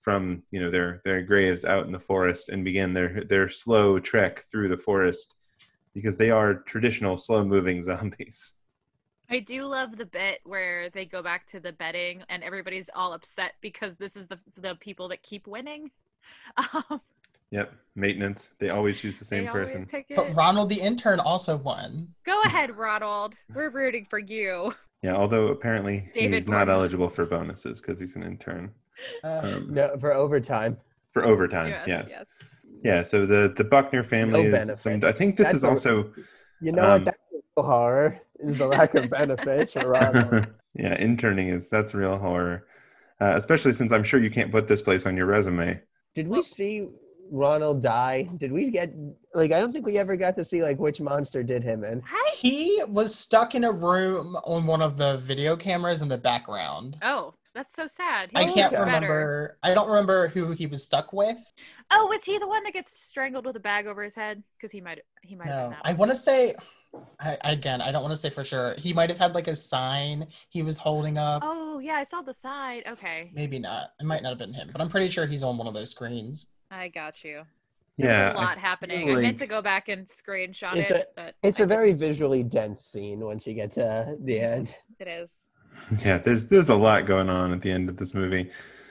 from 0.00 0.42
you 0.50 0.60
know 0.60 0.70
their 0.70 1.00
their 1.04 1.22
graves 1.22 1.64
out 1.64 1.86
in 1.86 1.92
the 1.92 2.00
forest 2.00 2.48
and 2.48 2.64
begin 2.64 2.92
their 2.92 3.22
their 3.24 3.48
slow 3.48 3.98
trek 4.00 4.44
through 4.50 4.68
the 4.68 4.76
forest 4.76 5.36
because 5.94 6.16
they 6.16 6.30
are 6.30 6.54
traditional 6.54 7.16
slow 7.16 7.44
moving 7.44 7.82
zombies. 7.90 8.54
I 9.32 9.38
do 9.40 9.64
love 9.64 9.96
the 9.96 10.04
bit 10.04 10.40
where 10.44 10.90
they 10.90 11.06
go 11.06 11.22
back 11.22 11.46
to 11.48 11.60
the 11.60 11.72
betting 11.72 12.22
and 12.28 12.44
everybody's 12.44 12.90
all 12.94 13.14
upset 13.14 13.54
because 13.62 13.96
this 13.96 14.14
is 14.16 14.26
the 14.28 14.38
the 14.56 14.74
people 14.76 15.08
that 15.08 15.22
keep 15.22 15.46
winning. 15.46 15.90
Um, 16.56 17.00
Yep, 17.50 17.74
maintenance. 17.96 18.50
They 18.58 18.70
always 18.70 18.98
choose 18.98 19.18
the 19.18 19.26
same 19.26 19.46
person. 19.48 19.86
But 20.16 20.34
Ronald 20.34 20.70
the 20.70 20.80
intern 20.80 21.20
also 21.20 21.56
won. 21.58 22.08
Go 22.24 22.40
ahead, 22.46 22.74
Ronald. 22.78 23.34
We're 23.54 23.68
rooting 23.68 24.06
for 24.06 24.18
you. 24.18 24.72
Yeah, 25.02 25.16
although 25.16 25.48
apparently 25.48 26.08
David 26.14 26.34
he's 26.36 26.48
not 26.48 26.58
Gordon. 26.66 26.74
eligible 26.76 27.08
for 27.08 27.26
bonuses 27.26 27.80
because 27.82 27.98
he's 28.00 28.16
an 28.16 28.22
intern 28.22 28.70
Uh, 29.24 29.40
um, 29.56 29.74
no 29.74 29.96
for 29.98 30.14
overtime 30.14 30.78
for 31.10 31.24
overtime. 31.26 31.68
yes, 31.70 31.84
yes. 31.88 32.06
yes. 32.08 32.28
Yeah, 32.84 33.02
so 33.02 33.26
the 33.26 33.52
the 33.56 33.64
Buckner 33.64 34.02
family 34.04 34.44
No 34.48 34.56
is. 34.56 34.80
Some, 34.80 35.02
I 35.04 35.12
think 35.12 35.36
this 35.36 35.48
That's 35.48 35.56
is 35.58 35.64
a- 35.64 35.68
also 35.68 36.10
you 36.62 36.72
know 36.72 36.82
Um, 36.84 36.90
what 36.90 37.04
that's 37.06 37.18
real 37.56 37.66
horror 37.66 38.20
is 38.42 38.56
the 38.58 38.66
lack 38.66 38.94
of 38.94 39.10
benefits 39.10 39.72
for 39.72 39.94
yeah, 40.74 40.94
interning 40.98 41.48
is 41.48 41.68
that's 41.68 41.94
real 41.94 42.18
horror, 42.18 42.66
uh, 43.20 43.32
especially 43.36 43.72
since 43.72 43.92
I'm 43.92 44.04
sure 44.04 44.20
you 44.20 44.30
can't 44.30 44.50
put 44.50 44.68
this 44.68 44.82
place 44.82 45.06
on 45.06 45.16
your 45.16 45.26
resume. 45.26 45.80
Did 46.14 46.28
we 46.28 46.42
see 46.42 46.88
Ronald 47.30 47.82
die? 47.82 48.28
Did 48.36 48.52
we 48.52 48.70
get 48.70 48.92
like 49.34 49.52
I 49.52 49.60
don't 49.60 49.72
think 49.72 49.86
we 49.86 49.98
ever 49.98 50.16
got 50.16 50.36
to 50.36 50.44
see 50.44 50.62
like 50.62 50.78
which 50.78 51.00
monster 51.00 51.42
did 51.42 51.62
him 51.62 51.84
in. 51.84 52.02
He 52.34 52.82
was 52.88 53.14
stuck 53.14 53.54
in 53.54 53.64
a 53.64 53.72
room 53.72 54.36
on 54.44 54.66
one 54.66 54.82
of 54.82 54.96
the 54.96 55.18
video 55.18 55.56
cameras 55.56 56.02
in 56.02 56.08
the 56.08 56.18
background. 56.18 56.96
oh, 57.02 57.34
that's 57.54 57.74
so 57.74 57.86
sad. 57.86 58.30
He 58.30 58.36
I 58.38 58.44
can't 58.44 58.72
better. 58.72 58.84
remember. 58.84 59.58
I 59.62 59.74
don't 59.74 59.88
remember 59.88 60.28
who 60.28 60.52
he 60.52 60.66
was 60.66 60.84
stuck 60.84 61.12
with. 61.12 61.36
Oh, 61.90 62.06
was 62.06 62.24
he 62.24 62.38
the 62.38 62.48
one 62.48 62.64
that 62.64 62.72
gets 62.72 62.92
strangled 62.92 63.44
with 63.46 63.56
a 63.56 63.60
bag 63.60 63.86
over 63.86 64.02
his 64.02 64.14
head? 64.14 64.42
Because 64.56 64.72
he 64.72 64.80
might 64.80 65.00
he 65.22 65.34
might 65.36 65.48
have 65.48 65.56
No, 65.64 65.68
been 65.70 65.78
I 65.84 65.92
want 65.92 66.10
to 66.10 66.16
say. 66.16 66.54
I, 67.20 67.38
again, 67.44 67.80
I 67.80 67.90
don't 67.92 68.02
want 68.02 68.12
to 68.12 68.16
say 68.16 68.30
for 68.30 68.44
sure. 68.44 68.74
He 68.78 68.92
might 68.92 69.08
have 69.08 69.18
had 69.18 69.34
like 69.34 69.48
a 69.48 69.54
sign 69.56 70.26
he 70.50 70.62
was 70.62 70.76
holding 70.78 71.18
up. 71.18 71.42
Oh 71.44 71.78
yeah, 71.78 71.94
I 71.94 72.02
saw 72.02 72.20
the 72.22 72.34
side. 72.34 72.82
Okay, 72.86 73.30
Maybe 73.34 73.58
not. 73.58 73.90
It 74.00 74.04
might 74.04 74.22
not 74.22 74.30
have 74.30 74.38
been 74.38 74.52
him, 74.52 74.68
but 74.72 74.80
I'm 74.80 74.88
pretty 74.88 75.08
sure 75.08 75.26
he's 75.26 75.42
on 75.42 75.56
one 75.56 75.66
of 75.66 75.74
those 75.74 75.90
screens. 75.90 76.46
I 76.70 76.88
got 76.88 77.22
you. 77.24 77.42
Yeah, 77.96 78.06
There's 78.06 78.34
a 78.34 78.38
I 78.38 78.44
lot 78.44 78.58
happening. 78.58 79.06
feel 79.06 79.18
I 79.18 79.20
meant 79.20 79.38
to 79.40 79.46
go 79.46 79.60
back 79.60 79.88
and 79.88 80.06
screenshot 80.06 80.76
It's 80.76 80.90
it, 80.90 81.08
but 81.14 81.34
It's 81.42 81.60
I 81.60 81.64
a 81.64 81.66
very 81.66 81.88
couldn't. 81.92 81.98
visually 82.08 82.42
dense 82.42 82.84
scene 82.86 83.20
once 83.20 83.46
you 83.46 83.52
get 83.54 83.70
to 83.72 84.16
the 84.24 84.40
end. 84.40 84.74
It 84.98 85.08
is. 85.08 85.48
Yeah, 86.04 86.18
there's 86.18 86.44
there's 86.46 86.68
a 86.68 86.74
lot 86.74 87.06
going 87.06 87.30
on 87.30 87.50
at 87.52 87.62
the 87.62 87.70
end 87.70 87.88
of 87.88 87.96
this 87.96 88.12
movie. 88.12 88.50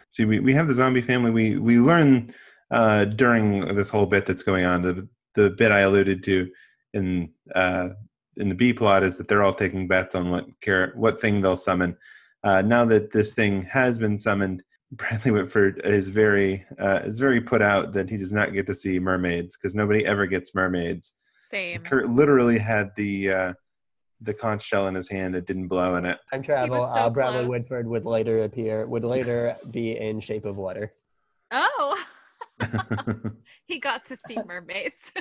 See, 0.10 0.26
we, 0.26 0.40
we 0.40 0.52
have 0.56 0.68
the 0.68 0.74
zombie 0.74 1.02
family. 1.04 1.30
We 1.30 1.58
we 1.58 1.78
learn 1.78 2.34
uh, 2.72 3.06
during 3.06 3.60
this 3.76 3.88
whole 3.88 4.08
bit 4.08 4.26
that's 4.26 4.42
going 4.42 4.66
on. 4.66 4.82
The 4.82 5.08
the 5.36 5.52
bit 5.52 5.72
I 5.72 5.82
alluded 5.82 6.24
to 6.24 6.50
in 6.94 7.30
uh, 7.56 7.90
in 8.38 8.50
the 8.50 8.56
B 8.56 8.74
plot 8.74 9.04
is 9.04 9.18
that 9.18 9.28
they're 9.28 9.44
all 9.44 9.54
taking 9.54 9.88
bets 9.88 10.16
on 10.16 10.32
what 10.32 10.46
char- 10.64 10.94
what 10.96 11.20
thing 11.20 11.42
they'll 11.42 11.58
summon. 11.58 11.98
Uh, 12.44 12.62
now 12.62 12.86
that 12.86 13.12
this 13.12 13.34
thing 13.34 13.62
has 13.64 14.00
been 14.00 14.18
summoned, 14.18 14.64
Bradley 14.92 15.32
Whitford 15.32 15.82
is 15.86 16.10
very 16.10 16.66
uh, 16.80 17.02
is 17.04 17.20
very 17.20 17.42
put 17.42 17.62
out 17.62 17.94
that 17.94 18.10
he 18.10 18.18
does 18.18 18.34
not 18.34 18.54
get 18.54 18.68
to 18.68 18.76
see 18.76 19.00
mermaids 19.00 19.58
because 19.58 19.76
nobody 19.76 20.06
ever 20.06 20.26
gets 20.26 20.56
mermaids. 20.56 21.14
Same. 21.38 21.84
Kurt 21.84 22.10
literally 22.10 22.58
had 22.58 22.92
the 22.96 23.32
uh, 23.32 23.54
the 24.22 24.34
conch 24.34 24.64
shell 24.64 24.88
in 24.88 24.96
his 24.96 25.10
hand. 25.10 25.36
It 25.36 25.46
didn't 25.46 25.68
blow 25.68 25.96
in 25.96 26.06
it. 26.06 26.18
Time 26.32 26.44
travel. 26.44 26.80
was 26.80 26.94
so 26.94 27.00
uh, 27.00 27.10
Bradley. 27.10 27.46
Whitford 27.46 27.88
would 27.88 28.06
later 28.06 28.44
appear. 28.44 28.86
Would 28.86 29.04
later 29.04 29.56
be 29.72 29.98
in 29.98 30.20
Shape 30.20 30.46
of 30.46 30.58
Water. 30.58 30.94
Oh, 31.52 32.02
he 33.66 33.80
got 33.80 34.06
to 34.06 34.16
see 34.16 34.38
mermaids. 34.46 35.14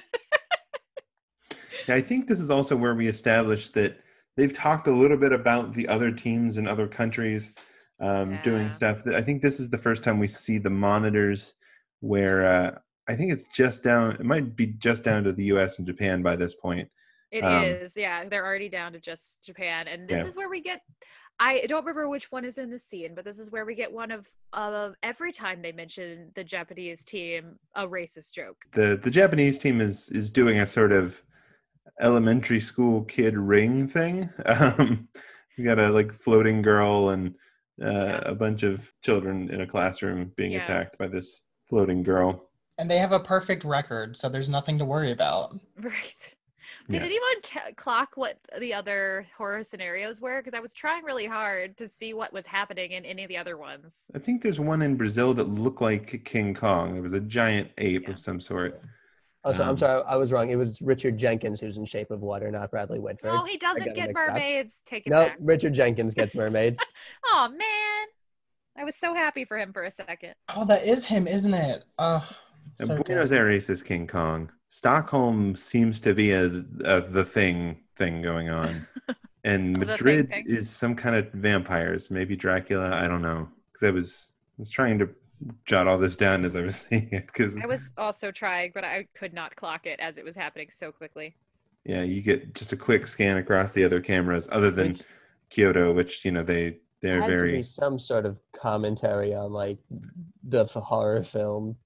I 1.91 2.01
think 2.01 2.26
this 2.26 2.41
is 2.41 2.51
also 2.51 2.76
where 2.76 2.95
we 2.95 3.09
established 3.09 3.74
that 3.74 3.99
they've 4.36 4.53
talked 4.53 4.86
a 4.86 4.93
little 4.93 5.16
bit 5.16 5.32
about 5.32 5.72
the 5.72 5.88
other 5.88 6.11
teams 6.11 6.59
in 6.59 6.66
other 6.66 6.86
countries 6.86 7.53
um, 8.01 8.32
Yeah. 8.32 8.43
doing 8.43 8.72
stuff. 8.72 9.07
I 9.07 9.20
think 9.22 9.43
this 9.43 9.61
is 9.61 9.68
the 9.70 9.78
first 9.78 10.03
time 10.03 10.18
we 10.18 10.28
see 10.28 10.59
the 10.59 10.70
monitors 10.70 11.55
where 12.01 12.47
uh, 12.47 12.78
I 13.09 13.14
think 13.14 13.32
it's 13.32 13.47
just 13.49 13.82
down, 13.82 14.12
it 14.12 14.24
might 14.24 14.57
be 14.57 14.66
just 14.66 15.05
down 15.05 15.24
to 15.24 15.32
the 15.32 15.45
US 15.45 15.78
and 15.78 15.86
Japan 15.86 16.22
by 16.22 16.36
this 16.36 16.55
point. 16.55 16.88
It 17.30 17.45
is, 17.45 17.97
Um, 17.97 18.01
yeah. 18.03 18.28
They're 18.28 18.45
already 18.45 18.68
down 18.68 18.93
to 18.95 19.01
just 19.01 19.45
Japan, 19.47 19.86
and 19.86 20.09
this 20.09 20.18
Yeah. 20.18 20.26
is 20.26 20.36
where 20.36 20.49
we 20.49 20.61
get. 20.61 20.80
I 21.38 21.64
don't 21.68 21.84
remember 21.84 22.09
which 22.09 22.30
one 22.32 22.45
is 22.45 22.59
in 22.59 22.70
the 22.70 22.78
scene, 22.78 23.14
but 23.14 23.24
this 23.24 23.38
is 23.38 23.51
where 23.51 23.64
we 23.64 23.74
get 23.74 23.91
one 23.93 24.11
of 24.11 24.28
of 24.53 24.95
every 25.03 25.32
time 25.32 25.62
they 25.62 25.72
mention 25.72 26.32
the 26.34 26.43
Japanese 26.45 27.05
team 27.05 27.59
a 27.76 27.86
racist 27.86 28.32
joke. 28.34 28.57
The, 28.72 28.99
the 29.03 29.11
Japanese 29.11 29.59
team 29.59 29.80
is, 29.80 30.09
is 30.11 30.30
doing 30.30 30.59
a 30.59 30.66
sort 30.66 30.93
of 30.93 31.22
elementary 32.01 32.61
school 32.61 33.05
kid 33.05 33.37
ring 33.37 33.89
thing. 33.89 34.28
Um, 34.47 35.09
you 35.57 35.64
got 35.64 35.78
a 35.78 35.91
like 35.91 36.12
floating 36.12 36.62
girl 36.62 37.11
and 37.11 37.35
uh, 37.83 37.91
Yeah. 37.91 38.20
a 38.24 38.35
bunch 38.35 38.62
of 38.62 38.91
children 39.03 39.51
in 39.51 39.61
a 39.61 39.66
classroom 39.66 40.33
being 40.37 40.53
Yeah. 40.53 40.64
attacked 40.64 40.97
by 40.99 41.07
this 41.09 41.45
floating 41.68 42.03
girl. 42.03 42.49
And 42.78 42.91
they 42.91 42.99
have 42.99 43.12
a 43.12 43.20
perfect 43.20 43.64
record, 43.64 44.16
so 44.16 44.28
there's 44.31 44.49
nothing 44.49 44.78
to 44.78 44.85
worry 44.85 45.11
about. 45.12 45.59
Right. 45.76 46.35
Did 46.89 47.01
Yeah. 47.03 47.07
anyone 47.07 47.43
ca- 47.43 47.72
clock 47.76 48.16
what 48.16 48.39
the 48.59 48.72
other 48.72 49.26
horror 49.37 49.62
scenarios 49.64 50.20
were? 50.20 50.39
Because 50.41 50.55
I 50.55 50.61
was 50.61 50.72
trying 50.72 51.05
really 51.05 51.26
hard 51.26 51.76
to 51.78 51.89
see 51.89 52.14
what 52.14 52.33
was 52.33 52.47
happening 52.47 52.93
in 52.93 53.05
any 53.05 53.24
of 53.24 53.28
the 53.28 53.37
other 53.37 53.57
ones. 53.59 54.11
I 54.14 54.18
think 54.18 54.41
there's 54.41 54.61
one 54.61 54.81
in 54.83 54.97
Brazil 54.97 55.35
that 55.35 55.49
looked 55.49 55.81
like 55.83 56.24
King 56.24 56.55
Kong. 56.55 56.95
There 56.95 57.03
was 57.03 57.12
a 57.12 57.20
giant 57.20 57.70
ape 57.78 58.05
Yeah. 58.05 58.11
of 58.12 58.18
some 58.18 58.41
sort. 58.41 58.81
Oh, 59.45 59.53
so 59.53 59.62
Um, 59.62 59.70
I'm 59.70 59.76
sorry, 59.78 60.03
I 60.07 60.16
was 60.16 60.32
wrong. 60.32 60.51
It 60.51 60.57
was 60.57 60.82
Richard 60.82 61.16
Jenkins 61.16 61.61
who's 61.61 61.78
in 61.78 61.84
Shape 61.86 62.11
of 62.11 62.20
Water, 62.20 62.51
not 62.51 62.70
Bradley 62.70 62.99
Whitford. 62.99 63.30
Oh, 63.32 63.45
he 63.45 63.57
doesn't 63.57 63.95
get 63.95 64.09
mixed 64.09 64.22
up. 64.22 64.34
mermaids. 64.34 64.82
Take 64.84 65.07
it 65.07 65.11
no, 65.11 65.26
back. 65.26 65.38
Richard 65.41 65.72
Jenkins 65.72 66.12
gets 66.14 66.34
mermaids. 66.36 66.80
Oh 67.26 67.49
man, 67.49 68.07
I 68.76 68.84
was 68.84 68.97
so 68.97 69.14
happy 69.14 69.45
for 69.47 69.59
him 69.59 69.72
for 69.72 69.84
a 69.84 69.91
second. 69.91 70.34
Oh, 70.55 70.64
that 70.66 70.84
is 70.84 71.05
him, 71.07 71.26
isn't 71.26 71.55
it? 71.55 71.84
Oh, 71.99 72.26
And 72.78 72.88
so 72.88 73.03
Buenos 73.03 73.30
good. 73.30 73.36
Aires 73.38 73.70
is 73.70 73.82
King 73.82 74.07
Kong. 74.07 74.51
Stockholm 74.68 75.57
seems 75.57 76.01
to 76.03 76.14
be 76.14 76.32
a, 76.32 76.45
a 76.84 77.01
the 77.01 77.24
thing 77.24 77.78
thing 77.97 78.22
going 78.22 78.51
on, 78.51 78.86
and 79.45 79.74
The 79.74 79.80
thing 79.80 79.86
Madrid 79.88 80.28
thing. 80.28 80.45
is 80.49 80.68
some 80.70 80.95
kind 80.95 81.16
of 81.16 81.30
vampires, 81.32 82.11
maybe 82.11 82.36
Dracula. 82.36 82.91
I 82.95 83.09
don't 83.09 83.22
know 83.22 83.49
because 83.72 83.86
I 83.86 83.91
was 83.91 84.34
was 84.59 84.68
trying 84.70 84.99
to 84.99 85.09
jot 85.64 85.86
all 85.86 85.99
this 85.99 86.16
down 86.16 86.45
as 86.45 86.57
I 86.57 86.61
was 86.61 86.76
saying 86.91 87.09
it 87.12 87.26
because 87.26 87.57
I 87.57 87.66
was 87.66 87.93
also 87.97 88.31
trying, 88.31 88.73
but 88.74 88.85
I 88.85 89.06
could 89.14 89.32
not 89.32 89.56
clock 89.56 89.86
it 89.86 90.01
as 90.01 90.19
it 90.19 90.24
was 90.24 90.36
happening 90.36 90.69
so 90.70 90.93
quickly. 90.93 91.36
yeah, 91.85 92.02
you 92.02 92.23
get 92.23 92.55
just 92.55 92.73
a 92.73 92.77
quick 92.77 93.06
scan 93.06 93.39
across 93.39 93.73
the 93.73 93.85
other 93.85 94.01
cameras, 94.01 94.48
other 94.51 94.70
than 94.70 94.93
Which 94.93 95.02
Kyoto, 95.51 95.93
which 95.93 96.24
you 96.24 96.32
know 96.32 96.43
they 96.43 96.78
they're 97.01 97.20
very. 97.23 97.51
had 97.51 97.55
to 97.55 97.59
be 97.59 97.62
some 97.62 97.98
sort 97.98 98.27
of 98.27 98.39
commentary 98.52 99.35
on 99.35 99.52
like 99.52 99.78
the 100.44 100.64
horror 100.64 101.23
film 101.23 101.77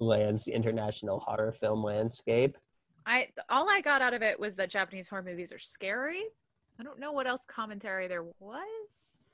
lands, 0.00 0.44
the 0.44 0.52
international 0.52 1.20
horror 1.20 1.52
film 1.52 1.82
landscape. 1.82 2.58
I 3.06 3.28
all 3.48 3.68
I 3.68 3.80
got 3.80 4.02
out 4.02 4.14
of 4.14 4.22
it 4.22 4.38
was 4.40 4.56
that 4.56 4.70
Japanese 4.70 5.08
horror 5.08 5.22
movies 5.22 5.52
are 5.52 5.58
scary, 5.58 6.22
I 6.78 6.82
don't 6.82 6.98
know 6.98 7.12
what 7.12 7.26
else 7.26 7.46
commentary 7.46 8.08
there 8.08 8.24
was. 8.40 9.24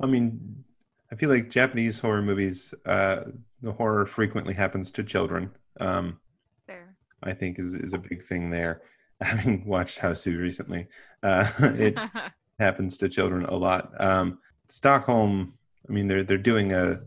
I 0.00 0.06
mean, 0.06 0.64
I 1.12 1.14
feel 1.14 1.28
like 1.28 1.50
Japanese 1.50 1.98
horror 1.98 2.22
movies, 2.22 2.72
uh, 2.86 3.24
the 3.60 3.72
horror 3.72 4.06
frequently 4.06 4.54
happens 4.54 4.90
to 4.92 5.04
children. 5.04 5.50
Um, 5.78 6.18
Fair. 6.66 6.96
I 7.22 7.34
think 7.34 7.58
is 7.58 7.74
is 7.74 7.92
a 7.92 7.98
big 7.98 8.22
thing 8.22 8.48
there. 8.48 8.82
Having 9.20 9.66
watched 9.66 10.00
Hausu 10.00 10.40
recently, 10.40 10.88
uh, 11.22 11.48
it 11.60 11.98
happens 12.58 12.96
to 12.98 13.08
children 13.10 13.44
a 13.44 13.54
lot. 13.54 13.92
Um, 14.00 14.38
Stockholm, 14.68 15.52
I 15.88 15.92
mean, 15.92 16.08
they're 16.08 16.24
they're 16.24 16.38
doing 16.38 16.72
a 16.72 17.02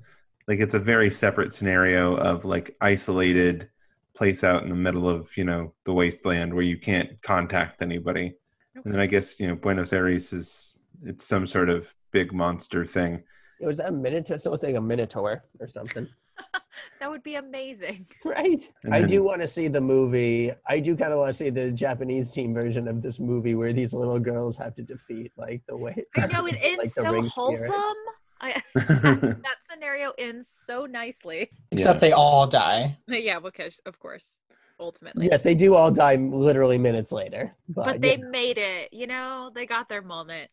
like 0.48 0.60
it's 0.60 0.76
a 0.76 0.80
very 0.80 1.10
separate 1.10 1.54
scenario 1.54 2.16
of 2.16 2.46
like 2.46 2.78
isolated 2.82 3.70
place 4.16 4.44
out 4.44 4.64
in 4.64 4.70
the 4.70 4.76
middle 4.76 5.10
of 5.10 5.36
you 5.36 5.44
know 5.44 5.74
the 5.84 5.94
wasteland 5.94 6.54
where 6.54 6.64
you 6.64 6.78
can't 6.78 7.20
contact 7.24 7.82
anybody. 7.82 8.36
And 8.76 8.94
then 8.94 9.02
I 9.02 9.08
guess 9.08 9.40
you 9.40 9.48
know 9.48 9.56
Buenos 9.56 9.94
Aires 9.94 10.32
is 10.32 10.80
it's 11.04 11.26
some 11.26 11.48
sort 11.48 11.70
of 11.70 11.92
big 12.12 12.32
monster 12.32 12.86
thing. 12.86 13.24
It 13.60 13.68
was 13.68 13.78
that 13.78 13.90
a 13.90 13.92
minotaur, 13.92 14.38
something 14.40 14.74
like 14.74 14.78
a 14.78 14.82
minotaur 14.82 15.44
or 15.60 15.68
something, 15.68 16.08
that 17.00 17.10
would 17.10 17.24
be 17.24 17.36
amazing. 17.36 18.06
right? 18.26 18.70
And 18.84 18.94
I 18.94 19.02
do 19.02 19.24
want 19.24 19.42
to 19.42 19.48
see 19.48 19.68
the 19.68 19.82
movie. 19.82 20.52
I 20.68 20.80
do 20.80 20.96
kind 20.96 21.14
of 21.14 21.20
want 21.20 21.30
to 21.30 21.34
see 21.34 21.50
the 21.50 21.72
Japanese 21.72 22.32
team 22.32 22.54
version 22.54 22.88
of 22.88 23.02
this 23.02 23.20
movie 23.20 23.56
where 23.56 23.72
these 23.74 23.94
little 23.94 24.20
girls 24.20 24.58
have 24.58 24.76
to 24.76 24.82
defeat 24.84 25.32
like 25.38 25.66
the 25.68 25.78
way. 25.78 26.04
I 26.18 26.28
know 26.34 26.46
it 26.48 26.58
ends 26.62 26.78
Like 26.80 26.88
so 26.90 27.14
ring 27.14 27.30
spirit. 27.30 27.32
wholesome. 27.32 27.96
I, 28.42 28.62
that 28.76 29.58
scenario 29.62 30.12
ends 30.18 30.50
so 30.50 30.86
nicely. 30.86 31.50
Except 31.72 31.96
Yeah. 32.02 32.10
they 32.10 32.12
all 32.12 32.46
die. 32.48 32.98
Yeah, 33.08 33.40
because 33.40 33.80
of 33.86 33.98
course, 33.98 34.40
ultimately. 34.78 35.28
Yes, 35.28 35.42
they 35.42 35.56
do 35.56 35.74
all 35.74 35.90
die 35.90 36.16
literally 36.16 36.78
minutes 36.78 37.14
later, 37.14 37.56
but, 37.70 37.86
but 37.86 38.02
they 38.02 38.18
yeah. 38.18 38.26
made 38.30 38.58
it. 38.58 38.92
You 38.92 39.08
know, 39.08 39.52
they 39.56 39.66
got 39.66 39.88
their 39.88 40.02
moment. 40.02 40.52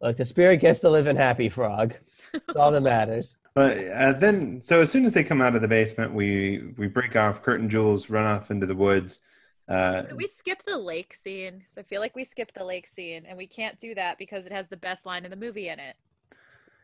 Look, 0.00 0.16
the 0.16 0.24
spirit 0.24 0.58
gets 0.58 0.80
to 0.80 0.90
live 0.90 1.06
in 1.06 1.16
Happy 1.16 1.48
Frog. 1.48 1.94
That's 2.32 2.56
all 2.56 2.70
that 2.70 2.82
matters. 2.82 3.36
But 3.54 3.88
uh, 3.88 4.12
then, 4.12 4.62
so 4.62 4.82
as 4.82 4.92
soon 4.92 5.04
as 5.04 5.14
they 5.14 5.24
come 5.24 5.42
out 5.42 5.56
of 5.56 5.62
the 5.62 5.66
basement, 5.66 6.14
we 6.14 6.74
we 6.76 6.86
break 6.86 7.16
off. 7.16 7.42
Kurt 7.42 7.58
and 7.58 7.68
Jules 7.68 8.08
run 8.08 8.24
off 8.24 8.52
into 8.52 8.66
the 8.66 8.74
woods. 8.76 9.20
Uh, 9.68 10.04
we 10.14 10.28
skip 10.28 10.62
the 10.62 10.78
lake 10.78 11.12
scene? 11.12 11.64
So 11.68 11.80
I 11.80 11.84
feel 11.84 12.00
like 12.00 12.14
we 12.14 12.24
skipped 12.24 12.54
the 12.54 12.64
lake 12.64 12.86
scene, 12.86 13.26
and 13.26 13.36
we 13.36 13.48
can't 13.48 13.76
do 13.76 13.96
that 13.96 14.16
because 14.16 14.46
it 14.46 14.52
has 14.52 14.68
the 14.68 14.76
best 14.76 15.06
line 15.06 15.24
in 15.24 15.32
the 15.32 15.36
movie 15.36 15.70
in 15.70 15.80
it, 15.80 15.96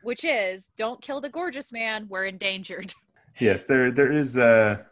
which 0.02 0.24
is 0.24 0.70
"Don't 0.76 1.00
kill 1.00 1.20
the 1.20 1.28
gorgeous 1.28 1.70
man. 1.70 2.08
We're 2.08 2.24
endangered." 2.24 2.92
yes, 3.38 3.66
there 3.66 3.92
there 3.92 4.10
is 4.10 4.36
a 4.36 4.84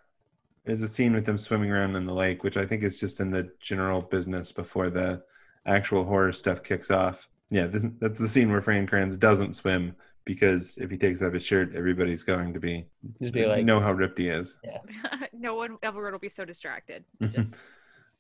there's 0.65 0.83
a 0.83 0.89
scene 0.89 1.13
with 1.13 1.27
them 1.27 1.39
swimming 1.39 1.73
around 1.73 1.97
in 1.97 2.07
the 2.07 2.15
lake, 2.15 2.45
which 2.45 2.57
I 2.57 2.65
think 2.65 2.85
is 2.85 3.01
just 3.01 3.19
in 3.19 3.33
the 3.33 3.51
general 3.61 4.03
business 4.03 4.53
before 4.53 4.89
the 4.89 5.23
actual 5.67 6.05
horror 6.05 6.33
stuff 6.33 6.63
kicks 6.63 6.93
off. 6.93 7.29
Yeah, 7.53 7.67
this, 7.67 7.85
that's 8.01 8.19
the 8.19 8.27
scene 8.27 8.51
where 8.51 8.63
Fran 8.63 8.87
Kranz 8.87 9.19
doesn't 9.19 9.53
swim 9.53 9.95
because 10.25 10.79
if 10.79 10.91
he 10.91 10.97
takes 10.97 11.21
off 11.21 11.35
his 11.35 11.45
shirt, 11.45 11.75
everybody's 11.75 12.25
going 12.25 12.55
to 12.55 12.61
be 12.61 12.87
Just 13.21 13.35
be 13.35 13.45
like, 13.45 13.65
know 13.67 13.79
how 13.79 13.93
ripped 13.93 14.17
he 14.19 14.29
is. 14.29 14.57
Yeah. 14.65 14.79
no 15.39 15.55
one 15.55 15.77
ever 15.83 16.11
will 16.11 16.19
be 16.19 16.31
so 16.31 16.47
distracted. 16.47 17.05
Just 17.29 17.57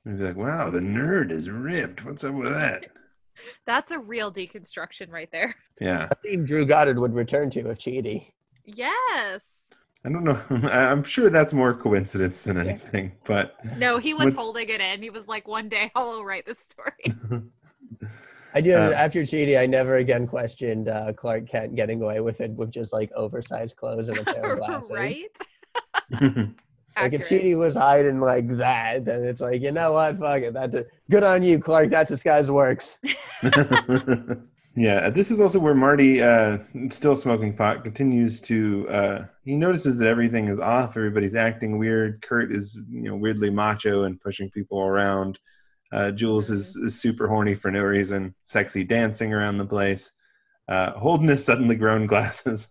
And 0.05 0.19
be 0.19 0.25
like, 0.25 0.37
wow, 0.37 0.69
the 0.69 0.81
nerd 0.81 1.31
is 1.31 1.49
ripped. 1.49 2.05
What's 2.05 2.25
up 2.25 2.35
with 2.35 2.53
that? 2.53 2.85
that's 3.67 3.91
a 3.91 3.99
real 3.99 4.31
deconstruction 4.31 5.11
right 5.11 5.31
there. 5.33 5.55
Yeah. 5.81 6.09
I 6.11 6.15
think 6.17 6.47
Drew 6.47 6.67
Goddard 6.67 6.99
would 6.99 7.15
return 7.15 7.49
to 7.51 7.71
if 7.71 7.79
Chidi. 7.79 8.33
Yes. 8.67 9.71
I 10.05 10.11
don't 10.11 10.25
know. 10.25 10.39
I- 10.69 10.91
I'm 10.91 11.05
sure 11.05 11.31
that's 11.31 11.55
more 11.55 11.73
coincidence 11.73 12.43
than 12.43 12.59
anything, 12.59 13.13
but 13.25 13.57
No, 13.79 13.97
he 13.97 14.13
was 14.13 14.27
What's- 14.27 14.39
holding 14.39 14.69
it 14.69 14.83
in. 14.83 15.01
He 15.03 15.09
was 15.09 15.27
like, 15.27 15.49
one 15.49 15.71
day 15.71 15.91
I 15.95 16.03
will 16.05 16.23
write 16.23 16.45
this 16.45 16.59
story. 16.59 17.43
I 18.55 18.61
do. 18.61 18.75
Uh, 18.75 18.93
after 18.97 19.23
Chidi, 19.23 19.59
I 19.59 19.67
never 19.67 19.97
again 19.97 20.27
questioned 20.27 20.89
uh, 20.89 21.13
Clark 21.13 21.49
Kent 21.49 21.75
getting 21.75 22.03
away 22.03 22.21
with 22.21 22.41
it 22.41 22.51
with 22.53 22.71
just 22.71 22.93
like 22.93 23.11
oversized 23.13 23.77
clothes 23.77 24.09
and 24.09 24.19
a 24.19 24.25
pair 24.25 24.55
of 24.55 24.59
glasses. 24.67 24.91
right? 24.91 25.39
Like 26.97 27.15
if 27.15 27.23
Accurate. 27.23 27.43
Chidi 27.43 27.57
was 27.57 27.75
hiding 27.75 28.21
like 28.21 28.49
that, 28.59 29.07
then 29.07 29.25
it's 29.25 29.41
like 29.41 29.63
you 29.63 29.73
know 29.73 29.93
what, 29.93 30.19
fuck 30.19 30.43
it. 30.43 30.53
That 30.53 30.89
good 31.11 31.23
on 31.23 31.43
you, 31.43 31.59
Clark. 31.59 31.91
That 31.91 32.07
disguise 32.07 32.51
works. 32.51 32.99
yeah, 34.77 35.09
this 35.09 35.31
is 35.31 35.41
also 35.41 35.59
where 35.59 35.75
Marty, 35.75 36.21
uh, 36.21 36.59
still 36.89 37.17
smoking 37.17 37.57
pot, 37.57 37.83
continues 37.83 38.43
to. 38.43 38.87
Uh, 38.91 39.25
he 39.45 39.57
notices 39.57 39.97
that 39.99 40.07
everything 40.07 40.49
is 40.49 40.61
off. 40.61 40.97
Everybody's 40.97 41.35
acting 41.35 41.79
weird. 41.79 42.21
Kurt 42.21 42.53
is, 42.53 42.79
you 42.91 43.09
know, 43.09 43.17
weirdly 43.17 43.49
macho 43.49 44.03
and 44.03 44.21
pushing 44.21 44.51
people 44.51 44.81
around. 44.83 45.39
Uh, 45.93 46.11
Jules 46.11 46.51
is, 46.51 46.75
is 46.77 46.99
super 47.01 47.29
horny 47.29 47.55
for 47.55 47.71
no 47.71 47.83
reason, 47.83 48.35
sexy 48.43 48.83
dancing 48.85 49.33
around 49.33 49.59
the 49.59 49.67
place. 49.67 50.13
Uh, 50.69 50.93
Holden 50.93 51.29
has 51.29 51.45
suddenly 51.45 51.77
grown 51.77 52.07
glasses. 52.07 52.69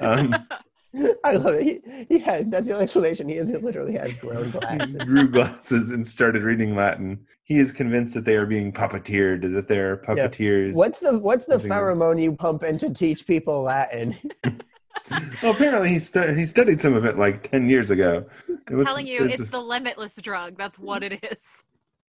Um, 0.00 0.34
I 1.24 1.32
love 1.34 1.56
it. 1.56 1.82
He, 1.84 2.06
he 2.08 2.18
had 2.20 2.50
that's 2.50 2.66
the 2.66 2.72
only 2.72 2.84
explanation. 2.84 3.28
He 3.28 3.34
is 3.36 3.48
he 3.48 3.56
literally 3.56 3.94
has 3.94 4.16
grown 4.16 4.48
glasses. 4.52 4.94
grew 4.94 5.28
glasses 5.28 5.90
and 5.90 6.06
started 6.06 6.42
reading 6.44 6.74
Latin. 6.76 7.26
He 7.42 7.58
is 7.58 7.72
convinced 7.72 8.14
that 8.14 8.24
they 8.24 8.36
are 8.36 8.46
being 8.46 8.72
puppeteered, 8.72 9.52
that 9.52 9.66
they're 9.68 10.00
Yeah. 10.08 10.28
puppeteers. 10.28 10.74
What's 10.74 11.00
the 11.00 11.18
what's 11.18 11.44
the 11.46 11.56
pheromone 11.56 12.22
you 12.22 12.34
pump 12.36 12.62
in 12.62 12.78
to 12.78 12.94
teach 12.94 13.26
people 13.26 13.62
Latin? 13.62 14.14
Well, 15.42 15.52
apparently 15.52 15.90
he, 15.90 15.98
stu- 15.98 16.32
he 16.34 16.46
studied 16.46 16.80
some 16.80 16.94
of 16.94 17.04
it 17.04 17.18
like 17.18 17.42
10 17.50 17.68
years 17.68 17.90
ago. 17.90 18.24
I'm 18.48 18.76
What's- 18.76 18.84
telling 18.88 19.06
you, 19.06 19.18
there's 19.26 19.32
it's 19.40 19.48
a- 19.48 19.52
the 19.52 19.60
limitless 19.60 20.16
drug. 20.16 20.56
That's 20.56 20.78
what 20.78 21.02
it 21.02 21.22
is. 21.30 21.64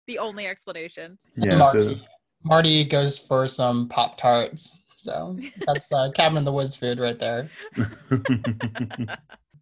The 0.07 0.19
only 0.19 0.47
explanation. 0.47 1.17
Yeah, 1.35 1.57
Marty, 1.57 1.99
so, 1.99 2.05
Marty 2.43 2.83
goes 2.83 3.17
for 3.17 3.47
some 3.47 3.89
Pop 3.89 4.17
Tarts. 4.17 4.71
So 4.97 5.37
that's 5.65 5.91
uh, 5.91 6.11
cabin 6.15 6.37
in 6.37 6.45
the 6.45 6.51
woods 6.51 6.75
food 6.75 6.99
right 6.99 7.19
there. 7.19 7.49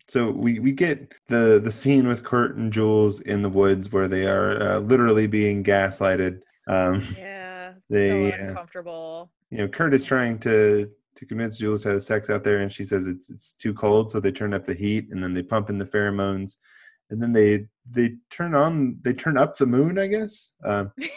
so 0.07 0.31
we, 0.31 0.59
we 0.59 0.71
get 0.71 1.13
the, 1.27 1.59
the 1.63 1.71
scene 1.71 2.07
with 2.07 2.23
Kurt 2.23 2.55
and 2.55 2.71
Jules 2.71 3.19
in 3.21 3.41
the 3.41 3.49
woods 3.49 3.91
where 3.91 4.07
they 4.07 4.25
are 4.25 4.61
uh, 4.61 4.79
literally 4.79 5.27
being 5.27 5.63
gaslighted. 5.63 6.41
Um, 6.67 7.05
Yeah. 7.17 7.39
They, 7.89 8.31
so 8.31 8.37
uh, 8.37 8.47
uncomfortable. 8.47 9.31
you 9.49 9.57
know, 9.57 9.67
Kurt 9.67 9.93
is 9.93 10.05
trying 10.05 10.39
to 10.39 10.89
to 11.15 11.25
convince 11.25 11.57
Jules 11.57 11.83
to 11.83 11.89
have 11.89 12.03
sex 12.03 12.29
out 12.29 12.43
there, 12.43 12.59
and 12.59 12.71
she 12.71 12.83
says 12.83 13.07
it's 13.07 13.29
it's 13.29 13.53
too 13.53 13.73
cold, 13.73 14.09
so 14.09 14.19
they 14.19 14.31
turn 14.31 14.53
up 14.53 14.63
the 14.63 14.73
heat, 14.73 15.09
and 15.11 15.21
then 15.21 15.33
they 15.33 15.43
pump 15.43 15.69
in 15.69 15.77
the 15.77 15.85
pheromones, 15.85 16.55
and 17.09 17.21
then 17.21 17.33
they 17.33 17.67
they 17.89 18.15
turn 18.29 18.55
on 18.55 18.97
they 19.01 19.13
turn 19.13 19.37
up 19.37 19.57
the 19.57 19.65
moon, 19.65 19.97
I 19.99 20.07
guess. 20.07 20.51
Um, 20.63 20.91
I 21.01 21.09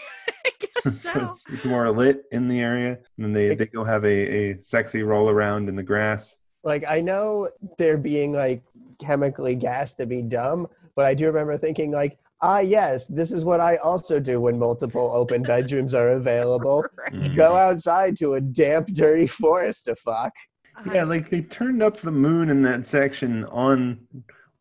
guess 0.60 1.00
so 1.00 1.12
so. 1.12 1.28
it's, 1.28 1.44
it's 1.50 1.64
more 1.64 1.90
lit 1.90 2.24
in 2.32 2.48
the 2.48 2.60
area, 2.60 2.98
and 3.16 3.24
then 3.24 3.32
they 3.32 3.54
they 3.54 3.66
go 3.66 3.84
have 3.84 4.04
a, 4.04 4.52
a 4.52 4.58
sexy 4.58 5.02
roll 5.02 5.30
around 5.30 5.68
in 5.68 5.76
the 5.76 5.82
grass. 5.82 6.36
like 6.64 6.84
I 6.88 7.00
know 7.00 7.48
they're 7.78 7.98
being 7.98 8.32
like 8.32 8.62
chemically 9.00 9.54
gassed 9.54 9.98
to 9.98 10.06
be 10.06 10.22
dumb, 10.22 10.66
but 10.94 11.04
I 11.04 11.14
do 11.14 11.26
remember 11.26 11.56
thinking 11.56 11.90
like, 11.90 12.18
ah 12.42 12.60
yes, 12.60 13.06
this 13.06 13.32
is 13.32 13.44
what 13.44 13.60
I 13.60 13.76
also 13.76 14.20
do 14.20 14.40
when 14.40 14.58
multiple 14.58 15.10
open 15.14 15.42
bedrooms 15.52 15.94
are 15.94 16.10
available. 16.10 16.84
Right. 16.96 17.34
Go 17.36 17.56
outside 17.56 18.16
to 18.18 18.34
a 18.34 18.40
damp, 18.40 18.88
dirty 18.88 19.26
forest 19.26 19.84
to 19.86 19.96
fuck. 19.96 20.32
Yeah, 20.92 21.04
like 21.04 21.30
they 21.30 21.40
turned 21.40 21.82
up 21.82 21.96
the 21.96 22.12
moon 22.12 22.50
in 22.50 22.60
that 22.62 22.84
section 22.84 23.44
on 23.46 23.98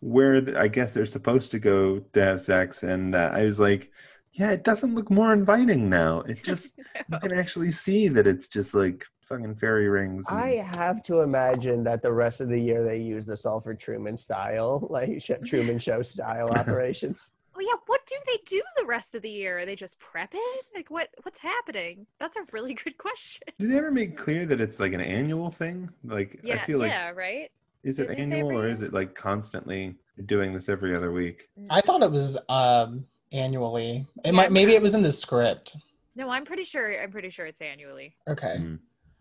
where 0.06 0.40
the, 0.40 0.60
I 0.60 0.68
guess 0.68 0.94
they're 0.94 1.08
supposed 1.08 1.50
to 1.52 1.60
go 1.60 2.00
to 2.00 2.24
have 2.24 2.40
sex, 2.40 2.84
and 2.84 3.16
uh, 3.16 3.32
I 3.34 3.44
was 3.44 3.60
like, 3.60 3.92
yeah, 4.34 4.52
it 4.52 4.64
doesn't 4.64 4.94
look 4.94 5.10
more 5.10 5.34
inviting 5.34 5.90
now. 5.90 6.22
It 6.22 6.44
just 6.44 6.78
you 7.10 7.20
can 7.20 7.34
actually 7.34 7.72
see 7.72 8.08
that 8.10 8.28
it's 8.28 8.48
just 8.48 8.76
like 8.76 9.04
fucking 9.22 9.56
fairy 9.56 9.90
rings. 9.90 10.28
and- 10.30 10.38
I 10.38 10.50
have 10.78 11.02
to 11.04 11.22
imagine 11.22 11.84
that 11.86 12.04
the 12.04 12.14
rest 12.14 12.40
of 12.40 12.50
the 12.50 12.60
year 12.60 12.84
they 12.84 13.00
use 13.00 13.26
this 13.26 13.48
all 13.48 13.60
for 13.60 13.74
Truman 13.74 14.16
style, 14.16 14.86
like 14.92 15.24
Truman 15.44 15.80
Show 15.80 16.04
style 16.04 16.50
operations. 16.56 17.32
Oh 17.58 17.62
yeah, 17.62 17.80
what 17.88 18.06
do 18.06 18.16
they 18.28 18.38
do 18.46 18.62
the 18.78 18.86
rest 18.86 19.16
of 19.16 19.24
the 19.24 19.30
year? 19.30 19.60
Are 19.60 19.66
they 19.66 19.76
just 19.76 19.98
prepping? 20.00 20.40
Like 20.76 20.92
what 20.92 21.10
what's 21.24 21.40
happening? 21.40 22.06
That's 22.20 22.36
a 22.36 22.42
really 22.52 22.76
good 22.76 22.98
question. 23.00 23.48
Did 23.58 23.72
they 23.72 23.78
ever 23.78 23.92
make 23.92 24.16
clear 24.16 24.46
that 24.46 24.62
it's 24.62 24.80
like 24.80 24.94
an 24.94 25.02
annual 25.02 25.50
thing? 25.50 25.90
Like 26.04 26.42
Yeah, 26.44 26.56
I 26.56 26.58
feel 26.60 26.78
like 26.78 26.92
yeah, 26.92 27.10
right? 27.10 27.50
Is 27.86 28.00
it 28.00 28.10
Did 28.10 28.20
annual 28.20 28.52
every 28.52 28.56
or 28.58 28.68
is 28.68 28.82
it 28.82 28.94
like 28.94 29.14
constantly 29.16 29.96
doing 30.26 30.54
this 30.54 30.70
every 30.70 30.96
other 30.96 31.12
week? 31.12 31.50
I 31.70 31.82
thought 31.82 32.02
it 32.02 32.12
was 32.12 32.38
um, 32.50 33.06
annually. 33.32 34.08
It 34.24 34.28
Yeah, 34.28 34.32
might 34.32 34.52
maybe 34.52 34.74
it 34.74 34.82
was 34.82 34.96
in 34.96 35.04
the 35.04 35.12
script. 35.12 35.78
No, 36.16 36.30
I'm 36.30 36.46
pretty 36.46 36.64
sure 36.64 37.02
I'm 37.02 37.12
pretty 37.12 37.30
sure 37.30 37.46
it's 37.46 37.62
annually. 37.62 38.16
Okay. 38.28 38.58
Mm. 38.60 38.80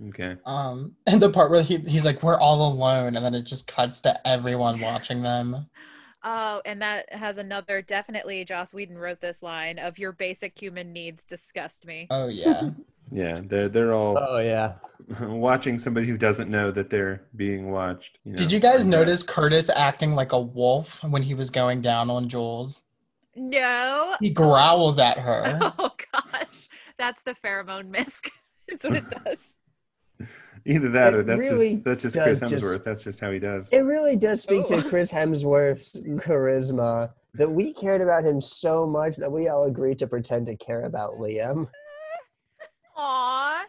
Okay. 0.08 0.36
Um, 0.44 0.96
and 1.06 1.20
the 1.22 1.30
part 1.30 1.50
where 1.50 1.62
he, 1.62 1.76
he's 1.78 2.04
like, 2.04 2.22
"We're 2.22 2.38
all 2.38 2.72
alone," 2.72 3.16
and 3.16 3.24
then 3.24 3.34
it 3.34 3.42
just 3.42 3.66
cuts 3.66 4.00
to 4.02 4.26
everyone 4.26 4.80
watching 4.80 5.22
them. 5.22 5.66
Oh, 6.26 6.62
and 6.64 6.80
that 6.80 7.12
has 7.12 7.36
another 7.36 7.82
definitely 7.82 8.46
Joss 8.46 8.72
Whedon 8.72 8.96
wrote 8.96 9.20
this 9.20 9.42
line 9.42 9.78
of 9.78 9.98
your 9.98 10.10
basic 10.12 10.58
human 10.58 10.90
needs 10.90 11.22
disgust 11.22 11.86
me. 11.86 12.06
Oh 12.08 12.28
yeah. 12.28 12.70
Yeah, 13.10 13.38
they're 13.42 13.68
they're 13.68 13.92
all 13.94 14.18
Oh 14.20 14.38
yeah. 14.38 14.74
watching 15.20 15.78
somebody 15.78 16.06
who 16.06 16.16
doesn't 16.16 16.50
know 16.50 16.70
that 16.70 16.88
they're 16.90 17.22
being 17.36 17.70
watched. 17.70 18.18
You 18.24 18.34
Did 18.34 18.50
you 18.50 18.58
guys 18.60 18.78
like 18.78 18.84
that. 18.84 18.88
notice 18.90 19.22
Curtis 19.22 19.70
acting 19.74 20.12
like 20.14 20.32
a 20.32 20.40
wolf 20.40 21.02
when 21.04 21.22
he 21.22 21.34
was 21.34 21.50
going 21.50 21.80
down 21.82 22.10
on 22.10 22.28
Jules? 22.28 22.82
No. 23.36 24.14
He 24.20 24.30
growls 24.30 24.98
at 24.98 25.18
her. 25.18 25.58
Oh 25.78 25.90
gosh. 26.12 26.68
That's 26.96 27.22
the 27.22 27.32
pheromone 27.34 27.88
misc. 27.88 28.30
That's 28.68 28.84
what 28.84 28.94
it 28.94 29.04
does. 29.24 29.58
Either 30.66 30.88
that 30.90 31.12
It 31.12 31.16
or 31.18 31.22
that's 31.22 31.40
really 31.40 31.72
just 31.74 31.84
that's 31.84 32.02
just 32.02 32.16
Chris 32.16 32.40
does 32.40 32.50
just- 32.50 32.64
Hemsworth. 32.64 32.84
That's 32.84 33.04
just 33.04 33.20
how 33.20 33.30
he 33.30 33.38
does. 33.38 33.68
It 33.70 33.80
really 33.80 34.16
does 34.16 34.40
speak 34.40 34.64
Oh. 34.70 34.80
to 34.80 34.88
Chris 34.88 35.12
Hemsworth's 35.12 35.92
charisma 36.24 37.10
that 37.34 37.50
we 37.50 37.72
cared 37.74 38.00
about 38.00 38.24
him 38.24 38.40
so 38.40 38.86
much 38.86 39.16
that 39.16 39.30
we 39.30 39.48
all 39.48 39.64
agreed 39.64 39.98
to 39.98 40.06
pretend 40.06 40.46
to 40.46 40.56
care 40.56 40.84
about 40.84 41.18
Liam. 41.18 41.68
Aw. 42.96 43.64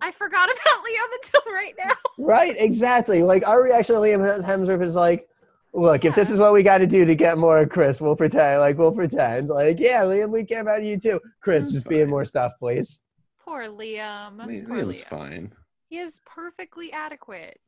I 0.00 0.12
forgot 0.12 0.48
about 0.50 0.84
Liam 0.84 1.14
until 1.22 1.52
right 1.54 1.74
now. 1.78 1.94
Right, 2.18 2.54
exactly. 2.58 3.22
Like 3.22 3.46
our 3.46 3.62
reaction 3.62 3.94
to 3.94 4.00
Liam 4.00 4.44
Hemsworth 4.44 4.82
is 4.82 4.94
like, 4.94 5.28
look, 5.72 6.04
if 6.04 6.14
this 6.14 6.30
is 6.30 6.38
what 6.38 6.52
we 6.52 6.62
got 6.62 6.78
to 6.78 6.86
do 6.86 7.04
to 7.04 7.14
get 7.14 7.38
more 7.38 7.58
of 7.58 7.68
Chris, 7.70 8.00
we'll 8.00 8.16
pretend. 8.16 8.60
Like 8.60 8.76
we'll 8.78 8.92
pretend. 8.92 9.48
Like 9.48 9.80
yeah, 9.80 10.02
Liam, 10.02 10.30
we 10.30 10.44
care 10.44 10.60
about 10.60 10.82
you 10.84 10.98
too. 10.98 11.20
Chris, 11.40 11.64
That's 11.66 11.74
just 11.74 11.88
be 11.88 12.00
in 12.00 12.10
more 12.10 12.24
stuff, 12.24 12.52
please. 12.58 13.00
Poor 13.42 13.64
Liam. 13.68 14.46
Li- 14.46 14.62
Poor 14.66 14.76
Liam's 14.78 14.98
Liam. 15.00 15.04
fine. 15.04 15.52
He 15.88 15.98
is 15.98 16.20
perfectly 16.26 16.92
adequate. 16.92 17.58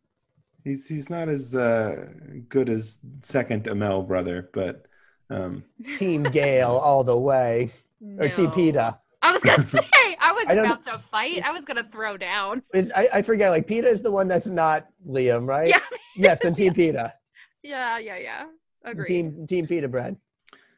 He's 0.65 0.87
he's 0.87 1.09
not 1.09 1.29
as 1.29 1.55
uh, 1.55 2.09
good 2.49 2.69
as 2.69 2.99
second 3.23 3.67
Amel 3.69 4.03
brother, 4.03 4.51
but 4.53 4.85
um, 5.31 5.63
Team 5.97 6.25
Gale 6.25 6.69
all 6.69 7.05
the 7.05 7.17
way, 7.19 7.71
or 8.19 8.29
Team 8.29 8.47
No. 8.47 8.51
Peeta. 8.51 8.99
I 9.23 9.33
was 9.33 9.43
gonna 9.43 9.63
say 9.63 10.08
I 10.21 10.33
was 10.33 10.49
I 10.49 10.55
about 10.55 10.83
to 10.85 10.99
fight. 10.99 11.43
I 11.45 11.53
was 11.53 11.65
gonna 11.65 11.85
throw 11.85 12.17
down. 12.17 12.63
I, 12.75 13.09
I 13.15 13.23
forget. 13.23 13.51
Like 13.51 13.67
Peeta 13.67 13.85
is 13.85 14.03
the 14.03 14.11
one 14.11 14.29
that's 14.29 14.47
not 14.47 14.89
Liam, 15.07 15.47
right? 15.47 15.69
Yeah. 15.69 15.81
Yes, 16.17 16.41
then 16.43 16.53
Team 16.53 16.75
Peeta. 16.75 17.13
Yeah, 17.63 17.99
yeah, 17.99 18.17
yeah. 18.19 18.45
Agree. 18.85 19.05
Team 19.05 19.47
Team 19.47 19.67
Peeta 19.69 19.89
bread. 19.89 20.17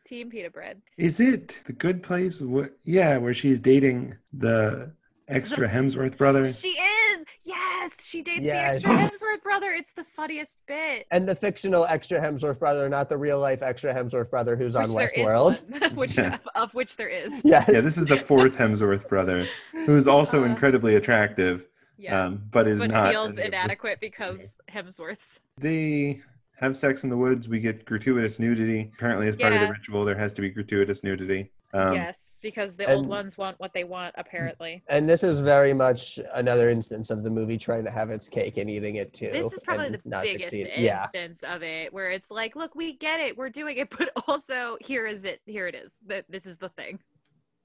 Team 0.04 0.28
pita 0.28 0.50
bread. 0.50 0.82
is 0.98 1.20
it 1.20 1.60
the 1.66 1.72
good 1.72 2.02
place? 2.02 2.40
What? 2.40 2.72
Yeah, 2.84 3.16
where 3.18 3.32
she's 3.32 3.60
dating 3.60 4.16
the 4.32 4.92
extra 5.30 5.68
Hemsworth 5.68 6.16
brother. 6.16 6.52
She 6.52 6.68
is. 6.68 7.24
Yes, 7.44 8.04
she 8.06 8.22
dates 8.22 8.40
Yes. 8.42 8.82
the 8.82 8.88
extra 8.88 9.08
Hemsworth 9.08 9.42
brother. 9.42 9.70
It's 9.70 9.92
the 9.92 10.04
funniest 10.04 10.58
bit. 10.66 11.06
And 11.10 11.28
the 11.28 11.34
fictional 11.34 11.86
extra 11.86 12.20
Hemsworth 12.20 12.58
brother, 12.58 12.88
not 12.88 13.08
the 13.08 13.16
real 13.16 13.38
life 13.38 13.62
extra 13.62 13.94
Hemsworth 13.94 14.30
brother 14.30 14.56
who's 14.56 14.76
on 14.76 14.92
Which 14.92 14.94
there 14.94 15.06
is 15.06 15.12
Westworld. 15.28 15.94
which 15.94 16.18
Yeah. 16.18 16.34
of, 16.34 16.48
of 16.54 16.74
which 16.74 16.96
there 16.96 17.08
is. 17.08 17.40
Yeah. 17.44 17.64
Yeah, 17.68 17.80
this 17.80 17.96
is 17.96 18.06
the 18.06 18.16
fourth 18.16 18.56
Hemsworth 18.56 19.08
brother, 19.08 19.46
who's 19.86 20.06
also 20.06 20.42
Uh, 20.42 20.46
incredibly 20.46 20.96
attractive, 20.96 21.64
Yes, 21.96 22.12
um, 22.12 22.44
but 22.50 22.66
is 22.68 22.80
but 22.80 22.90
not. 22.90 23.10
feels 23.12 23.32
any 23.38 23.42
the- 23.42 23.46
inadequate 23.56 24.00
because 24.00 24.58
Hemsworths. 24.70 25.40
They 25.58 26.20
have 26.58 26.76
sex 26.76 27.04
in 27.04 27.10
the 27.10 27.16
woods. 27.16 27.48
We 27.48 27.58
get 27.60 27.84
gratuitous 27.86 28.38
nudity. 28.38 28.90
Apparently, 28.94 29.28
as 29.28 29.36
part 29.36 29.52
of 29.54 29.60
the 29.60 29.68
ritual, 29.70 30.04
there 30.04 30.16
has 30.16 30.32
to 30.34 30.42
be 30.42 30.50
gratuitous 30.50 31.02
nudity. 31.02 31.50
Um, 31.72 31.94
yes, 31.94 32.40
because 32.42 32.74
the 32.74 32.92
old 32.92 33.06
ones 33.06 33.38
want 33.38 33.60
what 33.60 33.72
they 33.72 33.84
want. 33.84 34.14
Apparently, 34.18 34.82
And 34.88 35.08
this 35.08 35.22
is 35.22 35.38
very 35.38 35.72
much 35.72 36.18
another 36.34 36.68
instance 36.68 37.10
of 37.10 37.22
the 37.22 37.30
movie 37.30 37.56
trying 37.56 37.84
to 37.84 37.90
have 37.90 38.10
its 38.10 38.28
cake 38.28 38.56
and 38.56 38.68
eating 38.68 38.96
it 38.96 39.12
too. 39.12 39.30
this 39.30 39.52
is 39.52 39.62
probably 39.62 39.90
the 39.90 40.00
not 40.04 40.24
biggest 40.24 40.50
succeed. 40.50 40.70
Yeah. 40.76 41.02
instance 41.04 41.42
of 41.44 41.62
it, 41.62 41.92
where 41.92 42.10
it's 42.10 42.30
like, 42.30 42.56
look, 42.56 42.74
we 42.74 42.94
get 42.94 43.20
it, 43.20 43.36
we're 43.36 43.50
doing 43.50 43.76
it, 43.76 43.90
but 43.98 44.10
also 44.26 44.78
here 44.80 45.06
is 45.06 45.24
it, 45.24 45.40
here 45.46 45.66
it 45.68 45.74
is. 45.74 45.94
That 46.06 46.24
this 46.28 46.46
is 46.46 46.56
the 46.56 46.70
thing. 46.70 46.98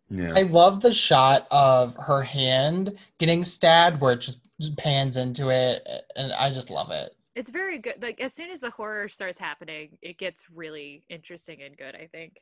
Yeah. 0.09 0.33
I 0.35 0.43
love 0.43 0.81
the 0.81 0.93
shot 0.93 1.47
of 1.49 1.95
her 1.97 2.21
hand 2.21 2.95
getting 3.17 3.43
stabbed 3.43 3.99
where 3.99 4.13
it 4.13 4.21
just 4.21 4.39
just 4.61 4.77
pans 4.77 5.17
into 5.17 5.49
it 5.49 5.85
and 6.15 6.31
I 6.31 6.51
just 6.51 6.69
love 6.69 6.91
it. 6.91 7.13
It's 7.35 7.49
very 7.49 7.79
good. 7.79 8.01
Like 8.01 8.21
as 8.21 8.33
soon 8.33 8.49
as 8.51 8.61
the 8.61 8.69
horror 8.69 9.09
starts 9.09 9.39
happening, 9.39 9.97
it 10.01 10.17
gets 10.17 10.45
really 10.53 11.03
interesting 11.09 11.61
and 11.61 11.75
good. 11.75 11.95
I 11.95 12.07
think. 12.11 12.37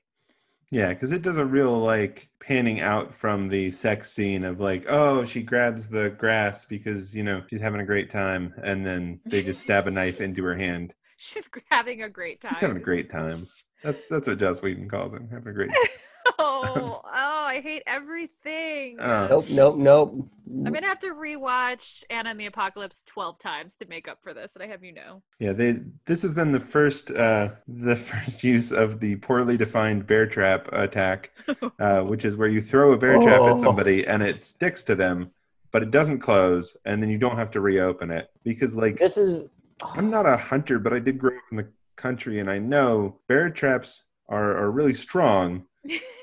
Yeah, 0.73 0.89
because 0.89 1.11
it 1.11 1.21
does 1.21 1.37
a 1.37 1.45
real 1.45 1.77
like 1.77 2.29
panning 2.39 2.81
out 2.81 3.13
from 3.13 3.47
the 3.47 3.69
sex 3.69 4.11
scene 4.11 4.43
of 4.43 4.59
like, 4.59 4.85
oh, 4.89 5.23
she 5.23 5.43
grabs 5.43 5.87
the 5.87 6.09
grass 6.17 6.65
because 6.65 7.15
you 7.15 7.21
know 7.21 7.43
she's 7.47 7.61
having 7.61 7.79
a 7.79 7.85
great 7.85 8.09
time, 8.09 8.55
and 8.63 8.83
then 8.83 9.19
they 9.23 9.43
just 9.43 9.61
stab 9.61 9.85
a 9.85 9.91
knife 9.91 10.19
into 10.19 10.43
her 10.43 10.57
hand. 10.57 10.95
She's 11.17 11.47
having 11.69 12.01
a 12.01 12.09
great 12.09 12.41
time. 12.41 12.55
She's 12.55 12.61
having 12.61 12.77
a 12.77 12.79
great 12.79 13.11
time. 13.11 13.37
That's 13.83 14.07
that's 14.07 14.27
what 14.29 14.39
Joss 14.39 14.61
Whedon 14.61 14.87
calls 14.87 15.13
him, 15.13 15.27
having 15.29 15.49
a 15.49 15.53
great. 15.53 15.69
oh, 15.75 15.87
oh, 16.39 17.01
I 17.05 17.59
hate 17.63 17.83
everything. 17.87 18.97
Oh. 18.99 19.27
Nope, 19.29 19.45
nope, 19.49 19.75
nope. 19.77 20.27
I'm 20.65 20.71
gonna 20.73 20.85
have 20.87 20.99
to 20.99 21.13
rewatch 21.15 22.03
Anna 22.09 22.29
and 22.29 22.39
the 22.39 22.45
Apocalypse 22.45 23.03
12 23.03 23.39
times 23.39 23.75
to 23.77 23.87
make 23.87 24.07
up 24.07 24.19
for 24.21 24.33
this, 24.33 24.55
and 24.55 24.63
I 24.63 24.67
have 24.67 24.83
you 24.83 24.93
know. 24.93 25.21
Yeah, 25.39 25.53
they. 25.53 25.77
This 26.05 26.23
is 26.23 26.33
then 26.35 26.51
the 26.51 26.59
first 26.59 27.11
uh 27.11 27.49
the 27.67 27.95
first 28.09 28.43
use 28.43 28.71
of 28.71 28.99
the 28.99 29.15
poorly 29.17 29.57
defined 29.57 30.05
bear 30.05 30.27
trap 30.27 30.69
attack, 30.71 31.31
uh, 31.79 32.01
which 32.01 32.25
is 32.25 32.37
where 32.37 32.47
you 32.47 32.61
throw 32.61 32.91
a 32.93 32.97
bear 32.97 33.21
trap 33.21 33.39
Oh. 33.41 33.53
at 33.53 33.59
somebody 33.59 34.05
and 34.05 34.21
it 34.21 34.41
sticks 34.41 34.83
to 34.83 34.95
them, 34.95 35.31
but 35.71 35.81
it 35.83 35.91
doesn't 35.91 36.19
close, 36.19 36.77
and 36.85 37.01
then 37.01 37.09
you 37.09 37.17
don't 37.17 37.37
have 37.37 37.51
to 37.51 37.61
reopen 37.61 38.11
it 38.11 38.29
because 38.43 38.75
like 38.75 38.97
This 38.97 39.17
is 39.17 39.47
I'm 39.95 40.09
not 40.09 40.25
a 40.25 40.37
hunter, 40.37 40.77
but 40.79 40.93
I 40.93 40.99
did 40.99 41.17
grow 41.17 41.35
up 41.35 41.43
in 41.51 41.57
the 41.57 41.67
country, 41.95 42.39
and 42.39 42.49
I 42.49 42.59
know 42.59 43.19
bear 43.27 43.49
traps 43.49 44.03
are, 44.29 44.55
are 44.55 44.71
really 44.71 44.93
strong, 44.93 45.65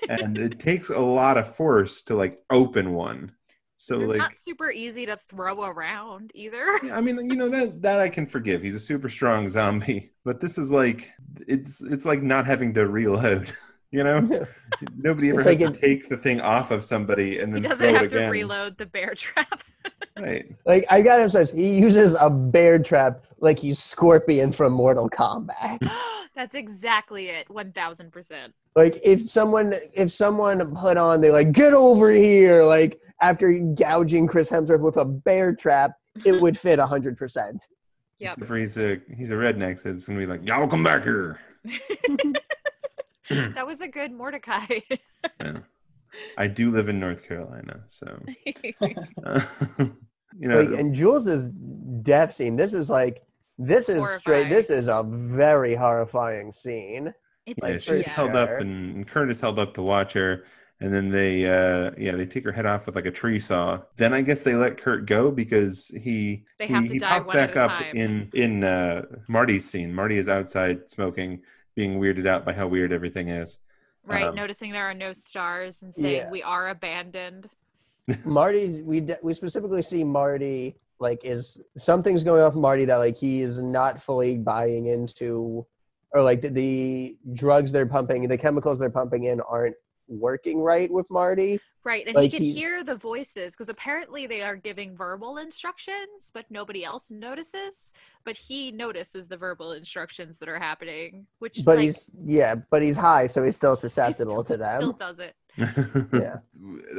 and 0.09 0.39
it 0.39 0.59
takes 0.59 0.91
a 0.91 0.99
lot 0.99 1.39
of 1.39 1.55
force 1.55 2.03
to 2.03 2.15
like 2.15 2.41
open 2.51 2.93
one. 2.93 3.33
So 3.77 3.99
They're 3.99 4.09
like, 4.09 4.19
not 4.19 4.37
super 4.37 4.71
easy 4.71 5.07
to 5.07 5.17
throw 5.17 5.65
around 5.65 6.33
either. 6.35 6.67
yeah, 6.83 6.97
I 6.97 7.01
mean, 7.01 7.17
you 7.31 7.37
know 7.37 7.49
that 7.49 7.81
that 7.81 7.99
I 7.99 8.11
can 8.11 8.27
forgive. 8.27 8.63
He's 8.63 8.75
a 8.75 8.81
super 8.81 9.09
strong 9.09 9.49
zombie, 9.49 10.13
but 10.25 10.39
this 10.39 10.59
is 10.59 10.71
like 10.71 11.11
it's 11.47 11.83
it's 11.83 12.05
like 12.05 12.23
not 12.23 12.47
having 12.47 12.75
to 12.75 12.87
reload. 12.87 13.51
You 13.93 14.05
know, 14.05 14.21
nobody 14.97 15.29
ever 15.31 15.39
It's 15.39 15.47
has 15.47 15.47
like 15.47 15.59
to 15.59 15.65
it- 15.79 15.81
take 15.81 16.09
the 16.09 16.17
thing 16.17 16.41
off 16.41 16.71
of 16.71 16.85
somebody 16.85 17.41
and 17.41 17.53
then 17.55 17.63
He 17.63 17.69
doesn't 17.69 17.85
throw 17.85 17.95
have 17.95 18.05
it 18.07 18.11
to 18.11 18.29
reload 18.29 18.79
the 18.79 18.87
bear 18.87 19.15
trap. 19.17 19.63
Right. 20.19 20.55
like 20.67 20.85
I 20.91 21.03
got 21.03 21.21
him 21.21 21.31
says 21.31 21.51
he 21.51 21.79
uses 21.79 22.15
a 22.21 22.29
bear 22.29 22.79
trap 22.79 23.25
like 23.39 23.59
he's 23.59 23.79
Scorpion 23.79 24.53
from 24.53 24.73
Mortal 24.75 25.09
Kombat. 25.09 25.79
That's 26.37 26.55
exactly 26.55 27.29
it. 27.29 27.49
1000%. 27.49 28.53
like 28.77 28.99
if 29.03 29.29
someone 29.29 29.75
if 29.93 30.13
someone 30.13 30.75
put 30.77 30.97
on 30.97 31.21
they 31.21 31.31
like 31.31 31.53
get 31.53 31.73
over 31.73 32.11
here 32.11 32.63
like 32.65 33.01
after 33.21 33.53
gouging 33.75 34.27
Chris 34.27 34.51
Hemsworth 34.51 34.81
with 34.81 34.97
a 34.99 35.05
bear 35.05 35.55
trap, 35.55 35.93
it 36.25 36.41
would 36.41 36.57
fit 36.65 36.79
hundred 36.79 37.17
percent. 37.17 37.67
Yeah. 38.19 38.29
Except 38.33 38.47
for 38.47 38.57
he's 38.57 38.77
a 38.79 39.01
he's 39.17 39.31
a 39.31 39.35
redneck, 39.35 39.79
so 39.81 39.91
it's 39.91 40.07
gonna 40.07 40.19
be 40.21 40.27
like, 40.27 40.47
y'all 40.47 40.69
come 40.69 40.85
back 40.85 41.03
here. 41.03 41.41
that 43.55 43.67
was 43.67 43.81
a 43.81 43.89
good 43.89 44.13
Mordecai. 44.13 44.67
Yeah. 45.41 45.59
I 46.37 46.49
do 46.49 46.71
live 46.71 46.89
in 46.89 46.99
North 46.99 47.27
Carolina, 47.27 47.81
so 47.87 48.07
uh, 49.25 49.41
you 49.79 50.49
know. 50.49 50.61
Like 50.61 50.79
and 50.79 50.93
Jules's 50.93 51.51
death 52.03 52.35
scene. 52.35 52.57
This 52.57 52.75
is 52.75 52.91
like 52.91 53.23
this 53.59 53.89
is 53.89 54.05
straight. 54.19 54.49
This 54.49 54.71
is 54.71 54.89
a 54.89 55.05
very 55.07 55.75
horrifying 55.75 56.53
scene. 56.53 57.15
it's 57.47 57.59
yeah, 57.63 57.69
like, 57.73 57.81
she's 57.81 58.07
yeah. 58.07 58.11
held 58.11 58.35
up, 58.35 58.49
Sure. 58.49 58.59
and, 58.59 58.97
and 58.97 59.07
Curtis 59.07 59.41
held 59.41 59.59
up 59.61 59.73
to 59.75 59.83
watch 59.83 60.13
her, 60.15 60.45
and 60.81 60.93
then 60.93 61.11
they, 61.11 61.47
uh, 61.47 61.93
yeah, 61.97 62.13
they 62.17 62.27
take 62.27 62.45
her 62.45 62.53
head 62.53 62.67
off 62.67 62.87
with 62.87 62.97
like 62.97 63.07
a 63.07 63.11
tree 63.11 63.39
saw. 63.39 63.81
Then 63.97 64.13
I 64.13 64.23
guess 64.23 64.43
they 64.43 64.55
let 64.55 64.79
Kurt 64.79 65.07
go 65.07 65.31
because 65.31 65.89
he 65.95 66.45
They 66.59 66.67
he, 66.67 66.73
have 66.73 66.87
to 66.89 66.93
he 66.95 66.99
die 66.99 67.09
pops 67.09 67.29
one 67.29 67.37
at 67.37 67.55
back 67.55 67.57
a 67.57 67.65
up 67.65 67.71
time. 67.71 67.95
in 67.95 68.31
in 68.35 68.65
uh, 68.65 69.03
Marty's 69.29 69.69
scene. 69.69 69.95
Marty 69.95 70.17
is 70.19 70.29
outside 70.29 70.91
smoking, 70.91 71.43
being 71.75 72.01
weirded 72.01 72.27
out 72.27 72.45
by 72.45 72.53
how 72.53 72.67
weird 72.67 72.93
everything 72.93 73.29
is. 73.29 73.59
right. 74.05 74.25
um, 74.27 74.35
noticing 74.35 74.73
there 74.73 74.89
are 74.91 74.95
no 74.95 75.13
stars 75.13 75.83
and 75.83 75.93
saying 75.95 76.17
Yeah. 76.17 76.31
we 76.31 76.43
are 76.43 76.69
abandoned. 76.71 77.49
Marty, 78.25 78.83
we 78.83 79.01
de- 79.01 79.19
we 79.23 79.35
specifically 79.35 79.83
see 79.83 80.03
Marty 80.05 80.77
like 80.99 81.21
is 81.25 81.63
something's 81.79 82.25
going 82.25 82.43
off 82.43 82.55
Marty 82.55 82.85
that 82.87 82.97
like 82.97 83.17
he 83.17 83.43
is 83.43 83.63
not 83.63 84.01
fully 84.03 84.37
buying 84.37 84.87
into, 84.87 85.65
or 86.13 86.23
like 86.23 86.41
the, 86.43 86.49
the 86.49 87.17
drugs 87.35 87.73
they're 87.73 87.87
pumping, 87.87 88.27
the 88.27 88.37
chemicals 88.39 88.79
they're 88.79 88.91
pumping 88.91 89.25
in 89.25 89.41
aren't 89.43 89.77
working 90.11 90.61
right 90.61 90.91
with 90.91 91.11
Marty. 91.11 91.61
Right. 91.83 92.07
And 92.07 92.15
Like 92.15 92.25
he 92.25 92.31
could 92.31 92.43
he's- 92.43 92.57
hear 92.57 92.85
the 92.85 92.95
voices 92.97 93.55
because 93.55 93.71
apparently 93.71 94.27
they 94.27 94.43
are 94.43 94.57
giving 94.57 94.95
verbal 94.95 95.39
instructions, 95.39 96.31
but 96.35 96.45
nobody 96.51 96.85
else 96.85 97.11
notices. 97.11 97.95
But 98.25 98.37
he 98.37 98.71
notices 98.71 99.29
the 99.29 99.39
verbal 99.39 99.73
instructions 99.73 100.37
that 100.39 100.49
are 100.51 100.59
happening, 100.59 101.27
which 101.39 101.61
But 101.65 101.77
like, 101.77 101.85
he's 101.85 102.11
yeah, 102.23 102.57
but 102.71 102.83
he's 102.83 102.99
high, 102.99 103.27
so 103.27 103.43
he's 103.43 103.57
still 103.57 103.77
he 103.77 103.81
susceptible 103.81 104.45
still, 104.45 104.57
to 104.57 104.57
them. 104.59 104.77
Still 104.77 104.93
does 104.93 105.21
it. 105.21 105.35
Yeah. 106.13 106.37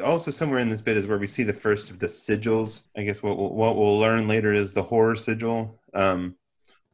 Also, 0.04 0.32
somewhere 0.32 0.60
in 0.60 0.70
this 0.70 0.82
bit 0.82 0.98
is 0.98 1.06
where 1.06 1.20
we 1.20 1.28
see 1.28 1.44
the 1.44 1.54
first 1.54 1.92
of 1.92 2.00
the 2.00 2.08
sigils. 2.08 2.86
I 2.98 3.04
guess 3.04 3.22
what 3.22 3.38
we'll, 3.38 3.54
what 3.54 3.78
we'll 3.78 4.00
learn 4.00 4.28
later 4.28 4.52
is 4.54 4.74
the 4.74 4.82
horror 4.82 5.16
sigil, 5.16 5.80
um, 5.94 6.36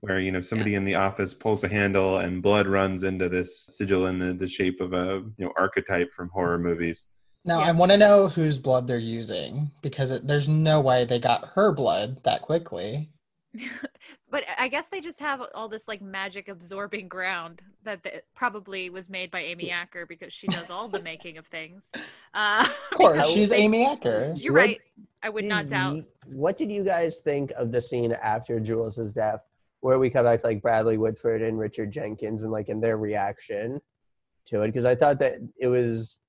where 0.02 0.20
you 0.20 0.32
know 0.32 0.42
somebody 0.42 0.76
in 0.76 0.86
the 0.86 0.96
office 0.96 1.34
pulls 1.34 1.64
a 1.64 1.68
handle 1.68 2.20
and 2.20 2.42
blood 2.42 2.68
runs 2.68 3.04
into 3.04 3.28
this 3.30 3.66
sigil 3.78 4.06
in 4.08 4.20
the, 4.20 4.34
the 4.34 4.48
shape 4.48 4.80
of 4.82 4.94
a 4.94 5.24
you 5.38 5.46
know 5.46 5.54
archetype 5.58 6.12
from 6.14 6.30
horror 6.30 6.58
movies. 6.60 7.08
Now 7.46 7.60
Yeah. 7.62 7.68
I 7.68 7.72
want 7.72 7.92
to 7.92 7.98
know 7.98 8.28
whose 8.28 8.60
blood 8.60 8.88
they're 8.88 8.98
using 9.00 9.72
because 9.82 10.12
it, 10.12 10.28
there's 10.28 10.50
no 10.50 10.82
way 10.82 11.06
they 11.06 11.20
got 11.20 11.50
her 11.56 11.72
blood 11.72 12.24
that 12.24 12.42
quickly. 12.42 13.10
but 14.30 14.44
I 14.60 14.68
guess 14.68 14.90
they 14.90 15.00
just 15.00 15.20
have 15.20 15.42
all 15.56 15.68
this 15.70 15.88
like 15.88 16.02
magic 16.02 16.48
absorbing 16.48 17.08
ground 17.08 17.62
that 17.84 18.04
the, 18.04 18.22
probably 18.36 18.90
was 18.90 19.10
made 19.10 19.32
by 19.32 19.40
Amy 19.42 19.72
Acker 19.72 20.06
because 20.06 20.32
she 20.34 20.48
does 20.48 20.70
all 20.70 20.88
the 20.88 21.02
making 21.02 21.38
of 21.38 21.46
things. 21.48 21.92
Uh, 22.34 22.68
Of 22.92 22.98
course, 22.98 23.28
she's 23.34 23.50
they- 23.50 23.58
Amy 23.58 23.84
Acker. 23.86 24.34
You're 24.38 24.54
What 24.54 24.60
right. 24.60 24.82
I 25.24 25.30
would 25.30 25.46
not 25.46 25.68
doubt. 25.68 25.96
you- 25.96 26.06
what 26.28 26.56
did 26.58 26.70
you 26.70 26.84
guys 26.84 27.18
think 27.20 27.52
of 27.58 27.72
the 27.72 27.82
scene 27.82 28.12
after 28.12 28.60
Jules's 28.60 29.12
death, 29.12 29.40
where 29.82 30.00
we 30.00 30.10
cut 30.10 30.24
back 30.24 30.40
to 30.42 30.48
like 30.48 30.62
Bradley 30.62 30.98
Whitford 30.98 31.42
and 31.42 31.58
Richard 31.60 31.92
Jenkins, 31.92 32.44
and 32.44 32.52
like 32.52 32.70
in 32.70 32.80
their 32.82 32.98
reaction 32.98 33.80
to 34.46 34.62
it? 34.62 34.68
Because 34.68 34.86
I 34.86 34.96
thought 34.96 35.20
that 35.20 35.36
it 35.60 35.68
was 35.68 36.20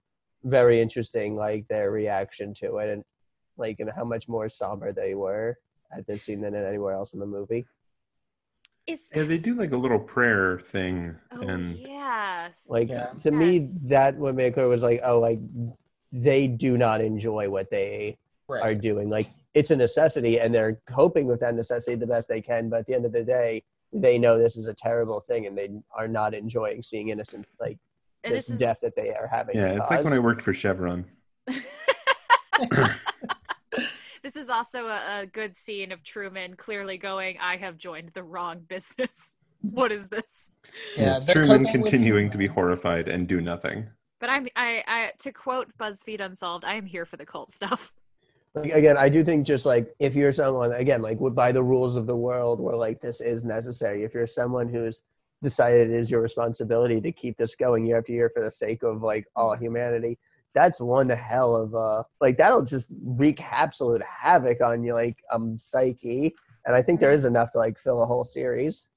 very 0.44 0.80
interesting, 0.80 1.36
like 1.36 1.66
their 1.68 1.90
reaction 1.90 2.54
to 2.54 2.76
it, 2.78 2.88
and 2.90 3.04
like 3.56 3.80
and 3.80 3.90
how 3.94 4.04
much 4.04 4.28
more 4.28 4.48
somber 4.48 4.92
they 4.92 5.14
were 5.14 5.56
at 5.92 6.06
this 6.06 6.24
scene 6.24 6.40
than 6.40 6.54
anywhere 6.54 6.92
else 6.94 7.14
in 7.14 7.20
the 7.20 7.26
movie. 7.26 7.66
Is 8.86 9.06
Yeah, 9.14 9.24
they 9.24 9.38
do 9.38 9.54
like 9.54 9.72
a 9.72 9.76
little 9.76 9.98
prayer 9.98 10.58
thing, 10.60 11.14
oh 11.32 11.40
and 11.40 11.76
yes. 11.76 12.64
Like 12.68 12.88
Yeah. 12.88 13.06
to 13.20 13.30
me, 13.30 13.58
Yes. 13.58 13.80
that 13.86 14.16
would 14.16 14.36
make 14.36 14.54
clear 14.54 14.68
was 14.68 14.82
like, 14.82 15.00
oh, 15.04 15.18
like 15.18 15.40
they 16.12 16.46
do 16.48 16.78
not 16.78 17.00
enjoy 17.02 17.50
what 17.50 17.70
they 17.70 18.16
are 18.48 18.74
doing. 18.74 19.10
Like 19.10 19.28
it's 19.58 19.70
a 19.70 19.76
necessity, 19.76 20.38
and 20.38 20.54
they're 20.54 20.80
coping 20.86 21.26
with 21.26 21.40
that 21.40 21.54
necessity 21.54 21.96
the 21.96 22.06
best 22.06 22.28
they 22.28 22.40
can. 22.40 22.68
But 22.68 22.80
at 22.80 22.86
the 22.86 22.94
end 22.94 23.04
of 23.04 23.12
the 23.12 23.24
day, 23.24 23.64
they 23.92 24.18
know 24.18 24.38
this 24.38 24.56
is 24.56 24.66
a 24.66 24.74
terrible 24.74 25.20
thing, 25.20 25.46
and 25.46 25.58
they 25.58 25.70
are 25.96 26.08
not 26.08 26.32
enjoying 26.32 26.82
seeing 26.82 27.08
innocent 27.08 27.46
like 27.60 27.78
and 28.24 28.32
this, 28.32 28.46
this 28.46 28.54
is 28.54 28.60
death 28.60 28.80
that 28.82 28.94
they 28.94 29.10
are 29.10 29.26
having. 29.26 29.56
yeah, 29.56 29.78
it's 29.80 29.90
like 29.90 30.04
when 30.04 30.12
I 30.12 30.18
worked 30.18 30.42
for 30.42 30.52
Chevron. 30.52 31.04
this 34.22 34.36
is 34.36 34.48
also 34.48 34.86
a, 34.86 35.22
a 35.22 35.26
good 35.26 35.56
scene 35.56 35.90
of 35.92 36.02
Truman 36.02 36.54
clearly 36.54 36.98
going, 36.98 37.38
I 37.40 37.56
have 37.56 37.78
joined 37.78 38.10
the 38.14 38.22
wrong 38.22 38.60
business. 38.68 39.36
what 39.60 39.90
is 39.90 40.08
this? 40.08 40.52
Yeah, 40.96 41.16
it's 41.16 41.24
Truman 41.24 41.64
coping 41.64 41.82
with 41.82 41.90
continuing 41.90 42.30
to 42.30 42.38
be 42.38 42.46
horrified 42.46 43.08
and 43.08 43.26
do 43.26 43.40
nothing. 43.40 43.88
But 44.20 44.30
I'm 44.30 44.48
I, 44.56 44.84
I 44.86 45.12
to 45.20 45.32
quote 45.32 45.68
BuzzFeed 45.78 46.20
Unsolved, 46.20 46.64
I 46.64 46.74
am 46.74 46.86
here 46.86 47.06
for 47.06 47.16
the 47.16 47.26
cult 47.26 47.50
stuff. 47.50 47.92
Like, 48.62 48.72
again, 48.72 48.96
I 48.96 49.08
do 49.08 49.24
think 49.24 49.46
just 49.46 49.66
like 49.66 49.94
if 49.98 50.14
you're 50.14 50.32
someone 50.32 50.72
again 50.72 51.02
like 51.02 51.18
by 51.34 51.52
the 51.52 51.62
rules 51.62 51.96
of 51.96 52.06
the 52.06 52.16
world, 52.16 52.60
where 52.60 52.76
like 52.76 53.00
this 53.00 53.20
is 53.20 53.44
necessary. 53.44 54.04
If 54.04 54.14
you're 54.14 54.26
someone 54.26 54.68
who's 54.68 55.02
decided 55.42 55.90
it 55.90 55.96
is 55.96 56.10
your 56.10 56.20
responsibility 56.20 57.00
to 57.00 57.12
keep 57.12 57.36
this 57.36 57.54
going 57.54 57.86
year 57.86 57.98
after 57.98 58.12
year 58.12 58.30
for 58.32 58.42
the 58.42 58.50
sake 58.50 58.82
of 58.82 59.02
like 59.02 59.26
all 59.36 59.56
humanity, 59.56 60.18
that's 60.54 60.80
one 60.80 61.08
hell 61.08 61.54
of 61.56 61.74
a 61.74 62.04
like 62.20 62.36
that'll 62.36 62.64
just 62.64 62.88
wreak 63.04 63.40
absolute 63.42 64.02
havoc 64.02 64.60
on 64.60 64.82
you 64.82 64.94
like 64.94 65.18
um 65.32 65.58
psyche. 65.58 66.34
And 66.66 66.74
I 66.76 66.82
think 66.82 67.00
there 67.00 67.12
is 67.12 67.24
enough 67.24 67.52
to 67.52 67.58
like 67.58 67.78
fill 67.78 68.02
a 68.02 68.06
whole 68.06 68.24
series. 68.24 68.88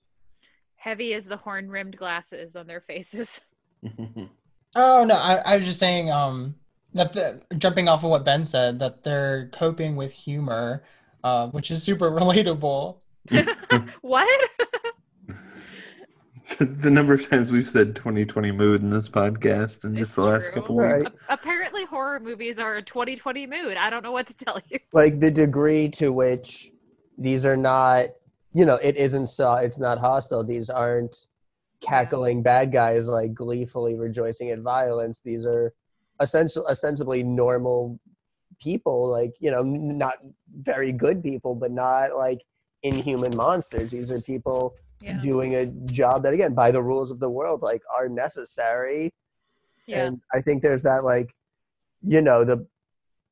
Heavy 0.76 1.14
as 1.14 1.28
the 1.28 1.38
horn 1.38 1.70
rimmed 1.70 1.96
glasses 1.96 2.56
on 2.56 2.68
their 2.68 2.82
faces. 2.82 3.42
Oh 4.76 5.04
no, 5.06 5.16
I, 5.16 5.36
I 5.36 5.56
was 5.58 5.66
just 5.66 5.80
saying 5.80 6.10
um 6.12 6.56
that 6.94 7.14
the 7.14 7.42
jumping 7.58 7.88
off 7.88 8.04
of 8.04 8.10
what 8.10 8.26
Ben 8.26 8.44
said 8.44 8.80
that 8.80 9.04
they're 9.04 9.50
coping 9.54 9.96
with 9.96 10.12
humor, 10.14 10.84
uh, 11.24 11.48
which 11.50 11.72
is 11.72 11.82
super 11.84 12.12
relatable. 12.20 12.98
what? 14.02 14.50
the 16.60 16.92
number 16.92 17.14
of 17.14 17.28
times 17.30 17.52
we've 17.52 17.68
said 17.68 17.96
2020 17.96 18.52
mood 18.52 18.82
in 18.82 18.90
this 18.90 19.08
podcast 19.08 19.84
in 19.86 19.96
just 19.96 20.12
It's 20.12 20.16
the 20.16 20.24
last 20.24 20.52
true. 20.52 20.62
couple 20.62 20.76
Right. 20.78 21.00
weeks. 21.00 21.12
Apparently 21.30 21.86
horror 21.86 22.20
movies 22.20 22.60
are 22.60 22.76
a 22.76 22.82
2020 22.82 23.48
mood. 23.48 23.78
I 23.78 23.90
don't 23.90 24.04
know 24.04 24.12
what 24.12 24.28
to 24.28 24.36
tell 24.36 24.60
you. 24.70 24.80
like 24.94 25.20
the 25.20 25.32
degree 25.32 25.88
to 25.92 26.12
which 26.12 26.72
these 27.18 27.46
are 27.46 27.58
not 27.58 28.08
you 28.54 28.66
know 28.66 28.76
it 28.84 28.98
isn't 28.98 29.28
so 29.28 29.54
it's 29.56 29.80
not 29.80 29.98
hostile 30.00 30.44
these 30.44 30.70
aren't 30.70 31.16
cackling 31.82 32.42
bad 32.44 32.72
guys 32.72 33.08
like 33.08 33.34
gleefully 33.34 33.96
rejoicing 33.96 34.50
at 34.50 34.60
violence 34.60 35.22
these 35.22 35.46
are 35.46 35.74
essential 36.22 36.66
ostensibly 36.70 37.24
normal 37.24 38.00
people 38.62 39.10
like 39.10 39.34
you 39.40 39.52
know 39.52 39.64
not 39.64 40.16
very 40.62 40.92
good 40.92 41.22
people 41.24 41.56
but 41.56 41.72
not 41.72 42.16
like 42.16 42.40
inhuman 42.84 43.36
monsters 43.36 43.92
these 43.92 44.12
are 44.12 44.22
people 44.22 44.74
Yeah. 45.04 45.20
doing 45.22 45.56
a 45.56 45.66
job 46.02 46.22
that 46.24 46.34
again 46.34 46.54
by 46.54 46.70
the 46.72 46.82
rules 46.92 47.10
of 47.12 47.20
the 47.20 47.30
world 47.30 47.62
like 47.62 47.82
are 47.98 48.08
necessary 48.08 49.10
Yeah. 49.88 50.04
and 50.06 50.22
i 50.34 50.40
think 50.42 50.62
there's 50.62 50.84
that 50.84 51.04
like 51.04 51.30
you 52.14 52.22
know 52.22 52.40
the 52.44 52.58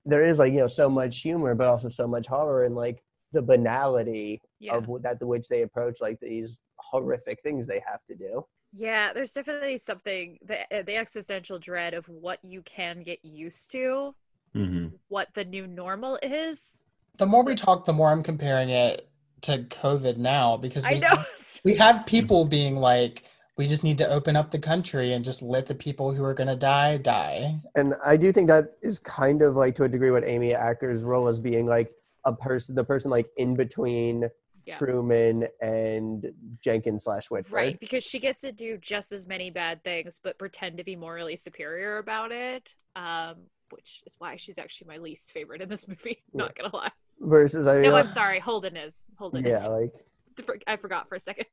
there 0.06 0.24
is 0.30 0.40
like 0.40 0.52
you 0.54 0.60
know 0.60 0.68
so 0.82 0.90
much 0.90 1.22
humor 1.22 1.54
but 1.60 1.68
also 1.68 1.90
so 1.90 2.08
much 2.08 2.26
horror 2.28 2.64
and 2.68 2.76
like 2.76 2.98
the 3.34 3.42
banality 3.54 4.42
Yeah. 4.60 4.76
of 4.78 4.84
that 5.04 5.20
the 5.20 5.28
which 5.28 5.48
they 5.48 5.62
approach 5.62 5.98
like 6.02 6.20
these 6.20 6.60
horrific 6.78 7.38
things 7.44 7.68
they 7.68 7.82
have 7.92 8.02
to 8.10 8.16
do 8.16 8.34
Yeah, 8.74 9.14
there's 9.14 9.34
definitely 9.34 9.78
something 9.78 10.38
the 10.46 10.62
uh, 10.72 10.84
the 10.84 10.96
existential 10.96 11.60
dread 11.60 11.94
of 11.94 12.08
what 12.08 12.44
you 12.44 12.62
can 12.62 13.04
get 13.04 13.24
used 13.24 13.72
to, 13.72 14.16
hmm 14.54 14.88
what 15.08 15.30
the 15.34 15.46
new 15.46 15.68
normal 15.68 16.20
is. 16.22 16.84
The 17.18 17.26
more 17.26 17.44
we 17.44 17.56
talk, 17.56 17.86
the 17.86 17.94
more 17.94 18.12
I'm 18.12 18.24
comparing 18.24 18.70
it 18.70 19.10
to 19.42 19.60
COVID 19.60 20.18
now 20.18 20.58
because 20.58 20.88
we 20.88 20.96
I 20.96 21.00
know. 21.00 21.24
we 21.64 21.76
have 21.76 22.06
people 22.06 22.46
being 22.46 22.78
like, 22.78 23.24
we 23.58 23.68
just 23.68 23.84
need 23.84 23.98
to 23.98 24.08
open 24.10 24.36
up 24.36 24.52
the 24.52 24.60
country 24.60 25.14
and 25.14 25.26
just 25.26 25.42
let 25.42 25.66
the 25.66 25.76
people 25.76 26.14
who 26.14 26.24
are 26.24 26.34
gonna 26.34 26.56
die 26.56 26.98
die. 26.98 27.60
and 27.76 27.94
i 28.06 28.16
do 28.16 28.32
think 28.32 28.48
that 28.48 28.76
is 28.82 29.00
kind 29.00 29.42
of 29.42 29.56
like 29.56 29.76
to 29.76 29.84
a 29.84 29.90
degree 29.90 30.12
what 30.12 30.24
amy 30.24 30.54
acker's 30.54 31.04
role 31.04 31.28
as 31.28 31.42
being 31.42 31.66
like 31.66 31.92
a 32.26 32.34
person 32.34 32.74
the 32.76 32.84
person 32.84 33.12
like 33.12 33.28
in 33.38 33.56
between 33.56 34.30
Yeah. 34.70 34.78
truman 34.78 35.48
and 35.62 36.32
jenkins 36.64 37.04
slash 37.04 37.30
whitford 37.30 37.54
Right, 37.54 37.80
because 37.80 38.04
she 38.04 38.20
gets 38.20 38.42
to 38.42 38.52
do 38.52 38.78
just 38.78 39.12
as 39.12 39.28
many 39.28 39.50
bad 39.50 39.84
things, 39.84 40.20
but 40.24 40.38
pretend 40.38 40.78
to 40.78 40.84
be 40.84 40.96
morally 40.96 41.36
superior 41.36 41.98
about 41.98 42.32
it. 42.32 42.74
Um, 42.96 43.36
which 43.72 44.02
is 44.06 44.16
why 44.18 44.36
she's 44.36 44.58
actually 44.58 44.88
my 44.88 44.98
least 44.98 45.32
favorite 45.32 45.62
in 45.62 45.70
this 45.70 45.88
movie. 45.88 46.24
Not 46.34 46.56
gonna 46.56 46.76
lie. 46.76 46.92
versus 47.20 47.68
i 47.68 47.82
No, 47.82 47.96
I'm 47.96 48.08
sorry. 48.08 48.40
Holden 48.40 48.76
is. 48.78 49.12
Holden 49.18 49.44
yeah 49.46 49.62
is. 49.62 49.68
like 49.68 50.64
I 50.68 50.78
forgot 50.78 51.08
for 51.10 51.16
a 51.16 51.20
second. 51.20 51.46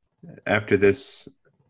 After 0.45 0.77
this, 0.77 1.27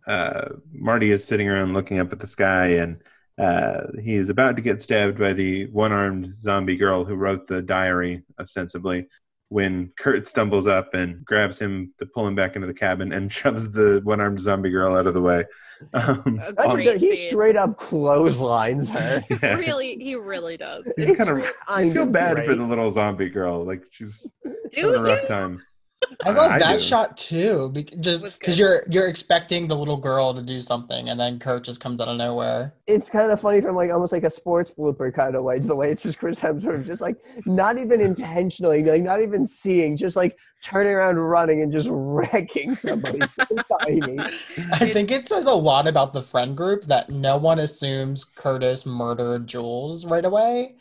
uh, 0.08 0.50
Marty 0.72 1.12
is 1.12 1.24
sitting 1.26 1.50
around 1.50 1.74
looking 1.74 2.00
up 2.00 2.14
at 2.14 2.20
the 2.20 2.28
sky, 2.28 2.68
and 2.76 3.02
uh, 3.38 3.88
he 4.02 4.16
is 4.16 4.30
about 4.30 4.56
to 4.56 4.62
get 4.62 4.82
stabbed 4.82 5.20
by 5.20 5.34
the 5.34 5.66
one-armed 5.68 6.34
zombie 6.40 6.78
girl 6.78 7.04
who 7.04 7.16
wrote 7.16 7.48
the 7.48 7.62
diary, 7.62 8.24
ostensibly. 8.40 9.08
When 9.50 9.92
Kurt 9.98 10.28
stumbles 10.28 10.68
up 10.68 10.94
and 10.94 11.24
grabs 11.24 11.58
him 11.58 11.94
to 12.00 12.06
pull 12.06 12.28
him 12.28 12.36
back 12.36 12.56
into 12.58 12.68
the 12.68 12.74
cabin 12.74 13.14
and 13.14 13.32
shoves 13.32 13.72
the 13.72 14.02
one-armed 14.04 14.42
zombie 14.42 14.70
girl 14.70 14.96
out 14.98 15.08
of 15.08 15.14
the 15.14 15.22
way. 15.22 15.46
Um, 15.94 16.40
A 16.46 16.52
That's 16.54 16.74
great 16.74 16.84
just- 16.84 17.00
he 17.00 17.16
scene. 17.16 17.30
straight 17.30 17.56
up 17.56 17.78
clotheslines 17.78 18.90
her 18.90 19.24
yeah. 19.42 19.56
Really, 19.56 19.96
he 20.00 20.16
really 20.16 20.58
does. 20.58 20.92
He's 20.98 21.16
kind 21.16 21.30
of. 21.30 21.50
I 21.68 21.90
feel 21.90 22.04
of 22.04 22.12
bad 22.12 22.46
for 22.46 22.56
the 22.56 22.64
little 22.66 22.92
zombie 22.92 23.30
girl. 23.30 23.64
Like 23.64 23.86
she's 23.90 24.30
Do 24.44 24.52
having 24.76 24.96
a 24.96 25.02
rough 25.04 25.22
you? 25.22 25.28
time. 25.28 25.62
I 26.26 26.32
love 26.32 26.52
I 26.52 26.60
that 26.60 26.78
do. 26.78 26.84
shot 26.84 27.18
too, 27.18 27.74
just 28.00 28.40
because 28.40 28.58
you're 28.58 28.84
you're 28.90 29.08
expecting 29.08 29.68
the 29.68 29.76
little 29.76 29.98
girl 29.98 30.34
to 30.34 30.42
do 30.42 30.60
something, 30.62 31.10
and 31.10 31.20
then 31.20 31.40
Kurt 31.40 31.64
just 31.64 31.80
comes 31.80 32.02
out 32.02 32.08
of 32.08 32.18
nowhere. 32.18 32.74
it's 32.88 33.10
kind 33.10 33.32
of 33.32 33.40
funny 33.40 33.62
from 33.62 33.76
like 33.76 33.92
almost 33.92 34.14
like 34.14 34.24
a 34.24 34.30
sports 34.30 34.74
blooper 34.78 35.14
kind 35.14 35.36
of 35.36 35.44
way 35.44 35.60
to 35.60 35.68
the 35.68 35.76
way 35.76 35.92
it's 35.92 36.04
just 36.04 36.20
Chris 36.20 36.40
Hemsworth 36.40 36.86
just 36.86 37.02
like 37.02 37.18
not 37.46 37.78
even 37.78 38.02
intentionally 38.02 38.84
like 38.84 39.04
not 39.04 39.22
even 39.22 39.46
seeing 39.46 39.98
just 39.98 40.16
like 40.16 40.38
turning 40.64 40.94
around 40.94 41.18
running 41.18 41.62
and 41.62 41.72
just 41.72 41.88
wrecking 41.92 42.74
somebody 42.74 43.26
so 43.28 43.44
tiny 43.82 44.18
I 44.72 44.92
think 44.92 45.12
it 45.12 45.28
says 45.28 45.46
a 45.46 45.52
lot 45.52 45.88
about 45.88 46.14
the 46.14 46.22
friend 46.22 46.58
group 46.58 46.86
that 46.86 47.10
no 47.10 47.38
one 47.38 47.60
assumes 47.60 48.24
Curtis 48.24 48.86
murdered 48.86 49.46
Jules 49.48 50.06
right 50.06 50.26
away. 50.26 50.76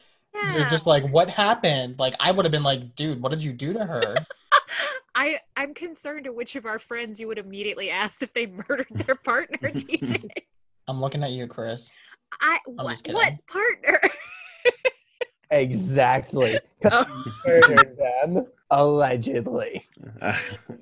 They're 0.53 0.69
just 0.69 0.87
like, 0.87 1.05
what 1.09 1.29
happened? 1.31 1.99
Like, 1.99 2.15
I 2.21 2.31
would 2.31 2.45
have 2.45 2.53
been 2.53 2.63
like, 2.63 2.95
dude, 2.95 3.21
what 3.21 3.31
did 3.31 3.43
you 3.43 3.53
do 3.53 3.73
to 3.73 3.85
her? 3.85 4.17
I 5.15 5.41
I'm 5.57 5.73
concerned 5.73 6.25
to 6.25 6.33
which 6.33 6.57
of 6.57 6.67
our 6.67 6.79
friends 6.79 7.19
you 7.19 7.27
would 7.29 7.39
immediately 7.39 7.91
ask 7.91 8.23
if 8.23 8.35
they 8.35 8.47
murdered 8.47 8.87
their 8.91 9.15
partner, 9.15 9.57
TJ. 9.71 10.29
I'm 10.89 11.01
looking 11.01 11.25
at 11.25 11.31
you, 11.31 11.47
Chris. 11.47 11.93
I 12.41 12.59
I'm 12.79 12.85
what, 12.85 13.03
just 13.03 13.15
what 13.15 13.33
partner? 13.47 14.01
exactly 15.51 16.59
Oh. 16.85 17.25
murdered 17.47 17.97
them 17.97 18.47
allegedly 18.71 19.87
Uh, 20.21 20.37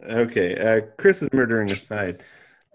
okay, 0.09 0.57
uh, 0.57 0.81
Chris 0.97 1.23
is 1.23 1.29
murdering 1.33 1.71
aside. 1.71 2.23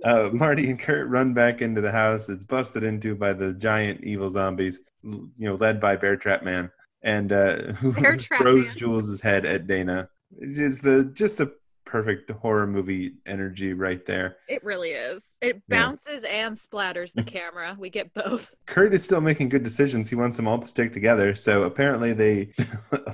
Uh, 0.03 0.30
Marty 0.34 0.69
and 0.69 0.80
Kurt 0.80 1.07
run 1.09 1.34
back 1.34 1.61
into 1.61 1.81
the 1.81 1.91
house. 1.91 2.30
It's 2.30 2.43
busted 2.43 2.84
into 2.84 3.15
by 3.15 3.34
the 3.34 3.53
giant 3.53 4.03
evil 4.03 4.30
zombies, 4.30 4.81
you 5.03 5.30
know, 5.38 5.55
led 5.55 5.80
by 5.81 5.95
Bear 5.95 6.15
Trap 6.17 6.43
Man, 6.43 6.71
and 7.03 7.31
uh, 7.31 7.55
who 7.73 7.93
Bear 7.93 8.17
throws 8.38 8.67
Man. 8.69 8.77
Jules' 8.77 9.21
head 9.21 9.45
at 9.45 9.67
Dana. 9.67 10.09
It's 10.38 10.57
just 10.57 10.81
the 10.84 11.05
just 11.13 11.38
the 11.38 11.53
perfect 11.85 12.30
horror 12.30 12.67
movie 12.67 13.15
energy 13.26 13.73
right 13.73 14.05
there. 14.05 14.38
It 14.47 14.63
really 14.63 14.91
is. 14.91 15.38
It 15.41 15.59
bounces 15.69 16.23
and 16.23 16.55
splatters 16.55 17.13
the 17.13 17.23
camera. 17.23 17.76
We 17.80 17.89
get 17.89 18.13
both. 18.13 18.53
Kurt 18.67 18.93
is 18.93 19.03
still 19.03 19.21
making 19.21 19.49
good 19.49 19.63
decisions. 19.63 20.07
He 20.07 20.13
wants 20.15 20.38
them 20.38 20.47
all 20.47 20.59
to 20.59 20.67
stick 20.67 20.93
together. 20.93 21.34
So 21.34 21.63
apparently 21.63 22.13
they, 22.13 22.51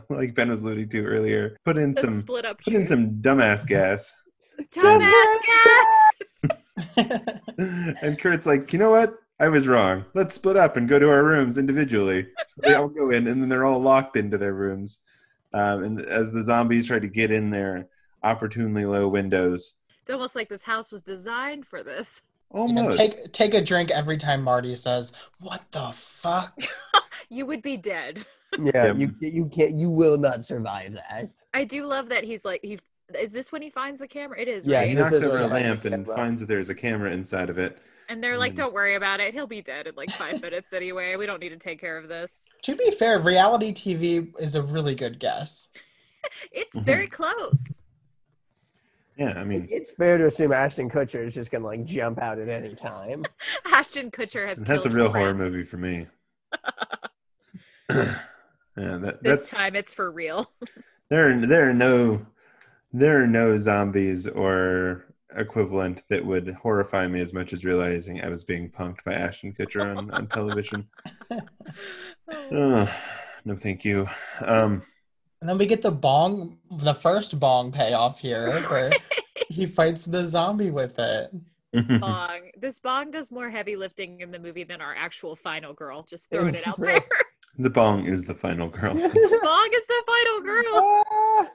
like 0.09 0.35
Ben 0.35 0.49
was 0.49 0.61
alluding 0.61 0.89
to 0.89 1.05
earlier, 1.05 1.55
put 1.63 1.77
in 1.77 1.93
The 1.93 2.01
some 2.01 2.19
split 2.19 2.43
up 2.45 2.61
put 2.61 2.73
in 2.73 2.85
some 2.85 3.21
dumbass 3.21 3.65
gas. 3.65 4.13
dumbass 4.59 5.37
gas. 5.45 5.87
and 6.97 8.19
Kurt's 8.19 8.45
like, 8.45 8.71
you 8.73 8.79
know 8.79 8.91
what? 8.91 9.15
I 9.39 9.49
was 9.49 9.67
wrong. 9.67 10.05
Let's 10.13 10.33
split 10.35 10.55
up 10.55 10.77
and 10.77 10.87
go 10.87 10.97
to 10.97 11.09
our 11.09 11.23
rooms 11.23 11.57
individually. 11.57 12.27
So 12.45 12.61
they 12.63 12.73
all 12.73 12.87
go 12.87 13.09
in, 13.09 13.27
and 13.27 13.41
then 13.41 13.49
they're 13.49 13.65
all 13.65 13.81
locked 13.81 14.15
into 14.15 14.37
their 14.37 14.53
rooms. 14.53 14.99
Um, 15.53 15.83
and 15.83 16.01
as 16.01 16.31
the 16.31 16.41
zombies 16.43 16.87
try 16.87 16.99
to 16.99 17.07
get 17.07 17.31
in 17.31 17.49
their 17.49 17.87
opportunely 18.23 18.85
low 18.85 19.07
windows, 19.07 19.75
It's 20.01 20.09
almost 20.09 20.35
like 20.35 20.47
this 20.49 20.63
house 20.63 20.91
was 20.91 21.01
designed 21.01 21.65
for 21.65 21.83
this. 21.83 22.21
And 22.51 22.77
almost. 22.77 22.97
take 22.97 23.33
take 23.33 23.53
a 23.53 23.61
drink 23.61 23.91
every 23.91 24.17
time 24.17 24.41
Marty 24.41 24.75
says, 24.75 25.11
"What 25.39 25.63
the 25.71 25.91
fuck?" 25.93 26.57
You 27.29 27.45
would 27.47 27.61
be 27.63 27.75
dead. 27.75 28.23
Yeah, 28.59 28.71
Yeah. 28.73 28.93
you 28.93 29.15
you 29.19 29.45
can't 29.47 29.77
you 29.79 29.89
will 29.89 30.17
not 30.17 30.45
survive 30.45 30.93
that. 30.93 31.31
I 31.53 31.63
do 31.63 31.85
love 31.85 32.09
that 32.09 32.23
he's 32.23 32.45
like 32.45 32.61
he. 32.63 32.77
Is 33.13 33.31
this 33.31 33.51
when 33.51 33.61
he 33.61 33.69
finds 33.69 33.99
the 33.99 34.07
camera? 34.07 34.39
It 34.39 34.47
is, 34.47 34.65
Yeah, 34.65 34.81
he 34.83 34.95
right? 34.95 35.11
this 35.11 35.11
knocks 35.21 35.25
over 35.25 35.37
a 35.37 35.47
lamp 35.47 35.85
and 35.85 36.05
camera. 36.05 36.15
finds 36.15 36.39
that 36.41 36.47
there's 36.47 36.69
a 36.71 36.75
camera 36.75 37.11
inside 37.11 37.49
of 37.51 37.57
it. 37.59 37.77
And 38.09 38.23
they're 38.23 38.37
like, 38.37 38.53
Mm. 38.53 38.57
"Don't 38.57 38.73
worry 38.73 38.95
about 38.95 39.19
it. 39.19 39.33
He'll 39.33 39.47
be 39.47 39.61
dead 39.61 39.87
in 39.87 39.95
like 39.95 40.09
five 40.17 40.41
minutes 40.41 40.73
anyway. 40.73 41.15
We 41.15 41.25
don't 41.25 41.39
need 41.39 41.49
to 41.49 41.57
take 41.57 41.79
care 41.79 41.97
of 41.97 42.07
this." 42.07 42.49
to 42.63 42.75
be 42.75 42.91
fair, 42.91 43.19
reality 43.19 43.73
TV 43.73 44.33
is 44.39 44.55
a 44.55 44.61
really 44.61 44.95
good 44.95 45.19
guess. 45.19 45.67
It's 46.51 46.79
Mhm. 46.79 46.83
very 46.83 47.07
close. 47.07 47.81
Yeah, 49.15 49.33
I 49.37 49.43
mean, 49.43 49.67
It's 49.69 49.91
fair 49.91 50.17
to 50.17 50.25
assume 50.25 50.51
Ashton 50.51 50.89
Kutcher 50.89 51.23
is 51.23 51.35
just 51.35 51.51
gonna 51.51 51.65
like 51.65 51.85
jump 51.85 52.19
out 52.19 52.39
at 52.39 52.49
any 52.49 52.73
time. 52.73 53.23
Ashton 53.65 54.09
Kutcher 54.09 54.47
has. 54.47 54.57
that's 54.57 54.87
a 54.87 54.89
real 54.89 55.09
horror 55.11 55.35
friends. 55.35 55.37
movie 55.53 55.63
for 55.63 55.77
me. 55.77 56.07
yeah, 57.89 58.17
that, 58.75 59.19
This 59.21 59.39
that's 59.41 59.49
time 59.51 59.75
it's 59.75 59.93
for 59.93 60.09
real. 60.11 60.49
there. 61.09 61.29
Are, 61.29 61.37
there 61.45 61.69
are 61.69 61.73
no 61.73 62.25
there 62.97 63.21
are 63.21 63.27
no 63.27 63.57
zombies 63.57 64.25
or 64.25 65.05
equivalent 65.35 66.01
that 66.07 66.25
would 66.25 66.47
horrify 66.53 67.05
me 67.07 67.19
as 67.19 67.33
much 67.33 67.51
as 67.51 67.65
realizing 67.65 68.21
I 68.21 68.29
was 68.29 68.45
being 68.45 68.69
punked 68.69 69.03
by 69.03 69.13
Ashton 69.13 69.53
Kutcher 69.53 69.97
on, 69.97 70.09
on 70.11 70.27
television. 70.27 70.87
Ugh, 71.29 72.89
no, 73.43 73.55
thank 73.57 73.83
you. 73.83 74.07
Um, 74.41 74.81
And 75.41 75.49
then 75.49 75.57
we 75.57 75.65
get 75.65 75.81
the 75.81 75.91
bong, 75.91 76.57
the 76.71 76.93
first 76.93 77.37
bong 77.37 77.73
payoff 77.73 78.19
here, 78.19 78.61
where 78.69 78.93
he 79.49 79.65
fights 79.79 80.05
the 80.05 80.23
zombie 80.25 80.71
with 80.71 80.97
it. 80.97 81.31
this 81.73 81.91
bong. 81.99 82.51
This 82.57 82.79
bong 82.79 83.11
does 83.11 83.29
more 83.29 83.49
heavy 83.49 83.75
lifting 83.75 84.21
in 84.21 84.31
the 84.31 84.39
movie 84.39 84.63
than 84.63 84.79
our 84.79 84.95
actual 84.95 85.35
final 85.35 85.73
girl. 85.73 86.03
Just 86.03 86.29
throwing 86.29 86.55
it 86.55 86.65
out 86.65 86.79
there. 86.79 87.03
the 87.59 87.69
bong 87.69 88.05
is 88.05 88.23
the 88.23 88.35
final 88.35 88.69
girl. 88.69 88.93
The 88.93 89.39
bong 89.43 89.69
is 89.73 89.85
the 89.85 90.03
final 90.07 90.41
girl. 90.41 91.51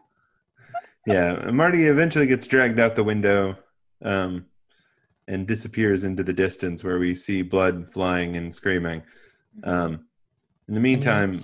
Ah! 1.09 1.12
yeah, 1.12 1.51
Marty 1.51 1.86
eventually 1.86 2.27
gets 2.27 2.47
dragged 2.47 2.78
out 2.78 2.97
the 2.97 3.05
window 3.05 3.56
um, 4.02 4.44
and 5.28 5.47
disappears 5.47 6.05
into 6.05 6.22
the 6.22 6.32
distance 6.32 6.85
where 6.85 6.98
we 6.98 7.14
see 7.14 7.43
blood 7.43 7.89
flying 7.90 8.36
and 8.36 8.55
screaming. 8.55 9.02
Um, 9.64 10.06
in 10.68 10.74
the 10.74 10.81
meantime, 10.81 11.40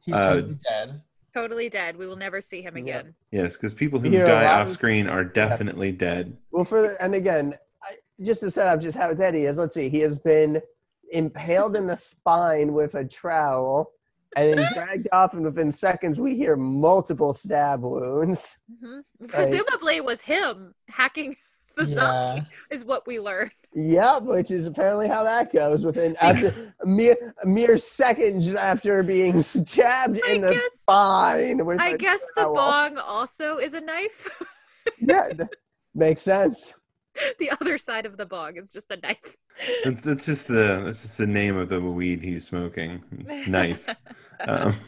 He's 0.00 0.14
Uh, 0.14 0.34
totally 0.36 0.58
dead. 0.68 1.02
Totally 1.34 1.68
dead. 1.68 1.96
We 1.96 2.06
will 2.06 2.14
never 2.16 2.40
see 2.40 2.62
him 2.62 2.76
Yeah. 2.76 2.82
again. 3.00 3.14
yes, 3.32 3.56
because 3.56 3.74
people 3.74 3.98
who 3.98 4.08
We 4.08 4.16
hear 4.16 4.24
a 4.24 4.28
die 4.28 4.60
off 4.60 4.70
screen 4.70 5.08
are 5.08 5.24
definitely 5.24 5.90
dead. 5.90 6.36
Well, 6.52 6.64
for 6.64 6.80
the, 6.82 6.96
and 7.02 7.12
again, 7.14 7.54
I, 7.82 7.96
just 8.22 8.40
to 8.42 8.50
set 8.52 8.68
up 8.68 8.80
just 8.80 8.96
how 8.96 9.12
dead 9.14 9.34
he 9.34 9.46
is. 9.46 9.58
Let's 9.58 9.74
see. 9.74 9.88
He 9.88 9.98
has 10.00 10.20
been 10.20 10.62
impaled 11.10 11.74
in 11.76 11.88
the 11.88 11.96
spine 11.96 12.72
with 12.72 12.94
a 12.94 13.04
trowel, 13.04 13.90
and 14.36 14.58
then 14.58 14.72
dragged 14.74 15.08
off, 15.12 15.34
and 15.34 15.44
within 15.44 15.72
seconds 15.72 16.20
we 16.20 16.36
hear 16.36 16.56
multiple 16.56 17.32
stab 17.34 17.82
wounds. 17.82 18.58
Mhm. 18.82 19.02
Presumably, 19.28 19.96
it 19.96 20.04
was 20.04 20.20
him 20.20 20.74
hacking 20.88 21.34
the 21.76 21.86
zombie. 21.86 22.40
Yeah. 22.42 22.44
Is 22.70 22.84
what 22.84 23.06
we 23.06 23.18
learned. 23.20 23.50
Yep, 23.74 24.22
which 24.22 24.50
is 24.50 24.66
apparently 24.66 25.06
how 25.08 25.22
that 25.24 25.52
goes. 25.52 25.84
Within 25.84 26.16
after 26.22 26.48
a 26.82 26.86
mere, 26.86 27.14
a 27.42 27.46
mere 27.46 27.76
seconds 27.76 28.54
after 28.54 29.02
being 29.02 29.42
stabbed 29.42 30.20
I 30.26 30.32
in 30.32 30.40
the 30.40 30.52
guess- 30.52 30.80
spine 30.80 31.66
with 31.66 31.80
I 31.80 31.90
a 31.90 31.98
guess 31.98 32.24
the 32.36 32.44
bong 32.44 32.96
also 32.98 33.58
is 33.58 33.74
a 33.74 33.80
knife. 33.80 34.28
Yeah, 35.00 35.28
th- 35.36 35.50
makes 35.96 36.22
sense. 36.22 36.72
the 37.40 37.50
other 37.60 37.76
side 37.76 38.06
of 38.06 38.16
the 38.16 38.24
bong 38.24 38.56
is 38.56 38.72
just 38.72 38.92
a 38.92 38.96
knife. 38.98 39.36
That's, 39.84 40.04
that's 40.04 40.24
just 40.26 40.46
the 40.46 40.82
that's 40.84 41.02
just 41.02 41.18
the 41.18 41.26
name 41.26 41.56
of 41.56 41.68
the 41.68 41.80
weed 41.80 42.22
he's 42.22 42.46
smoking. 42.46 43.02
It's 43.18 43.48
knife. 43.48 43.88
Um, 44.46 44.74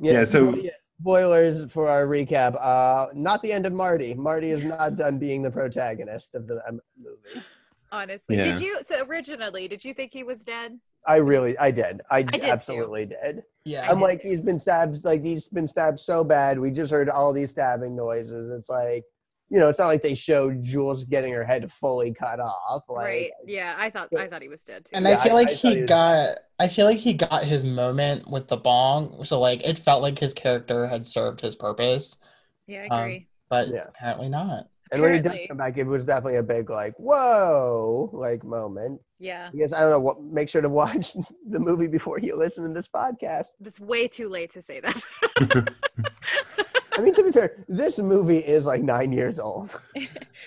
Yeah, 0.00 0.22
so- 0.24 0.52
spo- 0.52 0.70
spoilers 1.00 1.72
for 1.72 1.88
our 1.88 2.06
recap. 2.06 2.56
Uh, 2.60 3.08
not 3.14 3.42
the 3.42 3.52
end 3.52 3.66
of 3.66 3.72
Marty. 3.72 4.14
Marty 4.14 4.50
is 4.50 4.64
not 4.64 4.94
done 4.96 5.18
being 5.18 5.42
the 5.42 5.50
protagonist 5.50 6.34
of 6.34 6.46
the 6.46 6.60
um, 6.68 6.80
movie. 6.96 7.44
Honestly, 7.90 8.36
Yeah. 8.36 8.44
did 8.52 8.60
you? 8.60 8.78
So 8.82 9.04
originally, 9.06 9.66
did 9.66 9.84
you 9.84 9.94
think 9.94 10.12
he 10.12 10.22
was 10.22 10.44
dead? 10.44 10.78
I 11.06 11.16
really, 11.16 11.56
I 11.58 11.70
did. 11.70 12.02
I, 12.10 12.22
did 12.22 12.42
too. 12.42 12.48
absolutely 12.48 13.06
did. 13.06 13.42
Yeah. 13.64 13.88
I'm 13.88 13.96
did 13.96 14.02
like, 14.02 14.22
too. 14.22 14.28
he's 14.28 14.40
been 14.40 14.60
stabbed. 14.60 15.04
Like 15.04 15.22
he's 15.24 15.48
been 15.48 15.66
stabbed 15.66 15.98
so 15.98 16.22
bad. 16.22 16.58
We 16.60 16.70
just 16.70 16.92
heard 16.92 17.08
all 17.08 17.32
these 17.32 17.50
stabbing 17.50 17.96
noises. 17.96 18.50
It's 18.56 18.68
like, 18.68 19.04
you 19.50 19.58
know, 19.58 19.68
it's 19.68 19.78
not 19.78 19.86
like 19.86 20.02
they 20.02 20.14
showed 20.14 20.62
Jules 20.62 21.04
getting 21.04 21.32
her 21.32 21.44
head 21.44 21.70
fully 21.72 22.12
cut 22.12 22.38
off. 22.40 22.84
Like, 22.88 23.06
right. 23.06 23.30
Yeah, 23.46 23.74
I 23.78 23.88
thought 23.90 24.08
I 24.16 24.26
thought 24.26 24.42
he 24.42 24.48
was 24.48 24.62
dead 24.62 24.84
too. 24.84 24.90
And 24.94 25.06
Yeah, 25.06 25.18
I 25.18 25.22
feel 25.22 25.34
like 25.34 25.48
I 25.48 25.50
thought 25.52 25.60
he 25.60 25.74
he 25.74 25.80
was- 25.82 25.88
got 25.88 26.38
I 26.58 26.68
feel 26.68 26.86
like 26.86 26.98
he 26.98 27.14
got 27.14 27.44
his 27.44 27.64
moment 27.64 28.28
with 28.30 28.48
the 28.48 28.56
bong. 28.56 29.24
So 29.24 29.40
like 29.40 29.62
it 29.64 29.78
felt 29.78 30.02
like 30.02 30.18
his 30.18 30.34
character 30.34 30.86
had 30.86 31.06
served 31.06 31.40
his 31.40 31.54
purpose, 31.54 32.18
yeah, 32.66 32.86
I 32.90 32.94
um, 32.94 33.00
agree. 33.04 33.28
but 33.48 33.68
Yeah. 33.68 33.84
apparently 33.88 34.28
not. 34.28 34.68
And 34.90 35.02
when 35.02 35.12
he 35.12 35.20
does 35.20 35.40
come 35.46 35.58
back, 35.58 35.76
it 35.76 35.84
was 35.86 36.06
definitely 36.06 36.36
a 36.36 36.42
big 36.42 36.70
like, 36.70 36.94
whoa, 36.98 38.08
like 38.14 38.42
moment. 38.42 39.02
yeah, 39.18 39.50
Because 39.52 39.74
I 39.74 39.80
don't 39.80 39.90
know. 39.90 40.00
What 40.00 40.22
make 40.22 40.48
sure 40.48 40.62
to 40.62 40.68
watch 40.70 41.12
the 41.50 41.58
movie 41.58 41.88
before 41.88 42.18
you 42.18 42.36
listen 42.38 42.64
to 42.64 42.70
this 42.72 42.88
podcast. 42.88 43.48
it's 43.62 43.78
way 43.78 44.08
too 44.08 44.28
late 44.30 44.50
to 44.52 44.62
say 44.62 44.80
that. 44.80 45.04
I 46.98 47.00
mean, 47.00 47.14
to 47.14 47.22
be 47.22 47.30
fair, 47.30 47.64
this 47.68 48.00
movie 48.00 48.38
is 48.38 48.66
like 48.66 48.82
nine 48.82 49.12
years 49.12 49.38
old. 49.38 49.80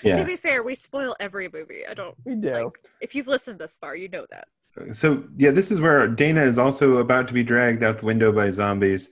To 0.03 0.25
be 0.25 0.35
fair, 0.35 0.63
we 0.63 0.73
spoil 0.73 1.15
every 1.19 1.47
movie. 1.53 1.85
I 1.87 1.93
don't. 1.93 2.15
We 2.25 2.35
do. 2.35 2.49
Like, 2.49 2.73
if 3.01 3.13
you've 3.13 3.27
listened 3.27 3.59
this 3.59 3.77
far, 3.77 3.95
you 3.95 4.09
know 4.09 4.25
that. 4.31 4.47
So 4.95 5.23
yeah, 5.37 5.51
this 5.51 5.69
is 5.69 5.79
where 5.79 6.07
Dana 6.07 6.41
is 6.41 6.57
also 6.57 6.97
about 6.97 7.27
to 7.27 7.33
be 7.33 7.43
dragged 7.43 7.83
out 7.83 7.99
the 7.99 8.05
window 8.05 8.31
by 8.31 8.49
zombies 8.49 9.09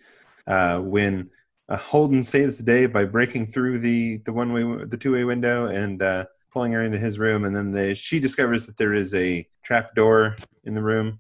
uh, 0.48 0.80
when 0.80 1.30
uh, 1.68 1.78
Holden 1.78 2.24
saves 2.24 2.58
the 2.58 2.64
day 2.64 2.88
by 2.88 3.06
breaking 3.06 3.48
through 3.52 3.80
the 3.80 4.18
the 4.26 4.34
one 4.34 4.52
way 4.52 4.64
the 4.86 4.98
two 4.98 5.12
way 5.12 5.26
window 5.26 5.68
and 5.68 6.02
uh, 6.02 6.26
pulling 6.52 6.72
her 6.72 6.82
into 6.82 6.98
his 6.98 7.20
room, 7.20 7.46
and 7.46 7.56
then 7.56 7.72
they, 7.72 7.94
she 7.94 8.20
discovers 8.20 8.66
that 8.66 8.78
there 8.78 8.94
is 8.96 9.14
a 9.14 9.48
trap 9.64 9.94
door 9.96 10.38
in 10.64 10.74
the 10.74 10.82
room, 10.82 11.20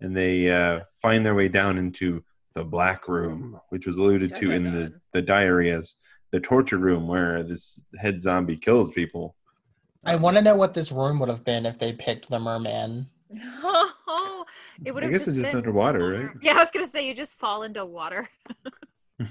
and 0.00 0.16
they 0.16 0.50
uh, 0.50 0.78
Yes. 0.78 0.98
find 1.00 1.24
their 1.24 1.34
way 1.36 1.48
down 1.48 1.78
into 1.78 2.24
the 2.54 2.64
black 2.64 3.08
room, 3.08 3.60
which 3.70 3.86
was 3.86 3.96
alluded 3.96 4.34
to 4.36 4.50
in 4.50 4.64
the 4.64 4.92
the 5.12 5.22
diary 5.22 5.70
as 5.70 5.96
the 6.30 6.40
torture 6.40 6.78
room 6.78 7.06
where 7.06 7.42
this 7.42 7.80
head 7.98 8.22
zombie 8.22 8.56
kills 8.56 8.90
people. 8.90 9.36
I 10.04 10.16
want 10.16 10.36
to 10.36 10.42
know 10.42 10.56
what 10.56 10.74
this 10.74 10.92
room 10.92 11.18
would 11.20 11.28
have 11.28 11.44
been 11.44 11.66
if 11.66 11.78
they 11.78 11.92
picked 11.92 12.28
the 12.28 12.38
merman. 12.38 13.08
Oh, 13.62 14.44
it 14.84 14.92
would 14.92 15.02
have. 15.02 15.10
I 15.10 15.12
have 15.12 15.20
guess 15.20 15.26
just 15.26 15.36
it's 15.38 15.44
just 15.46 15.56
underwater, 15.56 16.00
water. 16.00 16.26
right? 16.26 16.36
Yeah, 16.42 16.52
I 16.52 16.58
was 16.58 16.70
gonna 16.72 16.88
say 16.88 17.06
you 17.06 17.14
just 17.14 17.38
fall 17.38 17.62
into 17.62 17.84
water. 17.84 18.28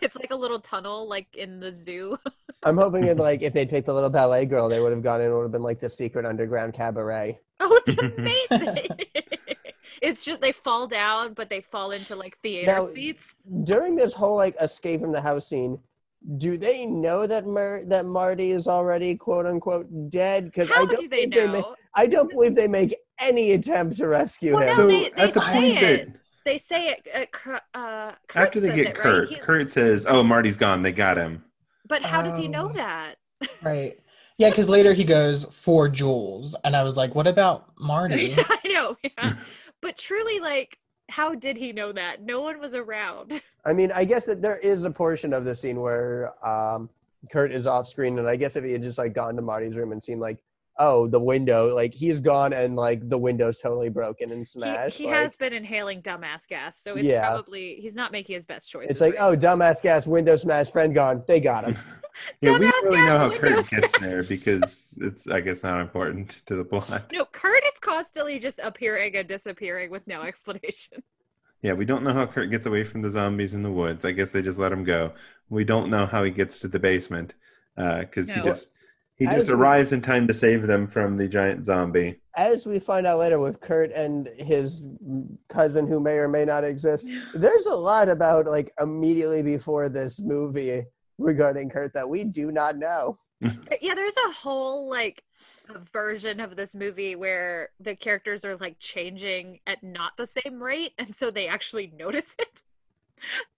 it's 0.00 0.16
like 0.16 0.30
a 0.30 0.36
little 0.36 0.58
tunnel, 0.60 1.08
like 1.08 1.36
in 1.36 1.60
the 1.60 1.70
zoo. 1.70 2.16
I'm 2.62 2.76
hoping 2.76 3.06
that 3.06 3.16
like 3.16 3.42
if 3.42 3.54
they 3.54 3.64
picked 3.64 3.86
the 3.86 3.94
little 3.94 4.10
ballet 4.10 4.44
girl, 4.44 4.68
they 4.68 4.80
would 4.80 4.92
have 4.92 5.02
gone 5.02 5.20
in. 5.20 5.30
It 5.30 5.34
would 5.34 5.42
have 5.42 5.52
been 5.52 5.62
like 5.62 5.80
the 5.80 5.88
secret 5.88 6.26
underground 6.26 6.74
cabaret. 6.74 7.38
Oh, 7.60 7.80
it's 7.86 8.50
amazing! 8.50 8.88
It's 10.00 10.24
just 10.24 10.40
they 10.40 10.52
fall 10.52 10.86
down, 10.86 11.34
but 11.34 11.50
they 11.50 11.60
fall 11.60 11.90
into 11.90 12.16
like 12.16 12.38
theater 12.38 12.66
Now- 12.72 12.80
seats. 12.82 13.36
During 13.64 13.96
this 13.96 14.14
whole 14.14 14.36
like 14.36 14.56
escape 14.60 15.00
from 15.00 15.12
the 15.12 15.20
house 15.20 15.46
scene, 15.48 15.78
do 16.36 16.56
they 16.56 16.84
know 16.86 17.26
that 17.26 17.46
Mar- 17.46 17.82
that 17.86 18.04
Marty 18.06 18.50
is 18.50 18.66
already 18.68 19.14
quote 19.14 19.46
unquote 19.46 19.86
dead? 20.10 20.44
Because 20.46 20.68
How 20.68 20.82
I 20.82 20.86
don't 20.86 21.00
do 21.00 21.08
they 21.08 21.26
think 21.26 21.34
know? 21.34 21.60
ma- 21.60 21.74
I 21.94 22.06
don't 22.06 22.30
believe 22.30 22.54
they 22.54 22.68
make 22.68 22.94
any 23.18 23.52
attempt 23.52 23.96
to 23.98 24.06
rescue 24.08 24.54
Well, 24.54 24.62
him. 24.62 24.68
no, 24.68 24.74
so 24.74 24.86
they- 24.86 25.10
they 25.10 25.22
at 25.22 25.34
the 25.34 25.40
say 25.40 25.52
point 25.52 25.82
it. 25.82 26.06
that 26.12 26.16
they 26.44 26.58
say 26.58 26.88
it. 26.88 27.06
Uh, 27.14 27.26
Kurt, 27.32 27.62
uh, 27.74 28.12
after 28.34 28.60
they 28.60 28.68
get 28.74 28.78
it, 28.78 28.86
right? 28.96 28.96
Kurt, 29.02 29.28
He's- 29.28 29.44
Kurt 29.44 29.70
says, 29.70 30.06
"Oh, 30.08 30.22
Marty's 30.22 30.56
gone. 30.56 30.82
They 30.82 30.92
got 30.92 31.16
him." 31.18 31.44
But 31.86 32.02
how 32.02 32.22
does 32.22 32.38
he 32.38 32.48
know 32.48 32.68
Oh. 32.70 32.74
that? 32.74 33.16
Right. 33.62 33.98
Yeah, 34.38 34.48
because 34.50 34.68
later 34.68 34.92
he 34.94 35.04
goes 35.04 35.44
for 35.50 35.86
Jules, 35.88 36.56
and 36.64 36.74
I 36.74 36.82
was 36.82 36.96
like, 36.96 37.14
"What 37.14 37.26
about 37.26 37.72
Marty?" 37.78 38.34
I 38.38 38.58
know. 38.68 38.96
Yeah. 39.02 39.34
But 39.80 39.96
truly, 39.96 40.40
like, 40.40 40.78
how 41.10 41.34
did 41.34 41.56
he 41.56 41.72
know 41.72 41.92
that? 41.92 42.22
No 42.22 42.40
one 42.40 42.60
was 42.60 42.74
around. 42.74 43.40
I 43.64 43.72
mean, 43.72 43.92
I 43.92 44.04
guess 44.04 44.24
that 44.24 44.40
there 44.40 44.58
is 44.58 44.84
a 44.84 44.90
portion 44.90 45.32
of 45.32 45.44
the 45.44 45.54
scene 45.54 45.80
where 45.80 46.32
um, 46.46 46.88
Kurt 47.30 47.52
is 47.52 47.66
off 47.66 47.88
screen, 47.88 48.18
and 48.18 48.28
I 48.28 48.36
guess 48.36 48.56
if 48.56 48.64
he 48.64 48.72
had 48.72 48.82
just 48.82 48.98
like 48.98 49.12
gone 49.12 49.36
to 49.36 49.42
Marty's 49.42 49.76
room 49.76 49.92
and 49.92 50.02
seen 50.02 50.18
like, 50.18 50.38
oh, 50.80 51.06
the 51.06 51.20
window, 51.20 51.72
like 51.74 51.94
he's 51.94 52.20
gone 52.20 52.52
and 52.52 52.74
like 52.74 53.08
the 53.08 53.18
window's 53.18 53.58
totally 53.60 53.88
broken 53.90 54.32
and 54.32 54.46
smashed. 54.46 54.98
he 54.98 55.06
like, 55.06 55.14
has 55.14 55.36
been 55.36 55.52
inhaling 55.52 56.02
dumbass 56.02 56.48
gas, 56.48 56.82
so 56.82 56.96
it's 56.96 57.06
Yeah. 57.06 57.28
probably 57.28 57.76
he's 57.76 57.94
not 57.94 58.10
making 58.10 58.34
his 58.34 58.46
best 58.46 58.68
choice. 58.70 58.90
It's 58.90 59.00
like, 59.00 59.12
right 59.12 59.22
oh, 59.22 59.36
dumbass 59.36 59.82
gas, 59.82 60.06
window 60.06 60.36
smash, 60.36 60.70
friend 60.70 60.94
gone. 60.94 61.22
They 61.28 61.38
got 61.40 61.64
him. 61.64 61.76
Yeah, 62.42 62.58
we 62.58 62.70
don't 62.70 62.84
really 62.84 62.96
know 62.98 63.18
how 63.18 63.28
window 63.28 63.62
Kurt 63.62 63.70
gets 63.70 63.98
there 64.00 64.22
because 64.24 64.94
it's, 65.00 65.28
I 65.28 65.40
guess, 65.40 65.62
not 65.62 65.80
important 65.80 66.42
to 66.46 66.56
the 66.56 66.64
plot. 66.64 67.10
No, 67.12 67.24
Kurt 67.24 67.64
is 67.64 67.78
constantly 67.80 68.38
just 68.38 68.58
appearing 68.62 69.16
and 69.16 69.28
disappearing 69.28 69.90
with 69.90 70.06
no 70.06 70.22
explanation. 70.22 71.02
Yeah, 71.62 71.74
we 71.74 71.84
don't 71.84 72.02
know 72.02 72.12
how 72.12 72.26
Kurt 72.26 72.50
gets 72.50 72.66
away 72.66 72.84
from 72.84 73.02
the 73.02 73.10
zombies 73.10 73.54
in 73.54 73.62
the 73.62 73.70
woods. 73.70 74.04
I 74.04 74.12
guess 74.12 74.32
they 74.32 74.42
just 74.42 74.58
let 74.58 74.72
him 74.72 74.82
go. 74.82 75.12
We 75.50 75.64
don't 75.64 75.90
know 75.90 76.04
how 76.06 76.24
he 76.24 76.30
gets 76.30 76.58
to 76.60 76.68
the 76.68 76.78
basement 76.78 77.34
uh, 77.76 78.00
because 78.00 78.28
he 78.30 78.36
No. 78.38 78.44
just 78.44 78.72
he 79.20 79.26
As 79.26 79.34
just 79.34 79.48
we- 79.48 79.54
arrives 79.54 79.92
in 79.92 80.00
time 80.00 80.26
to 80.28 80.34
save 80.34 80.66
them 80.66 80.88
from 80.88 81.18
the 81.18 81.28
giant 81.28 81.66
zombie. 81.66 82.18
As 82.38 82.66
we 82.66 82.78
find 82.78 83.06
out 83.06 83.18
later 83.18 83.38
with 83.38 83.60
Kurt 83.60 83.92
and 83.92 84.28
his 84.38 84.86
cousin 85.50 85.86
who 85.86 86.00
may 86.00 86.14
or 86.14 86.26
may 86.26 86.46
not 86.46 86.64
exist, 86.64 87.06
there's 87.34 87.66
a 87.66 87.74
lot 87.74 88.08
about 88.08 88.46
like 88.46 88.72
immediately 88.80 89.42
before 89.42 89.90
this 89.90 90.20
movie 90.20 90.84
regarding 91.18 91.68
Kurt 91.68 91.92
that 91.92 92.08
we 92.08 92.24
do 92.24 92.50
not 92.50 92.78
know. 92.78 93.18
yeah, 93.82 93.94
there's 93.94 94.16
a 94.26 94.32
whole 94.32 94.88
like 94.88 95.22
version 95.92 96.40
of 96.40 96.56
this 96.56 96.74
movie 96.74 97.14
where 97.14 97.68
the 97.78 97.94
characters 97.94 98.42
are 98.46 98.56
like 98.56 98.78
changing 98.78 99.60
at 99.66 99.82
not 99.82 100.12
the 100.16 100.26
same 100.26 100.62
rate, 100.62 100.92
and 100.98 101.14
so 101.14 101.30
they 101.30 101.46
actually 101.46 101.92
notice 101.98 102.36
it. 102.38 102.62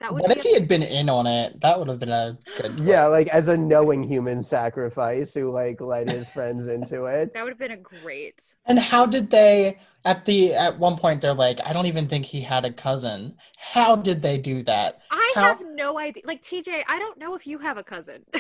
That 0.01 0.13
would 0.13 0.23
What 0.23 0.33
be 0.35 0.37
if 0.39 0.43
he 0.43 0.55
had 0.55 0.67
been 0.69 0.83
in 0.83 1.09
on 1.09 1.27
it? 1.27 1.61
That 1.61 1.79
would 1.79 1.89
have 1.89 1.99
been 2.01 2.11
a 2.11 2.37
good. 2.61 2.79
Yeah, 2.81 3.07
like 3.07 3.29
as 3.29 3.49
a 3.49 3.57
knowing 3.57 4.03
human 4.03 4.43
sacrifice 4.43 5.33
who 5.35 5.51
like 5.51 5.81
led 5.81 6.11
his 6.11 6.29
friends 6.31 6.67
into 6.67 7.05
it. 7.21 7.33
that 7.33 7.43
would 7.45 7.51
have 7.51 7.59
been 7.59 7.71
a 7.73 7.77
great. 7.77 8.43
And 8.67 8.79
how 8.79 9.07
did 9.07 9.31
they 9.31 9.79
at 10.05 10.25
the 10.27 10.55
at 10.55 10.79
one 10.79 10.97
point 10.97 11.21
they're 11.23 11.33
like, 11.35 11.61
I 11.65 11.73
don't 11.73 11.87
even 11.87 12.09
think 12.09 12.25
he 12.25 12.41
had 12.41 12.65
a 12.65 12.73
cousin. 12.73 13.37
How 13.59 13.95
did 13.97 14.21
they 14.23 14.39
do 14.39 14.63
that? 14.65 14.97
I 15.11 15.33
How- 15.35 15.43
have 15.43 15.63
no 15.75 15.99
idea. 15.99 16.23
Like 16.27 16.43
TJ, 16.43 16.83
I 16.89 16.99
don't 16.99 17.19
know 17.19 17.35
if 17.35 17.47
you 17.47 17.59
have 17.59 17.79
a 17.79 17.85
cousin. 17.85 18.25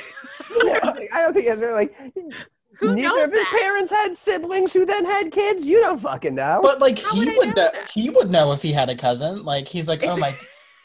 Yeah, 0.65 0.79
I 1.15 1.23
don't 1.23 1.33
think 1.33 1.47
it's 1.47 1.61
really 1.63 1.73
like 1.73 1.97
Who 2.79 2.95
neither 2.95 3.09
knows 3.09 3.25
of 3.27 3.33
his 3.33 3.41
that? 3.41 3.57
parents 3.59 3.91
had 3.91 4.19
siblings 4.19 4.73
who 4.73 4.85
then 4.85 5.05
had 5.07 5.31
kids. 5.33 5.65
You 5.67 5.81
don't 5.81 5.99
fucking 6.01 6.35
know. 6.35 6.61
But 6.63 6.79
like 6.79 6.99
How 6.99 7.15
he 7.15 7.25
would 7.25 7.37
would 7.39 7.57
know 7.57 7.71
know, 7.73 7.81
he 7.91 8.11
would 8.11 8.31
know 8.31 8.53
if 8.53 8.61
he 8.61 8.71
had 8.73 8.91
a 8.91 8.97
cousin. 8.97 9.45
Like 9.45 9.67
he's 9.67 9.89
like, 9.89 10.03
Is 10.03 10.11
oh 10.11 10.17
it- 10.17 10.21
my 10.21 10.35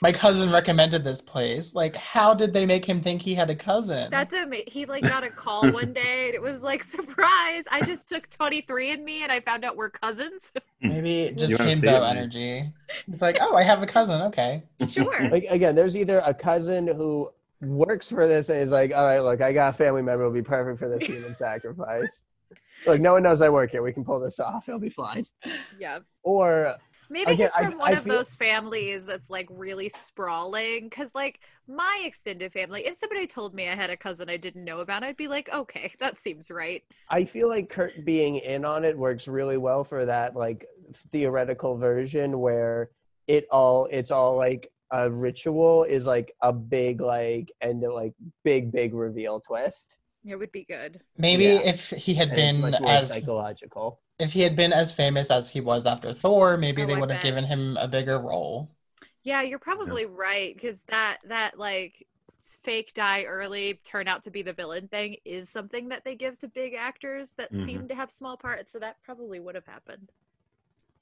my 0.02 0.12
cousin 0.12 0.52
recommended 0.52 1.04
this 1.04 1.22
place. 1.22 1.74
Like 1.74 1.96
how 1.96 2.34
did 2.34 2.54
they 2.54 2.66
make 2.66 2.86
him 2.86 3.02
think 3.02 3.22
he 3.22 3.34
had 3.34 3.50
a 3.50 3.56
cousin? 3.56 4.10
That's 4.12 4.34
ama- 4.34 4.58
he 4.68 4.86
like 4.86 5.04
got 5.04 5.24
a 5.24 5.30
call 5.30 5.70
one 5.72 5.94
day 5.94 6.28
and 6.28 6.36
it 6.36 6.42
was 6.42 6.62
like 6.62 6.84
surprise. 6.84 7.66
I 7.72 7.82
just 7.86 8.08
took 8.08 8.30
23 8.30 8.92
and 8.92 9.04
me 9.04 9.24
and 9.24 9.32
I 9.32 9.40
found 9.40 9.66
out 9.66 9.76
we're 9.76 9.90
cousins. 9.90 10.54
Maybe 10.82 11.34
just 11.36 11.52
You 11.52 11.58
wanna 11.58 11.72
himbo 11.72 12.10
energy. 12.10 12.72
It's 13.08 13.22
like, 13.22 13.38
oh, 13.42 13.56
I 13.56 13.64
have 13.64 13.82
a 13.82 13.88
cousin. 13.88 14.22
Okay. 14.24 14.64
sure. 14.88 15.30
like 15.30 15.46
again, 15.50 15.76
there's 15.76 15.98
either 15.98 16.22
a 16.26 16.34
cousin 16.34 16.88
who 16.88 17.30
works 17.62 18.10
for 18.10 18.28
this 18.28 18.50
and 18.50 18.60
is 18.60 18.72
like, 18.72 18.94
all 18.94 19.04
right, 19.06 19.20
look, 19.20 19.42
I 19.42 19.52
got 19.52 19.74
a 19.74 19.78
family 19.78 20.04
member 20.04 20.24
who'll 20.24 20.34
be 20.34 20.44
perfect 20.44 20.78
for 20.80 20.90
this 20.90 21.08
human 21.08 21.34
sacrifice. 21.36 22.24
Look, 22.86 23.02
no 23.02 23.14
one 23.14 23.24
knows 23.24 23.42
I 23.42 23.50
work 23.50 23.72
here. 23.72 23.82
We 23.82 23.92
can 23.92 24.06
pull 24.06 24.20
this 24.20 24.40
off. 24.40 24.70
It'll 24.70 24.80
be 24.80 24.90
fine. 24.90 25.26
Yeah. 25.80 26.00
Or 26.24 26.76
Maybe 27.10 27.32
Again, 27.32 27.48
he's 27.48 27.56
I- 27.66 27.70
from 27.70 27.80
one 27.80 27.94
I 27.94 27.98
of 27.98 28.04
feel- 28.04 28.16
those 28.16 28.36
families 28.36 29.06
that's 29.06 29.30
like 29.30 29.48
really 29.50 29.90
sprawling. 29.90 30.90
Cause 30.90 31.12
like 31.16 31.40
my 31.68 32.04
extended 32.06 32.52
family, 32.54 32.86
if 32.86 32.96
somebody 32.96 33.28
told 33.28 33.54
me 33.54 33.70
I 33.70 33.76
had 33.76 33.90
a 33.90 33.98
cousin 33.98 34.30
I 34.30 34.38
didn't 34.38 34.64
know 34.66 34.80
about, 34.80 35.04
I'd 35.04 35.18
be 35.18 35.28
like, 35.28 35.50
okay, 35.54 35.92
that 36.00 36.18
seems 36.18 36.52
right. 36.52 36.84
I 37.10 37.24
feel 37.26 37.48
like 37.48 37.70
Curt 37.70 38.06
being 38.06 38.38
in 38.38 38.66
on 38.66 38.84
it 38.86 38.98
works 38.98 39.28
really 39.28 39.58
well 39.58 39.84
for 39.84 40.06
that 40.06 40.36
like 40.36 40.66
theoretical 41.12 41.78
version 41.78 42.40
where 42.40 42.90
it 43.28 43.46
all 43.52 43.88
it's 43.92 44.12
all 44.12 44.36
like 44.38 44.72
a 44.92 45.12
ritual 45.12 45.84
is 45.84 46.06
like 46.06 46.32
a 46.42 46.54
big 46.54 47.02
like 47.02 47.52
and 47.62 47.82
like 47.82 48.14
big 48.44 48.72
big 48.72 48.94
reveal 48.94 49.40
twist. 49.42 49.98
It 50.26 50.36
would 50.36 50.52
be 50.52 50.66
good. 50.66 51.02
Maybe 51.18 51.44
Yeah. 51.46 51.60
if 51.64 51.90
he 51.90 52.14
had 52.14 52.30
And 52.30 52.38
it's 52.40 52.62
been 52.62 52.82
more 52.82 52.90
as 52.92 53.10
psychological. 53.10 54.00
If 54.20 54.34
he 54.34 54.42
had 54.42 54.56
been 54.56 54.74
as 54.74 54.94
famous 54.94 55.30
as 55.30 55.50
he 55.50 55.62
was 55.62 55.86
after 55.86 56.12
Thor, 56.14 56.58
maybe 56.58 56.84
I 56.84 56.86
they 56.86 56.96
would 56.96 57.12
have 57.12 57.22
given 57.22 57.44
him 57.44 57.78
a 57.78 57.88
bigger 57.88 58.20
role. 58.20 58.72
Yeah, 59.24 59.42
you're 59.42 59.60
probably 59.60 60.06
right. 60.06 60.60
Cause 60.60 60.84
that 60.88 61.18
that 61.28 61.60
like 61.60 62.08
fake 62.40 62.94
die 62.94 63.24
early 63.24 63.80
turn 63.84 64.08
out 64.08 64.24
to 64.24 64.32
be 64.32 64.42
the 64.42 64.54
villain 64.54 64.88
thing 64.88 65.18
is 65.26 65.50
something 65.50 65.90
that 65.90 66.04
they 66.06 66.16
give 66.16 66.38
to 66.40 66.48
big 66.48 66.74
actors 66.74 67.32
that 67.32 67.52
Mhm. 67.54 67.66
seem 67.66 67.88
to 67.88 67.96
have 67.96 68.12
small 68.12 68.38
parts. 68.38 68.72
So 68.72 68.80
that 68.80 68.98
probably 69.04 69.40
would 69.40 69.56
have 69.56 69.66
happened. 69.66 70.12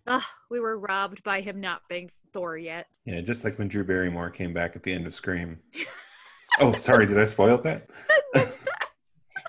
Ah, 0.07 0.29
we 0.49 0.59
were 0.59 0.77
robbed 0.77 1.23
by 1.23 1.41
him 1.41 1.59
not 1.59 1.81
being 1.89 2.09
Thor 2.31 2.57
yet. 2.57 2.87
Yeah, 3.05 3.21
just 3.21 3.43
like 3.43 3.57
when 3.57 3.67
Drew 3.67 3.83
Barrymore 3.83 4.29
came 4.29 4.53
back 4.53 4.75
at 4.75 4.83
the 4.83 4.93
end 4.93 5.07
of 5.07 5.15
Scream. 5.15 5.59
oh, 6.59 6.73
sorry, 6.73 7.05
did 7.05 7.19
I 7.19 7.25
spoil 7.25 7.57
that? 7.59 7.89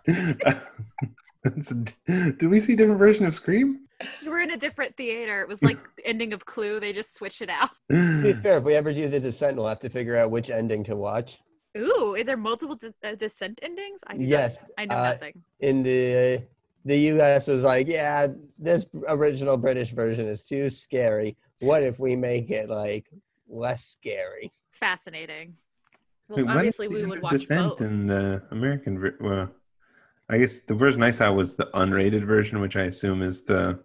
That's 1.56 1.70
a- 1.70 2.32
did 2.32 2.48
we 2.50 2.60
see 2.60 2.72
a 2.72 2.76
different 2.76 2.98
version 2.98 3.26
of 3.26 3.34
Scream? 3.34 3.80
We 4.22 4.28
were 4.28 4.40
in 4.40 4.50
a 4.50 4.56
different 4.56 4.96
theater. 4.96 5.40
It 5.40 5.48
was 5.48 5.62
like 5.62 5.78
the 5.96 6.04
ending 6.06 6.32
of 6.32 6.44
Clue. 6.44 6.80
They 6.80 6.92
just 6.92 7.14
switched 7.14 7.40
it 7.42 7.48
out. 7.50 7.70
To 7.90 8.22
be 8.22 8.32
fair, 8.34 8.58
if 8.58 8.64
we 8.64 8.74
ever 8.74 8.92
do 8.92 9.08
the 9.08 9.20
descent, 9.20 9.56
we'll 9.56 9.68
have 9.68 9.78
to 9.80 9.88
figure 9.88 10.16
out 10.16 10.30
which 10.30 10.50
ending 10.50 10.84
to 10.84 10.96
watch. 10.96 11.38
Ooh, 11.78 12.14
are 12.14 12.24
there 12.24 12.36
multiple 12.36 12.76
de- 12.76 12.92
uh, 13.04 13.14
descent 13.14 13.58
endings? 13.62 14.00
I 14.06 14.14
do 14.14 14.18
not- 14.20 14.28
Yes, 14.28 14.58
I 14.78 14.84
know 14.86 14.96
uh, 14.96 15.02
nothing. 15.04 15.42
in 15.60 15.82
the 15.82 16.42
the 16.84 16.96
US 17.14 17.48
was 17.48 17.62
like, 17.64 17.88
yeah, 17.88 18.28
this 18.58 18.86
original 19.08 19.56
British 19.56 19.90
version 19.90 20.28
is 20.28 20.44
too 20.44 20.70
scary. 20.70 21.36
What 21.60 21.82
if 21.82 21.98
we 21.98 22.14
make 22.16 22.50
it 22.50 22.68
like 22.70 23.06
less 23.48 23.84
scary? 23.84 24.52
Fascinating. 24.72 25.54
Well, 26.28 26.44
Wait, 26.44 26.54
obviously, 26.56 26.88
we 26.88 27.02
the 27.02 27.08
would 27.08 27.22
watch 27.22 27.32
Descent 27.32 27.70
both. 27.70 27.80
in 27.80 28.06
the 28.06 28.42
American. 28.50 28.98
ver- 28.98 29.16
Well, 29.20 29.50
I 30.28 30.38
guess 30.38 30.60
the 30.60 30.74
version 30.74 31.02
I 31.02 31.10
saw 31.12 31.32
was 31.32 31.56
the 31.56 31.70
unrated 31.74 32.24
version, 32.24 32.60
which 32.60 32.76
I 32.76 32.82
assume 32.84 33.22
is 33.22 33.44
the 33.44 33.82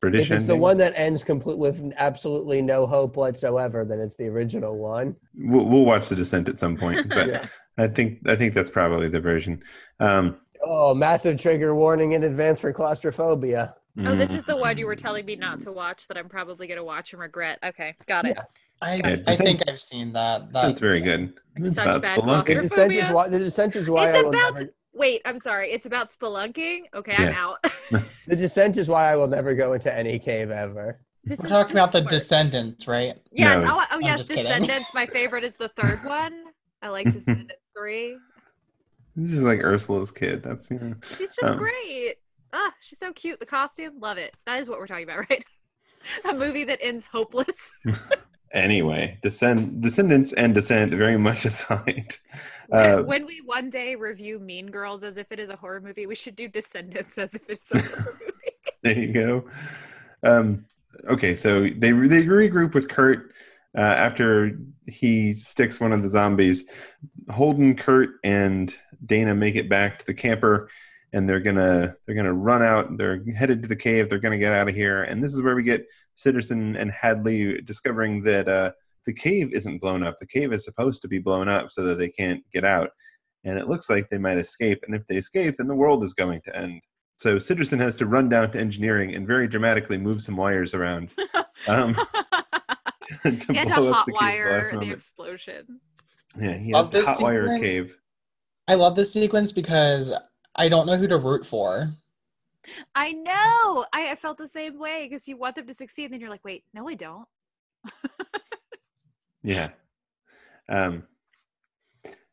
British 0.00 0.30
if 0.30 0.36
it's 0.36 0.44
the 0.44 0.56
one 0.56 0.78
that 0.78 0.92
ends 0.96 1.24
complete 1.24 1.58
with 1.58 1.82
absolutely 1.96 2.62
no 2.62 2.86
hope 2.86 3.16
whatsoever, 3.16 3.84
then 3.84 4.00
it's 4.00 4.16
the 4.16 4.28
original 4.28 4.76
one. 4.78 5.16
We'll, 5.34 5.64
we'll 5.64 5.84
watch 5.84 6.08
the 6.08 6.16
Descent 6.16 6.48
at 6.48 6.58
some 6.58 6.76
point, 6.76 7.08
but 7.14 7.28
Yeah. 7.28 7.46
I 7.78 7.88
think 7.88 8.20
I 8.26 8.36
think 8.36 8.54
that's 8.54 8.70
probably 8.70 9.08
the 9.08 9.20
version. 9.20 9.62
Um, 10.00 10.38
Oh, 10.62 10.94
massive 10.94 11.38
trigger 11.40 11.74
warning 11.74 12.12
in 12.12 12.24
advance 12.24 12.60
for 12.60 12.72
claustrophobia. 12.72 13.74
Oh, 13.98 14.14
this 14.16 14.30
mm, 14.30 14.36
is 14.36 14.44
the 14.44 14.56
one 14.56 14.78
you 14.78 14.86
were 14.86 14.96
telling 14.96 15.24
me 15.24 15.36
not 15.36 15.60
to 15.60 15.72
watch 15.72 16.08
that 16.08 16.16
I'm 16.18 16.28
probably 16.28 16.66
going 16.66 16.78
to 16.78 16.84
watch 16.84 17.12
and 17.12 17.20
regret. 17.20 17.58
Okay, 17.64 17.94
got 18.06 18.26
it. 18.26 18.36
Yeah. 18.36 18.44
I 18.82 18.96
Yeah, 18.96 19.16
I 19.26 19.34
think 19.36 19.62
I've 19.68 19.80
seen 19.80 20.12
that. 20.12 20.52
That's 20.52 20.80
very 20.80 21.00
good. 21.00 21.34
It's 21.56 21.76
Such 21.76 21.86
about 21.86 22.02
bad 22.02 22.44
The 22.44 22.54
descent 22.54 22.92
is 22.92 23.08
why 23.10 23.28
the 23.28 23.38
descent 23.38 23.76
is 23.76 23.88
why 23.88 24.06
It's 24.06 24.16
I 24.16 24.20
about. 24.20 24.32
never, 24.32 24.70
Wait, 24.96 25.20
I'm 25.26 25.38
sorry. 25.38 25.70
It's 25.72 25.84
about 25.84 26.08
spelunking. 26.08 26.84
Okay, 26.94 27.14
I'm 27.16 27.34
out. 27.34 27.62
the 28.26 28.34
descent 28.36 28.78
is 28.78 28.88
why 28.88 29.12
I 29.12 29.16
will 29.16 29.26
never 29.28 29.54
go 29.54 29.74
into 29.74 29.94
any 29.94 30.18
cave 30.18 30.50
ever. 30.50 31.00
This 31.22 31.38
We're 31.38 31.48
talking 31.48 31.74
this 31.74 31.82
about 31.82 31.92
the. 31.92 32.00
Descendants, 32.00 32.88
right? 32.88 33.14
Yes. 33.30 33.62
No. 33.62 33.78
Oh, 33.78 33.84
oh 33.92 33.98
yes. 33.98 34.26
Descendants. 34.26 34.94
My 34.94 35.04
favorite 35.04 35.44
is 35.44 35.56
the 35.56 35.68
third 35.68 35.98
one. 36.04 36.44
I 36.82 36.88
like 36.88 37.04
Descendants 37.12 37.54
three. 37.76 38.16
This 39.16 39.32
is 39.32 39.42
like 39.42 39.60
Ursula's 39.62 40.10
kid. 40.10 40.42
That's 40.42 40.70
you 40.70 40.78
know. 40.78 40.94
She's 41.18 41.34
just 41.34 41.42
Um, 41.44 41.58
great. 41.58 42.14
Ah, 42.54 42.72
she's 42.80 42.98
so 42.98 43.12
cute. 43.12 43.38
The 43.38 43.46
costume, 43.46 44.00
love 44.00 44.16
it. 44.16 44.34
That 44.46 44.60
is 44.60 44.68
what 44.70 44.78
we're 44.78 44.86
talking 44.86 45.04
about, 45.04 45.18
right? 45.30 45.44
A 46.24 46.32
movie 46.32 46.64
that 46.64 46.78
ends 46.80 47.04
hopeless. 47.04 47.72
Anyway, 48.52 49.18
Descend, 49.22 49.82
Descendants 49.82 50.32
and 50.32 50.54
Descent 50.54 50.92
very 50.94 51.18
much 51.18 51.44
aside. 51.44 52.14
Uh, 52.70 53.02
when 53.04 53.26
we 53.26 53.40
one 53.44 53.70
day 53.70 53.94
review 53.94 54.38
Mean 54.38 54.70
Girls 54.70 55.02
as 55.02 55.18
if 55.18 55.30
it 55.30 55.38
is 55.38 55.50
a 55.50 55.56
horror 55.56 55.80
movie, 55.80 56.06
we 56.06 56.14
should 56.14 56.36
do 56.36 56.48
Descendants 56.48 57.18
as 57.18 57.34
if 57.34 57.48
it's 57.50 57.72
a 57.72 57.80
horror 57.80 58.16
movie. 58.20 58.32
there 58.82 58.98
you 58.98 59.12
go. 59.12 59.44
Um, 60.22 60.64
okay, 61.08 61.34
so 61.34 61.62
they 61.62 61.92
they 61.92 62.24
regroup 62.24 62.74
with 62.74 62.88
Curt 62.88 63.32
uh, 63.76 63.80
after 63.80 64.58
he 64.86 65.34
sticks 65.34 65.80
one 65.80 65.92
of 65.92 66.02
the 66.02 66.08
zombies. 66.08 66.64
Holden, 67.30 67.74
Curt, 67.74 68.10
and 68.24 68.74
Dana 69.04 69.34
make 69.34 69.56
it 69.56 69.68
back 69.68 69.98
to 69.98 70.06
the 70.06 70.14
camper, 70.14 70.70
and 71.12 71.28
they're 71.28 71.40
gonna 71.40 71.96
they're 72.06 72.14
gonna 72.14 72.32
run 72.32 72.62
out. 72.62 72.96
They're 72.96 73.22
headed 73.34 73.62
to 73.62 73.68
the 73.68 73.76
cave. 73.76 74.08
They're 74.08 74.18
gonna 74.18 74.38
get 74.38 74.52
out 74.52 74.68
of 74.68 74.74
here, 74.74 75.02
and 75.02 75.22
this 75.22 75.34
is 75.34 75.42
where 75.42 75.54
we 75.54 75.62
get 75.62 75.86
Sitterson 76.16 76.78
and 76.78 76.90
Hadley 76.90 77.60
discovering 77.62 78.22
that 78.22 78.48
uh, 78.48 78.72
the 79.04 79.12
cave 79.12 79.52
isn't 79.52 79.78
blown 79.80 80.02
up. 80.02 80.16
The 80.18 80.26
cave 80.26 80.52
is 80.52 80.64
supposed 80.64 81.02
to 81.02 81.08
be 81.08 81.18
blown 81.18 81.48
up 81.48 81.70
so 81.70 81.82
that 81.84 81.98
they 81.98 82.08
can't 82.08 82.42
get 82.52 82.64
out. 82.64 82.90
And 83.44 83.58
it 83.58 83.68
looks 83.68 83.88
like 83.88 84.08
they 84.08 84.18
might 84.18 84.38
escape. 84.38 84.82
And 84.86 84.94
if 84.94 85.06
they 85.06 85.16
escape, 85.16 85.56
then 85.56 85.68
the 85.68 85.74
world 85.74 86.02
is 86.02 86.14
going 86.14 86.40
to 86.46 86.56
end. 86.56 86.80
So 87.18 87.36
Sitterson 87.36 87.78
has 87.78 87.96
to 87.96 88.06
run 88.06 88.28
down 88.28 88.50
to 88.52 88.60
engineering 88.60 89.14
and 89.14 89.26
very 89.26 89.46
dramatically 89.48 89.96
move 89.96 90.20
some 90.20 90.36
wires 90.36 90.74
around 90.74 91.10
um, 91.68 91.94
to 93.22 93.24
and 93.24 93.70
a 93.70 93.74
blow 93.74 93.88
up 93.88 93.94
hot 93.96 94.06
the 94.06 94.12
cave 94.12 94.22
at 94.22 94.44
the 94.44 94.44
wire 94.44 94.64
the 94.66 94.72
moment. 94.74 94.92
explosion. 94.92 95.80
Yeah, 96.38 96.54
he 96.54 96.74
Of 96.74 96.78
has 96.78 96.88
to 96.90 96.96
this 96.98 97.06
hot 97.06 97.22
wire 97.22 97.58
cave. 97.58 97.96
I 98.68 98.74
love 98.74 98.96
this 98.96 99.12
sequence 99.12 99.52
because 99.52 100.12
I 100.56 100.68
don't 100.68 100.86
know 100.86 100.96
who 100.96 101.06
to 101.08 101.18
root 101.18 101.46
for. 101.46 101.90
I 102.94 103.12
know. 103.12 103.86
I, 103.92 104.10
I 104.12 104.14
felt 104.16 104.38
the 104.38 104.48
same 104.48 104.78
way 104.78 105.06
because 105.08 105.28
you 105.28 105.36
want 105.36 105.56
them 105.56 105.66
to 105.66 105.74
succeed, 105.74 106.06
and 106.06 106.14
then 106.14 106.20
you're 106.20 106.30
like, 106.30 106.44
wait, 106.44 106.64
no, 106.74 106.88
I 106.88 106.94
don't. 106.94 107.26
Yeah. 109.46 109.70
Um, 110.68 111.04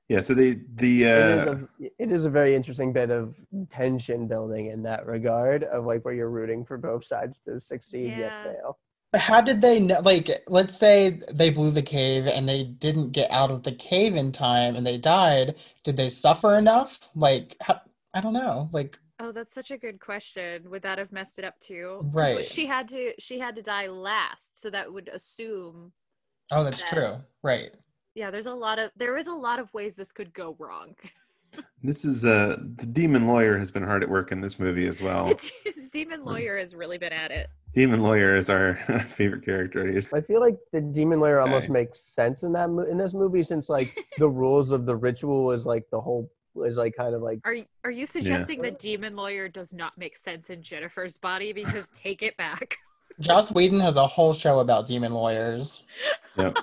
yeah. 0.10 0.20
So 0.22 0.34
the 0.34 0.60
the 0.76 1.04
it, 1.04 1.08
is 1.08 1.48
uh, 1.48 1.58
a, 1.80 1.86
it 2.00 2.12
is 2.12 2.26
a 2.26 2.30
very 2.30 2.56
interesting 2.56 2.92
bit 2.92 3.12
of 3.12 3.36
tension 3.70 4.28
building 4.28 4.68
in 4.68 4.82
that 4.84 5.06
regard 5.06 5.64
of 5.64 5.86
like 5.86 6.04
where 6.04 6.16
you're 6.16 6.32
rooting 6.32 6.66
for 6.66 6.78
both 6.78 7.06
sides 7.06 7.38
to 7.40 7.60
succeed 7.60 8.18
yet 8.18 8.44
fail. 8.44 8.80
But 9.12 9.22
How 9.22 9.42
did 9.42 9.62
they 9.62 9.80
know? 9.80 10.00
Like, 10.00 10.44
let's 10.48 10.76
say 10.76 11.20
they 11.32 11.52
blew 11.52 11.70
the 11.70 11.84
cave 11.84 12.26
and 12.26 12.50
they 12.50 12.64
didn't 12.64 13.12
get 13.12 13.30
out 13.30 13.52
of 13.52 13.62
the 13.62 13.74
cave 13.74 14.16
in 14.16 14.32
time 14.32 14.76
and 14.76 14.86
they 14.86 14.98
died. 14.98 15.54
Did 15.84 15.98
they 15.98 16.10
suffer 16.10 16.58
enough? 16.58 16.98
Like, 17.14 17.56
how, 17.62 17.80
I 18.16 18.22
don't 18.22 18.34
know. 18.34 18.70
Like, 18.72 18.98
Oh, 19.20 19.32
that's 19.32 19.54
such 19.54 19.72
a 19.72 19.78
good 19.78 20.00
question. 20.00 20.70
Would 20.70 20.82
that 20.82 20.98
have 20.98 21.12
messed 21.12 21.38
it 21.40 21.46
up 21.46 21.60
too? 21.60 22.02
Right. 22.12 22.44
She 22.44 22.66
had 22.66 22.88
to. 22.90 23.14
She 23.20 23.40
had 23.40 23.56
to 23.56 23.62
die 23.62 23.88
last, 23.88 24.60
so 24.60 24.70
that 24.70 24.92
would 24.92 25.10
assume. 25.14 25.92
oh, 26.52 26.64
that's 26.64 26.82
Yeah. 26.82 26.90
true. 26.90 27.16
Right. 27.44 27.72
Yeah, 28.16 28.32
there's 28.32 28.48
a 28.48 28.54
lot 28.54 28.80
of. 28.80 28.92
There 28.96 29.18
is 29.18 29.28
a 29.28 29.34
lot 29.34 29.60
of 29.60 29.74
ways 29.74 29.96
this 29.96 30.12
could 30.12 30.34
go 30.34 30.56
wrong. 30.60 30.96
this 31.84 32.04
is 32.04 32.26
uh 32.26 32.58
the 32.78 32.86
demon 32.88 33.28
lawyer 33.28 33.58
has 33.60 33.70
been 33.70 33.84
hard 33.84 34.02
at 34.02 34.10
work 34.10 34.32
in 34.32 34.42
this 34.42 34.58
movie 34.60 34.88
as 34.88 35.00
well. 35.02 35.28
It's, 35.30 35.52
it's 35.66 35.90
Demon 35.92 36.26
Lawyer 36.26 36.58
has 36.58 36.74
really 36.74 36.98
been 36.98 37.14
at 37.14 37.30
it. 37.30 37.48
Demon 37.76 38.02
lawyer 38.02 38.36
is 38.36 38.50
our 38.50 38.76
favorite 39.08 39.46
character. 39.46 39.96
I 40.14 40.22
feel 40.22 40.40
like 40.40 40.56
the 40.72 40.82
demon 40.82 41.20
Lawyer 41.20 41.40
almost 41.40 41.66
Okay. 41.66 41.74
makes 41.74 42.00
sense 42.00 42.42
in 42.42 42.54
that 42.54 42.70
mo- 42.72 42.86
in 42.90 42.98
this 42.98 43.14
movie 43.14 43.44
since 43.44 43.70
like 43.70 43.96
the 44.18 44.28
rules 44.30 44.72
of 44.72 44.88
the 44.88 44.96
ritual 44.96 45.52
is 45.52 45.66
like 45.68 45.86
the 45.92 46.02
whole 46.02 46.32
is 46.58 46.78
like 46.78 46.96
kind 46.96 47.16
of 47.16 47.22
like 47.22 47.40
Are 47.46 47.54
y- 47.54 47.66
are 47.84 47.92
you 47.92 48.06
suggesting 48.06 48.62
the 48.62 48.72
Demon 48.72 49.16
Lawyer 49.16 49.48
does 49.48 49.74
not 49.74 49.98
make 49.98 50.16
sense 50.16 50.50
in 50.50 50.62
Jennifer's 50.62 51.18
body? 51.18 51.54
Because 51.54 51.88
take 51.94 52.22
it 52.22 52.38
back. 52.38 52.78
Joss 53.20 53.52
Whedon 53.52 53.80
has 53.80 53.96
a 53.96 54.08
whole 54.08 54.34
show 54.34 54.60
about 54.60 54.88
demon 54.88 55.14
lawyers. 55.14 55.82
Yep. 56.38 56.58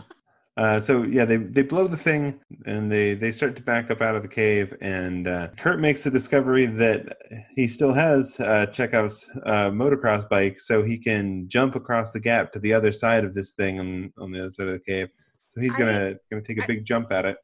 Uh, 0.57 0.81
so 0.81 1.05
yeah, 1.05 1.25
they 1.25 1.37
they 1.37 1.63
blow 1.63 1.87
the 1.87 1.97
thing 1.97 2.39
and 2.67 2.91
they 2.91 3.15
they 3.15 3.31
start 3.31 3.55
to 3.55 3.63
back 3.63 3.89
up 3.91 4.03
out 4.03 4.17
of 4.17 4.23
the 4.23 4.29
cave, 4.29 4.75
and 4.81 5.29
uh, 5.29 5.47
Curt 5.57 5.79
makes 5.79 6.03
the 6.03 6.11
discovery 6.11 6.67
that 6.67 7.17
he 7.55 7.69
still 7.69 7.93
has 7.93 8.39
uh, 8.41 8.67
Chekhov's 8.67 9.31
uh, 9.47 9.71
motocross 9.71 10.29
bike, 10.29 10.59
so 10.59 10.83
he 10.83 10.99
can 10.99 11.49
jump 11.49 11.77
across 11.77 12.11
the 12.13 12.19
gap 12.19 12.53
to 12.53 12.59
the 12.59 12.73
other 12.75 12.91
side 12.91 13.25
of 13.25 13.33
this 13.33 13.55
thing 13.55 13.79
on 13.79 14.13
on 14.19 14.33
the 14.33 14.41
other 14.41 14.51
side 14.51 14.67
of 14.67 14.73
the 14.73 14.81
cave. 14.81 15.09
So 15.51 15.61
he's 15.61 15.77
gonna 15.77 16.17
gonna 16.33 16.43
take 16.43 16.59
a 16.59 16.65
I- 16.65 16.67
big 16.67 16.85
jump 16.85 17.13
at 17.13 17.25
it. 17.27 17.37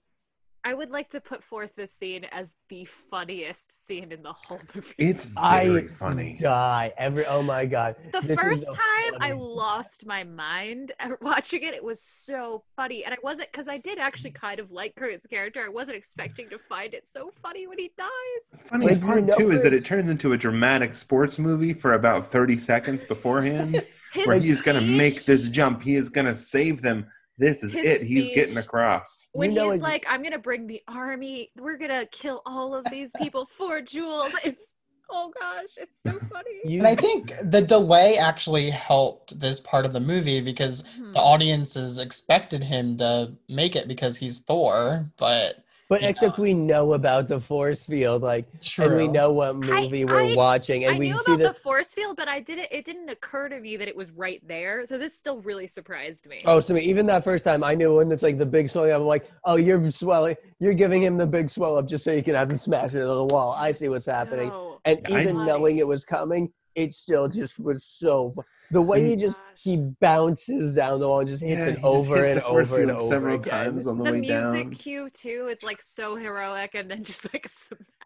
I 0.67 0.75
would 0.75 0.91
like 0.91 1.11
to 1.11 1.21
put 1.21 1.45
forth 1.45 1.77
this 1.77 1.93
scene 1.93 2.25
as 2.33 2.55
the 2.69 2.85
funniest 2.87 3.87
scene 3.87 4.11
in 4.11 4.25
the 4.25 4.33
whole 4.33 4.59
movie. 4.75 4.95
It's 4.99 5.29
I 5.37 5.69
very 5.69 5.87
funny. 5.87 6.37
die 6.41 6.93
every 6.99 7.25
oh 7.25 7.41
my 7.41 7.67
god 7.67 7.95
the 8.13 8.21
This 8.21 8.37
first 8.37 8.67
the 8.67 8.75
time 8.75 9.15
I 9.21 9.31
lost 9.31 10.07
my 10.07 10.25
mind 10.25 10.91
watching 11.21 11.63
it, 11.63 11.73
it 11.73 11.85
was 11.85 12.03
so 12.03 12.65
funny. 12.75 13.05
And 13.05 13.15
I 13.15 13.19
wasn't, 13.23 13.53
because 13.53 13.69
I 13.69 13.79
did 13.79 14.01
actually 14.01 14.33
kind 14.33 14.59
of 14.59 14.73
like 14.73 14.97
Curt's 14.97 15.25
character. 15.25 15.63
I 15.65 15.69
wasn't 15.69 15.99
expecting 15.99 16.49
to 16.51 16.59
find 16.59 16.95
it 16.95 17.07
so 17.07 17.31
funny 17.41 17.69
when 17.69 17.79
he 17.79 17.93
dies. 17.97 18.09
The 18.51 18.59
funniest 18.59 19.03
Like, 19.03 19.03
you 19.03 19.07
part 19.07 19.25
know 19.25 19.37
too 19.37 19.51
is 19.53 19.63
that 19.63 19.73
it 19.73 19.85
turns 19.85 20.11
into 20.11 20.33
a 20.33 20.37
dramatic 20.37 20.97
sports 20.97 21.39
movie 21.39 21.75
for 21.75 21.93
about 21.93 22.27
thirty 22.27 22.57
seconds 22.59 23.05
beforehand, 23.05 23.87
His 24.13 24.27
where 24.27 24.41
he's 24.41 24.63
gonna 24.63 24.81
make 24.81 25.27
this 25.27 25.49
jump. 25.49 25.83
He 25.83 25.95
is 25.95 26.09
gonna 26.09 26.35
save 26.35 26.83
them. 26.83 27.07
This 27.39 27.63
is 27.63 27.73
His 27.75 28.03
it. 28.03 28.07
He's 28.07 28.35
getting 28.35 28.57
across. 28.57 29.29
When 29.33 29.51
You 29.51 29.57
know 29.57 29.71
he's 29.71 29.81
it- 29.81 29.85
like, 29.85 30.07
I'm 30.09 30.23
gonna 30.23 30.39
bring 30.39 30.67
the 30.67 30.83
army, 30.89 31.51
we're 31.59 31.77
gonna 31.77 32.07
kill 32.07 32.43
all 32.47 32.75
of 32.75 32.85
these 32.91 33.13
people 33.15 33.45
for 33.47 33.81
Jules. 33.81 34.33
It's 34.45 34.75
oh 35.11 35.31
gosh, 35.39 35.69
it's 35.77 36.03
so 36.03 36.19
funny. 36.33 36.51
And 36.79 36.87
I 36.87 36.97
think 36.97 37.33
the 37.45 37.63
delay 37.63 38.19
actually 38.19 38.71
helped 38.71 39.39
this 39.39 39.61
part 39.61 39.85
of 39.87 39.93
the 39.93 40.01
movie 40.01 40.41
because 40.41 40.83
Hmm. 40.97 41.13
the 41.13 41.21
audiences 41.21 41.99
expected 41.99 42.65
him 42.65 42.97
to 42.99 43.33
make 43.49 43.77
it 43.77 43.87
because 43.87 44.17
he's 44.17 44.41
Thor, 44.41 45.11
but 45.17 45.57
but 45.89 46.03
Yeah. 46.03 46.09
except 46.09 46.39
we 46.39 46.53
know 46.53 46.95
about 46.95 47.29
the 47.29 47.41
force 47.41 47.87
field 47.87 48.23
like 48.23 48.47
true. 48.61 48.87
and 48.87 48.97
we 48.97 49.07
know 49.09 49.33
what 49.33 49.57
movie 49.57 50.05
we're 50.05 50.33
I- 50.33 50.35
watching 50.35 50.85
and 50.85 50.97
I 50.97 50.99
we 50.99 51.11
knew 51.11 51.17
see 51.19 51.33
about 51.35 51.43
that 51.45 51.55
the 51.55 51.61
force 51.61 51.95
field, 51.95 52.17
but 52.17 52.29
I 52.29 52.41
didn't. 52.41 52.69
It 52.71 52.85
didn't 52.85 53.09
occur 53.09 53.49
to 53.49 53.61
me 53.61 53.77
that 53.77 53.87
it 53.89 53.97
was 53.97 54.11
right 54.13 54.41
there. 54.47 54.85
So 54.87 54.99
this 54.99 55.17
still 55.17 55.41
really 55.43 55.67
surprised 55.67 56.27
me. 56.27 56.43
Oh, 56.45 56.61
so 56.61 56.75
me, 56.75 56.81
even 56.83 57.07
that 57.07 57.23
first 57.25 57.45
time, 57.45 57.63
I 57.63 57.75
knew 57.75 57.95
when 57.97 58.11
it's 58.11 58.23
like 58.23 58.39
the 58.39 58.47
big 58.47 58.69
swelling 58.69 58.91
up. 58.91 59.01
I'm 59.01 59.07
like, 59.07 59.31
oh, 59.45 59.57
you're 59.57 59.91
swelling. 59.91 60.37
You're 60.59 60.75
giving 60.75 61.03
him 61.03 61.17
the 61.17 61.27
big 61.27 61.51
swell 61.51 61.77
up 61.77 61.87
just 61.87 62.05
so 62.05 62.13
you 62.13 62.23
can 62.23 62.35
have 62.35 62.51
him 62.51 62.59
smash 62.59 62.95
it 62.95 63.01
into 63.01 63.07
the 63.07 63.25
wall. 63.27 63.53
I 63.53 63.73
see 63.73 63.89
what's 63.89 64.07
happening. 64.07 64.51
And 64.85 65.01
even 65.09 65.37
funny. 65.37 65.47
knowing 65.47 65.79
it 65.79 65.87
was 65.87 66.05
coming, 66.05 66.53
it 66.75 66.95
still 66.95 67.29
just 67.29 67.59
was 67.59 67.85
so. 67.85 68.33
fu- 68.35 68.43
The 68.71 68.83
way 68.83 69.01
And- 69.03 69.11
he 69.11 69.17
just 69.17 69.41
he 69.55 69.77
bounces 70.01 70.75
down 70.75 71.01
the 71.01 71.09
wall 71.09 71.21
and 71.21 71.29
just 71.29 71.43
hits 71.43 71.67
Yeah, 71.67 71.73
it 71.75 71.79
over 71.85 72.17
hits 72.17 72.29
and 72.29 72.37
the 72.39 72.45
force 72.47 72.73
over 72.73 72.83
and 72.83 72.91
over 72.93 73.09
several 73.09 73.35
again. 73.37 73.51
times 73.53 73.87
on 73.87 73.99
the, 73.99 74.05
the 74.05 74.13
way 74.13 74.21
music 74.21 74.79
cue 74.79 75.09
too. 75.11 75.49
It's 75.51 75.63
like 75.65 75.81
so 75.81 76.17
heroic, 76.17 76.75
and 76.75 76.91
then 76.91 77.03
just 77.05 77.33
like, 77.33 77.47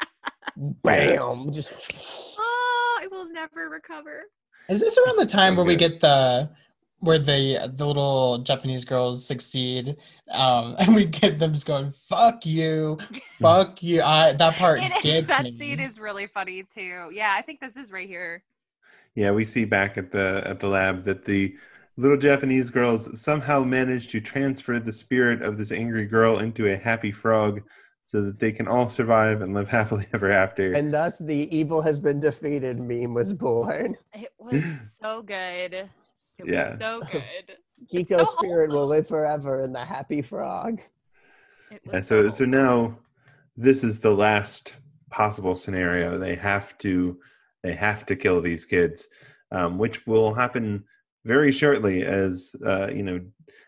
Bam! 0.57 1.51
Just 1.53 2.35
oh, 2.39 2.99
I 3.03 3.07
will 3.09 3.31
never 3.31 3.69
recover. 3.69 4.25
Is 4.69 4.81
this 4.81 4.97
around 4.99 5.19
the 5.19 5.27
time 5.27 5.55
So 5.55 5.57
where 5.59 5.67
we 5.67 5.77
get 5.77 6.01
the 6.01 6.51
where 7.01 7.19
the 7.19 7.73
the 7.75 7.87
little 7.87 8.39
Japanese 8.39 8.85
girls 8.85 9.27
succeed, 9.27 9.97
um, 10.31 10.77
and 10.79 10.95
we 10.95 11.07
get 11.07 11.39
them 11.39 11.55
just 11.55 11.67
going 11.67 11.93
"fuck 11.93 12.45
you, 12.47 12.99
fuck 13.41 13.83
you"? 13.83 14.03
I 14.03 14.33
that 14.35 14.55
part 14.57 14.81
And 14.83 14.93
gets 15.03 15.27
that 15.29 15.45
me. 15.45 15.51
scene 15.51 15.81
is 15.81 15.99
really 15.99 16.27
funny 16.27 16.63
too. 16.63 17.11
Yeah, 17.13 17.35
I 17.37 17.43
think 17.43 17.61
this 17.61 17.77
is 17.77 17.91
right 17.91 18.09
here. 18.09 18.43
Yeah, 19.15 19.33
we 19.33 19.45
see 19.45 19.65
back 19.65 19.99
at 19.99 20.11
the 20.13 20.43
at 20.47 20.61
the 20.61 20.69
lab 20.69 21.03
that 21.05 21.25
the 21.25 21.57
little 21.97 22.17
Japanese 22.17 22.71
girls 22.71 23.21
somehow 23.21 23.63
managed 23.65 24.11
to 24.11 24.21
transfer 24.21 24.79
the 24.79 24.93
spirit 24.93 25.43
of 25.43 25.59
this 25.59 25.73
angry 25.73 26.07
girl 26.07 26.39
into 26.39 26.73
a 26.73 26.77
happy 26.77 27.13
frog, 27.13 27.61
so 28.07 28.23
that 28.23 28.39
they 28.39 28.53
can 28.53 28.69
all 28.69 28.89
survive 28.89 29.43
and 29.43 29.55
live 29.55 29.69
happily 29.79 30.07
ever 30.15 30.31
after. 30.31 30.75
and 30.75 30.93
thus 30.93 31.19
the 31.19 31.55
evil 31.57 31.83
has 31.83 31.99
been 32.01 32.21
defeated. 32.21 32.79
Meme 32.79 33.15
was 33.15 33.35
born. 33.35 33.97
It 34.15 34.33
was 34.39 34.65
so 35.01 35.23
good. 35.23 35.75
It 35.75 35.89
was 36.39 36.49
Yeah. 36.49 36.77
so 36.77 37.01
good. 37.01 37.57
It's 37.93 38.11
Kiko's 38.11 38.31
so 38.31 38.37
spirit 38.37 38.71
will 38.71 38.87
live 38.87 39.09
forever 39.09 39.61
in 39.61 39.73
the 39.73 39.85
happy 39.85 40.23
frog. 40.23 40.81
It 41.71 41.83
Yeah, 41.87 41.93
was 41.93 42.07
so 42.07 42.31
so 42.31 42.45
now 42.45 42.99
this 43.57 43.85
is 43.85 44.01
the 44.01 44.11
last 44.11 44.77
possible 45.11 45.57
scenario. 45.57 46.19
They 46.19 46.37
have 46.37 46.77
to 46.79 47.19
they 47.63 47.75
have 47.75 48.07
to 48.07 48.17
kill 48.17 48.41
these 48.41 48.65
kids, 48.65 49.07
um, 49.53 49.79
which 49.79 50.07
will 50.07 50.35
happen 50.35 50.85
very 51.25 51.53
shortly. 51.53 52.03
As 52.05 52.55
uh, 52.65 52.89
you 52.89 53.03
know, 53.03 53.21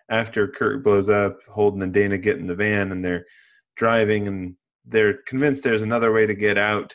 after 0.08 0.48
Curt 0.48 0.82
blows 0.84 1.08
up, 1.08 1.38
Holden 1.48 1.82
and 1.82 1.92
Dana 1.92 2.18
get 2.18 2.38
in 2.38 2.46
the 2.46 2.54
van 2.54 2.92
and 2.92 3.04
they're 3.04 3.26
driving, 3.76 4.28
and 4.28 4.54
they're 4.86 5.18
convinced 5.26 5.62
there's 5.64 5.82
another 5.82 6.12
way 6.12 6.26
to 6.26 6.34
get 6.34 6.58
out, 6.58 6.94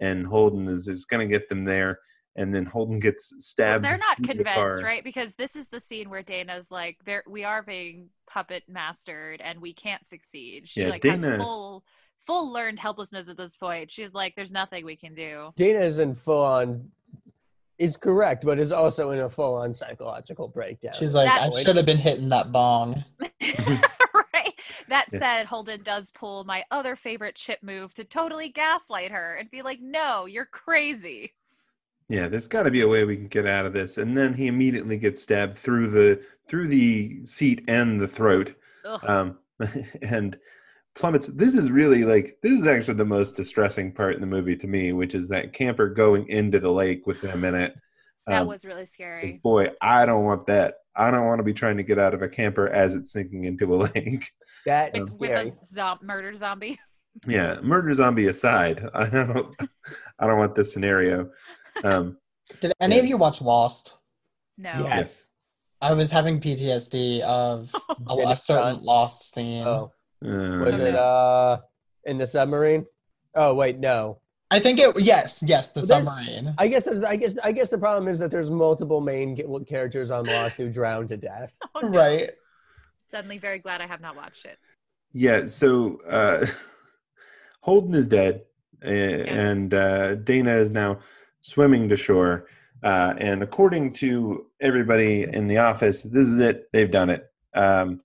and 0.00 0.26
Holden 0.26 0.68
is 0.68 0.88
is 0.88 1.04
going 1.04 1.26
to 1.26 1.32
get 1.32 1.48
them 1.48 1.64
there. 1.64 1.98
And 2.38 2.54
then 2.54 2.66
Holden 2.66 2.98
gets 2.98 3.32
Well, 3.32 3.40
stabbed. 3.40 3.84
they're 3.84 3.96
not 3.96 4.16
through 4.18 4.26
the 4.26 4.44
convinced, 4.44 4.82
right? 4.82 5.02
Because 5.02 5.36
this 5.36 5.56
is 5.56 5.68
the 5.68 5.80
scene 5.80 6.10
where 6.10 6.22
Dana's 6.22 6.70
like, 6.70 6.98
"There, 7.06 7.24
we 7.26 7.44
are 7.44 7.62
being 7.62 8.10
puppet 8.28 8.64
mastered, 8.68 9.40
and 9.40 9.58
we 9.60 9.72
can't 9.72 10.06
succeed." 10.06 10.68
She 10.68 10.82
Yeah, 10.82 10.90
like 10.90 11.02
has 11.04 11.22
Dana- 11.22 11.38
full, 11.38 11.82
full 12.26 12.52
learned 12.52 12.78
helplessness 12.78 13.28
at 13.28 13.36
this 13.36 13.56
point. 13.56 13.90
She's 13.90 14.12
like, 14.14 14.34
"There's 14.34 14.52
nothing 14.52 14.84
we 14.84 14.96
can 14.96 15.14
do." 15.14 15.52
Dana 15.56 15.80
is 15.80 15.98
in 15.98 16.14
full 16.14 16.44
on 16.44 16.90
is 17.78 17.96
correct, 17.96 18.44
but 18.44 18.58
is 18.58 18.72
also 18.72 19.10
in 19.10 19.18
a 19.20 19.28
full 19.30 19.54
on 19.54 19.74
psychological 19.74 20.48
breakdown. 20.48 20.94
She's 20.98 21.14
like, 21.14 21.26
That 21.28 21.42
I 21.42 21.48
point. 21.50 21.62
should 21.66 21.76
have 21.76 21.84
been 21.84 21.98
hitting 21.98 22.30
that 22.30 22.50
bong. 22.50 23.04
right. 23.20 24.54
That 24.88 25.06
Yeah. 25.12 25.18
said, 25.18 25.44
Holden 25.46 25.82
does 25.82 26.10
pull 26.10 26.44
my 26.44 26.64
other 26.70 26.96
favorite 26.96 27.34
chip 27.34 27.62
move 27.62 27.92
to 27.94 28.04
totally 28.04 28.48
gaslight 28.48 29.10
her 29.10 29.34
and 29.34 29.50
be 29.50 29.60
like, 29.62 29.80
"No, 29.80 30.24
you're 30.26 30.46
crazy." 30.46 31.34
Yeah, 32.08 32.28
there's 32.28 32.46
got 32.48 32.62
to 32.62 32.70
be 32.70 32.82
a 32.82 32.88
way 32.88 33.04
we 33.04 33.16
can 33.16 33.26
get 33.26 33.46
out 33.46 33.66
of 33.66 33.72
this. 33.72 33.98
And 33.98 34.16
then 34.16 34.32
he 34.32 34.46
immediately 34.46 34.96
gets 34.96 35.20
stabbed 35.22 35.56
through 35.56 35.90
the 35.90 36.22
through 36.48 36.68
the 36.68 37.24
seat 37.24 37.64
and 37.68 37.98
the 38.00 38.08
throat. 38.08 38.54
Um, 39.06 39.38
and 40.02 40.38
plummets. 40.96 41.26
This 41.28 41.54
is 41.54 41.70
really 41.70 42.04
like 42.04 42.38
this 42.42 42.58
is 42.58 42.66
actually 42.66 42.94
the 42.94 43.04
most 43.04 43.36
distressing 43.36 43.92
part 43.92 44.14
in 44.14 44.20
the 44.20 44.26
movie 44.26 44.56
to 44.56 44.66
me, 44.66 44.92
which 44.92 45.14
is 45.14 45.28
that 45.28 45.52
camper 45.52 45.88
going 45.88 46.28
into 46.28 46.58
the 46.58 46.70
lake 46.70 47.06
with 47.06 47.20
them 47.20 47.44
in 47.44 47.54
it. 47.54 47.74
that 48.26 48.42
Um, 48.42 48.48
was 48.48 48.64
really 48.64 48.86
scary. 48.86 49.40
boy, 49.42 49.70
I 49.80 50.06
don't 50.06 50.24
want 50.24 50.46
that. 50.46 50.76
I 50.96 51.10
don't 51.10 51.26
want 51.26 51.38
to 51.38 51.44
be 51.44 51.52
trying 51.52 51.76
to 51.76 51.82
get 51.82 51.98
out 51.98 52.14
of 52.14 52.22
a 52.22 52.28
camper 52.28 52.68
as 52.68 52.96
it's 52.96 53.12
sinking 53.12 53.44
into 53.44 53.72
a 53.74 53.76
lake. 53.94 54.30
that 54.64 54.96
is 54.96 55.16
With, 55.18 55.30
with 55.30 55.54
a 55.54 55.64
zom- 55.64 55.98
murder 56.02 56.34
zombie. 56.34 56.78
yeah, 57.28 57.60
murder 57.62 57.92
zombie 57.94 58.26
aside, 58.28 58.88
I 58.94 59.08
don't. 59.08 59.54
I 60.18 60.26
don't 60.26 60.38
want 60.38 60.54
this 60.54 60.72
scenario. 60.72 61.30
Um, 61.84 62.16
Did 62.60 62.72
any 62.80 62.96
Yeah. 62.96 63.02
of 63.02 63.06
you 63.08 63.16
watch 63.18 63.42
Lost? 63.42 63.94
No. 64.56 64.70
Yeah. 64.70 64.96
yes. 64.96 65.28
I 65.82 65.92
was 65.92 66.10
having 66.10 66.40
PTSD 66.40 67.20
of 67.20 67.70
a, 68.08 68.14
a 68.28 68.36
certain 68.36 68.82
Lost 68.82 69.34
scene. 69.34 69.66
Oh, 69.66 69.92
Uh, 70.24 70.64
was 70.64 70.78
it 70.80 70.94
uh 70.94 71.58
in 72.04 72.18
the 72.18 72.26
submarine? 72.26 72.86
Oh 73.34 73.54
wait, 73.54 73.78
no. 73.78 74.18
I 74.50 74.60
think 74.60 74.78
it. 74.78 74.98
Yes, 75.00 75.42
yes, 75.44 75.70
the 75.70 75.80
there's- 75.82 76.06
submarine. 76.06 76.54
I 76.56 76.68
guess 76.68 76.84
there's. 76.84 77.02
I 77.02 77.16
guess. 77.16 77.36
I 77.42 77.50
guess 77.52 77.68
the 77.68 77.78
problem 77.78 78.06
is 78.08 78.18
that 78.20 78.30
there's 78.30 78.50
multiple 78.50 79.00
main 79.00 79.36
characters 79.66 80.10
on 80.12 80.24
Lost 80.26 80.56
who 80.56 80.70
drown 80.70 81.08
to 81.08 81.16
death. 81.16 81.56
Oh, 81.74 81.80
no. 81.80 81.88
Right. 81.88 82.30
Suddenly 83.00 83.38
very 83.38 83.58
glad 83.58 83.80
I 83.80 83.86
have 83.86 84.00
not 84.00 84.14
watched 84.16 84.46
it. 84.46 84.58
Yeah, 85.12 85.46
so 85.46 85.98
uh, 86.08 86.46
Holden 87.60 87.94
is 87.94 88.06
dead, 88.06 88.42
a- 88.84 89.26
and 89.28 89.72
uh, 89.74 90.14
Dana 90.16 90.56
is 90.56 90.70
now 90.70 91.00
swimming 91.42 91.88
to 91.88 91.96
shore. 91.96 92.46
Uh, 92.82 93.14
and 93.18 93.42
according 93.42 93.92
to 93.94 94.46
everybody 94.60 95.22
in 95.24 95.46
the 95.48 95.58
office, 95.58 96.02
this 96.02 96.28
is 96.28 96.38
it. 96.38 96.68
They've 96.72 96.90
done 96.90 97.10
it. 97.10 97.26
Um, 97.54 98.00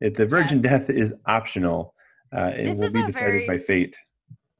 it 0.00 0.14
the 0.14 0.26
virgin 0.26 0.62
Yes. 0.62 0.86
death 0.86 0.90
is 0.90 1.14
optional. 1.26 1.94
Uh, 2.36 2.52
it 2.54 2.64
This 2.64 2.78
will 2.78 2.84
is 2.84 2.92
be 2.92 3.02
decided 3.06 3.14
very- 3.30 3.46
by 3.46 3.58
fate. 3.58 3.96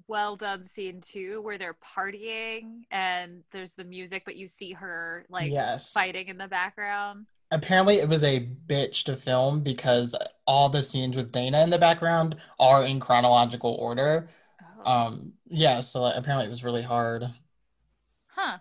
Well 0.07 0.37
done 0.37 0.63
scene 0.63 1.03
too, 1.03 1.43
where 1.43 1.59
they're 1.59 1.75
partying 1.75 2.85
and 2.91 3.45
there's 3.53 3.75
the 3.75 3.85
music, 3.85 4.23
but 4.25 4.37
you 4.37 4.49
see 4.49 4.73
her 4.73 5.27
like 5.29 5.53
yes. 5.53 5.93
fighting 5.93 6.29
in 6.29 6.39
the 6.39 6.49
background. 6.49 7.27
Apparently, 7.51 7.97
it 7.97 8.09
was 8.09 8.25
a 8.25 8.49
bitch 8.67 9.05
to 9.05 9.15
film 9.17 9.63
because 9.63 10.17
all 10.47 10.71
the 10.71 10.83
scenes 10.83 11.15
with 11.17 11.31
Dana 11.31 11.63
in 11.63 11.69
the 11.71 11.79
background 11.79 12.37
are 12.59 12.85
in 12.87 13.01
chronological 13.01 13.75
order. 13.75 14.31
Oh. 14.85 14.91
Um, 14.91 15.33
yeah, 15.47 15.81
so 15.83 16.01
like, 16.03 16.17
apparently 16.17 16.47
it 16.47 16.51
was 16.51 16.65
really 16.65 16.83
hard. 16.83 17.25
huh. 18.29 18.59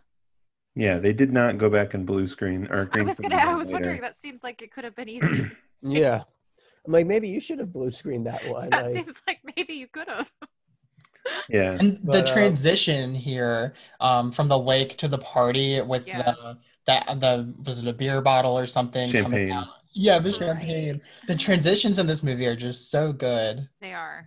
Yeah, 0.76 1.00
they 1.00 1.14
did 1.14 1.32
not 1.34 1.58
go 1.58 1.70
back 1.70 1.94
and 1.94 2.06
blue 2.06 2.28
screen 2.28 2.68
or 2.68 2.82
I 2.82 2.86
green 2.86 3.06
was 3.08 3.16
screen 3.18 3.32
gonna. 3.32 3.42
I 3.44 3.56
was 3.56 3.68
later. 3.70 3.76
wondering. 3.76 4.02
That 4.02 4.16
seems 4.16 4.44
like 4.44 4.62
it 4.62 4.72
could 4.72 4.84
have 4.84 4.96
been 4.96 5.10
easy. 5.10 5.50
Yeah. 5.82 6.24
I'm 6.88 6.94
like, 6.94 7.06
maybe 7.06 7.28
you 7.28 7.40
should 7.42 7.60
have 7.60 7.74
blue 7.74 7.92
screened 7.92 8.26
that 8.28 8.42
one. 8.50 8.70
that 8.70 8.86
Like, 8.86 8.94
seems 8.94 9.22
like 9.28 9.40
maybe 9.56 9.74
you 9.74 9.88
could 9.88 10.08
have. 10.08 10.32
Yeah, 11.50 11.72
And 11.78 11.98
the 11.98 12.02
But, 12.06 12.30
uh, 12.30 12.34
transition 12.34 13.14
here, 13.14 13.74
um, 14.00 14.32
from 14.32 14.48
the 14.48 14.58
lake 14.58 14.96
to 15.00 15.10
the 15.10 15.18
party 15.18 15.82
with 15.82 16.08
Yeah. 16.08 16.22
the 16.22 16.58
that 16.86 17.20
the 17.20 17.54
was 17.66 17.80
it 17.80 17.88
a 17.90 17.92
beer 17.92 18.22
bottle 18.22 18.58
or 18.58 18.66
something 18.66 19.12
coming 19.12 19.50
Champagne. 19.50 19.70
Yeah, 19.92 20.20
the 20.20 20.30
Right. 20.30 20.40
champagne. 20.40 21.02
The 21.28 21.36
transitions 21.36 22.00
in 22.00 22.08
this 22.08 22.24
movie 22.24 22.46
are 22.48 22.56
just 22.56 22.90
so 22.92 23.12
good. 23.12 23.68
They 23.82 23.92
are. 23.94 24.26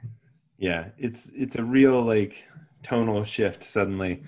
yeah, 0.58 0.90
it's 0.98 1.30
it's 1.30 1.56
a 1.56 1.64
real 1.64 2.02
like 2.02 2.46
tonal 2.82 3.24
shift 3.24 3.64
suddenly. 3.64 4.22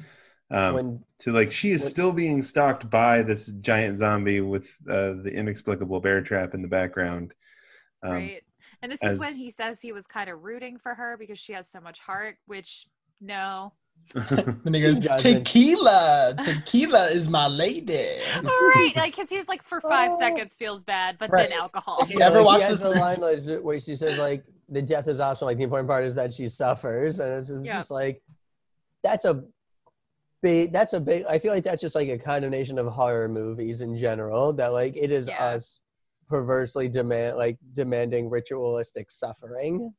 Um, 0.50 0.74
when 0.74 1.04
to 1.18 1.30
like 1.32 1.52
she 1.52 1.72
is 1.72 1.82
What- 1.82 1.90
still 1.90 2.12
being 2.12 2.42
stalked 2.42 2.88
by 2.88 3.20
this 3.20 3.48
giant 3.60 3.98
zombie 3.98 4.40
with 4.40 4.78
uh, 4.88 5.12
the 5.22 5.30
inexplicable 5.34 6.00
bear 6.00 6.22
trap 6.22 6.54
in 6.54 6.62
the 6.62 6.68
background. 6.68 7.34
Um, 8.02 8.12
right. 8.12 8.42
And 8.82 8.90
this 8.90 9.02
is 9.02 9.18
when 9.20 9.34
he 9.36 9.50
says 9.50 9.80
he 9.80 9.92
was 9.92 10.06
kind 10.06 10.28
of 10.28 10.42
rooting 10.42 10.76
for 10.78 10.94
her 10.94 11.16
because 11.16 11.38
she 11.38 11.52
has 11.52 11.68
so 11.68 11.80
much 11.80 12.00
heart, 12.00 12.36
which 12.46 12.86
no. 13.20 13.72
Then 14.14 14.58
he 14.74 14.80
He 14.80 14.80
goes. 14.80 14.98
Tequila, 15.00 16.34
tequila 16.42 17.06
is 17.10 17.28
my 17.28 17.46
lady. 17.46 17.94
right. 18.42 18.92
Like, 18.96 19.14
because 19.14 19.30
he's 19.30 19.46
like, 19.48 19.62
for 19.62 19.80
five 19.80 20.10
Oh. 20.14 20.18
seconds 20.18 20.54
feels 20.56 20.82
bad, 20.84 21.16
but 21.18 21.30
Right. 21.30 21.48
then 21.48 21.58
alcohol. 21.58 21.98
If 22.02 22.10
you 22.10 22.20
ever 22.20 22.38
like, 22.38 22.46
watch 22.46 22.56
he 22.56 22.62
has 22.62 22.70
this 22.72 22.80
the 22.80 22.88
movie- 22.88 23.00
line 23.00 23.20
like, 23.20 23.60
where 23.62 23.78
she 23.78 23.94
says 23.94 24.18
like 24.18 24.44
the 24.68 24.82
death 24.82 25.06
is 25.06 25.20
optional. 25.20 25.48
Like 25.48 25.58
the 25.58 25.64
important 25.64 25.88
part 25.88 26.04
is 26.04 26.14
that 26.16 26.32
she 26.32 26.48
suffers, 26.48 27.20
and 27.20 27.32
it's 27.34 27.48
just, 27.48 27.64
Yeah. 27.64 27.78
just 27.78 27.90
like 27.92 28.22
that's 29.04 29.24
a 29.24 29.44
big. 30.42 30.72
That's 30.72 30.92
a 30.94 31.00
big. 31.00 31.24
I 31.26 31.38
feel 31.38 31.52
like 31.52 31.64
that's 31.64 31.80
just 31.82 31.94
like 31.94 32.08
a 32.08 32.18
condemnation 32.18 32.78
of 32.78 32.86
horror 32.88 33.28
movies 33.28 33.80
in 33.82 33.96
general. 33.96 34.52
That 34.52 34.72
like 34.72 34.96
it 34.96 35.10
is 35.12 35.28
Yeah. 35.28 35.44
us 35.44 35.80
perversely 36.28 36.89
demand 36.89 37.36
like 37.36 37.57
demanding 37.74 38.28
ritualistic 38.31 39.11
suffering 39.11 39.93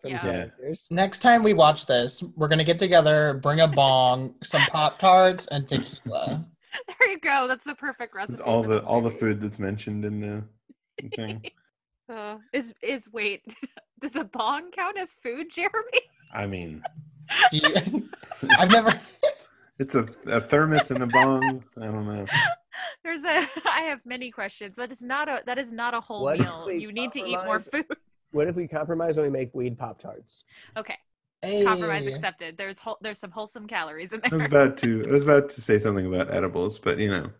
from 0.00 0.10
Yeah. 0.10 0.24
Yeah. 0.26 0.32
characters. 0.32 0.88
Next 0.90 1.20
time 1.20 1.42
we 1.42 1.52
watch 1.54 1.86
this, 1.86 2.22
we're 2.36 2.48
gonna 2.48 2.64
get 2.64 2.78
together, 2.78 3.40
bring 3.42 3.60
a 3.60 3.68
bong, 3.68 4.34
some 4.42 4.62
Pop 4.70 4.98
Tarts, 4.98 5.46
and 5.48 5.66
tequila. 5.68 6.44
there 6.98 7.10
you 7.10 7.18
go. 7.20 7.46
That's 7.48 7.64
the 7.64 7.74
perfect 7.74 8.14
It's 8.18 8.32
recipe. 8.32 8.42
all 8.42 8.62
the 8.62 8.68
this 8.76 8.84
all 8.86 9.00
the 9.00 9.10
food 9.10 9.40
that's 9.40 9.58
mentioned 9.58 10.04
in 10.04 10.20
the 10.20 10.44
thing. 11.16 11.42
Uh, 12.12 12.36
is 12.52 12.72
is 12.82 13.08
wait, 13.12 13.42
does 14.00 14.16
a 14.16 14.24
bong 14.24 14.70
count 14.70 14.98
as 14.98 15.14
food, 15.14 15.46
Jeremy? 15.50 16.00
I 16.32 16.46
mean, 16.46 16.82
you, 17.52 18.08
I've 18.58 18.70
never. 18.70 19.00
it's 19.78 19.94
a, 19.94 20.06
a 20.26 20.40
thermos 20.40 20.90
and 20.90 21.02
a 21.02 21.06
bong. 21.06 21.64
I 21.80 21.86
don't 21.86 22.06
know. 22.06 22.26
There's 23.04 23.24
a. 23.24 23.46
I 23.66 23.82
have 23.82 24.00
many 24.04 24.30
questions. 24.30 24.76
That 24.76 24.92
is 24.92 25.02
not 25.02 25.28
a. 25.28 25.42
That 25.46 25.58
is 25.58 25.72
not 25.72 25.94
a 25.94 26.00
whole 26.00 26.22
What 26.22 26.38
meal. 26.38 26.70
You 26.70 26.92
need 26.92 27.12
to 27.12 27.20
eat 27.20 27.38
more 27.44 27.60
food. 27.60 27.84
What 28.32 28.48
if 28.48 28.56
we 28.56 28.66
compromise 28.66 29.16
and 29.16 29.24
we 29.24 29.30
make 29.30 29.54
weed 29.54 29.78
pop 29.78 29.98
tarts? 30.00 30.44
Okay, 30.76 30.96
compromise 31.64 32.06
accepted. 32.06 32.58
There's 32.58 32.78
whole, 32.78 32.98
there's 33.00 33.18
some 33.20 33.30
wholesome 33.30 33.66
calories 33.66 34.12
in 34.12 34.20
there. 34.20 34.30
I 34.32 34.36
was 34.36 34.48
there. 34.48 34.64
about 34.64 34.76
to 34.78 35.06
I 35.08 35.12
was 35.12 35.22
about 35.22 35.48
to 35.50 35.60
say 35.62 35.78
something 35.78 36.04
about 36.06 36.30
edibles, 36.34 36.78
but 36.78 36.98
you 36.98 37.08
know, 37.08 37.30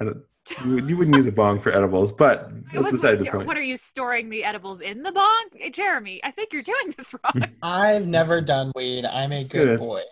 I 0.00 0.04
don't, 0.04 0.18
you, 0.64 0.74
would- 0.74 0.88
you 0.88 0.96
wouldn't 0.96 1.16
use 1.16 1.26
a 1.26 1.32
bong 1.32 1.58
for 1.58 1.72
edibles. 1.72 2.12
But 2.12 2.50
that's 2.72 2.84
was 2.84 2.92
beside 2.92 3.18
the 3.18 3.30
point. 3.30 3.46
What 3.46 3.56
are 3.58 3.62
you 3.62 3.76
storing 3.76 4.30
the 4.30 4.44
edibles 4.44 4.80
in 4.80 5.02
the 5.02 5.12
bong, 5.12 5.48
Jeremy? 5.72 6.20
I 6.24 6.30
think 6.30 6.52
you're 6.52 6.62
doing 6.62 6.94
this 6.96 7.12
wrong. 7.14 7.48
I've 7.62 8.06
never 8.06 8.40
done 8.40 8.72
weed. 8.74 9.04
I'm 9.04 9.32
a 9.32 9.40
good 9.40 9.50
good. 9.50 9.78
boy. 9.80 10.02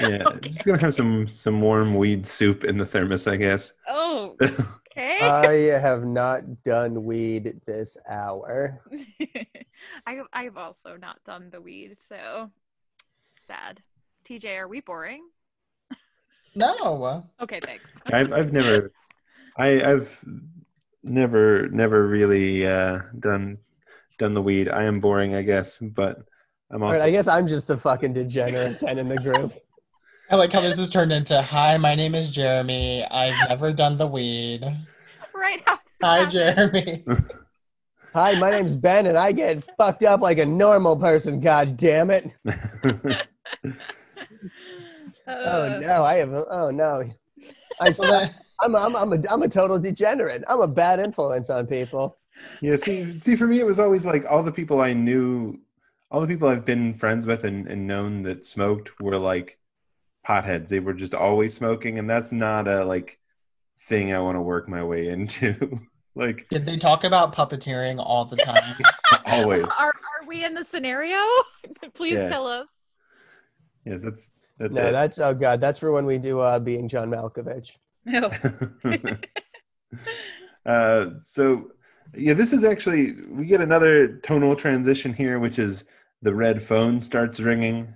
Yeah, 0.00 0.24
Okay. 0.26 0.48
it's 0.48 0.64
gonna 0.64 0.78
have 0.80 0.94
some 0.94 1.26
some 1.26 1.60
warm 1.60 1.94
weed 1.94 2.26
soup 2.26 2.64
in 2.64 2.78
the 2.78 2.86
thermos, 2.86 3.26
I 3.26 3.36
guess. 3.36 3.72
oh, 3.88 4.36
okay. 4.40 5.18
I 5.20 5.78
have 5.78 6.04
not 6.04 6.62
done 6.62 7.04
weed 7.04 7.60
this 7.66 7.96
hour. 8.08 8.80
I 10.06 10.22
I've 10.32 10.56
also 10.56 10.96
not 10.96 11.22
done 11.24 11.50
the 11.50 11.60
weed, 11.60 11.96
so 12.00 12.50
sad. 13.36 13.82
TJ, 14.24 14.58
are 14.58 14.68
we 14.68 14.80
boring? 14.80 15.24
No. 16.54 17.24
Okay, 17.40 17.60
thanks. 17.60 18.00
I've 18.12 18.32
I've 18.32 18.52
never, 18.52 18.92
I 19.58 19.82
I've 19.82 20.24
never 21.02 21.68
never 21.68 22.06
really 22.06 22.66
uh, 22.66 23.00
done 23.18 23.58
done 24.18 24.34
the 24.34 24.42
weed. 24.42 24.68
I 24.68 24.84
am 24.84 25.00
boring, 25.00 25.34
I 25.34 25.42
guess, 25.42 25.78
but 25.78 26.18
I'm 26.72 26.82
also 26.82 27.00
right, 27.00 27.06
I 27.06 27.10
guess 27.10 27.28
I'm 27.28 27.46
just 27.46 27.66
the 27.66 27.76
fucking 27.76 28.14
degenerate 28.14 28.80
then 28.80 28.98
in 28.98 29.08
the 29.08 29.18
group. 29.18 29.52
I 30.30 30.36
like 30.36 30.52
how 30.52 30.62
this 30.62 30.78
has 30.78 30.88
turned 30.88 31.12
into 31.12 31.40
Hi, 31.42 31.76
my 31.76 31.94
name 31.94 32.14
is 32.14 32.30
Jeremy. 32.30 33.04
I've 33.10 33.48
never 33.50 33.72
done 33.72 33.98
the 33.98 34.06
weed. 34.06 34.62
Right. 35.34 35.62
Hi. 36.02 36.24
Jeremy. 36.24 37.04
Hi, 38.14 38.38
my 38.38 38.50
name's 38.50 38.76
Ben, 38.76 39.06
and 39.06 39.16
I 39.18 39.32
get 39.32 39.62
fucked 39.76 40.04
up 40.04 40.20
like 40.22 40.38
a 40.38 40.46
normal 40.46 40.96
person. 40.96 41.40
God 41.40 41.76
damn 41.76 42.10
it! 42.10 42.30
Oh 45.26 45.66
Uh, 45.66 45.78
no, 45.80 46.04
I 46.04 46.14
have. 46.16 46.32
Oh 46.32 46.70
no, 46.72 47.04
I. 47.80 47.90
So 47.92 48.02
that, 48.06 48.34
I'm. 48.60 48.74
I'm. 48.74 48.96
I'm 48.96 49.12
a. 49.12 49.16
I'm 49.30 49.42
a 49.42 49.48
total 49.48 49.78
degenerate. 49.78 50.42
I'm 50.48 50.60
a 50.60 50.66
bad 50.66 50.98
influence 50.98 51.48
on 51.48 51.66
people. 51.66 52.18
yeah. 52.60 52.74
See, 52.76 53.18
see, 53.20 53.36
for 53.36 53.46
me, 53.46 53.60
it 53.60 53.66
was 53.66 53.78
always 53.78 54.04
like 54.04 54.24
all 54.28 54.42
the 54.42 54.50
people 54.52 54.80
I 54.80 54.92
knew, 54.92 55.58
all 56.12 56.20
the 56.20 56.26
people 56.28 56.46
I've 56.48 56.66
been 56.66 56.92
friends 56.92 57.26
with 57.26 57.44
and, 57.44 57.66
and 57.66 57.86
known 57.86 58.22
that 58.24 58.44
smoked 58.44 59.00
were 59.00 59.16
like 59.16 59.58
potheads. 60.28 60.68
They 60.68 60.78
were 60.78 60.92
just 60.92 61.14
always 61.14 61.54
smoking, 61.54 61.98
and 61.98 62.08
that's 62.08 62.30
not 62.30 62.68
a 62.68 62.84
like 62.84 63.18
thing 63.88 64.12
I 64.12 64.20
want 64.20 64.36
to 64.36 64.42
work 64.42 64.68
my 64.68 64.84
way 64.84 65.08
into. 65.16 65.80
like 66.14 66.46
did 66.50 66.66
they 66.66 66.76
talk 66.76 67.04
about 67.04 67.34
puppeteering 67.34 67.96
all 67.98 68.26
the 68.26 68.36
time? 68.36 68.76
always. 69.26 69.64
Are 69.64 69.86
are 69.88 70.26
we 70.28 70.44
in 70.44 70.52
the 70.52 70.64
scenario? 70.64 71.16
Please 71.94 72.18
Yes. 72.18 72.30
tell 72.30 72.46
us. 72.46 72.68
Yes, 73.86 74.02
that's 74.02 74.30
that's 74.58 74.76
no, 74.76 74.88
it. 74.88 74.92
that's. 74.92 75.18
Oh 75.18 75.34
god, 75.34 75.62
that's 75.62 75.78
for 75.78 75.92
when 75.92 76.04
we 76.04 76.18
do 76.18 76.40
uh, 76.40 76.58
being 76.58 76.88
John 76.88 77.10
Malkovich. 77.10 77.78
No. 78.04 78.30
uh, 80.66 81.06
so 81.20 81.72
yeah, 82.14 82.34
this 82.34 82.52
is 82.52 82.64
actually 82.64 83.14
we 83.30 83.46
get 83.46 83.62
another 83.62 84.18
tonal 84.18 84.54
transition 84.54 85.14
here, 85.14 85.38
which 85.38 85.58
is 85.58 85.84
the 86.22 86.34
red 86.34 86.62
phone 86.62 87.00
starts 87.00 87.40
ringing, 87.40 87.94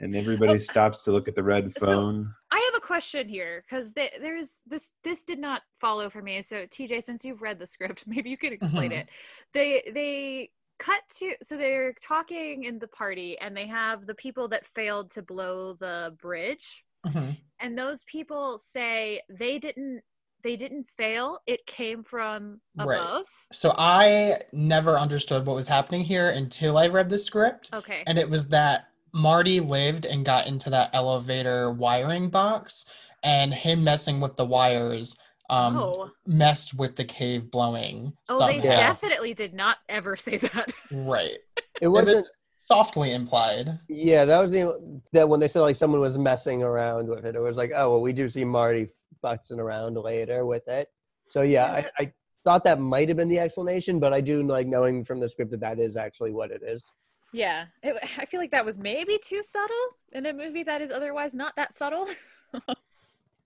and 0.00 0.14
everybody 0.14 0.54
Oh. 0.54 0.58
stops 0.58 1.02
to 1.02 1.12
look 1.12 1.28
at 1.28 1.34
the 1.34 1.42
red 1.42 1.72
So- 1.76 1.86
phone. 1.86 2.34
I 2.50 2.70
have 2.72 2.80
a 2.82 2.86
question 2.86 3.28
here 3.28 3.62
because 3.68 3.92
there's 3.92 4.62
this. 4.66 4.92
This 5.04 5.24
did 5.24 5.38
not 5.38 5.62
follow 5.80 6.08
for 6.08 6.22
me. 6.22 6.40
So 6.42 6.66
TJ, 6.66 7.00
since 7.02 7.24
you've 7.24 7.42
read 7.42 7.58
the 7.58 7.66
script, 7.66 8.04
maybe 8.06 8.30
you 8.30 8.38
can 8.38 8.52
explain 8.52 8.90
Mhm. 8.92 9.00
it. 9.00 9.08
They 9.52 9.82
they 9.92 10.50
cut 10.78 11.02
to 11.18 11.34
so 11.42 11.56
they're 11.56 11.92
talking 11.94 12.62
in 12.62 12.78
the 12.78 12.86
party 12.86 13.36
and 13.40 13.56
they 13.56 13.66
have 13.66 14.06
the 14.06 14.14
people 14.14 14.46
that 14.48 14.64
failed 14.64 15.10
to 15.10 15.20
blow 15.22 15.72
the 15.74 16.16
bridge 16.22 16.84
Mhm. 17.04 17.36
and 17.58 17.76
those 17.76 18.04
people 18.04 18.58
say 18.58 19.20
they 19.28 19.58
didn't 19.58 20.02
they 20.44 20.56
didn't 20.56 20.84
fail 20.86 21.38
it 21.46 21.66
came 21.66 22.02
from 22.04 22.60
Right. 22.76 22.96
above 23.00 23.26
So 23.52 23.74
I 23.76 24.38
never 24.52 24.98
understood 24.98 25.44
what 25.46 25.56
was 25.56 25.66
happening 25.68 26.02
here 26.02 26.28
until 26.30 26.78
I 26.78 26.86
read 26.88 27.08
the 27.10 27.18
script. 27.18 27.70
okay 27.72 28.02
And 28.06 28.18
it 28.18 28.28
was 28.28 28.48
that 28.48 28.86
Marty 29.14 29.58
lived 29.60 30.04
and 30.04 30.24
got 30.24 30.46
into 30.46 30.70
that 30.70 30.90
elevator 30.92 31.72
wiring 31.72 32.28
box, 32.30 32.84
and 33.24 33.52
him 33.52 33.82
messing 33.82 34.20
with 34.20 34.36
the 34.36 34.44
wires 34.44 35.16
um, 35.50 35.76
oh 35.78 36.10
messed 36.26 36.74
with 36.74 36.94
the 36.94 37.04
cave 37.06 37.50
blowing. 37.50 38.12
oh 38.28 38.46
they 38.46 38.60
somehow. 38.60 38.76
definitely 38.76 39.32
did 39.32 39.54
not 39.54 39.78
ever 39.88 40.14
say 40.14 40.36
that 40.36 40.72
Right. 40.90 41.38
It 41.80 41.88
wasn't. 41.88 42.26
softly 42.58 43.14
implied. 43.14 43.78
Yeah, 43.88 44.26
that 44.26 44.40
was 44.42 44.50
the 44.50 45.00
that 45.14 45.26
when 45.28 45.40
they 45.40 45.48
said 45.48 45.60
like 45.62 45.76
someone 45.76 46.00
was 46.02 46.18
messing 46.18 46.62
around 46.62 47.08
with 47.08 47.24
it. 47.24 47.34
It 47.34 47.40
was 47.40 47.56
like, 47.56 47.72
oh 47.74 47.92
well, 47.92 48.00
we 48.02 48.12
do 48.12 48.28
see 48.28 48.44
Marty 48.44 48.88
futzing 49.22 49.58
around 49.58 49.94
later 49.94 50.46
with 50.46 50.66
it. 50.68 50.88
So 51.30 51.42
yeah, 51.42 51.66
I, 51.66 51.90
I 51.98 52.12
thought 52.44 52.64
that 52.64 52.80
might 52.80 53.08
have 53.08 53.16
been 53.16 53.28
the 53.28 53.38
explanation, 53.38 53.98
but 54.00 54.12
I 54.12 54.20
do 54.20 54.42
like 54.42 54.66
knowing 54.66 55.04
from 55.04 55.20
the 55.20 55.28
script 55.28 55.50
that 55.52 55.60
that 55.60 55.78
is 55.78 55.96
actually 55.96 56.32
what 56.32 56.50
it 56.50 56.62
is. 56.62 56.90
Yeah, 57.32 57.66
it, 57.82 57.96
I 58.18 58.24
feel 58.24 58.40
like 58.40 58.52
that 58.52 58.64
was 58.64 58.78
maybe 58.78 59.18
too 59.22 59.42
subtle 59.42 59.76
in 60.12 60.24
a 60.26 60.32
movie 60.32 60.62
that 60.62 60.80
is 60.80 60.90
otherwise 60.90 61.34
not 61.34 61.54
that 61.56 61.76
subtle. 61.76 62.06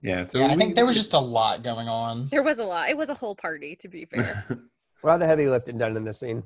Yeah, 0.01 0.25
so 0.25 0.39
yeah, 0.39 0.47
I 0.47 0.55
think 0.57 0.75
there 0.75 0.85
was 0.85 0.97
just 0.97 1.13
a 1.13 1.19
lot 1.19 1.63
going 1.63 1.87
on. 1.87 2.27
there 2.29 2.43
was 2.43 2.59
a 2.59 2.65
lot. 2.65 2.89
It 2.89 2.97
was 2.97 3.09
a 3.09 3.13
whole 3.13 3.35
party, 3.35 3.77
to 3.77 3.87
be 3.87 4.03
fair. 4.05 4.45
A 5.03 5.07
lot 5.07 5.21
of 5.21 5.27
heavy 5.27 5.47
lifting 5.47 5.77
done 5.77 5.97
in 5.97 6.03
this 6.05 6.19
scene. 6.19 6.43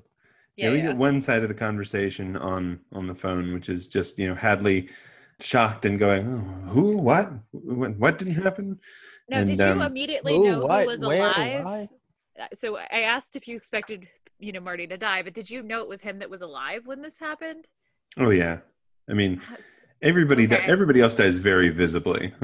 yeah, 0.56 0.68
Yeah, 0.68 0.72
we 0.74 0.78
yeah. 0.80 0.88
get 0.88 0.98
one 0.98 1.22
side 1.22 1.42
of 1.44 1.50
the 1.50 1.56
conversation 1.56 2.36
on 2.38 2.80
on 2.94 3.06
the 3.08 3.14
phone, 3.16 3.54
which 3.54 3.70
is 3.70 3.88
just 3.88 4.18
you 4.20 4.28
know 4.28 4.36
Hadley 4.36 4.90
shocked 5.40 5.86
and 5.86 5.98
going, 6.00 6.28
oh, 6.28 6.70
"Who? 6.70 6.98
What? 6.98 7.32
What, 7.52 7.96
what 7.98 8.18
didn't 8.20 8.36
happen?" 8.36 8.76
No, 9.30 9.38
And, 9.40 9.50
did 9.50 9.60
you 9.60 9.66
um, 9.66 9.82
immediately 9.82 10.34
Who, 10.34 10.46
know 10.52 10.60
what, 10.60 10.82
who 10.82 10.88
was 10.88 11.02
where, 11.02 11.20
alive? 11.22 11.64
why? 11.66 11.90
Uh, 12.40 12.46
So 12.54 12.78
I 12.78 13.02
asked 13.02 13.36
if 13.36 13.48
you 13.48 13.56
expected, 13.56 14.08
you 14.40 14.52
know, 14.52 14.60
Marty 14.60 14.88
to 14.88 14.98
die, 14.98 15.22
but 15.22 15.34
did 15.34 15.50
you 15.50 15.64
know 15.64 15.82
it 15.82 15.90
was 15.90 16.02
him 16.02 16.20
that 16.20 16.30
was 16.30 16.42
alive 16.42 16.86
when 16.86 17.02
this 17.02 17.20
happened? 17.20 17.68
Oh 18.18 18.30
yeah, 18.30 18.60
I 19.10 19.14
mean 19.14 19.42
everybody 20.02 20.48
di- 20.48 20.56
everybody 20.56 21.02
else 21.02 21.14
dies 21.14 21.38
very 21.38 21.70
visibly. 21.70 22.34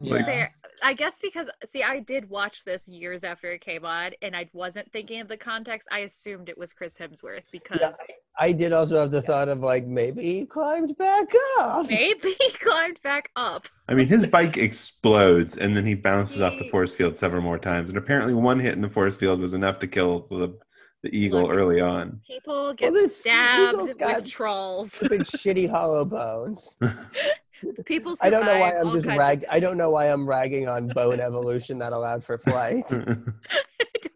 Yeah. 0.00 0.48
Fair. 0.84 0.90
I 0.90 0.94
guess 0.94 1.18
because 1.20 1.48
see, 1.64 1.82
I 1.82 2.00
did 2.00 2.28
watch 2.28 2.64
this 2.64 2.86
years 2.88 3.24
after 3.24 3.50
it 3.52 3.60
came 3.60 3.84
on, 3.84 4.12
and 4.22 4.36
I 4.36 4.48
wasn't 4.52 4.90
thinking 4.92 5.20
of 5.20 5.28
the 5.28 5.36
context. 5.36 5.88
I 5.90 6.00
assumed 6.00 6.48
it 6.48 6.58
was 6.58 6.72
Chris 6.72 6.96
Hemsworth 6.98 7.42
because 7.50 7.78
Yeah, 7.80 7.92
I 8.38 8.52
did 8.52 8.72
also 8.72 9.00
have 9.00 9.10
the 9.10 9.22
thought 9.22 9.48
of 9.48 9.60
like 9.60 9.86
maybe 9.86 10.22
he 10.22 10.46
climbed 10.46 10.96
back 10.98 11.28
up. 11.58 11.88
maybe 11.88 12.34
he 12.40 12.50
climbed 12.52 13.00
back 13.02 13.30
up. 13.36 13.66
I 13.88 13.94
mean, 13.94 14.08
his 14.08 14.24
bike 14.26 14.56
explodes 14.56 15.56
and 15.56 15.76
then 15.76 15.86
he 15.86 15.94
bounces 15.94 16.40
off 16.40 16.58
the 16.58 16.64
He- 16.64 16.70
force 16.70 16.94
field 16.94 17.16
several 17.18 17.42
more 17.42 17.58
times, 17.58 17.90
and 17.90 17.98
apparently 17.98 18.34
one 18.34 18.58
hit 18.60 18.74
in 18.74 18.80
the 18.80 18.90
force 18.90 19.16
field 19.16 19.40
was 19.40 19.54
enough 19.54 19.78
to 19.80 19.86
kill 19.86 20.26
the 20.30 20.56
the 21.02 21.14
eagle 21.14 21.42
Look. 21.42 21.54
early 21.54 21.82
on. 21.82 22.22
People 22.26 22.72
get 22.72 22.94
this 22.94 23.20
stabbed 23.20 23.74
eagle's 23.74 23.94
with 24.00 24.24
trolls. 24.24 24.94
Stupid 24.94 25.20
shitty 25.26 25.68
hollow 25.76 26.02
bones. 26.06 26.76
People. 27.84 28.14
I 28.22 28.30
don't 28.30 28.46
know 28.46 28.58
why 28.58 28.72
I'm 28.72 28.92
just 28.92 29.06
rag. 29.06 29.44
I 29.50 29.60
don't 29.60 29.76
know 29.76 29.90
why 29.90 30.06
I'm 30.06 30.26
ragging 30.28 30.68
on 30.68 30.88
bone 30.88 31.20
evolution 31.28 31.78
that 31.78 31.92
allowed 31.92 32.24
for 32.24 32.38
flight. 32.38 32.84
I 32.90 32.96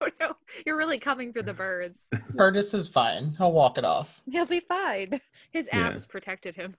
don't 0.01 0.21
know. 0.21 0.35
You're 0.67 0.77
really 0.77 0.99
coming 0.99 1.33
for 1.33 1.43
the 1.43 1.53
birds. 1.55 2.09
Curtis 2.37 2.75
is 2.75 2.89
fine. 2.89 3.35
He'll 3.39 3.53
walk 3.53 3.79
it 3.79 3.85
off. 3.85 4.23
He'll 4.31 4.47
be 4.47 4.61
fine. 4.61 5.21
His 5.51 5.69
Yeah. 5.73 5.89
abs 5.89 6.07
protected 6.07 6.55
him. 6.55 6.75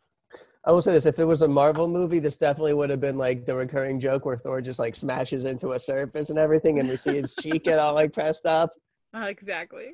I 0.66 0.72
will 0.72 0.82
say 0.82 0.92
this: 0.92 1.06
if 1.06 1.18
it 1.20 1.26
was 1.26 1.42
a 1.42 1.48
Marvel 1.48 1.88
movie, 1.88 2.20
this 2.20 2.38
definitely 2.38 2.74
would 2.74 2.90
have 2.90 3.00
been 3.02 3.18
like 3.18 3.46
the 3.46 3.56
recurring 3.56 4.00
joke 4.00 4.26
where 4.26 4.38
Thor 4.38 4.62
just 4.62 4.78
like 4.80 4.96
smashes 4.96 5.46
into 5.46 5.72
a 5.72 5.80
surface 5.80 6.30
and 6.30 6.38
everything, 6.38 6.80
and 6.80 6.90
we 6.90 6.98
see 6.98 7.16
his 7.16 7.34
cheek 7.36 7.64
get 7.64 7.80
all 7.80 7.94
like 7.94 8.14
pressed 8.14 8.46
up. 8.46 8.74
Uh, 9.14 9.20
exactly. 9.28 9.92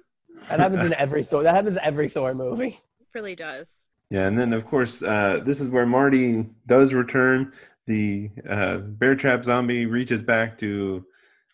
That 0.50 0.60
happens 0.60 0.84
in 0.84 0.94
every 0.96 1.24
Thor. 1.24 1.44
That 1.44 1.56
happens 1.56 1.78
in 1.78 1.84
every 1.84 2.10
Thor 2.10 2.34
movie. 2.34 2.78
Really 3.14 3.36
does. 3.36 3.88
Yeah, 4.10 4.28
and 4.28 4.38
then 4.38 4.54
of 4.54 4.66
course, 4.66 5.02
uh, 5.04 5.42
this 5.44 5.60
is 5.60 5.70
where 5.70 5.86
Marty 5.86 6.48
does 6.68 6.94
return. 6.94 7.54
The 7.88 8.30
uh, 8.48 8.78
bear 8.78 9.16
trap 9.16 9.44
zombie 9.44 9.86
reaches 9.86 10.22
back 10.22 10.58
to 10.60 11.06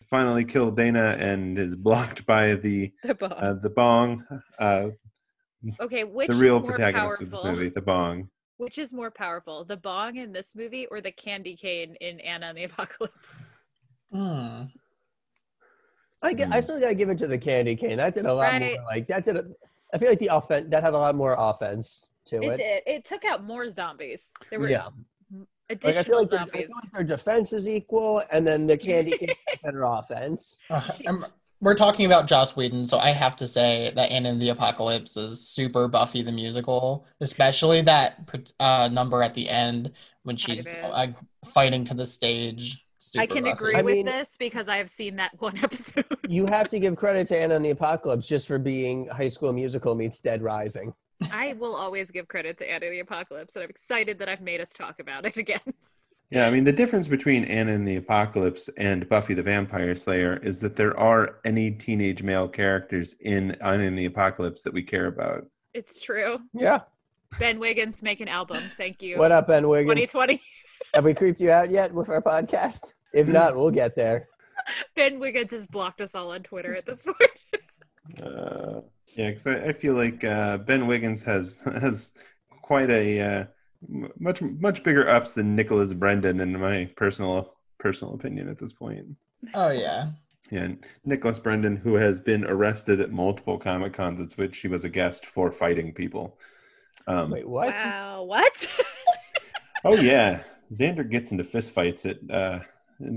finally 0.08 0.44
kill 0.44 0.70
Dana 0.70 1.16
and 1.18 1.58
is 1.58 1.74
blocked 1.74 2.26
by 2.26 2.54
the 2.54 2.92
The 3.02 3.14
bong. 3.14 3.32
uh, 3.32 3.54
the 3.54 3.70
bong, 3.70 4.26
uh, 4.58 4.90
okay, 5.80 6.04
which 6.04 6.28
the 6.28 6.34
real 6.36 6.56
is 6.56 6.62
more 6.62 6.70
protagonist 6.72 7.22
of 7.22 7.30
powerful? 7.30 7.50
this 7.50 7.58
movie, 7.58 7.68
the 7.70 7.82
bong. 7.82 8.28
Which 8.58 8.78
is 8.78 8.92
more 8.92 9.10
powerful, 9.10 9.64
the 9.64 9.76
bong 9.76 10.16
in 10.16 10.32
this 10.32 10.54
movie 10.54 10.86
or 10.86 11.00
the 11.00 11.10
candy 11.12 11.56
cane 11.56 11.96
in 12.00 12.20
Anna 12.20 12.46
and 12.48 12.58
the 12.58 12.64
Apocalypse? 12.70 13.46
Hmm. 14.12 14.64
I, 16.22 16.34
get, 16.34 16.52
I 16.52 16.56
Hmm. 16.56 16.62
still 16.62 16.80
gotta 16.80 16.94
give 16.94 17.08
it 17.08 17.18
to 17.18 17.26
the 17.26 17.38
candy 17.38 17.74
cane. 17.76 17.96
That 17.96 18.14
did 18.14 18.26
a 18.26 18.34
lot 18.34 18.52
Right. 18.52 18.60
more. 18.60 18.84
Like 18.86 19.08
that 19.08 19.24
did. 19.24 19.36
A, 19.36 19.44
I 19.94 19.98
feel 19.98 20.08
like 20.10 20.18
the 20.20 20.28
offense 20.34 20.66
that 20.70 20.82
had 20.82 20.94
a 20.94 20.98
lot 20.98 21.14
more 21.14 21.34
offense 21.38 22.10
to 22.26 22.42
It 22.42 22.48
it. 22.52 22.56
did. 22.58 22.82
It 22.94 23.04
took 23.04 23.24
out 23.24 23.44
more 23.44 23.70
zombies. 23.70 24.32
There 24.50 24.60
were 24.60 24.68
yeah, 24.68 24.86
like 24.86 24.94
I 25.32 25.72
additional 25.90 26.04
feel 26.04 26.20
like, 26.20 26.28
their, 26.30 26.38
I 26.38 26.42
zombies. 26.42 26.66
feel 26.68 26.76
like 26.82 26.92
their 26.92 27.04
defense 27.04 27.52
is 27.52 27.68
equal, 27.68 28.22
and 28.32 28.46
then 28.46 28.66
the 28.66 28.76
candy 28.76 29.12
cane 29.18 29.30
had 29.48 29.60
better 29.62 29.82
offense. 29.84 30.58
Uh, 30.70 30.82
we're 31.60 31.74
talking 31.76 32.06
about 32.06 32.26
Joss 32.26 32.56
Whedon, 32.56 32.86
so 32.88 32.98
I 32.98 33.10
have 33.12 33.36
to 33.36 33.46
say 33.46 33.92
that 33.94 34.10
Anna 34.10 34.30
and 34.30 34.42
the 34.42 34.48
Apocalypse 34.48 35.16
is 35.16 35.46
super 35.48 35.86
Buffy 35.86 36.22
the 36.22 36.32
musical, 36.32 37.06
especially 37.20 37.82
that 37.82 38.28
uh, 38.58 38.88
number 38.92 39.22
at 39.22 39.32
the 39.34 39.48
end 39.48 39.92
when 40.24 40.36
she's 40.36 40.66
uh, 40.74 41.06
fighting 41.46 41.84
to 41.84 41.94
the 41.94 42.04
stage. 42.06 42.84
Super 42.98 43.22
I 43.22 43.26
can 43.26 43.44
Buffy. 43.44 43.52
agree 43.52 43.74
I 43.76 43.82
with 43.82 43.94
mean- 43.94 44.06
this 44.06 44.36
because 44.38 44.68
I 44.68 44.76
have 44.78 44.88
seen 44.88 45.16
that 45.16 45.30
one 45.40 45.56
episode. 45.62 46.04
You 46.28 46.46
have 46.46 46.68
to 46.70 46.78
give 46.80 46.96
credit 46.96 47.26
to 47.28 47.38
Anna 47.38 47.54
and 47.56 47.64
the 47.64 47.70
Apocalypse 47.70 48.26
just 48.28 48.46
for 48.48 48.58
being 48.58 49.06
High 49.08 49.28
School 49.28 49.52
Musical 49.52 49.94
meets 49.94 50.18
Dead 50.18 50.42
Rising. 50.42 50.92
I 51.32 51.54
will 51.54 51.74
always 51.74 52.10
give 52.10 52.28
credit 52.28 52.58
to 52.58 52.70
Anna 52.70 52.86
and 52.86 52.94
the 52.94 53.00
Apocalypse, 53.00 53.56
and 53.56 53.62
I'm 53.62 53.70
excited 53.70 54.18
that 54.18 54.28
I've 54.28 54.40
made 54.40 54.60
us 54.60 54.72
talk 54.72 55.00
about 55.00 55.26
it 55.26 55.36
again. 55.44 55.60
Yeah, 56.30 56.46
I 56.46 56.50
mean 56.50 56.64
the 56.64 56.72
difference 56.72 57.08
between 57.08 57.44
Anna 57.44 57.72
and 57.72 57.86
the 57.86 57.96
Apocalypse 57.96 58.70
and 58.78 59.06
Buffy 59.08 59.34
the 59.34 59.42
Vampire 59.42 59.94
Slayer 59.94 60.38
is 60.42 60.60
that 60.60 60.76
there 60.76 60.98
are 60.98 61.40
any 61.44 61.70
teenage 61.70 62.22
male 62.22 62.48
characters 62.48 63.14
in 63.20 63.50
Anna 63.60 63.84
and 63.84 63.98
the 63.98 64.06
Apocalypse 64.06 64.62
that 64.62 64.72
we 64.72 64.82
care 64.82 65.08
about. 65.08 65.46
It's 65.74 66.00
true. 66.00 66.38
Yeah. 66.54 66.80
Ben 67.38 67.58
Wiggins 67.58 68.02
make 68.02 68.20
an 68.20 68.28
album. 68.28 68.62
Thank 68.78 69.02
you. 69.02 69.18
What 69.18 69.30
up, 69.30 69.46
Ben 69.46 69.68
Wiggins? 69.68 69.94
2020. 69.94 70.42
Have 70.94 71.04
we 71.04 71.14
creeped 71.14 71.40
you 71.40 71.50
out 71.50 71.70
yet 71.70 71.92
with 71.92 72.08
our 72.08 72.22
podcast? 72.22 72.94
If 73.12 73.28
not, 73.28 73.54
we'll 73.56 73.70
get 73.70 73.94
there. 73.94 74.28
Ben 74.96 75.18
Wiggins 75.18 75.50
has 75.50 75.66
blocked 75.66 76.00
us 76.00 76.14
all 76.14 76.32
on 76.32 76.42
Twitter 76.42 76.74
at 76.74 76.86
this 76.86 77.04
point. 77.04 78.22
Uh, 78.22 78.80
yeah, 79.14 79.30
because 79.30 79.46
I, 79.46 79.68
I 79.68 79.72
feel 79.72 79.94
like 79.94 80.24
uh, 80.24 80.58
Ben 80.58 80.86
Wiggins 80.86 81.24
has 81.24 81.60
has 81.64 82.12
quite 82.62 82.90
a 82.90 83.20
uh, 83.20 83.44
much 84.18 84.42
much 84.42 84.82
bigger 84.82 85.08
ups 85.08 85.32
than 85.32 85.56
Nicholas 85.56 85.92
Brendon, 85.92 86.40
in 86.40 86.58
my 86.58 86.90
personal 86.96 87.54
personal 87.78 88.14
opinion 88.14 88.48
at 88.48 88.58
this 88.58 88.72
point. 88.72 89.06
Oh 89.54 89.70
yeah. 89.70 90.10
Yeah, 90.50 90.68
Nicholas 91.06 91.38
Brendon, 91.38 91.76
who 91.76 91.94
has 91.94 92.20
been 92.20 92.44
arrested 92.44 93.00
at 93.00 93.10
multiple 93.10 93.56
Comic 93.56 93.94
Cons 93.94 94.20
at 94.20 94.32
which 94.32 94.58
he 94.58 94.68
was 94.68 94.84
a 94.84 94.90
guest 94.90 95.24
for 95.24 95.50
fighting 95.50 95.94
people. 95.94 96.38
Um, 97.06 97.30
Wait, 97.30 97.48
what? 97.48 97.74
Wow, 97.74 98.24
what? 98.24 98.66
Oh 99.84 99.96
yeah, 99.96 100.42
Xander 100.72 101.08
gets 101.08 101.32
into 101.32 101.42
fistfights 101.42 102.08
at 102.08 102.30
uh, 102.30 102.60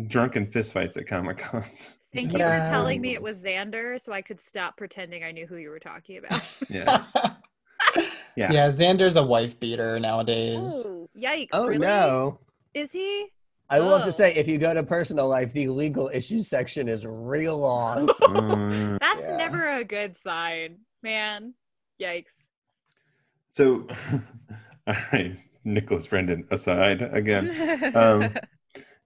drunken 0.07 0.47
fistfights 0.47 0.97
at 0.97 1.07
Comic 1.07 1.37
Cons. 1.37 1.97
Thank 2.15 2.33
you 2.33 2.39
for 2.39 2.59
telling 2.69 3.01
me 3.01 3.13
it 3.13 3.21
was 3.21 3.43
Xander 3.43 3.99
so 3.99 4.11
I 4.13 4.21
could 4.21 4.39
stop 4.39 4.77
pretending 4.77 5.23
I 5.23 5.31
knew 5.31 5.45
who 5.45 5.57
you 5.57 5.69
were 5.69 5.79
talking 5.79 6.17
about. 6.17 6.41
Yeah, 6.69 7.03
yeah. 8.35 8.51
Yeah. 8.51 8.67
Xander's 8.69 9.15
a 9.15 9.23
wife 9.23 9.59
beater 9.59 9.99
nowadays. 9.99 10.61
Ooh, 10.75 11.09
yikes. 11.17 11.49
Oh 11.53 11.67
really? 11.67 11.79
no. 11.85 12.39
Is 12.73 12.91
he? 12.91 13.27
I 13.69 13.79
will 13.79 13.91
have 13.93 14.03
Oh. 14.03 14.05
to 14.05 14.11
say, 14.13 14.33
if 14.35 14.47
you 14.47 14.57
go 14.57 14.73
to 14.73 14.83
personal 14.83 15.27
life, 15.27 15.51
the 15.53 15.67
legal 15.69 16.09
issues 16.13 16.47
section 16.47 16.87
is 16.87 17.05
real 17.05 17.57
long. 17.57 18.09
Uh, 18.21 18.97
That's 19.01 19.27
Yeah. 19.27 19.37
never 19.37 19.65
a 19.77 19.83
good 19.83 20.15
sign, 20.15 20.79
man. 21.01 21.53
Yikes. 22.01 22.47
so, 23.49 23.87
all 24.87 24.93
right, 25.13 25.39
Nicholas 25.63 26.07
Brendon 26.07 26.45
aside 26.51 27.01
again. 27.01 27.95
Um, 27.95 28.35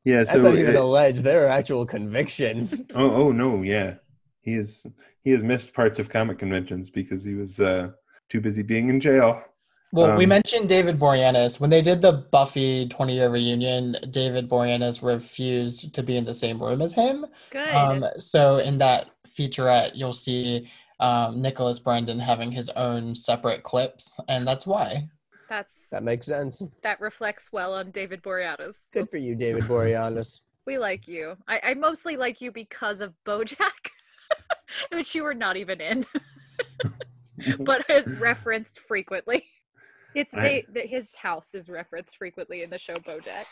Yeah, 0.09 0.23
That's 0.23 0.41
so 0.41 0.49
not 0.49 0.57
even 0.57 0.75
uh, 0.75 0.81
alleged. 0.81 1.23
There 1.23 1.45
are 1.45 1.49
actual 1.49 1.85
convictions. 1.85 2.81
oh 2.95 3.13
oh 3.23 3.31
no, 3.31 3.61
yeah, 3.61 3.95
he 4.41 4.53
is 4.55 4.85
he 5.23 5.31
has 5.31 5.43
missed 5.43 5.73
parts 5.73 5.99
of 5.99 6.09
comic 6.09 6.39
conventions 6.39 6.89
because 6.89 7.23
he 7.23 7.35
was 7.35 7.59
uh, 7.59 7.91
too 8.29 8.41
busy 8.41 8.63
being 8.63 8.89
in 8.89 8.99
jail. 8.99 9.43
Well, 9.91 10.17
we 10.17 10.25
Um, 10.25 10.29
mentioned 10.29 10.69
David 10.69 10.99
Boreanaz. 10.99 11.59
When 11.59 11.71
they 11.71 11.81
did 11.81 12.01
the 12.01 12.11
Buffy 12.11 12.87
20 12.87 13.15
year 13.15 13.29
reunion, 13.29 13.95
David 14.11 14.47
Boreanaz 14.47 15.01
refused 15.01 15.93
to 15.95 16.03
be 16.03 16.15
in 16.15 16.25
the 16.25 16.33
same 16.33 16.61
room 16.61 16.81
as 16.81 16.93
him. 16.93 17.25
Good. 17.49 17.73
Um, 17.73 18.05
so 18.17 18.57
in 18.57 18.77
that 18.77 19.07
featurette, 19.27 19.91
you'll 19.95 20.13
see 20.13 20.69
um, 20.99 21.41
Nicholas 21.41 21.79
Brendon 21.79 22.19
having 22.19 22.51
his 22.51 22.69
own 22.71 23.15
separate 23.15 23.63
clips, 23.63 24.15
and 24.27 24.47
that's 24.47 24.67
why. 24.67 25.09
That's 25.49 25.89
That 25.89 26.03
makes 26.03 26.27
sense. 26.27 26.61
that 26.83 27.01
reflects 27.01 27.49
well 27.51 27.73
on 27.73 27.91
David 27.91 28.21
Boreanaz. 28.21 28.81
Good 28.93 29.09
for 29.09 29.17
you, 29.17 29.35
David 29.35 29.63
Boreanaz. 29.63 30.39
We 30.67 30.77
like 30.77 31.07
you. 31.07 31.35
I, 31.47 31.59
I 31.63 31.73
mostly 31.73 32.15
like 32.15 32.41
you 32.41 32.51
because 32.51 33.01
of 33.01 33.13
BoJack, 33.25 33.89
which 34.91 35.15
you 35.15 35.23
were 35.23 35.33
not 35.33 35.57
even 35.57 35.81
in, 35.81 36.05
but 37.61 37.89
is 37.89 38.19
referenced 38.19 38.79
frequently. 38.79 39.45
It's 40.13 40.35
I- 40.35 40.63
they, 40.69 40.85
his 40.85 41.15
house 41.15 41.55
is 41.55 41.69
referenced 41.69 42.17
frequently 42.17 42.61
in 42.61 42.69
the 42.69 42.77
show 42.77 42.93
BoJack. 42.93 43.45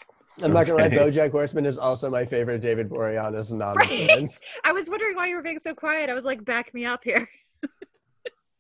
I'm 0.44 0.52
not 0.54 0.68
gonna 0.68 0.84
lie, 0.84 0.90
BoJack 0.90 1.32
Horseman 1.32 1.66
is 1.66 1.80
also 1.80 2.08
my 2.12 2.24
favorite 2.24 2.62
David 2.62 2.88
Boreanaz 2.88 3.52
non-reference. 3.52 4.40
I 4.64 4.72
was 4.72 4.88
wondering 4.88 5.16
why 5.16 5.28
you 5.28 5.38
were 5.38 5.42
being 5.42 5.58
so 5.58 5.74
quiet. 5.74 6.12
I 6.12 6.14
was 6.14 6.26
like, 6.26 6.46
back 6.46 6.72
me 6.76 6.86
up 6.86 7.04
here. 7.04 7.28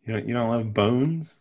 You 0.03 0.13
don't 0.13 0.25
you 0.27 0.33
don't 0.33 0.49
love 0.49 0.73
Bones? 0.73 1.39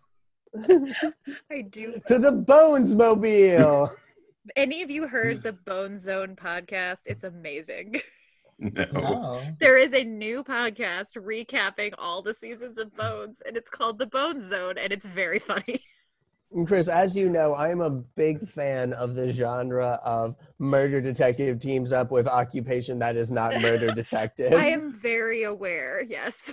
I 1.50 1.62
do. 1.62 2.00
to 2.06 2.18
the 2.18 2.32
Bones 2.32 2.94
Mobile. 2.94 3.90
Any 4.56 4.82
of 4.82 4.90
you 4.90 5.08
heard 5.08 5.42
the 5.42 5.52
Bone 5.52 5.98
Zone 5.98 6.36
podcast? 6.36 7.02
It's 7.06 7.24
amazing. 7.24 7.96
No. 8.58 8.86
No. 8.90 9.46
There 9.60 9.76
is 9.76 9.92
a 9.92 10.02
new 10.02 10.42
podcast 10.42 11.14
recapping 11.18 11.92
all 11.98 12.22
the 12.22 12.32
seasons 12.32 12.78
of 12.78 12.94
Bones, 12.96 13.42
and 13.46 13.54
it's 13.54 13.68
called 13.68 13.98
The 13.98 14.06
Bone 14.06 14.40
Zone, 14.40 14.78
and 14.78 14.94
it's 14.94 15.04
very 15.04 15.38
funny. 15.38 15.84
And 16.52 16.66
Chris, 16.66 16.88
as 16.88 17.16
you 17.16 17.28
know, 17.28 17.54
I'm 17.54 17.80
a 17.80 17.90
big 17.90 18.40
fan 18.40 18.92
of 18.92 19.14
the 19.14 19.32
genre 19.32 20.00
of 20.04 20.36
murder 20.58 21.00
detective 21.00 21.58
teams 21.58 21.92
up 21.92 22.10
with 22.10 22.28
occupation 22.28 22.98
that 23.00 23.16
is 23.16 23.32
not 23.32 23.60
murder 23.60 23.92
detective. 23.94 24.52
I 24.52 24.66
am 24.66 24.92
very 24.92 25.42
aware, 25.42 26.04
yes. 26.08 26.52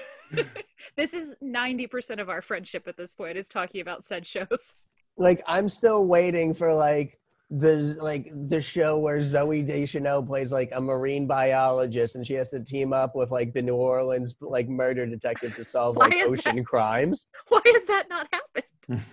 this 0.96 1.14
is 1.14 1.38
90% 1.44 2.20
of 2.20 2.30
our 2.30 2.42
friendship 2.42 2.88
at 2.88 2.98
this 2.98 3.14
point 3.14 3.38
is 3.38 3.48
talking 3.48 3.82
about 3.82 4.04
said 4.04 4.26
shows. 4.26 4.76
like 5.18 5.44
I'm 5.48 5.70
still 5.70 6.08
waiting 6.08 6.54
for 6.54 6.74
like 6.74 7.20
the 7.52 7.96
like 8.02 8.30
the 8.50 8.60
show 8.60 8.98
where 8.98 9.20
Zooey 9.20 9.66
Deschanel 9.66 10.24
plays 10.24 10.52
like 10.52 10.70
a 10.74 10.82
marine 10.82 11.28
biologist 11.28 12.16
and 12.16 12.26
she 12.26 12.34
has 12.34 12.50
to 12.50 12.64
team 12.64 12.94
up 12.94 13.16
with 13.16 13.30
like 13.30 13.54
the 13.54 13.62
New 13.62 13.76
Orleans 13.76 14.34
like 14.42 14.68
murder 14.68 15.06
detective 15.06 15.56
to 15.58 15.64
solve 15.64 15.98
like 15.98 16.16
is 16.16 16.32
ocean 16.32 16.64
crimes. 16.64 17.28
Why 17.50 17.62
has 17.66 17.86
that 17.86 18.10
not 18.10 18.28
happened? 18.32 19.04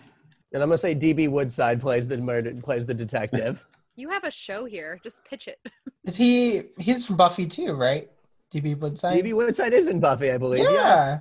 And 0.53 0.63
I'm 0.63 0.69
gonna 0.69 0.79
say 0.79 0.95
DB 0.95 1.29
Woodside 1.29 1.81
plays 1.81 2.09
the 2.09 2.19
murder 2.19 2.53
plays 2.63 2.87
the 2.87 2.95
detective. 2.95 3.65
You 3.97 4.09
have 4.09 4.25
a 4.25 4.31
show 4.31 4.65
here. 4.65 4.99
Just 5.03 5.23
pitch 5.27 5.47
it. 5.47 5.59
Is 6.05 6.17
he? 6.17 6.63
He's 6.79 7.05
from 7.05 7.17
Buffy 7.17 7.45
too, 7.47 7.75
right? 7.75 8.09
DB 8.55 8.79
Woodside. 8.79 9.23
DB 9.23 9.35
Woodside 9.35 9.75
is 9.75 9.89
in 9.89 10.01
Buffy, 10.01 10.31
I 10.31 10.39
believe. 10.39 10.65
yeah, 10.65 10.71
Yes. 10.71 11.21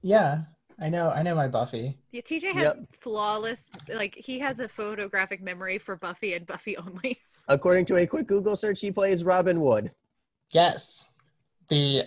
yeah. 0.00 0.38
I 0.80 0.88
know. 0.88 1.10
I 1.10 1.20
know 1.22 1.34
my 1.34 1.46
Buffy. 1.46 1.98
Yeah, 2.12 2.22
TJ 2.22 2.52
has 2.54 2.62
Yep. 2.74 2.76
flawless, 2.94 3.68
like, 3.92 4.14
he 4.14 4.38
has 4.38 4.60
a 4.60 4.68
photographic 4.68 5.42
memory 5.42 5.76
for 5.76 5.94
Buffy 5.96 6.32
and 6.32 6.46
Buffy 6.46 6.78
only. 6.78 7.18
According 7.48 7.84
to 7.86 7.96
a 7.96 8.06
quick 8.06 8.26
Google 8.28 8.56
search, 8.56 8.80
he 8.80 8.90
plays 8.90 9.22
Robin 9.22 9.60
Wood. 9.60 9.90
Yes, 10.52 11.04
the 11.68 12.04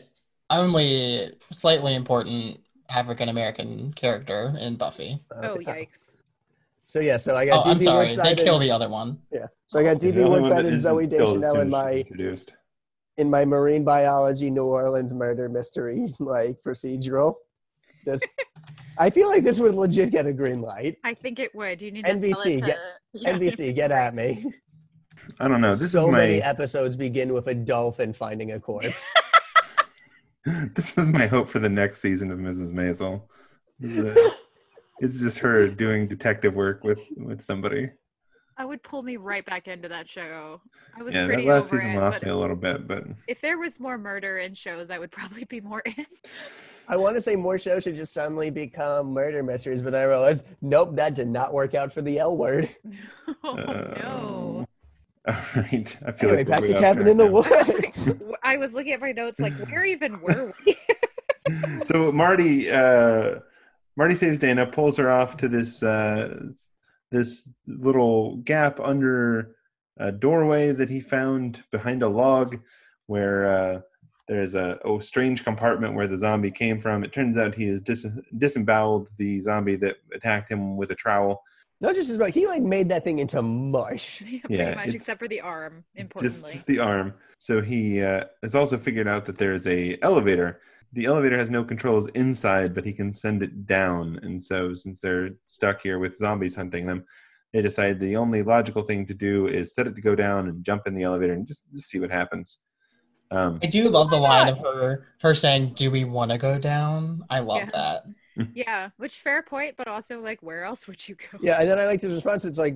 only 0.49 1.33
slightly 1.51 1.93
important 1.93 2.61
African 2.89 3.29
American 3.29 3.93
character 3.93 4.55
in 4.59 4.75
Buffy. 4.75 5.19
Oh, 5.35 5.39
oh 5.43 5.47
Okay. 5.57 5.85
yikes. 5.85 6.17
So 6.89 6.99
yeah, 6.99 7.17
so 7.17 7.35
I 7.35 7.43
Oh, 7.43 7.47
got 7.49 7.67
I'm 7.67 7.77
DB 7.79 7.83
sorry. 7.83 8.05
Woodside. 8.07 8.25
They 8.25 8.29
and- 8.31 8.39
kill 8.39 8.57
the 8.57 8.71
other 8.71 8.89
one. 8.89 9.19
yeah. 9.31 9.45
So 9.67 9.77
I 9.77 9.83
got 9.83 9.97
DB 9.97 10.17
only 10.17 10.23
one 10.23 10.41
Woodside 10.41 10.65
and 10.65 10.75
Zooey 10.75 11.05
isn't 11.05 11.09
killed 11.19 11.37
as 11.37 11.41
Deschanel 11.53 11.61
in 11.61 11.69
my 11.69 11.91
introduced. 11.93 12.53
in 13.17 13.29
my 13.29 13.45
marine 13.45 13.83
biology 13.83 14.49
New 14.49 14.65
Orleans 14.65 15.13
murder 15.13 15.49
mystery 15.49 16.07
like 16.19 16.57
procedural. 16.65 17.35
This 18.07 18.21
I 18.97 19.11
feel 19.11 19.29
like 19.29 19.43
this 19.43 19.59
would 19.59 19.75
legit 19.75 20.09
get 20.09 20.25
a 20.25 20.33
green 20.33 20.61
light. 20.61 20.97
I 21.03 21.13
think 21.13 21.37
it 21.37 21.53
would. 21.53 21.79
You 21.79 21.91
need 21.91 22.05
to 22.05 22.17
sell 22.17 22.29
NBC, 22.31 22.45
it 22.57 22.59
to, 22.61 22.65
get- 22.65 22.77
Yeah. 23.13 23.33
NBC, 23.37 23.75
get 23.75 23.91
at 23.91 24.15
me. 24.15 24.51
I 25.39 25.47
don't 25.47 25.61
know. 25.61 25.75
This 25.75 25.91
so 25.91 26.07
is 26.07 26.11
my 26.11 26.17
many 26.17 26.41
episodes 26.41 26.95
begin 26.95 27.33
with 27.33 27.45
a 27.49 27.53
dolphin 27.53 28.13
finding 28.13 28.53
a 28.53 28.59
corpse. 28.59 29.05
this 30.73 30.97
is 30.97 31.07
my 31.09 31.27
hope 31.27 31.49
for 31.49 31.59
the 31.59 31.69
next 31.69 32.01
season 32.01 32.31
of 32.31 32.39
Mrs. 32.39 32.71
Maisel. 32.71 33.21
This 33.79 33.95
is 33.95 34.15
a- 34.17 34.31
It's 34.99 35.19
just 35.19 35.39
her 35.39 35.67
doing 35.69 36.07
detective 36.07 36.55
work 36.55 36.83
with 36.83 37.01
with 37.17 37.41
somebody. 37.41 37.89
I 38.57 38.65
would 38.65 38.83
pull 38.83 39.03
me 39.03 39.15
right 39.15 39.45
back 39.45 39.69
into 39.69 39.87
that 39.87 40.09
show. 40.09 40.59
I 40.97 41.01
was 41.01 41.15
Yeah, 41.15 41.27
pretty 41.27 41.45
that 41.45 41.49
last 41.49 41.67
over 41.67 41.79
season 41.79 41.95
it, 41.95 41.99
lost 41.99 42.23
me 42.23 42.29
a 42.29 42.35
little 42.35 42.57
bit, 42.57 42.87
but 42.87 43.05
if 43.27 43.39
there 43.39 43.57
was 43.57 43.79
more 43.79 43.97
murder 43.97 44.39
in 44.39 44.53
shows, 44.53 44.91
I 44.91 44.99
would 44.99 45.11
probably 45.11 45.45
be 45.45 45.61
more 45.61 45.81
in. 45.85 46.05
I 46.89 46.97
want 46.97 47.15
to 47.15 47.21
say 47.21 47.37
more 47.37 47.57
shows 47.57 47.83
should 47.83 47.95
just 47.95 48.13
suddenly 48.13 48.49
become 48.49 49.13
murder 49.13 49.43
mysteries, 49.43 49.81
but 49.81 49.93
then 49.93 50.01
I 50.01 50.05
realized, 50.05 50.45
nope, 50.61 50.95
that 50.95 51.15
did 51.15 51.29
not 51.29 51.53
work 51.53 51.73
out 51.73 51.93
for 51.93 52.01
the 52.01 52.19
L 52.19 52.35
word. 52.35 52.67
oh 53.43 53.57
uh, 53.57 53.93
no. 54.01 54.65
All 55.29 55.35
right, 55.55 55.97
I 56.05 56.11
feel 56.11 56.29
Anyway, 56.29 56.37
like 56.37 56.47
back 56.47 56.61
we're 56.61 56.67
to 56.67 56.79
Cabin 56.79 57.07
in 57.07 57.17
the. 57.17 57.31
Woods. 57.31 58.11
I 58.43 58.57
was 58.57 58.73
looking 58.73 58.93
at 58.93 58.99
my 58.99 59.11
notes 59.11 59.39
like, 59.39 59.53
where 59.69 59.85
even 59.85 60.19
were 60.21 60.53
we? 60.65 60.75
so 61.83 62.11
Marty, 62.11 62.71
uh, 62.71 63.39
Marty 63.99 64.15
saves 64.15 64.39
Dana, 64.39 64.65
pulls 64.65 64.95
her 64.95 65.11
off 65.11 65.35
to 65.35 65.49
this 65.49 65.83
uh, 65.83 66.41
this 67.11 67.53
little 67.67 68.37
gap 68.37 68.79
under 68.79 69.57
a 69.97 70.09
doorway 70.09 70.71
that 70.71 70.89
he 70.89 71.01
found 71.01 71.61
behind 71.69 72.01
a 72.01 72.07
log, 72.07 72.61
where 73.07 73.45
uh, 73.45 73.81
there's 74.29 74.55
a, 74.55 74.79
a 74.85 75.01
strange 75.01 75.43
compartment 75.43 75.95
where 75.95 76.07
the 76.07 76.17
zombie 76.17 76.49
came 76.49 76.79
from. 76.79 77.03
It 77.03 77.11
turns 77.11 77.37
out 77.37 77.53
he 77.53 77.67
has 77.67 77.81
dis- 77.81 78.07
disemboweled 78.37 79.09
the 79.17 79.41
zombie 79.41 79.75
that 79.75 79.97
attacked 80.13 80.49
him 80.49 80.77
with 80.77 80.91
a 80.91 80.95
trowel. 80.95 81.43
Not 81.81 81.93
just 81.93 82.07
his 82.07 82.17
butt, 82.17 82.29
he 82.29 82.47
like 82.47 82.63
made 82.63 82.87
that 82.87 83.03
thing 83.03 83.19
into 83.19 83.41
mush. 83.41 84.21
Yeah, 84.25 84.39
pretty 84.39 84.55
Yeah, 84.55 84.75
much, 84.75 84.95
except 84.95 85.19
for 85.19 85.27
the 85.27 85.41
arm, 85.41 85.83
importantly. 85.95 86.29
just, 86.29 86.53
just 86.53 86.67
the 86.67 86.79
arm. 86.79 87.15
So 87.37 87.61
he 87.61 88.01
uh, 88.01 88.25
has 88.43 88.55
also 88.55 88.77
figured 88.77 89.09
out 89.09 89.25
that 89.25 89.37
there's 89.37 89.67
a 89.67 89.97
elevator. 90.01 90.61
The 90.93 91.05
elevator 91.05 91.37
has 91.37 91.49
no 91.49 91.63
controls 91.63 92.07
inside, 92.15 92.73
but 92.73 92.85
he 92.85 92.93
can 92.93 93.13
send 93.13 93.43
it 93.43 93.65
down. 93.65 94.19
And 94.23 94.43
so, 94.43 94.73
since 94.73 95.01
they're 95.01 95.29
stuck 95.45 95.81
here 95.81 95.99
with 95.99 96.15
zombies 96.17 96.55
hunting 96.55 96.85
them, 96.85 97.05
they 97.53 97.61
decide 97.61 97.99
the 97.99 98.15
only 98.15 98.43
logical 98.43 98.81
thing 98.83 99.05
to 99.07 99.13
do 99.13 99.47
is 99.47 99.73
set 99.73 99.87
it 99.87 99.95
to 99.95 100.01
go 100.01 100.15
down 100.15 100.47
and 100.47 100.63
jump 100.63 100.87
in 100.87 100.95
the 100.95 101.03
elevator 101.03 101.33
and 101.33 101.47
just, 101.47 101.71
just 101.73 101.89
see 101.89 101.99
what 101.99 102.11
happens. 102.11 102.59
Um, 103.31 103.59
I 103.61 103.67
do 103.67 103.89
love 103.89 104.09
the 104.09 104.19
why 104.19 104.43
line 104.43 104.53
of 104.53 104.59
her 104.59 105.07
her 105.21 105.35
saying, 105.35 105.73
"Do 105.75 105.91
we 105.91 106.03
want 106.03 106.31
to 106.31 106.37
go 106.37 106.57
down?" 106.57 107.23
I 107.29 107.39
love 107.39 107.59
Yeah. 107.59 107.69
that. 107.73 108.03
yeah, 108.53 108.89
which 108.97 109.17
fair 109.17 109.43
point, 109.43 109.75
but 109.77 109.87
also 109.87 110.21
like, 110.21 110.41
where 110.41 110.63
else 110.63 110.87
would 110.87 111.05
you 111.07 111.15
go? 111.15 111.37
Yeah, 111.41 111.59
and 111.59 111.69
then 111.69 111.77
I 111.77 111.85
like 111.85 112.01
his 112.01 112.13
response. 112.13 112.45
It's 112.45 112.57
like, 112.57 112.75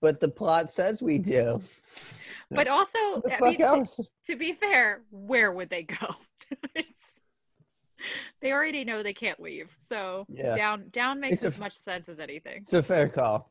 but 0.00 0.20
the 0.20 0.28
plot 0.28 0.70
says 0.70 1.02
we 1.02 1.18
do. 1.18 1.62
But 2.50 2.68
also, 2.68 2.98
I 3.30 3.40
mean, 3.40 3.60
else? 3.60 4.00
to 4.26 4.36
be 4.36 4.52
fair, 4.52 5.02
where 5.10 5.50
would 5.50 5.70
they 5.70 5.82
go? 5.82 6.14
it's, 6.74 7.20
they 8.40 8.52
already 8.52 8.84
know 8.84 9.02
they 9.02 9.12
can't 9.12 9.40
leave. 9.40 9.74
So 9.78 10.26
Yeah. 10.28 10.56
down 10.56 10.88
down 10.90 11.20
makes 11.20 11.36
It's 11.36 11.44
as 11.44 11.54
f- 11.54 11.60
much 11.60 11.72
sense 11.74 12.08
as 12.08 12.20
anything. 12.20 12.62
It's 12.62 12.72
a 12.72 12.82
fair 12.82 13.08
call. 13.08 13.50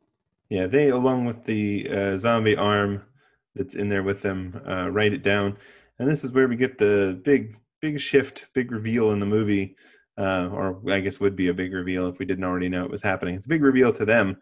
Yeah, 0.50 0.68
they, 0.68 0.90
along 0.90 1.26
with 1.26 1.44
the 1.46 1.90
uh, 1.90 2.18
zombie 2.18 2.56
arm 2.56 3.02
that's 3.56 3.76
in 3.76 3.90
there 3.90 4.04
with 4.04 4.22
them, 4.22 4.62
uh, 4.68 4.90
write 4.90 5.14
it 5.14 5.24
down. 5.24 5.58
And 5.98 6.10
this 6.10 6.24
is 6.24 6.34
where 6.34 6.48
we 6.48 6.56
get 6.56 6.78
the 6.78 7.20
big, 7.24 7.58
big 7.82 8.00
shift, 8.00 8.46
big 8.54 8.72
reveal 8.72 9.12
in 9.12 9.20
the 9.20 9.26
movie, 9.26 9.76
uh, 10.18 10.50
or 10.52 10.82
I 10.92 11.00
guess 11.00 11.20
would 11.20 11.36
be 11.36 11.48
a 11.48 11.54
big 11.54 11.74
reveal 11.74 12.08
if 12.08 12.20
we 12.20 12.26
didn't 12.26 12.44
already 12.44 12.70
know 12.70 12.86
it 12.86 12.92
was 12.92 13.02
happening. 13.02 13.36
It's 13.36 13.48
a 13.48 13.50
big 13.50 13.64
reveal 13.64 13.92
to 13.94 14.06
them, 14.06 14.38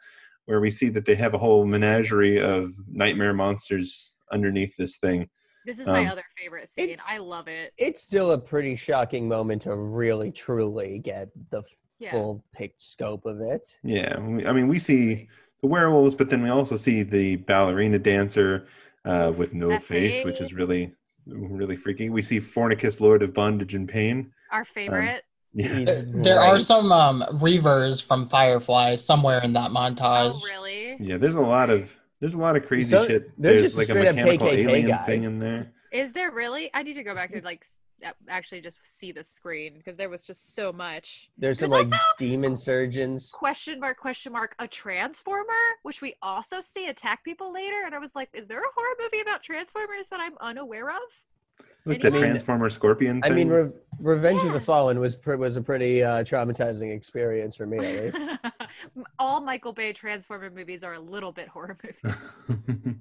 where 0.46 0.60
we 0.60 0.72
see 0.72 0.90
that 0.90 1.06
they 1.06 1.16
have 1.16 1.34
a 1.36 1.38
whole 1.38 1.66
menagerie 1.66 2.42
of 2.42 2.74
nightmare 2.92 3.34
monsters 3.34 4.12
underneath 4.32 4.76
this 4.76 4.98
thing. 4.98 5.30
This 5.66 5.80
is 5.80 5.88
my 5.88 6.02
Um, 6.06 6.12
other 6.12 6.24
favorite 6.38 6.70
scene. 6.70 6.96
I 7.08 7.18
love 7.18 7.48
it. 7.48 7.74
It's 7.78 8.02
still 8.02 8.32
a 8.32 8.38
pretty 8.38 8.76
shocking 8.76 9.28
moment 9.28 9.62
to 9.64 9.76
really 9.76 10.32
truly 10.32 11.00
get 11.00 11.30
the 11.52 11.64
Yeah. 12.00 12.12
full 12.12 12.44
picked 12.54 12.82
scope 12.82 13.26
of 13.26 13.40
it. 13.42 13.78
Yeah, 13.84 14.16
I 14.18 14.52
mean, 14.54 14.68
we 14.68 14.80
see 14.80 15.30
the 15.62 15.68
werewolves, 15.68 16.16
but 16.16 16.30
then 16.30 16.42
we 16.44 16.50
also 16.50 16.76
see 16.76 17.04
the 17.04 17.38
ballerina 17.38 18.00
dancer 18.00 18.68
uh, 19.06 19.34
with 19.38 19.54
no 19.54 19.70
that 19.70 19.84
face, 19.84 20.24
which 20.26 20.40
is 20.42 20.54
really, 20.54 20.94
really 21.28 21.76
freaky. 21.76 22.10
We 22.10 22.22
see 22.22 22.40
Fornicus, 22.40 23.00
Lord 23.02 23.22
of 23.24 23.34
Bondage 23.34 23.76
and 23.76 23.88
Pain. 23.88 24.32
Our 24.52 24.64
favorite. 24.66 25.24
Yeah. 25.54 25.84
There, 25.84 26.02
there 26.24 26.40
are 26.40 26.58
some 26.60 26.92
um, 26.92 27.24
reavers 27.34 28.04
from 28.06 28.28
Firefly 28.28 28.96
somewhere 28.96 29.42
in 29.44 29.54
that 29.54 29.72
montage. 29.72 30.34
oh, 30.36 30.42
really? 30.50 30.98
Yeah, 31.00 31.18
there's 31.18 31.36
a 31.36 31.42
lot 31.42 31.70
of 31.70 31.96
there's 32.24 32.36
a 32.36 32.40
lot 32.40 32.56
of 32.56 32.66
crazy 32.66 32.90
So- 32.90 33.06
shit. 33.06 33.24
there's 33.38 33.60
There's, 33.60 33.62
just 33.64 33.78
like 33.78 33.90
a 33.90 33.92
straight 33.92 34.08
up 34.08 34.16
mechanical 34.16 34.48
KKK 34.48 34.58
alien 34.70 34.88
guy. 34.88 35.06
thing 35.06 35.24
in 35.26 35.40
there. 35.40 35.74
Is 35.92 36.14
there 36.14 36.32
really? 36.32 36.72
I 36.74 36.82
need 36.82 36.94
to 36.94 37.04
go 37.04 37.14
back 37.14 37.32
and 37.34 37.44
like 37.44 37.66
actually 38.30 38.62
just 38.62 38.80
see 38.84 39.12
the 39.12 39.24
screen 39.24 39.74
because 39.78 39.98
there 39.98 40.10
was 40.10 40.26
just 40.26 40.56
so 40.56 40.72
much. 40.72 41.30
There's 41.38 41.60
some 41.60 41.70
like 41.70 41.88
demon 42.18 42.56
surgeons. 42.56 43.30
Question 43.30 43.78
mark? 43.82 43.98
Question 43.98 44.32
mark? 44.32 44.56
A 44.60 44.68
transformer, 44.70 45.64
which 45.84 46.02
we 46.02 46.16
also 46.22 46.62
see 46.62 46.88
attack 46.88 47.26
people 47.26 47.52
later, 47.54 47.84
and 47.86 47.94
I 47.94 48.00
was 48.00 48.16
like, 48.16 48.30
is 48.34 48.48
there 48.48 48.60
a 48.60 48.72
horror 48.74 48.96
movie 49.02 49.20
about 49.22 49.44
transformers 49.44 50.08
that 50.10 50.22
I'm 50.22 50.38
unaware 50.40 50.90
of? 50.92 51.02
Like 51.86 52.00
the 52.00 52.08
Anyone? 52.08 52.28
Transformer 52.30 52.70
Scorpion 52.70 53.20
I 53.26 53.30
mean, 53.30 53.50
Re- 53.50 53.70
Revenge 54.00 54.42
of 54.44 54.54
the 54.54 54.62
Fallen 54.62 55.00
was 55.00 55.18
pr- 55.18 55.36
was 55.36 55.58
a 55.58 55.62
pretty 55.62 56.02
uh, 56.02 56.24
traumatizing 56.24 56.96
experience 56.96 57.58
for 57.58 57.66
me, 57.66 57.78
at 57.80 58.04
least. 58.04 58.22
All 59.20 59.42
Michael 59.42 59.74
Bay 59.74 59.92
Transformer 59.92 60.50
movies 60.50 60.86
are 60.86 60.94
a 60.94 61.00
little 61.00 61.34
bit 61.34 61.50
horror 61.50 61.76
movies. 61.84 62.16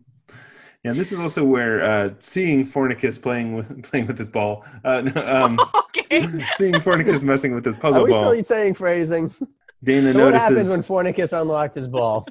yeah, 0.85 0.95
this 0.95 1.13
is 1.13 1.21
also 1.21 1.45
where 1.45 1.81
uh, 1.81 2.11
seeing 2.19 2.65
Fornicus 2.67 3.23
playing 3.23 3.55
with 3.55 3.83
playing 3.89 4.09
with 4.09 4.19
his 4.19 4.29
ball. 4.29 4.65
Uh, 4.85 5.09
um, 5.27 5.61
okay. 5.77 6.23
seeing 6.57 6.75
Fornicus 6.75 7.23
messing 7.23 7.55
with 7.55 7.65
his 7.65 7.77
puzzle 7.77 8.03
Are 8.03 8.07
puzzle 8.07 8.07
we 8.07 8.11
ball. 8.11 8.33
still 8.33 8.45
saying 8.45 8.75
phrasing? 8.75 9.33
Dana 9.85 10.11
So 10.11 10.25
what 10.25 10.35
happens 10.35 10.71
when 10.71 10.83
Fornicus 10.83 11.41
unlocked 11.41 11.77
his 11.77 11.87
ball? 11.87 12.27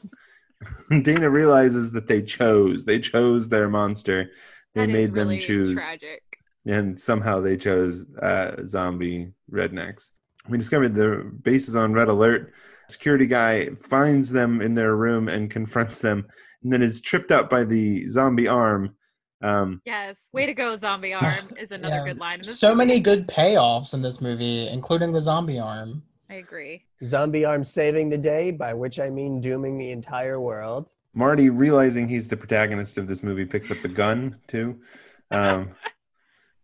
Dana 1.01 1.29
realizes 1.29 1.93
that 1.93 2.07
they 2.07 2.21
chose. 2.21 2.83
They 2.83 2.99
chose 2.99 3.47
their 3.47 3.69
monster. 3.69 4.31
They 4.73 4.81
That 4.85 4.89
is 4.89 4.93
made 4.93 5.13
them 5.13 5.27
really 5.29 5.39
choose. 5.39 5.73
Tragic. 5.81 6.23
And 6.65 6.99
somehow 6.99 7.39
they 7.39 7.57
chose 7.57 8.05
uh, 8.21 8.63
zombie 8.65 9.31
rednecks. 9.51 10.11
We 10.49 10.57
discovered 10.57 10.95
the 10.95 11.31
base 11.43 11.67
is 11.69 11.75
on 11.75 11.93
red 11.93 12.07
alert. 12.07 12.53
security 12.89 13.25
guy 13.27 13.69
finds 13.81 14.31
them 14.31 14.61
in 14.61 14.73
their 14.73 14.95
room 14.95 15.29
and 15.29 15.49
confronts 15.49 15.99
them, 15.99 16.25
and 16.63 16.73
then 16.73 16.81
is 16.81 16.99
tripped 17.01 17.31
up 17.31 17.49
by 17.49 17.63
the 17.63 18.07
zombie 18.09 18.47
arm. 18.47 18.95
Um, 19.41 19.81
Yes, 19.85 20.29
way 20.33 20.45
to 20.45 20.53
go, 20.53 20.75
zombie 20.75 21.13
arm 21.23 21.47
is 21.57 21.71
another 21.71 21.95
Yeah. 21.97 22.03
good 22.05 22.19
line. 22.19 22.35
In 22.35 22.45
this 22.45 22.59
So 22.59 22.69
movie. 22.69 22.77
many 22.77 22.99
good 22.99 23.27
payoffs 23.27 23.93
in 23.93 24.01
this 24.01 24.19
movie, 24.21 24.67
including 24.67 25.11
the 25.13 25.21
zombie 25.21 25.57
arm. 25.59 26.03
I 26.29 26.35
agree. 26.35 26.83
Zombie 27.03 27.45
arm 27.45 27.63
saving 27.63 28.09
the 28.09 28.17
day, 28.17 28.51
by 28.51 28.73
which 28.73 28.99
I 28.99 29.09
mean 29.09 29.41
dooming 29.41 29.77
the 29.77 29.91
entire 29.91 30.39
world. 30.39 30.91
Marty, 31.13 31.49
realizing 31.49 32.07
he's 32.07 32.27
the 32.27 32.37
protagonist 32.37 32.97
of 32.97 33.07
this 33.07 33.21
movie, 33.23 33.45
picks 33.45 33.69
up 33.71 33.81
the 33.81 33.87
gun 33.89 34.37
too. 34.47 34.79
Um, 35.31 35.71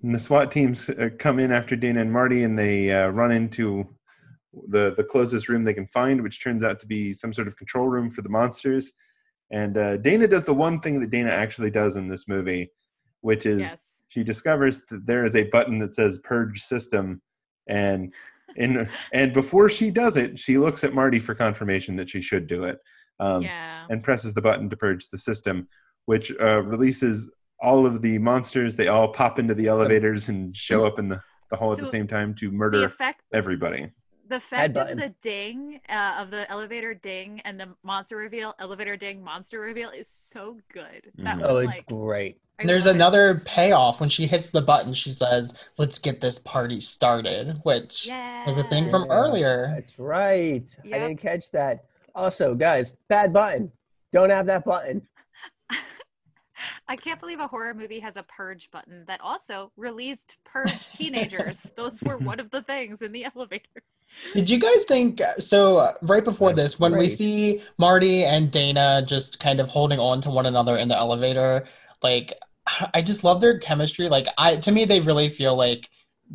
and 0.04 0.14
the 0.14 0.20
SWAT 0.20 0.52
teams 0.52 0.90
uh, 0.90 1.10
come 1.18 1.40
in 1.40 1.52
after 1.52 1.76
Dana 1.76 2.02
and 2.02 2.12
Marty, 2.12 2.44
and 2.44 2.58
they 2.58 2.92
uh, 2.92 3.08
run 3.08 3.32
into 3.32 3.88
the 4.70 4.94
the 4.96 5.04
closest 5.04 5.50
room 5.50 5.64
they 5.64 5.74
can 5.74 5.88
find, 5.88 6.22
which 6.22 6.42
turns 6.44 6.64
out 6.64 6.80
to 6.80 6.88
be 6.88 7.14
some 7.14 7.34
sort 7.34 7.48
of 7.48 7.56
control 7.58 7.88
room 7.88 8.10
for 8.10 8.22
the 8.22 8.30
monsters. 8.30 8.92
And 9.52 9.78
uh, 9.78 9.98
Dana 9.98 10.28
does 10.28 10.46
the 10.46 10.54
one 10.54 10.80
thing 10.80 11.00
that 11.00 11.10
Dana 11.10 11.30
actually 11.30 11.72
does 11.72 11.96
in 11.96 12.08
this 12.08 12.28
movie, 12.28 12.70
which 13.22 13.46
is 13.46 13.62
Yes. 13.62 14.04
she 14.10 14.24
discovers 14.24 14.84
that 14.90 15.06
there 15.06 15.24
is 15.26 15.36
a 15.36 15.46
button 15.46 15.80
that 15.80 15.96
says 15.96 16.20
"Purge 16.20 16.60
System," 16.62 17.22
and 17.68 18.14
in 18.56 18.90
and 19.14 19.34
before 19.34 19.70
she 19.70 19.92
does 19.92 20.18
it, 20.18 20.38
she 20.38 20.58
looks 20.58 20.84
at 20.84 20.94
Marty 20.94 21.20
for 21.20 21.36
confirmation 21.36 21.96
that 21.98 22.10
she 22.10 22.22
should 22.22 22.48
do 22.48 22.64
it. 22.66 22.78
Um, 23.20 23.42
yeah. 23.42 23.88
and 23.90 24.04
presses 24.04 24.36
the 24.36 24.44
button 24.44 24.70
to 24.70 24.78
purge 24.78 25.08
the 25.10 25.18
system, 25.18 25.68
which 26.06 26.32
uh, 26.40 26.62
releases 26.62 27.32
all 27.60 27.86
of 27.86 28.02
the 28.02 28.18
monsters. 28.20 28.76
They 28.76 28.88
all 28.88 29.08
pop 29.10 29.40
into 29.40 29.54
the 29.56 29.68
elevators 29.68 30.30
and 30.30 30.56
show 30.56 30.86
up 30.86 31.00
in 31.00 31.10
the, 31.10 31.22
the 31.50 31.58
hall 31.58 31.72
at 31.74 31.80
the 31.80 31.86
same 31.86 32.08
time 32.08 32.34
to 32.36 32.50
The 32.50 32.56
murder 32.56 32.84
effect 32.86 33.24
everybody. 33.34 33.90
the 34.28 34.36
effect 34.36 34.78
of 34.78 34.98
the 34.98 35.14
ding 35.22 35.80
uh, 35.90 36.18
of 36.20 36.30
the 36.30 36.50
elevator 36.52 36.94
ding 36.94 37.42
and 37.46 37.60
the 37.60 37.70
monster 37.84 38.18
reveal 38.18 38.54
elevator 38.60 38.98
ding 38.98 39.24
monster 39.24 39.60
reveal 39.62 39.90
is 39.90 40.10
so 40.10 40.58
good 40.74 41.12
that 41.20 41.38
Mhm. 41.38 41.42
was 41.42 41.46
Oh, 41.50 41.58
it's 41.58 41.78
like 41.78 41.86
great. 41.86 42.42
I 42.60 42.66
There's 42.66 42.86
love 42.88 42.96
it. 42.96 42.98
another 42.98 43.42
payoff 43.46 44.00
when 44.02 44.10
she 44.10 44.26
hits 44.28 44.50
the 44.50 44.62
button. 44.64 44.92
She 44.94 45.12
says, 45.12 45.54
"Let's 45.78 46.00
get 46.00 46.20
this 46.20 46.40
party 46.40 46.80
started," 46.82 47.60
which 47.64 48.06
yeah 48.08 48.46
was 48.46 48.58
a 48.58 48.64
thing 48.66 48.90
from 48.90 49.06
Yeah, 49.06 49.14
earlier. 49.14 49.72
That's 49.76 49.98
right. 50.00 50.68
I 50.84 50.88
didn't 50.88 51.18
catch 51.18 51.52
that. 51.52 51.86
Also, 52.16 52.56
guys, 52.56 52.96
bad 53.10 53.32
button. 53.32 53.72
Don't 54.12 54.32
have 54.32 54.48
that 54.48 54.66
button. 54.66 55.08
I 56.90 56.96
can't 56.96 57.20
believe 57.20 57.40
a 57.40 57.48
horror 57.48 57.74
movie 57.74 58.00
has 58.00 58.16
a 58.18 58.24
purge 58.24 58.72
button 58.72 59.04
that 59.08 59.20
also 59.22 59.72
released 59.76 60.38
purge 60.46 60.90
teenagers. 60.94 61.70
Those 61.76 62.02
were 62.02 62.18
one 62.18 62.40
of 62.40 62.50
the 62.50 62.62
things 62.62 63.02
in 63.02 63.12
the 63.12 63.26
elevator. 63.26 63.84
Did 64.34 64.50
you 64.50 64.58
guys 64.58 64.86
think 64.86 65.22
so? 65.40 65.78
uh, 65.80 65.94
Right 66.02 66.24
before 66.24 66.54
That's 66.54 66.74
this, 66.74 66.80
when 66.80 66.98
we 66.98 67.10
see 67.10 67.62
Marty 67.78 68.24
and 68.24 68.50
Dana 68.50 69.04
just 69.06 69.40
kind 69.42 69.60
of 69.60 69.68
holding 69.68 70.00
on 70.00 70.22
to 70.22 70.30
one 70.30 70.46
another 70.46 70.78
in 70.78 70.88
the 70.88 70.96
elevator, 70.98 71.66
like 72.02 72.34
I 72.94 73.02
just 73.02 73.26
love 73.26 73.42
their 73.42 73.60
chemistry. 73.60 74.08
Like 74.08 74.28
I, 74.38 74.56
to 74.58 74.72
me, 74.72 74.86
they 74.86 75.02
really 75.02 75.28
feel 75.30 75.56
like 75.58 75.90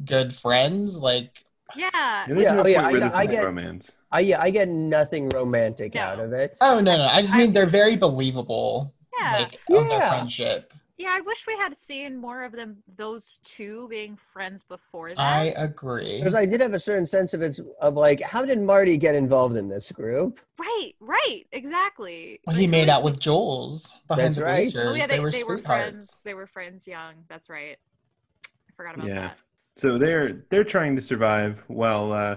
good 0.05 0.35
friends. 0.35 1.01
Like 1.01 1.45
Yeah. 1.75 1.89
Yeah, 1.95 2.27
Yeah, 2.29 2.53
no 2.53 2.63
oh, 2.63 2.67
yeah, 2.67 2.87
I 2.87 2.91
where 2.93 3.01
got- 3.01 3.07
this 3.07 3.15
I 3.15 3.27
get- 3.27 3.45
romance. 3.45 3.93
I 4.15 4.21
yeah, 4.21 4.43
I 4.43 4.51
get 4.51 4.69
nothing 4.69 5.31
romantic 5.31 5.95
No. 5.95 6.03
out 6.03 6.21
of 6.21 6.35
it. 6.35 6.59
oh 6.61 6.79
no, 6.81 6.99
no, 6.99 7.05
I 7.07 7.23
just 7.23 7.33
I- 7.33 7.39
mean 7.39 7.53
they're 7.55 7.65
very 7.65 7.97
believable. 7.97 8.93
Yeah. 9.23 9.33
Like 9.39 9.55
of 9.83 9.89
their 9.89 9.99
Yeah. 9.99 10.09
friendship. 10.09 10.73
Yeah, 10.99 11.15
I 11.17 11.21
wish 11.23 11.47
we 11.49 11.57
had 11.57 11.77
seen 11.77 12.17
more 12.17 12.45
of 12.45 12.53
them 12.53 12.83
those 12.97 13.39
two 13.43 13.89
being 13.89 14.15
friends 14.17 14.63
before 14.63 15.09
that. 15.11 15.19
I 15.19 15.47
agree. 15.57 16.19
Because 16.19 16.35
I 16.35 16.47
did 16.47 16.61
have 16.61 16.75
a 16.75 16.79
certain 16.79 17.07
sense 17.07 17.35
of 17.35 17.43
it's 17.43 17.61
of 17.81 17.95
like, 17.95 18.21
how 18.21 18.45
did 18.45 18.61
Marty 18.61 18.99
get 18.99 19.15
involved 19.17 19.57
in 19.57 19.69
this 19.69 19.91
group? 19.91 20.39
Right, 20.61 20.93
right, 21.01 21.45
exactly. 21.51 22.39
Well, 22.47 22.55
he 22.55 22.63
Like, 22.65 22.71
made 22.71 22.85
who 22.89 22.91
out 22.93 22.99
is- 22.99 23.05
with 23.05 23.21
Jules 23.21 23.93
behind 24.07 24.27
That's 24.27 24.37
the 24.37 24.45
right. 24.45 24.63
bleachers. 24.73 24.87
Oh 24.87 24.95
yeah, 24.95 25.07
they, 25.09 25.15
they 25.17 25.21
were 25.21 25.31
they 25.33 25.43
were 25.45 25.57
sweethearts. 25.57 25.67
friends. 25.91 26.23
They 26.25 26.35
were 26.35 26.47
friends 26.47 26.87
young. 26.87 27.15
That's 27.29 27.49
right. 27.49 27.79
I 28.69 28.73
forgot 28.77 28.95
about 28.95 29.07
Yeah. 29.09 29.15
that. 29.15 29.39
So 29.77 29.99
they're 29.99 30.45
they're 30.51 30.63
trying 30.65 30.95
to 30.97 31.03
survive. 31.03 31.65
Well, 31.69 32.13
uh, 32.13 32.37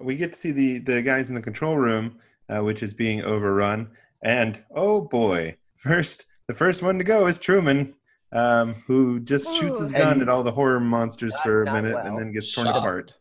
we 0.00 0.16
get 0.16 0.32
to 0.32 0.38
see 0.38 0.50
the 0.50 0.78
the 0.78 1.02
guys 1.02 1.28
in 1.28 1.34
the 1.36 1.42
control 1.42 1.76
room, 1.76 2.18
uh, 2.48 2.62
which 2.64 2.82
is 2.82 2.94
being 2.94 3.22
overrun. 3.22 3.90
And 4.22 4.60
oh 4.74 5.02
boy, 5.02 5.56
first 5.82 6.26
the 6.48 6.54
first 6.54 6.82
one 6.82 6.98
to 6.98 7.04
go 7.04 7.26
is 7.26 7.38
Truman, 7.38 7.94
um, 8.32 8.74
who 8.86 9.20
just 9.20 9.54
shoots 9.56 9.78
his 9.78 9.92
gun 9.92 10.12
And- 10.14 10.22
at 10.22 10.28
all 10.28 10.42
the 10.42 10.52
horror 10.52 10.80
monsters 10.80 11.32
Not- 11.34 11.42
for 11.42 11.62
a 11.64 11.72
minute 11.72 11.94
well. 11.94 12.06
and 12.06 12.18
then 12.18 12.32
gets 12.32 12.52
torn 12.52 12.66
Shut 12.66 12.74
up. 12.76 12.82
apart. 12.82 13.14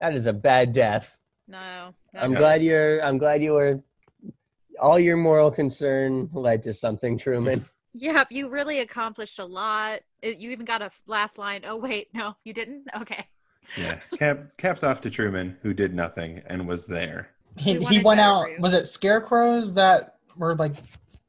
That 0.00 0.14
is 0.14 0.26
a 0.26 0.32
bad 0.32 0.72
death. 0.72 1.16
No. 1.48 1.94
no, 2.14 2.20
I'm 2.20 2.32
no. 2.32 2.38
glad 2.38 2.62
you're. 2.62 3.02
I'm 3.04 3.18
glad 3.18 3.42
you 3.42 3.52
were. 3.54 3.82
All 4.78 4.98
your 4.98 5.16
moral 5.16 5.50
concern 5.50 6.30
led 6.32 6.62
to 6.64 6.72
something, 6.72 7.18
Truman. 7.18 7.64
Yep, 7.92 8.28
you 8.30 8.48
really 8.48 8.78
accomplished 8.78 9.40
a 9.40 9.44
lot. 9.44 9.98
You 10.22 10.50
even 10.52 10.64
got 10.64 10.80
a 10.80 10.90
last 11.08 11.38
line. 11.38 11.62
Oh 11.66 11.74
wait, 11.74 12.06
no, 12.14 12.36
you 12.44 12.52
didn't. 12.52 12.84
Okay. 13.00 13.26
Yeah, 13.76 13.98
cap 14.16 14.56
caps 14.58 14.84
off 14.84 15.00
to 15.00 15.10
Truman, 15.10 15.56
who 15.62 15.74
did 15.74 15.92
nothing 15.92 16.40
and 16.46 16.68
was 16.68 16.86
there. 16.86 17.30
He, 17.56 17.78
We 17.78 17.84
he 17.86 17.98
went 17.98 18.20
out. 18.20 18.46
Was 18.60 18.74
it 18.74 18.86
scarecrows 18.86 19.74
that 19.74 20.18
were 20.36 20.54
like 20.54 20.76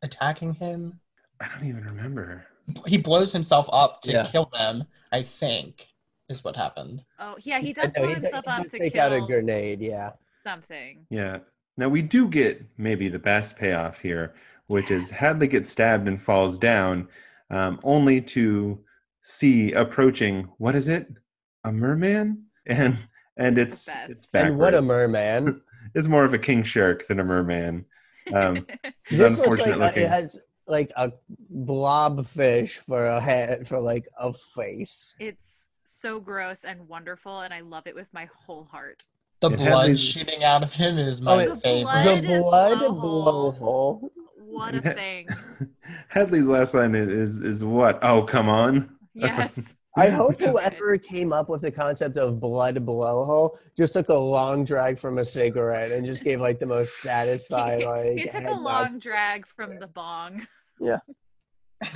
attacking 0.02 0.54
him? 0.56 1.00
I 1.40 1.48
don't 1.50 1.68
even 1.68 1.84
remember. 1.86 2.46
He 2.88 2.98
blows 2.98 3.32
himself 3.32 3.68
up 3.72 4.02
to 4.04 4.12
Yeah. 4.12 4.26
kill 4.26 4.46
them. 4.54 4.84
I 5.12 5.24
think 5.24 5.88
is 6.30 6.44
what 6.44 6.56
happened. 6.56 7.04
Oh 7.20 7.36
yeah, 7.42 7.60
he 7.60 7.74
does 7.74 7.94
No, 7.96 8.02
blow 8.04 8.10
he 8.10 8.16
himself 8.16 8.46
he 8.46 8.52
up 8.52 8.64
does 8.64 8.72
to 8.72 8.80
take 8.80 8.94
kill 8.94 9.02
out 9.04 9.14
a 9.14 9.22
grenade. 9.22 9.82
Yeah. 9.82 10.12
something. 10.44 11.06
Yeah. 11.10 11.40
Now 11.78 11.90
we 11.90 12.02
do 12.02 12.28
get 12.28 12.64
maybe 12.78 13.10
the 13.10 13.20
best 13.20 13.56
payoff 13.56 14.00
here, 14.00 14.34
which 14.68 14.90
is 14.92 15.10
Yes. 15.12 15.20
Hadley 15.20 15.48
gets 15.48 15.70
stabbed 15.70 16.08
and 16.08 16.22
falls 16.22 16.58
down, 16.58 17.08
um, 17.50 17.80
only 17.84 18.22
to 18.22 18.84
see 19.22 19.72
approaching. 19.74 20.46
What 20.58 20.76
is 20.76 20.88
it? 20.88 21.08
A 21.64 21.72
merman? 21.72 22.46
And 22.68 22.96
and 23.38 23.58
It's 23.58 23.76
it's 23.76 23.86
the 23.86 24.04
it's 24.10 24.26
best. 24.32 24.46
And 24.46 24.58
what 24.58 24.74
a 24.76 24.82
merman! 24.82 25.62
It's 25.96 26.08
more 26.08 26.24
of 26.24 26.34
a 26.34 26.38
king 26.40 26.64
shark 26.64 27.06
than 27.08 27.20
a 27.20 27.24
merman. 27.24 27.86
Um, 28.34 28.66
it's 28.80 28.96
this 29.10 29.38
looks 29.38 29.58
like 29.60 29.74
uh, 29.74 29.78
looking. 29.78 30.04
it 30.04 30.10
has 30.10 30.40
like 30.68 30.92
a 30.96 31.12
blob 31.50 32.26
fish 32.26 32.78
for 32.78 33.06
a 33.06 33.20
head 33.20 33.68
for 33.68 33.80
like 33.80 34.08
a 34.20 34.32
face. 34.34 35.16
it's 35.20 35.68
so 35.84 36.20
gross 36.22 36.64
and 36.64 36.88
wonderful, 36.88 37.42
and 37.42 37.54
I 37.54 37.60
love 37.62 37.86
it 37.88 37.96
with 37.96 38.08
my 38.14 38.30
whole 38.46 38.64
heart. 38.66 39.04
The 39.42 39.50
It 39.52 39.58
blood 39.58 39.90
these- 39.90 40.00
shooting 40.02 40.44
out 40.44 40.64
of 40.64 40.72
him 40.74 40.98
is 40.98 41.20
Oh, 41.22 41.24
my 41.36 41.44
it- 41.44 41.50
The 41.50 41.56
favorite. 41.58 41.84
blood 41.84 42.22
the 42.22 42.90
blood 42.90 42.94
blowhole. 42.94 43.60
blowhole. 43.60 44.10
What 44.38 44.76
a 44.76 44.82
thing! 44.82 45.28
Hadley's 46.10 46.46
last 46.46 46.74
line 46.74 46.94
is, 46.94 47.08
is 47.10 47.42
is 47.42 47.64
what? 47.64 48.00
Oh, 48.04 48.22
come 48.24 48.50
on. 48.50 48.96
Yes. 49.14 49.76
I 49.98 50.08
hope 50.10 50.42
whoever 50.42 50.98
came 50.98 51.34
up 51.34 51.50
with 51.50 51.62
the 51.64 51.72
concept 51.72 52.16
of 52.18 52.40
blood 52.40 52.76
blowhole 52.86 53.58
just 53.76 53.94
took 53.94 54.08
a 54.10 54.14
long 54.14 54.64
drag 54.64 54.98
from 54.98 55.18
a 55.18 55.26
cigarette 55.26 55.92
and 55.92 56.06
just 56.06 56.24
gave 56.24 56.40
like 56.40 56.60
the 56.60 56.66
most 56.66 57.02
satisfying 57.02 57.86
like. 57.86 58.18
he 58.18 58.26
took 58.30 58.46
a 58.46 58.54
long 58.54 59.00
drag 59.00 59.46
from 59.46 59.80
the 59.80 59.88
bong. 59.88 60.42
Yeah. 60.80 61.00
like 61.82 61.96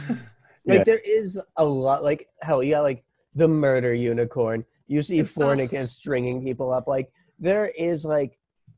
Yeah. 0.66 0.84
there 0.84 1.00
is 1.06 1.40
a 1.58 1.66
lot. 1.66 2.04
Like 2.04 2.28
hell, 2.42 2.62
yeah, 2.64 2.82
like 2.82 3.04
the 3.34 3.48
murder 3.48 3.94
unicorn. 3.94 4.66
You 4.88 5.02
see. 5.02 5.20
Fornicus 5.22 5.90
stringing 5.90 6.44
people 6.44 6.74
up. 6.74 6.88
Like 6.88 7.10
there 7.40 7.68
is 7.78 8.04
like 8.06 8.38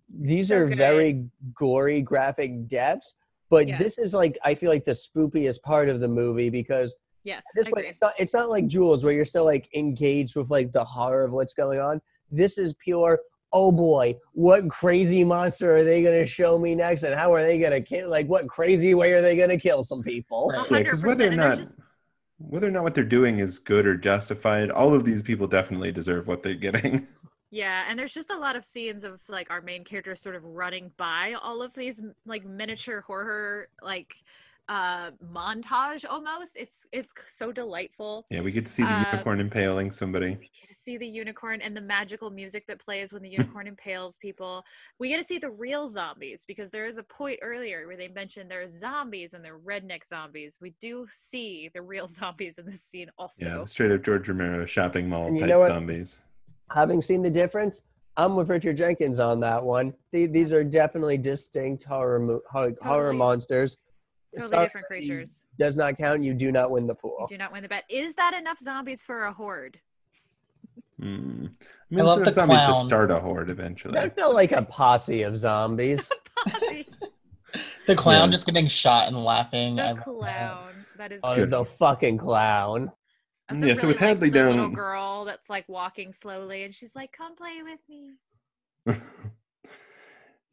these 0.09 0.49
So 0.49 0.59
are 0.59 0.67
good. 0.67 0.77
very 0.77 1.25
gory, 1.55 2.01
graphic 2.01 2.67
deaths. 2.67 3.15
But 3.49 3.67
Yeah. 3.67 3.77
this 3.77 3.97
is 3.97 4.13
like 4.13 4.37
I 4.45 4.53
feel 4.55 4.69
like 4.69 4.85
the 4.85 4.91
spookiest 4.91 5.61
part 5.63 5.89
of 5.89 6.01
the 6.01 6.07
movie 6.07 6.49
because 6.49 6.95
Yes. 7.27 7.43
this 7.53 7.67
I 7.67 7.71
way 7.75 7.87
it's 7.87 8.01
not 8.01 8.13
it's 8.17 8.33
not 8.33 8.49
like 8.49 8.67
Jules 8.67 9.03
where 9.03 9.13
you're 9.13 9.25
still 9.25 9.43
like 9.43 9.69
engaged 9.75 10.37
with 10.37 10.49
like 10.49 10.71
the 10.71 10.83
horror 10.83 11.25
of 11.25 11.33
what's 11.33 11.53
going 11.53 11.79
on. 11.79 12.01
This 12.31 12.57
is 12.57 12.73
pure. 12.75 13.19
Oh 13.51 13.71
boy, 13.71 14.15
what 14.33 14.69
crazy 14.69 15.23
monster 15.23 15.75
are 15.75 15.83
they 15.83 16.01
gonna 16.03 16.25
show 16.25 16.57
me 16.57 16.73
next, 16.75 17.03
and 17.03 17.13
how 17.15 17.33
are 17.33 17.41
they 17.41 17.59
gonna 17.59 17.81
kill? 17.81 18.09
Like, 18.09 18.27
what 18.27 18.47
crazy 18.47 18.93
way 18.93 19.11
are 19.13 19.21
they 19.21 19.35
gonna 19.35 19.57
kill 19.57 19.83
some 19.83 20.01
people? 20.01 20.49
Right. 20.49 20.71
Yeah, 20.71 20.77
because 20.83 21.01
100%, 21.01 21.05
whether 21.07 21.27
or 21.27 21.35
not 21.35 21.57
just- 21.57 21.77
whether 22.39 22.67
or 22.67 22.71
not 22.71 22.83
what 22.83 22.93
they're 22.93 23.03
doing 23.03 23.39
is 23.39 23.57
good 23.57 23.85
or 23.87 23.97
justified, 23.97 24.69
all 24.69 24.93
of 24.93 25.03
these 25.05 25.21
people 25.21 25.47
definitely 25.47 25.91
deserve 25.91 26.27
what 26.27 26.43
they're 26.43 26.55
getting. 26.55 27.07
Yeah, 27.49 27.85
and 27.87 27.97
there's 27.97 28.13
just 28.13 28.29
a 28.29 28.37
lot 28.37 28.57
of 28.57 28.65
scenes 28.65 29.05
of 29.05 29.21
like 29.29 29.49
our 29.49 29.61
main 29.61 29.85
character 29.85 30.17
sort 30.17 30.35
of 30.35 30.43
running 30.43 30.91
by 30.97 31.33
all 31.41 31.61
of 31.61 31.73
these 31.73 32.01
like 32.25 32.45
miniature 32.45 32.99
horror 32.99 33.69
like 33.81 34.15
uh 34.69 35.11
montage 35.33 36.03
almost. 36.09 36.57
It's 36.57 36.85
it's 36.91 37.13
so 37.27 37.51
delightful. 37.51 38.25
Yeah, 38.29 38.41
we 38.41 38.51
get 38.51 38.65
to 38.65 38.71
see 38.71 38.83
the 38.83 38.89
Uh, 38.89 39.05
unicorn 39.11 39.39
impaling 39.39 39.91
somebody. 39.91 40.31
We 40.31 40.49
get 40.59 40.67
to 40.67 40.73
see 40.73 40.97
the 40.97 41.07
unicorn 41.07 41.61
and 41.61 41.75
the 41.75 41.81
magical 41.81 42.29
music 42.29 42.65
that 42.67 42.79
plays 42.79 43.13
when 43.13 43.21
the 43.21 43.29
unicorn 43.37 43.67
impales 43.67 44.17
people. 44.17 44.63
We 44.99 45.09
get 45.09 45.17
to 45.17 45.23
see 45.23 45.37
the 45.37 45.49
real 45.51 45.87
zombies 45.87 46.43
because 46.45 46.69
there 46.69 46.85
is 46.87 46.97
a 46.97 47.03
point 47.03 47.39
earlier 47.41 47.87
where 47.87 47.95
they 47.97 48.09
mentioned 48.09 48.51
there's 48.51 48.71
zombies 48.77 49.33
and 49.33 49.43
they're 49.43 49.59
redneck 49.59 50.05
zombies. 50.05 50.59
We 50.61 50.73
do 50.81 51.05
see 51.09 51.69
the 51.73 51.81
real 51.81 52.07
zombies 52.19 52.57
in 52.57 52.65
this 52.65 52.81
scene 52.83 53.09
also. 53.17 53.45
Yeah, 53.45 53.63
straight 53.65 53.91
up 53.91 54.03
George 54.03 54.27
Romero 54.27 54.65
shopping 54.65 55.07
mall 55.07 55.27
And 55.27 55.35
you 55.37 55.41
type 55.43 55.49
know 55.49 55.65
zombies. 55.67 56.19
having 56.71 57.01
seen 57.01 57.21
the 57.21 57.31
difference, 57.31 57.79
I'm 58.17 58.35
with 58.35 58.49
Richard 58.49 58.75
Jenkins 58.75 59.19
on 59.19 59.39
that 59.41 59.63
one. 59.63 59.93
The- 60.11 60.25
These 60.27 60.51
are 60.51 60.63
definitely 60.63 61.17
distinct 61.17 61.85
horror 61.85 62.19
mo- 62.19 62.41
horror, 62.51 62.73
horror 62.81 63.03
Totally. 63.13 63.17
monsters. 63.17 63.77
Totally 64.35 64.49
Sorry, 64.49 64.65
different 64.65 64.87
creatures. 64.87 65.45
Does 65.57 65.77
not 65.77 65.97
count. 65.97 66.23
You 66.23 66.33
do 66.33 66.51
not 66.51 66.69
win 66.71 66.85
the 66.85 66.95
pool. 66.95 67.11
You 67.11 67.17
pool. 67.19 67.27
do 67.27 67.37
not 67.37 67.51
win 67.51 67.63
the 67.63 67.69
bet. 67.69 67.85
Is 67.89 68.15
that 68.15 68.33
enough 68.33 68.59
zombies 68.59 69.03
for 69.03 69.23
a 69.25 69.33
horde? 69.33 69.79
Mm. 71.01 71.53
I 71.95 71.99
I 71.99 72.03
love 72.03 72.23
the 72.23 72.31
zombies 72.31 72.59
to 72.65 72.73
start 72.83 73.11
a 73.11 73.19
horde 73.19 73.49
eventually. 73.49 73.93
That's 73.93 74.17
not 74.17 74.33
like 74.33 74.51
a 74.51 74.63
posse 74.63 75.21
of 75.23 75.37
zombies. 75.37 76.09
Posse. 76.47 76.87
The 77.87 77.95
clown 77.95 78.27
Yeah. 78.27 78.31
just 78.31 78.45
getting 78.45 78.67
shot 78.67 79.07
and 79.07 79.23
laughing. 79.23 79.79
I 79.79 79.89
the 79.93 79.95
that. 79.95 80.03
clown. 80.03 80.73
That 80.97 81.11
is 81.11 81.21
Oh, 81.23 81.35
Good. 81.35 81.49
the 81.51 81.63
fucking 81.65 82.17
clown. 82.17 82.91
I 83.49 83.53
also 83.53 83.65
Yeah, 83.65 83.73
so 83.75 83.81
really 83.83 83.87
with 83.93 83.97
Hadley 83.97 84.27
like 84.29 84.33
the 84.33 84.49
little 84.49 84.69
girl 84.69 85.23
that's 85.25 85.49
like 85.49 85.67
walking 85.69 86.11
slowly, 86.11 86.63
and 86.63 86.75
she's 86.75 86.95
like, 86.95 87.11
"Come 87.13 87.35
play 87.35 87.61
with 87.63 87.79
me." 87.87 88.15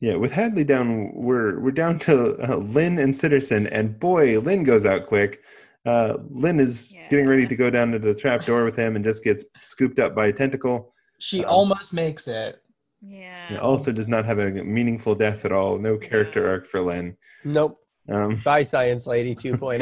yeah, 0.01 0.17
with 0.17 0.33
Hadley 0.33 0.65
down, 0.65 1.13
we're 1.15 1.59
we're 1.61 1.71
down 1.71 1.99
to 2.01 2.37
uh, 2.51 2.57
Lin 2.57 2.99
and 2.99 3.15
Sitterson, 3.15 3.69
and 3.73 3.99
boy, 3.99 4.39
Lin 4.41 4.65
goes 4.65 4.85
out 4.87 5.07
quick. 5.07 5.43
Uh, 5.87 6.17
Lin 6.31 6.61
is 6.61 6.97
getting 7.11 7.27
ready 7.27 7.47
to 7.47 7.57
go 7.57 7.71
down 7.71 7.93
to 7.93 7.99
the 7.99 8.15
trap 8.15 8.45
door 8.47 8.65
with 8.65 8.77
him, 8.77 8.97
and 8.97 9.05
just 9.05 9.23
gets 9.25 9.45
scooped 9.61 9.99
up 9.99 10.15
by 10.15 10.29
a 10.29 10.33
tentacle. 10.33 10.93
She 11.19 11.45
Um, 11.45 11.51
almost 11.51 11.93
makes 11.93 12.27
it. 12.29 12.61
Yeah. 13.07 13.59
Also 13.61 13.93
does 13.93 14.09
not 14.09 14.25
have 14.25 14.39
a 14.39 14.51
meaningful 14.51 15.15
death 15.15 15.45
at 15.45 15.53
all. 15.53 15.79
No 15.79 15.99
character 15.99 16.43
Yeah. 16.45 16.49
arc 16.51 16.67
for 16.67 16.81
Lin. 16.81 17.17
Nope. 17.45 17.79
Um, 18.09 18.37
Bye, 18.45 18.63
Science 18.63 19.07
Lady 19.07 19.31
oh. 19.39 19.57
2.0. 19.57 19.79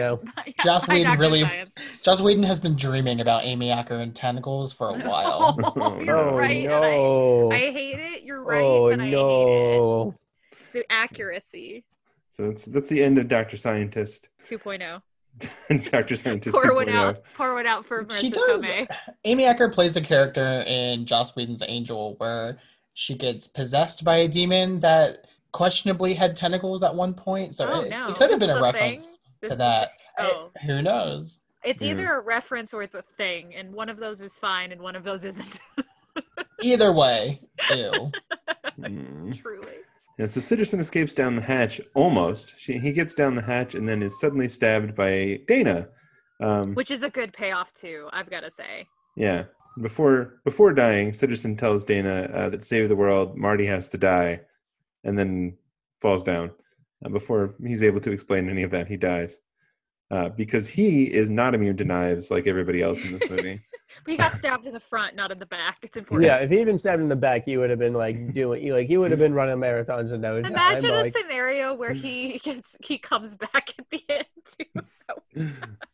Yeah, 0.47 0.53
Joss 0.65 0.87
by 0.87 0.95
Whedon 0.95 1.13
Dr. 1.13 1.21
really- 1.21 1.41
Science. 1.41 1.75
Joss 2.03 2.21
Whedon 2.21 2.45
has 2.45 2.61
been 2.61 2.77
dreaming 2.77 3.21
about 3.21 3.45
Amy 3.45 3.71
Acker 3.71 3.97
and 3.97 4.15
tentacles 4.15 4.73
for 4.73 4.91
a 4.91 4.93
while. 5.09 5.57
Oh, 5.77 6.01
you're 6.01 6.17
oh 6.17 6.37
right. 6.37 6.65
no. 6.67 7.51
I, 7.53 7.57
I 7.57 7.59
hate 7.73 7.99
it. 7.99 8.23
You're 8.23 8.43
right. 8.43 8.63
oh 8.63 8.91
but 8.91 9.01
I 9.01 9.05
hate 9.05 9.11
no. 9.11 10.15
it. 10.53 10.59
The 10.73 10.93
accuracy. 10.93 11.85
so 12.31 12.49
that's 12.49 12.65
that's 12.65 12.89
the 12.89 13.03
end 13.03 13.19
of 13.19 13.29
Doctor 13.29 13.57
Scientist. 13.57 14.29
2.0. 14.45 15.03
Doctor 15.91 16.15
Scientist 16.15 16.55
Pour 16.55 16.75
one 16.75 16.89
out. 16.89 17.23
Pour 17.35 17.55
one 17.55 17.67
out 17.67 17.85
for 17.87 18.05
Marisa 18.05 18.21
She 18.21 18.31
does. 18.31 18.63
Tomei. 18.63 18.87
Amy 19.25 19.45
Acker 19.47 19.69
plays 19.71 19.95
the 19.95 20.01
character 20.01 20.63
in 20.67 21.07
Joss 21.07 21.35
Whedon's 21.35 21.63
Angel, 21.67 22.15
where 22.19 22.59
she 22.95 23.15
gets 23.15 23.47
possessed 23.49 24.05
by 24.05 24.17
a 24.19 24.29
demon 24.29 24.81
that 24.81 25.27
questionably 25.53 26.15
had 26.15 26.35
tentacles 26.37 26.83
at 26.83 26.95
one 26.95 27.15
point. 27.15 27.55
So 27.55 27.69
Oh, 27.71 27.81
it, 27.83 27.91
no. 27.91 28.09
it 28.09 28.17
could 28.17 28.31
have 28.31 28.41
This 28.41 28.49
been 28.49 28.51
a 28.51 28.55
is 28.67 28.73
thing? 28.73 28.73
reference 28.73 29.19
This 29.41 29.49
to 29.49 29.53
is- 29.55 29.59
that. 29.59 29.91
Oh. 30.19 30.51
It- 30.57 30.63
who 30.63 30.83
knows? 30.83 31.41
It's 31.65 31.83
Yeah. 31.83 31.93
either 31.93 32.15
a 32.15 32.21
reference 32.21 32.75
or 32.75 32.83
it's 32.83 32.95
a 32.97 33.03
thing, 33.03 33.55
and 33.55 33.73
one 33.73 33.89
of 33.89 33.99
those 33.99 34.21
is 34.21 34.37
fine 34.37 34.73
and 34.73 34.81
one 34.81 34.97
of 34.97 35.05
those 35.05 35.23
isn't. 35.25 35.61
Either 36.63 36.93
way, 36.93 37.41
ew. 37.71 38.11
Mm. 38.81 39.41
Truly. 39.41 39.77
Yeah, 40.19 40.27
so 40.27 40.41
Sitterson 40.41 40.79
escapes 40.79 41.15
down 41.15 41.35
the 41.35 41.41
hatch 41.41 41.81
almost. 41.95 42.55
She, 42.59 42.79
he 42.79 42.93
gets 42.93 43.15
down 43.15 43.35
the 43.35 43.43
hatch 43.43 43.75
and 43.75 43.89
then 43.89 44.03
is 44.03 44.21
suddenly 44.21 44.49
stabbed 44.49 44.95
by 44.95 45.41
Dana. 45.49 45.89
Um, 46.41 46.75
Which 46.75 46.91
is 46.91 47.03
a 47.03 47.11
good 47.11 47.33
payoff 47.33 47.73
too, 47.73 48.09
I've 48.13 48.29
got 48.31 48.41
to 48.41 48.51
say. 48.51 48.87
yeah, 49.17 49.45
before 49.81 50.41
before 50.45 50.73
dying, 50.73 51.11
Sitterson 51.13 51.57
tells 51.57 51.85
Dana 51.85 52.29
uh, 52.33 52.49
that 52.51 52.59
to 52.63 52.65
save 52.65 52.89
the 52.89 52.97
world, 52.97 53.37
Marty 53.37 53.67
has 53.67 53.89
to 53.91 53.99
die, 53.99 54.41
and 55.05 55.19
then 55.19 55.57
falls 56.01 56.23
down. 56.23 56.51
Uh, 57.05 57.09
before 57.09 57.55
he's 57.65 57.83
able 57.83 58.01
to 58.01 58.13
explain 58.13 58.49
any 58.49 58.63
of 58.63 58.71
that, 58.71 58.87
he 58.87 58.97
dies 58.97 59.39
uh, 60.13 60.29
because 60.29 60.69
he 60.69 61.05
is 61.05 61.31
not 61.31 61.55
immune 61.55 61.77
to 61.79 61.85
knives 61.85 62.31
like 62.31 62.47
everybody 62.47 62.83
else 62.83 63.03
in 63.03 63.13
this 63.13 63.29
movie. 63.31 63.61
But 64.07 64.13
he 64.13 64.17
got 64.17 64.33
stabbed 64.33 64.67
in 64.67 64.73
the 64.73 64.81
front, 64.81 65.17
not 65.17 65.31
in 65.31 65.39
the 65.39 65.45
back. 65.45 65.81
It's 65.83 65.99
important. 65.99 66.27
Yeah, 66.27 66.39
if 66.39 66.49
he'd 66.49 66.65
been 66.65 66.79
stabbed 66.79 67.03
in 67.03 67.11
the 67.11 67.17
back, 67.17 67.45
he 67.45 67.59
would 67.59 67.69
have 67.69 67.79
been 67.79 67.93
like 67.93 68.33
doing 68.33 68.73
like 68.73 68.89
he 68.89 68.97
would 68.97 69.11
have 69.11 69.21
been 69.21 69.35
running 69.35 69.59
marathons 69.59 70.15
in 70.15 70.23
no 70.23 70.41
time. 70.41 70.51
Imagine 70.51 70.89
but, 70.89 70.99
a 70.99 71.03
like, 71.03 71.13
scenario 71.13 71.75
where 71.75 71.93
he 71.93 72.39
gets 72.43 72.79
he 72.83 72.97
comes 72.97 73.37
back 73.37 73.75
at 73.79 73.91
the 73.91 74.03
end 74.09 74.27
too. 75.37 75.47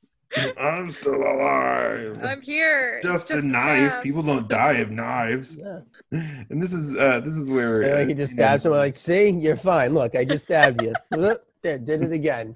I'm 0.59 0.91
still 0.93 1.23
alive. 1.23 2.21
I'm 2.23 2.43
here. 2.43 3.01
just, 3.03 3.29
Just 3.29 3.45
a 3.45 3.47
knife. 3.47 3.93
stab. 3.93 4.03
People 4.03 4.23
don't 4.23 4.49
die 4.49 4.75
of 4.75 4.91
knives. 4.91 5.57
yeah. 5.57 5.81
And 6.51 6.63
this 6.63 6.73
is 6.73 6.97
uh, 6.97 7.21
this 7.21 7.37
is 7.37 7.51
where 7.51 7.83
And, 7.83 7.93
uh, 7.93 7.97
like 7.97 8.09
he 8.09 8.15
just 8.15 8.33
you 8.33 8.39
know, 8.39 8.47
stabs 8.49 8.67
him. 8.67 8.73
Like, 8.73 8.97
see, 8.97 9.31
you're 9.31 9.57
fine. 9.57 9.95
Look, 9.95 10.17
I 10.17 10.25
just 10.25 10.45
stabbed 10.45 10.83
you. 10.83 10.95
Look, 11.11 11.45
there, 11.63 11.79
did 11.79 12.03
it 12.03 12.13
again. 12.13 12.53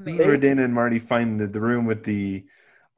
This 0.00 0.20
is 0.20 0.26
where 0.26 0.36
Dana 0.36 0.64
and 0.64 0.74
Marty 0.74 0.98
find 0.98 1.38
the, 1.38 1.46
the 1.46 1.60
room 1.60 1.86
with 1.86 2.04
the 2.04 2.44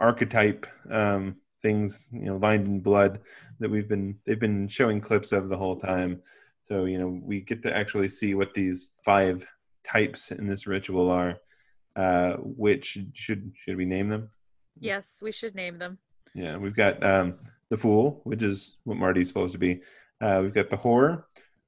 archetype 0.00 0.66
um, 0.90 1.36
things, 1.60 2.08
you 2.12 2.26
know, 2.26 2.36
lined 2.36 2.66
in 2.66 2.80
blood 2.80 3.20
that 3.60 3.70
we've 3.70 3.88
been 3.88 4.18
they've 4.24 4.38
been 4.38 4.68
showing 4.68 5.00
clips 5.00 5.32
of 5.32 5.48
the 5.48 5.56
whole 5.56 5.76
time. 5.76 6.22
So 6.62 6.84
you 6.84 6.98
know, 6.98 7.20
we 7.22 7.40
get 7.40 7.62
to 7.62 7.76
actually 7.76 8.08
see 8.08 8.34
what 8.34 8.54
these 8.54 8.92
five 9.04 9.46
types 9.84 10.32
in 10.32 10.46
this 10.46 10.66
ritual 10.66 11.10
are. 11.10 11.38
Uh, 11.98 12.34
which 12.38 12.98
should 13.12 13.52
should 13.54 13.76
we 13.76 13.84
name 13.84 14.08
them? 14.08 14.30
Yes, 14.78 15.18
we 15.20 15.32
should 15.32 15.54
name 15.56 15.78
them. 15.78 15.98
Yeah, 16.34 16.56
we've 16.56 16.76
got 16.76 17.02
um, 17.02 17.36
the 17.70 17.76
fool, 17.76 18.20
which 18.22 18.44
is 18.44 18.76
what 18.84 18.96
Marty's 18.96 19.26
supposed 19.26 19.52
to 19.54 19.58
be. 19.58 19.80
Uh, 20.20 20.40
we've 20.42 20.54
got 20.54 20.70
the 20.70 20.76
whore, 20.76 21.24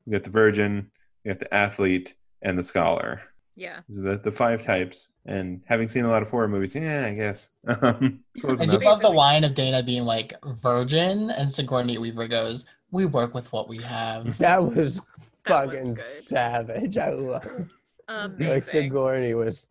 we've 0.06 0.12
got 0.12 0.22
the 0.22 0.30
virgin, 0.30 0.88
we 1.24 1.30
got 1.30 1.40
the 1.40 1.52
athlete, 1.52 2.14
and 2.42 2.56
the 2.56 2.62
scholar. 2.62 3.22
Yeah. 3.56 3.80
These 3.88 3.98
are 3.98 4.02
the, 4.02 4.18
the 4.18 4.32
five 4.32 4.62
types. 4.62 5.08
And 5.26 5.62
having 5.66 5.86
seen 5.88 6.04
a 6.04 6.08
lot 6.08 6.22
of 6.22 6.30
horror 6.30 6.48
movies, 6.48 6.74
yeah, 6.74 7.06
I 7.06 7.14
guess. 7.14 7.48
Um, 7.66 8.20
close 8.40 8.60
I 8.60 8.66
do 8.66 8.78
love 8.78 9.02
the 9.02 9.10
line 9.10 9.44
of 9.44 9.54
Dana 9.54 9.82
being 9.82 10.04
like, 10.04 10.32
Virgin, 10.62 11.30
and 11.30 11.50
Sigourney 11.50 11.98
Weaver 11.98 12.26
goes, 12.28 12.64
We 12.90 13.04
work 13.04 13.34
with 13.34 13.52
what 13.52 13.68
we 13.68 13.78
have. 13.78 14.38
That 14.38 14.62
was 14.62 15.00
That 15.46 15.66
was 15.66 15.74
fucking 15.74 15.94
good. 15.94 16.04
savage. 16.04 16.96
I 16.96 17.10
love. 17.10 17.68
Amazing. 18.10 18.48
Like 18.48 18.62
Sigourney 18.62 19.34
was. 19.34 19.66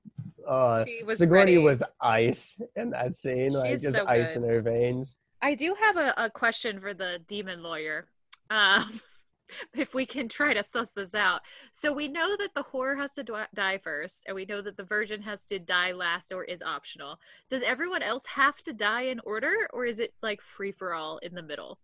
Uh, 0.48 0.86
She 0.86 1.04
was 1.04 1.20
Sigourney 1.20 1.54
ready. 1.54 1.58
was 1.60 1.84
ice 2.02 2.62
in 2.76 2.90
that 2.92 3.14
scene, 3.16 3.54
like 3.54 3.80
just 3.82 3.96
so 3.98 4.06
ice 4.08 4.34
good. 4.34 4.44
in 4.44 4.50
her 4.50 4.62
veins. 4.62 5.18
I 5.42 5.54
do 5.56 5.76
have 5.80 5.98
a, 5.98 6.14
a 6.18 6.30
question 6.30 6.80
for 6.80 6.94
the 6.94 7.22
demon 7.28 7.62
lawyer. 7.62 8.06
Um, 8.50 8.86
if 9.76 9.94
we 9.94 10.06
can 10.06 10.28
try 10.28 10.54
to 10.54 10.64
suss 10.64 10.92
this 10.92 11.14
out. 11.16 11.42
So 11.72 11.92
we 11.94 12.08
know 12.08 12.36
that 12.38 12.50
the 12.56 12.64
whore 12.64 12.98
has 12.98 13.14
to 13.14 13.24
dwi- 13.24 13.48
die 13.54 13.78
first, 13.78 14.24
and 14.28 14.36
we 14.36 14.46
know 14.46 14.62
that 14.62 14.78
the 14.78 14.84
virgin 14.84 15.22
has 15.24 15.46
to 15.46 15.60
die 15.60 15.92
last 15.92 16.32
or 16.32 16.44
is 16.46 16.62
optional. 16.62 17.20
Does 17.50 17.62
everyone 17.64 18.02
else 18.04 18.26
have 18.28 18.58
to 18.64 18.74
die 18.74 19.04
in 19.04 19.20
order, 19.26 19.54
or 19.74 19.86
is 19.86 20.00
it 20.00 20.14
like 20.24 20.42
free 20.42 20.72
for 20.72 20.94
all 20.94 21.18
in 21.20 21.34
the 21.36 21.42
middle? 21.44 21.78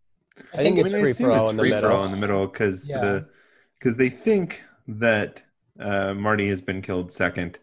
I 0.54 0.58
think 0.64 0.78
it's 0.80 0.92
free 0.92 1.14
for 1.14 1.32
all 1.32 1.50
in 1.50 1.56
the 1.58 1.62
free 1.62 1.70
middle. 1.72 1.90
for 1.90 1.96
all 1.96 2.06
in 2.06 2.12
the 2.12 2.18
middle 2.18 2.48
because 2.48 2.88
Yeah. 2.88 3.00
the 3.02 3.30
because 3.80 3.96
they 3.96 4.10
think 4.10 4.64
that 4.88 5.44
uh, 5.80 6.14
Marty 6.14 6.48
has 6.50 6.62
been 6.62 6.82
killed 6.82 7.12
second, 7.12 7.60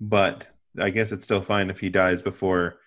but 0.00 0.48
I 0.80 0.90
guess 0.90 1.12
it's 1.12 1.24
still 1.24 1.42
fine 1.42 1.70
if 1.70 1.80
he 1.80 1.88
dies 1.90 2.22
before 2.22 2.80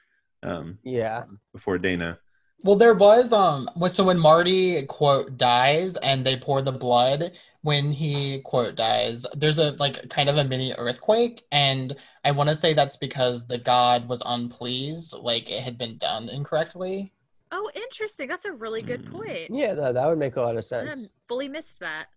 um, 0.44 0.80
Yeah, 0.84 1.26
before 1.54 1.78
Dana. 1.78 2.20
Well, 2.64 2.76
there 2.76 2.94
was 2.94 3.34
um 3.34 3.70
so 3.90 4.04
when 4.06 4.20
Marty 4.20 4.86
quote 4.86 5.38
dies 5.38 5.96
and 5.98 6.26
they 6.26 6.38
pour 6.38 6.62
the 6.62 6.72
blood 6.72 7.32
when 7.62 7.92
he 7.92 8.40
quote 8.42 8.76
dies, 8.76 9.26
there's 9.36 9.60
a 9.60 9.72
like 9.74 10.10
kind 10.10 10.30
of 10.30 10.38
a 10.38 10.44
mini 10.44 10.74
earthquake, 10.78 11.44
and 11.52 11.96
I 12.24 12.32
want 12.32 12.50
to 12.50 12.56
say 12.56 12.74
that's 12.74 12.98
because 12.98 13.48
the 13.48 13.58
god 13.58 14.08
was 14.08 14.22
unpleased, 14.26 15.14
like 15.14 15.50
it 15.50 15.62
had 15.64 15.78
been 15.78 15.98
done 15.98 16.30
incorrectly. 16.30 17.14
Oh, 17.52 17.70
interesting. 17.76 18.28
That's 18.28 18.46
a 18.46 18.52
really 18.54 18.82
good 18.82 19.04
Hmm. 19.04 19.12
point. 19.12 19.52
yeah, 19.56 19.74
that, 19.74 19.94
that 19.96 20.08
would 20.10 20.18
make 20.20 20.36
a 20.36 20.42
lot 20.42 20.58
of 20.58 20.64
sense. 20.66 21.06
I 21.06 21.08
sense. 21.08 21.08
fully 21.28 21.48
missed 21.48 21.80
that. 21.80 22.08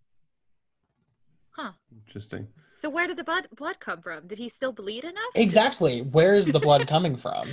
Huh. 1.57 1.73
Interesting. 2.07 2.49
So 2.77 2.91
where 2.91 3.07
did 3.07 3.17
the 3.17 3.25
blood 3.25 3.47
blood 3.57 3.79
come 3.81 4.01
from? 4.03 4.27
Did 4.27 4.39
he 4.39 4.49
still 4.49 4.73
bleed 4.73 5.05
enough? 5.05 5.23
Exactly. 5.35 6.03
Where's 6.03 6.47
the 6.47 6.59
blood 6.61 6.87
coming 6.89 7.17
from? 7.17 7.49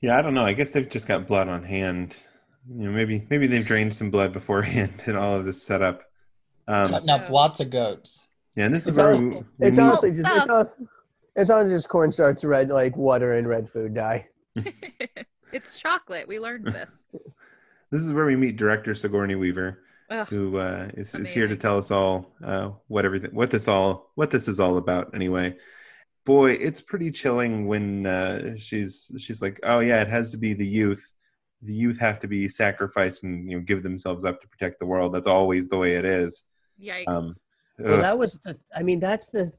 Yeah, 0.00 0.18
I 0.18 0.22
don't 0.22 0.34
know. 0.34 0.44
I 0.44 0.52
guess 0.52 0.70
they've 0.70 0.88
just 0.88 1.06
got 1.08 1.26
blood 1.26 1.48
on 1.48 1.62
hand. 1.64 2.14
You 2.68 2.86
know, 2.86 2.90
maybe 2.90 3.26
maybe 3.30 3.46
they've 3.46 3.64
drained 3.66 3.94
some 3.94 4.10
blood 4.10 4.32
beforehand 4.32 4.92
and 5.06 5.16
all 5.16 5.34
of 5.36 5.44
this 5.44 5.62
setup. 5.62 6.02
Um, 6.68 6.90
Cutting 6.90 7.10
up 7.10 7.28
lots 7.30 7.60
of 7.60 7.70
goats. 7.70 8.26
yeah, 8.54 8.66
and 8.66 8.74
this 8.74 8.82
is 8.82 8.88
It's 8.88 8.98
where 8.98 9.12
all- 9.14 9.18
we, 9.18 9.28
we 9.30 9.44
It's 9.60 9.78
meet- 9.78 9.84
honestly 9.84 10.10
just 10.10 10.20
it's 10.20 10.44
stop. 10.44 10.66
on 10.78 10.88
it's 11.34 11.50
on 11.50 11.68
just 11.70 11.88
cornstarch, 11.88 12.44
red 12.44 12.68
like 12.68 12.96
water 12.96 13.34
and 13.38 13.48
red 13.48 13.68
food 13.70 13.94
dye. 13.94 14.28
it's 15.52 15.80
chocolate. 15.80 16.28
We 16.28 16.38
learned 16.38 16.66
this. 16.66 17.04
this 17.90 18.02
is 18.02 18.12
where 18.12 18.26
we 18.26 18.36
meet 18.36 18.56
director 18.56 18.94
Sigourney 18.94 19.34
Weaver, 19.34 19.78
Ugh. 20.12 20.28
who 20.28 20.58
uh, 20.58 20.88
is, 20.94 21.14
is 21.14 21.30
here 21.30 21.48
to 21.48 21.56
tell 21.56 21.78
us 21.78 21.90
all 21.90 22.32
uh, 22.44 22.70
what 22.88 23.04
everything 23.04 23.34
what 23.34 23.50
this 23.50 23.66
all 23.66 24.10
what 24.14 24.30
this 24.30 24.46
is 24.46 24.60
all 24.60 24.76
about. 24.76 25.14
Anyway, 25.14 25.56
boy, 26.24 26.52
it's 26.52 26.80
pretty 26.80 27.10
chilling 27.10 27.66
when 27.66 28.06
uh, 28.06 28.56
she's 28.56 29.10
she's 29.18 29.40
like, 29.40 29.58
oh 29.62 29.80
yeah, 29.80 30.02
it 30.02 30.08
has 30.08 30.30
to 30.32 30.36
be 30.36 30.52
the 30.54 30.66
youth. 30.66 31.12
The 31.62 31.72
youth 31.72 31.98
have 31.98 32.18
to 32.20 32.28
be 32.28 32.46
sacrificed 32.48 33.22
and 33.24 33.50
you 33.50 33.56
know 33.56 33.62
give 33.64 33.82
themselves 33.82 34.24
up 34.24 34.40
to 34.42 34.48
protect 34.48 34.78
the 34.80 34.86
world. 34.86 35.14
That's 35.14 35.26
always 35.26 35.68
the 35.68 35.78
way 35.78 35.94
it 35.94 36.04
is. 36.04 36.44
Yikes. 36.80 37.08
Um, 37.08 37.34
Well, 37.78 38.00
that 38.00 38.18
was 38.18 38.38
the. 38.44 38.58
I 38.76 38.82
mean, 38.82 39.00
that's 39.00 39.28
the 39.28 39.52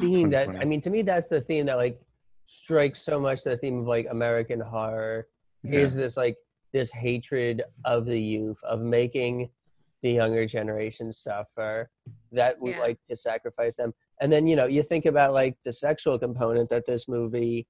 theme 0.00 0.30
that 0.30 0.48
I 0.48 0.64
mean 0.64 0.80
to 0.80 0.90
me 0.90 1.02
that's 1.02 1.28
the 1.28 1.42
theme 1.42 1.66
that 1.66 1.76
like 1.76 2.00
strikes 2.46 3.02
so 3.02 3.20
much 3.20 3.42
the 3.44 3.56
theme 3.56 3.80
of 3.80 3.86
like 3.86 4.06
American 4.10 4.60
horror 4.60 5.26
Yeah. 5.62 5.80
is 5.80 5.94
this 5.94 6.16
like 6.16 6.36
this 6.72 6.90
hatred 6.90 7.62
of 7.84 8.06
the 8.06 8.20
youth 8.20 8.58
of 8.64 8.80
making 8.80 9.50
the 10.04 10.10
younger 10.12 10.44
generation 10.44 11.10
suffer 11.10 11.88
that 12.30 12.60
would 12.60 12.72
Yeah. 12.76 12.80
like 12.80 12.98
to 13.06 13.16
sacrifice 13.16 13.74
them 13.74 13.94
and 14.20 14.30
then 14.30 14.46
you 14.46 14.54
know 14.54 14.66
you 14.66 14.82
think 14.82 15.06
about 15.06 15.32
like 15.32 15.56
the 15.64 15.72
sexual 15.72 16.18
component 16.18 16.68
that 16.68 16.84
this 16.84 17.08
movie 17.08 17.66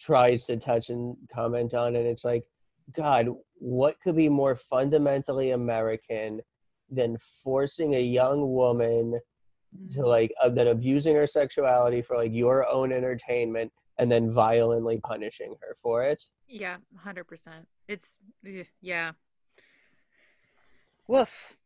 tries 0.00 0.44
to 0.46 0.56
touch 0.56 0.90
and 0.90 1.16
comment 1.32 1.72
on 1.72 1.94
and 1.94 2.04
it's 2.04 2.24
like 2.24 2.42
god 2.90 3.28
what 3.54 3.94
could 4.02 4.16
be 4.16 4.28
more 4.28 4.56
fundamentally 4.56 5.52
american 5.52 6.40
than 6.90 7.16
forcing 7.44 7.94
a 7.94 8.00
young 8.02 8.40
woman 8.52 9.20
to 9.92 10.02
like 10.04 10.32
uh, 10.42 10.50
abusing 10.66 11.14
her 11.14 11.28
sexuality 11.28 12.02
for 12.02 12.16
like 12.16 12.34
your 12.34 12.68
own 12.68 12.92
entertainment 12.92 13.72
and 13.98 14.10
then 14.10 14.32
violently 14.32 14.98
punishing 15.04 15.54
her 15.60 15.76
for 15.80 16.02
it 16.02 16.24
Yeah, 16.48 16.78
hundred 16.98 17.24
percent. 17.24 17.68
It's 17.86 18.18
yeah. 18.80 19.12
Woof. 21.12 21.56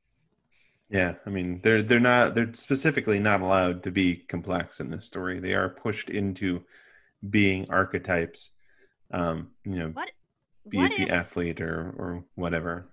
Yeah, 0.89 1.15
I 1.27 1.31
mean 1.31 1.61
they're 1.63 1.83
they're 1.83 2.01
not 2.01 2.35
they're 2.35 2.53
specifically 2.55 3.19
not 3.19 3.41
allowed 3.41 3.83
to 3.85 3.91
be 3.91 4.17
complex 4.17 4.81
in 4.81 4.91
this 4.91 5.05
story. 5.05 5.39
They 5.41 5.55
are 5.55 5.69
pushed 5.69 6.11
into 6.11 6.63
being 7.31 7.69
archetypes. 7.71 8.51
Um, 9.11 9.51
you 9.65 9.77
know, 9.79 9.89
What? 9.91 10.11
be 10.69 10.79
what 10.79 10.93
it 10.93 11.09
the 11.09 11.11
athlete 11.15 11.61
or 11.61 11.95
or 11.97 12.25
whatever. 12.35 12.89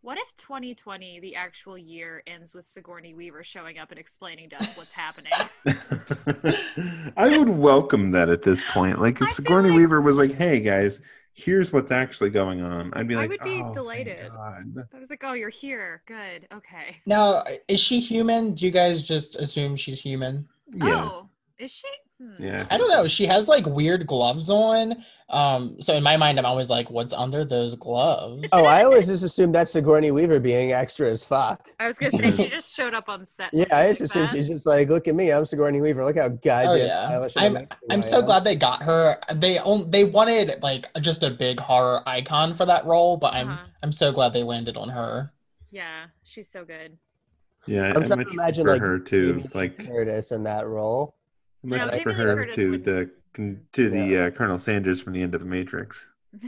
What 0.00 0.18
if 0.18 0.34
2020, 0.34 1.20
the 1.20 1.36
actual 1.36 1.78
year, 1.78 2.24
ends 2.26 2.54
with 2.54 2.64
Sigourney 2.64 3.14
Weaver 3.14 3.44
showing 3.44 3.78
up 3.78 3.90
and 3.92 4.00
explaining 4.00 4.50
to 4.50 4.60
us 4.60 4.70
what's 4.76 4.92
happening? 4.92 5.30
I 7.16 7.38
would 7.38 7.48
welcome 7.48 8.10
that 8.10 8.28
at 8.28 8.42
this 8.42 8.68
point. 8.72 9.00
Like 9.00 9.20
if 9.20 9.28
feel 9.28 9.34
Sigourney 9.34 9.70
like- 9.70 9.78
Weaver 9.78 10.00
was 10.00 10.18
like, 10.18 10.32
"Hey 10.32 10.60
guys, 10.60 11.00
here's 11.34 11.72
what's 11.72 11.92
actually 11.92 12.30
going 12.30 12.60
on," 12.62 12.92
I'd 12.94 13.08
be 13.08 13.14
like, 13.14 13.28
I 13.30 13.32
like, 13.34 13.42
would 13.42 13.50
be 13.50 13.62
"Oh, 13.62 13.74
delighted." 13.74 14.30
I 14.30 14.98
was 14.98 15.10
like, 15.10 15.22
"Oh, 15.24 15.32
you're 15.32 15.48
here. 15.48 16.02
Good. 16.06 16.46
Okay." 16.52 16.96
Now, 17.06 17.44
is 17.68 17.80
she 17.80 18.00
human? 18.00 18.54
Do 18.54 18.64
you 18.66 18.72
guys 18.72 19.06
just 19.06 19.36
assume 19.36 19.76
she's 19.76 20.00
human? 20.00 20.48
Yeah, 20.74 21.08
Oh, 21.10 21.28
is 21.58 21.72
she? 21.72 21.88
Hmm. 22.22 22.42
yeah. 22.42 22.66
I 22.70 22.78
don't 22.78 22.88
know. 22.90 23.08
She 23.08 23.26
has 23.26 23.48
like 23.48 23.66
weird 23.66 24.06
gloves 24.06 24.48
on. 24.48 25.02
Um, 25.28 25.76
so 25.80 25.94
in 25.94 26.02
my 26.02 26.16
mind, 26.16 26.38
I'm 26.38 26.46
always 26.46 26.68
like, 26.70 26.88
what's 26.90 27.14
under 27.14 27.44
those 27.44 27.74
gloves? 27.74 28.48
oh 28.52 28.64
i 28.66 28.84
always 28.84 29.06
just 29.06 29.22
assumed 29.24 29.54
that's 29.54 29.72
sigourney 29.72 30.10
weaver 30.10 30.38
being 30.38 30.72
extra 30.72 31.08
as 31.08 31.24
fuck 31.24 31.68
I 31.80 31.86
was 31.86 31.96
gonna 31.96 32.12
say 32.12 32.30
she 32.30 32.50
just 32.56 32.74
showed 32.74 32.92
up 32.94 33.08
on 33.08 33.24
set. 33.24 33.50
yeah 33.54 33.64
i 33.72 33.86
like 33.86 33.88
just 33.98 34.02
assumed 34.02 34.28
that. 34.28 34.36
she's 34.36 34.48
just 34.48 34.66
like 34.66 34.88
look 34.90 35.08
at 35.08 35.14
me 35.14 35.32
i'm 35.32 35.44
sigourney 35.46 35.80
weaver 35.80 36.04
look 36.04 36.18
how 36.18 36.28
goddamn 36.28 36.68
Oh 36.68 36.74
yeah, 36.74 37.06
stylish 37.06 37.34
I'm. 37.36 37.56
I'm 37.90 38.00
I 38.00 38.00
so 38.02 38.18
am." 38.18 38.24
glad 38.26 38.44
they 38.44 38.56
got 38.56 38.82
her. 38.82 39.16
They 39.34 39.58
on, 39.58 39.90
they 39.90 40.04
wanted 40.04 40.62
like 40.62 40.86
just 41.00 41.22
a 41.22 41.30
big 41.30 41.58
horror 41.60 42.02
icon 42.06 42.52
for 42.54 42.66
that 42.66 42.84
role, 42.84 43.16
but 43.16 43.32
I'm 43.34 43.48
Uh-huh. 43.50 43.64
I'm 43.82 43.92
so 43.92 44.12
glad 44.12 44.32
they 44.34 44.42
landed 44.42 44.76
on 44.76 44.88
her. 44.90 45.32
Yeah, 45.70 46.06
she's 46.24 46.48
so 46.48 46.64
good. 46.64 46.98
Yeah, 47.66 47.84
I'm 47.84 48.02
I 48.02 48.06
trying 48.06 48.18
much 48.18 48.28
to 48.28 48.32
imagine 48.34 48.66
like 48.66 48.80
her 48.80 48.98
too, 48.98 49.42
like 49.54 49.78
Curtis 49.78 50.32
in 50.32 50.42
that 50.44 50.66
role. 50.66 51.14
I 51.64 51.66
much 51.66 51.78
No, 51.92 52.00
prefer 52.02 52.34
Jamie 52.36 52.46
her 52.48 52.54
to 52.56 52.70
would- 52.70 52.84
the 52.84 53.10
to 53.72 53.88
the 53.88 54.26
uh, 54.26 54.30
Colonel 54.30 54.58
Sanders 54.58 55.00
from 55.00 55.14
the 55.14 55.22
end 55.22 55.34
of 55.34 55.40
the 55.40 55.46
Matrix. 55.46 56.04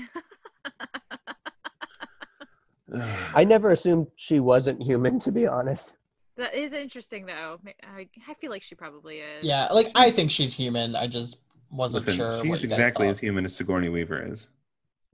I 3.35 3.45
never 3.45 3.71
assumed 3.71 4.09
she 4.17 4.41
wasn't 4.41 4.83
human, 4.83 5.19
to 5.21 5.33
be 5.33 5.47
honest. 5.47 5.97
that 6.37 6.55
is 6.55 6.73
interesting, 6.73 7.27
though. 7.27 7.59
I, 7.97 8.09
I 8.29 8.35
feel 8.35 8.51
like 8.51 8.63
she 8.63 8.75
probably 8.75 9.19
is. 9.19 9.43
Yeah, 9.45 9.67
like 9.73 9.91
I 9.95 10.11
think 10.11 10.31
she's 10.31 10.53
human. 10.53 10.95
I 10.95 11.07
just 11.07 11.39
wasn't 11.71 12.05
Listen, 12.07 12.17
sure. 12.17 12.31
what 12.45 12.59
she's 12.61 12.63
you 12.65 12.69
exactly 12.71 13.07
thought. 13.07 13.11
as 13.11 13.19
human 13.19 13.45
as 13.45 13.57
Sigourney 13.57 13.89
Weaver 13.89 14.21
is. 14.33 14.49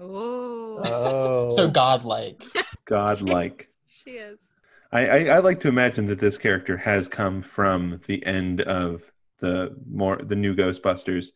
Oh. 0.00 0.80
Oh, 0.82 1.50
so 1.56 1.68
godlike. 1.68 2.42
Godlike. 2.86 3.68
She 3.86 4.10
is. 4.12 4.54
I, 4.90 5.06
I, 5.06 5.24
I 5.36 5.38
like 5.38 5.60
to 5.60 5.68
imagine 5.68 6.06
that 6.06 6.18
this 6.18 6.36
character 6.36 6.76
has 6.76 7.06
come 7.06 7.40
from 7.42 8.00
the 8.06 8.24
end 8.26 8.62
of 8.62 9.12
the 9.40 9.76
more 9.90 10.16
the 10.16 10.36
new 10.36 10.54
Ghostbusters, 10.54 11.28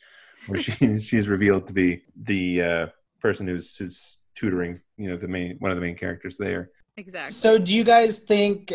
where 0.46 0.60
she 0.60 0.98
she's 0.98 1.28
revealed 1.28 1.66
to 1.66 1.72
be 1.72 2.02
the 2.16 2.62
uh, 2.62 2.86
person 3.20 3.46
who's 3.46 3.76
who's 3.76 4.18
tutoring 4.34 4.78
you 4.96 5.08
know 5.08 5.16
the 5.16 5.28
main 5.28 5.56
one 5.58 5.70
of 5.70 5.76
the 5.76 5.82
main 5.82 5.96
characters 5.96 6.36
there. 6.38 6.70
Exactly. 6.96 7.32
So 7.32 7.58
do 7.58 7.74
you 7.74 7.84
guys 7.84 8.20
think 8.20 8.72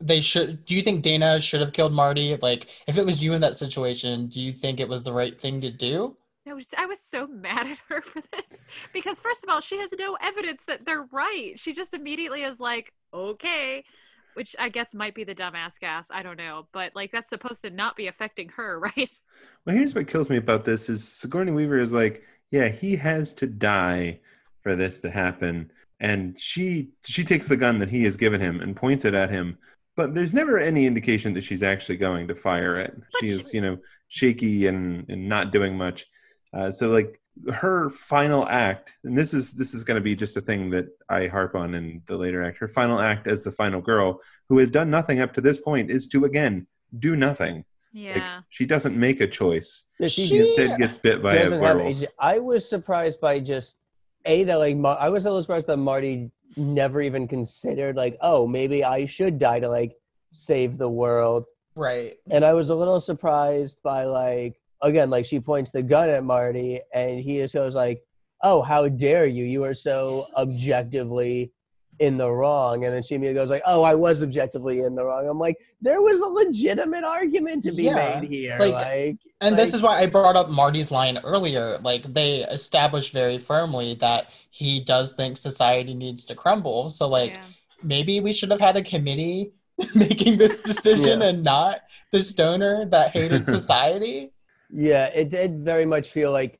they 0.00 0.20
should 0.20 0.64
do 0.64 0.74
you 0.74 0.82
think 0.82 1.02
Dana 1.02 1.40
should 1.40 1.60
have 1.60 1.72
killed 1.72 1.92
Marty? 1.92 2.36
Like 2.36 2.66
if 2.86 2.98
it 2.98 3.06
was 3.06 3.22
you 3.22 3.32
in 3.32 3.40
that 3.40 3.56
situation, 3.56 4.26
do 4.26 4.42
you 4.42 4.52
think 4.52 4.80
it 4.80 4.88
was 4.88 5.02
the 5.02 5.12
right 5.12 5.40
thing 5.40 5.60
to 5.62 5.70
do? 5.70 6.16
I 6.46 6.52
was, 6.52 6.74
I 6.76 6.86
was 6.86 7.00
so 7.00 7.26
mad 7.30 7.66
at 7.66 7.78
her 7.88 8.02
for 8.02 8.22
this 8.32 8.68
because, 8.92 9.20
first 9.20 9.44
of 9.44 9.50
all, 9.50 9.60
she 9.60 9.78
has 9.78 9.92
no 9.98 10.16
evidence 10.20 10.64
that 10.64 10.84
they're 10.84 11.06
right. 11.10 11.52
She 11.56 11.72
just 11.72 11.94
immediately 11.94 12.42
is 12.42 12.60
like, 12.60 12.92
okay, 13.12 13.84
which 14.34 14.54
I 14.58 14.68
guess 14.68 14.94
might 14.94 15.14
be 15.14 15.24
the 15.24 15.34
dumbass 15.34 15.78
gas. 15.80 16.08
I 16.12 16.22
don't 16.22 16.36
know. 16.38 16.66
But, 16.72 16.92
like, 16.94 17.10
that's 17.12 17.28
supposed 17.28 17.62
to 17.62 17.70
not 17.70 17.96
be 17.96 18.06
affecting 18.06 18.50
her, 18.50 18.78
right? 18.96 19.10
Well, 19.66 19.76
here's 19.76 19.94
what 19.94 20.08
kills 20.08 20.30
me 20.30 20.36
about 20.36 20.64
this: 20.64 20.88
is 20.88 21.06
Sigourney 21.06 21.52
Weaver 21.52 21.78
is 21.78 21.92
like, 21.92 22.22
yeah, 22.50 22.68
he 22.68 22.96
has 22.96 23.32
to 23.34 23.46
die 23.46 24.20
for 24.62 24.76
this 24.76 25.00
to 25.00 25.10
happen, 25.10 25.70
and 26.00 26.38
she 26.40 26.90
she 27.04 27.24
takes 27.24 27.46
the 27.48 27.56
gun 27.56 27.78
that 27.78 27.90
he 27.90 28.04
has 28.04 28.16
given 28.16 28.40
him 28.40 28.60
and 28.60 28.76
points 28.76 29.04
it 29.04 29.14
at 29.14 29.30
him, 29.30 29.58
but 29.96 30.14
there's 30.14 30.32
never 30.34 30.58
any 30.58 30.86
indication 30.86 31.34
that 31.34 31.44
she's 31.44 31.62
actually 31.62 31.96
going 31.96 32.28
to 32.28 32.34
fire 32.34 32.76
it. 32.76 32.94
But 32.96 33.20
She 33.20 33.28
is, 33.28 33.48
she- 33.50 33.56
you 33.56 33.62
know, 33.62 33.78
shaky 34.08 34.66
and 34.66 35.08
and 35.08 35.28
not 35.28 35.52
doing 35.52 35.76
much. 35.76 36.06
Uh, 36.52 36.70
so 36.70 36.88
like 36.88 37.20
her 37.52 37.90
final 37.90 38.46
act, 38.48 38.96
and 39.04 39.16
this 39.16 39.34
is 39.34 39.52
this 39.54 39.74
is 39.74 39.84
going 39.84 39.96
to 39.96 40.00
be 40.04 40.14
just 40.14 40.36
a 40.36 40.40
thing 40.40 40.70
that 40.70 40.86
I 41.08 41.26
harp 41.26 41.54
on 41.54 41.74
in 41.74 42.02
the 42.06 42.16
later 42.16 42.42
act. 42.42 42.58
Her 42.58 42.68
final 42.68 43.00
act 43.00 43.26
as 43.26 43.42
the 43.42 43.52
final 43.52 43.80
girl, 43.80 44.20
who 44.48 44.58
has 44.58 44.70
done 44.70 44.90
nothing 44.90 45.20
up 45.20 45.32
to 45.34 45.40
this 45.40 45.58
point, 45.58 45.90
is 45.90 46.06
to 46.08 46.24
again 46.24 46.66
do 46.98 47.16
nothing. 47.16 47.56
Like 47.92 48.16
Yeah. 48.16 48.40
she 48.48 48.66
doesn't 48.66 48.96
make 48.96 49.20
a 49.20 49.26
choice. 49.26 49.84
Yeah, 50.00 50.08
she 50.08 50.26
She 50.26 50.38
instead 50.38 50.78
gets 50.78 50.98
bit 50.98 51.22
by 51.22 51.34
a 51.34 51.42
doesn't 51.42 51.62
have 51.62 51.76
werewolf. 51.76 52.02
I 52.18 52.38
was 52.38 52.68
surprised 52.68 53.20
by 53.20 53.38
just 53.40 53.78
a 54.24 54.44
that 54.44 54.56
like 54.56 54.76
Mar- 54.76 54.98
I 55.00 55.08
was 55.10 55.24
a 55.26 55.28
little 55.28 55.42
surprised 55.42 55.66
that 55.68 55.76
Marty 55.76 56.30
never 56.56 57.00
even 57.00 57.26
considered 57.28 57.96
like, 57.96 58.16
oh, 58.20 58.46
maybe 58.46 58.84
I 58.84 59.06
should 59.06 59.38
die 59.38 59.60
to 59.60 59.68
like 59.68 59.96
save 60.30 60.78
the 60.78 60.88
world. 60.88 61.48
Right. 61.76 62.14
And 62.30 62.44
I 62.44 62.52
was 62.52 62.70
a 62.70 62.74
little 62.74 63.00
surprised 63.00 63.82
by 63.82 64.04
like 64.04 64.60
again, 64.84 65.10
like 65.10 65.24
she 65.26 65.40
points 65.40 65.70
the 65.72 65.82
gun 65.82 66.08
at 66.08 66.22
Marty 66.24 66.80
and 66.94 67.18
he 67.20 67.38
just 67.38 67.54
goes 67.54 67.74
like, 67.74 68.02
"Oh, 68.42 68.62
how 68.62 68.88
dare 68.88 69.26
you? 69.26 69.44
You 69.44 69.64
are 69.64 69.74
so 69.74 70.26
objectively 70.36 71.52
in 72.00 72.16
the 72.16 72.30
wrong." 72.30 72.84
And 72.84 72.94
then 72.94 73.02
she 73.02 73.14
immediately 73.16 73.40
goes 73.42 73.50
like, 73.50 73.62
"Oh, 73.66 73.82
I 73.82 73.94
was 73.94 74.22
objectively 74.22 74.80
in 74.80 74.94
the 74.94 75.04
wrong." 75.04 75.26
I'm 75.28 75.38
like, 75.38 75.56
there 75.80 76.00
was 76.00 76.20
a 76.20 76.26
legitimate 76.26 77.04
argument 77.04 77.64
to 77.64 77.72
be 77.72 77.84
Yeah, 77.84 78.18
made 78.20 78.28
here. 78.30 78.56
like- 78.58 78.72
Like, 78.74 79.16
And 79.40 79.56
this 79.56 79.74
is 79.74 79.82
why 79.82 80.00
I 80.00 80.06
brought 80.06 80.36
up 80.36 80.48
Marty's 80.50 80.90
line 80.90 81.18
earlier. 81.24 81.78
Like 81.82 82.02
they 82.12 82.38
established 82.44 83.12
very 83.12 83.38
firmly 83.38 83.94
that 84.00 84.26
he 84.50 84.80
does 84.80 85.12
think 85.12 85.36
society 85.36 85.94
needs 85.94 86.24
to 86.26 86.34
crumble. 86.34 86.88
So 86.90 87.08
like 87.08 87.32
yeah. 87.32 87.40
maybe 87.82 88.20
we 88.20 88.32
should 88.32 88.50
have 88.50 88.60
had 88.60 88.76
a 88.76 88.82
committee 88.82 89.52
making 89.94 90.38
this 90.38 90.60
decision 90.70 91.20
Yeah. 91.20 91.28
and 91.28 91.42
not 91.42 91.80
the 92.12 92.22
stoner 92.22 92.86
that 92.86 93.10
hated 93.12 93.44
society. 93.56 94.30
Yeah, 94.70 95.06
it 95.06 95.28
did 95.30 95.64
very 95.64 95.86
much 95.86 96.10
feel 96.10 96.32
like 96.32 96.58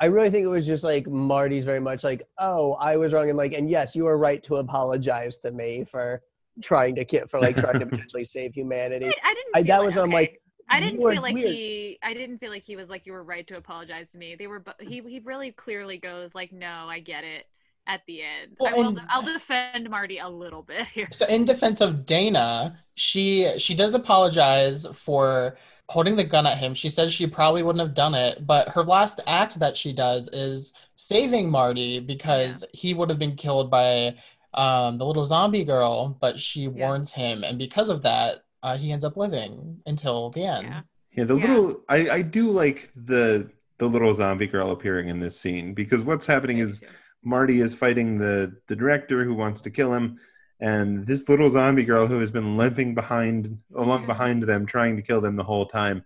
I 0.00 0.06
really 0.06 0.30
think 0.30 0.44
it 0.44 0.48
was 0.48 0.66
just 0.66 0.84
like 0.84 1.06
Marty's 1.08 1.64
very 1.64 1.80
much 1.80 2.04
like, 2.04 2.22
oh, 2.38 2.74
I 2.74 2.96
was 2.96 3.12
wrong, 3.12 3.28
and 3.28 3.36
like, 3.36 3.52
and 3.52 3.68
yes, 3.68 3.96
you 3.96 4.04
were 4.04 4.16
right 4.16 4.42
to 4.44 4.56
apologize 4.56 5.38
to 5.38 5.50
me 5.50 5.84
for 5.84 6.22
trying 6.62 6.94
to 6.96 7.04
ki- 7.04 7.22
for 7.28 7.40
like 7.40 7.56
trying 7.56 7.80
to 7.80 7.86
potentially 7.92 8.24
save 8.24 8.54
humanity. 8.54 9.06
I, 9.06 9.12
I 9.24 9.34
didn't. 9.34 9.50
I, 9.54 9.58
feel 9.62 9.66
that 9.66 9.78
like, 9.78 9.86
was 9.86 9.96
I'm 10.04 10.10
like, 10.10 10.42
I 10.70 10.80
didn't 10.80 10.98
feel 11.00 11.22
like 11.22 11.34
weird. 11.34 11.48
he. 11.48 11.98
I 12.02 12.14
didn't 12.14 12.38
feel 12.38 12.50
like 12.50 12.62
he 12.64 12.76
was 12.76 12.88
like 12.90 13.06
you 13.06 13.12
were 13.12 13.24
right 13.24 13.46
to 13.48 13.56
apologize 13.56 14.10
to 14.12 14.18
me. 14.18 14.36
They 14.36 14.46
were. 14.46 14.60
bu- 14.60 14.72
He 14.80 15.00
he 15.00 15.20
really 15.24 15.50
clearly 15.50 15.98
goes 15.98 16.34
like, 16.34 16.52
no, 16.52 16.86
I 16.88 17.00
get 17.00 17.24
it. 17.24 17.46
At 17.90 18.02
the 18.06 18.20
end, 18.22 18.56
Well, 18.60 18.74
I 18.74 18.76
will. 18.76 18.88
and- 18.88 19.00
I'll 19.08 19.22
defend 19.22 19.88
Marty 19.88 20.18
a 20.18 20.28
little 20.28 20.62
bit 20.62 20.86
here. 20.94 21.08
So 21.10 21.24
in 21.24 21.46
defense 21.46 21.80
of 21.80 22.04
Dana, 22.04 22.78
she 22.96 23.50
she 23.58 23.74
does 23.74 23.94
apologize 23.94 24.86
for 24.92 25.56
holding 25.88 26.16
the 26.16 26.24
gun 26.24 26.46
at 26.46 26.58
him. 26.58 26.74
She 26.74 26.90
says 26.90 27.12
she 27.12 27.26
probably 27.26 27.62
wouldn't 27.62 27.80
have 27.80 27.94
done 27.94 28.14
it, 28.14 28.46
but 28.46 28.68
her 28.70 28.82
last 28.84 29.20
act 29.26 29.58
that 29.58 29.76
she 29.76 29.92
does 29.92 30.28
is 30.32 30.72
saving 30.96 31.50
Marty 31.50 32.00
because 32.00 32.62
he 32.72 32.94
would 32.94 33.08
have 33.10 33.18
been 33.18 33.36
killed 33.36 33.70
by 33.70 34.16
um, 34.54 34.98
the 34.98 35.04
little 35.06 35.24
zombie 35.24 35.64
girl, 35.64 36.16
but 36.20 36.38
she 36.38 36.68
warns 36.68 37.12
him, 37.12 37.44
and 37.44 37.58
because 37.58 37.88
of 37.88 38.02
that, 38.02 38.44
uh, 38.62 38.76
he 38.76 38.92
ends 38.92 39.04
up 39.04 39.16
living 39.16 39.80
until 39.86 40.30
the 40.30 40.44
end. 40.44 40.66
Yeah. 40.66 40.80
Yeah, 41.12 41.24
the 41.24 41.34
Yeah. 41.36 41.40
little 41.46 41.84
I, 41.88 42.10
I 42.10 42.22
do 42.22 42.50
like 42.50 42.90
the 42.94 43.50
the 43.78 43.86
little 43.88 44.12
zombie 44.14 44.46
girl 44.46 44.70
appearing 44.70 45.08
in 45.08 45.20
this 45.20 45.38
scene 45.38 45.74
because 45.74 46.02
what's 46.02 46.26
happening 46.26 46.58
is 46.58 46.82
Marty 47.22 47.60
is 47.60 47.74
fighting 47.74 48.18
the 48.18 48.56
the 48.66 48.76
director 48.76 49.24
who 49.24 49.34
wants 49.34 49.60
to 49.62 49.70
kill 49.70 49.92
him, 49.94 50.18
and 50.60 51.06
this 51.06 51.28
little 51.28 51.48
zombie 51.50 51.84
girl 51.84 52.06
who 52.06 52.18
has 52.18 52.30
been 52.30 52.56
limping 52.56 52.94
behind 52.94 53.58
along 53.76 54.02
Yeah. 54.02 54.06
behind 54.06 54.42
them, 54.42 54.66
trying 54.66 54.96
to 54.96 55.02
kill 55.02 55.20
them 55.20 55.36
the 55.36 55.44
whole 55.44 55.66
time, 55.66 56.04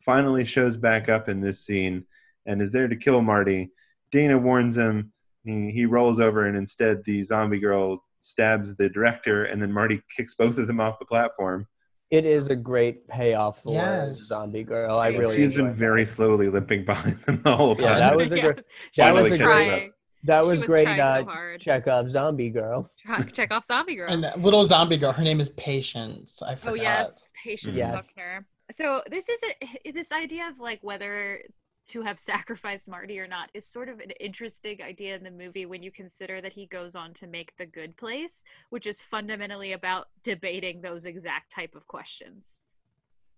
finally 0.00 0.44
shows 0.44 0.76
back 0.76 1.08
up 1.08 1.28
in 1.28 1.40
this 1.40 1.60
scene 1.64 2.04
and 2.46 2.60
is 2.60 2.70
there 2.70 2.88
to 2.88 2.96
kill 2.96 3.22
Marty. 3.22 3.70
Dana 4.10 4.36
warns 4.38 4.76
him. 4.76 5.12
He, 5.44 5.70
he 5.70 5.84
rolls 5.86 6.20
over, 6.20 6.46
and 6.46 6.56
instead, 6.56 7.04
the 7.04 7.22
zombie 7.22 7.58
girl 7.58 8.02
stabs 8.20 8.74
the 8.76 8.88
director, 8.88 9.44
and 9.44 9.60
then 9.60 9.70
Marty 9.72 10.02
kicks 10.16 10.34
both 10.34 10.56
of 10.58 10.66
them 10.66 10.80
off 10.80 10.98
the 10.98 11.04
platform. 11.04 11.66
It 12.10 12.24
is 12.24 12.48
a 12.48 12.56
great 12.56 13.08
payoff 13.08 13.62
for 13.62 13.72
Yes. 13.74 14.18
Zombie 14.28 14.62
Girl. 14.62 14.96
I 14.96 15.08
really 15.08 15.34
She's 15.36 15.52
been 15.52 15.62
enjoyed 15.66 15.76
very 15.76 16.04
that. 16.04 16.10
slowly 16.10 16.48
limping 16.48 16.84
behind 16.86 17.16
them 17.22 17.42
the 17.42 17.56
whole 17.56 17.74
time. 17.74 17.88
Yeah, 17.88 17.98
that 17.98 18.16
was 18.16 18.30
a 18.32 18.40
great- 18.40 18.60
she 18.92 19.02
that 19.02 19.12
was 19.14 19.24
was 19.24 19.32
a 19.32 19.38
great- 19.38 19.66
trying. 19.68 19.92
That 20.24 20.44
was, 20.44 20.60
was 20.60 20.68
great. 20.68 20.84
trying 20.84 21.00
Uh, 21.00 21.20
so 21.20 21.24
hard. 21.26 21.60
check 21.60 21.86
off 21.86 22.08
Zombie 22.08 22.50
Girl. 22.50 22.90
Check 23.32 23.52
off 23.52 23.64
Zombie 23.64 23.96
Girl. 23.96 24.10
And 24.10 24.30
little 24.42 24.64
zombie 24.64 24.96
girl, 24.96 25.12
her 25.12 25.22
name 25.22 25.40
is 25.40 25.50
Patience. 25.50 26.42
I 26.42 26.56
Oh 26.66 26.74
yes, 26.74 27.30
patience 27.44 27.76
Yes. 27.76 28.08
Buckner. 28.08 28.46
So 28.72 29.02
this 29.10 29.28
is 29.28 29.40
a, 29.84 29.92
this 29.92 30.10
idea 30.10 30.48
of 30.48 30.58
like 30.58 30.80
whether 30.82 31.42
to 31.86 32.00
have 32.00 32.18
sacrificed 32.18 32.88
Marty 32.88 33.18
or 33.18 33.26
not 33.28 33.50
is 33.52 33.66
sort 33.66 33.88
of 33.90 34.00
an 34.00 34.10
interesting 34.18 34.82
idea 34.82 35.14
in 35.16 35.22
the 35.22 35.30
movie 35.30 35.66
when 35.66 35.82
you 35.82 35.90
consider 35.90 36.40
that 36.40 36.54
he 36.54 36.66
goes 36.66 36.94
on 36.94 37.12
to 37.14 37.26
make 37.26 37.54
The 37.56 37.66
Good 37.66 37.96
Place, 37.96 38.42
which 38.70 38.86
is 38.86 39.02
fundamentally 39.02 39.72
about 39.72 40.08
debating 40.22 40.80
those 40.80 41.04
exact 41.04 41.52
type 41.52 41.74
of 41.74 41.86
questions. 41.86 42.62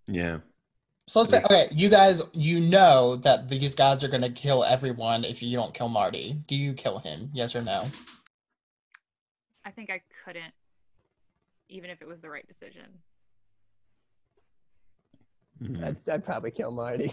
Yeah. 0.06 0.38
So 1.08 1.20
let's 1.20 1.30
say, 1.30 1.40
okay, 1.44 1.68
you 1.70 1.88
guys, 1.88 2.20
you 2.32 2.58
know 2.60 3.14
that 3.16 3.48
these 3.48 3.74
gods 3.76 4.02
are 4.02 4.08
gonna 4.08 4.30
kill 4.30 4.64
everyone 4.64 5.24
if 5.24 5.40
you 5.42 5.56
don't 5.56 5.72
kill 5.72 5.88
Marty. 5.88 6.40
Do 6.48 6.56
you 6.56 6.72
kill 6.74 6.98
him? 6.98 7.30
Yes 7.32 7.54
or 7.54 7.62
no? 7.62 7.84
I 9.64 9.70
think 9.70 9.88
I 9.90 10.02
couldn't, 10.24 10.52
even 11.68 11.90
if 11.90 12.02
it 12.02 12.08
was 12.08 12.20
the 12.22 12.28
right 12.30 12.46
decision. 12.46 12.86
Mhm. 15.62 15.84
I'd, 15.84 16.10
I'd 16.10 16.24
probably 16.24 16.50
kill 16.50 16.70
Marty. 16.72 17.12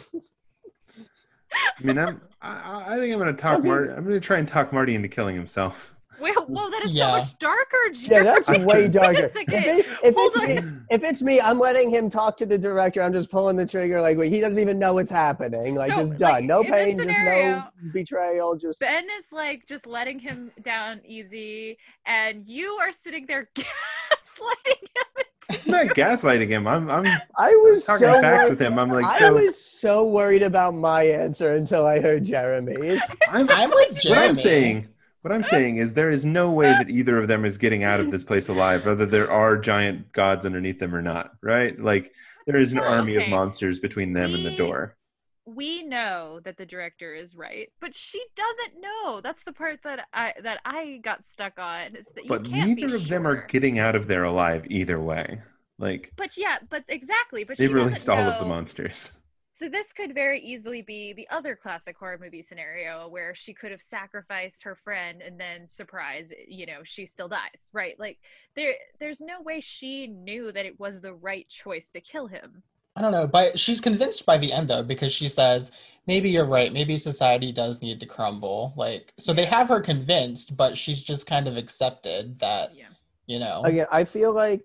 I 1.79 1.83
mean, 1.83 1.97
I'm, 1.99 2.19
I, 2.41 2.93
I 2.93 2.97
think 2.97 3.13
I'm 3.13 3.19
going 3.19 3.33
to 3.33 3.41
talk 3.41 3.53
I 3.59 3.59
mean- 3.59 3.67
Marty. 3.71 3.91
I'm 3.91 4.03
going 4.03 4.15
to 4.15 4.19
try 4.19 4.37
and 4.39 4.47
talk 4.47 4.73
Marty 4.73 4.95
into 4.95 5.07
killing 5.07 5.35
himself. 5.35 5.92
Well, 6.19 6.45
whoa, 6.47 6.69
that 6.69 6.83
is 6.83 6.95
Yeah. 6.95 7.05
so 7.05 7.11
much 7.17 7.37
darker. 7.39 7.77
yeah, 7.93 8.23
that's 8.23 8.49
way 8.49 8.87
darker. 8.87 9.25
If, 9.25 9.35
it, 9.35 9.85
if 10.03 10.15
it's 10.17 10.37
me, 10.37 10.71
if 10.89 11.03
it's 11.03 11.21
me, 11.21 11.41
I'm 11.41 11.59
letting 11.59 11.89
him 11.89 12.09
talk 12.09 12.37
to 12.37 12.45
the 12.45 12.57
director. 12.57 13.01
I'm 13.01 13.13
just 13.13 13.29
pulling 13.29 13.57
the 13.57 13.65
trigger. 13.65 14.01
Like 14.01 14.17
wait, 14.17 14.31
he 14.31 14.39
doesn't 14.39 14.61
even 14.61 14.79
know 14.79 14.93
what's 14.93 15.11
happening. 15.11 15.75
Like 15.75 15.91
So, 15.91 16.01
just 16.01 16.11
like, 16.11 16.19
done. 16.19 16.47
No 16.47 16.61
in 16.61 16.67
this 16.67 16.75
pain, 16.75 16.97
just 17.07 17.19
no 17.21 17.63
betrayal. 17.91 18.55
Just 18.57 18.79
Ben 18.79 19.05
is 19.17 19.27
like 19.31 19.65
just 19.67 19.87
letting 19.87 20.19
him 20.19 20.51
down 20.61 21.01
easy, 21.05 21.77
and 22.05 22.45
you 22.45 22.77
are 22.81 22.91
sitting 22.91 23.25
there 23.25 23.49
gaslighting 23.55 24.81
him. 24.81 25.25
I'm 25.49 25.71
not 25.71 25.87
gaslighting 25.95 26.47
him. 26.47 26.67
I'm, 26.67 26.89
I'm 26.89 27.05
I 27.05 27.49
was 27.55 27.85
talking 27.85 28.07
so 28.07 28.21
facts 28.21 28.43
worried. 28.43 28.49
with 28.51 28.61
him. 28.61 28.79
I'm 28.79 28.89
like, 28.89 29.05
I 29.05 29.19
so 29.19 29.33
was 29.33 29.61
so 29.61 30.07
worried 30.07 30.43
about 30.43 30.73
my 30.73 31.03
answer 31.03 31.55
until 31.55 31.85
I 31.85 31.99
heard 31.99 32.23
Jeremy's. 32.23 33.01
I'm, 33.29 33.49
I'm 33.49 33.69
with 33.69 33.99
what 34.05 34.17
I'm 34.17 34.35
saying. 34.35 34.87
What 35.23 35.31
I'm 35.33 35.43
saying 35.43 35.77
is 35.77 35.93
there 35.93 36.11
is 36.11 36.25
no 36.25 36.51
way 36.51 36.67
that 36.67 36.89
either 36.89 37.17
of 37.17 37.29
them 37.29 37.45
is 37.45 37.57
getting 37.57 37.83
out 37.83 38.01
of 38.01 38.11
this 38.11 38.25
place 38.25 38.49
alive, 38.49 38.85
whether 38.85 39.05
there 39.05 39.31
are 39.31 39.57
giant 39.57 40.11
gods 40.11 40.45
underneath 40.45 40.79
them 40.79 40.93
or 40.93 41.01
not. 41.01 41.31
Right? 41.41 41.79
Like 41.79 42.11
there 42.45 42.59
is 42.59 42.73
an 42.73 42.79
army 42.79 43.15
of 43.15 43.29
monsters 43.29 43.79
between 43.79 44.11
them 44.11 44.35
and 44.35 44.45
the 44.45 44.55
door. 44.55 44.97
we 45.45 45.83
know 45.83 46.39
that 46.43 46.57
the 46.57 46.65
director 46.65 47.13
is 47.13 47.35
right, 47.35 47.69
but 47.79 47.93
she 47.95 48.21
doesn't 48.35 48.81
know. 48.81 49.21
That's 49.21 49.43
the 49.43 49.53
part 49.53 49.81
that 49.83 50.07
I 50.13 50.33
that 50.41 50.59
I 50.65 50.99
got 51.03 51.25
stuck 51.25 51.59
on. 51.59 51.95
Is 51.95 52.05
that 52.15 52.23
you 52.23 52.29
But 52.29 52.49
neither 52.49 52.95
of 52.95 53.07
them 53.07 53.25
are 53.25 53.45
getting 53.47 53.79
out 53.79 53.95
of 53.95 54.07
there 54.07 54.23
alive 54.25 54.65
either 54.69 54.99
way. 54.99 55.41
Like 55.79 56.11
But 56.15 56.37
yeah, 56.37 56.57
but 56.69 56.83
exactly. 56.87 57.43
But 57.43 57.57
they 57.57 57.67
she 57.67 57.73
released 57.73 58.09
all 58.09 58.19
of 58.19 58.39
the 58.39 58.45
monsters. 58.45 59.13
So 59.55 59.69
this 59.69 59.93
could 59.93 60.15
very 60.15 60.39
easily 60.39 60.81
be 60.81 61.13
the 61.13 61.27
other 61.29 61.55
classic 61.55 61.95
horror 61.95 62.17
movie 62.19 62.41
scenario 62.41 63.07
where 63.07 63.35
she 63.35 63.53
could 63.53 63.69
have 63.69 63.83
sacrificed 63.83 64.63
her 64.63 64.73
friend 64.73 65.21
and 65.21 65.39
then 65.39 65.67
surprise, 65.67 66.31
eh, 66.31 66.45
you 66.47 66.65
know, 66.65 66.79
she 66.83 67.05
still 67.05 67.27
dies, 67.27 67.69
right? 67.71 67.93
Like 67.99 68.17
there 68.55 68.73
there's 68.99 69.21
no 69.21 69.43
way 69.43 69.59
she 69.59 70.07
knew 70.07 70.51
that 70.51 70.65
it 70.65 70.79
was 70.79 71.01
the 71.01 71.13
right 71.13 71.47
choice 71.49 71.91
to 71.91 72.01
kill 72.01 72.25
him. 72.25 72.63
I 72.95 73.01
don't 73.01 73.11
know, 73.11 73.27
but 73.27 73.59
she's 73.59 73.79
convinced 73.79 74.25
by 74.25 74.39
the 74.39 74.51
end 74.51 74.69
though, 74.71 74.81
because 74.81 75.13
she 75.13 75.27
says, 75.27 75.71
maybe 76.07 76.31
you're 76.31 76.45
right, 76.45 76.73
maybe 76.73 76.97
society 76.97 77.51
does 77.51 77.79
need 77.79 77.99
to 77.99 78.07
crumble. 78.07 78.73
Like, 78.75 79.13
so 79.19 79.33
they 79.33 79.45
have 79.45 79.69
her 79.69 79.81
convinced, 79.81 80.57
but 80.57 80.75
she's 80.75 81.03
just 81.03 81.27
kind 81.27 81.47
of 81.47 81.57
accepted 81.57 82.39
that, 82.39 82.75
Yeah. 82.75 82.87
you 83.27 83.37
know. 83.37 83.61
Again, 83.65 83.85
I 83.91 84.03
feel 84.03 84.33
like 84.33 84.63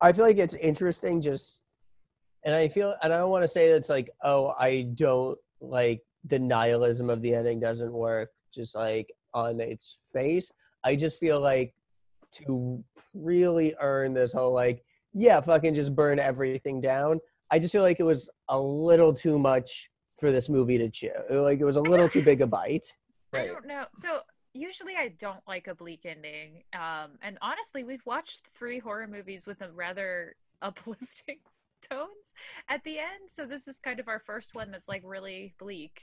I 0.00 0.12
feel 0.12 0.24
like 0.24 0.38
it's 0.38 0.54
interesting 0.54 1.20
just 1.20 1.62
and 2.44 2.54
I 2.54 2.68
feel 2.68 2.94
and 3.02 3.12
I 3.12 3.18
don't 3.18 3.30
want 3.30 3.42
to 3.42 3.48
say 3.48 3.68
that 3.68 3.76
it's 3.76 3.88
like, 3.88 4.10
oh, 4.22 4.54
I 4.58 4.88
don't 4.94 5.38
like 5.60 6.02
the 6.24 6.38
nihilism 6.38 7.10
of 7.10 7.22
the 7.22 7.34
ending 7.34 7.60
doesn't 7.60 7.92
work 7.92 8.30
just 8.52 8.74
like 8.74 9.12
on 9.32 9.60
its 9.60 9.96
face. 10.12 10.50
I 10.84 10.96
just 10.96 11.18
feel 11.18 11.40
like 11.40 11.74
to 12.32 12.84
really 13.14 13.74
earn 13.80 14.14
this 14.14 14.32
whole 14.32 14.52
like, 14.52 14.84
yeah, 15.12 15.40
fucking 15.40 15.74
just 15.74 15.94
burn 15.94 16.18
everything 16.18 16.80
down. 16.80 17.20
I 17.50 17.58
just 17.58 17.72
feel 17.72 17.82
like 17.82 18.00
it 18.00 18.04
was 18.04 18.28
a 18.48 18.60
little 18.60 19.12
too 19.12 19.38
much 19.38 19.90
for 20.18 20.30
this 20.30 20.48
movie 20.48 20.78
to 20.78 20.90
chew. 20.90 21.12
Like 21.30 21.60
it 21.60 21.64
was 21.64 21.76
a 21.76 21.82
little 21.82 22.08
too 22.08 22.22
big 22.22 22.40
a 22.40 22.46
bite. 22.46 22.86
I 23.32 23.46
don't 23.46 23.66
know. 23.66 23.84
So 23.94 24.20
usually 24.52 24.96
I 24.96 25.08
don't 25.18 25.40
like 25.46 25.66
a 25.66 25.74
bleak 25.74 26.04
ending. 26.04 26.62
Um, 26.72 27.12
and 27.22 27.38
honestly, 27.42 27.84
we've 27.84 28.04
watched 28.06 28.46
three 28.54 28.78
horror 28.78 29.06
movies 29.06 29.46
with 29.46 29.60
a 29.60 29.70
rather 29.70 30.36
uplifting 30.62 31.38
tones 31.90 32.34
at 32.68 32.82
the 32.84 32.98
end. 32.98 33.28
So 33.28 33.46
this 33.46 33.68
is 33.68 33.78
kind 33.78 34.00
of 34.00 34.08
our 34.08 34.20
first 34.20 34.54
one 34.54 34.70
that's 34.70 34.88
like 34.88 35.02
really 35.04 35.54
bleak. 35.58 36.00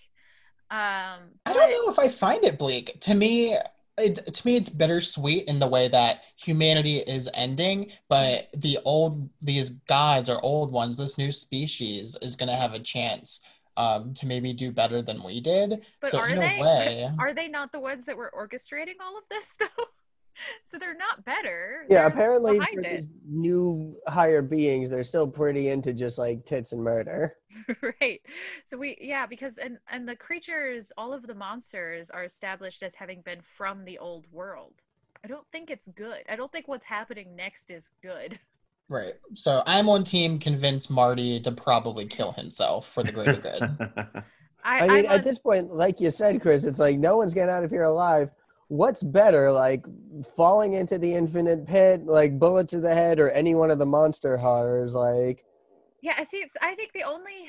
Um, 0.69 1.33
I 1.45 1.53
don't 1.53 1.69
know 1.69 1.91
if 1.91 1.99
I 1.99 2.07
find 2.07 2.43
it 2.45 2.57
bleak. 2.57 2.97
To 3.01 3.13
me, 3.13 3.57
it, 3.97 4.33
to 4.33 4.47
me, 4.47 4.55
it's 4.55 4.69
bittersweet 4.69 5.47
in 5.47 5.59
the 5.59 5.67
way 5.67 5.87
that 5.89 6.21
humanity 6.37 6.99
is 6.99 7.29
ending, 7.33 7.91
but 8.07 8.47
the 8.55 8.79
old 8.85 9.29
these 9.41 9.69
gods 9.69 10.29
or 10.29 10.39
old 10.43 10.71
ones, 10.71 10.97
this 10.97 11.17
new 11.17 11.31
species 11.31 12.17
is 12.21 12.35
gonna 12.35 12.55
have 12.55 12.73
a 12.73 12.79
chance 12.79 13.41
um, 13.77 14.13
to 14.15 14.25
maybe 14.25 14.53
do 14.53 14.71
better 14.71 15.01
than 15.01 15.23
we 15.23 15.41
did. 15.41 15.81
But 15.99 16.11
so 16.11 16.19
are 16.19 16.29
in 16.29 16.39
they? 16.39 16.57
a 16.57 16.61
way, 16.61 17.11
Are 17.19 17.33
they 17.33 17.47
not 17.47 17.71
the 17.71 17.79
ones 17.79 18.05
that 18.05 18.17
were 18.17 18.31
orchestrating 18.35 18.95
all 19.01 19.17
of 19.17 19.27
this 19.29 19.57
though? 19.59 19.85
so 20.63 20.77
they're 20.77 20.95
not 20.95 21.23
better. 21.25 21.85
Yeah, 21.89 22.01
They're 22.03 22.07
apparently 22.07 22.57
for 22.59 22.79
it. 22.79 22.83
these 22.83 23.07
new 23.27 23.95
higher 24.07 24.41
beings, 24.41 24.89
they're 24.89 25.03
still 25.03 25.27
pretty 25.27 25.69
into 25.69 25.93
just 25.93 26.17
like 26.17 26.45
tits 26.45 26.71
and 26.71 26.83
murder. 26.83 27.35
right. 28.01 28.21
So 28.65 28.77
we 28.77 28.97
yeah, 29.01 29.25
because 29.25 29.57
and 29.57 29.77
and 29.89 30.07
the 30.07 30.15
creatures, 30.15 30.91
all 30.97 31.13
of 31.13 31.27
the 31.27 31.35
monsters 31.35 32.09
are 32.09 32.23
established 32.23 32.83
as 32.83 32.95
having 32.95 33.21
been 33.21 33.41
from 33.41 33.85
the 33.85 33.97
old 33.97 34.25
world. 34.31 34.83
I 35.23 35.27
don't 35.27 35.47
think 35.49 35.69
it's 35.69 35.87
good. 35.89 36.23
I 36.29 36.35
don't 36.35 36.51
think 36.51 36.67
what's 36.67 36.85
happening 36.85 37.35
next 37.35 37.69
is 37.71 37.91
good. 38.01 38.39
right? 38.89 39.13
So 39.35 39.63
I'm 39.65 39.87
on 39.89 40.03
team 40.03 40.39
convince 40.39 40.89
Marty 40.89 41.39
to 41.41 41.51
probably 41.51 42.07
kill 42.07 42.31
himself 42.33 42.87
for 42.91 43.03
the 43.03 43.11
greater 43.11 43.37
good. 43.37 44.23
I, 44.63 44.79
I 44.79 44.87
mean, 44.87 44.91
I'm 44.91 45.05
on- 45.07 45.15
at 45.15 45.23
this 45.23 45.39
point, 45.39 45.69
like 45.75 45.99
you 45.99 46.11
said, 46.11 46.41
Chris, 46.41 46.65
it's 46.65 46.79
like 46.79 46.97
no 46.99 47.17
one's 47.17 47.33
getting 47.33 47.53
out 47.53 47.63
of 47.63 47.71
here 47.71 47.83
alive. 47.83 48.29
What's 48.71 49.03
better, 49.03 49.51
like 49.51 49.85
falling 50.37 50.75
into 50.75 50.97
the 50.97 51.13
infinite 51.13 51.67
pit, 51.67 52.05
like 52.05 52.39
bullet 52.39 52.69
to 52.69 52.79
the 52.79 52.95
head, 52.95 53.19
or 53.19 53.29
any 53.31 53.53
one 53.53 53.69
of 53.69 53.79
the 53.79 53.85
monster 53.85 54.37
horrors? 54.37 54.95
Like, 54.95 55.43
Yeah, 56.01 56.13
I 56.17 56.23
see. 56.23 56.37
It's, 56.37 56.55
I 56.61 56.73
think 56.75 56.93
the 56.93 57.03
only 57.03 57.47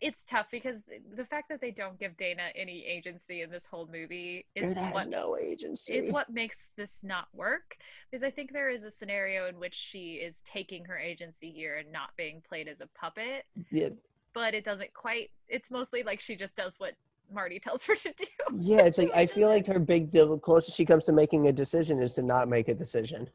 it's 0.00 0.24
tough 0.24 0.46
because 0.50 0.82
the 1.14 1.26
fact 1.26 1.50
that 1.50 1.60
they 1.60 1.70
don't 1.70 1.98
give 1.98 2.16
Dana 2.16 2.44
any 2.56 2.86
agency 2.86 3.42
in 3.42 3.50
this 3.50 3.66
whole 3.66 3.86
movie 3.92 4.46
is 4.54 4.74
it 4.74 4.80
has 4.80 4.94
what 4.94 5.08
no 5.10 5.36
agency. 5.36 5.92
it's 5.92 6.10
what 6.10 6.30
makes 6.30 6.70
this 6.74 7.04
not 7.04 7.28
work 7.34 7.76
because 8.10 8.24
I 8.24 8.30
think 8.30 8.50
there 8.50 8.70
is 8.70 8.84
a 8.84 8.90
scenario 8.90 9.46
in 9.46 9.58
which 9.58 9.74
she 9.74 10.14
is 10.14 10.40
taking 10.46 10.86
her 10.86 10.96
agency 10.96 11.50
here 11.50 11.76
and 11.76 11.92
not 11.92 12.16
being 12.16 12.40
played 12.48 12.66
as 12.66 12.80
a 12.80 12.86
puppet, 12.98 13.44
yeah, 13.70 13.90
but 14.32 14.54
it 14.54 14.64
doesn't 14.64 14.94
quite. 14.94 15.30
It's 15.48 15.70
mostly 15.70 16.02
like 16.02 16.20
she 16.20 16.34
just 16.34 16.56
does 16.56 16.76
what 16.78 16.94
Marty 17.32 17.58
tells 17.58 17.84
her 17.86 17.94
to 17.94 18.12
do. 18.16 18.24
yeah, 18.58 18.82
it's 18.82 18.98
like 19.02 19.10
I 19.14 19.26
feel 19.26 19.48
like 19.48 19.66
her 19.66 19.78
big. 19.78 20.10
The 20.12 20.38
closest 20.38 20.76
she 20.76 20.84
comes 20.84 21.04
to 21.06 21.12
making 21.12 21.46
a 21.48 21.52
decision 21.52 21.98
is 21.98 22.14
to 22.14 22.22
not 22.22 22.48
make 22.48 22.68
a 22.68 22.74
decision. 22.74 23.28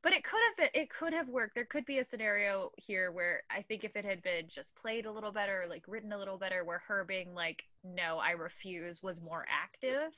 But 0.00 0.12
it 0.12 0.22
could 0.22 0.40
have 0.48 0.56
been, 0.72 0.80
it 0.80 0.90
could 0.90 1.12
have 1.12 1.28
worked. 1.28 1.56
There 1.56 1.64
could 1.64 1.84
be 1.84 1.98
a 1.98 2.04
scenario 2.04 2.70
here 2.76 3.10
where 3.10 3.42
I 3.50 3.62
think 3.62 3.82
if 3.82 3.96
it 3.96 4.04
had 4.04 4.22
been 4.22 4.46
just 4.46 4.76
played 4.76 5.06
a 5.06 5.10
little 5.10 5.32
better, 5.32 5.66
like 5.68 5.82
written 5.88 6.12
a 6.12 6.18
little 6.18 6.38
better, 6.38 6.62
where 6.64 6.80
her 6.86 7.04
being 7.04 7.34
like, 7.34 7.64
"No, 7.82 8.18
I 8.18 8.30
refuse," 8.32 9.02
was 9.02 9.20
more 9.20 9.44
active, 9.50 10.14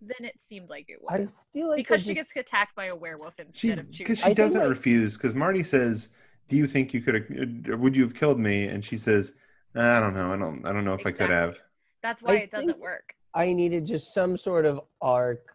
then 0.00 0.24
it 0.26 0.40
seemed 0.40 0.68
like 0.68 0.86
it 0.90 0.98
I 1.08 1.18
was. 1.20 1.48
feel 1.52 1.68
like 1.68 1.76
because 1.78 2.02
she 2.02 2.14
just- 2.14 2.34
gets 2.34 2.48
attacked 2.48 2.74
by 2.74 2.86
a 2.86 2.96
werewolf 2.96 3.36
she 3.36 3.42
instead 3.68 3.78
of 3.78 3.86
choosing. 3.90 4.04
because 4.04 4.18
she 4.18 4.24
I 4.30 4.34
doesn't 4.34 4.60
like- 4.62 4.70
refuse 4.70 5.16
because 5.16 5.34
Marty 5.34 5.62
says, 5.62 6.08
"Do 6.48 6.56
you 6.56 6.66
think 6.66 6.92
you 6.92 7.00
could 7.00 7.14
have? 7.14 7.78
Would 7.78 7.96
you 7.96 8.02
have 8.02 8.14
killed 8.16 8.40
me?" 8.40 8.64
And 8.66 8.84
she 8.84 8.96
says, 8.96 9.32
"I 9.76 10.00
don't 10.00 10.14
know. 10.14 10.32
I 10.32 10.36
don't. 10.36 10.66
I 10.66 10.72
don't 10.72 10.84
know 10.84 10.94
if 10.94 11.06
I 11.06 11.12
could 11.12 11.30
have." 11.30 11.56
That's 12.02 12.22
why 12.22 12.34
I 12.34 12.36
it 12.38 12.50
doesn't 12.50 12.78
work. 12.78 13.14
I 13.34 13.52
needed 13.52 13.86
just 13.86 14.14
some 14.14 14.36
sort 14.36 14.66
of 14.66 14.80
arc 15.00 15.54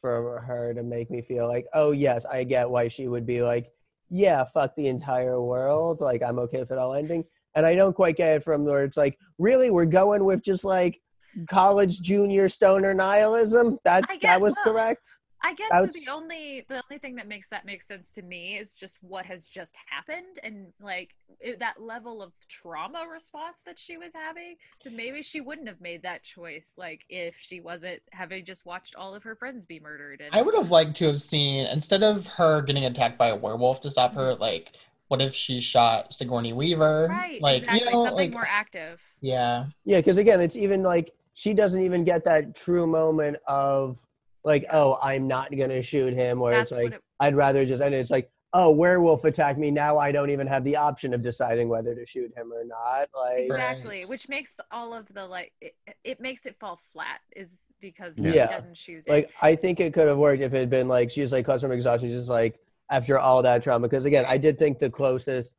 for 0.00 0.40
her 0.40 0.74
to 0.74 0.82
make 0.82 1.10
me 1.10 1.22
feel 1.22 1.48
like, 1.48 1.66
oh 1.74 1.92
yes, 1.92 2.26
I 2.26 2.44
get 2.44 2.68
why 2.68 2.88
she 2.88 3.08
would 3.08 3.24
be 3.24 3.42
like, 3.42 3.70
yeah, 4.10 4.44
fuck 4.44 4.74
the 4.76 4.88
entire 4.88 5.40
world. 5.40 6.00
Like 6.00 6.22
I'm 6.22 6.38
okay 6.40 6.60
with 6.60 6.70
it 6.70 6.78
all 6.78 6.94
ending. 6.94 7.24
And 7.54 7.64
I 7.64 7.74
don't 7.74 7.94
quite 7.94 8.16
get 8.16 8.36
it 8.36 8.42
from 8.42 8.64
where 8.64 8.84
it's 8.84 8.96
like, 8.96 9.18
really, 9.38 9.70
we're 9.70 9.86
going 9.86 10.24
with 10.24 10.42
just 10.42 10.64
like 10.64 11.00
college 11.48 12.00
junior 12.00 12.48
stoner 12.48 12.92
nihilism. 12.92 13.78
That's 13.84 14.12
I 14.12 14.18
that 14.22 14.40
was 14.40 14.56
correct. 14.64 15.06
I 15.44 15.52
guess 15.52 15.70
Outs- 15.72 15.94
the 15.94 16.10
only 16.10 16.64
the 16.68 16.82
only 16.90 16.98
thing 16.98 17.16
that 17.16 17.28
makes 17.28 17.50
that 17.50 17.66
make 17.66 17.82
sense 17.82 18.12
to 18.12 18.22
me 18.22 18.56
is 18.56 18.74
just 18.74 18.98
what 19.02 19.26
has 19.26 19.44
just 19.44 19.76
happened 19.86 20.38
and 20.42 20.72
like 20.80 21.14
it, 21.38 21.58
that 21.60 21.82
level 21.82 22.22
of 22.22 22.32
trauma 22.48 23.04
response 23.12 23.60
that 23.66 23.78
she 23.78 23.98
was 23.98 24.14
having. 24.14 24.56
So 24.78 24.88
maybe 24.88 25.22
she 25.22 25.42
wouldn't 25.42 25.68
have 25.68 25.82
made 25.82 26.02
that 26.02 26.22
choice 26.22 26.74
like 26.78 27.04
if 27.10 27.36
she 27.38 27.60
wasn't 27.60 28.00
having 28.12 28.46
just 28.46 28.64
watched 28.64 28.96
all 28.96 29.14
of 29.14 29.22
her 29.24 29.36
friends 29.36 29.66
be 29.66 29.78
murdered. 29.78 30.22
And 30.22 30.34
I 30.34 30.40
would 30.40 30.54
have 30.54 30.70
liked 30.70 30.96
to 30.96 31.06
have 31.08 31.20
seen 31.20 31.66
instead 31.66 32.02
of 32.02 32.26
her 32.26 32.62
getting 32.62 32.86
attacked 32.86 33.18
by 33.18 33.28
a 33.28 33.36
werewolf 33.36 33.82
to 33.82 33.90
stop 33.90 34.14
her, 34.14 34.32
mm-hmm. 34.32 34.40
like 34.40 34.72
what 35.08 35.20
if 35.20 35.34
she 35.34 35.60
shot 35.60 36.14
Sigourney 36.14 36.54
Weaver? 36.54 37.08
right, 37.10 37.40
Like 37.42 37.62
exactly 37.64 37.80
you 37.80 37.92
know, 37.92 38.04
something 38.06 38.16
like 38.16 38.32
more 38.32 38.48
active. 38.48 39.02
yeah. 39.20 39.66
Yeah, 39.84 39.98
because 39.98 40.16
again, 40.16 40.40
it's 40.40 40.56
even 40.56 40.82
like 40.82 41.12
she 41.34 41.52
doesn't 41.52 41.82
even 41.82 42.02
get 42.04 42.24
that 42.24 42.54
true 42.54 42.86
moment 42.86 43.36
of 43.46 44.00
like, 44.44 44.66
oh, 44.72 44.98
I'm 45.02 45.26
not 45.26 45.54
gonna 45.56 45.82
shoot 45.82 46.12
him, 46.12 46.40
or 46.42 46.50
That's 46.50 46.70
it's 46.72 46.80
like 46.82 46.92
it, 46.94 47.02
I'd 47.20 47.34
rather 47.34 47.64
just 47.64 47.82
and 47.82 47.94
it's 47.94 48.10
like, 48.10 48.30
oh, 48.52 48.70
werewolf 48.70 49.24
attacked 49.24 49.58
me. 49.58 49.70
Now 49.70 49.98
I 49.98 50.12
don't 50.12 50.30
even 50.30 50.46
have 50.46 50.62
the 50.64 50.76
option 50.76 51.12
of 51.14 51.22
deciding 51.22 51.68
whether 51.68 51.94
to 51.94 52.06
shoot 52.06 52.30
him 52.36 52.52
or 52.52 52.64
not. 52.64 53.08
Like, 53.18 53.38
exactly, 53.46 54.00
Right. 54.00 54.08
which 54.08 54.28
makes 54.28 54.56
all 54.70 54.94
of 54.94 55.12
the 55.12 55.26
like 55.26 55.52
it, 55.60 55.74
it 56.04 56.20
makes 56.20 56.46
it 56.46 56.54
fall 56.60 56.76
flat 56.76 57.20
is 57.34 57.62
because 57.80 58.18
Yeah. 58.24 58.48
she 58.48 58.54
doesn't 58.54 58.74
choose 58.76 59.06
it. 59.06 59.10
like 59.10 59.30
I 59.42 59.56
think 59.56 59.80
it 59.80 59.92
could 59.94 60.06
have 60.08 60.18
worked 60.18 60.42
if 60.42 60.52
it 60.54 60.58
had 60.58 60.70
been 60.70 60.88
like 60.88 61.10
she's 61.10 61.32
like 61.32 61.46
customer 61.46 61.74
exhaustion, 61.74 62.08
she's 62.08 62.18
just 62.18 62.30
like 62.30 62.60
after 62.90 63.18
all 63.18 63.42
that 63.42 63.62
trauma. 63.62 63.88
Because 63.88 64.04
again, 64.04 64.24
I 64.28 64.36
did 64.38 64.58
think 64.58 64.78
the 64.78 64.90
closest 64.90 65.56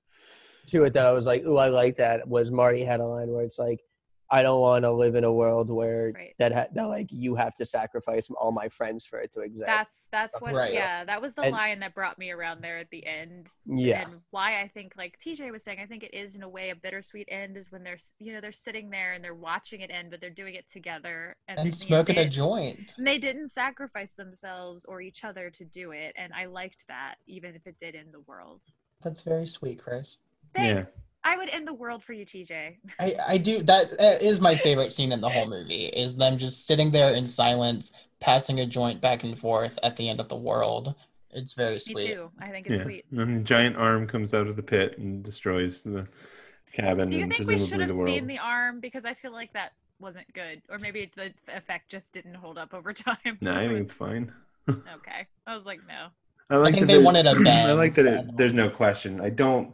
to 0.68 0.84
it 0.86 0.94
that 0.94 1.06
I 1.06 1.12
was 1.12 1.26
like, 1.26 1.44
oh 1.46 1.58
I 1.58 1.68
like 1.70 1.98
that 1.98 2.28
was 2.28 2.52
Marty 2.52 2.84
had 2.84 3.00
a 3.00 3.06
line 3.06 3.30
where 3.30 3.44
it's 3.44 3.60
like, 3.60 3.82
I 4.32 4.42
don't 4.42 4.60
want 4.60 4.84
to 4.86 4.92
live 4.92 5.16
in 5.16 5.24
a 5.24 5.32
world 5.32 5.70
where 5.70 6.12
Right. 6.16 6.34
that 6.40 6.52
ha- 6.52 6.68
that 6.74 6.86
like 6.88 7.08
you 7.12 7.36
have 7.36 7.54
to 7.56 7.66
sacrifice 7.66 8.30
all 8.32 8.52
my 8.52 8.70
friends 8.70 9.06
for 9.06 9.20
it 9.20 9.32
to 9.34 9.42
exist. 9.42 9.68
That's 9.68 10.08
that's 10.12 10.42
what 10.42 10.54
Right. 10.54 10.74
yeah, 10.74 11.04
that 11.04 11.22
was 11.22 11.36
the 11.36 11.44
And- 11.44 11.52
line 11.52 11.80
that 11.82 11.94
brought 11.94 12.18
me 12.18 12.32
around 12.32 12.62
there 12.62 12.78
at 12.78 12.90
the 12.90 13.06
end. 13.06 13.52
Yeah. 13.66 14.02
And 14.08 14.22
why 14.32 14.62
I 14.62 14.68
think 14.68 14.94
like 14.98 15.18
TJ 15.20 15.52
was 15.52 15.64
saying, 15.64 15.80
I 15.80 15.86
think 15.86 16.04
it 16.04 16.14
is 16.14 16.36
in 16.36 16.42
a 16.44 16.50
way 16.50 16.72
a 16.72 16.76
bittersweet 16.76 17.28
end 17.30 17.56
is 17.58 17.72
when 17.72 17.84
they're 17.84 17.98
you 18.20 18.34
know, 18.34 18.42
they're 18.42 18.52
sitting 18.52 18.90
there 18.90 19.14
and 19.14 19.24
they're 19.24 19.36
watching 19.36 19.82
it 19.82 19.92
end, 19.92 20.10
but 20.12 20.20
they're 20.22 20.30
doing 20.30 20.56
it 20.56 20.68
together 20.68 21.36
and, 21.48 21.60
And 21.60 21.68
they- 21.68 21.72
smoking 21.72 22.16
they, 22.16 22.24
a 22.26 22.30
joint. 22.30 22.94
and 22.98 23.06
they 23.06 23.18
didn't 23.20 23.50
sacrifice 23.50 24.16
themselves 24.16 24.86
or 24.86 25.02
each 25.02 25.24
other 25.24 25.50
to 25.52 25.66
do 25.66 25.92
it. 25.92 26.14
And 26.18 26.34
I 26.34 26.46
liked 26.46 26.86
that, 26.88 27.16
even 27.28 27.56
if 27.56 27.68
it 27.68 27.78
did 27.78 27.96
end 27.96 28.14
the 28.14 28.22
world. 28.22 28.64
That's 29.02 29.22
very 29.22 29.46
sweet, 29.46 29.80
Chris. 29.80 30.18
Yeah. 30.56 30.76
Thanks. 30.76 31.10
I 31.24 31.38
would 31.38 31.50
end 31.50 31.68
the 31.68 31.74
world 31.74 32.04
for 32.04 32.14
you, 32.14 32.24
TJ. 32.26 32.76
I, 33.00 33.16
I 33.28 33.38
do 33.40 33.64
that 33.64 34.00
uh, 34.00 34.42
my 34.42 34.56
favorite 34.56 34.94
scene 34.94 35.12
in 35.12 35.22
the 35.22 35.30
whole 35.30 35.48
movie 35.50 35.86
is 35.88 36.16
them 36.16 36.38
just 36.38 36.68
sitting 36.68 36.92
there 36.92 37.14
in 37.14 37.26
silence 37.26 37.92
passing 38.20 38.60
a 38.60 38.66
joint 38.66 39.02
back 39.02 39.24
and 39.24 39.38
forth 39.38 39.78
at 39.84 39.98
the 39.98 40.08
end 40.08 40.20
of 40.20 40.30
the 40.30 40.36
world 40.36 40.96
it's 41.32 41.54
very 41.54 41.74
Me 41.74 41.80
sweet 41.80 42.08
too. 42.08 42.32
I 42.40 42.50
think 42.50 42.66
it's 42.66 42.78
Yeah. 42.78 42.84
sweet. 42.84 43.06
And 43.12 43.20
then 43.20 43.34
the 43.36 43.42
giant 43.42 43.76
arm 43.76 44.08
comes 44.08 44.34
out 44.34 44.48
of 44.48 44.56
the 44.56 44.64
pit 44.64 44.98
and 44.98 45.22
destroys 45.22 45.84
the 45.84 46.08
cabin 46.72 47.10
Do 47.10 47.18
you 47.18 47.28
think 47.28 47.46
we 47.48 47.58
should 47.58 47.82
have 47.82 47.90
the 47.90 48.06
seen 48.06 48.26
the 48.26 48.40
arm? 48.40 48.80
Because 48.80 49.04
I 49.06 49.14
feel 49.14 49.34
like 49.34 49.52
that 49.54 49.74
wasn't 50.00 50.32
good, 50.34 50.62
or 50.70 50.80
maybe 50.80 51.10
the 51.16 51.34
effect 51.50 51.90
just 51.90 52.14
didn't 52.14 52.36
hold 52.36 52.58
up 52.58 52.74
over 52.74 52.94
time. 52.94 53.38
No, 53.42 53.54
I 53.54 53.60
think 53.68 53.74
was- 53.74 53.86
it's 53.86 53.94
fine. 53.94 54.32
okay. 54.70 55.28
I 55.46 55.54
was 55.54 55.66
like, 55.66 55.82
no. 55.88 56.08
I 56.50 56.58
like 56.58 56.76
think 56.76 56.88
that 56.88 56.94
they 56.94 57.00
wanted 57.04 57.26
a 57.28 57.36
bang 57.40 57.66
I 57.70 57.74
like 57.74 57.96
that 57.96 58.06
it, 58.06 58.38
there's 58.38 58.54
no 58.54 58.70
question. 58.70 59.20
I 59.20 59.30
don't. 59.30 59.74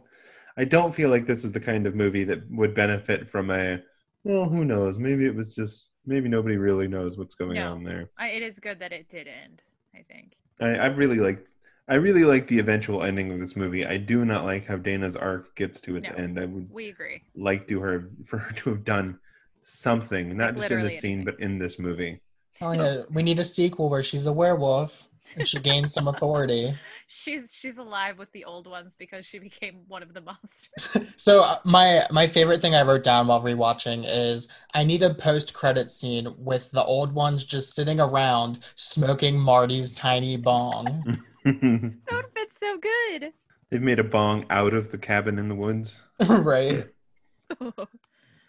I 0.56 0.64
don't 0.64 0.94
feel 0.94 1.08
like 1.10 1.26
this 1.26 1.44
is 1.44 1.52
the 1.52 1.60
kind 1.60 1.86
of 1.86 1.94
movie 1.94 2.24
that 2.24 2.48
would 2.50 2.74
benefit 2.74 3.28
from 3.28 3.50
a. 3.50 3.80
Well, 4.24 4.48
who 4.48 4.64
knows? 4.64 4.98
Maybe 4.98 5.26
it 5.26 5.34
was 5.34 5.54
just. 5.54 5.90
Maybe 6.04 6.28
nobody 6.28 6.56
really 6.56 6.88
knows 6.88 7.16
what's 7.16 7.34
going 7.34 7.54
No. 7.54 7.70
on 7.72 7.82
there. 7.84 8.10
I, 8.18 8.28
it 8.30 8.42
is 8.42 8.58
good 8.58 8.78
that 8.80 8.92
it 8.92 9.08
did 9.08 9.28
end. 9.28 9.62
I 9.94 10.02
think. 10.02 10.34
I, 10.60 10.76
I 10.76 10.86
really 10.86 11.16
like. 11.18 11.46
I 11.88 11.94
really 11.96 12.24
like 12.24 12.46
the 12.46 12.58
eventual 12.58 13.02
ending 13.02 13.32
of 13.32 13.40
this 13.40 13.56
movie. 13.56 13.84
I 13.84 13.96
do 13.96 14.24
not 14.24 14.44
like 14.44 14.66
how 14.66 14.76
Dana's 14.76 15.16
arc 15.16 15.54
gets 15.56 15.80
to 15.82 15.96
its 15.96 16.08
No. 16.08 16.14
end. 16.16 16.38
I 16.38 16.44
would 16.44 16.70
We 16.70 16.88
agree. 16.88 17.22
like 17.34 17.66
to 17.68 17.80
her 17.80 18.10
for 18.24 18.38
her 18.38 18.52
to 18.54 18.70
have 18.70 18.84
done 18.84 19.18
something, 19.62 20.36
not 20.36 20.54
Like 20.54 20.56
just 20.56 20.70
in 20.70 20.76
literally 20.76 20.88
this 20.90 21.00
scene, 21.00 21.12
anything. 21.20 21.24
but 21.36 21.40
in 21.40 21.58
this 21.58 21.78
movie. 21.78 22.20
oh 22.60 22.72
yeah 22.72 23.02
we 23.10 23.22
need 23.22 23.38
a 23.40 23.44
sequel 23.44 23.88
where 23.90 24.02
she's 24.02 24.26
a 24.26 24.32
werewolf 24.32 25.08
and 25.36 25.46
she 25.46 25.58
gains 25.60 25.92
some 25.92 26.08
authority 26.08 26.72
She's 27.14 27.54
she's 27.54 27.76
alive 27.76 28.16
with 28.16 28.32
the 28.32 28.46
old 28.46 28.66
ones 28.66 28.94
because 28.94 29.26
she 29.26 29.38
became 29.38 29.82
one 29.86 30.02
of 30.02 30.14
the 30.14 30.22
monsters. 30.22 31.14
so 31.22 31.42
uh, 31.42 31.58
my 31.62 32.06
my 32.10 32.26
favorite 32.26 32.62
thing 32.62 32.74
i 32.74 32.82
wrote 32.82 33.02
down 33.02 33.26
while 33.26 33.42
rewatching 33.42 34.04
is 34.08 34.48
i 34.72 34.82
need 34.82 35.02
a 35.02 35.12
post-credit 35.12 35.90
scene 35.90 36.34
with 36.38 36.70
the 36.70 36.82
old 36.82 37.12
ones 37.12 37.44
just 37.44 37.74
sitting 37.74 38.00
around 38.00 38.60
smoking 38.76 39.38
marty's 39.38 39.92
tiny 39.92 40.38
bong 40.38 41.22
that 41.44 41.94
would 42.10 42.26
fit 42.34 42.52
so 42.52 42.78
good. 42.78 43.32
They've 43.68 43.82
made 43.82 43.98
a 43.98 44.04
bong 44.04 44.46
out 44.50 44.74
of 44.74 44.90
the 44.90 44.98
cabin 44.98 45.38
in 45.38 45.48
the 45.48 45.54
woods. 45.54 46.02
right 46.20 46.86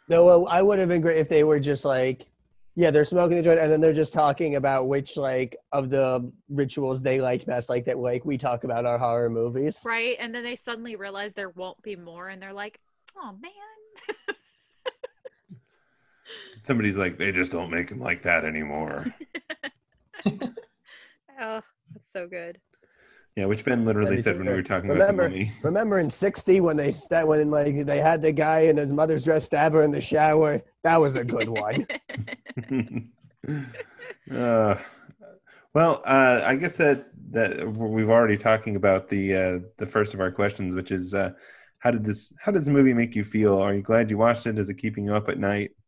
No, 0.09 0.25
well, 0.25 0.47
I 0.47 0.61
would 0.61 0.79
have 0.79 0.89
been 0.89 1.01
great 1.01 1.17
if 1.17 1.29
they 1.29 1.43
were 1.43 1.59
just 1.59 1.85
like, 1.85 2.25
yeah, 2.75 2.91
they're 2.91 3.05
smoking 3.05 3.37
the 3.37 3.43
joint, 3.43 3.59
and 3.59 3.71
then 3.71 3.81
they're 3.81 3.93
just 3.93 4.13
talking 4.13 4.55
about 4.55 4.87
which 4.87 5.15
like 5.15 5.55
of 5.71 5.89
the 5.89 6.31
rituals 6.49 7.01
they 7.01 7.21
liked 7.21 7.45
best, 7.45 7.69
like 7.69 7.85
that, 7.85 7.99
like 7.99 8.25
we 8.25 8.37
talk 8.37 8.63
about 8.63 8.85
our 8.85 8.97
horror 8.97 9.29
movies. 9.29 9.83
right, 9.85 10.15
and 10.19 10.33
then 10.33 10.43
they 10.43 10.55
suddenly 10.55 10.95
realize 10.95 11.33
there 11.33 11.49
won't 11.49 11.81
be 11.83 11.95
more, 11.95 12.29
and 12.29 12.41
they're 12.41 12.53
like, 12.53 12.79
"Oh 13.15 13.37
man." 13.41 13.51
Somebody's 16.61 16.97
like, 16.97 17.17
they 17.17 17.31
just 17.31 17.51
don't 17.51 17.69
make 17.69 17.89
them 17.89 17.99
like 17.99 18.21
that 18.23 18.45
anymore. 18.45 19.05
oh, 20.25 21.61
that's 21.93 22.11
so 22.11 22.27
good. 22.27 22.59
Yeah, 23.35 23.45
which 23.45 23.65
Ben 23.65 23.83
literally 23.83 24.21
said 24.21 24.37
when 24.37 24.47
we 24.47 24.53
were 24.53 24.61
talking 24.61 24.89
Remember- 24.89 25.23
about 25.23 25.31
the 25.33 25.39
mummy. 25.39 25.51
Remember 25.63 25.99
in 25.99 26.09
'60 26.09 26.61
when 26.61 26.77
they 26.77 26.91
sta- 26.91 27.25
when 27.25 27.49
like 27.49 27.85
they 27.85 27.97
had 27.99 28.21
the 28.21 28.31
guy 28.31 28.61
in 28.61 28.77
his 28.77 28.93
mother's 28.93 29.23
dress 29.23 29.45
stab 29.45 29.73
her 29.73 29.81
in 29.81 29.91
the 29.91 30.01
shower? 30.01 30.61
That 30.83 30.97
was 30.97 31.15
a 31.15 31.23
good 31.23 31.49
one. 31.49 31.87
uh, 34.31 34.75
well, 35.73 36.01
uh, 36.05 36.41
I 36.45 36.55
guess 36.55 36.77
that 36.77 37.07
that 37.31 37.67
we've 37.75 38.09
already 38.09 38.37
talking 38.37 38.75
about 38.75 39.09
the 39.09 39.35
uh, 39.35 39.59
the 39.77 39.85
first 39.87 40.13
of 40.13 40.19
our 40.19 40.31
questions, 40.31 40.75
which 40.75 40.91
is 40.91 41.15
uh, 41.15 41.31
how 41.79 41.89
did 41.89 42.05
this 42.05 42.31
how 42.39 42.51
does 42.51 42.65
this 42.65 42.73
movie 42.73 42.93
make 42.93 43.15
you 43.15 43.23
feel? 43.23 43.57
Are 43.59 43.73
you 43.73 43.81
glad 43.81 44.11
you 44.11 44.17
watched 44.19 44.45
it? 44.45 44.59
Is 44.59 44.69
it 44.69 44.75
keeping 44.75 45.05
you 45.05 45.15
up 45.15 45.29
at 45.29 45.39
night? 45.39 45.71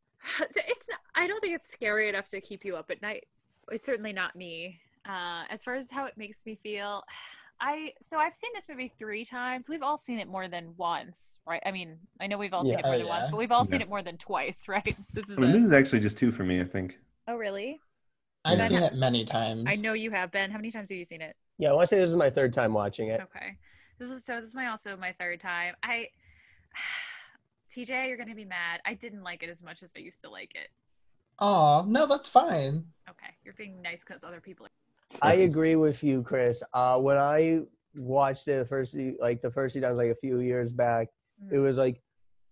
So 0.49 0.59
it's 0.67 0.89
not, 0.89 0.99
I 1.13 1.27
don't 1.27 1.39
think 1.39 1.53
it's 1.53 1.72
scary 1.72 2.09
enough 2.09 2.27
to 2.31 2.41
keep 2.41 2.65
you 2.65 2.76
up 2.76 2.89
at 2.89 2.99
night. 3.03 3.26
It's 3.72 3.85
certainly 3.85 4.11
not 4.11 4.35
me. 4.35 4.80
Uh, 5.07 5.44
as 5.49 5.64
far 5.64 5.76
as 5.76 5.91
how 5.91 6.06
it 6.06 6.14
makes 6.18 6.45
me 6.45 6.56
feel, 6.56 7.03
I 7.61 7.94
so 8.02 8.18
I've 8.18 8.36
seen 8.36 8.52
this 8.53 8.68
movie 8.68 8.91
three 8.99 9.23
times. 9.23 9.69
We've 9.69 9.82
all 9.82 9.98
seen 9.98 10.19
it 10.19 10.27
more 10.27 10.50
than 10.50 10.74
once, 10.75 11.40
right? 11.48 11.61
I 11.66 11.72
mean, 11.72 11.98
I 12.19 12.27
know 12.27 12.38
we've 12.38 12.53
all 12.53 12.66
seen 12.66 12.80
it 12.80 12.85
more 12.85 12.95
Oh, 12.95 12.98
than 12.98 13.08
once, 13.08 13.30
but 13.30 13.38
we've 13.38 13.51
all 13.51 13.64
seen 13.64 13.82
it 13.82 13.88
more 13.88 14.01
than 14.01 14.17
twice, 14.17 14.66
right? 14.67 14.95
This 15.14 15.30
is 15.30 15.38
I 15.38 15.42
mean, 15.42 15.51
a, 15.51 15.53
this 15.53 15.64
is 15.64 15.72
actually 15.72 16.01
just 16.01 16.17
two 16.17 16.32
for 16.32 16.43
me. 16.43 16.59
I 16.59 16.66
think. 16.66 17.00
oh 17.30 17.35
really? 17.35 17.80
i've 18.43 18.59
Yeah. 18.59 18.66
seen 18.67 18.84
it 18.84 18.93
many 18.93 19.24
times 19.25 19.64
I 19.67 19.75
know 19.77 19.93
you 19.93 20.11
have 20.11 20.32
been. 20.32 20.51
How 20.51 20.58
many 20.58 20.69
times 20.69 20.90
have 20.90 20.98
you 20.98 21.06
seen 21.06 21.22
it? 21.22 21.35
Yeah, 21.58 21.69
I 21.69 21.74
want 21.74 21.88
to 21.90 21.95
say 21.95 22.00
this 22.01 22.09
is 22.09 22.17
my 22.17 22.30
third 22.30 22.51
time 22.51 22.74
watching 22.74 23.08
it. 23.08 23.22
Okay, 23.22 23.56
this 24.00 24.11
is 24.11 24.25
so. 24.25 24.35
This 24.42 24.50
is 24.50 24.53
my 24.53 24.67
also 24.67 24.98
my 24.98 25.14
third 25.14 25.40
time. 25.40 25.75
I, 25.82 26.09
TJ, 27.69 28.08
you're 28.08 28.17
gonna 28.17 28.35
be 28.35 28.45
mad. 28.45 28.82
I 28.85 28.93
didn't 28.93 29.24
like 29.24 29.43
it 29.43 29.50
as 29.50 29.64
much 29.64 29.82
as 29.84 29.93
I 29.95 30.00
used 30.00 30.22
to 30.24 30.30
like 30.30 30.53
it. 30.56 30.67
oh 31.40 31.84
no 31.88 32.06
that's 32.06 32.30
fine 32.30 32.84
Okay, 33.09 33.32
you're 33.43 33.53
being 33.53 33.82
nice 33.82 34.03
because 34.03 34.24
other 34.24 34.42
people. 34.42 34.67
I 35.22 35.34
agree 35.35 35.76
with 35.76 36.03
you, 36.03 36.24
Chris. 36.24 36.61
Uh, 36.74 37.00
when 37.00 37.18
I 37.18 37.61
watched 37.95 38.48
it 38.48 38.60
the 38.60 38.66
first 38.66 38.94
few- 38.94 39.18
like 39.19 39.42
the 39.42 39.52
first 39.52 39.74
few 39.74 39.82
times, 39.82 39.98
like 39.98 40.11
a 40.11 40.16
few 40.16 40.40
years 40.40 40.72
back, 40.74 41.10
it 41.52 41.58
was 41.60 41.77
like 41.77 42.02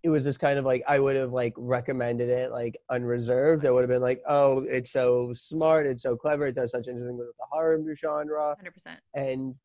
it 0.03 0.09
was 0.09 0.24
this 0.25 0.38
kind 0.38 0.59
of 0.59 0.66
like 0.66 0.83
I 0.88 1.00
would 1.00 1.16
have 1.16 1.32
like 1.32 1.53
recommended 1.58 2.27
it 2.30 2.51
like 2.51 2.77
unreserved. 2.90 3.66
I 3.66 3.72
would 3.72 3.82
have 3.82 3.90
been 3.90 4.01
like, 4.01 4.22
oh, 4.27 4.64
it's 4.67 4.92
so 4.92 5.33
smart, 5.33 5.85
it's 5.85 6.03
so 6.03 6.17
clever, 6.17 6.48
it 6.48 6.56
does 6.56 6.72
such 6.72 6.88
interesting 6.90 7.17
with 7.17 7.27
the 7.27 7.45
horror 7.50 7.82
genre, 7.95 8.53
Hundred 8.58 8.74
percent. 8.74 9.00
and 9.14 9.56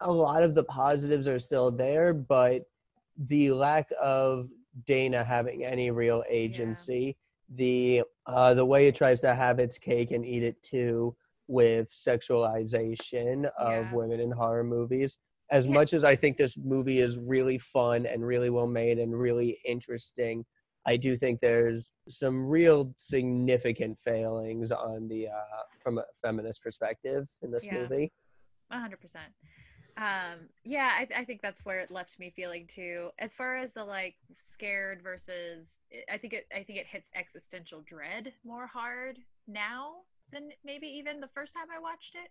a 0.00 0.10
lot 0.10 0.42
of 0.42 0.54
the 0.54 0.64
positives 0.64 1.26
are 1.28 1.38
still 1.38 1.70
there, 1.70 2.14
but 2.14 2.62
the 3.18 3.50
lack 3.52 3.88
of 4.00 4.48
Dana 4.86 5.24
having 5.24 5.64
any 5.64 5.90
real 5.90 6.22
agency, 6.28 7.16
the 7.50 8.02
uh, 8.26 8.54
the 8.54 8.64
way 8.64 8.86
it 8.86 8.94
tries 8.94 9.20
to 9.22 9.34
have 9.34 9.58
its 9.58 9.78
cake 9.78 10.12
and 10.12 10.24
eat 10.24 10.44
it 10.44 10.62
too 10.62 11.16
with 11.50 11.90
sexualization 11.92 13.50
of 13.58 13.86
Yeah. 13.86 13.92
women 13.92 14.20
in 14.20 14.30
horror 14.30 14.64
movies. 14.64 15.18
As 15.50 15.66
Yeah. 15.66 15.74
much 15.74 15.92
as 15.92 16.04
I 16.04 16.14
think 16.14 16.36
this 16.36 16.56
movie 16.56 17.00
is 17.00 17.18
really 17.18 17.58
fun 17.58 18.06
and 18.06 18.24
really 18.24 18.50
well 18.50 18.68
made 18.68 18.98
and 18.98 19.18
really 19.18 19.58
interesting, 19.64 20.46
I 20.86 20.96
do 20.96 21.16
think 21.16 21.40
there's 21.40 21.90
some 22.08 22.46
real 22.46 22.94
significant 22.98 23.98
failings 23.98 24.70
on 24.70 25.08
the 25.08 25.28
uh, 25.28 25.62
from 25.82 25.98
a 25.98 26.04
feminist 26.22 26.62
perspective 26.62 27.26
in 27.42 27.50
this 27.50 27.66
Yeah. 27.66 27.78
movie. 27.78 28.12
A 28.70 28.78
hundred 28.78 29.00
percent. 29.00 29.32
Um, 29.96 30.48
yeah, 30.64 30.92
I, 30.96 31.08
I 31.14 31.24
think 31.24 31.42
that's 31.42 31.64
where 31.64 31.80
it 31.80 31.90
left 31.90 32.18
me 32.18 32.30
feeling 32.30 32.66
too. 32.68 33.10
As 33.18 33.34
far 33.34 33.56
as 33.56 33.72
the 33.72 33.84
like 33.84 34.14
scared 34.38 35.02
versus, 35.02 35.80
I 36.10 36.16
think 36.16 36.32
it, 36.32 36.46
I 36.54 36.62
think 36.62 36.78
it 36.78 36.86
hits 36.86 37.10
existential 37.14 37.82
dread 37.82 38.32
more 38.44 38.68
hard 38.68 39.18
now 39.48 40.04
than 40.32 40.50
maybe 40.64 40.86
even 40.86 41.20
the 41.20 41.28
first 41.28 41.54
time 41.54 41.66
I 41.74 41.80
watched 41.80 42.14
it. 42.14 42.30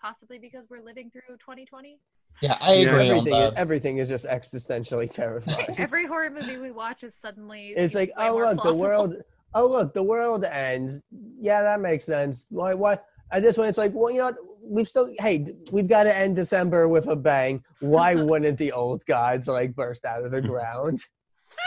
possibly 0.00 0.38
because 0.38 0.66
we're 0.70 0.80
living 0.82 1.10
through 1.10 1.36
2020. 1.38 1.98
Yeah, 2.40 2.56
I 2.60 2.72
Yeah, 2.74 2.88
agree 2.88 3.10
on 3.10 3.16
everything, 3.18 3.34
is, 3.38 3.50
the. 3.50 3.58
everything 3.58 3.98
is 3.98 4.08
just 4.08 4.26
existentially 4.26 5.10
terrifying. 5.12 5.74
Every 5.78 6.06
horror 6.06 6.30
movie 6.30 6.56
we 6.56 6.70
watch 6.70 7.04
is 7.04 7.14
suddenly 7.14 7.74
it's 7.76 7.94
like, 7.94 8.10
oh 8.16 8.32
more 8.32 8.54
look, 8.54 8.62
the 8.62 8.74
world. 8.74 9.16
Oh 9.52 9.66
look, 9.66 9.92
the 9.92 10.02
world 10.02 10.44
ends. 10.44 11.02
Yeah, 11.38 11.62
that 11.62 11.80
makes 11.80 12.06
sense. 12.06 12.46
Why? 12.48 12.72
Why? 12.72 12.98
At 13.30 13.42
this 13.42 13.56
point, 13.56 13.68
it's 13.68 13.78
like, 13.78 13.92
well, 13.94 14.10
you 14.10 14.18
know, 14.18 14.26
what? 14.26 14.36
we've 14.64 14.88
still. 14.88 15.12
Hey, 15.18 15.46
we've 15.70 15.86
got 15.88 16.04
to 16.04 16.16
end 16.18 16.36
December 16.36 16.88
with 16.88 17.08
a 17.08 17.16
bang. 17.16 17.62
Why 17.80 18.14
wouldn't 18.28 18.56
the 18.58 18.72
old 18.72 19.04
gods 19.04 19.48
like 19.48 19.74
burst 19.74 20.04
out 20.06 20.24
of 20.24 20.30
the 20.30 20.40
ground? 20.40 21.00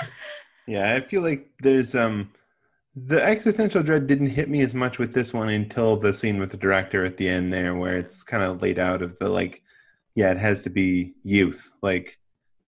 Yeah, 0.66 0.96
I 0.96 1.02
feel 1.02 1.22
like 1.22 1.50
there's 1.62 1.94
um 1.94 2.32
the 2.96 3.24
existential 3.24 3.82
dread 3.82 4.08
didn't 4.08 4.28
hit 4.28 4.50
me 4.50 4.62
as 4.62 4.76
much 4.76 5.00
with 5.00 5.14
this 5.14 5.34
one 5.34 5.50
until 5.50 5.98
the 5.98 6.14
scene 6.14 6.40
with 6.40 6.52
the 6.52 6.58
director 6.58 7.04
at 7.06 7.18
the 7.18 7.28
end 7.28 7.52
there 7.52 7.76
where 7.76 7.98
it's 7.98 8.24
kind 8.24 8.44
of 8.44 8.62
laid 8.62 8.78
out 8.78 9.02
of 9.02 9.18
the 9.18 9.28
like 9.28 9.64
yeah, 10.16 10.32
it 10.32 10.38
has 10.38 10.62
to 10.64 10.70
be 10.70 11.14
youth. 11.24 11.72
Like 11.82 12.20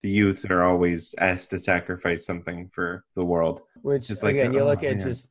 the 0.01 0.09
youth 0.09 0.49
are 0.49 0.63
always 0.63 1.13
asked 1.19 1.51
to 1.51 1.59
sacrifice 1.59 2.25
something 2.25 2.69
for 2.69 3.05
the 3.15 3.23
world. 3.23 3.61
Which 3.81 4.09
is 4.09 4.23
like, 4.23 4.35
again, 4.35 4.53
you 4.53 4.61
oh, 4.61 4.65
look 4.65 4.83
at 4.83 4.97
man. 4.97 5.05
just 5.05 5.29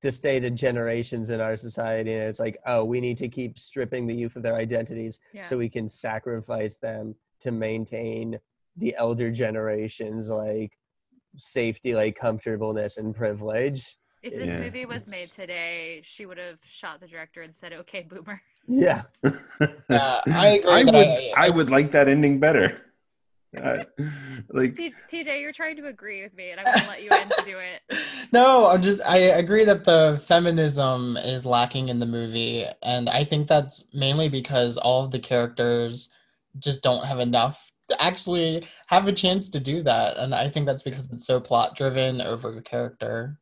the 0.00 0.10
state 0.10 0.44
of 0.44 0.54
generations 0.54 1.28
in 1.28 1.40
our 1.40 1.56
society, 1.56 2.14
and 2.14 2.22
it's 2.22 2.40
like, 2.40 2.58
oh, 2.66 2.84
we 2.84 3.00
need 3.00 3.18
to 3.18 3.28
keep 3.28 3.58
stripping 3.58 4.06
the 4.06 4.14
youth 4.14 4.36
of 4.36 4.42
their 4.42 4.54
identities 4.54 5.20
Yeah. 5.34 5.42
so 5.42 5.58
we 5.58 5.68
can 5.68 5.88
sacrifice 5.88 6.78
them 6.78 7.14
to 7.40 7.50
maintain 7.50 8.38
the 8.76 8.94
elder 8.96 9.30
generations 9.30 10.30
like 10.30 10.78
safety, 11.36 11.94
like 11.94 12.16
comfortableness 12.16 12.96
and 12.96 13.14
privilege. 13.14 13.98
If 14.22 14.34
this 14.34 14.50
Yeah, 14.54 14.64
movie 14.64 14.86
was 14.86 15.08
made 15.08 15.30
today, 15.30 16.00
she 16.02 16.26
would 16.26 16.38
have 16.38 16.58
shot 16.64 17.00
the 17.00 17.06
director 17.08 17.42
and 17.42 17.54
said, 17.54 17.72
"Okay, 17.72 18.02
boomer." 18.02 18.40
Yeah. 18.66 19.02
Yeah, 19.90 20.20
I 20.26 20.46
agree. 20.62 20.70
I 20.70 20.84
would 20.84 20.94
I- 20.96 21.32
I 21.36 21.50
would 21.50 21.70
like 21.70 21.90
that 21.92 22.08
ending 22.08 22.38
better. 22.40 22.80
Uh, 23.56 23.78
like 24.50 24.76
T- 24.76 24.94
TJ, 25.10 25.40
you're 25.40 25.52
trying 25.52 25.76
to 25.76 25.86
agree 25.88 26.22
with 26.22 26.34
me, 26.34 26.50
and 26.50 26.60
I'm 26.60 26.66
gonna 26.66 26.88
let 26.88 27.02
you 27.02 27.10
in 27.10 27.28
to 27.28 27.44
do 27.44 27.58
it. 27.58 27.82
No, 28.32 28.68
I'm 28.68 28.80
just 28.82 29.02
I 29.04 29.16
agree 29.16 29.64
that 29.64 29.82
the 29.84 30.22
feminism 30.24 31.16
is 31.16 31.44
lacking 31.44 31.88
in 31.88 31.98
the 31.98 32.06
movie 32.06 32.64
and 32.82 33.08
I 33.08 33.24
think 33.24 33.48
that's 33.48 33.86
mainly 33.92 34.28
because 34.28 34.76
all 34.76 35.02
of 35.04 35.10
the 35.10 35.18
characters 35.18 36.10
just 36.60 36.80
don't 36.82 37.04
have 37.04 37.18
enough 37.18 37.72
to 37.88 38.00
actually 38.00 38.68
have 38.86 39.08
a 39.08 39.12
chance 39.12 39.48
to 39.48 39.58
do 39.58 39.82
that 39.82 40.16
and 40.18 40.32
I 40.32 40.48
think 40.48 40.66
that's 40.66 40.84
because 40.84 41.08
it's 41.10 41.26
so 41.26 41.40
plot 41.40 41.74
driven 41.74 42.20
over 42.20 42.60
character. 42.60 43.36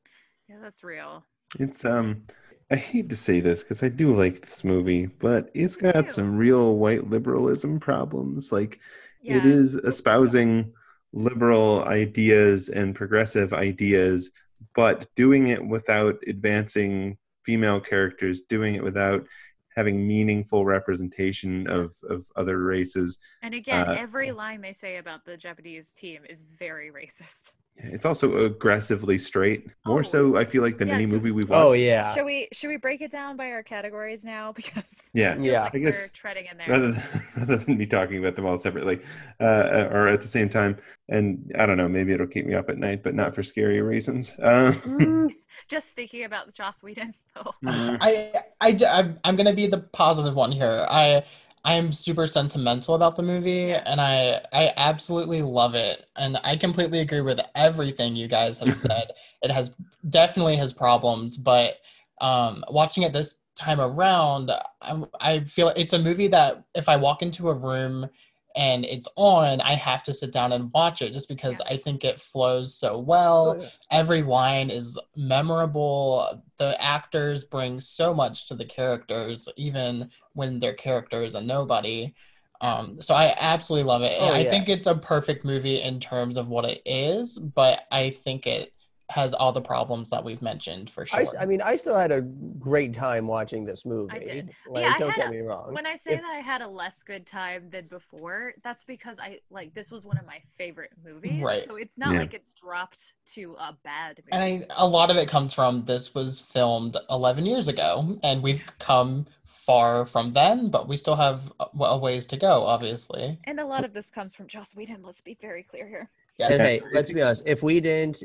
That's 0.61 0.85
real. 0.85 1.25
It's 1.59 1.85
um 1.85 2.23
I 2.70 2.77
hate 2.77 3.09
to 3.09 3.17
say 3.17 3.41
this 3.41 3.62
because 3.62 3.83
I 3.83 3.89
do 3.89 4.12
like 4.12 4.43
this 4.43 4.62
movie, 4.62 5.07
but 5.07 5.51
it's 5.55 5.77
got 5.77 6.11
some 6.11 6.37
real 6.37 6.77
white 6.77 7.09
liberalism 7.09 7.81
problems. 7.81 8.53
Like 8.53 8.78
Yeah. 9.23 9.39
it 9.39 9.47
is 9.47 9.75
espousing 9.77 10.73
liberal 11.12 11.85
ideas 11.85 12.69
and 12.69 12.95
progressive 12.95 13.53
ideas, 13.55 14.31
but 14.75 15.07
doing 15.17 15.47
it 15.49 15.65
without 15.65 16.17
advancing 16.27 17.17
female 17.43 17.81
characters, 17.81 18.43
doing 18.43 18.75
it 18.75 18.85
without 18.85 19.27
having 19.75 20.07
meaningful 20.07 20.65
representation 20.67 21.67
of, 21.69 21.95
of 22.11 22.27
other 22.37 22.59
races. 22.62 23.19
And 23.43 23.55
again, 23.55 23.89
Uh, 23.89 23.95
every 23.97 24.33
line 24.33 24.61
they 24.61 24.73
say 24.73 24.97
about 24.97 25.25
the 25.25 25.37
Japanese 25.37 25.93
team 25.93 26.23
is 26.28 26.43
very 26.43 26.91
racist. 26.91 27.53
It's 27.81 28.05
also 28.05 28.44
aggressively 28.44 29.18
straight, 29.18 29.66
more 29.86 30.00
Oh, 30.00 30.02
so 30.02 30.36
I 30.36 30.44
feel 30.44 30.62
like 30.62 30.78
than 30.78 30.89
yeah, 30.89 30.94
any 30.94 31.05
it's 31.05 31.12
movie 31.12 31.31
we've 31.31 31.48
watched. 31.48 31.65
Oh 31.65 31.73
yeah. 31.73 32.15
Should 32.15 32.24
we 32.24 32.48
should 32.52 32.68
we 32.68 32.76
break 32.76 33.00
it 33.00 33.10
down 33.10 33.36
by 33.36 33.50
our 33.52 33.62
categories 33.62 34.24
now 34.24 34.52
because 34.57 35.10
Yeah. 35.15 35.36
Yeah. 35.39 35.62
like 35.62 35.74
I 35.76 35.78
guess 35.78 35.98
we're 36.07 36.12
treading 36.12 36.47
in 36.50 36.58
there. 36.58 36.68
rather 36.68 36.92
than, 36.92 37.23
rather 37.36 37.57
than 37.57 37.76
me 37.78 37.86
talking 37.86 38.18
about 38.18 38.36
them 38.36 38.47
all 38.47 38.57
separately 38.58 39.00
uh, 39.40 39.89
or 39.92 40.08
at 40.08 40.20
the 40.20 40.26
same 40.28 40.48
time. 40.48 40.76
And 41.08 41.52
I 41.58 41.66
don't 41.66 41.76
know, 41.78 41.89
maybe 41.89 42.12
it'll 42.12 42.26
keep 42.26 42.44
me 42.47 42.55
up 42.55 42.68
at 42.68 42.78
night, 42.78 43.02
but 43.02 43.15
not 43.15 43.34
for 43.34 43.42
scary 43.42 43.81
reasons. 43.81 44.34
Uh, 44.39 44.73
Mm, 44.84 45.34
Just 45.68 45.94
thinking 45.94 46.24
about 46.24 46.52
Joss 46.55 46.82
Whedon. 46.82 47.15
Oh. 47.36 47.52
I 47.65 48.32
I 48.60 48.76
I'm, 48.89 49.18
I'm 49.24 49.36
going 49.36 49.47
to 49.47 49.55
be 49.55 49.66
the 49.66 49.78
positive 49.78 50.34
one 50.34 50.52
here. 50.52 50.86
I 50.90 51.24
I'm 51.65 51.93
super 51.93 52.27
sentimental 52.27 52.95
about 52.95 53.17
the 53.17 53.23
movie 53.23 53.73
and 53.73 54.01
I 54.01 54.41
I 54.53 54.73
absolutely 54.77 55.43
love 55.43 55.75
it 55.75 56.07
and 56.17 56.39
I 56.45 56.57
completely 56.57 57.01
agree 57.01 57.20
with 57.20 57.41
everything 57.55 58.17
you 58.17 58.28
guys 58.28 58.59
have 58.59 58.75
said. 58.77 59.12
it 59.43 59.51
has 59.51 59.75
definitely 60.09 60.57
has 60.57 60.73
problems, 60.73 61.37
but 61.37 61.75
um 62.20 62.65
watching 62.70 63.03
it 63.03 63.12
this 63.12 63.37
time 63.57 63.81
around 63.81 64.51
I, 64.81 65.03
I 65.20 65.41
feel 65.45 65.69
it's 65.70 65.93
a 65.93 65.99
movie 65.99 66.28
that 66.28 66.65
if 66.75 66.89
I 66.89 66.97
walk 66.97 67.23
into 67.23 67.49
a 67.49 67.55
room 67.55 68.09
and 68.57 68.85
it's 68.85 69.09
on, 69.17 69.60
I 69.60 69.75
have 69.75 70.02
to 70.05 70.12
sit 70.12 70.33
down 70.33 70.52
and 70.52 70.73
watch 70.73 71.02
it 71.02 71.12
just 71.12 71.28
because 71.28 71.60
I 71.60 71.77
think 71.77 72.05
it 72.05 72.20
flows 72.20 72.75
so 72.75 72.99
well 72.99 73.57
oh, 73.59 73.62
yeah. 73.62 73.68
every 73.91 74.23
line 74.23 74.70
is 74.70 74.99
memorable. 75.17 76.43
The 76.59 76.77
actors 76.83 77.44
bring 77.44 77.78
so 77.78 78.15
much 78.15 78.49
to 78.49 78.55
the 78.55 78.65
characters, 78.65 79.49
even 79.57 80.10
when 80.33 80.59
their 80.59 80.75
character 80.75 81.23
is 81.23 81.35
a 81.35 81.41
nobody. 81.41 82.15
Um, 82.60 83.01
so 83.01 83.15
I 83.15 83.35
absolutely 83.39 83.89
love 83.89 84.02
it. 84.02 84.17
Oh, 84.18 84.33
I 84.33 84.41
yeah. 84.41 84.51
think 84.51 84.68
it's 84.68 84.86
a 84.86 84.97
perfect 84.97 85.44
movie 85.44 85.81
in 85.81 86.01
terms 86.01 86.36
of 86.36 86.49
what 86.49 86.65
it 86.65 86.83
is, 86.85 87.39
but 87.39 87.83
I 87.93 88.10
think 88.10 88.47
it 88.47 88.73
has 89.11 89.33
all 89.33 89.53
the 89.53 89.61
problems 89.61 90.11
that 90.11 90.23
we've 90.23 90.43
mentioned 90.43 90.91
for 90.91 91.07
sure. 91.07 91.25
I 91.41 91.47
mean, 91.47 91.62
I 91.62 91.77
still 91.77 91.97
had 91.97 92.12
a 92.12 92.20
great 92.20 92.93
time 92.93 93.27
watching 93.27 93.65
this 93.65 93.87
movie. 93.87 94.12
I 94.12 94.19
did. 94.19 94.51
Like, 94.69 94.85
Yeah, 94.85 94.99
don't 94.99 95.11
had 95.11 95.17
get 95.23 95.28
a- 95.28 95.33
me 95.33 95.41
wrong. 95.41 95.73
When 95.73 95.87
I 95.87 95.95
say 95.97 96.12
If- 96.12 96.20
that 96.20 96.31
I 96.31 96.41
had 96.41 96.61
a 96.61 96.69
less 96.69 97.03
good 97.03 97.27
time 97.27 97.70
than 97.70 97.87
before, 97.87 98.53
that's 98.62 98.85
because 98.85 99.19
I 99.19 99.41
like 99.51 99.73
this 99.73 99.91
was 99.91 100.05
one 100.05 100.19
of 100.19 100.27
my 100.27 100.41
favorite 100.51 100.93
movies. 101.03 101.41
Right. 101.41 101.65
So 101.65 101.77
it's 101.77 101.97
not 101.97 102.12
Yeah. 102.12 102.20
like 102.20 102.35
it's 102.35 102.53
dropped 102.53 103.15
to 103.35 103.57
a 103.59 103.75
bad 103.83 104.19
movie. 104.19 104.33
and 104.33 104.43
I, 104.43 104.67
a 104.77 104.87
lot 104.87 105.11
of 105.11 105.17
it 105.17 105.27
comes 105.27 105.55
from 105.55 105.87
this 105.87 106.15
was 106.15 106.41
filmed 106.41 106.97
11 107.09 107.47
years 107.47 107.69
ago, 107.69 108.19
and 108.23 108.43
we've 108.43 108.62
come 108.78 109.27
far 109.45 110.05
from 110.05 110.33
then, 110.33 110.69
but 110.69 110.87
we 110.87 110.99
still 110.99 111.17
have 111.17 111.51
a, 111.61 111.67
a 111.85 111.97
ways 111.99 112.27
to 112.27 112.37
go, 112.37 112.62
obviously. 112.65 113.39
And 113.45 113.59
a 113.59 113.67
lot 113.67 113.85
of 113.85 113.95
this 113.95 114.11
comes 114.11 114.35
from 114.35 114.49
Joss 114.49 114.75
Whedon. 114.77 115.03
Let's 115.03 115.20
be 115.23 115.37
very 115.41 115.62
clear 115.62 115.87
here. 115.89 116.11
Yes. 116.39 116.59
Hey, 116.59 116.81
let's 116.95 117.11
be 117.11 117.20
honest. 117.23 117.43
If 117.47 117.62
we 117.62 117.81
didn't 117.81 118.23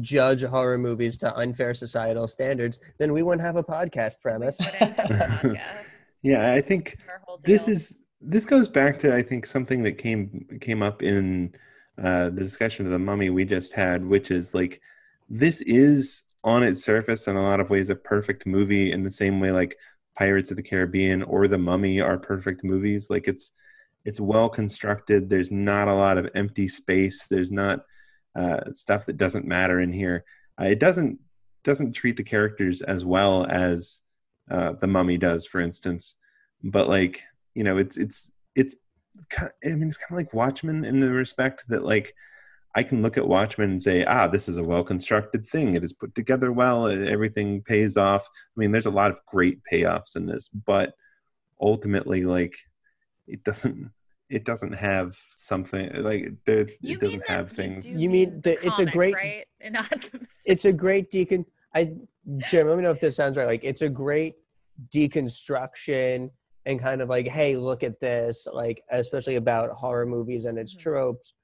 judge 0.00 0.42
horror 0.42 0.78
movies 0.78 1.16
to 1.18 1.34
unfair 1.36 1.74
societal 1.74 2.28
standards, 2.28 2.78
then 2.98 3.12
we 3.12 3.22
wouldn't 3.22 3.42
have 3.42 3.56
a 3.56 3.64
podcast 3.64 4.20
premise. 4.20 4.58
We 4.60 4.86
wouldn't 4.88 4.98
have 4.98 5.44
a 5.44 5.48
podcast. 5.48 6.02
yeah, 6.22 6.52
I 6.52 6.60
think 6.60 6.98
this 7.42 7.68
is 7.68 7.98
this 8.20 8.46
goes 8.46 8.68
back 8.68 8.98
to 9.00 9.14
I 9.14 9.22
think 9.22 9.46
something 9.46 9.82
that 9.82 9.98
came 9.98 10.46
came 10.60 10.82
up 10.82 11.02
in 11.02 11.54
uh, 12.02 12.30
the 12.30 12.42
discussion 12.42 12.84
of 12.86 12.92
the 12.92 12.98
mummy 12.98 13.30
we 13.30 13.44
just 13.44 13.72
had, 13.72 14.04
which 14.04 14.30
is 14.30 14.54
like 14.54 14.80
this 15.28 15.60
is 15.62 16.22
on 16.44 16.62
its 16.62 16.82
surface 16.82 17.26
in 17.26 17.36
a 17.36 17.42
lot 17.42 17.60
of 17.60 17.70
ways 17.70 17.90
a 17.90 17.94
perfect 17.96 18.46
movie 18.46 18.92
in 18.92 19.02
the 19.02 19.10
same 19.10 19.40
way 19.40 19.50
like 19.50 19.76
Pirates 20.16 20.50
of 20.50 20.56
the 20.56 20.62
Caribbean 20.62 21.22
or 21.24 21.46
The 21.46 21.58
Mummy 21.58 22.00
are 22.00 22.16
perfect 22.16 22.64
movies. 22.64 23.10
Like 23.10 23.28
it's 23.28 23.52
it's 24.04 24.20
well 24.20 24.48
constructed. 24.48 25.28
There's 25.28 25.50
not 25.50 25.88
a 25.88 25.94
lot 25.94 26.16
of 26.16 26.30
empty 26.34 26.68
space. 26.68 27.26
There's 27.26 27.50
not 27.50 27.80
uh, 28.36 28.72
stuff 28.72 29.06
that 29.06 29.16
doesn't 29.16 29.46
matter 29.46 29.80
in 29.80 29.92
here. 29.92 30.24
Uh, 30.60 30.66
it 30.66 30.78
doesn't 30.78 31.18
doesn't 31.64 31.92
treat 31.92 32.16
the 32.16 32.22
characters 32.22 32.82
as 32.82 33.04
well 33.04 33.46
as 33.46 34.00
uh, 34.50 34.72
the 34.80 34.86
Mummy 34.86 35.18
does, 35.18 35.46
for 35.46 35.60
instance. 35.60 36.14
But 36.62 36.88
like 36.88 37.24
you 37.54 37.64
know, 37.64 37.78
it's 37.78 37.96
it's 37.96 38.30
it's. 38.54 38.76
I 39.32 39.48
mean, 39.64 39.88
it's 39.88 39.96
kind 39.96 40.10
of 40.10 40.18
like 40.18 40.34
Watchmen 40.34 40.84
in 40.84 41.00
the 41.00 41.10
respect 41.10 41.64
that 41.68 41.82
like 41.82 42.14
I 42.76 42.82
can 42.82 43.00
look 43.00 43.16
at 43.16 43.26
Watchmen 43.26 43.70
and 43.70 43.82
say, 43.82 44.04
ah, 44.04 44.28
this 44.28 44.48
is 44.50 44.58
a 44.58 44.62
well 44.62 44.84
constructed 44.84 45.46
thing. 45.46 45.74
It 45.74 45.82
is 45.82 45.94
put 45.94 46.14
together 46.14 46.52
well. 46.52 46.86
Everything 46.86 47.62
pays 47.62 47.96
off. 47.96 48.28
I 48.28 48.60
mean, 48.60 48.70
there's 48.70 48.84
a 48.84 48.90
lot 48.90 49.10
of 49.10 49.24
great 49.24 49.60
payoffs 49.72 50.14
in 50.14 50.26
this, 50.26 50.50
but 50.50 50.94
ultimately, 51.58 52.24
like, 52.24 52.54
it 53.26 53.42
doesn't. 53.44 53.90
It 54.28 54.44
doesn't 54.44 54.72
have 54.72 55.14
something 55.36 55.90
like 56.02 56.32
there, 56.46 56.66
it 56.82 57.00
doesn't 57.00 57.28
have 57.28 57.50
you 57.50 57.56
things. 57.56 57.84
do 57.84 57.98
You 58.00 58.10
mean 58.10 58.40
the- 58.40 58.58
it's 58.66 58.78
a 58.80 58.86
great- 58.86 59.14
right? 59.14 59.44
It's 60.44 60.64
a 60.64 60.72
great 60.72 61.10
decon. 61.10 61.44
I 61.74 61.94
Jim, 62.50 62.66
let 62.66 62.76
me 62.76 62.82
know 62.82 62.90
if 62.90 63.00
this 63.00 63.14
sounds 63.16 63.36
right. 63.36 63.46
Like 63.46 63.62
it's 63.64 63.82
a 63.82 63.88
great 63.88 64.34
deconstruction 64.92 66.30
and 66.64 66.80
kind 66.80 67.00
of 67.00 67.08
like, 67.08 67.28
hey, 67.28 67.56
look 67.56 67.82
at 67.84 68.00
this. 68.00 68.46
Like 68.52 68.82
especially 68.90 69.36
about 69.36 69.70
horror 69.70 70.06
movies 70.06 70.44
and 70.44 70.58
its 70.58 70.74
Mhm. 70.74 70.80
tropes, 70.80 71.34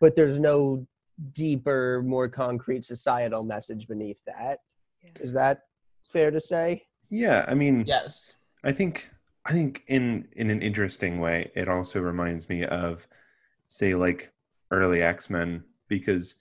but 0.00 0.14
there's 0.14 0.38
no 0.38 0.86
deeper, 1.32 2.02
more 2.04 2.28
concrete 2.28 2.84
societal 2.84 3.42
message 3.42 3.88
beneath 3.88 4.18
that. 4.26 4.60
Yeah. 5.02 5.10
Is 5.20 5.32
that 5.32 5.62
fair 6.04 6.30
to 6.30 6.40
say? 6.40 6.86
Yeah, 7.08 7.44
I 7.48 7.54
mean, 7.54 7.84
Yes. 7.86 8.34
I 8.62 8.72
think 8.72 9.08
I 9.48 9.52
think 9.52 9.82
in 9.86 10.26
in 10.32 10.50
an 10.50 10.60
interesting 10.60 11.20
way, 11.20 11.50
it 11.54 11.68
also 11.68 12.00
reminds 12.00 12.48
me 12.48 12.64
of, 12.64 13.06
say, 13.68 13.94
like 13.94 14.32
early 14.70 15.02
X 15.02 15.30
Men 15.30 15.62
because, 15.88 16.34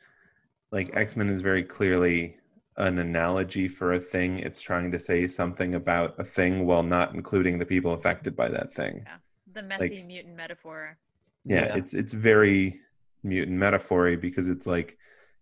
like 0.72 0.90
X 0.95 1.16
Men 1.16 1.30
is 1.30 1.42
very 1.42 1.64
clearly 1.64 2.38
an 2.77 2.98
analogy 3.00 3.67
for 3.67 3.93
a 3.93 4.00
thing. 4.00 4.40
It's 4.40 4.59
trying 4.61 4.92
to 4.92 5.00
say 5.00 5.27
something 5.27 5.75
about 5.75 6.16
a 6.19 6.24
thing 6.24 6.66
while 6.66 6.84
not 6.84 7.14
including 7.14 7.59
the 7.59 7.66
people 7.66 7.93
affected 7.93 8.35
by 8.35 8.50
that 8.50 8.72
thing. 8.72 9.03
Yeah. 9.06 9.17
The 9.53 9.61
messy 9.61 9.98
Like- 10.00 10.08
mutant 10.08 10.35
metaphor. 10.35 10.98
Yeah, 11.45 11.67
Yeah. 11.67 11.75
it's 11.77 11.93
it's 11.93 12.14
very 12.14 12.80
mutant 13.24 13.58
metaphory 13.59 14.19
because 14.19 14.48
it's 14.50 14.66
like 14.67 14.98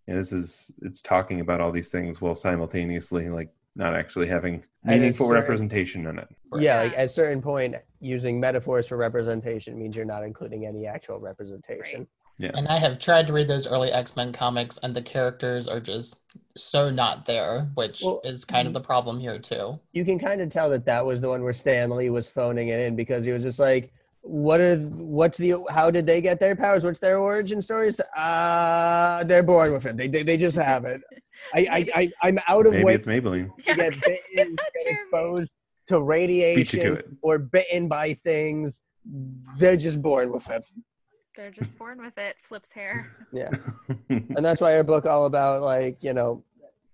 you 0.06 0.12
know, 0.12 0.20
this 0.20 0.32
is 0.34 0.70
it's 0.82 1.00
talking 1.00 1.40
about 1.40 1.62
all 1.62 1.70
these 1.72 1.90
things 1.90 2.20
while 2.20 2.34
simultaneously 2.34 3.30
like 3.30 3.50
not 3.76 3.94
actually 3.94 4.26
having 4.28 4.64
meaningful 4.84 5.26
certain- 5.26 5.40
representation 5.42 6.06
in 6.06 6.18
it. 6.18 6.28
Yeah, 6.58 6.82
like 6.82 6.92
at 6.96 7.06
a 7.06 7.08
certain 7.08 7.42
point, 7.42 7.74
using 8.00 8.38
metaphors 8.38 8.86
for 8.86 8.96
representation 8.96 9.78
means 9.78 9.96
you're 9.96 10.04
not 10.04 10.22
including 10.24 10.66
any 10.66 10.86
actual 10.86 11.18
representation. 11.18 12.06
Yeah. 12.38 12.50
And 12.54 12.66
I 12.68 12.78
have 12.78 12.98
tried 12.98 13.26
to 13.28 13.32
read 13.32 13.46
those 13.48 13.66
early 13.66 13.92
X 13.92 14.16
Men 14.16 14.32
comics, 14.32 14.78
and 14.82 14.94
the 14.94 15.02
characters 15.02 15.68
are 15.68 15.80
just 15.80 16.16
so 16.56 16.90
not 16.90 17.26
there, 17.26 17.68
which 17.74 18.02
Well, 18.04 18.20
is 18.24 18.44
kind 18.44 18.66
of 18.66 18.74
the 18.74 18.80
problem 18.80 19.18
here 19.20 19.38
too. 19.38 19.78
You 19.92 20.04
can 20.04 20.18
kind 20.18 20.40
of 20.40 20.50
tell 20.50 20.68
that 20.70 20.84
that 20.86 21.04
was 21.06 21.20
the 21.20 21.28
one 21.28 21.42
where 21.44 21.52
Stan 21.52 21.90
Lee 21.90 22.10
was 22.10 22.28
phoning 22.28 22.68
it 22.68 22.80
in 22.80 22.96
because 22.96 23.24
he 23.24 23.30
was 23.32 23.42
just 23.44 23.60
like, 23.60 23.92
"What 24.22 24.60
are 24.60 24.76
what's 24.78 25.38
the 25.38 25.54
how 25.70 25.90
did 25.92 26.06
they 26.06 26.20
get 26.20 26.40
their 26.40 26.56
powers? 26.56 26.82
What's 26.84 26.98
their 26.98 27.18
origin 27.18 27.62
stories? 27.62 28.00
Uh 28.16 29.22
they're 29.26 29.42
born 29.44 29.72
with 29.72 29.86
it. 29.86 29.96
They 29.96 30.08
they, 30.08 30.22
they 30.24 30.36
just 30.36 30.56
have 30.56 30.84
it. 30.84 31.02
I 31.54 31.66
I, 31.70 31.86
I 31.94 32.12
I'm 32.22 32.38
out 32.48 32.66
of 32.66 32.72
Maybe 32.72 32.84
way 32.84 32.94
it's 32.94 33.06
Maybelline. 33.06 33.50
Yeah, 33.66 33.74
to 33.74 33.80
get 33.80 34.00
gonna 34.00 34.16
bitten, 34.36 34.56
get 34.56 34.92
exposed 34.92 35.54
to 35.88 36.02
radiation 36.02 36.80
to 36.80 37.04
or 37.22 37.38
bitten 37.38 37.88
by 37.88 38.14
things. 38.14 38.80
They're 39.58 39.76
just 39.76 40.00
born 40.00 40.32
with 40.32 40.48
it. 40.50 40.64
They're 41.36 41.50
just 41.50 41.76
born 41.76 42.00
with 42.02 42.16
it. 42.16 42.36
Flips 42.42 42.72
hair. 42.72 43.16
Yeah. 43.32 43.50
and 44.08 44.44
that's 44.44 44.60
why 44.60 44.76
our 44.76 44.84
book 44.84 45.06
all 45.06 45.26
about 45.26 45.62
like 45.62 45.98
you 46.00 46.12
know 46.12 46.44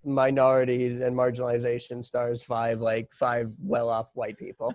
minorities 0.04 1.02
and 1.02 1.14
marginalization 1.14 2.02
stars 2.02 2.42
five 2.42 2.80
like 2.80 3.10
five 3.14 3.54
well-off 3.62 4.08
white 4.14 4.38
people 4.38 4.74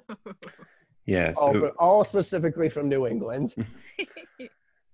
yeah. 1.07 1.33
all, 1.35 1.51
So 1.51 1.59
fro- 1.59 1.73
all 1.79 2.03
specifically 2.03 2.69
from 2.69 2.87
new 2.87 3.07
england 3.07 3.55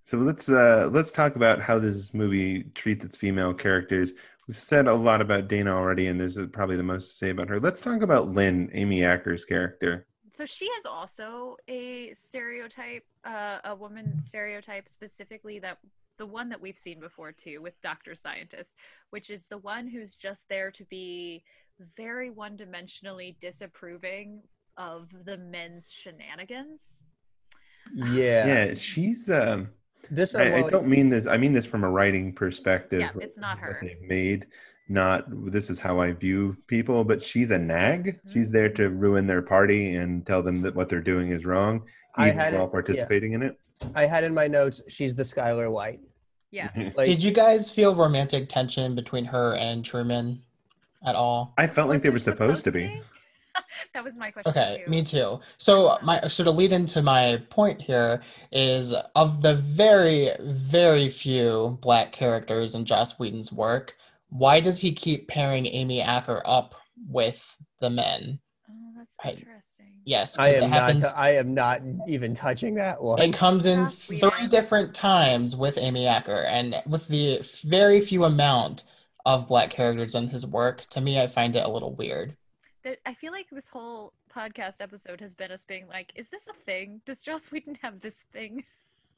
So 0.04 0.18
let's 0.18 0.50
uh, 0.50 0.90
let's 0.92 1.12
talk 1.12 1.38
about 1.38 1.62
how 1.62 1.80
this 1.80 2.14
movie 2.14 2.64
treats 2.76 3.06
its 3.06 3.16
female 3.16 3.54
characters. 3.54 4.12
We've 4.48 4.58
said 4.58 4.88
a 4.88 4.94
lot 4.94 5.22
about 5.22 5.48
Dana 5.48 5.72
already, 5.72 6.08
and 6.08 6.20
there's 6.20 6.38
probably 6.48 6.76
the 6.76 6.84
most 6.84 7.08
to 7.08 7.14
say 7.14 7.30
about 7.30 7.50
her. 7.50 7.60
Let's 7.60 7.80
talk 7.80 8.02
about 8.02 8.30
Lin, 8.30 8.70
Amy 8.74 9.04
Acker's 9.04 9.46
character. 9.46 10.08
so 10.30 10.46
she 10.46 10.66
is 10.66 10.86
also 10.86 11.58
a 11.68 12.14
stereotype, 12.14 13.06
uh, 13.24 13.60
a 13.66 13.76
woman 13.76 14.20
stereotype 14.20 14.90
specifically 14.90 15.60
that 15.60 15.78
the 16.18 16.26
one 16.26 16.50
that 16.50 16.62
we've 16.62 16.78
seen 16.78 17.00
before 17.00 17.32
too 17.32 17.62
with 17.62 17.80
Doctor 17.82 18.16
Scientist, 18.16 18.78
which 19.12 19.30
is 19.30 19.48
the 19.48 19.58
one 19.58 19.88
who's 19.88 20.16
just 20.16 20.48
there 20.50 20.72
to 20.72 20.86
be 20.86 21.44
very 21.98 22.30
one-dimensionally 22.30 23.40
disapproving 23.40 24.42
of 24.78 25.12
the 25.26 25.38
men's 25.38 25.92
shenanigans. 25.92 27.06
yeah, 27.94 28.46
Yeah, 28.46 28.74
she's. 28.76 29.30
Um, 29.30 29.70
this 30.10 30.34
I, 30.36 30.58
I 30.58 30.70
don't 30.70 30.88
mean 30.88 31.10
this. 31.10 31.28
I 31.28 31.38
mean 31.38 31.54
this 31.54 31.66
from 31.66 31.84
a 31.84 31.90
writing 31.90 32.34
perspective. 32.34 33.02
Yeah, 33.02 33.12
it's 33.16 33.38
not 33.38 33.58
what 33.62 33.74
her. 33.74 33.80
they've 33.82 34.02
made. 34.02 34.48
Not 34.90 35.26
this 35.52 35.70
is 35.70 35.80
how 35.80 36.00
I 36.00 36.12
view 36.12 36.58
people, 36.68 37.04
but 37.04 37.24
she's 37.24 37.52
a 37.52 37.58
nag. 37.58 38.08
Mm-hmm. 38.08 38.32
She's 38.32 38.52
there 38.52 38.70
to 38.70 38.90
ruin 38.90 39.28
their 39.28 39.42
party 39.42 39.96
and 39.96 40.26
tell 40.26 40.44
them 40.44 40.58
that 40.60 40.76
what 40.76 40.90
they're 40.90 41.02
doing 41.02 41.32
is 41.32 41.46
wrong, 41.46 41.84
I 42.16 42.28
even 42.28 42.38
had 42.38 42.54
it- 42.54 42.58
while 42.58 42.66
yeah. 42.66 42.72
participating 42.72 43.34
in 43.34 43.42
it. 43.44 43.58
i 43.96 44.06
had 44.06 44.24
in 44.24 44.34
my 44.34 44.48
notes 44.48 44.82
she's 44.88 45.16
the 45.16 45.24
skyler 45.24 45.72
white 45.72 46.00
Yeah. 46.52 46.70
like 46.96 47.08
Did 47.08 47.24
you 47.24 47.32
guys 47.32 47.72
feel 47.72 47.96
romantic 47.96 48.50
tension 48.50 48.94
between 48.96 49.26
her 49.26 49.56
and 49.56 49.84
Truman 49.84 50.42
at 51.06 51.16
all? 51.16 51.54
I 51.58 51.68
felt 51.68 51.90
like 51.90 52.00
they 52.00 52.04
there 52.04 52.12
were 52.12 52.20
supposed 52.20 52.64
to 52.66 52.72
be. 52.72 53.02
that 53.94 54.04
was 54.04 54.18
my 54.18 54.32
question 54.32 54.52
Okay, 54.52 54.84
too. 54.86 54.90
me 54.92 55.04
too. 55.04 55.40
So 55.58 55.98
my 56.04 56.22
so 56.28 56.44
to 56.44 56.52
lead 56.52 56.72
into 56.72 57.02
my 57.02 57.42
point 57.50 57.82
here 57.82 58.22
is 58.52 58.94
of 59.16 59.42
the 59.42 59.56
very 59.56 60.30
very 60.42 61.10
few 61.10 61.78
black 61.82 62.12
characters 62.12 62.76
in 62.76 62.86
Joss 62.86 63.20
Whedon's 63.20 63.52
work, 63.52 63.96
why 64.30 64.60
does 64.60 64.80
he 64.80 64.92
keep 64.94 65.28
pairing 65.28 65.66
Amy 65.66 66.02
Acker 66.02 66.42
up 66.46 66.76
with 67.10 67.58
the 67.80 67.90
men? 67.90 68.40
Oh, 68.70 68.74
that's 68.98 69.18
I- 69.24 69.32
interesting. 69.32 69.88
Yes, 70.04 70.40
i 70.40 70.50
am 70.50 70.64
it 70.64 70.68
happens. 70.70 71.04
not 71.04 71.14
i 71.16 71.36
am 71.36 71.54
not 71.54 71.82
even 72.08 72.34
touching 72.34 72.74
that 72.76 73.00
one 73.04 73.22
It 73.22 73.34
comes 73.36 73.68
in 73.68 73.84
Joss 73.86 74.06
three 74.06 74.18
Whedon. 74.20 74.50
different 74.50 74.96
times 74.96 75.56
with 75.56 75.78
Amy 75.78 76.08
Acker, 76.08 76.44
and 76.48 76.76
with 76.88 77.08
the 77.08 77.40
very 77.66 78.02
few 78.02 78.24
amount 78.24 78.86
of 79.28 79.48
black 79.48 79.70
characters 79.70 80.16
in 80.16 80.28
his 80.28 80.48
work, 80.48 80.86
to 80.90 81.02
me, 81.02 81.22
I 81.22 81.28
find 81.28 81.56
it 81.56 81.64
a 81.64 81.70
little 81.70 81.94
weird. 81.94 82.36
That- 82.84 83.00
I 83.06 83.14
feel 83.14 83.32
like 83.32 83.48
this 83.52 83.70
whole 83.70 84.14
podcast 84.34 84.82
episode 84.82 85.22
has 85.22 85.36
been 85.36 85.52
us 85.52 85.66
being 85.66 85.88
like, 85.88 86.12
is 86.16 86.30
this 86.30 86.48
a 86.48 86.54
thing? 86.54 87.02
Does 87.06 87.24
Joss 87.24 87.52
Whedon 87.52 87.78
have 87.82 88.00
this 88.00 88.24
thing? 88.32 88.64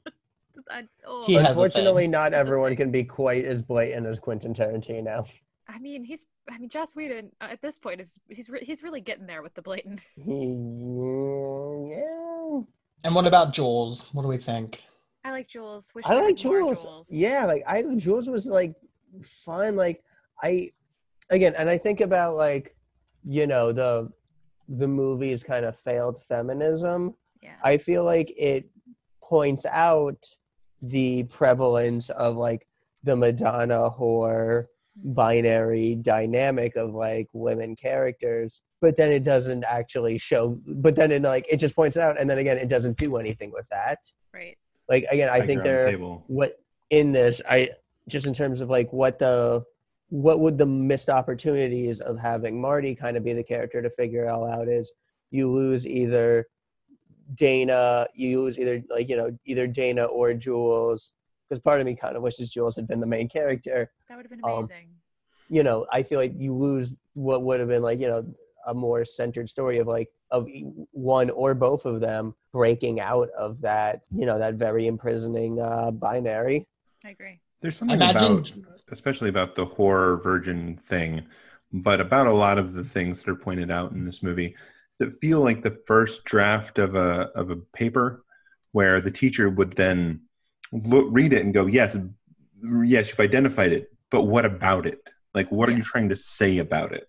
I, 0.70 0.84
oh, 1.06 1.24
He 1.24 1.36
unfortunately 1.36 2.06
not 2.06 2.32
Has 2.32 2.46
a 2.46 2.48
everyone 2.48 2.76
can 2.76 2.90
be 2.90 3.04
quite 3.04 3.44
as 3.44 3.62
blatant 3.62 4.06
as 4.06 4.18
quentin 4.18 4.54
tarantino 4.54 5.28
I 5.68 5.78
mean, 5.78 6.04
he's. 6.04 6.26
I 6.50 6.58
mean, 6.58 6.68
Joss 6.68 6.94
Whedon 6.94 7.30
uh, 7.40 7.48
at 7.50 7.62
this 7.62 7.78
point 7.78 8.00
is 8.00 8.20
he's 8.28 8.50
re- 8.50 8.62
he's 8.62 8.82
really 8.82 9.00
getting 9.00 9.26
there 9.26 9.42
with 9.42 9.54
the 9.54 9.62
blatant. 9.62 10.00
he 10.16 10.46
yeah 11.90 12.60
And 13.04 13.14
what 13.14 13.26
about 13.26 13.52
Jules? 13.52 14.06
What 14.12 14.22
do 14.22 14.28
we 14.28 14.36
think? 14.36 14.82
I 15.24 15.30
like 15.30 15.48
Jules. 15.48 15.90
Wish 15.94 16.04
I 16.06 16.20
like 16.20 16.36
Jules. 16.36 16.82
Jules. 16.82 17.08
Yeah, 17.10 17.46
like 17.46 17.62
I 17.66 17.82
Jules 17.96 18.28
was 18.28 18.46
like 18.46 18.74
fun. 19.22 19.74
Like 19.74 20.02
I 20.42 20.70
again, 21.30 21.54
and 21.56 21.70
I 21.70 21.78
think 21.78 22.02
about 22.02 22.36
like 22.36 22.76
you 23.24 23.46
know 23.46 23.72
the 23.72 24.10
the 24.68 24.88
movie's 24.88 25.42
kind 25.42 25.64
of 25.64 25.78
failed 25.78 26.22
feminism. 26.22 27.14
Yeah. 27.42 27.56
I 27.62 27.76
feel 27.76 28.04
like 28.04 28.32
it 28.36 28.68
points 29.22 29.66
out 29.66 30.24
the 30.82 31.24
prevalence 31.24 32.10
of 32.10 32.36
like 32.36 32.66
the 33.02 33.16
Madonna 33.16 33.90
whore 33.90 34.66
mm-hmm. 34.98 35.14
binary 35.14 35.94
dynamic 35.96 36.76
of 36.76 36.94
like 36.94 37.28
women 37.32 37.76
characters 37.76 38.60
but 38.80 38.98
then 38.98 39.10
it 39.12 39.24
doesn't 39.24 39.64
actually 39.64 40.18
show 40.18 40.60
but 40.66 40.94
then 40.94 41.10
it 41.10 41.22
like 41.22 41.46
it 41.50 41.56
just 41.56 41.74
points 41.74 41.96
it 41.96 42.02
out 42.02 42.20
and 42.20 42.28
then 42.28 42.36
again 42.36 42.58
it 42.58 42.68
doesn't 42.68 42.98
do 42.98 43.16
anything 43.16 43.50
with 43.50 43.66
that 43.70 43.98
right. 44.34 44.58
like 44.90 45.06
again 45.10 45.30
i 45.30 45.38
Like 45.38 45.46
think 45.46 45.62
they're 45.62 45.90
the 45.90 45.96
what 46.26 46.60
in 46.90 47.12
this 47.12 47.40
i 47.48 47.70
just 48.08 48.26
in 48.26 48.34
terms 48.34 48.60
of 48.60 48.68
like 48.68 48.92
what 48.92 49.18
the 49.18 49.64
what 50.14 50.38
would 50.38 50.56
the 50.56 50.64
missed 50.66 51.10
opportunities 51.10 52.00
of 52.00 52.16
having 52.20 52.60
marty 52.60 52.94
kind 52.94 53.16
of 53.16 53.24
be 53.24 53.32
the 53.32 53.42
character 53.42 53.82
to 53.82 53.90
figure 53.90 54.28
all 54.30 54.46
out 54.46 54.68
is 54.68 54.92
you 55.32 55.50
lose 55.50 55.84
either 55.88 56.46
dana 57.34 58.06
you 58.14 58.40
lose 58.42 58.56
either 58.56 58.80
like 58.90 59.08
you 59.08 59.16
know 59.16 59.36
either 59.44 59.66
dana 59.66 60.04
or 60.04 60.32
jules 60.32 61.10
because 61.48 61.60
part 61.60 61.80
of 61.80 61.86
me 61.86 61.96
kind 61.96 62.16
of 62.16 62.22
wishes 62.22 62.48
jules 62.48 62.76
had 62.76 62.86
been 62.86 63.00
the 63.00 63.06
main 63.06 63.28
character 63.28 63.90
That 64.08 64.16
would 64.16 64.26
have 64.26 64.30
been 64.30 64.44
Um, 64.44 64.58
amazing. 64.58 64.90
you 65.48 65.64
know 65.64 65.84
i 65.92 66.00
feel 66.04 66.20
like 66.20 66.34
you 66.36 66.54
lose 66.54 66.96
what 67.14 67.42
would 67.42 67.58
have 67.58 67.68
been 67.68 67.82
like 67.82 67.98
you 67.98 68.06
know 68.06 68.24
a 68.66 68.74
more 68.74 69.04
centered 69.04 69.48
story 69.50 69.78
of 69.78 69.88
like 69.88 70.10
of 70.30 70.46
one 70.92 71.28
or 71.30 71.54
both 71.54 71.86
of 71.86 72.00
them 72.00 72.34
breaking 72.52 73.00
out 73.00 73.30
of 73.30 73.60
that 73.62 74.02
you 74.14 74.26
know 74.26 74.38
that 74.38 74.54
very 74.54 74.86
imprisoning 74.86 75.60
uh 75.60 75.90
binary 75.90 76.68
I 77.04 77.10
agree. 77.10 77.40
There's 77.64 77.78
something 77.78 77.96
Imagine 77.96 78.32
about, 78.32 78.52
especially 78.92 79.30
about 79.30 79.54
the 79.54 79.64
horror 79.64 80.18
virgin 80.18 80.76
thing, 80.76 81.24
but 81.72 81.98
about 81.98 82.26
a 82.26 82.32
lot 82.34 82.58
of 82.58 82.74
the 82.74 82.84
things 82.84 83.22
that 83.22 83.30
are 83.30 83.36
pointed 83.36 83.70
out 83.70 83.92
in 83.92 84.04
this 84.04 84.22
movie 84.22 84.54
that 84.98 85.18
feel 85.18 85.40
like 85.40 85.62
the 85.62 85.80
first 85.86 86.24
draft 86.24 86.78
of 86.78 86.94
a 86.94 87.30
of 87.34 87.48
a 87.48 87.56
paper, 87.56 88.22
where 88.72 89.00
the 89.00 89.10
teacher 89.10 89.48
would 89.48 89.72
then 89.72 90.20
look, 90.72 91.06
read 91.10 91.32
it 91.32 91.42
and 91.42 91.54
go, 91.54 91.64
"Yes, 91.64 91.96
yes, 92.84 93.08
you've 93.08 93.20
identified 93.20 93.72
it, 93.72 93.90
but 94.10 94.24
what 94.24 94.44
about 94.44 94.84
it? 94.84 95.08
Like, 95.32 95.50
what 95.50 95.70
are 95.70 95.74
you 95.74 95.82
trying 95.82 96.10
to 96.10 96.16
say 96.16 96.58
about 96.58 96.92
it? 96.92 97.08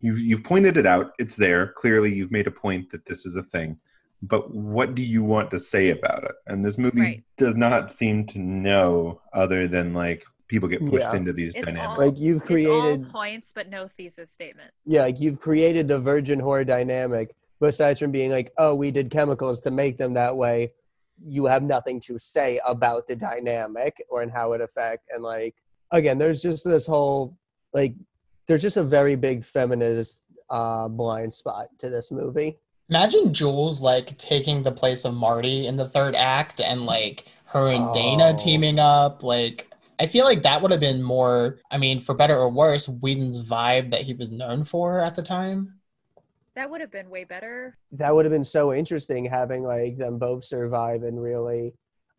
You've 0.00 0.20
you've 0.20 0.44
pointed 0.44 0.78
it 0.78 0.86
out. 0.86 1.12
It's 1.18 1.36
there. 1.36 1.74
Clearly, 1.76 2.14
you've 2.14 2.32
made 2.32 2.46
a 2.46 2.50
point 2.50 2.88
that 2.92 3.04
this 3.04 3.26
is 3.26 3.36
a 3.36 3.42
thing." 3.42 3.78
But 4.22 4.54
what 4.54 4.94
do 4.94 5.02
you 5.02 5.22
want 5.22 5.50
to 5.52 5.58
say 5.60 5.90
about 5.90 6.24
it? 6.24 6.32
And 6.46 6.64
this 6.64 6.76
movie 6.76 7.00
Right. 7.00 7.24
does 7.38 7.56
not 7.56 7.90
seem 7.90 8.26
to 8.28 8.38
know 8.38 9.20
other 9.32 9.66
than 9.66 9.94
like 9.94 10.24
people 10.46 10.68
get 10.68 10.80
pushed 10.80 10.96
Yeah. 11.04 11.16
into 11.16 11.32
these 11.32 11.54
It's 11.54 11.64
dynamics. 11.64 11.90
all- 11.98 12.06
like 12.06 12.18
you've 12.18 12.42
It's 12.42 12.50
all 12.50 12.80
created 12.82 13.08
points, 13.10 13.52
but 13.54 13.68
no 13.70 13.86
thesis 13.86 14.30
statement. 14.32 14.72
yeah 14.84 15.02
like 15.02 15.20
you've 15.20 15.38
created 15.40 15.86
the 15.88 15.98
virgin 16.00 16.40
horror 16.40 16.64
dynamic 16.64 17.34
but 17.60 17.68
aside 17.68 17.98
from 17.98 18.10
being 18.10 18.30
like 18.32 18.50
oh 18.58 18.74
we 18.74 18.90
did 18.90 19.10
chemicals 19.10 19.60
to 19.60 19.70
make 19.70 19.96
them 19.96 20.12
that 20.14 20.36
way 20.36 20.72
you 21.24 21.44
have 21.46 21.62
nothing 21.62 22.00
to 22.00 22.18
say 22.18 22.60
about 22.66 23.06
the 23.06 23.14
dynamic 23.14 24.02
or 24.08 24.22
and 24.22 24.32
how 24.32 24.52
it 24.54 24.60
affect 24.60 25.04
and 25.14 25.22
like 25.22 25.54
again 25.92 26.18
there's 26.18 26.42
just 26.42 26.64
this 26.64 26.84
whole 26.86 27.36
like 27.72 27.94
there's 28.48 28.62
just 28.62 28.76
a 28.76 28.82
very 28.82 29.14
big 29.14 29.44
feminist 29.44 30.24
uh 30.50 30.88
blind 30.88 31.32
spot 31.32 31.68
to 31.78 31.88
this 31.88 32.10
movie 32.10 32.58
Imagine 32.90 33.32
Jules 33.32 33.80
like 33.80 34.18
taking 34.18 34.62
the 34.62 34.72
place 34.72 35.04
of 35.04 35.14
Marty 35.14 35.66
in 35.66 35.76
the 35.76 35.88
third 35.88 36.14
act 36.16 36.60
and 36.60 36.82
like 36.86 37.24
her 37.46 37.68
and 37.68 37.84
Oh. 37.86 37.94
Dana 37.94 38.36
teaming 38.36 38.78
up. 38.78 39.22
Like 39.22 39.68
I 40.00 40.06
feel 40.06 40.24
like 40.24 40.42
that 40.42 40.60
would 40.60 40.70
have 40.70 40.80
been 40.80 41.02
more, 41.02 41.58
I 41.70 41.78
mean, 41.78 42.00
for 42.00 42.14
better 42.14 42.36
or 42.36 42.50
worse, 42.50 42.88
Whedon's 42.88 43.46
vibe 43.48 43.90
that 43.92 44.02
he 44.02 44.14
was 44.14 44.30
known 44.30 44.64
for 44.64 44.98
at 45.00 45.14
the 45.14 45.22
time. 45.22 45.74
That 46.56 46.68
would 46.70 46.80
have 46.80 46.90
been 46.90 47.10
way 47.10 47.24
better. 47.24 47.76
that 47.92 48.12
would 48.14 48.24
have 48.24 48.32
been 48.32 48.44
so 48.44 48.72
interesting 48.74 49.24
having 49.24 49.62
like 49.62 49.96
them 49.96 50.18
both 50.18 50.44
survive 50.44 51.04
and 51.04 51.22
really 51.22 51.72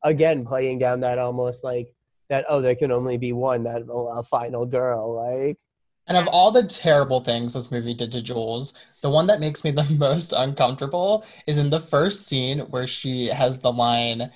again 0.04 0.46
playing 0.46 0.80
down 0.80 1.02
that 1.02 1.20
almost 1.20 1.64
like 1.64 1.94
that 2.30 2.46
oh 2.50 2.60
there 2.62 2.76
can 2.76 2.92
only 2.92 3.18
be 3.18 3.34
one 3.34 3.64
that 3.64 3.84
oh, 3.90 4.08
a 4.18 4.24
final 4.24 4.66
girl 4.66 5.14
like 5.16 5.60
And 6.08 6.18
of 6.18 6.28
all 6.28 6.52
the 6.52 6.64
terrible 6.64 7.22
things 7.22 7.54
this 7.54 7.72
movie 7.72 7.94
did 7.94 8.12
to 8.12 8.22
Jules, 8.22 8.74
the 9.02 9.10
one 9.10 9.28
that 9.28 9.40
makes 9.40 9.64
me 9.64 9.72
the 9.72 9.84
most 9.98 10.34
uncomfortable 10.34 11.24
is 11.48 11.58
in 11.58 11.70
the 11.70 11.80
first 11.80 12.28
scene 12.28 12.60
where 12.60 12.88
she 12.88 13.28
has 13.28 13.60
the 13.60 13.72
line, 13.72 14.32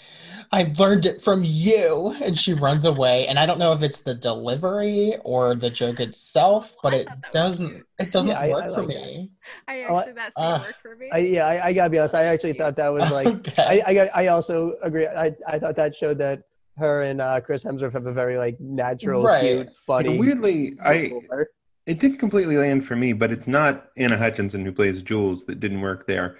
I 0.51 0.73
learned 0.77 1.05
it 1.05 1.21
from 1.21 1.43
you, 1.45 2.15
and 2.23 2.37
she 2.37 2.53
runs 2.53 2.85
away. 2.85 3.27
And 3.27 3.39
I 3.39 3.45
don't 3.45 3.59
know 3.59 3.73
if 3.73 3.83
it's 3.83 4.01
the 4.01 4.15
delivery 4.15 5.17
or 5.23 5.55
the 5.55 5.69
joke 5.71 5.99
itself, 5.99 6.77
but 6.83 6.93
it 6.93 7.07
thought 7.07 7.21
that 7.21 7.35
was 7.35 7.47
doesn't 7.47 7.75
cute. 7.75 7.85
it 7.99 8.11
doesn't 8.11 8.41
Yeah, 8.43 8.43
work 8.43 8.67
I 8.67 8.69
for 8.69 8.83
like 8.83 8.83
me. 8.83 9.31
I 9.67 9.81
Oh, 9.87 9.97
I- 9.97 10.05
actually 10.05 10.13
that 10.13 10.35
scene 10.37 10.57
uh, 10.57 10.59
worked 10.59 10.81
for 10.81 10.95
me. 10.95 11.13
I, 11.13 11.19
yeah 11.19 11.47
I, 11.47 11.67
I 11.67 11.73
gotta 11.73 11.89
be 11.89 11.99
honest 11.99 12.15
i 12.15 12.23
actually 12.25 12.53
thought 12.53 12.75
that 12.77 12.89
was 12.89 13.09
like 13.09 13.35
Okay. 13.47 13.67
I, 13.67 13.81
I 14.15 14.23
I 14.23 14.27
also 14.27 14.73
agree 14.83 15.07
I, 15.07 15.33
I 15.47 15.59
thought 15.59 15.75
that 15.77 15.95
showed 15.95 16.17
that 16.19 16.41
her 16.77 17.01
and 17.03 17.21
uh, 17.21 17.39
chris 17.41 17.63
hemsworth 17.63 17.93
have 17.93 18.05
a 18.05 18.13
very 18.13 18.37
like 18.37 18.59
natural 18.59 19.23
Right. 19.23 19.41
cute 19.41 19.75
funny 19.75 20.17
weirdly, 20.17 20.77
I 20.83 21.11
rapport. 21.13 21.47
it 21.85 21.99
didn't 21.99 22.17
completely 22.17 22.57
land 22.57 22.83
for 22.85 22.95
me, 22.95 23.13
but 23.13 23.31
it's 23.31 23.47
not 23.47 23.87
Anna 23.97 24.17
Hutchison 24.17 24.65
who 24.65 24.71
plays 24.71 25.01
Jules 25.01 25.45
that 25.45 25.59
didn't 25.59 25.81
work 25.81 26.07
there. 26.07 26.37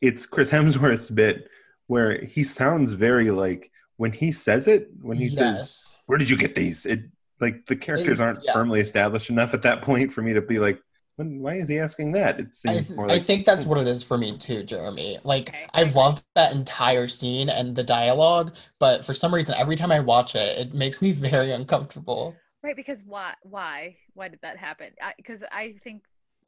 It's 0.00 0.26
Chris 0.26 0.50
Hemsworth's 0.56 1.10
bit 1.10 1.48
where 1.86 2.22
he 2.24 2.42
sounds 2.44 2.92
very 2.92 3.30
like 3.30 3.70
when 3.96 4.12
he 4.12 4.30
says 4.32 4.68
it, 4.68 4.90
when 5.00 5.16
he 5.16 5.28
says, 5.28 5.96
"Where 6.06 6.18
did 6.18 6.28
you 6.30 6.36
get 6.36 6.54
these?" 6.54 6.84
It 6.86 7.00
like 7.40 7.66
the 7.66 7.76
characters 7.76 8.20
It- 8.20 8.22
aren't 8.24 8.42
yeah. 8.44 8.52
firmly 8.52 8.80
established 8.80 9.30
enough 9.30 9.54
at 9.54 9.62
that 9.62 9.82
point 9.82 10.12
for 10.12 10.22
me 10.22 10.32
to 10.34 10.40
be 10.42 10.58
like, 10.58 10.76
when, 10.76 10.82
"Why 11.18 11.54
is 11.54 11.68
he 11.68 11.78
asking 11.78 12.12
that?" 12.12 12.40
It 12.40 12.48
I, 12.66 12.74
seems 12.74 12.90
more 12.90 13.10
I 13.10 13.18
think 13.18 13.44
that's 13.44 13.66
what 13.66 13.78
it 13.78 13.86
is 13.86 14.02
for 14.02 14.16
me 14.16 14.36
too, 14.36 14.62
Jeremy. 14.62 15.18
Like 15.24 15.54
I 15.74 15.84
loved 15.84 16.24
that 16.34 16.54
entire 16.54 17.08
scene 17.08 17.48
and 17.48 17.74
the 17.74 17.84
dialogue, 17.84 18.54
but 18.78 19.04
for 19.04 19.14
some 19.14 19.34
reason 19.34 19.54
every 19.58 19.76
time 19.76 19.92
I 19.92 20.00
watch 20.00 20.34
it, 20.34 20.58
it 20.58 20.74
makes 20.74 21.02
me 21.02 21.12
very 21.28 21.52
uncomfortable. 21.52 22.36
Right, 22.62 22.76
because 22.76 23.02
why? 23.06 23.34
Why? 23.42 23.96
Why 24.14 24.28
did 24.28 24.40
that 24.42 24.56
happen? 24.56 24.90
Because 25.16 25.44
I, 25.52 25.74
think 25.84 26.02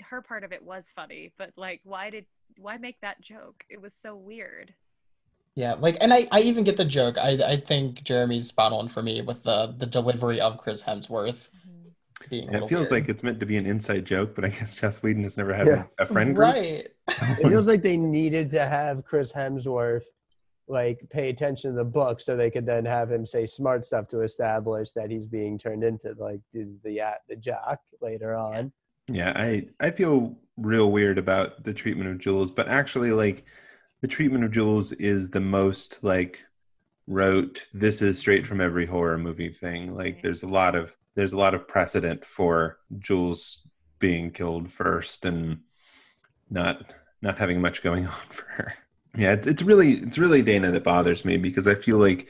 her 0.08 0.20
part 0.22 0.44
of 0.44 0.52
it 0.52 0.62
was 0.62 0.90
funny, 0.90 1.32
but 1.38 1.52
like, 1.56 1.80
why 1.84 2.10
did 2.10 2.26
why 2.58 2.78
make 2.78 3.00
that 3.00 3.20
joke? 3.20 3.64
It 3.70 3.80
was 3.80 3.94
so 3.94 4.16
weird. 4.16 4.74
Yeah, 5.54 5.74
like 5.74 5.96
and 6.00 6.12
I, 6.12 6.26
I 6.32 6.40
even 6.40 6.64
get 6.64 6.76
the 6.76 6.84
joke. 6.84 7.16
I 7.18 7.38
I 7.44 7.56
think 7.56 8.02
Jeremy's 8.02 8.46
spot 8.48 8.72
on 8.72 8.88
for 8.88 9.02
me 9.02 9.22
with 9.22 9.42
the 9.42 9.74
the 9.76 9.86
delivery 9.86 10.40
of 10.40 10.58
Chris 10.58 10.82
Hemsworth 10.82 11.50
mm-hmm. 11.50 11.69
Being 12.28 12.48
it 12.52 12.68
feels 12.68 12.90
weird. 12.90 13.02
like 13.04 13.08
it's 13.08 13.22
meant 13.22 13.40
to 13.40 13.46
be 13.46 13.56
an 13.56 13.66
inside 13.66 14.04
joke, 14.04 14.34
but 14.34 14.44
I 14.44 14.48
guess 14.48 14.76
Joss 14.76 15.02
Whedon 15.02 15.22
has 15.22 15.36
never 15.36 15.54
had 15.54 15.66
Yeah. 15.66 15.84
a 15.98 16.06
friend 16.06 16.34
group. 16.36 16.54
right. 16.54 16.88
it 17.08 17.48
feels 17.48 17.66
like 17.66 17.82
they 17.82 17.96
needed 17.96 18.50
to 18.50 18.66
have 18.66 19.04
chris 19.04 19.32
hemsworth 19.32 20.02
like 20.68 21.00
pay 21.10 21.30
attention 21.30 21.70
to 21.70 21.76
the 21.76 21.84
book 21.84 22.20
so 22.20 22.36
they 22.36 22.50
could 22.50 22.64
then 22.66 22.84
have 22.84 23.10
him 23.10 23.26
say 23.26 23.44
smart 23.46 23.84
stuff 23.84 24.06
to 24.06 24.20
establish 24.20 24.92
that 24.92 25.10
he's 25.10 25.26
being 25.26 25.58
turned 25.58 25.82
into 25.82 26.14
like 26.18 26.40
the 26.52 26.68
the, 26.84 27.00
uh, 27.00 27.14
the 27.28 27.34
jock 27.36 27.80
later 28.00 28.34
on 28.36 28.70
Yeah, 29.08 29.32
I 29.34 29.64
I 29.80 29.90
feel 29.90 30.38
real 30.56 30.92
weird 30.92 31.18
about 31.18 31.64
the 31.64 31.72
treatment 31.74 32.10
of 32.10 32.18
Jules, 32.18 32.50
but 32.50 32.68
actually 32.68 33.10
like 33.12 33.44
the 34.02 34.08
treatment 34.08 34.44
of 34.44 34.50
Jules 34.52 34.92
is 34.92 35.28
the 35.30 35.40
most 35.40 36.04
like 36.04 36.44
wrote 37.10 37.66
this 37.74 38.02
is 38.02 38.20
straight 38.20 38.46
from 38.46 38.60
every 38.60 38.86
horror 38.86 39.18
movie 39.18 39.50
thing. 39.50 39.94
Like 39.94 40.22
there's 40.22 40.44
a 40.44 40.48
lot 40.48 40.76
of 40.76 40.96
there's 41.16 41.32
a 41.32 41.38
lot 41.38 41.54
of 41.54 41.66
precedent 41.66 42.24
for 42.24 42.78
Jules 42.98 43.66
being 43.98 44.30
killed 44.30 44.70
first 44.70 45.24
and 45.24 45.58
not 46.48 46.92
not 47.20 47.36
having 47.36 47.60
much 47.60 47.82
going 47.82 48.06
on 48.06 48.26
for 48.28 48.46
her. 48.46 48.74
Yeah, 49.16 49.32
it's 49.32 49.48
it's 49.48 49.62
really 49.62 49.94
it's 49.94 50.18
really 50.18 50.40
Dana 50.40 50.70
that 50.70 50.84
bothers 50.84 51.24
me 51.24 51.36
because 51.36 51.66
I 51.66 51.74
feel 51.74 51.98
like 51.98 52.28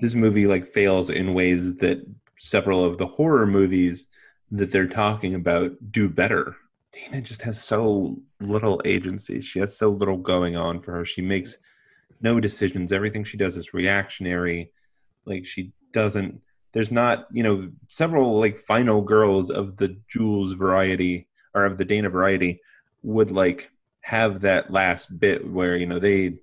this 0.00 0.14
movie 0.14 0.48
like 0.48 0.66
fails 0.66 1.10
in 1.10 1.32
ways 1.32 1.76
that 1.76 2.04
several 2.38 2.84
of 2.84 2.98
the 2.98 3.06
horror 3.06 3.46
movies 3.46 4.08
that 4.50 4.72
they're 4.72 4.88
talking 4.88 5.34
about 5.34 5.72
do 5.92 6.08
better. 6.08 6.56
Dana 6.92 7.20
just 7.22 7.42
has 7.42 7.62
so 7.62 8.18
little 8.40 8.82
agency. 8.84 9.40
She 9.40 9.60
has 9.60 9.76
so 9.78 9.90
little 9.90 10.16
going 10.16 10.56
on 10.56 10.80
for 10.80 10.92
her. 10.92 11.04
She 11.04 11.22
makes 11.22 11.56
no 12.20 12.40
decisions. 12.40 12.92
Everything 12.92 13.24
she 13.24 13.36
does 13.36 13.56
is 13.56 13.74
reactionary. 13.74 14.72
Like 15.24 15.44
she 15.44 15.72
doesn't 15.92 16.40
there's 16.72 16.90
not, 16.90 17.26
you 17.32 17.42
know, 17.42 17.70
several 17.88 18.38
like 18.38 18.56
final 18.56 19.00
girls 19.00 19.50
of 19.50 19.76
the 19.76 19.96
Jules 20.08 20.52
variety 20.52 21.26
or 21.54 21.64
of 21.64 21.78
the 21.78 21.84
Dana 21.84 22.10
variety 22.10 22.60
would 23.02 23.30
like 23.30 23.70
have 24.02 24.42
that 24.42 24.70
last 24.70 25.18
bit 25.18 25.48
where, 25.50 25.76
you 25.76 25.86
know, 25.86 25.98
they 25.98 26.38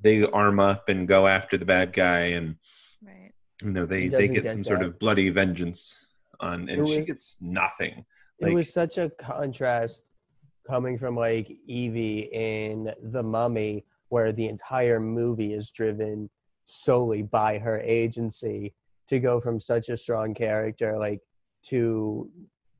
they 0.00 0.24
arm 0.24 0.60
up 0.60 0.88
and 0.88 1.08
go 1.08 1.26
after 1.26 1.56
the 1.56 1.64
bad 1.64 1.92
guy 1.92 2.20
and 2.36 2.56
Right. 3.02 3.32
you 3.62 3.70
know 3.70 3.86
they 3.86 4.08
they 4.08 4.28
get 4.28 4.44
get 4.44 4.50
some 4.50 4.64
sort 4.64 4.82
of 4.82 4.98
bloody 4.98 5.28
vengeance 5.30 6.06
on 6.40 6.68
and 6.68 6.82
It 6.82 6.88
she 6.88 7.02
gets 7.02 7.36
nothing 7.40 8.04
it 8.40 8.52
was 8.52 8.72
such 8.72 8.98
a 8.98 9.10
contrast 9.10 10.04
coming 10.66 10.98
from 10.98 11.16
like 11.16 11.50
evie 11.66 12.28
in 12.32 12.92
the 13.02 13.22
mummy 13.22 13.84
where 14.08 14.32
the 14.32 14.46
entire 14.46 15.00
movie 15.00 15.52
is 15.52 15.70
driven 15.70 16.30
solely 16.64 17.22
by 17.22 17.58
her 17.58 17.80
agency 17.84 18.74
to 19.08 19.20
go 19.20 19.40
from 19.40 19.60
such 19.60 19.88
a 19.88 19.96
strong 19.96 20.34
character 20.34 20.98
like 20.98 21.20
to 21.62 22.30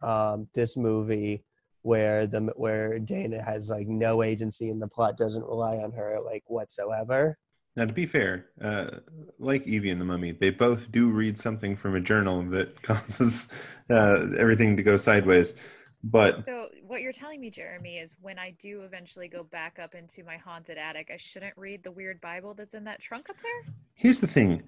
um, 0.03 0.49
this 0.55 0.77
movie 0.77 1.45
where 1.83 2.27
the 2.27 2.41
where 2.57 2.99
Dana 2.99 3.41
has 3.41 3.69
like 3.69 3.87
no 3.87 4.23
agency 4.23 4.71
and 4.71 4.83
the 4.83 4.89
plot 4.89 5.17
doesn't 5.17 5.45
rely 5.45 5.77
on 5.77 5.93
her 5.93 6.19
like 6.25 6.43
whatsoever. 6.49 7.39
now 7.77 7.85
to 7.85 7.93
be 7.93 8.07
fair 8.07 8.47
uh, 8.61 8.91
like 9.39 9.67
evie 9.67 9.91
and 9.91 10.01
the 10.01 10.05
mummy 10.05 10.33
they 10.33 10.51
both 10.51 10.91
do 10.91 11.11
read 11.11 11.39
something 11.39 11.77
from 11.77 11.95
a 11.95 12.01
journal 12.01 12.43
that 12.43 12.83
causes 12.91 13.53
uh, 13.91 14.27
everything 14.37 14.77
to 14.77 14.83
go 14.83 14.97
sideways 14.97 15.55
but 16.03 16.37
So 16.45 16.69
what 16.87 17.03
you're 17.03 17.13
telling 17.13 17.41
me, 17.41 17.51
Jeremy, 17.51 17.99
is 17.99 18.17
when 18.21 18.39
I 18.39 18.55
do 18.59 18.83
eventually 18.83 19.29
go 19.29 19.43
back 19.45 19.79
up 19.83 19.95
into 19.95 20.25
my 20.25 20.37
haunted 20.37 20.79
attic, 20.79 21.11
I 21.13 21.17
shouldn't 21.17 21.57
read 21.57 21.83
the 21.83 21.91
weird 21.91 22.21
Bible 22.21 22.55
that's 22.55 22.75
in 22.75 22.85
that 22.85 23.01
trunk 23.01 23.29
up 23.31 23.37
there. 23.43 23.75
here's 23.95 24.21
the 24.21 24.27
thing 24.27 24.63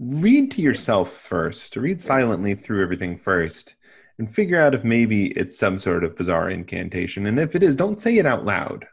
read 0.00 0.50
to 0.52 0.62
yourself 0.62 1.12
first 1.12 1.74
read 1.76 2.00
silently 2.00 2.54
through 2.54 2.82
everything 2.82 3.18
first 3.18 3.74
and 4.18 4.32
figure 4.32 4.60
out 4.60 4.72
if 4.74 4.84
maybe 4.84 5.26
it's 5.32 5.58
some 5.58 5.76
sort 5.76 6.04
of 6.04 6.16
bizarre 6.16 6.50
incantation 6.50 7.26
and 7.26 7.38
if 7.40 7.56
it 7.56 7.62
is 7.64 7.74
don't 7.74 8.00
say 8.00 8.16
it 8.18 8.26
out 8.26 8.44
loud 8.44 8.86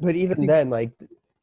But 0.00 0.16
even 0.16 0.46
then, 0.46 0.68
like 0.70 0.92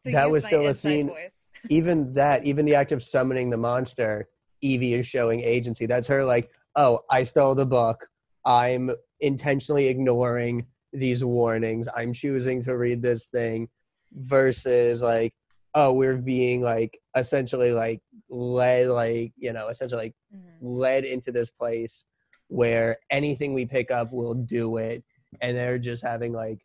So 0.03 0.11
That 0.11 0.29
was 0.29 0.45
still 0.45 0.67
a 0.67 0.75
scene- 0.75 1.11
even 1.69 2.13
that, 2.13 2.43
even 2.45 2.65
the 2.65 2.75
act 2.75 2.91
of 2.91 3.03
summoning 3.03 3.49
the 3.49 3.57
monster, 3.57 4.27
Evie 4.61 4.93
is 4.93 5.07
showing 5.07 5.41
agency. 5.41 5.85
That's 5.85 6.07
her 6.07 6.23
like, 6.23 6.51
oh, 6.75 7.01
I 7.09 7.23
stole 7.23 7.55
the 7.55 7.65
book. 7.65 8.07
I'm 8.45 8.91
intentionally 9.19 9.87
ignoring 9.87 10.65
these 10.93 11.23
warnings. 11.23 11.87
I'm 11.95 12.13
choosing 12.13 12.63
to 12.63 12.77
read 12.77 13.01
this 13.01 13.27
thing 13.27 13.69
versus 14.13 15.01
like, 15.01 15.33
oh, 15.75 15.93
we're 15.93 16.17
being 16.21 16.61
like 16.61 16.99
essentially 17.15 17.71
like 17.71 18.01
led 18.29 18.87
like, 18.89 19.33
you 19.37 19.53
know, 19.53 19.67
essentially 19.67 20.05
like 20.05 20.15
Mhm. 20.33 20.57
led 20.61 21.05
into 21.05 21.31
this 21.31 21.51
place 21.51 22.05
where 22.47 22.97
anything 23.09 23.53
we 23.53 23.65
pick 23.65 23.91
up 23.91 24.11
will 24.11 24.33
do 24.33 24.77
it 24.77 25.03
and 25.41 25.55
they're 25.55 25.77
just 25.77 26.01
having 26.03 26.31
like 26.31 26.59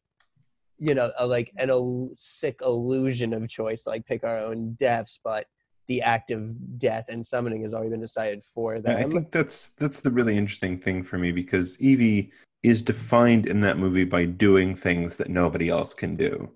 you 0.79 0.95
know 0.95 1.11
a, 1.19 1.27
like 1.27 1.53
an 1.59 1.71
il- 1.71 2.11
sick 2.15 2.61
illusion 2.63 3.33
of 3.33 3.49
choice 3.49 3.87
like 3.87 4.07
pick 4.07 4.25
our 4.25 4.39
own 4.39 4.73
deaths 4.75 5.21
but 5.23 5.47
the 5.89 6.03
act 6.03 6.31
of 6.31 6.79
death 6.79 7.07
and 7.09 7.27
summoning 7.27 7.63
has 7.63 7.75
already 7.75 7.91
been 7.91 8.01
decided 8.01 8.43
for 8.43 8.75
Yeah, 8.77 8.97
I 8.97 9.03
them 9.03 9.11
think 9.11 9.33
that's 9.33 9.71
that's 9.71 10.01
the 10.01 10.11
really 10.11 10.37
interesting 10.37 10.79
thing 10.79 11.03
for 11.03 11.19
me 11.19 11.33
because 11.33 11.79
Evie 11.81 12.33
is 12.63 12.83
defined 12.83 13.49
in 13.49 13.61
that 13.61 13.79
movie 13.79 14.05
by 14.05 14.25
doing 14.25 14.77
things 14.77 15.17
that 15.17 15.29
nobody 15.29 15.69
else 15.69 15.95
can 15.95 16.17
do. 16.17 16.51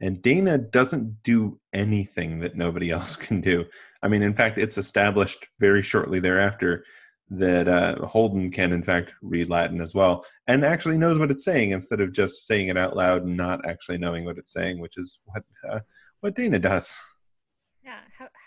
And 0.00 0.20
Dana 0.20 0.58
doesn't 0.58 1.22
do 1.22 1.60
anything 1.72 2.40
that 2.40 2.56
nobody 2.56 2.90
else 2.98 3.16
can 3.16 3.40
do. 3.40 3.64
I 4.02 4.08
mean, 4.08 4.22
in 4.22 4.34
fact, 4.34 4.58
it's 4.58 4.78
established 4.78 5.46
very 5.60 5.82
shortly 5.82 6.18
thereafter 6.18 6.84
that 7.30 7.66
uh, 7.66 8.04
Holden 8.06 8.50
can, 8.50 8.72
in 8.72 8.82
fact, 8.82 9.14
read 9.22 9.48
Latin 9.48 9.80
as 9.80 9.94
well 9.94 10.26
and 10.48 10.64
actually 10.64 10.98
knows 10.98 11.18
what 11.18 11.30
it's 11.30 11.44
saying 11.44 11.70
instead 11.70 12.00
of 12.00 12.12
just 12.12 12.46
saying 12.46 12.68
it 12.68 12.76
out 12.76 12.94
loud 12.94 13.24
and 13.24 13.36
not 13.36 13.64
actually 13.64 13.96
knowing 13.96 14.24
what 14.24 14.36
it's 14.36 14.52
saying, 14.52 14.80
which 14.80 14.98
is 14.98 15.20
what 15.24 15.42
uh, 15.68 15.80
what 16.20 16.34
Dana 16.34 16.58
does. 16.58 16.98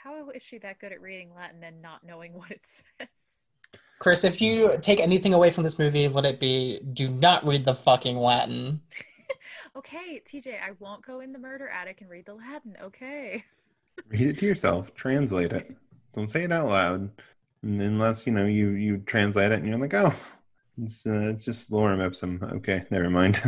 Yeah. 0.06 0.12
How 0.12 0.26
how 0.26 0.30
is 0.32 0.44
she 0.44 0.58
that 0.60 0.80
good 0.80 0.92
at 0.92 1.02
reading 1.02 1.30
Latin 1.36 1.64
and 1.64 1.82
not 1.82 2.04
knowing 2.06 2.34
what 2.38 2.52
it 2.52 2.66
says? 2.66 3.48
Chris, 4.00 4.24
if 4.24 4.42
you 4.42 4.74
take 4.82 5.00
anything 5.00 5.34
away 5.34 5.52
from 5.52 5.64
this 5.64 5.80
movie, 5.80 6.08
would 6.08 6.26
it 6.26 6.40
be 6.40 6.80
do 6.94 7.10
not 7.10 7.46
read 7.46 7.66
the 7.66 7.74
fucking 7.74 8.18
Latin. 8.18 8.82
okay, 9.76 10.22
TJ, 10.26 10.62
I 10.62 10.72
won't 10.80 11.02
go 11.02 11.22
in 11.22 11.32
the 11.32 11.40
murder 11.40 11.70
attic 11.70 12.02
and 12.02 12.10
read 12.10 12.26
the 12.26 12.34
Latin. 12.34 12.76
Okay. 12.82 13.44
Read 14.10 14.28
it 14.28 14.40
to 14.40 14.46
yourself, 14.46 14.94
translate 14.94 15.54
it. 15.54 15.74
Don't 16.14 16.28
say 16.28 16.44
it 16.44 16.52
out 16.52 16.68
loud. 16.68 17.10
And 17.64 17.82
unless 17.82 18.28
you 18.28 18.34
know 18.34 18.46
you 18.46 18.72
you 18.72 18.98
translate 18.98 19.54
it 19.54 19.60
and 19.60 19.68
you're 19.68 19.78
like, 19.78 19.94
oh, 19.94 20.14
it's 20.84 21.08
uh, 21.08 21.30
it's 21.30 21.46
just 21.46 21.72
Lorem 21.72 22.06
Ipsum. 22.06 22.44
Okay, 22.58 22.84
never 22.92 23.10
mind. 23.10 23.42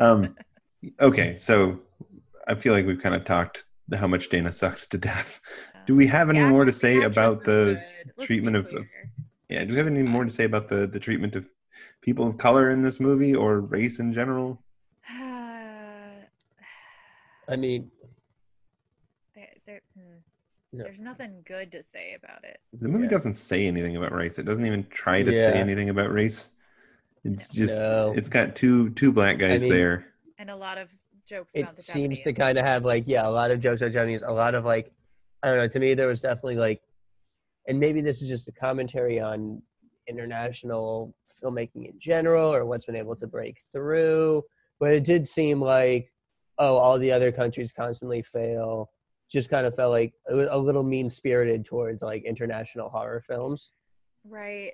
um, 0.00 0.34
okay, 1.00 1.36
so 1.36 1.78
I 2.48 2.56
feel 2.56 2.72
like 2.72 2.84
we've 2.84 3.00
kind 3.00 3.14
of 3.14 3.24
talked 3.24 3.64
how 3.96 4.06
much 4.06 4.28
Dana 4.28 4.52
sucks 4.52 4.86
to 4.88 4.98
death. 4.98 5.40
Do 5.90 5.96
we 5.96 6.06
have 6.06 6.30
any 6.30 6.38
The 6.38 6.46
more 6.46 6.64
to 6.64 6.70
say 6.70 6.98
actress 6.98 7.12
about 7.16 7.42
the 7.42 7.82
treatment 8.20 8.54
of- 8.54 8.72
of- 8.72 8.88
yeah? 9.48 9.64
Do 9.64 9.72
we 9.72 9.76
have 9.76 9.88
any 9.88 10.04
more 10.04 10.24
to 10.24 10.30
say 10.30 10.44
about 10.44 10.68
the 10.68 10.86
the 10.86 11.00
treatment 11.00 11.34
of 11.34 11.50
people 12.00 12.28
of 12.28 12.38
color 12.38 12.70
in 12.70 12.80
this 12.80 13.00
movie 13.00 13.34
or 13.34 13.62
race 13.62 13.98
in 13.98 14.12
general? 14.12 14.62
I 15.08 16.22
mean, 17.58 17.90
There- 19.34 19.48
there- 19.66 19.80
hmm. 19.96 20.18
Yeah. 20.70 20.84
There's 20.84 21.00
nothing 21.00 21.42
good 21.44 21.72
to 21.72 21.82
say 21.82 22.14
about 22.14 22.44
it. 22.44 22.60
The 22.72 22.86
movie 22.86 23.06
Yeah. 23.06 23.10
doesn't 23.10 23.34
say 23.34 23.66
anything 23.66 23.96
about 23.96 24.12
race. 24.12 24.38
It 24.38 24.44
doesn't 24.44 24.66
even 24.66 24.86
try 24.90 25.24
to 25.24 25.32
Yeah. 25.32 25.50
say 25.50 25.58
anything 25.58 25.88
about 25.90 26.12
race. 26.12 26.52
It's 27.24 27.48
just 27.48 27.80
No. 27.80 28.12
it's 28.16 28.28
got 28.28 28.54
two 28.54 28.90
two 28.90 29.10
black 29.10 29.38
guys 29.38 29.62
mean, 29.62 29.72
there. 29.72 30.06
And 30.38 30.50
a 30.50 30.56
lot 30.56 30.78
of 30.78 30.94
jokes 31.26 31.56
it 31.56 31.62
about 31.62 31.74
the 31.74 31.82
seems 31.82 32.22
to 32.22 32.32
kind 32.32 32.58
of 32.58 32.64
have 32.64 32.84
like 32.84 33.08
yeah, 33.08 33.26
a 33.26 33.34
lot 33.40 33.50
of 33.50 33.58
jokes 33.58 33.80
about 33.80 33.90
Japanese, 33.90 34.22
a 34.22 34.30
lot 34.30 34.54
of 34.54 34.64
like 34.64 34.92
I 35.42 35.48
don't 35.48 35.56
know. 35.56 35.68
To 35.68 35.80
me, 35.80 35.94
there 35.94 36.08
was 36.08 36.20
definitely 36.20 36.56
like, 36.56 36.82
and 37.66 37.78
maybe 37.78 38.00
this 38.00 38.22
is 38.22 38.28
just 38.28 38.48
a 38.48 38.52
commentary 38.52 39.20
on 39.20 39.62
international 40.08 41.14
filmmaking 41.42 41.88
in 41.88 41.98
general 41.98 42.54
or 42.54 42.64
what's 42.64 42.86
been 42.86 42.96
able 42.96 43.16
to 43.16 43.26
break 43.26 43.58
through. 43.72 44.42
But 44.78 44.92
it 44.92 45.04
did 45.04 45.28
seem 45.28 45.60
like, 45.60 46.12
oh, 46.58 46.76
all 46.76 46.98
the 46.98 47.12
other 47.12 47.32
countries 47.32 47.72
constantly 47.72 48.22
fail. 48.22 48.90
Just 49.30 49.48
kind 49.48 49.66
of 49.66 49.74
felt 49.74 49.92
like 49.92 50.14
a, 50.28 50.58
little 50.58 50.82
mean 50.82 51.08
spirited 51.08 51.64
towards 51.64 52.02
like 52.02 52.24
international 52.24 52.88
horror 52.88 53.20
films. 53.20 53.70
Right. 54.24 54.72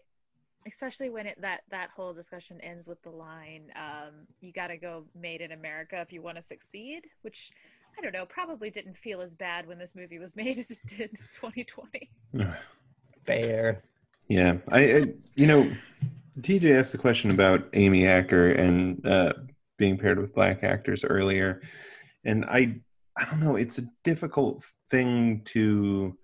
Especially 0.67 1.11
when 1.11 1.27
it 1.27 1.39
that 1.43 1.61
that 1.71 1.91
whole 1.95 2.13
discussion 2.13 2.61
ends 2.61 2.89
with 2.89 3.01
the 3.03 3.11
line, 3.11 3.71
um, 3.77 4.27
"You 4.41 4.53
got 4.53 4.69
to 4.69 4.77
go 4.77 5.05
made 5.15 5.41
in 5.41 5.53
America 5.53 6.01
if 6.01 6.13
you 6.13 6.23
want 6.23 6.39
to 6.39 6.43
succeed," 6.43 7.03
which 7.23 7.53
I 7.97 8.03
don't 8.03 8.13
know, 8.13 8.27
probably 8.27 8.71
didn't 8.71 8.97
feel 8.97 9.21
as 9.21 9.35
bad 9.35 9.67
when 9.67 9.79
this 9.79 9.95
movie 9.95 10.19
was 10.19 10.37
made 10.37 10.59
as 10.59 10.71
it 10.71 10.79
did 10.87 11.11
in 11.11 11.19
2020. 11.33 12.11
Fair. 13.25 13.83
Yeah, 14.29 14.57
I, 14.71 14.81
I 14.81 15.03
you 15.35 15.47
know, 15.47 15.71
TJ 16.41 16.79
asked 16.79 16.93
the 16.93 16.99
question 16.99 17.31
about 17.31 17.69
Amy 17.73 18.07
Acker 18.07 18.53
and 18.53 19.05
uh, 19.07 19.33
being 19.77 19.97
paired 19.97 20.19
with 20.19 20.35
black 20.35 20.65
actors 20.65 21.05
earlier, 21.05 21.63
and 22.25 22.45
I 22.45 22.81
I 23.17 23.25
don't 23.25 23.41
know. 23.41 23.57
It's 23.57 23.79
a 23.79 23.89
difficult 24.05 24.65
thing 24.91 25.43
to 25.47 26.19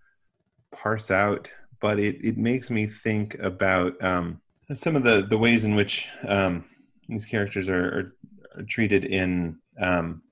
parse 0.72 1.10
out, 1.10 1.50
but 1.80 2.00
it 2.00 2.24
it 2.24 2.36
makes 2.36 2.70
me 2.70 2.86
think 2.86 3.38
about 3.38 4.02
um, 4.02 4.40
some 4.72 4.96
of 4.96 5.04
the 5.04 5.22
the 5.22 5.38
ways 5.38 5.64
in 5.64 5.74
which 5.74 6.08
um, 6.26 6.64
these 7.08 7.24
characters 7.24 7.68
are, 7.68 7.86
are, 7.86 8.16
are 8.58 8.64
treated 8.64 9.04
in 9.04 9.58
um, 9.80 10.22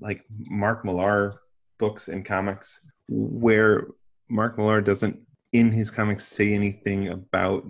like 0.00 0.24
Mark 0.48 0.84
Millar 0.84 1.32
books 1.78 2.08
and 2.08 2.24
comics, 2.24 2.80
where 3.08 3.88
Mark 4.28 4.58
Millar 4.58 4.80
doesn't 4.80 5.18
in 5.52 5.70
his 5.70 5.90
comics 5.90 6.26
say 6.26 6.52
anything 6.52 7.08
about 7.08 7.66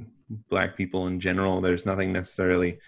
black 0.49 0.77
people 0.77 1.07
in 1.07 1.21
general. 1.21 1.61
There's 1.61 1.87
nothing 1.87 2.13
necessarily 2.13 2.79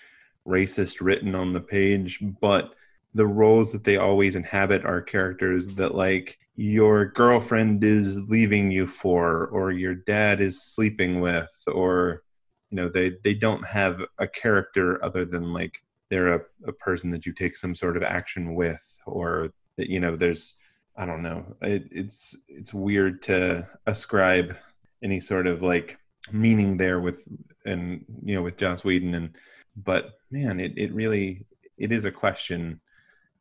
racist 0.47 1.00
written 1.00 1.34
on 1.34 1.52
the 1.52 1.60
page, 1.60 2.18
but 2.41 2.75
the 3.15 3.26
roles 3.26 3.73
that 3.73 3.84
they 3.84 3.97
always 3.97 4.36
inhabit 4.36 4.84
are 4.84 5.00
characters 5.00 5.68
that 5.68 5.94
like 5.94 6.39
your 6.57 7.07
girlfriend 7.07 7.83
is 7.84 8.28
leaving 8.31 8.70
you 8.70 8.86
for 8.86 9.47
or 9.47 9.73
your 9.73 9.94
dad 9.94 10.41
is 10.41 10.62
sleeping 10.62 11.20
with 11.20 11.50
or 11.73 12.23
you 12.70 12.76
know 12.76 12.89
they 12.89 13.12
they 13.25 13.34
don't 13.34 13.65
have 13.65 14.02
a 14.18 14.26
character 14.26 15.02
other 15.05 15.25
than 15.25 15.52
like 15.52 15.83
they're 16.11 16.35
a, 16.35 16.41
a 16.67 16.73
person 16.73 17.11
that 17.11 17.27
you 17.27 17.33
take 17.33 17.57
some 17.57 17.75
sort 17.75 17.97
of 17.97 18.03
action 18.03 18.55
with 18.55 18.99
or 19.07 19.51
that 19.77 19.89
you 19.89 20.01
know 20.01 20.17
there's 20.17 20.55
i 20.97 21.07
don't 21.07 21.23
know 21.23 21.45
it, 21.62 21.85
it's 21.91 22.37
it's 22.49 22.75
weird 22.75 23.23
to 23.23 23.67
ascribe 23.87 24.57
any 25.03 25.20
sort 25.20 25.47
of 25.47 25.62
like 25.62 25.99
meaning 26.33 26.77
there 26.77 27.01
with 27.01 27.25
and 27.65 28.05
you 28.25 28.35
know 28.35 28.43
with 28.43 28.57
Joss 28.57 28.85
Whedon 28.85 29.15
and 29.15 29.37
but 29.77 30.19
man 30.31 30.61
it, 30.61 30.73
it 30.77 30.93
really 30.93 31.45
it 31.77 31.93
is 31.93 32.05
a 32.05 32.11
question 32.12 32.81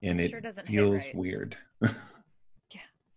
and 0.04 0.22
it 0.22 0.30
Sure 0.30 0.42
doesn't 0.42 0.68
feels 0.68 1.06
right. 1.06 1.16
weird 1.16 1.58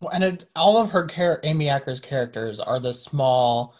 Well, 0.01 0.11
and 0.12 0.25
it, 0.25 0.47
all 0.57 0.79
of 0.79 0.91
her 0.93 1.07
char- 1.07 1.41
Amy 1.45 1.69
Acker's 1.69 2.01
characters 2.01 2.59
are 2.59 2.81
the 2.81 2.95
small, 2.95 3.75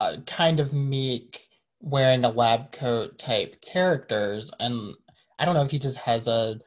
uh, 0.00 0.16
kind 0.26 0.58
of 0.58 0.72
meek, 0.72 1.48
wearing 1.80 2.24
a 2.24 2.30
lab 2.30 2.72
coat 2.72 3.18
type 3.18 3.60
characters, 3.62 4.50
and 4.58 4.94
I 5.40 5.44
don't 5.46 5.54
know 5.54 5.62
if 5.62 5.70
he 5.70 5.78
just 5.78 5.96
has 5.96 6.28
a 6.28 6.60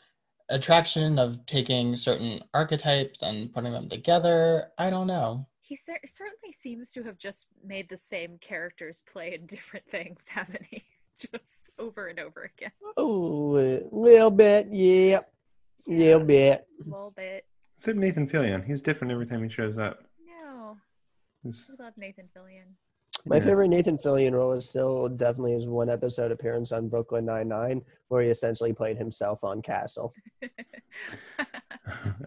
attraction 0.49 1.19
of 1.19 1.45
taking 1.45 1.95
certain 1.95 2.41
archetypes 2.53 3.21
and 3.21 3.53
putting 3.53 3.71
them 3.71 3.87
together. 3.87 4.71
I 4.77 4.89
don't 4.89 5.07
know. 5.07 5.47
He 5.61 5.75
cer- 5.77 5.99
certainly 6.05 6.51
seems 6.51 6.91
to 6.93 7.03
have 7.03 7.17
just 7.17 7.47
made 7.65 7.87
the 7.87 7.95
same 7.95 8.37
characters 8.39 9.01
play 9.09 9.35
in 9.35 9.45
different 9.45 9.85
things, 9.89 10.27
hasn't 10.29 10.65
he? 10.65 10.83
just 11.31 11.69
over 11.79 12.07
and 12.07 12.19
over 12.19 12.51
again. 12.57 12.71
Oh, 12.97 13.55
a 13.57 13.87
little 13.91 14.31
bit, 14.31 14.67
yeah, 14.71 15.19
A 15.87 15.91
little 15.91 16.19
bit. 16.25 16.65
A 16.83 16.89
little 16.89 17.13
bit. 17.15 17.45
except 17.77 17.97
Nathan 17.99 18.27
Fillion 18.27 18.65
he's 18.65 18.81
different 18.81 19.11
every 19.13 19.25
time 19.27 19.43
he 19.43 19.49
shows 19.49 19.77
up 19.77 20.03
No, 20.27 20.77
It's- 21.45 21.69
we 21.69 21.81
love 21.83 21.93
Nathan 21.97 22.27
Fillion. 22.35 22.73
My 23.25 23.37
Yeah. 23.37 23.43
favorite 23.45 23.69
Nathan 23.69 23.97
Fillion 23.97 24.33
role 24.33 24.51
is 24.53 24.67
still 24.67 25.07
definitely 25.07 25.53
his 25.53 25.67
one 25.67 25.89
episode 25.89 26.31
appearance 26.31 26.71
on 26.73 26.89
Brooklyn 26.89 27.25
Nine 27.25 27.47
Nine, 27.47 27.81
where 28.09 28.21
he 28.21 28.29
essentially 28.29 28.73
played 28.73 28.97
himself 28.97 29.43
on 29.43 29.61
Castle. 29.61 30.13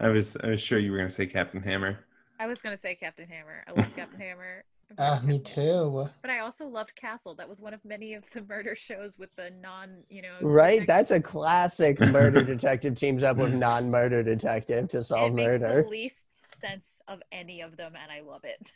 I 0.01 0.09
was 0.09 0.37
I 0.43 0.49
was 0.49 0.61
sure 0.61 0.79
you 0.79 0.93
were 0.93 0.99
gonna 0.99 1.11
say 1.11 1.27
Captain 1.27 1.63
Hammer 1.63 1.99
I 2.39 2.47
was 2.47 2.61
gonna 2.61 2.77
say 2.77 2.95
Captain 2.95 3.27
Hammer. 3.29 3.65
I 3.67 3.73
love 3.73 3.95
Captain 3.97 4.21
Hammer. 4.21 4.65
I 4.99 5.03
Uh, 5.03 5.21
me 5.23 5.39
too. 5.39 6.09
But 6.21 6.31
I 6.31 6.41
also 6.41 6.69
loved 6.69 6.95
Castle. 6.95 7.35
That 7.35 7.49
was 7.49 7.61
one 7.63 7.73
of 7.75 7.83
many 7.85 8.13
of 8.15 8.31
the 8.31 8.43
murder 8.43 8.77
shows 8.77 9.19
with 9.19 9.35
the 9.37 9.51
non, 9.63 10.03
you 10.11 10.21
know. 10.23 10.37
Right? 10.43 10.81
detective- 10.81 10.87
That's 10.87 11.11
a 11.13 11.21
classic 11.21 11.99
murder 12.13 12.43
detective 12.43 12.95
teams 12.95 13.23
up 13.23 13.39
with 13.39 13.55
non-murder 13.55 14.23
detective 14.23 14.89
to 14.89 15.03
solve 15.03 15.33
it 15.33 15.35
makes 15.35 15.61
murder. 15.61 15.83
the 15.83 15.89
least 15.89 16.43
sense 16.61 17.01
of 17.09 17.21
any 17.33 17.63
of 17.63 17.77
them, 17.79 17.95
and 18.01 18.13
I 18.13 18.21
love 18.21 18.45
it. 18.45 18.71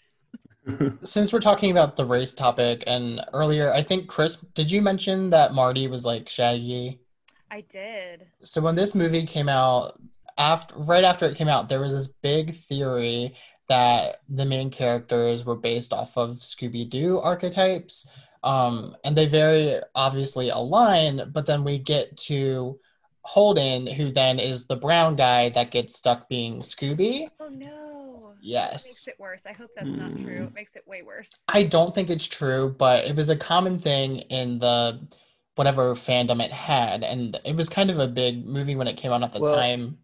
Since 1.02 1.32
we're 1.32 1.40
talking 1.40 1.70
about 1.70 1.96
the 1.96 2.04
race 2.04 2.34
topic, 2.34 2.84
and 2.86 3.20
earlier, 3.32 3.72
I 3.72 3.82
think 3.82 4.08
Chris, 4.08 4.36
did 4.54 4.70
you 4.70 4.82
mention 4.82 5.30
that 5.30 5.54
Marty 5.54 5.88
was 5.88 6.04
like 6.04 6.28
Shaggy? 6.28 7.00
I 7.50 7.62
did. 7.62 8.26
So 8.42 8.60
when 8.60 8.74
this 8.74 8.94
movie 8.94 9.24
came 9.24 9.48
out, 9.48 9.98
after 10.38 10.74
right 10.76 11.04
after 11.04 11.26
it 11.26 11.36
came 11.36 11.48
out, 11.48 11.68
there 11.68 11.80
was 11.80 11.92
this 11.92 12.08
big 12.08 12.54
theory 12.54 13.34
that 13.68 14.18
the 14.28 14.44
main 14.44 14.70
characters 14.70 15.44
were 15.44 15.56
based 15.56 15.92
off 15.92 16.16
of 16.16 16.36
Scooby 16.36 16.88
Doo 16.88 17.18
archetypes, 17.20 18.08
um, 18.42 18.96
and 19.04 19.16
they 19.16 19.26
very 19.26 19.76
obviously 19.94 20.50
align. 20.50 21.30
But 21.32 21.46
then 21.46 21.64
we 21.64 21.78
get 21.78 22.16
to 22.28 22.78
Holden, 23.22 23.86
who 23.86 24.10
then 24.10 24.38
is 24.38 24.66
the 24.66 24.76
brown 24.76 25.16
guy 25.16 25.50
that 25.50 25.70
gets 25.70 25.96
stuck 25.96 26.28
being 26.28 26.60
Scooby. 26.60 27.28
Oh 27.38 27.48
no. 27.48 27.89
That 28.40 28.46
Yes. 28.46 28.86
makes 28.86 29.08
it 29.08 29.20
worse. 29.20 29.46
I 29.46 29.52
hope 29.52 29.70
that's 29.76 29.96
not 29.96 30.16
true. 30.18 30.38
Hmm. 30.38 30.44
It 30.44 30.54
makes 30.54 30.76
it 30.76 30.86
way 30.88 31.02
worse. 31.02 31.44
I 31.48 31.62
don't 31.62 31.94
think 31.94 32.08
it's 32.10 32.26
true, 32.26 32.74
but 32.78 33.04
it 33.04 33.14
was 33.14 33.28
a 33.28 33.36
common 33.36 33.78
thing 33.78 34.18
in 34.30 34.58
the 34.58 35.00
whatever 35.56 35.94
fandom 35.94 36.42
it 36.42 36.50
had, 36.50 37.02
and 37.04 37.38
it 37.44 37.54
was 37.54 37.68
kind 37.68 37.90
of 37.90 37.98
a 37.98 38.08
big 38.08 38.46
movie 38.46 38.76
when 38.76 38.88
it 38.88 38.96
came 38.96 39.12
out 39.12 39.22
at 39.22 39.32
the 39.32 39.40
Well, 39.40 39.54
time. 39.54 39.98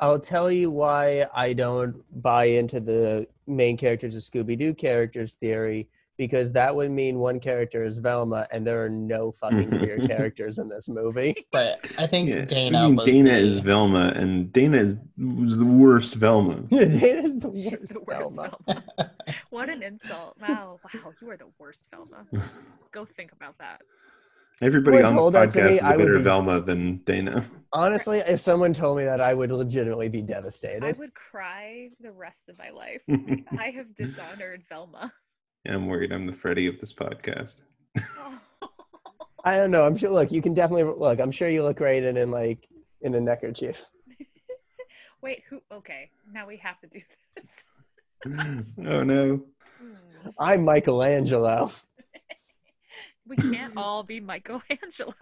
I'll 0.00 0.18
tell 0.18 0.50
you 0.50 0.70
why 0.70 1.26
I 1.34 1.52
don't 1.52 2.02
buy 2.22 2.44
into 2.46 2.80
the 2.80 3.28
main 3.46 3.76
characters 3.76 4.16
of 4.16 4.22
Scooby 4.22 4.58
Doo 4.58 4.74
characters 4.74 5.34
theory 5.34 5.88
because 6.26 6.52
that 6.52 6.72
would 6.76 6.90
mean 6.90 7.18
one 7.18 7.40
character 7.40 7.84
is 7.84 7.98
Velma 7.98 8.46
and 8.52 8.64
there 8.64 8.80
are 8.84 8.88
no 8.88 9.32
fucking 9.32 9.68
queer 9.80 9.98
characters 10.06 10.58
in 10.58 10.68
this 10.68 10.88
movie. 10.88 11.34
But 11.50 11.84
I 11.98 12.06
think 12.06 12.28
Yeah, 12.28 12.44
Dana 12.44 12.78
I 12.78 12.86
mean, 12.86 12.96
was 12.96 13.06
Dana 13.06 13.30
the- 13.30 13.36
is 13.38 13.58
Velma, 13.58 14.12
and 14.14 14.52
Dana 14.52 14.76
is 14.78 14.96
was 15.18 15.58
the 15.58 15.66
worst 15.66 16.14
Velma. 16.14 16.56
Dana's 16.70 17.40
the 17.44 17.50
She's 17.70 17.82
the 17.86 18.00
worst 18.06 18.36
Velma. 18.36 18.56
Velma. 18.66 19.10
what 19.50 19.68
an 19.68 19.82
insult. 19.82 20.36
Wow, 20.40 20.78
wow, 20.84 21.12
you 21.20 21.28
are 21.30 21.36
the 21.36 21.50
worst 21.58 21.88
Velma. 21.90 22.20
Go 22.92 23.04
think 23.04 23.32
about 23.32 23.58
that. 23.58 23.80
Everybody 24.60 24.98
Someone 24.98 25.08
on 25.10 25.14
the 25.16 25.20
told 25.20 25.34
that 25.34 25.50
to 25.52 25.58
podcast 25.58 25.68
me, 25.70 25.74
is 25.74 25.82
a 25.82 25.86
I 25.86 25.96
better 25.96 26.18
be- 26.18 26.22
Velma 26.22 26.60
than 26.60 26.98
Dana. 26.98 27.44
Honestly, 27.72 28.18
if 28.18 28.40
someone 28.40 28.72
told 28.72 28.96
me 28.98 29.04
that, 29.04 29.20
I 29.20 29.34
would 29.34 29.50
legitimately 29.50 30.08
be 30.08 30.22
devastated. 30.22 30.84
I 30.84 30.92
would 30.92 31.14
cry 31.14 31.88
the 32.00 32.12
rest 32.12 32.48
of 32.48 32.56
my 32.58 32.70
life. 32.70 33.02
Like, 33.08 33.44
I 33.58 33.70
have 33.70 33.92
dishonored 33.94 34.62
Velma. 34.68 35.12
I'm 35.68 35.86
worried 35.86 36.12
I'm 36.12 36.24
the 36.24 36.32
Freddy 36.32 36.66
of 36.66 36.78
this 36.80 36.92
podcast. 36.92 37.56
I 39.44 39.56
don't 39.56 39.70
know. 39.70 39.84
I'm 39.84 39.96
sure. 39.96 40.10
Look, 40.10 40.32
you 40.32 40.42
can 40.42 40.54
definitely 40.54 40.84
look. 40.84 41.20
I'm 41.20 41.32
sure 41.32 41.48
you 41.48 41.62
look 41.62 41.76
great 41.76 42.04
in, 42.04 42.16
in 42.16 42.30
like 42.30 42.68
in 43.00 43.14
a 43.14 43.20
neckerchief. 43.20 43.88
Wait, 45.22 45.42
who? 45.48 45.60
Okay, 45.72 46.10
now 46.32 46.46
we 46.46 46.56
have 46.58 46.80
to 46.80 46.86
do 46.86 47.00
this. 47.36 47.64
oh 48.86 49.02
no. 49.02 49.40
Hmm. 49.78 50.28
I'm 50.38 50.64
Michelangelo. 50.64 51.70
We 53.26 53.36
can't 53.36 53.76
all 53.76 54.02
be 54.02 54.20
Michelangelo. 54.20 55.14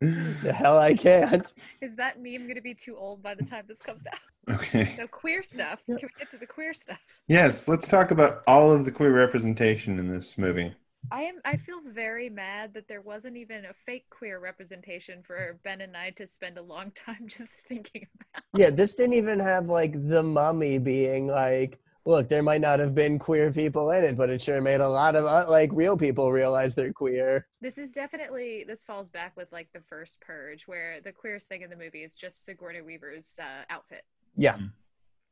The 0.42 0.52
hell 0.52 0.78
I 0.78 0.94
can't. 0.94 1.52
Is 1.80 1.96
that 1.96 2.22
meme 2.22 2.44
going 2.44 2.54
to 2.54 2.60
be 2.60 2.74
too 2.74 2.96
old 2.96 3.20
by 3.22 3.34
the 3.34 3.42
time 3.42 3.64
this 3.66 3.82
comes 3.82 4.06
out? 4.06 4.54
Okay. 4.54 4.94
So 4.96 5.08
queer 5.08 5.42
stuff. 5.42 5.82
Can 5.86 5.96
we 5.96 6.08
get 6.18 6.30
to 6.30 6.38
the 6.38 6.46
queer 6.46 6.72
stuff? 6.72 7.00
Yes, 7.26 7.66
let's 7.66 7.88
talk 7.88 8.12
about 8.12 8.42
all 8.46 8.70
of 8.70 8.84
the 8.84 8.92
queer 8.92 9.12
representation 9.12 9.98
in 9.98 10.08
this 10.08 10.38
movie. 10.38 10.74
I 11.10 11.22
am. 11.22 11.40
I 11.44 11.56
feel 11.56 11.80
very 11.80 12.28
mad 12.28 12.74
that 12.74 12.86
there 12.86 13.00
wasn't 13.00 13.36
even 13.36 13.64
a 13.64 13.72
fake 13.72 14.06
queer 14.10 14.38
representation 14.38 15.22
for 15.22 15.58
Ben 15.64 15.80
and 15.80 15.96
I 15.96 16.10
to 16.10 16.26
spend 16.26 16.58
a 16.58 16.62
long 16.62 16.90
time 16.94 17.26
just 17.26 17.66
thinking 17.66 18.06
about. 18.14 18.44
Yeah, 18.54 18.70
this 18.70 18.94
didn't 18.94 19.14
even 19.14 19.40
have 19.40 19.68
like 19.68 19.92
the 19.92 20.22
mummy 20.22 20.78
being 20.78 21.26
like, 21.26 21.78
look, 22.08 22.28
there 22.28 22.42
might 22.42 22.62
not 22.62 22.78
have 22.80 22.94
been 22.94 23.18
queer 23.18 23.52
people 23.52 23.90
in 23.90 24.02
it, 24.02 24.16
but 24.16 24.30
it 24.30 24.40
sure 24.40 24.60
made 24.62 24.80
a 24.80 24.88
lot 24.88 25.14
of 25.14 25.26
uh, 25.26 25.44
like 25.48 25.70
real 25.74 25.96
people 25.96 26.32
realize 26.32 26.74
they're 26.74 26.92
queer. 26.92 27.46
This 27.60 27.76
is 27.76 27.92
definitely 27.92 28.64
this 28.66 28.82
falls 28.82 29.10
back 29.10 29.36
with 29.36 29.52
like 29.52 29.68
the 29.74 29.80
first 29.82 30.20
Purge, 30.20 30.66
where 30.66 31.00
the 31.02 31.12
queerest 31.12 31.48
thing 31.48 31.62
in 31.62 31.70
the 31.70 31.76
movie 31.76 32.02
is 32.02 32.16
just 32.16 32.44
Sigourney 32.44 32.80
Weaver's 32.80 33.38
uh, 33.40 33.64
outfit. 33.70 34.02
Yeah. 34.36 34.56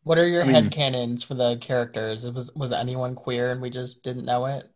What 0.03 0.19
are 0.19 0.29
your 0.29 0.43
I 0.43 0.47
mean- 0.47 0.71
headcanons 0.71 1.25
for 1.25 1.35
the 1.35 1.57
characters? 1.61 2.31
Was 2.31 2.55
was 2.55 2.73
anyone 2.73 3.15
queer 3.15 3.53
and 3.53 3.61
we 3.61 3.71
just 3.71 4.03
didn't 4.03 4.27
know 4.27 4.45
it? 4.45 4.71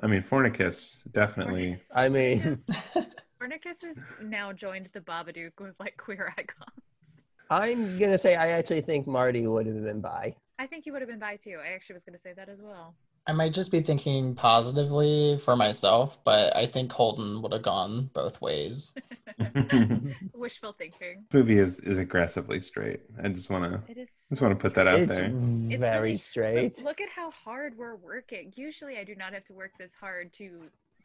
I 0.00 0.06
mean, 0.06 0.22
Fornicus 0.22 1.00
definitely. 1.10 1.78
I 1.94 2.08
mean, 2.08 2.40
Fornicus, 2.40 2.70
Fornicus 3.42 3.82
has 3.82 4.00
now 4.22 4.52
joined 4.52 4.88
the 4.92 5.00
Babadook 5.00 5.60
with 5.60 5.74
like 5.80 5.96
queer 5.96 6.32
icons. 6.38 7.24
I'm 7.50 7.98
gonna 7.98 8.16
say 8.16 8.36
I 8.36 8.50
actually 8.50 8.80
think 8.80 9.06
Marty 9.08 9.46
would 9.46 9.66
have 9.66 9.82
been 9.82 10.00
bi. 10.00 10.36
I 10.62 10.66
think 10.66 10.84
he 10.84 10.92
would 10.92 11.02
have 11.02 11.08
been 11.10 11.18
bi 11.18 11.34
too. 11.34 11.58
I 11.60 11.72
actually 11.74 11.94
was 11.94 12.04
going 12.04 12.12
to 12.12 12.20
say 12.20 12.32
that 12.34 12.48
as 12.48 12.60
well. 12.62 12.94
I 13.26 13.32
might 13.32 13.52
just 13.52 13.72
be 13.72 13.80
thinking 13.80 14.36
positively 14.36 15.38
for 15.44 15.56
myself, 15.56 16.22
but 16.24 16.54
I 16.56 16.66
think 16.66 16.92
Holden 16.92 17.42
would 17.42 17.52
have 17.52 17.62
gone 17.62 18.10
both 18.14 18.40
ways. 18.40 18.94
Wishful 20.34 20.72
thinking. 20.72 21.24
movie 21.32 21.58
is 21.58 21.80
is 21.80 21.98
aggressively 21.98 22.60
straight. 22.60 23.00
I 23.22 23.28
just 23.28 23.50
want 23.50 23.64
to 23.64 23.90
It 23.90 23.98
is. 23.98 24.26
just 24.30 24.40
want 24.40 24.54
to 24.54 24.60
put 24.60 24.74
that 24.74 24.86
out 24.86 25.00
It's 25.00 25.16
there. 25.16 25.30
It's 25.32 25.80
very 25.80 26.00
really- 26.02 26.16
straight. 26.16 26.76
Look, 26.78 26.84
look 26.84 27.00
at 27.00 27.08
how 27.08 27.32
hard 27.32 27.76
we're 27.76 27.96
working. 27.96 28.52
Usually, 28.54 28.98
I 28.98 29.04
do 29.04 29.16
not 29.16 29.32
have 29.34 29.44
to 29.44 29.52
work 29.52 29.72
this 29.78 29.94
hard 29.96 30.32
to 30.34 30.62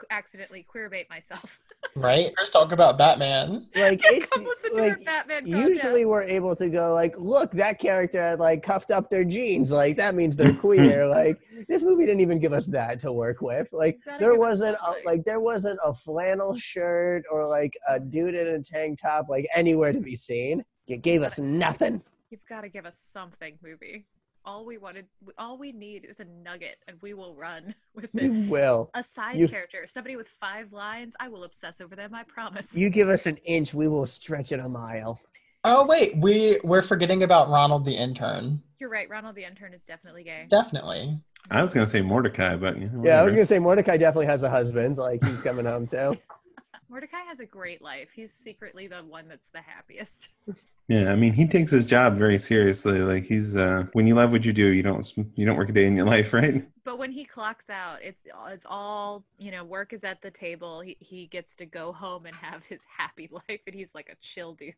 accidentally 0.10 0.66
queerbait 0.74 1.10
myself. 1.10 1.60
Right? 1.96 2.32
First 2.38 2.54
talk 2.54 2.74
about 2.74 3.00
Batman. 3.00 3.68
Like 3.76 4.02
it's 4.04 4.32
Come 4.32 4.44
listen 4.44 4.76
to 4.76 4.82
our 4.84 4.90
like 4.90 5.06
Batman 5.06 5.48
usually 5.48 6.06
we're 6.06 6.22
able 6.22 6.56
to 6.56 6.70
go 6.70 6.94
like, 6.94 7.16
look, 7.18 7.52
that 7.54 7.80
character 7.80 8.22
had 8.22 8.40
like 8.40 8.62
cuffed 8.62 8.92
up 8.92 9.10
their 9.10 9.24
jeans. 9.24 9.72
Like 9.72 9.98
that 9.98 10.14
means 10.14 10.38
they're 10.38 10.54
queer. 10.54 11.08
like 11.08 11.40
this 11.68 11.82
movie 11.82 12.06
didn't 12.06 12.20
even 12.20 12.40
give 12.40 12.54
us 12.54 12.68
that 12.68 13.00
to 13.00 13.12
work 13.12 13.42
with. 13.42 13.68
Like 13.72 13.98
there 14.20 14.36
wasn't 14.36 14.78
a, 14.86 14.94
like 15.06 15.24
there 15.24 15.40
wasn't 15.40 15.80
a 15.84 15.92
flannel 15.92 16.56
shirt 16.56 17.24
or 17.32 17.48
like 17.48 17.74
a 17.88 18.00
dude 18.00 18.36
in 18.36 18.48
a 18.48 18.62
tank 18.62 19.00
top 19.02 19.28
like 19.28 19.48
anywhere 19.56 19.92
to 19.92 20.00
be 20.00 20.16
seen. 20.16 20.64
It 20.88 21.02
gave 21.02 21.24
us 21.24 21.40
nothing. 21.40 22.04
You've 22.30 22.46
got 22.48 22.62
to 22.62 22.70
give 22.70 22.86
us 22.86 23.00
something, 23.00 23.58
movie. 23.64 24.06
All 24.48 24.64
we 24.66 24.78
wanted, 24.78 25.08
all 25.38 25.58
we 25.58 25.74
need 25.74 26.06
is 26.06 26.22
a 26.22 26.26
nugget, 26.26 26.78
and 26.88 26.96
we 27.02 27.14
will 27.14 27.36
run 27.36 27.76
with 27.94 28.06
it. 28.06 28.10
We 28.14 28.48
will. 28.48 28.90
A 28.94 29.04
side 29.04 29.36
You- 29.36 29.50
character, 29.50 29.80
somebody 29.86 30.16
with 30.16 30.30
five 30.30 30.72
lines, 30.72 31.18
I 31.20 31.28
will 31.28 31.44
obsess 31.44 31.82
over 31.82 31.98
them. 31.98 32.16
I 32.16 32.24
promise. 32.24 32.74
You 32.76 32.90
give 32.90 33.10
us 33.10 33.26
an 33.26 33.36
inch, 33.44 33.74
we 33.74 33.90
will 33.90 34.06
stretch 34.06 34.54
it 34.54 34.62
a 34.62 34.70
mile. 34.70 35.20
Oh 35.66 35.86
wait, 35.86 36.16
we 36.20 36.60
we're 36.64 36.82
forgetting 36.82 37.24
about 37.24 37.50
Ronald 37.50 37.84
the 37.84 37.92
intern. 37.94 38.62
You're 38.80 38.90
right. 38.90 39.10
Ronald 39.10 39.36
the 39.36 39.44
intern 39.44 39.74
is 39.74 39.84
definitely 39.84 40.24
gay. 40.24 40.46
Definitely. 40.50 41.20
I 41.52 41.62
was 41.62 41.74
gonna 41.74 41.86
say 41.86 42.00
Mordecai, 42.00 42.56
but 42.56 42.78
you 42.80 42.88
know, 42.90 43.04
Yeah, 43.04 43.20
I 43.20 43.26
was 43.26 43.34
gonna 43.34 43.46
say 43.46 43.60
Mordecai 43.60 43.98
definitely 43.98 44.28
has 44.28 44.44
a 44.44 44.50
husband. 44.50 44.96
Like 44.98 45.22
he's 45.26 45.42
coming 45.42 45.66
home 45.66 45.86
too. 45.88 46.16
Mordecai 46.90 47.20
has 47.28 47.42
a 47.42 47.46
great 47.46 47.82
life. 47.82 48.12
He's 48.16 48.32
secretly 48.32 48.88
the 48.88 49.00
one 49.04 49.28
that's 49.28 49.50
the 49.50 49.60
happiest. 49.62 50.30
Yeah, 50.88 51.12
I 51.12 51.18
mean, 51.18 51.34
he 51.34 51.46
takes 51.46 51.72
his 51.72 51.86
job 51.86 52.18
very 52.18 52.40
seriously. 52.40 53.00
Like 53.00 53.26
he's 53.26 53.58
uh 53.58 53.88
when 53.92 54.08
you 54.08 54.16
love 54.16 54.32
what 54.32 54.46
you 54.46 54.54
do, 54.54 54.68
you 54.68 54.84
don't 54.84 55.12
you 55.36 55.46
don't 55.46 55.58
work 55.58 55.70
a 55.70 55.74
day 55.74 55.86
in 55.86 55.98
your 55.98 56.06
life, 56.06 56.34
right? 56.34 56.66
But 56.86 56.98
when 56.98 57.12
he 57.12 57.26
clocks 57.26 57.70
out, 57.70 58.02
it's 58.02 58.24
it's 58.50 58.66
all 58.70 59.26
you 59.38 59.52
know. 59.52 59.66
Work 59.66 59.92
is 59.92 60.06
at 60.06 60.22
the 60.22 60.32
table. 60.32 60.80
He 60.80 60.96
he 61.00 61.28
gets 61.28 61.58
to 61.58 61.66
go 61.66 61.92
home 61.92 62.26
and 62.26 62.34
have 62.38 62.66
his 62.66 62.84
happy 62.98 63.30
life, 63.32 63.60
and 63.68 63.76
he's 63.76 63.94
like 63.94 64.08
a 64.10 64.16
chill 64.22 64.54
dude. 64.54 64.74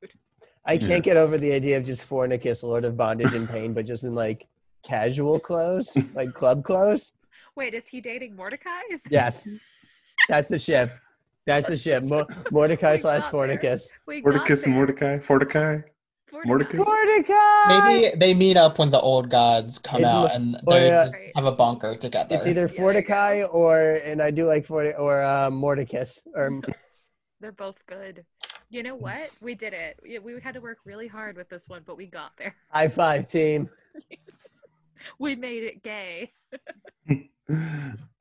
I 0.65 0.77
can't 0.77 1.03
get 1.03 1.15
over 1.15 1.37
the 1.37 1.53
idea 1.53 1.77
of 1.77 1.83
just 1.83 2.09
Fornicus, 2.09 2.63
Lord 2.63 2.85
of 2.85 2.97
Bondage 2.97 3.35
and 3.35 3.47
Pain, 3.47 3.73
but 3.73 3.85
just 3.85 4.03
in 4.03 4.15
like 4.15 4.47
casual 4.83 5.39
clothes, 5.39 5.95
like 6.15 6.33
club 6.33 6.63
clothes. 6.63 7.13
Wait, 7.55 7.75
is 7.75 7.85
he 7.87 8.01
dating 8.01 8.35
Mordecai? 8.35 8.81
Is 8.89 9.03
Yes, 9.11 9.47
that's 10.27 10.47
the 10.47 10.57
ship. 10.57 10.91
That's 11.45 11.67
the 11.67 11.77
ship. 11.77 12.03
Mo- 12.03 12.27
Mordecai 12.51 12.93
We 12.93 12.99
slash 12.99 13.21
got 13.23 13.31
there. 13.31 13.57
Fornicus. 13.57 13.89
we 14.05 14.21
got 14.21 14.33
Mordecus 14.33 14.65
and. 14.65 14.73
Mordecai, 14.73 15.19
Mordecai. 15.27 15.79
Mordecai? 16.33 16.77
Mordecai. 16.77 17.89
Maybe 17.89 18.15
they 18.17 18.33
meet 18.33 18.57
up 18.57 18.79
when 18.79 18.89
the 18.89 18.99
old 18.99 19.29
gods 19.29 19.79
come 19.79 20.01
It's 20.01 20.11
out 20.11 20.29
mo- 20.29 20.33
and 20.33 20.57
they 20.67 20.91
uh, 20.91 21.11
have 21.35 21.45
a 21.45 21.51
bunker 21.51 21.95
together. 21.95 22.35
It's 22.35 22.47
either 22.47 22.61
Yeah, 22.61 22.67
there 22.67 22.93
you 22.93 23.01
Forticai 23.03 23.53
or, 23.53 23.97
and 24.05 24.21
I 24.21 24.31
do 24.31 24.45
like 24.45 24.65
Forti 24.65 24.93
or 24.95 25.21
uh, 25.21 25.49
Mordecus 25.49 26.21
or 26.35 26.61
They're 27.41 27.51
both 27.51 27.85
good. 27.85 28.25
You 28.69 28.83
know 28.83 28.95
what? 28.95 29.31
We 29.41 29.55
did 29.55 29.73
it. 29.73 29.97
We, 30.03 30.19
we 30.19 30.39
had 30.41 30.53
to 30.53 30.61
work 30.61 30.79
really 30.85 31.07
hard 31.07 31.37
with 31.37 31.49
this 31.49 31.67
one, 31.67 31.83
but 31.85 31.97
we 31.97 32.05
got 32.05 32.31
there. 32.37 32.55
high 32.69 32.89
five 32.89 33.27
team. 33.27 33.69
We 35.19 35.35
made 35.35 35.63
it 35.63 35.83
gay. 35.83 36.31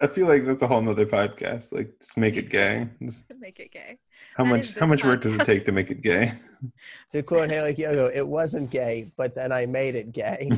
I 0.00 0.06
feel 0.06 0.26
like 0.26 0.46
that's 0.46 0.62
a 0.62 0.66
whole 0.66 0.80
nother 0.80 1.04
podcast. 1.04 1.72
Like, 1.72 1.92
just 2.00 2.16
make 2.16 2.36
it 2.36 2.48
gay. 2.50 2.88
Just- 3.02 3.24
Make 3.38 3.60
it 3.60 3.70
gay. 3.72 3.98
how 4.36 4.44
That 4.44 4.50
much 4.50 4.74
how 4.74 4.80
this 4.80 4.88
much 4.88 5.04
work 5.04 5.20
does 5.20 5.34
it 5.34 5.44
take 5.44 5.64
to 5.66 5.72
make 5.72 5.90
it 5.90 6.00
gay? 6.00 6.32
To 7.12 7.22
quote 7.22 7.50
Hayley 7.50 7.74
Kiyoko, 7.74 8.10
it 8.14 8.26
wasn't 8.26 8.70
gay, 8.70 9.12
but 9.16 9.34
then 9.34 9.52
I 9.52 9.66
made 9.66 9.94
it 9.96 10.12
gay. 10.12 10.50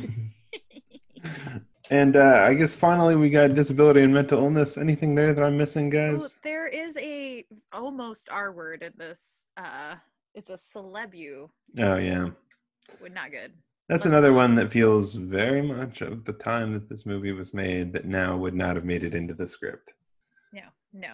and 1.90 2.16
uh, 2.16 2.44
I 2.46 2.54
guess 2.54 2.74
finally 2.74 3.16
we 3.16 3.28
got 3.30 3.54
disability 3.54 4.02
and 4.02 4.14
mental 4.14 4.38
illness. 4.38 4.78
Anything 4.78 5.14
there 5.14 5.34
that 5.34 5.42
I'm 5.44 5.56
missing, 5.58 5.88
Oh, 5.94 6.12
guys? 6.18 6.36
there 6.42 6.68
is 6.68 6.96
a 6.98 7.44
almost 7.72 8.28
R 8.30 8.52
word 8.52 8.82
in 8.82 8.92
this. 8.96 9.44
Uh, 9.56 9.96
it's 10.34 10.50
a 10.50 10.54
celebu. 10.54 11.48
Oh 11.80 11.96
yeah, 11.96 12.28
Would 13.00 13.14
not 13.14 13.30
good. 13.32 13.52
That's 13.90 14.06
another 14.06 14.32
one 14.32 14.54
that 14.54 14.70
feels 14.70 15.14
very 15.14 15.60
much 15.60 16.00
of 16.00 16.24
the 16.24 16.32
time 16.32 16.72
that 16.72 16.88
this 16.88 17.04
movie 17.04 17.32
was 17.32 17.52
made 17.52 17.92
that 17.92 18.04
now 18.04 18.36
would 18.36 18.54
not 18.54 18.76
have 18.76 18.84
made 18.84 19.02
it 19.02 19.16
into 19.16 19.34
the 19.34 19.44
script. 19.44 19.94
No, 20.52 20.62
no. 20.92 21.08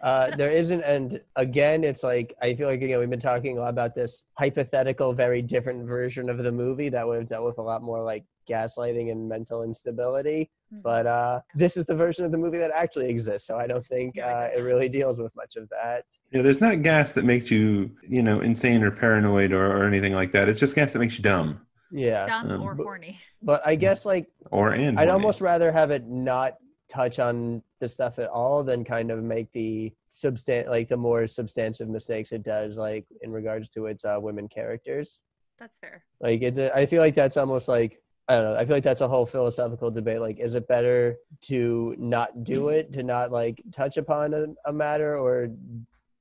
Uh, 0.00 0.34
there 0.34 0.50
isn't, 0.50 0.80
and 0.80 1.20
again, 1.36 1.84
it's 1.84 2.02
like 2.02 2.34
I 2.40 2.54
feel 2.54 2.68
like 2.68 2.80
again 2.80 3.00
we've 3.00 3.10
been 3.10 3.20
talking 3.20 3.58
a 3.58 3.60
lot 3.60 3.68
about 3.68 3.94
this 3.94 4.24
hypothetical, 4.38 5.12
very 5.12 5.42
different 5.42 5.86
version 5.86 6.30
of 6.30 6.42
the 6.42 6.50
movie 6.50 6.88
that 6.88 7.06
would 7.06 7.18
have 7.18 7.28
dealt 7.28 7.44
with 7.44 7.58
a 7.58 7.62
lot 7.62 7.82
more 7.82 8.02
like 8.02 8.24
gaslighting 8.48 9.10
and 9.10 9.28
mental 9.28 9.62
instability. 9.62 10.50
Mhm. 10.72 10.82
But 10.82 11.06
uh, 11.06 11.40
this 11.54 11.76
is 11.76 11.84
the 11.84 11.96
version 11.96 12.24
of 12.24 12.32
the 12.32 12.38
movie 12.38 12.58
that 12.58 12.70
actually 12.74 13.10
exists, 13.10 13.46
so 13.46 13.58
I 13.58 13.66
don't 13.66 13.84
think 13.84 14.16
No, 14.16 14.22
it 14.22 14.26
uh, 14.26 14.48
it 14.56 14.60
really 14.60 14.88
deals 14.88 15.20
with 15.20 15.36
much 15.36 15.56
of 15.56 15.68
that. 15.68 16.06
Yeah, 16.30 16.40
there's 16.40 16.62
not 16.62 16.80
gas 16.82 17.12
that 17.12 17.26
makes 17.26 17.50
you, 17.50 17.90
you 18.02 18.22
know, 18.22 18.40
insane 18.40 18.82
or 18.82 18.90
paranoid 18.90 19.52
or, 19.52 19.66
or 19.66 19.84
anything 19.84 20.14
like 20.14 20.32
that. 20.32 20.48
It's 20.48 20.60
just 20.60 20.74
gas 20.74 20.94
that 20.94 20.98
makes 20.98 21.18
you 21.18 21.22
dumb 21.22 21.60
Yeah, 21.92 22.26
dumb 22.26 22.50
um, 22.50 22.62
or 22.62 22.74
but- 22.74 22.84
horny. 22.84 23.18
but 23.42 23.62
I 23.66 23.74
guess 23.76 24.04
like 24.06 24.28
or 24.50 24.70
and. 24.72 24.98
I'd 24.98 25.08
horny. 25.08 25.10
almost 25.10 25.40
rather 25.40 25.70
have 25.72 25.90
it 25.90 26.06
not 26.06 26.54
touch 26.88 27.18
on 27.18 27.62
the 27.80 27.88
stuff 27.88 28.18
at 28.20 28.28
all 28.30 28.62
than 28.62 28.84
kind 28.84 29.10
of 29.10 29.22
make 29.22 29.50
the 29.52 29.92
substan 30.10 30.68
like 30.68 30.88
the 30.88 30.96
more 30.96 31.26
substantive 31.26 31.88
mistakes 31.88 32.30
it 32.32 32.42
does 32.44 32.76
like 32.76 33.04
in 33.22 33.32
regards 33.32 33.68
to 33.70 33.86
its 33.86 34.04
uh, 34.04 34.16
women 34.20 34.46
characters 34.48 35.20
That's 35.58 35.78
fair. 35.78 36.04
like 36.20 36.42
it, 36.42 36.56
i 36.76 36.86
feel 36.86 37.00
like 37.02 37.16
that's 37.16 37.36
almost 37.36 37.66
like 37.66 38.00
i 38.28 38.34
don't 38.36 38.44
know 38.44 38.54
i 38.56 38.64
feel 38.64 38.76
like 38.76 38.84
that's 38.84 39.00
a 39.00 39.08
whole 39.08 39.26
philosophical 39.26 39.90
debate 39.90 40.20
like 40.20 40.38
is 40.38 40.54
it 40.54 40.68
better 40.68 41.16
to 41.42 41.96
not 41.98 42.44
do 42.44 42.68
it 42.68 42.92
to 42.92 43.02
not 43.02 43.32
like 43.32 43.60
touch 43.72 43.96
upon 43.96 44.32
a, 44.32 44.46
a 44.66 44.72
matter 44.72 45.18
or 45.18 45.48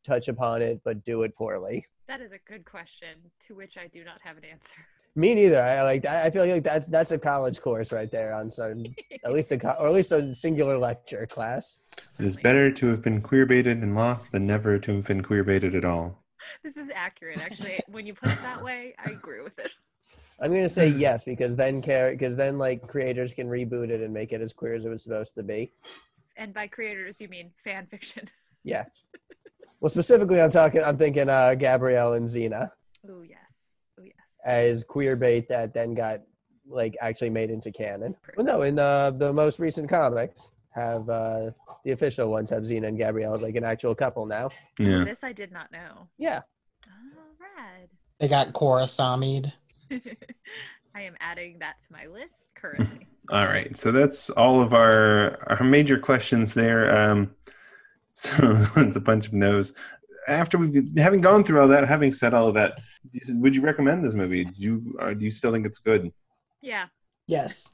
touch 0.03 0.27
upon 0.29 0.63
it 0.63 0.81
but 0.83 1.05
do 1.05 1.21
it 1.21 1.33
poorly 1.35 1.85
That 2.07 2.21
is 2.21 2.31
a 2.31 2.39
good 2.39 2.65
question 2.65 3.17
to 3.41 3.53
which 3.55 3.77
I 3.77 3.85
do 3.87 4.03
not 4.03 4.19
have 4.23 4.37
an 4.37 4.45
answer. 4.45 4.77
Me 5.15 5.33
neither 5.33 5.61
i 5.61 5.81
like 5.81 6.05
i 6.05 6.29
feel 6.29 6.45
like 6.45 6.63
that's 6.63 6.87
that's 6.87 7.11
a 7.11 7.17
college 7.17 7.61
course 7.61 7.91
right 7.91 8.11
there 8.11 8.33
on 8.33 8.51
some 8.51 8.83
at 9.23 9.31
least 9.33 9.51
a 9.51 9.57
co- 9.57 9.75
or 9.79 9.87
at 9.87 9.93
least 9.93 10.11
a 10.11 10.33
singular 10.35 10.77
lecture 10.77 11.25
class 11.25 11.77
It 12.19 12.25
is 12.25 12.35
better 12.35 12.69
to 12.71 12.87
have 12.87 13.01
been 13.01 13.21
queer 13.21 13.45
baited 13.45 13.77
and 13.81 13.95
lost 13.95 14.31
than 14.31 14.45
never 14.45 14.77
to 14.77 14.95
have 14.95 15.05
been 15.05 15.23
queer 15.23 15.43
baited 15.43 15.73
at 15.75 15.85
all. 15.85 16.23
This 16.63 16.77
is 16.77 16.91
accurate, 16.93 17.39
actually. 17.39 17.79
when 17.87 18.05
you 18.05 18.13
put 18.13 18.29
it 18.31 18.41
that 18.41 18.61
way, 18.63 18.93
I 19.03 19.11
agree 19.11 19.41
with 19.41 19.57
it. 19.57 19.71
I'm 20.39 20.51
gonna 20.51 20.69
say 20.69 20.89
yes 20.89 21.23
because 21.23 21.55
then 21.55 21.81
care 21.81 22.11
because 22.11 22.35
then 22.35 22.57
like 22.57 22.85
creators 22.87 23.33
can 23.33 23.47
reboot 23.47 23.89
it 23.89 24.01
and 24.01 24.13
make 24.13 24.33
it 24.33 24.41
as 24.41 24.51
queer 24.53 24.73
as 24.73 24.85
it 24.85 24.89
was 24.89 25.03
supposed 25.03 25.33
to 25.35 25.43
be. 25.43 25.71
And 26.37 26.53
by 26.53 26.67
creators, 26.67 27.21
you 27.21 27.29
mean 27.29 27.51
fan 27.55 27.87
fiction. 27.87 28.25
Yeah. 28.63 28.85
well, 29.79 29.89
specifically, 29.89 30.41
I'm 30.41 30.49
talking. 30.49 30.83
I'm 30.83 30.97
thinking 30.97 31.29
uh, 31.29 31.55
Gabrielle 31.55 32.13
and 32.13 32.27
Xena 32.27 32.71
Oh 33.09 33.21
yes. 33.21 33.44
Oh 34.45 34.49
yes. 34.49 34.71
as 34.71 34.83
queer 34.83 35.15
bait 35.15 35.47
that 35.49 35.73
then 35.73 35.93
got 35.93 36.21
like 36.67 36.95
actually 37.01 37.29
made 37.29 37.49
into 37.49 37.71
canon. 37.71 38.15
Well, 38.37 38.45
no, 38.45 38.61
in 38.63 38.79
uh, 38.79 39.11
the 39.11 39.31
most 39.31 39.59
recent 39.59 39.89
comics 39.89 40.51
have 40.71 41.07
uh, 41.09 41.51
the 41.83 41.91
official 41.91 42.29
ones 42.29 42.49
have 42.49 42.63
Xena 42.63 42.87
and 42.87 42.97
Gabrielle 42.97 43.33
as 43.33 43.41
like 43.41 43.55
an 43.55 43.63
actual 43.63 43.95
couple 43.95 44.25
now. 44.25 44.49
Yeah. 44.79 45.03
This 45.03 45.23
I 45.23 45.31
did 45.31 45.51
not 45.51 45.71
know. 45.71 46.07
Yeah. 46.17 46.41
Oh, 46.87 47.21
rad. 47.39 47.89
They 48.19 48.27
got 48.27 48.53
Korrasami'd. 48.53 49.53
I 50.95 51.01
am 51.01 51.15
adding 51.19 51.59
that 51.59 51.81
to 51.81 51.87
my 51.91 52.07
list 52.07 52.55
currently. 52.55 53.07
All 53.29 53.45
right. 53.45 53.75
So 53.77 53.91
that's 53.91 54.29
all 54.31 54.61
of 54.61 54.73
our 54.73 55.37
our 55.49 55.63
major 55.63 55.99
questions 55.99 56.53
there. 56.53 56.95
Um, 56.95 57.31
so 58.13 58.31
it's 58.77 58.95
a 58.95 59.01
bunch 59.01 59.27
of 59.27 59.33
no's. 59.33 59.73
After 60.27 60.57
we've 60.57 60.97
having 60.97 61.21
gone 61.21 61.43
through 61.43 61.61
all 61.61 61.67
that, 61.67 61.87
having 61.87 62.11
said 62.11 62.33
all 62.33 62.47
of 62.47 62.55
that, 62.55 62.79
would 63.29 63.55
you 63.55 63.61
recommend 63.61 64.03
this 64.03 64.13
movie? 64.13 64.43
Do 64.43 64.53
you 64.57 64.97
uh, 64.99 65.13
do 65.13 65.25
you 65.25 65.31
still 65.31 65.51
think 65.51 65.65
it's 65.65 65.79
good? 65.79 66.11
yeah. 66.61 66.87
Yes. 67.27 67.73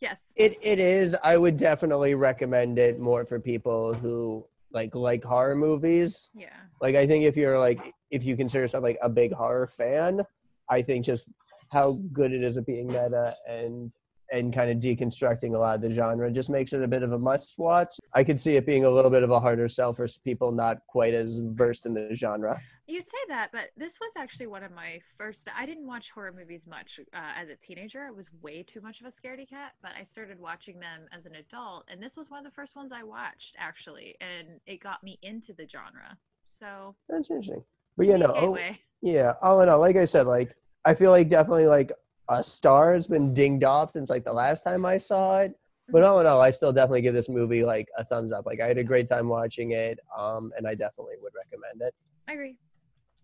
Yes. 0.00 0.32
It 0.36 0.58
it 0.62 0.78
is. 0.78 1.16
I 1.22 1.36
would 1.36 1.56
definitely 1.56 2.14
recommend 2.14 2.78
it 2.78 2.98
more 2.98 3.24
for 3.24 3.38
people 3.38 3.94
who 3.94 4.44
like 4.72 4.94
like 4.94 5.22
horror 5.24 5.54
movies. 5.54 6.30
Yeah. 6.34 6.48
Like 6.80 6.96
I 6.96 7.06
think 7.06 7.24
if 7.24 7.36
you're 7.36 7.58
like 7.58 7.80
if 8.10 8.24
you 8.24 8.36
consider 8.36 8.62
yourself 8.62 8.82
like 8.82 8.98
a 9.02 9.08
big 9.08 9.32
horror 9.32 9.66
fan, 9.66 10.22
I 10.68 10.82
think 10.82 11.04
just 11.04 11.30
how 11.70 12.00
good 12.12 12.32
it 12.32 12.42
is 12.42 12.58
at 12.58 12.66
being 12.66 12.86
meta 12.88 13.34
and 13.48 13.92
and 14.32 14.52
kind 14.52 14.70
of 14.70 14.78
deconstructing 14.78 15.54
a 15.54 15.58
lot 15.58 15.76
of 15.76 15.82
the 15.82 15.90
genre 15.90 16.30
just 16.30 16.50
makes 16.50 16.72
it 16.72 16.82
a 16.82 16.88
bit 16.88 17.02
of 17.02 17.12
a 17.12 17.18
must 17.18 17.58
watch. 17.58 17.96
I 18.14 18.24
could 18.24 18.40
see 18.40 18.56
it 18.56 18.66
being 18.66 18.84
a 18.84 18.90
little 18.90 19.10
bit 19.10 19.22
of 19.22 19.30
a 19.30 19.38
harder 19.38 19.68
sell 19.68 19.92
for 19.92 20.06
people 20.24 20.50
not 20.50 20.78
quite 20.88 21.14
as 21.14 21.40
versed 21.40 21.86
in 21.86 21.94
the 21.94 22.14
genre. 22.14 22.60
You 22.86 23.00
say 23.00 23.18
that, 23.28 23.50
but 23.52 23.70
this 23.76 23.98
was 24.00 24.12
actually 24.16 24.48
one 24.48 24.62
of 24.64 24.72
my 24.72 25.00
first. 25.16 25.48
I 25.56 25.66
didn't 25.66 25.86
watch 25.86 26.10
horror 26.10 26.32
movies 26.36 26.66
much 26.66 26.98
uh, 27.14 27.32
as 27.36 27.48
a 27.48 27.54
teenager. 27.54 28.02
I 28.02 28.10
was 28.10 28.30
way 28.40 28.62
too 28.62 28.80
much 28.80 29.00
of 29.00 29.06
a 29.06 29.10
scaredy 29.10 29.48
cat, 29.48 29.74
but 29.82 29.92
I 29.98 30.02
started 30.02 30.40
watching 30.40 30.80
them 30.80 31.02
as 31.12 31.26
an 31.26 31.36
adult, 31.36 31.84
and 31.88 32.02
this 32.02 32.16
was 32.16 32.28
one 32.28 32.38
of 32.38 32.44
the 32.44 32.54
first 32.54 32.74
ones 32.74 32.90
I 32.90 33.02
watched 33.02 33.54
actually, 33.58 34.16
and 34.20 34.60
it 34.66 34.80
got 34.80 35.04
me 35.04 35.18
into 35.22 35.52
the 35.52 35.68
genre. 35.68 36.16
So, 36.44 36.96
That's 37.08 37.30
interesting. 37.30 37.62
But 37.96 38.06
you 38.06 38.18
know, 38.18 38.32
gateway. 38.32 38.78
yeah, 39.00 39.34
all 39.42 39.60
in 39.60 39.68
all, 39.68 39.78
like 39.78 39.96
I 39.96 40.06
said, 40.06 40.26
like 40.26 40.54
I 40.84 40.94
feel 40.94 41.10
like 41.10 41.28
definitely 41.28 41.66
like 41.66 41.92
a 42.38 42.42
star 42.42 42.94
has 42.94 43.06
been 43.06 43.32
dinged 43.34 43.64
off 43.64 43.92
since 43.92 44.10
like 44.10 44.24
the 44.24 44.32
last 44.32 44.62
time 44.62 44.84
I 44.84 44.98
saw 44.98 45.40
it. 45.40 45.54
But 45.88 46.04
all 46.04 46.20
in 46.20 46.26
all, 46.26 46.40
I 46.40 46.50
still 46.50 46.72
definitely 46.72 47.02
give 47.02 47.14
this 47.14 47.28
movie 47.28 47.64
like 47.64 47.88
a 47.98 48.04
thumbs 48.04 48.32
up. 48.32 48.46
Like 48.46 48.60
I 48.60 48.66
had 48.66 48.78
a 48.78 48.84
great 48.84 49.08
time 49.08 49.28
watching 49.28 49.72
it, 49.72 49.98
um, 50.16 50.52
and 50.56 50.66
I 50.66 50.74
definitely 50.74 51.16
would 51.20 51.32
recommend 51.36 51.82
it. 51.82 51.94
I 52.28 52.32
agree. 52.32 52.56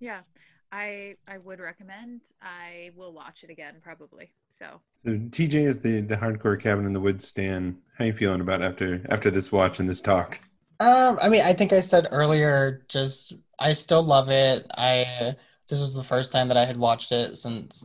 Yeah, 0.00 0.20
I 0.70 1.14
I 1.26 1.38
would 1.38 1.60
recommend. 1.60 2.22
I 2.42 2.90
will 2.94 3.12
watch 3.12 3.44
it 3.44 3.50
again 3.50 3.76
probably. 3.82 4.32
So 4.50 4.80
So 5.04 5.12
TJ 5.12 5.66
is 5.66 5.78
the 5.78 6.00
the 6.00 6.16
hardcore 6.16 6.60
cabin 6.60 6.84
in 6.84 6.92
the 6.92 7.00
woods 7.00 7.26
Stan. 7.26 7.78
How 7.96 8.04
you 8.04 8.12
feeling 8.12 8.40
about 8.40 8.62
after 8.62 9.02
after 9.08 9.30
this 9.30 9.50
watch 9.50 9.80
and 9.80 9.88
this 9.88 10.00
talk? 10.00 10.40
Um, 10.80 11.18
I 11.20 11.28
mean, 11.28 11.42
I 11.42 11.54
think 11.54 11.72
I 11.72 11.80
said 11.80 12.08
earlier, 12.10 12.84
just 12.88 13.32
I 13.58 13.72
still 13.72 14.02
love 14.02 14.28
it. 14.28 14.66
I 14.76 15.36
this 15.68 15.80
was 15.80 15.94
the 15.94 16.04
first 16.04 16.32
time 16.32 16.48
that 16.48 16.56
I 16.56 16.64
had 16.64 16.76
watched 16.76 17.12
it 17.12 17.36
since 17.36 17.84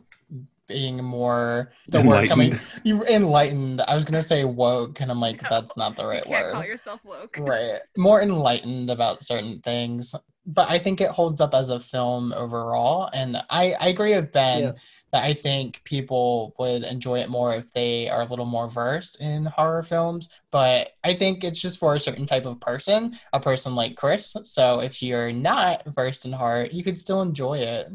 being 0.68 1.04
more 1.04 1.72
the 1.90 2.02
word 2.02 2.28
coming 2.28 2.48
Enlightened. 2.52 2.62
you 2.84 3.04
enlightened. 3.06 3.82
I 3.82 3.94
was 3.94 4.06
gonna 4.06 4.22
say 4.22 4.44
woke, 4.46 5.00
and 5.02 5.12
I'm 5.12 5.20
like, 5.20 5.42
No, 5.42 5.50
that's 5.50 5.76
not 5.78 5.96
the 5.96 6.04
you 6.04 6.10
right 6.10 6.24
can't 6.24 6.46
word. 6.46 6.54
call 6.54 6.66
yourself 6.66 7.04
woke. 7.04 7.38
right 7.40 7.80
more 7.98 8.22
enlightened 8.22 8.90
about 8.90 9.24
certain 9.24 9.60
things 9.62 10.16
but 10.46 10.70
i 10.70 10.78
think 10.78 11.00
it 11.00 11.10
holds 11.10 11.40
up 11.42 11.54
as 11.54 11.70
a 11.70 11.80
film 11.80 12.34
overall 12.34 13.10
and 13.14 13.38
i 13.50 13.74
i 13.80 13.88
agree 13.88 14.14
with 14.16 14.32
ben 14.32 14.62
Yeah. 14.64 14.72
that 15.12 15.24
i 15.24 15.34
think 15.34 15.82
people 15.86 16.54
would 16.60 16.84
enjoy 16.84 17.20
it 17.20 17.30
more 17.30 17.56
if 17.56 17.72
they 17.72 18.10
are 18.10 18.22
a 18.22 18.26
little 18.26 18.46
more 18.46 18.68
versed 18.68 19.22
in 19.22 19.46
horror 19.46 19.84
films 19.84 20.30
but 20.52 20.90
i 21.04 21.14
think 21.14 21.44
it's 21.44 21.62
just 21.62 21.80
for 21.80 21.96
a 21.96 22.00
certain 22.00 22.26
type 22.26 22.46
of 22.46 22.60
person 22.60 23.18
a 23.32 23.40
person 23.40 23.74
like 23.76 23.96
chris 23.96 24.36
so 24.44 24.80
if 24.82 25.02
you're 25.02 25.32
not 25.32 25.84
versed 25.96 26.26
in 26.26 26.34
horror 26.34 26.68
you 26.72 26.84
could 26.84 26.98
still 27.00 27.22
enjoy 27.22 27.58
it 27.60 27.88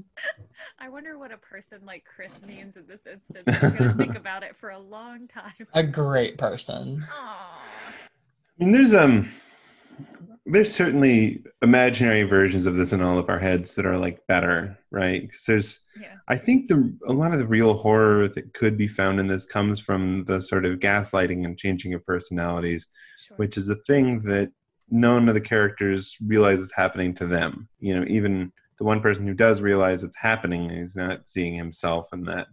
I 0.80 0.88
wonder 0.88 1.18
what 1.18 1.32
a 1.32 1.36
person 1.36 1.80
like 1.84 2.04
Chris 2.04 2.40
means 2.42 2.76
in 2.76 2.86
this 2.86 3.06
instance. 3.06 3.46
I'm 3.48 3.76
gonna 3.76 3.94
think 3.94 4.16
about 4.24 4.42
it 4.42 4.56
for 4.56 4.70
a 4.70 4.78
long 4.78 5.26
time. 5.26 5.52
a 5.74 5.82
great 5.82 6.38
person 6.38 7.04
Aw. 7.10 7.60
I 8.60 8.64
mean, 8.64 8.72
there's 8.72 8.94
um, 8.94 9.28
there's 10.50 10.72
certainly 10.74 11.42
imaginary 11.62 12.22
versions 12.22 12.66
of 12.66 12.76
this 12.76 12.92
in 12.92 13.00
all 13.02 13.18
of 13.18 13.28
our 13.28 13.38
heads 13.38 13.74
that 13.74 13.86
are 13.86 13.98
like 13.98 14.26
better, 14.26 14.78
right? 14.90 15.22
Because 15.22 15.44
there's, 15.44 15.80
Yeah. 16.00 16.14
I 16.28 16.36
think 16.36 16.68
the 16.68 16.96
a 17.06 17.12
lot 17.12 17.32
of 17.32 17.38
the 17.38 17.46
real 17.46 17.74
horror 17.74 18.28
that 18.28 18.54
could 18.54 18.76
be 18.76 18.88
found 18.88 19.20
in 19.20 19.26
this 19.28 19.44
comes 19.46 19.78
from 19.80 20.24
the 20.24 20.40
sort 20.40 20.64
of 20.64 20.78
gaslighting 20.78 21.44
and 21.44 21.58
changing 21.58 21.94
of 21.94 22.04
personalities, 22.06 22.88
Sure. 23.26 23.36
which 23.36 23.56
is 23.56 23.68
a 23.68 23.76
thing 23.86 24.20
that 24.20 24.50
none 24.90 25.28
of 25.28 25.34
the 25.34 25.40
characters 25.40 26.16
realize 26.26 26.60
is 26.60 26.72
happening 26.72 27.14
to 27.14 27.26
them. 27.26 27.68
You 27.80 27.98
know, 28.00 28.06
even 28.08 28.52
the 28.78 28.84
one 28.84 29.00
person 29.00 29.26
who 29.26 29.34
does 29.34 29.60
realize 29.60 30.02
it's 30.04 30.16
happening 30.16 30.70
is 30.70 30.96
not 30.96 31.28
seeing 31.28 31.54
himself 31.54 32.08
and 32.12 32.26
that 32.26 32.46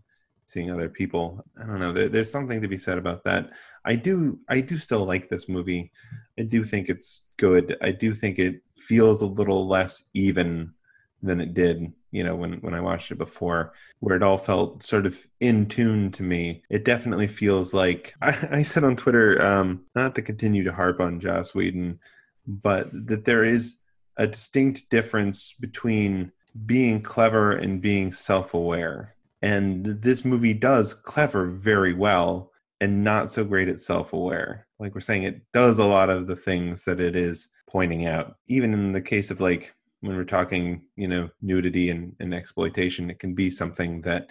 seeing 0.48 0.70
other 0.72 0.90
people. 0.90 1.44
I 1.62 1.66
don't 1.66 1.80
know. 1.80 1.92
There, 1.94 2.10
there's 2.10 2.32
something 2.32 2.62
to 2.62 2.68
be 2.68 2.78
said 2.78 2.98
about 2.98 3.24
that. 3.24 3.52
I 3.86 3.96
do. 3.96 4.40
I 4.50 4.62
do 4.62 4.78
still 4.78 5.06
like 5.06 5.30
this 5.30 5.48
movie. 5.48 5.92
I 6.40 6.44
do 6.44 6.64
think 6.64 6.90
it's 6.90 7.26
good. 7.38 7.78
I 7.82 7.92
do 7.92 8.14
think 8.14 8.40
it 8.40 8.62
feels 8.76 9.22
a 9.22 9.28
little 9.28 9.68
less 9.68 10.04
even 10.14 10.74
than 11.22 11.40
it 11.40 11.54
did, 11.54 11.92
you 12.12 12.24
know, 12.24 12.36
when 12.36 12.54
when 12.62 12.74
I 12.74 12.82
watched 12.82 13.12
it 13.12 13.18
before, 13.18 13.74
where 14.00 14.16
it 14.16 14.24
all 14.24 14.38
felt 14.38 14.84
sort 14.84 15.06
of 15.06 15.26
in 15.40 15.68
tune 15.68 16.12
to 16.14 16.24
me. 16.24 16.64
It 16.70 16.84
definitely 16.84 17.28
feels 17.28 17.74
like 17.74 18.14
I, 18.22 18.48
I 18.52 18.62
said 18.64 18.84
on 18.84 18.96
Twitter, 18.96 19.44
um, 19.44 19.86
not 19.96 20.16
to 20.16 20.22
continue 20.22 20.64
to 20.64 20.74
harp 20.74 21.00
on 21.00 21.20
Joss 21.20 21.54
Whedon, 21.54 22.00
but 22.48 22.88
that 23.08 23.26
there 23.26 23.44
is 23.44 23.78
a 24.18 24.28
distinct 24.28 24.90
difference 24.90 25.54
between 25.60 26.32
being 26.66 27.02
clever 27.02 27.52
and 27.52 27.82
being 27.82 28.12
self-aware. 28.12 29.16
And 29.42 29.86
this 30.02 30.24
movie 30.24 30.54
does 30.54 30.94
clever 30.94 31.48
very 31.48 31.94
well 31.94 32.52
and 32.82 33.04
not 33.04 33.32
so 33.32 33.44
great 33.44 33.68
at 33.68 33.80
self-aware. 33.80 34.68
Like 34.80 34.94
we're 34.94 35.02
saying, 35.02 35.24
it 35.24 35.42
does 35.54 35.80
a 35.80 35.86
lot 35.86 36.10
of 36.10 36.28
the 36.28 36.36
things 36.36 36.84
that 36.86 37.00
it 37.00 37.16
is 37.16 37.48
pointing 37.70 38.06
out. 38.06 38.36
Even 38.48 38.74
in 38.74 38.92
the 38.92 39.02
case 39.02 39.32
of 39.32 39.42
like 39.42 39.74
when 40.02 40.16
we're 40.16 40.24
talking, 40.24 40.82
you 40.96 41.08
know, 41.08 41.30
nudity 41.42 41.90
and, 41.90 42.16
and 42.20 42.34
exploitation, 42.34 43.10
it 43.10 43.20
can 43.20 43.34
be 43.34 43.50
something 43.50 44.02
that 44.02 44.30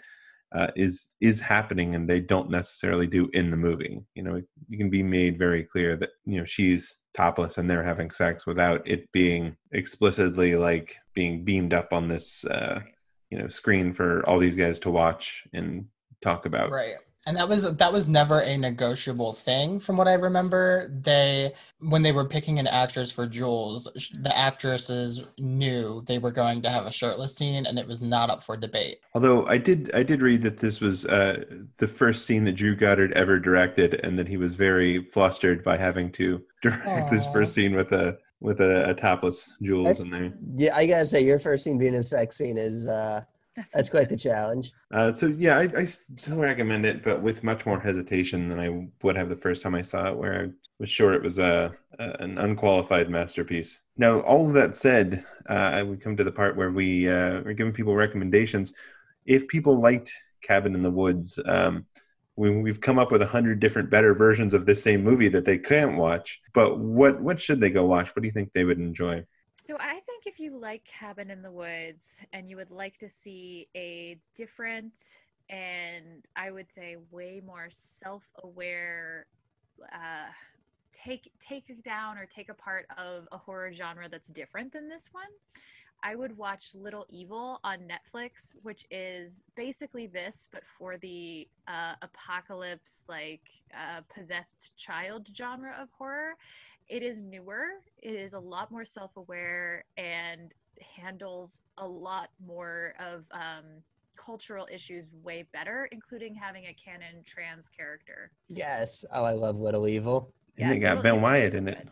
uh, 0.55 0.69
is 0.77 1.11
is 1.21 1.41
happening 1.41 1.95
and 1.95 2.09
they 2.09 2.21
don't 2.21 2.49
necessarily 2.49 3.07
do 3.07 3.29
in 3.33 3.51
the 3.51 3.57
movie. 3.57 4.01
You 4.15 4.23
know, 4.23 4.37
it, 4.37 4.45
it 4.71 4.77
can 4.77 4.89
be 4.89 5.03
made 5.03 5.39
very 5.39 5.65
clear 5.65 5.97
that 5.97 6.11
you 6.25 6.39
know 6.39 6.45
she's 6.45 6.97
topless 7.13 7.59
and 7.59 7.69
they're 7.69 7.85
having 7.85 8.11
sex 8.11 8.47
without 8.47 8.87
it 8.87 9.11
being 9.13 9.57
explicitly 9.73 10.57
like 10.57 10.97
being 11.15 11.45
beamed 11.45 11.73
up 11.73 11.93
on 11.93 12.09
this 12.09 12.45
uh, 12.45 12.81
you 13.31 13.39
know 13.39 13.49
screen 13.49 13.93
for 13.93 14.27
all 14.29 14.39
these 14.39 14.57
guys 14.57 14.79
to 14.81 14.91
watch 14.91 15.45
and 15.53 15.87
talk 16.23 16.47
about. 16.47 16.71
Right. 16.71 16.95
And 17.27 17.37
that 17.39 17.49
was 17.49 17.63
that 17.63 17.93
was 17.93 18.07
never 18.07 18.41
a 18.41 18.57
negotiable 18.57 19.33
thing 19.33 19.81
from 19.81 19.97
what 19.97 20.07
I 20.07 20.13
remember. 20.13 20.91
They 21.01 21.53
when 21.81 22.03
they 22.03 22.13
were 22.13 22.27
picking 22.27 22.59
an 22.59 22.67
actress 22.67 23.11
for 23.11 23.27
Jules, 23.27 23.85
the 24.21 24.37
actresses 24.37 25.23
knew 25.39 26.03
they 26.07 26.19
were 26.19 26.31
going 26.31 26.61
to 26.63 26.69
have 26.69 26.85
a 26.85 26.93
shirtless 26.93 27.35
scene 27.35 27.65
and 27.65 27.79
it 27.79 27.89
was 27.89 28.03
not 28.03 28.29
up 28.29 28.43
for 28.43 28.57
debate. 28.59 28.99
Although 29.15 29.47
I 29.47 29.57
did, 29.57 29.91
I 29.95 30.03
did 30.03 30.21
read 30.21 30.43
that 30.43 30.59
this 30.59 30.81
was 30.83 31.07
uh, 31.07 31.45
the 31.79 31.89
first 31.89 32.27
scene 32.27 32.45
that 32.45 32.53
Drew 32.57 32.77
Goddard 32.77 33.13
ever 33.13 33.39
directed, 33.39 34.01
and 34.05 34.19
that 34.19 34.29
he 34.29 34.37
was 34.37 34.53
very 34.53 35.05
flustered 35.11 35.65
by 35.65 35.79
having 35.79 36.13
to 36.13 36.43
direct 36.63 37.11
this 37.11 37.27
first 37.33 37.55
scene 37.55 37.75
with 37.75 37.93
a 37.93 38.19
with 38.41 38.61
a, 38.61 38.91
a 38.91 38.95
topless 38.95 39.51
Jules 39.63 39.85
That's- 39.85 40.03
in 40.03 40.11
there. 40.11 40.33
Yeah, 40.57 40.77
I 40.77 40.87
gotta 40.87 41.07
say, 41.07 41.25
your 41.25 41.39
first 41.39 41.65
scene 41.65 41.79
being 41.79 41.95
a 41.95 42.03
sex 42.03 42.37
scene 42.37 42.59
is 42.59 42.87
uh, 42.87 43.23
that's 43.73 43.89
quite 43.89 44.09
the 44.09 44.17
challenge. 44.17 44.73
Uh, 44.93 45.13
so 45.13 45.27
yeah, 45.27 45.59
I, 45.59 45.69
I 45.77 45.85
still 45.85 46.39
recommend 46.39 46.85
it, 46.87 47.03
but 47.03 47.23
with 47.23 47.45
much 47.45 47.67
more 47.67 47.81
hesitation 47.81 48.49
than 48.49 48.59
I 48.59 48.89
would 49.03 49.17
have 49.17 49.29
the 49.29 49.37
first 49.37 49.63
time 49.63 49.75
I 49.75 49.83
saw 49.83 50.09
it, 50.09 50.17
where 50.17 50.45
I 50.45 50.51
was 50.79 50.89
sure 50.89 51.15
it 51.15 51.23
was 51.23 51.39
a, 51.39 51.75
a 51.99 52.23
an 52.23 52.39
unqualified 52.39 53.11
masterpiece. 53.11 53.81
Now, 53.97 54.21
all 54.21 54.47
of 54.47 54.55
that 54.55 54.75
said, 54.75 55.25
uh, 55.49 55.85
would 55.87 56.01
come 56.01 56.17
to 56.17 56.25
the 56.25 56.33
part 56.33 56.57
where 56.57 56.71
we 56.71 57.09
uh, 57.09 57.43
are 57.43 57.53
giving 57.53 57.73
people 57.73 57.95
recommendations. 57.95 58.73
If 59.27 59.47
people 59.49 59.81
liked 59.81 60.13
Cabin 60.43 60.75
in 60.75 60.83
the 60.83 60.91
Woods, 60.91 61.39
um, 61.47 61.87
we, 62.37 62.51
we've 62.51 62.81
come 62.81 62.99
up 62.99 63.13
with 63.13 63.23
a 63.23 63.27
hundred 63.27 63.61
different 63.61 63.91
better 63.91 64.15
versions 64.15 64.55
of 64.55 64.67
this 64.67 64.83
same 64.83 65.05
movie 65.05 65.29
that 65.29 65.45
they 65.45 65.59
can't 65.59 65.97
watch. 65.97 66.41
But 66.53 66.79
what 66.79 67.21
what 67.21 67.41
should 67.41 67.61
they 67.61 67.71
go 67.71 67.87
watch? 67.87 68.15
What 68.15 68.23
do 68.23 68.29
you 68.29 68.33
think 68.33 68.53
they 68.53 68.65
would 68.65 68.79
enjoy? 68.79 69.25
So 69.67 69.79
I 69.81 69.99
think 70.01 70.27
if 70.27 70.39
you 70.39 70.59
like 70.59 70.85
Cabin 70.85 71.31
in 71.31 71.41
the 71.41 71.51
Woods 71.51 72.21
and 72.35 72.51
you 72.51 72.57
would 72.59 72.71
like 72.71 72.99
to 72.99 73.09
see 73.09 73.67
a 73.75 74.19
different 74.35 75.21
and 75.49 76.27
I 76.37 76.51
would 76.51 76.69
say 76.69 76.99
way 77.11 77.41
more 77.43 77.69
self-aware 77.71 79.25
uh, 79.91 80.29
take 80.93 81.33
take 81.41 81.83
down 81.83 82.19
or 82.19 82.27
take 82.27 82.51
apart 82.51 82.85
of 82.99 83.27
a 83.33 83.39
horror 83.39 83.73
genre 83.73 84.07
that's 84.07 84.29
different 84.29 84.71
than 84.71 84.91
this 84.91 85.09
one, 85.13 85.33
I 86.03 86.15
would 86.15 86.37
watch 86.37 86.75
Little 86.75 87.07
Evil 87.09 87.59
on 87.65 87.79
Netflix, 87.89 88.57
which 88.63 88.85
is 88.91 89.45
basically 89.57 90.07
this, 90.07 90.47
but 90.53 90.67
for 90.67 90.99
the 90.99 91.49
uh, 91.67 91.95
apocalypse, 92.03 93.05
like 93.09 93.49
uh, 93.73 94.03
possessed 94.15 94.77
child 94.77 95.27
genre 95.35 95.75
of 95.81 95.89
horror. 95.97 96.35
It 96.89 97.03
is 97.03 97.21
newer. 97.23 97.65
It 98.03 98.15
is 98.15 98.35
a 98.35 98.39
lot 98.39 98.71
more 98.71 98.85
self-aware 98.85 99.85
and 99.97 100.53
handles 100.97 101.63
a 101.79 101.87
lot 101.87 102.29
more 102.45 102.95
of 102.99 103.27
um, 103.33 103.65
cultural 104.17 104.67
issues 104.71 105.09
way 105.23 105.45
better, 105.53 105.89
including 105.93 106.35
having 106.35 106.67
a 106.67 106.75
canon 106.75 107.23
trans 107.25 107.69
character. 107.69 108.31
Yes. 108.49 109.05
Oh, 109.13 109.25
I 109.25 109.33
love 109.33 109.59
Little 109.59 109.89
Evil. 109.89 110.33
And 110.59 110.73
they 110.73 110.79
got 110.79 110.97
Little 110.99 111.03
Ben 111.03 111.13
Evil's 111.15 111.23
Wyatt 111.23 111.53
so 111.53 111.59
in 111.59 111.69
it. 111.69 111.89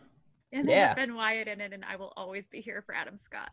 And 0.51 0.67
they 0.69 0.73
Yeah. 0.73 0.87
have 0.89 0.95
Ben 0.97 1.15
Wyatt 1.15 1.47
in 1.47 1.61
it, 1.61 1.73
and 1.73 1.83
I 1.83 1.95
will 1.95 2.13
always 2.15 2.47
be 2.47 2.61
here 2.61 2.81
for 2.81 2.93
Adam 2.93 3.17
Scott. 3.17 3.49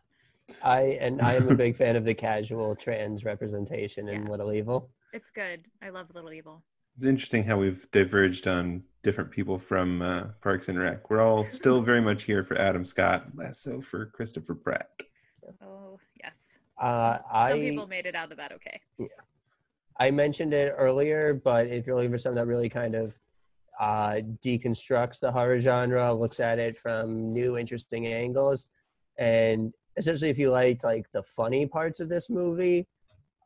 I 0.63 0.97
and 1.01 1.21
I 1.21 1.35
am 1.35 1.47
a 1.49 1.55
big 1.55 1.75
fan 1.77 1.95
of 1.95 2.03
the 2.05 2.13
casual 2.13 2.75
trans 2.75 3.25
representation 3.25 4.07
in 4.07 4.23
Yeah. 4.25 4.29
Little 4.29 4.53
Evil. 4.53 4.89
It's 5.13 5.29
good. 5.29 5.65
I 5.81 5.89
love 5.89 6.07
Little 6.13 6.31
Evil. 6.31 6.63
It's 7.01 7.07
interesting 7.07 7.43
how 7.43 7.57
we've 7.57 7.89
diverged 7.91 8.45
on 8.45 8.83
different 9.01 9.31
people 9.31 9.57
from 9.57 10.03
uh, 10.03 10.25
Parks 10.39 10.69
and 10.69 10.77
Rec. 10.77 11.09
We're 11.09 11.19
all 11.19 11.43
still 11.45 11.81
very 11.81 11.99
much 12.09 12.25
here 12.25 12.43
for 12.43 12.55
Adam 12.59 12.85
Scott, 12.85 13.25
less 13.33 13.57
so 13.57 13.81
for 13.81 14.05
Christopher 14.05 14.53
Pratt. 14.53 14.87
Oh 15.63 15.97
yes. 16.23 16.59
Uh, 16.79 17.15
some, 17.15 17.23
I 17.33 17.49
some 17.49 17.59
people 17.59 17.87
made 17.87 18.05
it 18.05 18.13
out 18.13 18.31
of 18.31 18.37
that 18.37 18.51
okay. 18.51 18.79
Yeah. 18.99 19.07
I 19.99 20.11
mentioned 20.11 20.53
it 20.53 20.75
earlier, 20.77 21.33
but 21.33 21.65
if 21.65 21.87
you're 21.87 21.95
looking 21.95 22.11
for 22.11 22.19
something 22.19 22.35
that 22.35 22.45
really 22.45 22.69
kind 22.69 22.93
of 22.93 23.15
uh, 23.79 24.21
deconstructs 24.45 25.19
the 25.19 25.31
horror 25.31 25.59
genre, 25.59 26.13
looks 26.13 26.39
at 26.39 26.59
it 26.59 26.77
from 26.77 27.33
new, 27.33 27.57
interesting 27.57 28.05
angles, 28.05 28.67
and 29.17 29.73
essentially, 29.97 30.29
if 30.29 30.37
you 30.37 30.51
like 30.51 30.83
like 30.83 31.07
the 31.13 31.23
funny 31.23 31.65
parts 31.65 31.99
of 31.99 32.09
this 32.09 32.29
movie, 32.29 32.85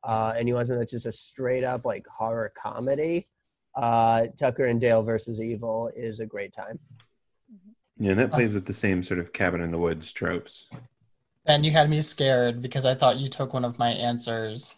uh, 0.03 0.34
and 0.38 0.45
you 0.45 0.56
want 0.56 0.67
something 0.67 0.80
that's 0.80 0.92
just 0.92 1.06
a 1.06 1.11
straight 1.14 1.64
up 1.64 1.85
like 1.85 2.06
horror 2.08 2.51
comedy, 2.53 3.25
uh, 3.76 4.28
Tucker 4.38 4.66
and 4.66 4.80
Dale 4.80 5.04
versus 5.04 5.40
Evil 5.42 5.92
is 5.95 6.20
a 6.20 6.26
great 6.26 6.54
time. 6.54 6.80
Yeah, 7.98 8.12
and 8.12 8.20
that 8.20 8.32
plays 8.32 8.54
with 8.54 8.66
the 8.66 8.74
same 8.74 9.04
sort 9.04 9.20
of 9.20 9.32
cabin 9.34 9.62
in 9.62 9.72
the 9.72 9.78
woods 9.78 10.12
tropes. 10.12 10.68
And 11.45 11.66
you 11.66 11.72
had 11.72 11.90
me 11.90 12.02
scared 12.02 12.62
because 12.62 12.86
I 12.86 12.94
thought 12.95 13.18
you 13.18 13.30
took 13.30 13.54
one 13.54 13.64
of 13.64 13.78
my 13.80 13.90
answers. 13.90 14.76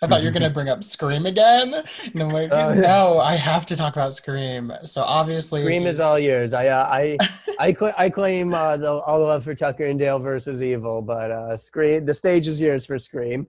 I 0.00 0.06
thought 0.06 0.22
you 0.22 0.28
were 0.28 0.32
gonna 0.32 0.48
bring 0.58 0.68
up 0.70 0.82
Scream 0.82 1.26
again, 1.26 1.74
and 1.74 2.22
I'm 2.22 2.30
like, 2.30 2.48
Oh, 2.52 2.70
yeah. 2.72 2.80
no, 2.80 3.18
I 3.18 3.36
have 3.36 3.66
to 3.66 3.76
talk 3.76 3.94
about 3.94 4.14
Scream. 4.14 4.72
So 4.84 5.02
obviously, 5.02 5.60
Scream 5.62 5.82
he- 5.82 5.88
is 5.88 6.00
all 6.00 6.18
yours. 6.18 6.54
I 6.54 6.68
uh, 6.68 6.84
I 6.90 7.18
I, 7.58 7.74
cl- 7.74 7.94
I 7.98 8.08
claim 8.08 8.54
uh, 8.54 8.76
the, 8.78 8.90
all 8.90 9.18
the 9.18 9.24
love 9.26 9.44
for 9.44 9.54
Tucker 9.54 9.84
and 9.84 9.98
Dale 9.98 10.18
versus 10.20 10.62
Evil, 10.62 11.02
but 11.02 11.30
uh, 11.30 11.58
Scream 11.58 12.06
the 12.06 12.14
stage 12.14 12.48
is 12.48 12.58
yours 12.60 12.86
for 12.86 12.98
Scream. 12.98 13.46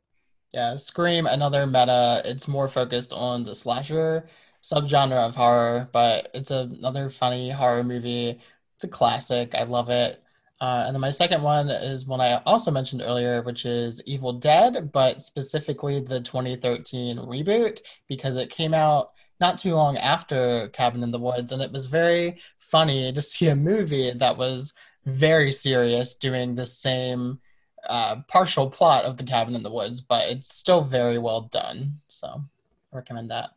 Yeah, 0.54 0.78
Scream, 0.78 1.28
another 1.28 1.68
meta. 1.68 2.22
It's 2.26 2.48
more 2.48 2.68
focused 2.68 3.14
on 3.14 3.44
the 3.44 3.54
slasher 3.54 4.28
subgenre 4.64 5.28
of 5.28 5.36
horror, 5.36 5.90
but 5.94 6.30
it's 6.34 6.52
another 6.52 7.10
funny 7.10 7.50
horror 7.52 7.84
movie. 7.84 8.40
It's 8.76 8.84
a 8.84 8.88
classic. 8.88 9.54
I 9.56 9.64
love 9.64 9.90
it. 9.90 10.24
Uh, 10.62 10.84
and 10.88 10.94
then 10.96 11.02
my 11.02 11.12
second 11.12 11.42
one 11.42 11.70
is 11.70 12.06
one 12.06 12.20
I 12.20 12.42
also 12.44 12.70
mentioned 12.72 13.02
earlier, 13.02 13.42
which 13.44 13.66
is 13.66 14.02
Evil 14.06 14.34
Dead, 14.34 14.92
but 14.92 15.22
specifically 15.22 16.02
the 16.02 16.20
2013 16.20 17.18
reboot 17.18 17.80
because 18.08 18.36
it 18.36 18.50
came 18.50 18.74
out 18.74 19.12
not 19.40 19.58
too 19.58 19.74
long 19.76 19.96
after 19.98 20.68
Cabin 20.70 21.02
in 21.04 21.12
the 21.12 21.20
Woods, 21.20 21.54
and 21.54 21.62
it 21.62 21.72
was 21.72 21.86
very 21.86 22.40
funny 22.58 23.14
to 23.14 23.22
see 23.22 23.48
a 23.48 23.56
movie 23.56 24.12
that 24.14 24.38
was 24.38 24.74
very 25.06 25.52
serious 25.52 26.16
doing 26.16 26.56
the 26.56 26.66
same 26.66 27.40
uh, 27.88 28.22
partial 28.28 28.70
plot 28.70 29.06
of 29.06 29.18
the 29.18 29.24
cabin 29.24 29.56
in 29.56 29.64
the 29.64 29.72
woods, 29.72 30.02
but 30.02 30.30
it's 30.30 30.54
still 30.54 30.82
very 30.82 31.18
well 31.18 31.42
done. 31.52 32.00
So, 32.10 32.28
I 32.28 32.96
recommend 32.96 33.32
that. 33.32 33.52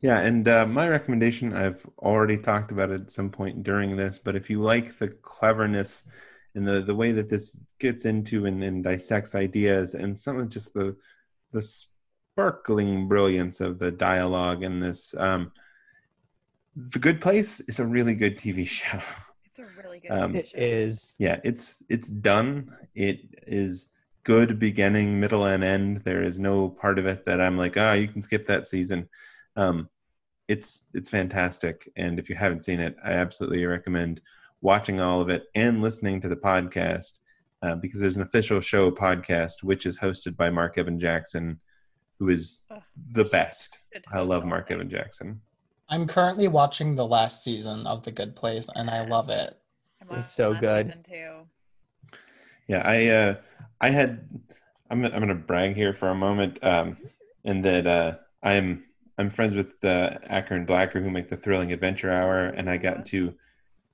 Yeah, 0.00 0.20
and 0.20 0.46
uh, 0.46 0.64
my 0.66 0.88
recommendation, 0.88 1.52
I've 1.52 1.84
already 1.98 2.36
talked 2.36 2.70
about 2.70 2.90
it 2.90 3.00
at 3.00 3.10
some 3.10 3.30
point 3.30 3.64
during 3.64 3.96
this, 3.96 4.18
but 4.18 4.36
if 4.36 4.48
you 4.48 4.60
like 4.60 4.96
the 4.96 5.08
cleverness 5.08 6.04
and 6.54 6.66
the, 6.66 6.82
the 6.82 6.94
way 6.94 7.10
that 7.12 7.28
this 7.28 7.64
gets 7.80 8.04
into 8.04 8.46
and, 8.46 8.62
and 8.62 8.84
dissects 8.84 9.34
ideas 9.34 9.94
and 9.94 10.18
some 10.18 10.38
of 10.38 10.48
just 10.48 10.72
the 10.72 10.96
the 11.52 11.62
sparkling 11.62 13.08
brilliance 13.08 13.60
of 13.60 13.78
the 13.78 13.90
dialogue 13.90 14.62
in 14.62 14.80
this, 14.80 15.14
um, 15.16 15.50
The 16.76 16.98
Good 16.98 17.20
Place 17.20 17.60
is 17.60 17.80
a 17.80 17.86
really 17.86 18.14
good 18.14 18.38
TV 18.38 18.66
show. 18.66 19.00
It's 20.02 20.10
really 20.10 20.18
good 20.18 20.24
Um, 20.24 20.32
TV 20.32 20.36
It 20.38 20.48
show. 20.48 20.56
is. 20.58 21.14
yeah 21.18 21.40
it's 21.44 21.82
it's 21.88 22.10
done. 22.10 22.70
It 22.94 23.20
is 23.46 23.90
good 24.24 24.58
beginning 24.58 25.18
middle 25.18 25.44
and 25.46 25.64
end. 25.64 25.98
There 26.04 26.22
is 26.22 26.38
no 26.38 26.68
part 26.68 26.98
of 26.98 27.06
it 27.06 27.24
that 27.26 27.40
i'm 27.40 27.56
like 27.56 27.76
ah 27.76 27.92
you 27.94 28.08
can 28.08 28.22
skip 28.22 28.46
that 28.46 28.66
season. 28.66 29.08
Um 29.56 29.88
it's 30.48 30.84
it's 30.94 31.10
fantastic. 31.10 31.90
And 31.96 32.18
if 32.18 32.28
you 32.30 32.36
haven't 32.36 32.64
seen 32.64 32.80
it 32.80 32.96
i 33.04 33.12
absolutely 33.12 33.64
recommend 33.66 34.20
watching 34.60 35.00
all 35.00 35.20
of 35.20 35.28
it 35.30 35.44
and 35.54 35.80
listening 35.82 36.20
to 36.20 36.28
the 36.28 36.36
podcast 36.36 37.20
uh, 37.62 37.74
because 37.76 38.00
there's 38.00 38.16
an 38.16 38.22
official 38.22 38.60
show 38.60 38.90
podcast 38.90 39.62
which 39.62 39.86
is 39.86 39.96
hosted 39.98 40.36
by 40.36 40.48
mark 40.50 40.78
evan 40.78 40.98
jackson 40.98 41.58
who 42.18 42.28
is 42.28 42.64
Ugh, 42.70 42.82
the 43.12 43.24
best. 43.26 43.78
i 44.12 44.18
love 44.20 44.42
all 44.42 44.48
mark 44.48 44.70
evan 44.70 44.90
jackson. 44.90 45.40
I'm 45.90 46.06
currently 46.06 46.48
watching 46.48 46.94
the 46.96 47.06
last 47.06 47.42
season 47.42 47.86
of 47.86 48.02
The 48.04 48.10
Good 48.12 48.36
Place, 48.36 48.68
and 48.74 48.90
I 48.90 49.06
love 49.06 49.30
it. 49.30 49.56
I'm 50.10 50.20
It's 50.20 50.32
so 50.32 50.54
good. 50.54 50.94
Two. 51.04 51.46
Yeah, 52.66 52.82
I 52.84 53.06
uh, 53.06 53.34
I 53.80 53.90
had 53.90 54.28
I'm 54.90 55.04
I'm 55.04 55.20
gonna 55.20 55.34
brag 55.34 55.74
here 55.74 55.92
for 55.92 56.08
a 56.08 56.14
moment, 56.14 56.62
um, 56.62 56.96
in 57.44 57.62
that 57.62 57.86
uh, 57.86 58.16
I'm 58.42 58.84
I'm 59.16 59.30
friends 59.30 59.54
with 59.54 59.82
uh, 59.84 60.18
Acker 60.24 60.54
and 60.54 60.66
Blacker 60.66 61.00
who 61.00 61.10
make 61.10 61.28
the 61.28 61.36
Thrilling 61.36 61.72
Adventure 61.72 62.10
Hour, 62.10 62.46
and 62.46 62.70
I 62.70 62.76
got 62.76 63.06
to 63.06 63.34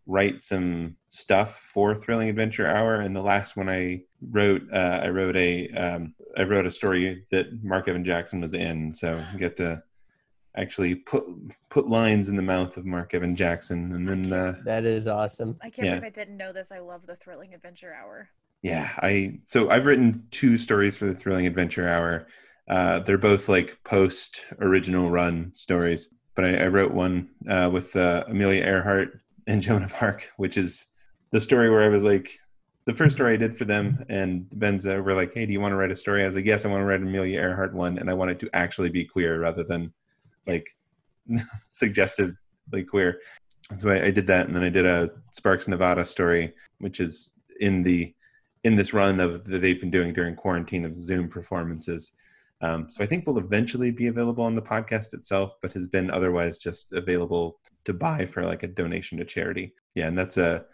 write 0.07 0.43
some 0.43 0.97
stuff 1.09 1.60
for 1.60 1.94
Thrilling 1.94 2.28
Adventure 2.28 2.67
Hour. 2.67 2.97
And 2.97 3.17
the 3.17 3.23
last 3.23 3.57
one 3.57 3.70
I 3.70 4.02
wrote, 4.31 4.62
uh, 4.73 5.01
I 5.02 5.09
wrote 5.09 5.36
a 5.36 5.70
um, 5.70 6.15
I 6.36 6.43
wrote 6.43 6.67
a 6.67 6.70
story 6.70 7.25
that 7.31 7.62
Mark 7.62 7.89
Evan 7.89 8.05
Jackson 8.05 8.41
was 8.41 8.55
in, 8.55 8.93
so 8.93 9.23
I 9.33 9.36
get 9.36 9.57
to 9.59 9.83
actually 10.57 10.94
put 10.94 11.24
put 11.68 11.89
lines 11.89 12.28
in 12.28 12.36
the 12.36 12.42
mouth 12.42 12.76
of 12.76 12.86
Mark 12.86 13.15
Evan 13.15 13.34
Jackson, 13.36 13.92
and 13.92 14.08
then. 14.08 14.33
Uh, 14.33 14.55
That 14.65 14.84
is 14.84 15.08
awesome. 15.08 15.57
I 15.62 15.70
can't 15.70 15.86
Yeah. 15.86 15.94
believe 15.97 16.05
I 16.07 16.10
didn't 16.10 16.36
know 16.36 16.52
this. 16.52 16.70
I 16.73 16.78
love 16.78 17.07
the 17.07 17.16
Thrilling 17.16 17.55
Adventure 17.55 17.92
Hour. 17.94 18.28
Yeah, 18.62 18.91
I 18.99 19.41
so 19.44 19.68
I've 19.70 19.86
written 19.86 20.26
two 20.31 20.57
stories 20.57 20.97
for 20.97 21.07
the 21.07 21.15
Thrilling 21.15 21.47
Adventure 21.47 21.89
Hour. 21.89 22.26
Uh, 22.68 23.00
they're 23.00 23.18
both 23.18 23.49
like 23.49 23.78
post 23.84 24.47
original 24.60 25.10
run 25.10 25.50
stories, 25.55 26.08
but 26.34 26.44
I, 26.47 26.65
I 26.65 26.68
wrote 26.68 26.92
one 26.92 27.28
uh, 27.49 27.68
with 27.73 27.94
uh, 27.94 28.24
Amelia 28.28 28.62
Earhart 28.65 29.20
and 29.47 29.60
Joan 29.66 29.83
of 29.83 29.94
Arc, 30.00 30.31
which 30.39 30.57
is 30.57 30.86
the 31.31 31.41
story 31.41 31.68
where 31.68 31.83
I 31.83 31.89
was 31.89 32.05
like 32.05 32.39
the 32.86 32.94
first 32.94 33.16
story 33.16 33.34
I 33.34 33.36
did 33.39 33.57
for 33.58 33.65
them, 33.65 34.05
and 34.08 34.44
Benza 34.50 35.02
were 35.02 35.15
like, 35.15 35.34
"Hey, 35.34 35.47
do 35.47 35.52
you 35.52 35.60
want 35.60 35.73
to 35.73 35.76
write 35.76 35.91
a 35.91 35.97
story?" 35.97 36.23
I 36.23 36.26
was 36.26 36.36
like, 36.36 36.44
"Yes, 36.47 36.65
I 36.65 36.68
want 36.68 36.81
to 36.81 36.84
write 36.86 37.00
an 37.00 37.08
Amelia 37.08 37.41
Earhart 37.41 37.74
one, 37.74 37.99
and 37.99 38.08
I 38.08 38.15
want 38.15 38.31
it 38.31 38.39
to 38.41 38.50
actually 38.55 38.91
be 38.91 39.05
queer 39.05 39.41
rather 39.41 39.65
than 39.65 39.92
like 40.47 40.64
Yes. 41.26 42.20
like 42.73 42.86
queer. 42.86 43.20
So 43.78 43.89
I, 43.89 44.06
I 44.06 44.10
did 44.10 44.26
that, 44.26 44.47
and 44.47 44.55
then 44.55 44.62
I 44.62 44.68
did 44.68 44.86
a 44.86 45.10
Sparks 45.32 45.68
Nevada 45.68 46.05
story, 46.05 46.52
which 46.78 47.00
is 47.00 47.32
in 47.60 47.82
the 47.82 48.14
in 48.64 48.76
this 48.76 48.94
run 48.94 49.20
of 49.20 49.44
that 49.44 49.60
they've 49.60 49.81
been 49.81 49.90
doing 49.90 50.12
during 50.12 50.34
quarantine 50.34 50.84
of 50.84 50.98
Zoom 50.98 51.28
performances. 51.28 52.12
Um, 52.60 52.89
so 52.89 53.05
I 53.05 53.06
think 53.06 53.26
will 53.26 53.39
eventually 53.39 53.90
be 53.90 54.06
available 54.06 54.44
on 54.44 54.55
the 54.55 54.62
podcast 54.62 55.12
itself, 55.12 55.56
but 55.60 55.73
has 55.73 55.86
been 55.86 56.10
otherwise 56.10 56.56
just 56.56 56.92
available 56.92 57.58
to 57.84 57.92
buy 57.92 58.24
for 58.24 58.44
like 58.44 58.62
a 58.62 58.68
donation 58.68 59.18
to 59.18 59.24
charity. 59.24 59.74
Yeah, 59.94 60.08
and 60.08 60.16
that's 60.16 60.36
a. 60.36 60.64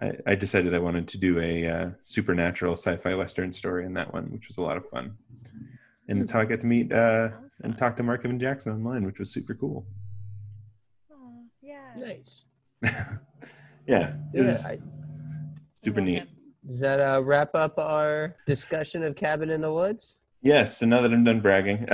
I, 0.00 0.12
I 0.26 0.34
decided 0.34 0.74
I 0.74 0.78
wanted 0.78 1.08
to 1.08 1.18
do 1.18 1.40
a 1.40 1.68
uh, 1.68 1.90
supernatural 2.00 2.74
sci-fi 2.74 3.14
western 3.14 3.52
story 3.52 3.84
in 3.84 3.94
that 3.94 4.12
one, 4.12 4.30
which 4.30 4.48
was 4.48 4.58
a 4.58 4.62
lot 4.62 4.76
of 4.76 4.88
fun. 4.88 5.16
And 6.10 6.20
it's 6.20 6.32
how 6.32 6.40
I 6.40 6.44
got 6.44 6.60
to 6.60 6.66
meet 6.66 6.92
uh, 6.92 7.30
and 7.62 7.78
talk 7.78 7.96
to 7.96 8.02
Mark 8.02 8.24
Evan 8.24 8.38
Jackson 8.38 8.72
online, 8.72 9.04
which 9.06 9.20
was 9.20 9.30
super 9.32 9.54
cool. 9.54 9.86
Aw, 11.12 11.14
yeah. 11.62 11.92
Nice. 11.96 12.44
yeah, 12.82 14.14
it 14.34 14.40
Yeah. 14.40 14.42
was 14.42 14.66
I- 14.66 14.80
super 15.78 16.00
neat. 16.00 16.18
him. 16.18 16.28
Does 16.66 16.80
that 16.80 17.00
uh, 17.00 17.22
wrap 17.22 17.54
up 17.54 17.78
our 17.78 18.36
discussion 18.44 19.02
of 19.04 19.14
Cabin 19.14 19.50
in 19.50 19.60
the 19.60 19.72
Woods? 19.72 20.18
Yes, 20.42 20.78
so 20.78 20.86
now 20.86 21.00
that 21.00 21.12
I'm 21.12 21.22
done 21.24 21.40
bragging, 21.40 21.86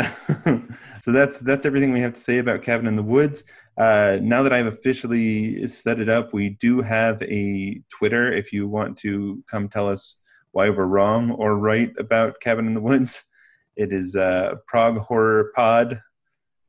so 1.01 1.13
that's 1.13 1.39
that's 1.41 1.67
everything 1.67 1.93
we 1.93 2.01
have 2.01 2.15
to 2.15 2.21
say 2.21 2.39
about 2.39 2.63
Cabin 2.63 2.87
in 2.87 2.95
the 2.95 3.03
Woods. 3.03 3.43
Uh, 3.77 4.19
now 4.23 4.43
that 4.45 4.53
I've 4.53 4.67
officially 4.67 5.67
set 5.67 6.01
it 6.01 6.09
up, 6.09 6.33
we 6.33 6.51
do 6.51 6.81
have 6.81 7.21
a 7.23 7.81
Twitter. 7.91 8.33
If 8.33 8.53
you 8.53 8.67
want 8.69 8.97
to 8.99 9.43
come 9.49 9.69
tell 9.69 9.89
us 9.89 10.21
why 10.53 10.71
we're 10.71 10.87
wrong 10.87 11.33
or 11.33 11.59
right 11.59 11.93
about 11.99 12.41
Cabin 12.41 12.67
in 12.69 12.75
the 12.75 12.81
Woods, 12.81 13.25
it 13.77 13.93
is 13.93 14.17
uh, 14.17 14.57
Prog 14.67 14.99
Horror 14.99 15.53
Pod, 15.55 16.01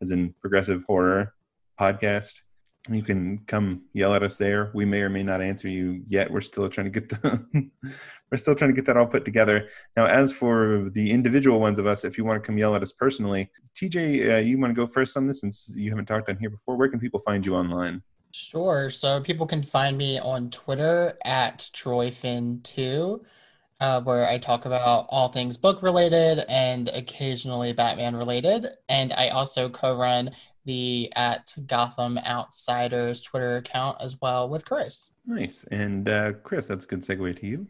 as 0.01 0.11
in 0.11 0.33
progressive 0.41 0.83
horror 0.83 1.33
podcast. 1.79 2.41
You 2.89 3.01
can 3.01 3.39
come 3.47 3.83
yell 3.93 4.13
at 4.13 4.23
us 4.23 4.37
there. 4.37 4.71
We 4.73 4.85
may 4.85 5.01
or 5.01 5.09
may 5.09 5.23
not 5.23 5.41
answer 5.41 5.67
you 5.67 6.03
yet. 6.07 6.31
We're 6.31 6.41
still 6.41 6.69
trying 6.69 6.91
to 6.91 6.99
get 6.99 7.09
the 7.09 7.69
we're 8.31 8.37
still 8.37 8.55
trying 8.55 8.71
to 8.71 8.75
get 8.75 8.85
that 8.85 8.97
all 8.97 9.07
put 9.07 9.25
together. 9.25 9.69
Now, 9.95 10.05
as 10.05 10.31
for 10.31 10.89
the 10.91 11.11
individual 11.11 11.59
ones 11.59 11.79
of 11.79 11.87
us, 11.87 12.03
if 12.03 12.17
you 12.17 12.25
want 12.25 12.41
to 12.41 12.45
come 12.45 12.57
yell 12.57 12.75
at 12.75 12.81
us 12.81 12.91
personally, 12.91 13.49
TJ, 13.75 14.35
uh, 14.35 14.37
you 14.37 14.59
want 14.59 14.75
to 14.75 14.75
go 14.75 14.87
first 14.87 15.15
on 15.15 15.27
this 15.27 15.41
since 15.41 15.71
you 15.75 15.89
haven't 15.89 16.05
talked 16.05 16.29
on 16.29 16.37
here 16.37 16.49
before. 16.49 16.75
Where 16.75 16.89
can 16.89 16.99
people 16.99 17.19
find 17.21 17.45
you 17.45 17.55
online? 17.55 18.01
Sure. 18.31 18.89
So 18.89 19.21
people 19.21 19.47
can 19.47 19.63
find 19.63 19.97
me 19.97 20.19
on 20.19 20.49
Twitter 20.49 21.17
at 21.23 21.69
TroyFinn2, 21.73 23.21
uh, 23.79 24.01
where 24.01 24.27
I 24.27 24.37
talk 24.37 24.65
about 24.65 25.05
all 25.09 25.31
things 25.31 25.57
book 25.57 25.81
related 25.81 26.39
and 26.49 26.89
occasionally 26.89 27.73
Batman 27.73 28.15
related. 28.15 28.67
And 28.89 29.13
I 29.13 29.29
also 29.29 29.69
co-run 29.69 30.31
the 30.65 31.11
at 31.15 31.55
Gotham 31.65 32.17
Outsiders 32.17 33.21
Twitter 33.21 33.57
account 33.57 33.97
as 34.01 34.19
well 34.21 34.49
with 34.49 34.65
Chris. 34.65 35.11
Nice. 35.25 35.63
And 35.71 36.09
uh, 36.09 36.33
Chris, 36.43 36.67
that's 36.67 36.85
a 36.85 36.87
good 36.87 36.99
segue 36.99 37.39
to 37.39 37.47
you. 37.47 37.67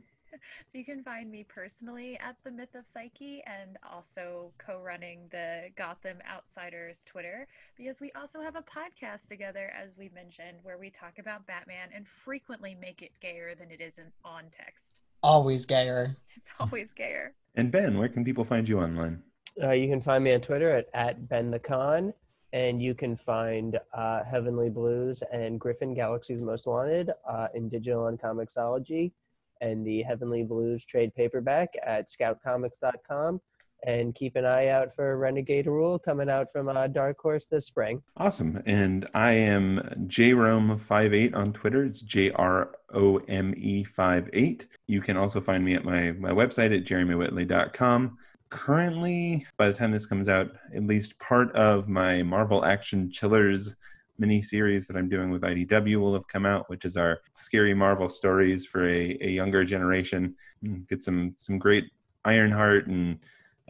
So 0.65 0.77
you 0.77 0.85
can 0.85 1.03
find 1.03 1.29
me 1.29 1.43
personally 1.43 2.17
at 2.19 2.37
the 2.43 2.51
Myth 2.51 2.73
of 2.75 2.87
Psyche 2.87 3.43
and 3.45 3.77
also 3.89 4.51
co-running 4.57 5.27
the 5.29 5.69
Gotham 5.75 6.17
Outsiders 6.29 7.03
Twitter 7.05 7.47
because 7.77 7.99
we 7.99 8.11
also 8.13 8.41
have 8.41 8.55
a 8.55 8.61
podcast 8.61 9.27
together, 9.27 9.71
as 9.79 9.97
we 9.97 10.09
mentioned, 10.15 10.57
where 10.63 10.77
we 10.77 10.89
talk 10.89 11.19
about 11.19 11.45
Batman 11.47 11.89
and 11.93 12.07
frequently 12.07 12.75
make 12.75 13.01
it 13.01 13.11
gayer 13.19 13.55
than 13.55 13.71
it 13.71 13.81
isn't 13.81 14.13
on 14.23 14.45
text. 14.51 15.01
Always 15.23 15.65
gayer. 15.65 16.15
It's 16.35 16.53
always 16.59 16.93
gayer. 16.93 17.33
And 17.55 17.71
Ben, 17.71 17.97
where 17.97 18.09
can 18.09 18.23
people 18.23 18.43
find 18.43 18.69
you 18.69 18.79
online? 18.79 19.23
Uh, 19.61 19.71
you 19.71 19.87
can 19.87 20.01
find 20.01 20.23
me 20.23 20.33
on 20.33 20.41
Twitter 20.41 20.69
at, 20.71 20.87
at 20.93 21.27
Ben 21.27 21.49
the 21.49 21.59
Con, 21.59 22.13
and 22.53 22.81
you 22.81 22.93
can 22.93 23.15
find 23.15 23.79
uh, 23.93 24.23
Heavenly 24.23 24.69
Blues 24.69 25.23
and 25.33 25.59
Griffin 25.59 25.95
Galaxy's 25.95 26.41
Most 26.41 26.67
Wanted 26.67 27.11
uh, 27.27 27.47
in 27.55 27.67
digital 27.67 28.05
on 28.05 28.17
Comixology, 28.17 29.11
and 29.61 29.85
the 29.85 30.03
Heavenly 30.03 30.43
Blues 30.43 30.85
trade 30.85 31.13
paperback 31.15 31.69
at 31.83 32.09
scoutcomics.com. 32.09 33.41
And 33.85 34.15
keep 34.15 34.35
an 34.35 34.45
eye 34.45 34.67
out 34.67 34.93
for 34.95 35.17
Renegade 35.17 35.67
Rule 35.67 35.99
coming 35.99 36.29
out 36.29 36.51
from 36.51 36.67
uh, 36.67 36.87
Dark 36.87 37.19
Horse 37.19 37.45
this 37.45 37.67
spring. 37.67 38.01
Awesome. 38.17 38.61
And 38.65 39.07
I 39.13 39.33
am 39.33 40.07
jrome58 40.07 41.35
on 41.35 41.53
Twitter. 41.53 41.85
It's 41.85 42.01
J 42.01 42.31
R 42.31 42.71
O 42.93 43.17
M 43.27 43.53
E 43.55 43.83
58. 43.83 44.65
You 44.87 45.01
can 45.01 45.15
also 45.15 45.39
find 45.39 45.63
me 45.63 45.75
at 45.75 45.85
my, 45.85 46.11
my 46.13 46.31
website 46.31 46.75
at 46.75 46.85
jeremywhitley.com. 46.85 48.17
Currently, 48.49 49.45
by 49.57 49.67
the 49.67 49.73
time 49.73 49.91
this 49.91 50.05
comes 50.05 50.27
out, 50.27 50.51
at 50.73 50.87
least 50.87 51.19
part 51.19 51.51
of 51.51 51.87
my 51.87 52.23
Marvel 52.23 52.65
Action 52.65 53.11
Chillers 53.11 53.75
mini 54.19 54.41
series 54.41 54.87
that 54.87 54.97
I'm 54.97 55.09
doing 55.09 55.29
with 55.29 55.43
IDW 55.43 55.99
will 55.99 56.13
have 56.13 56.27
come 56.27 56.45
out, 56.45 56.69
which 56.69 56.85
is 56.85 56.97
our 56.97 57.21
scary 57.33 57.73
Marvel 57.73 58.09
stories 58.09 58.65
for 58.65 58.87
a, 58.87 59.17
a 59.21 59.29
younger 59.29 59.63
generation. 59.63 60.35
Get 60.87 61.03
some 61.03 61.33
some 61.35 61.59
great 61.59 61.91
Ironheart 62.25 62.87
and 62.87 63.19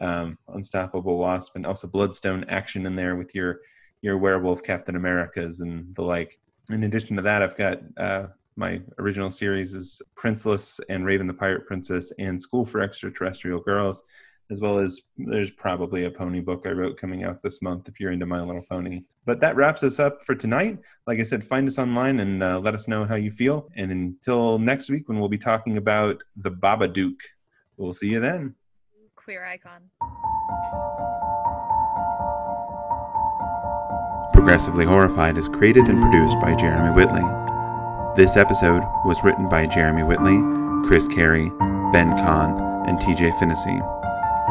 um, 0.00 0.38
Unstoppable 0.48 1.18
Wasp, 1.18 1.56
and 1.56 1.66
also 1.66 1.88
Bloodstone 1.88 2.44
action 2.48 2.86
in 2.86 2.96
there 2.96 3.16
with 3.16 3.34
your 3.34 3.60
your 4.00 4.18
werewolf 4.18 4.62
Captain 4.62 4.96
Americas 4.96 5.60
and 5.60 5.94
the 5.94 6.02
like. 6.02 6.38
In 6.70 6.84
addition 6.84 7.16
to 7.16 7.22
that, 7.22 7.42
I've 7.42 7.56
got 7.56 7.80
uh, 7.96 8.26
my 8.58 8.80
original 8.98 9.30
series 9.30 9.74
is 9.74 10.02
Princeless 10.16 10.80
and 10.88 11.06
Raven 11.06 11.26
the 11.26 11.34
Pirate 11.34 11.66
Princess 11.66 12.12
and 12.18 12.40
School 12.40 12.66
for 12.66 12.80
Extraterrestrial 12.80 13.60
Girls, 13.60 14.02
as 14.50 14.60
well 14.60 14.78
as 14.78 15.02
there's 15.16 15.50
probably 15.50 16.04
a 16.04 16.10
pony 16.10 16.40
book 16.40 16.64
I 16.66 16.70
wrote 16.70 16.96
coming 16.96 17.24
out 17.24 17.42
this 17.42 17.62
month 17.62 17.88
if 17.88 18.00
you're 18.00 18.12
into 18.12 18.26
My 18.26 18.40
Little 18.40 18.64
Pony. 18.68 19.04
But 19.24 19.40
that 19.40 19.56
wraps 19.56 19.82
us 19.82 19.98
up 20.00 20.24
for 20.24 20.34
tonight. 20.34 20.78
Like 21.06 21.20
I 21.20 21.22
said, 21.22 21.44
find 21.44 21.68
us 21.68 21.78
online 21.78 22.20
and 22.20 22.42
uh, 22.42 22.58
let 22.58 22.74
us 22.74 22.88
know 22.88 23.04
how 23.04 23.14
you 23.14 23.30
feel. 23.30 23.68
And 23.76 23.92
until 23.92 24.58
next 24.58 24.90
week, 24.90 25.08
when 25.08 25.20
we'll 25.20 25.28
be 25.28 25.38
talking 25.38 25.76
about 25.76 26.22
the 26.36 26.50
Babadook, 26.50 27.18
we'll 27.76 27.92
see 27.92 28.08
you 28.08 28.20
then. 28.20 28.54
Queer 29.28 29.44
icon. 29.44 29.90
Progressively 34.32 34.86
Horrified 34.86 35.36
is 35.36 35.50
created 35.50 35.84
and 35.84 36.00
produced 36.00 36.40
by 36.40 36.54
Jeremy 36.54 36.96
Whitley. 36.96 37.20
This 38.16 38.38
episode 38.38 38.80
was 39.04 39.22
written 39.22 39.46
by 39.46 39.66
Jeremy 39.66 40.02
Whitley, 40.02 40.38
Chris 40.88 41.06
Carey, 41.08 41.50
Ben 41.92 42.10
Kahn, 42.24 42.88
and 42.88 42.98
TJ 43.00 43.38
Finnessy. 43.38 43.82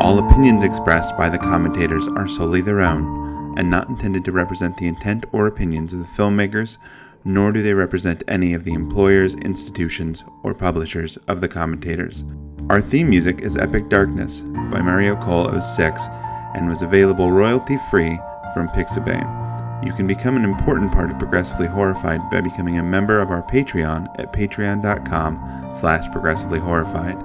All 0.02 0.20
opinions 0.20 0.64
expressed 0.64 1.18
by 1.18 1.28
the 1.28 1.40
commentators 1.40 2.08
are 2.10 2.28
solely 2.28 2.62
their 2.62 2.82
own 2.82 3.58
and 3.58 3.72
not 3.72 3.90
intended 3.90 4.24
to 4.26 4.32
represent 4.32 4.78
the 4.78 4.86
intent 4.86 5.26
or 5.32 5.48
opinions 5.48 5.92
of 5.92 5.98
the 5.98 6.06
filmmakers, 6.06 6.78
nor 7.26 7.52
do 7.52 7.64
they 7.64 7.74
represent 7.74 8.24
any 8.28 8.54
of 8.54 8.64
the 8.64 8.76
employers, 8.76 9.34
institutions, 9.38 10.24
or 10.44 10.54
publishers 10.54 11.18
of 11.28 11.42
the 11.42 11.48
commentators. 11.48 12.24
Our 12.70 12.82
theme 12.82 13.10
music 13.10 13.40
is 13.40 13.56
Epic 13.56 13.88
Darkness 13.88 14.42
by 14.42 14.82
Mario 14.82 15.16
Cole 15.16 15.50
06 15.62 16.08
and 16.54 16.68
was 16.68 16.82
available 16.82 17.32
royalty 17.32 17.78
free 17.90 18.20
from 18.54 18.68
Pixabay. 18.68 19.86
You 19.86 19.94
can 19.94 20.06
become 20.06 20.36
an 20.36 20.44
important 20.44 20.92
part 20.92 21.10
of 21.10 21.18
Progressively 21.18 21.68
Horrified 21.68 22.30
by 22.30 22.42
becoming 22.42 22.78
a 22.78 22.84
member 22.84 23.22
of 23.22 23.30
our 23.30 23.42
Patreon 23.42 24.20
at 24.20 24.34
patreon.com 24.34 25.72
slash 25.74 26.12
progressively 26.12 26.60
horrified. 26.60 27.18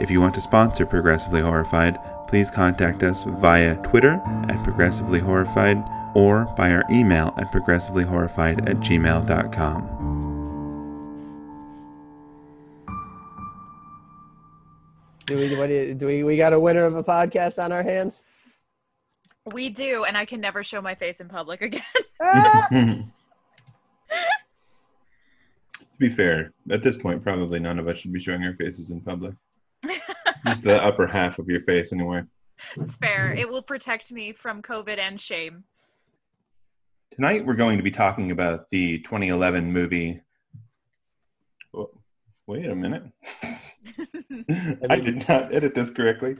If 0.00 0.10
you 0.10 0.20
want 0.20 0.34
to 0.34 0.40
sponsor 0.40 0.84
Progressively 0.84 1.42
Horrified, 1.42 2.00
please 2.26 2.50
contact 2.50 3.04
us 3.04 3.22
via 3.22 3.76
Twitter 3.84 4.20
at 4.48 4.64
Progressively 4.64 5.20
Horrified 5.20 5.80
or 6.14 6.46
by 6.56 6.72
our 6.72 6.84
email 6.90 7.32
at 7.36 7.52
progressivelyhorrified 7.52 8.68
at 8.68 8.80
gmail.com. 8.80 10.31
Do 15.26 15.36
we, 15.38 15.56
what 15.56 15.68
do, 15.68 15.74
you- 15.74 15.94
do 15.94 16.06
we, 16.06 16.24
we 16.24 16.36
got 16.36 16.52
a 16.52 16.60
winner 16.60 16.84
of 16.84 16.96
a 16.96 17.04
podcast 17.04 17.62
on 17.62 17.72
our 17.72 17.82
hands? 17.82 18.22
We 19.52 19.68
do, 19.70 20.04
and 20.04 20.16
I 20.16 20.24
can 20.24 20.40
never 20.40 20.62
show 20.62 20.80
my 20.80 20.94
face 20.94 21.20
in 21.20 21.28
public 21.28 21.62
again. 21.62 21.82
to 22.20 23.04
be 25.98 26.10
fair, 26.10 26.52
at 26.70 26.82
this 26.82 26.96
point, 26.96 27.22
probably 27.22 27.58
none 27.58 27.78
of 27.78 27.88
us 27.88 27.98
should 27.98 28.12
be 28.12 28.20
showing 28.20 28.44
our 28.44 28.54
faces 28.54 28.90
in 28.90 29.00
public. 29.00 29.34
Just 30.46 30.62
the 30.64 30.82
upper 30.82 31.06
half 31.06 31.38
of 31.38 31.48
your 31.48 31.62
face, 31.62 31.92
anyway. 31.92 32.22
it's 32.76 32.96
fair. 32.96 33.32
It 33.32 33.48
will 33.48 33.62
protect 33.62 34.10
me 34.12 34.32
from 34.32 34.62
COVID 34.62 34.98
and 34.98 35.20
shame. 35.20 35.64
Tonight, 37.14 37.44
we're 37.44 37.54
going 37.54 37.76
to 37.76 37.82
be 37.84 37.90
talking 37.90 38.30
about 38.30 38.68
the 38.70 38.98
2011 39.00 39.72
movie. 39.72 40.20
Oh, 41.74 41.90
wait 42.46 42.66
a 42.66 42.74
minute. 42.74 43.04
I 44.90 44.96
did 44.96 45.28
not 45.28 45.54
edit 45.54 45.74
this 45.74 45.90
correctly. 45.90 46.36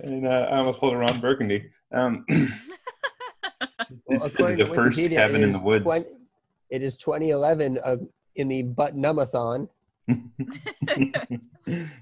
And 0.00 0.26
uh, 0.26 0.48
I 0.50 0.58
almost 0.58 0.80
pulled 0.80 0.94
a 0.94 0.96
Ron 0.96 1.20
Burgundy. 1.20 1.70
Um, 1.92 2.24
Well, 4.06 4.24
it's 4.24 4.34
according 4.34 4.58
the 4.58 4.64
to 4.64 4.74
first 4.74 4.98
Wikipedia, 4.98 5.16
cabin 5.16 5.42
in 5.42 5.52
the 5.52 5.60
woods. 5.60 5.82
20 5.82 6.06
it 6.70 6.82
is 6.82 6.96
2011 6.96 7.78
uh, 7.84 7.96
in 8.36 8.48
the 8.48 8.62
Butt-Numb-A-Thon. 8.62 9.68
yes, 10.08 10.16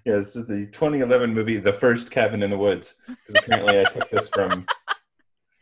this 0.05 0.37
is 0.37 0.47
the 0.47 0.67
2011 0.73 1.35
movie, 1.35 1.59
The 1.59 1.73
First 1.73 2.11
Cabin 2.11 2.43
in 2.43 2.51
the 2.51 2.59
Woods. 2.59 2.95
Because 3.07 3.45
apparently, 3.45 3.81
I 3.81 3.85
took 3.85 4.11
this 4.11 4.29
from 4.29 4.67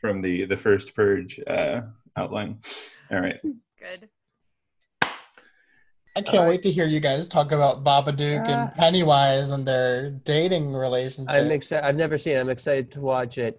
from 0.00 0.22
the 0.22 0.44
the 0.46 0.56
first 0.56 0.94
Purge 0.94 1.40
uh, 1.46 1.82
outline. 2.16 2.60
All 3.10 3.20
right. 3.20 3.38
Good. 3.42 4.08
I 6.16 6.22
can't 6.22 6.36
Alright. 6.38 6.48
wait 6.50 6.62
to 6.62 6.70
hear 6.72 6.86
you 6.86 7.00
guys 7.00 7.28
talk 7.28 7.52
about 7.52 7.84
Babadook 7.84 8.44
Ah. 8.46 8.50
and 8.64 8.74
Pennywise 8.74 9.50
and 9.50 9.66
their 9.66 10.10
dating 10.10 10.74
relationship. 10.74 11.32
I'm 11.32 11.50
excited. 11.50 11.86
I've 11.86 11.96
never 11.96 12.18
seen. 12.18 12.36
it. 12.36 12.40
I'm 12.40 12.50
excited 12.50 12.90
to 12.92 13.00
watch 13.00 13.38
it. 13.38 13.58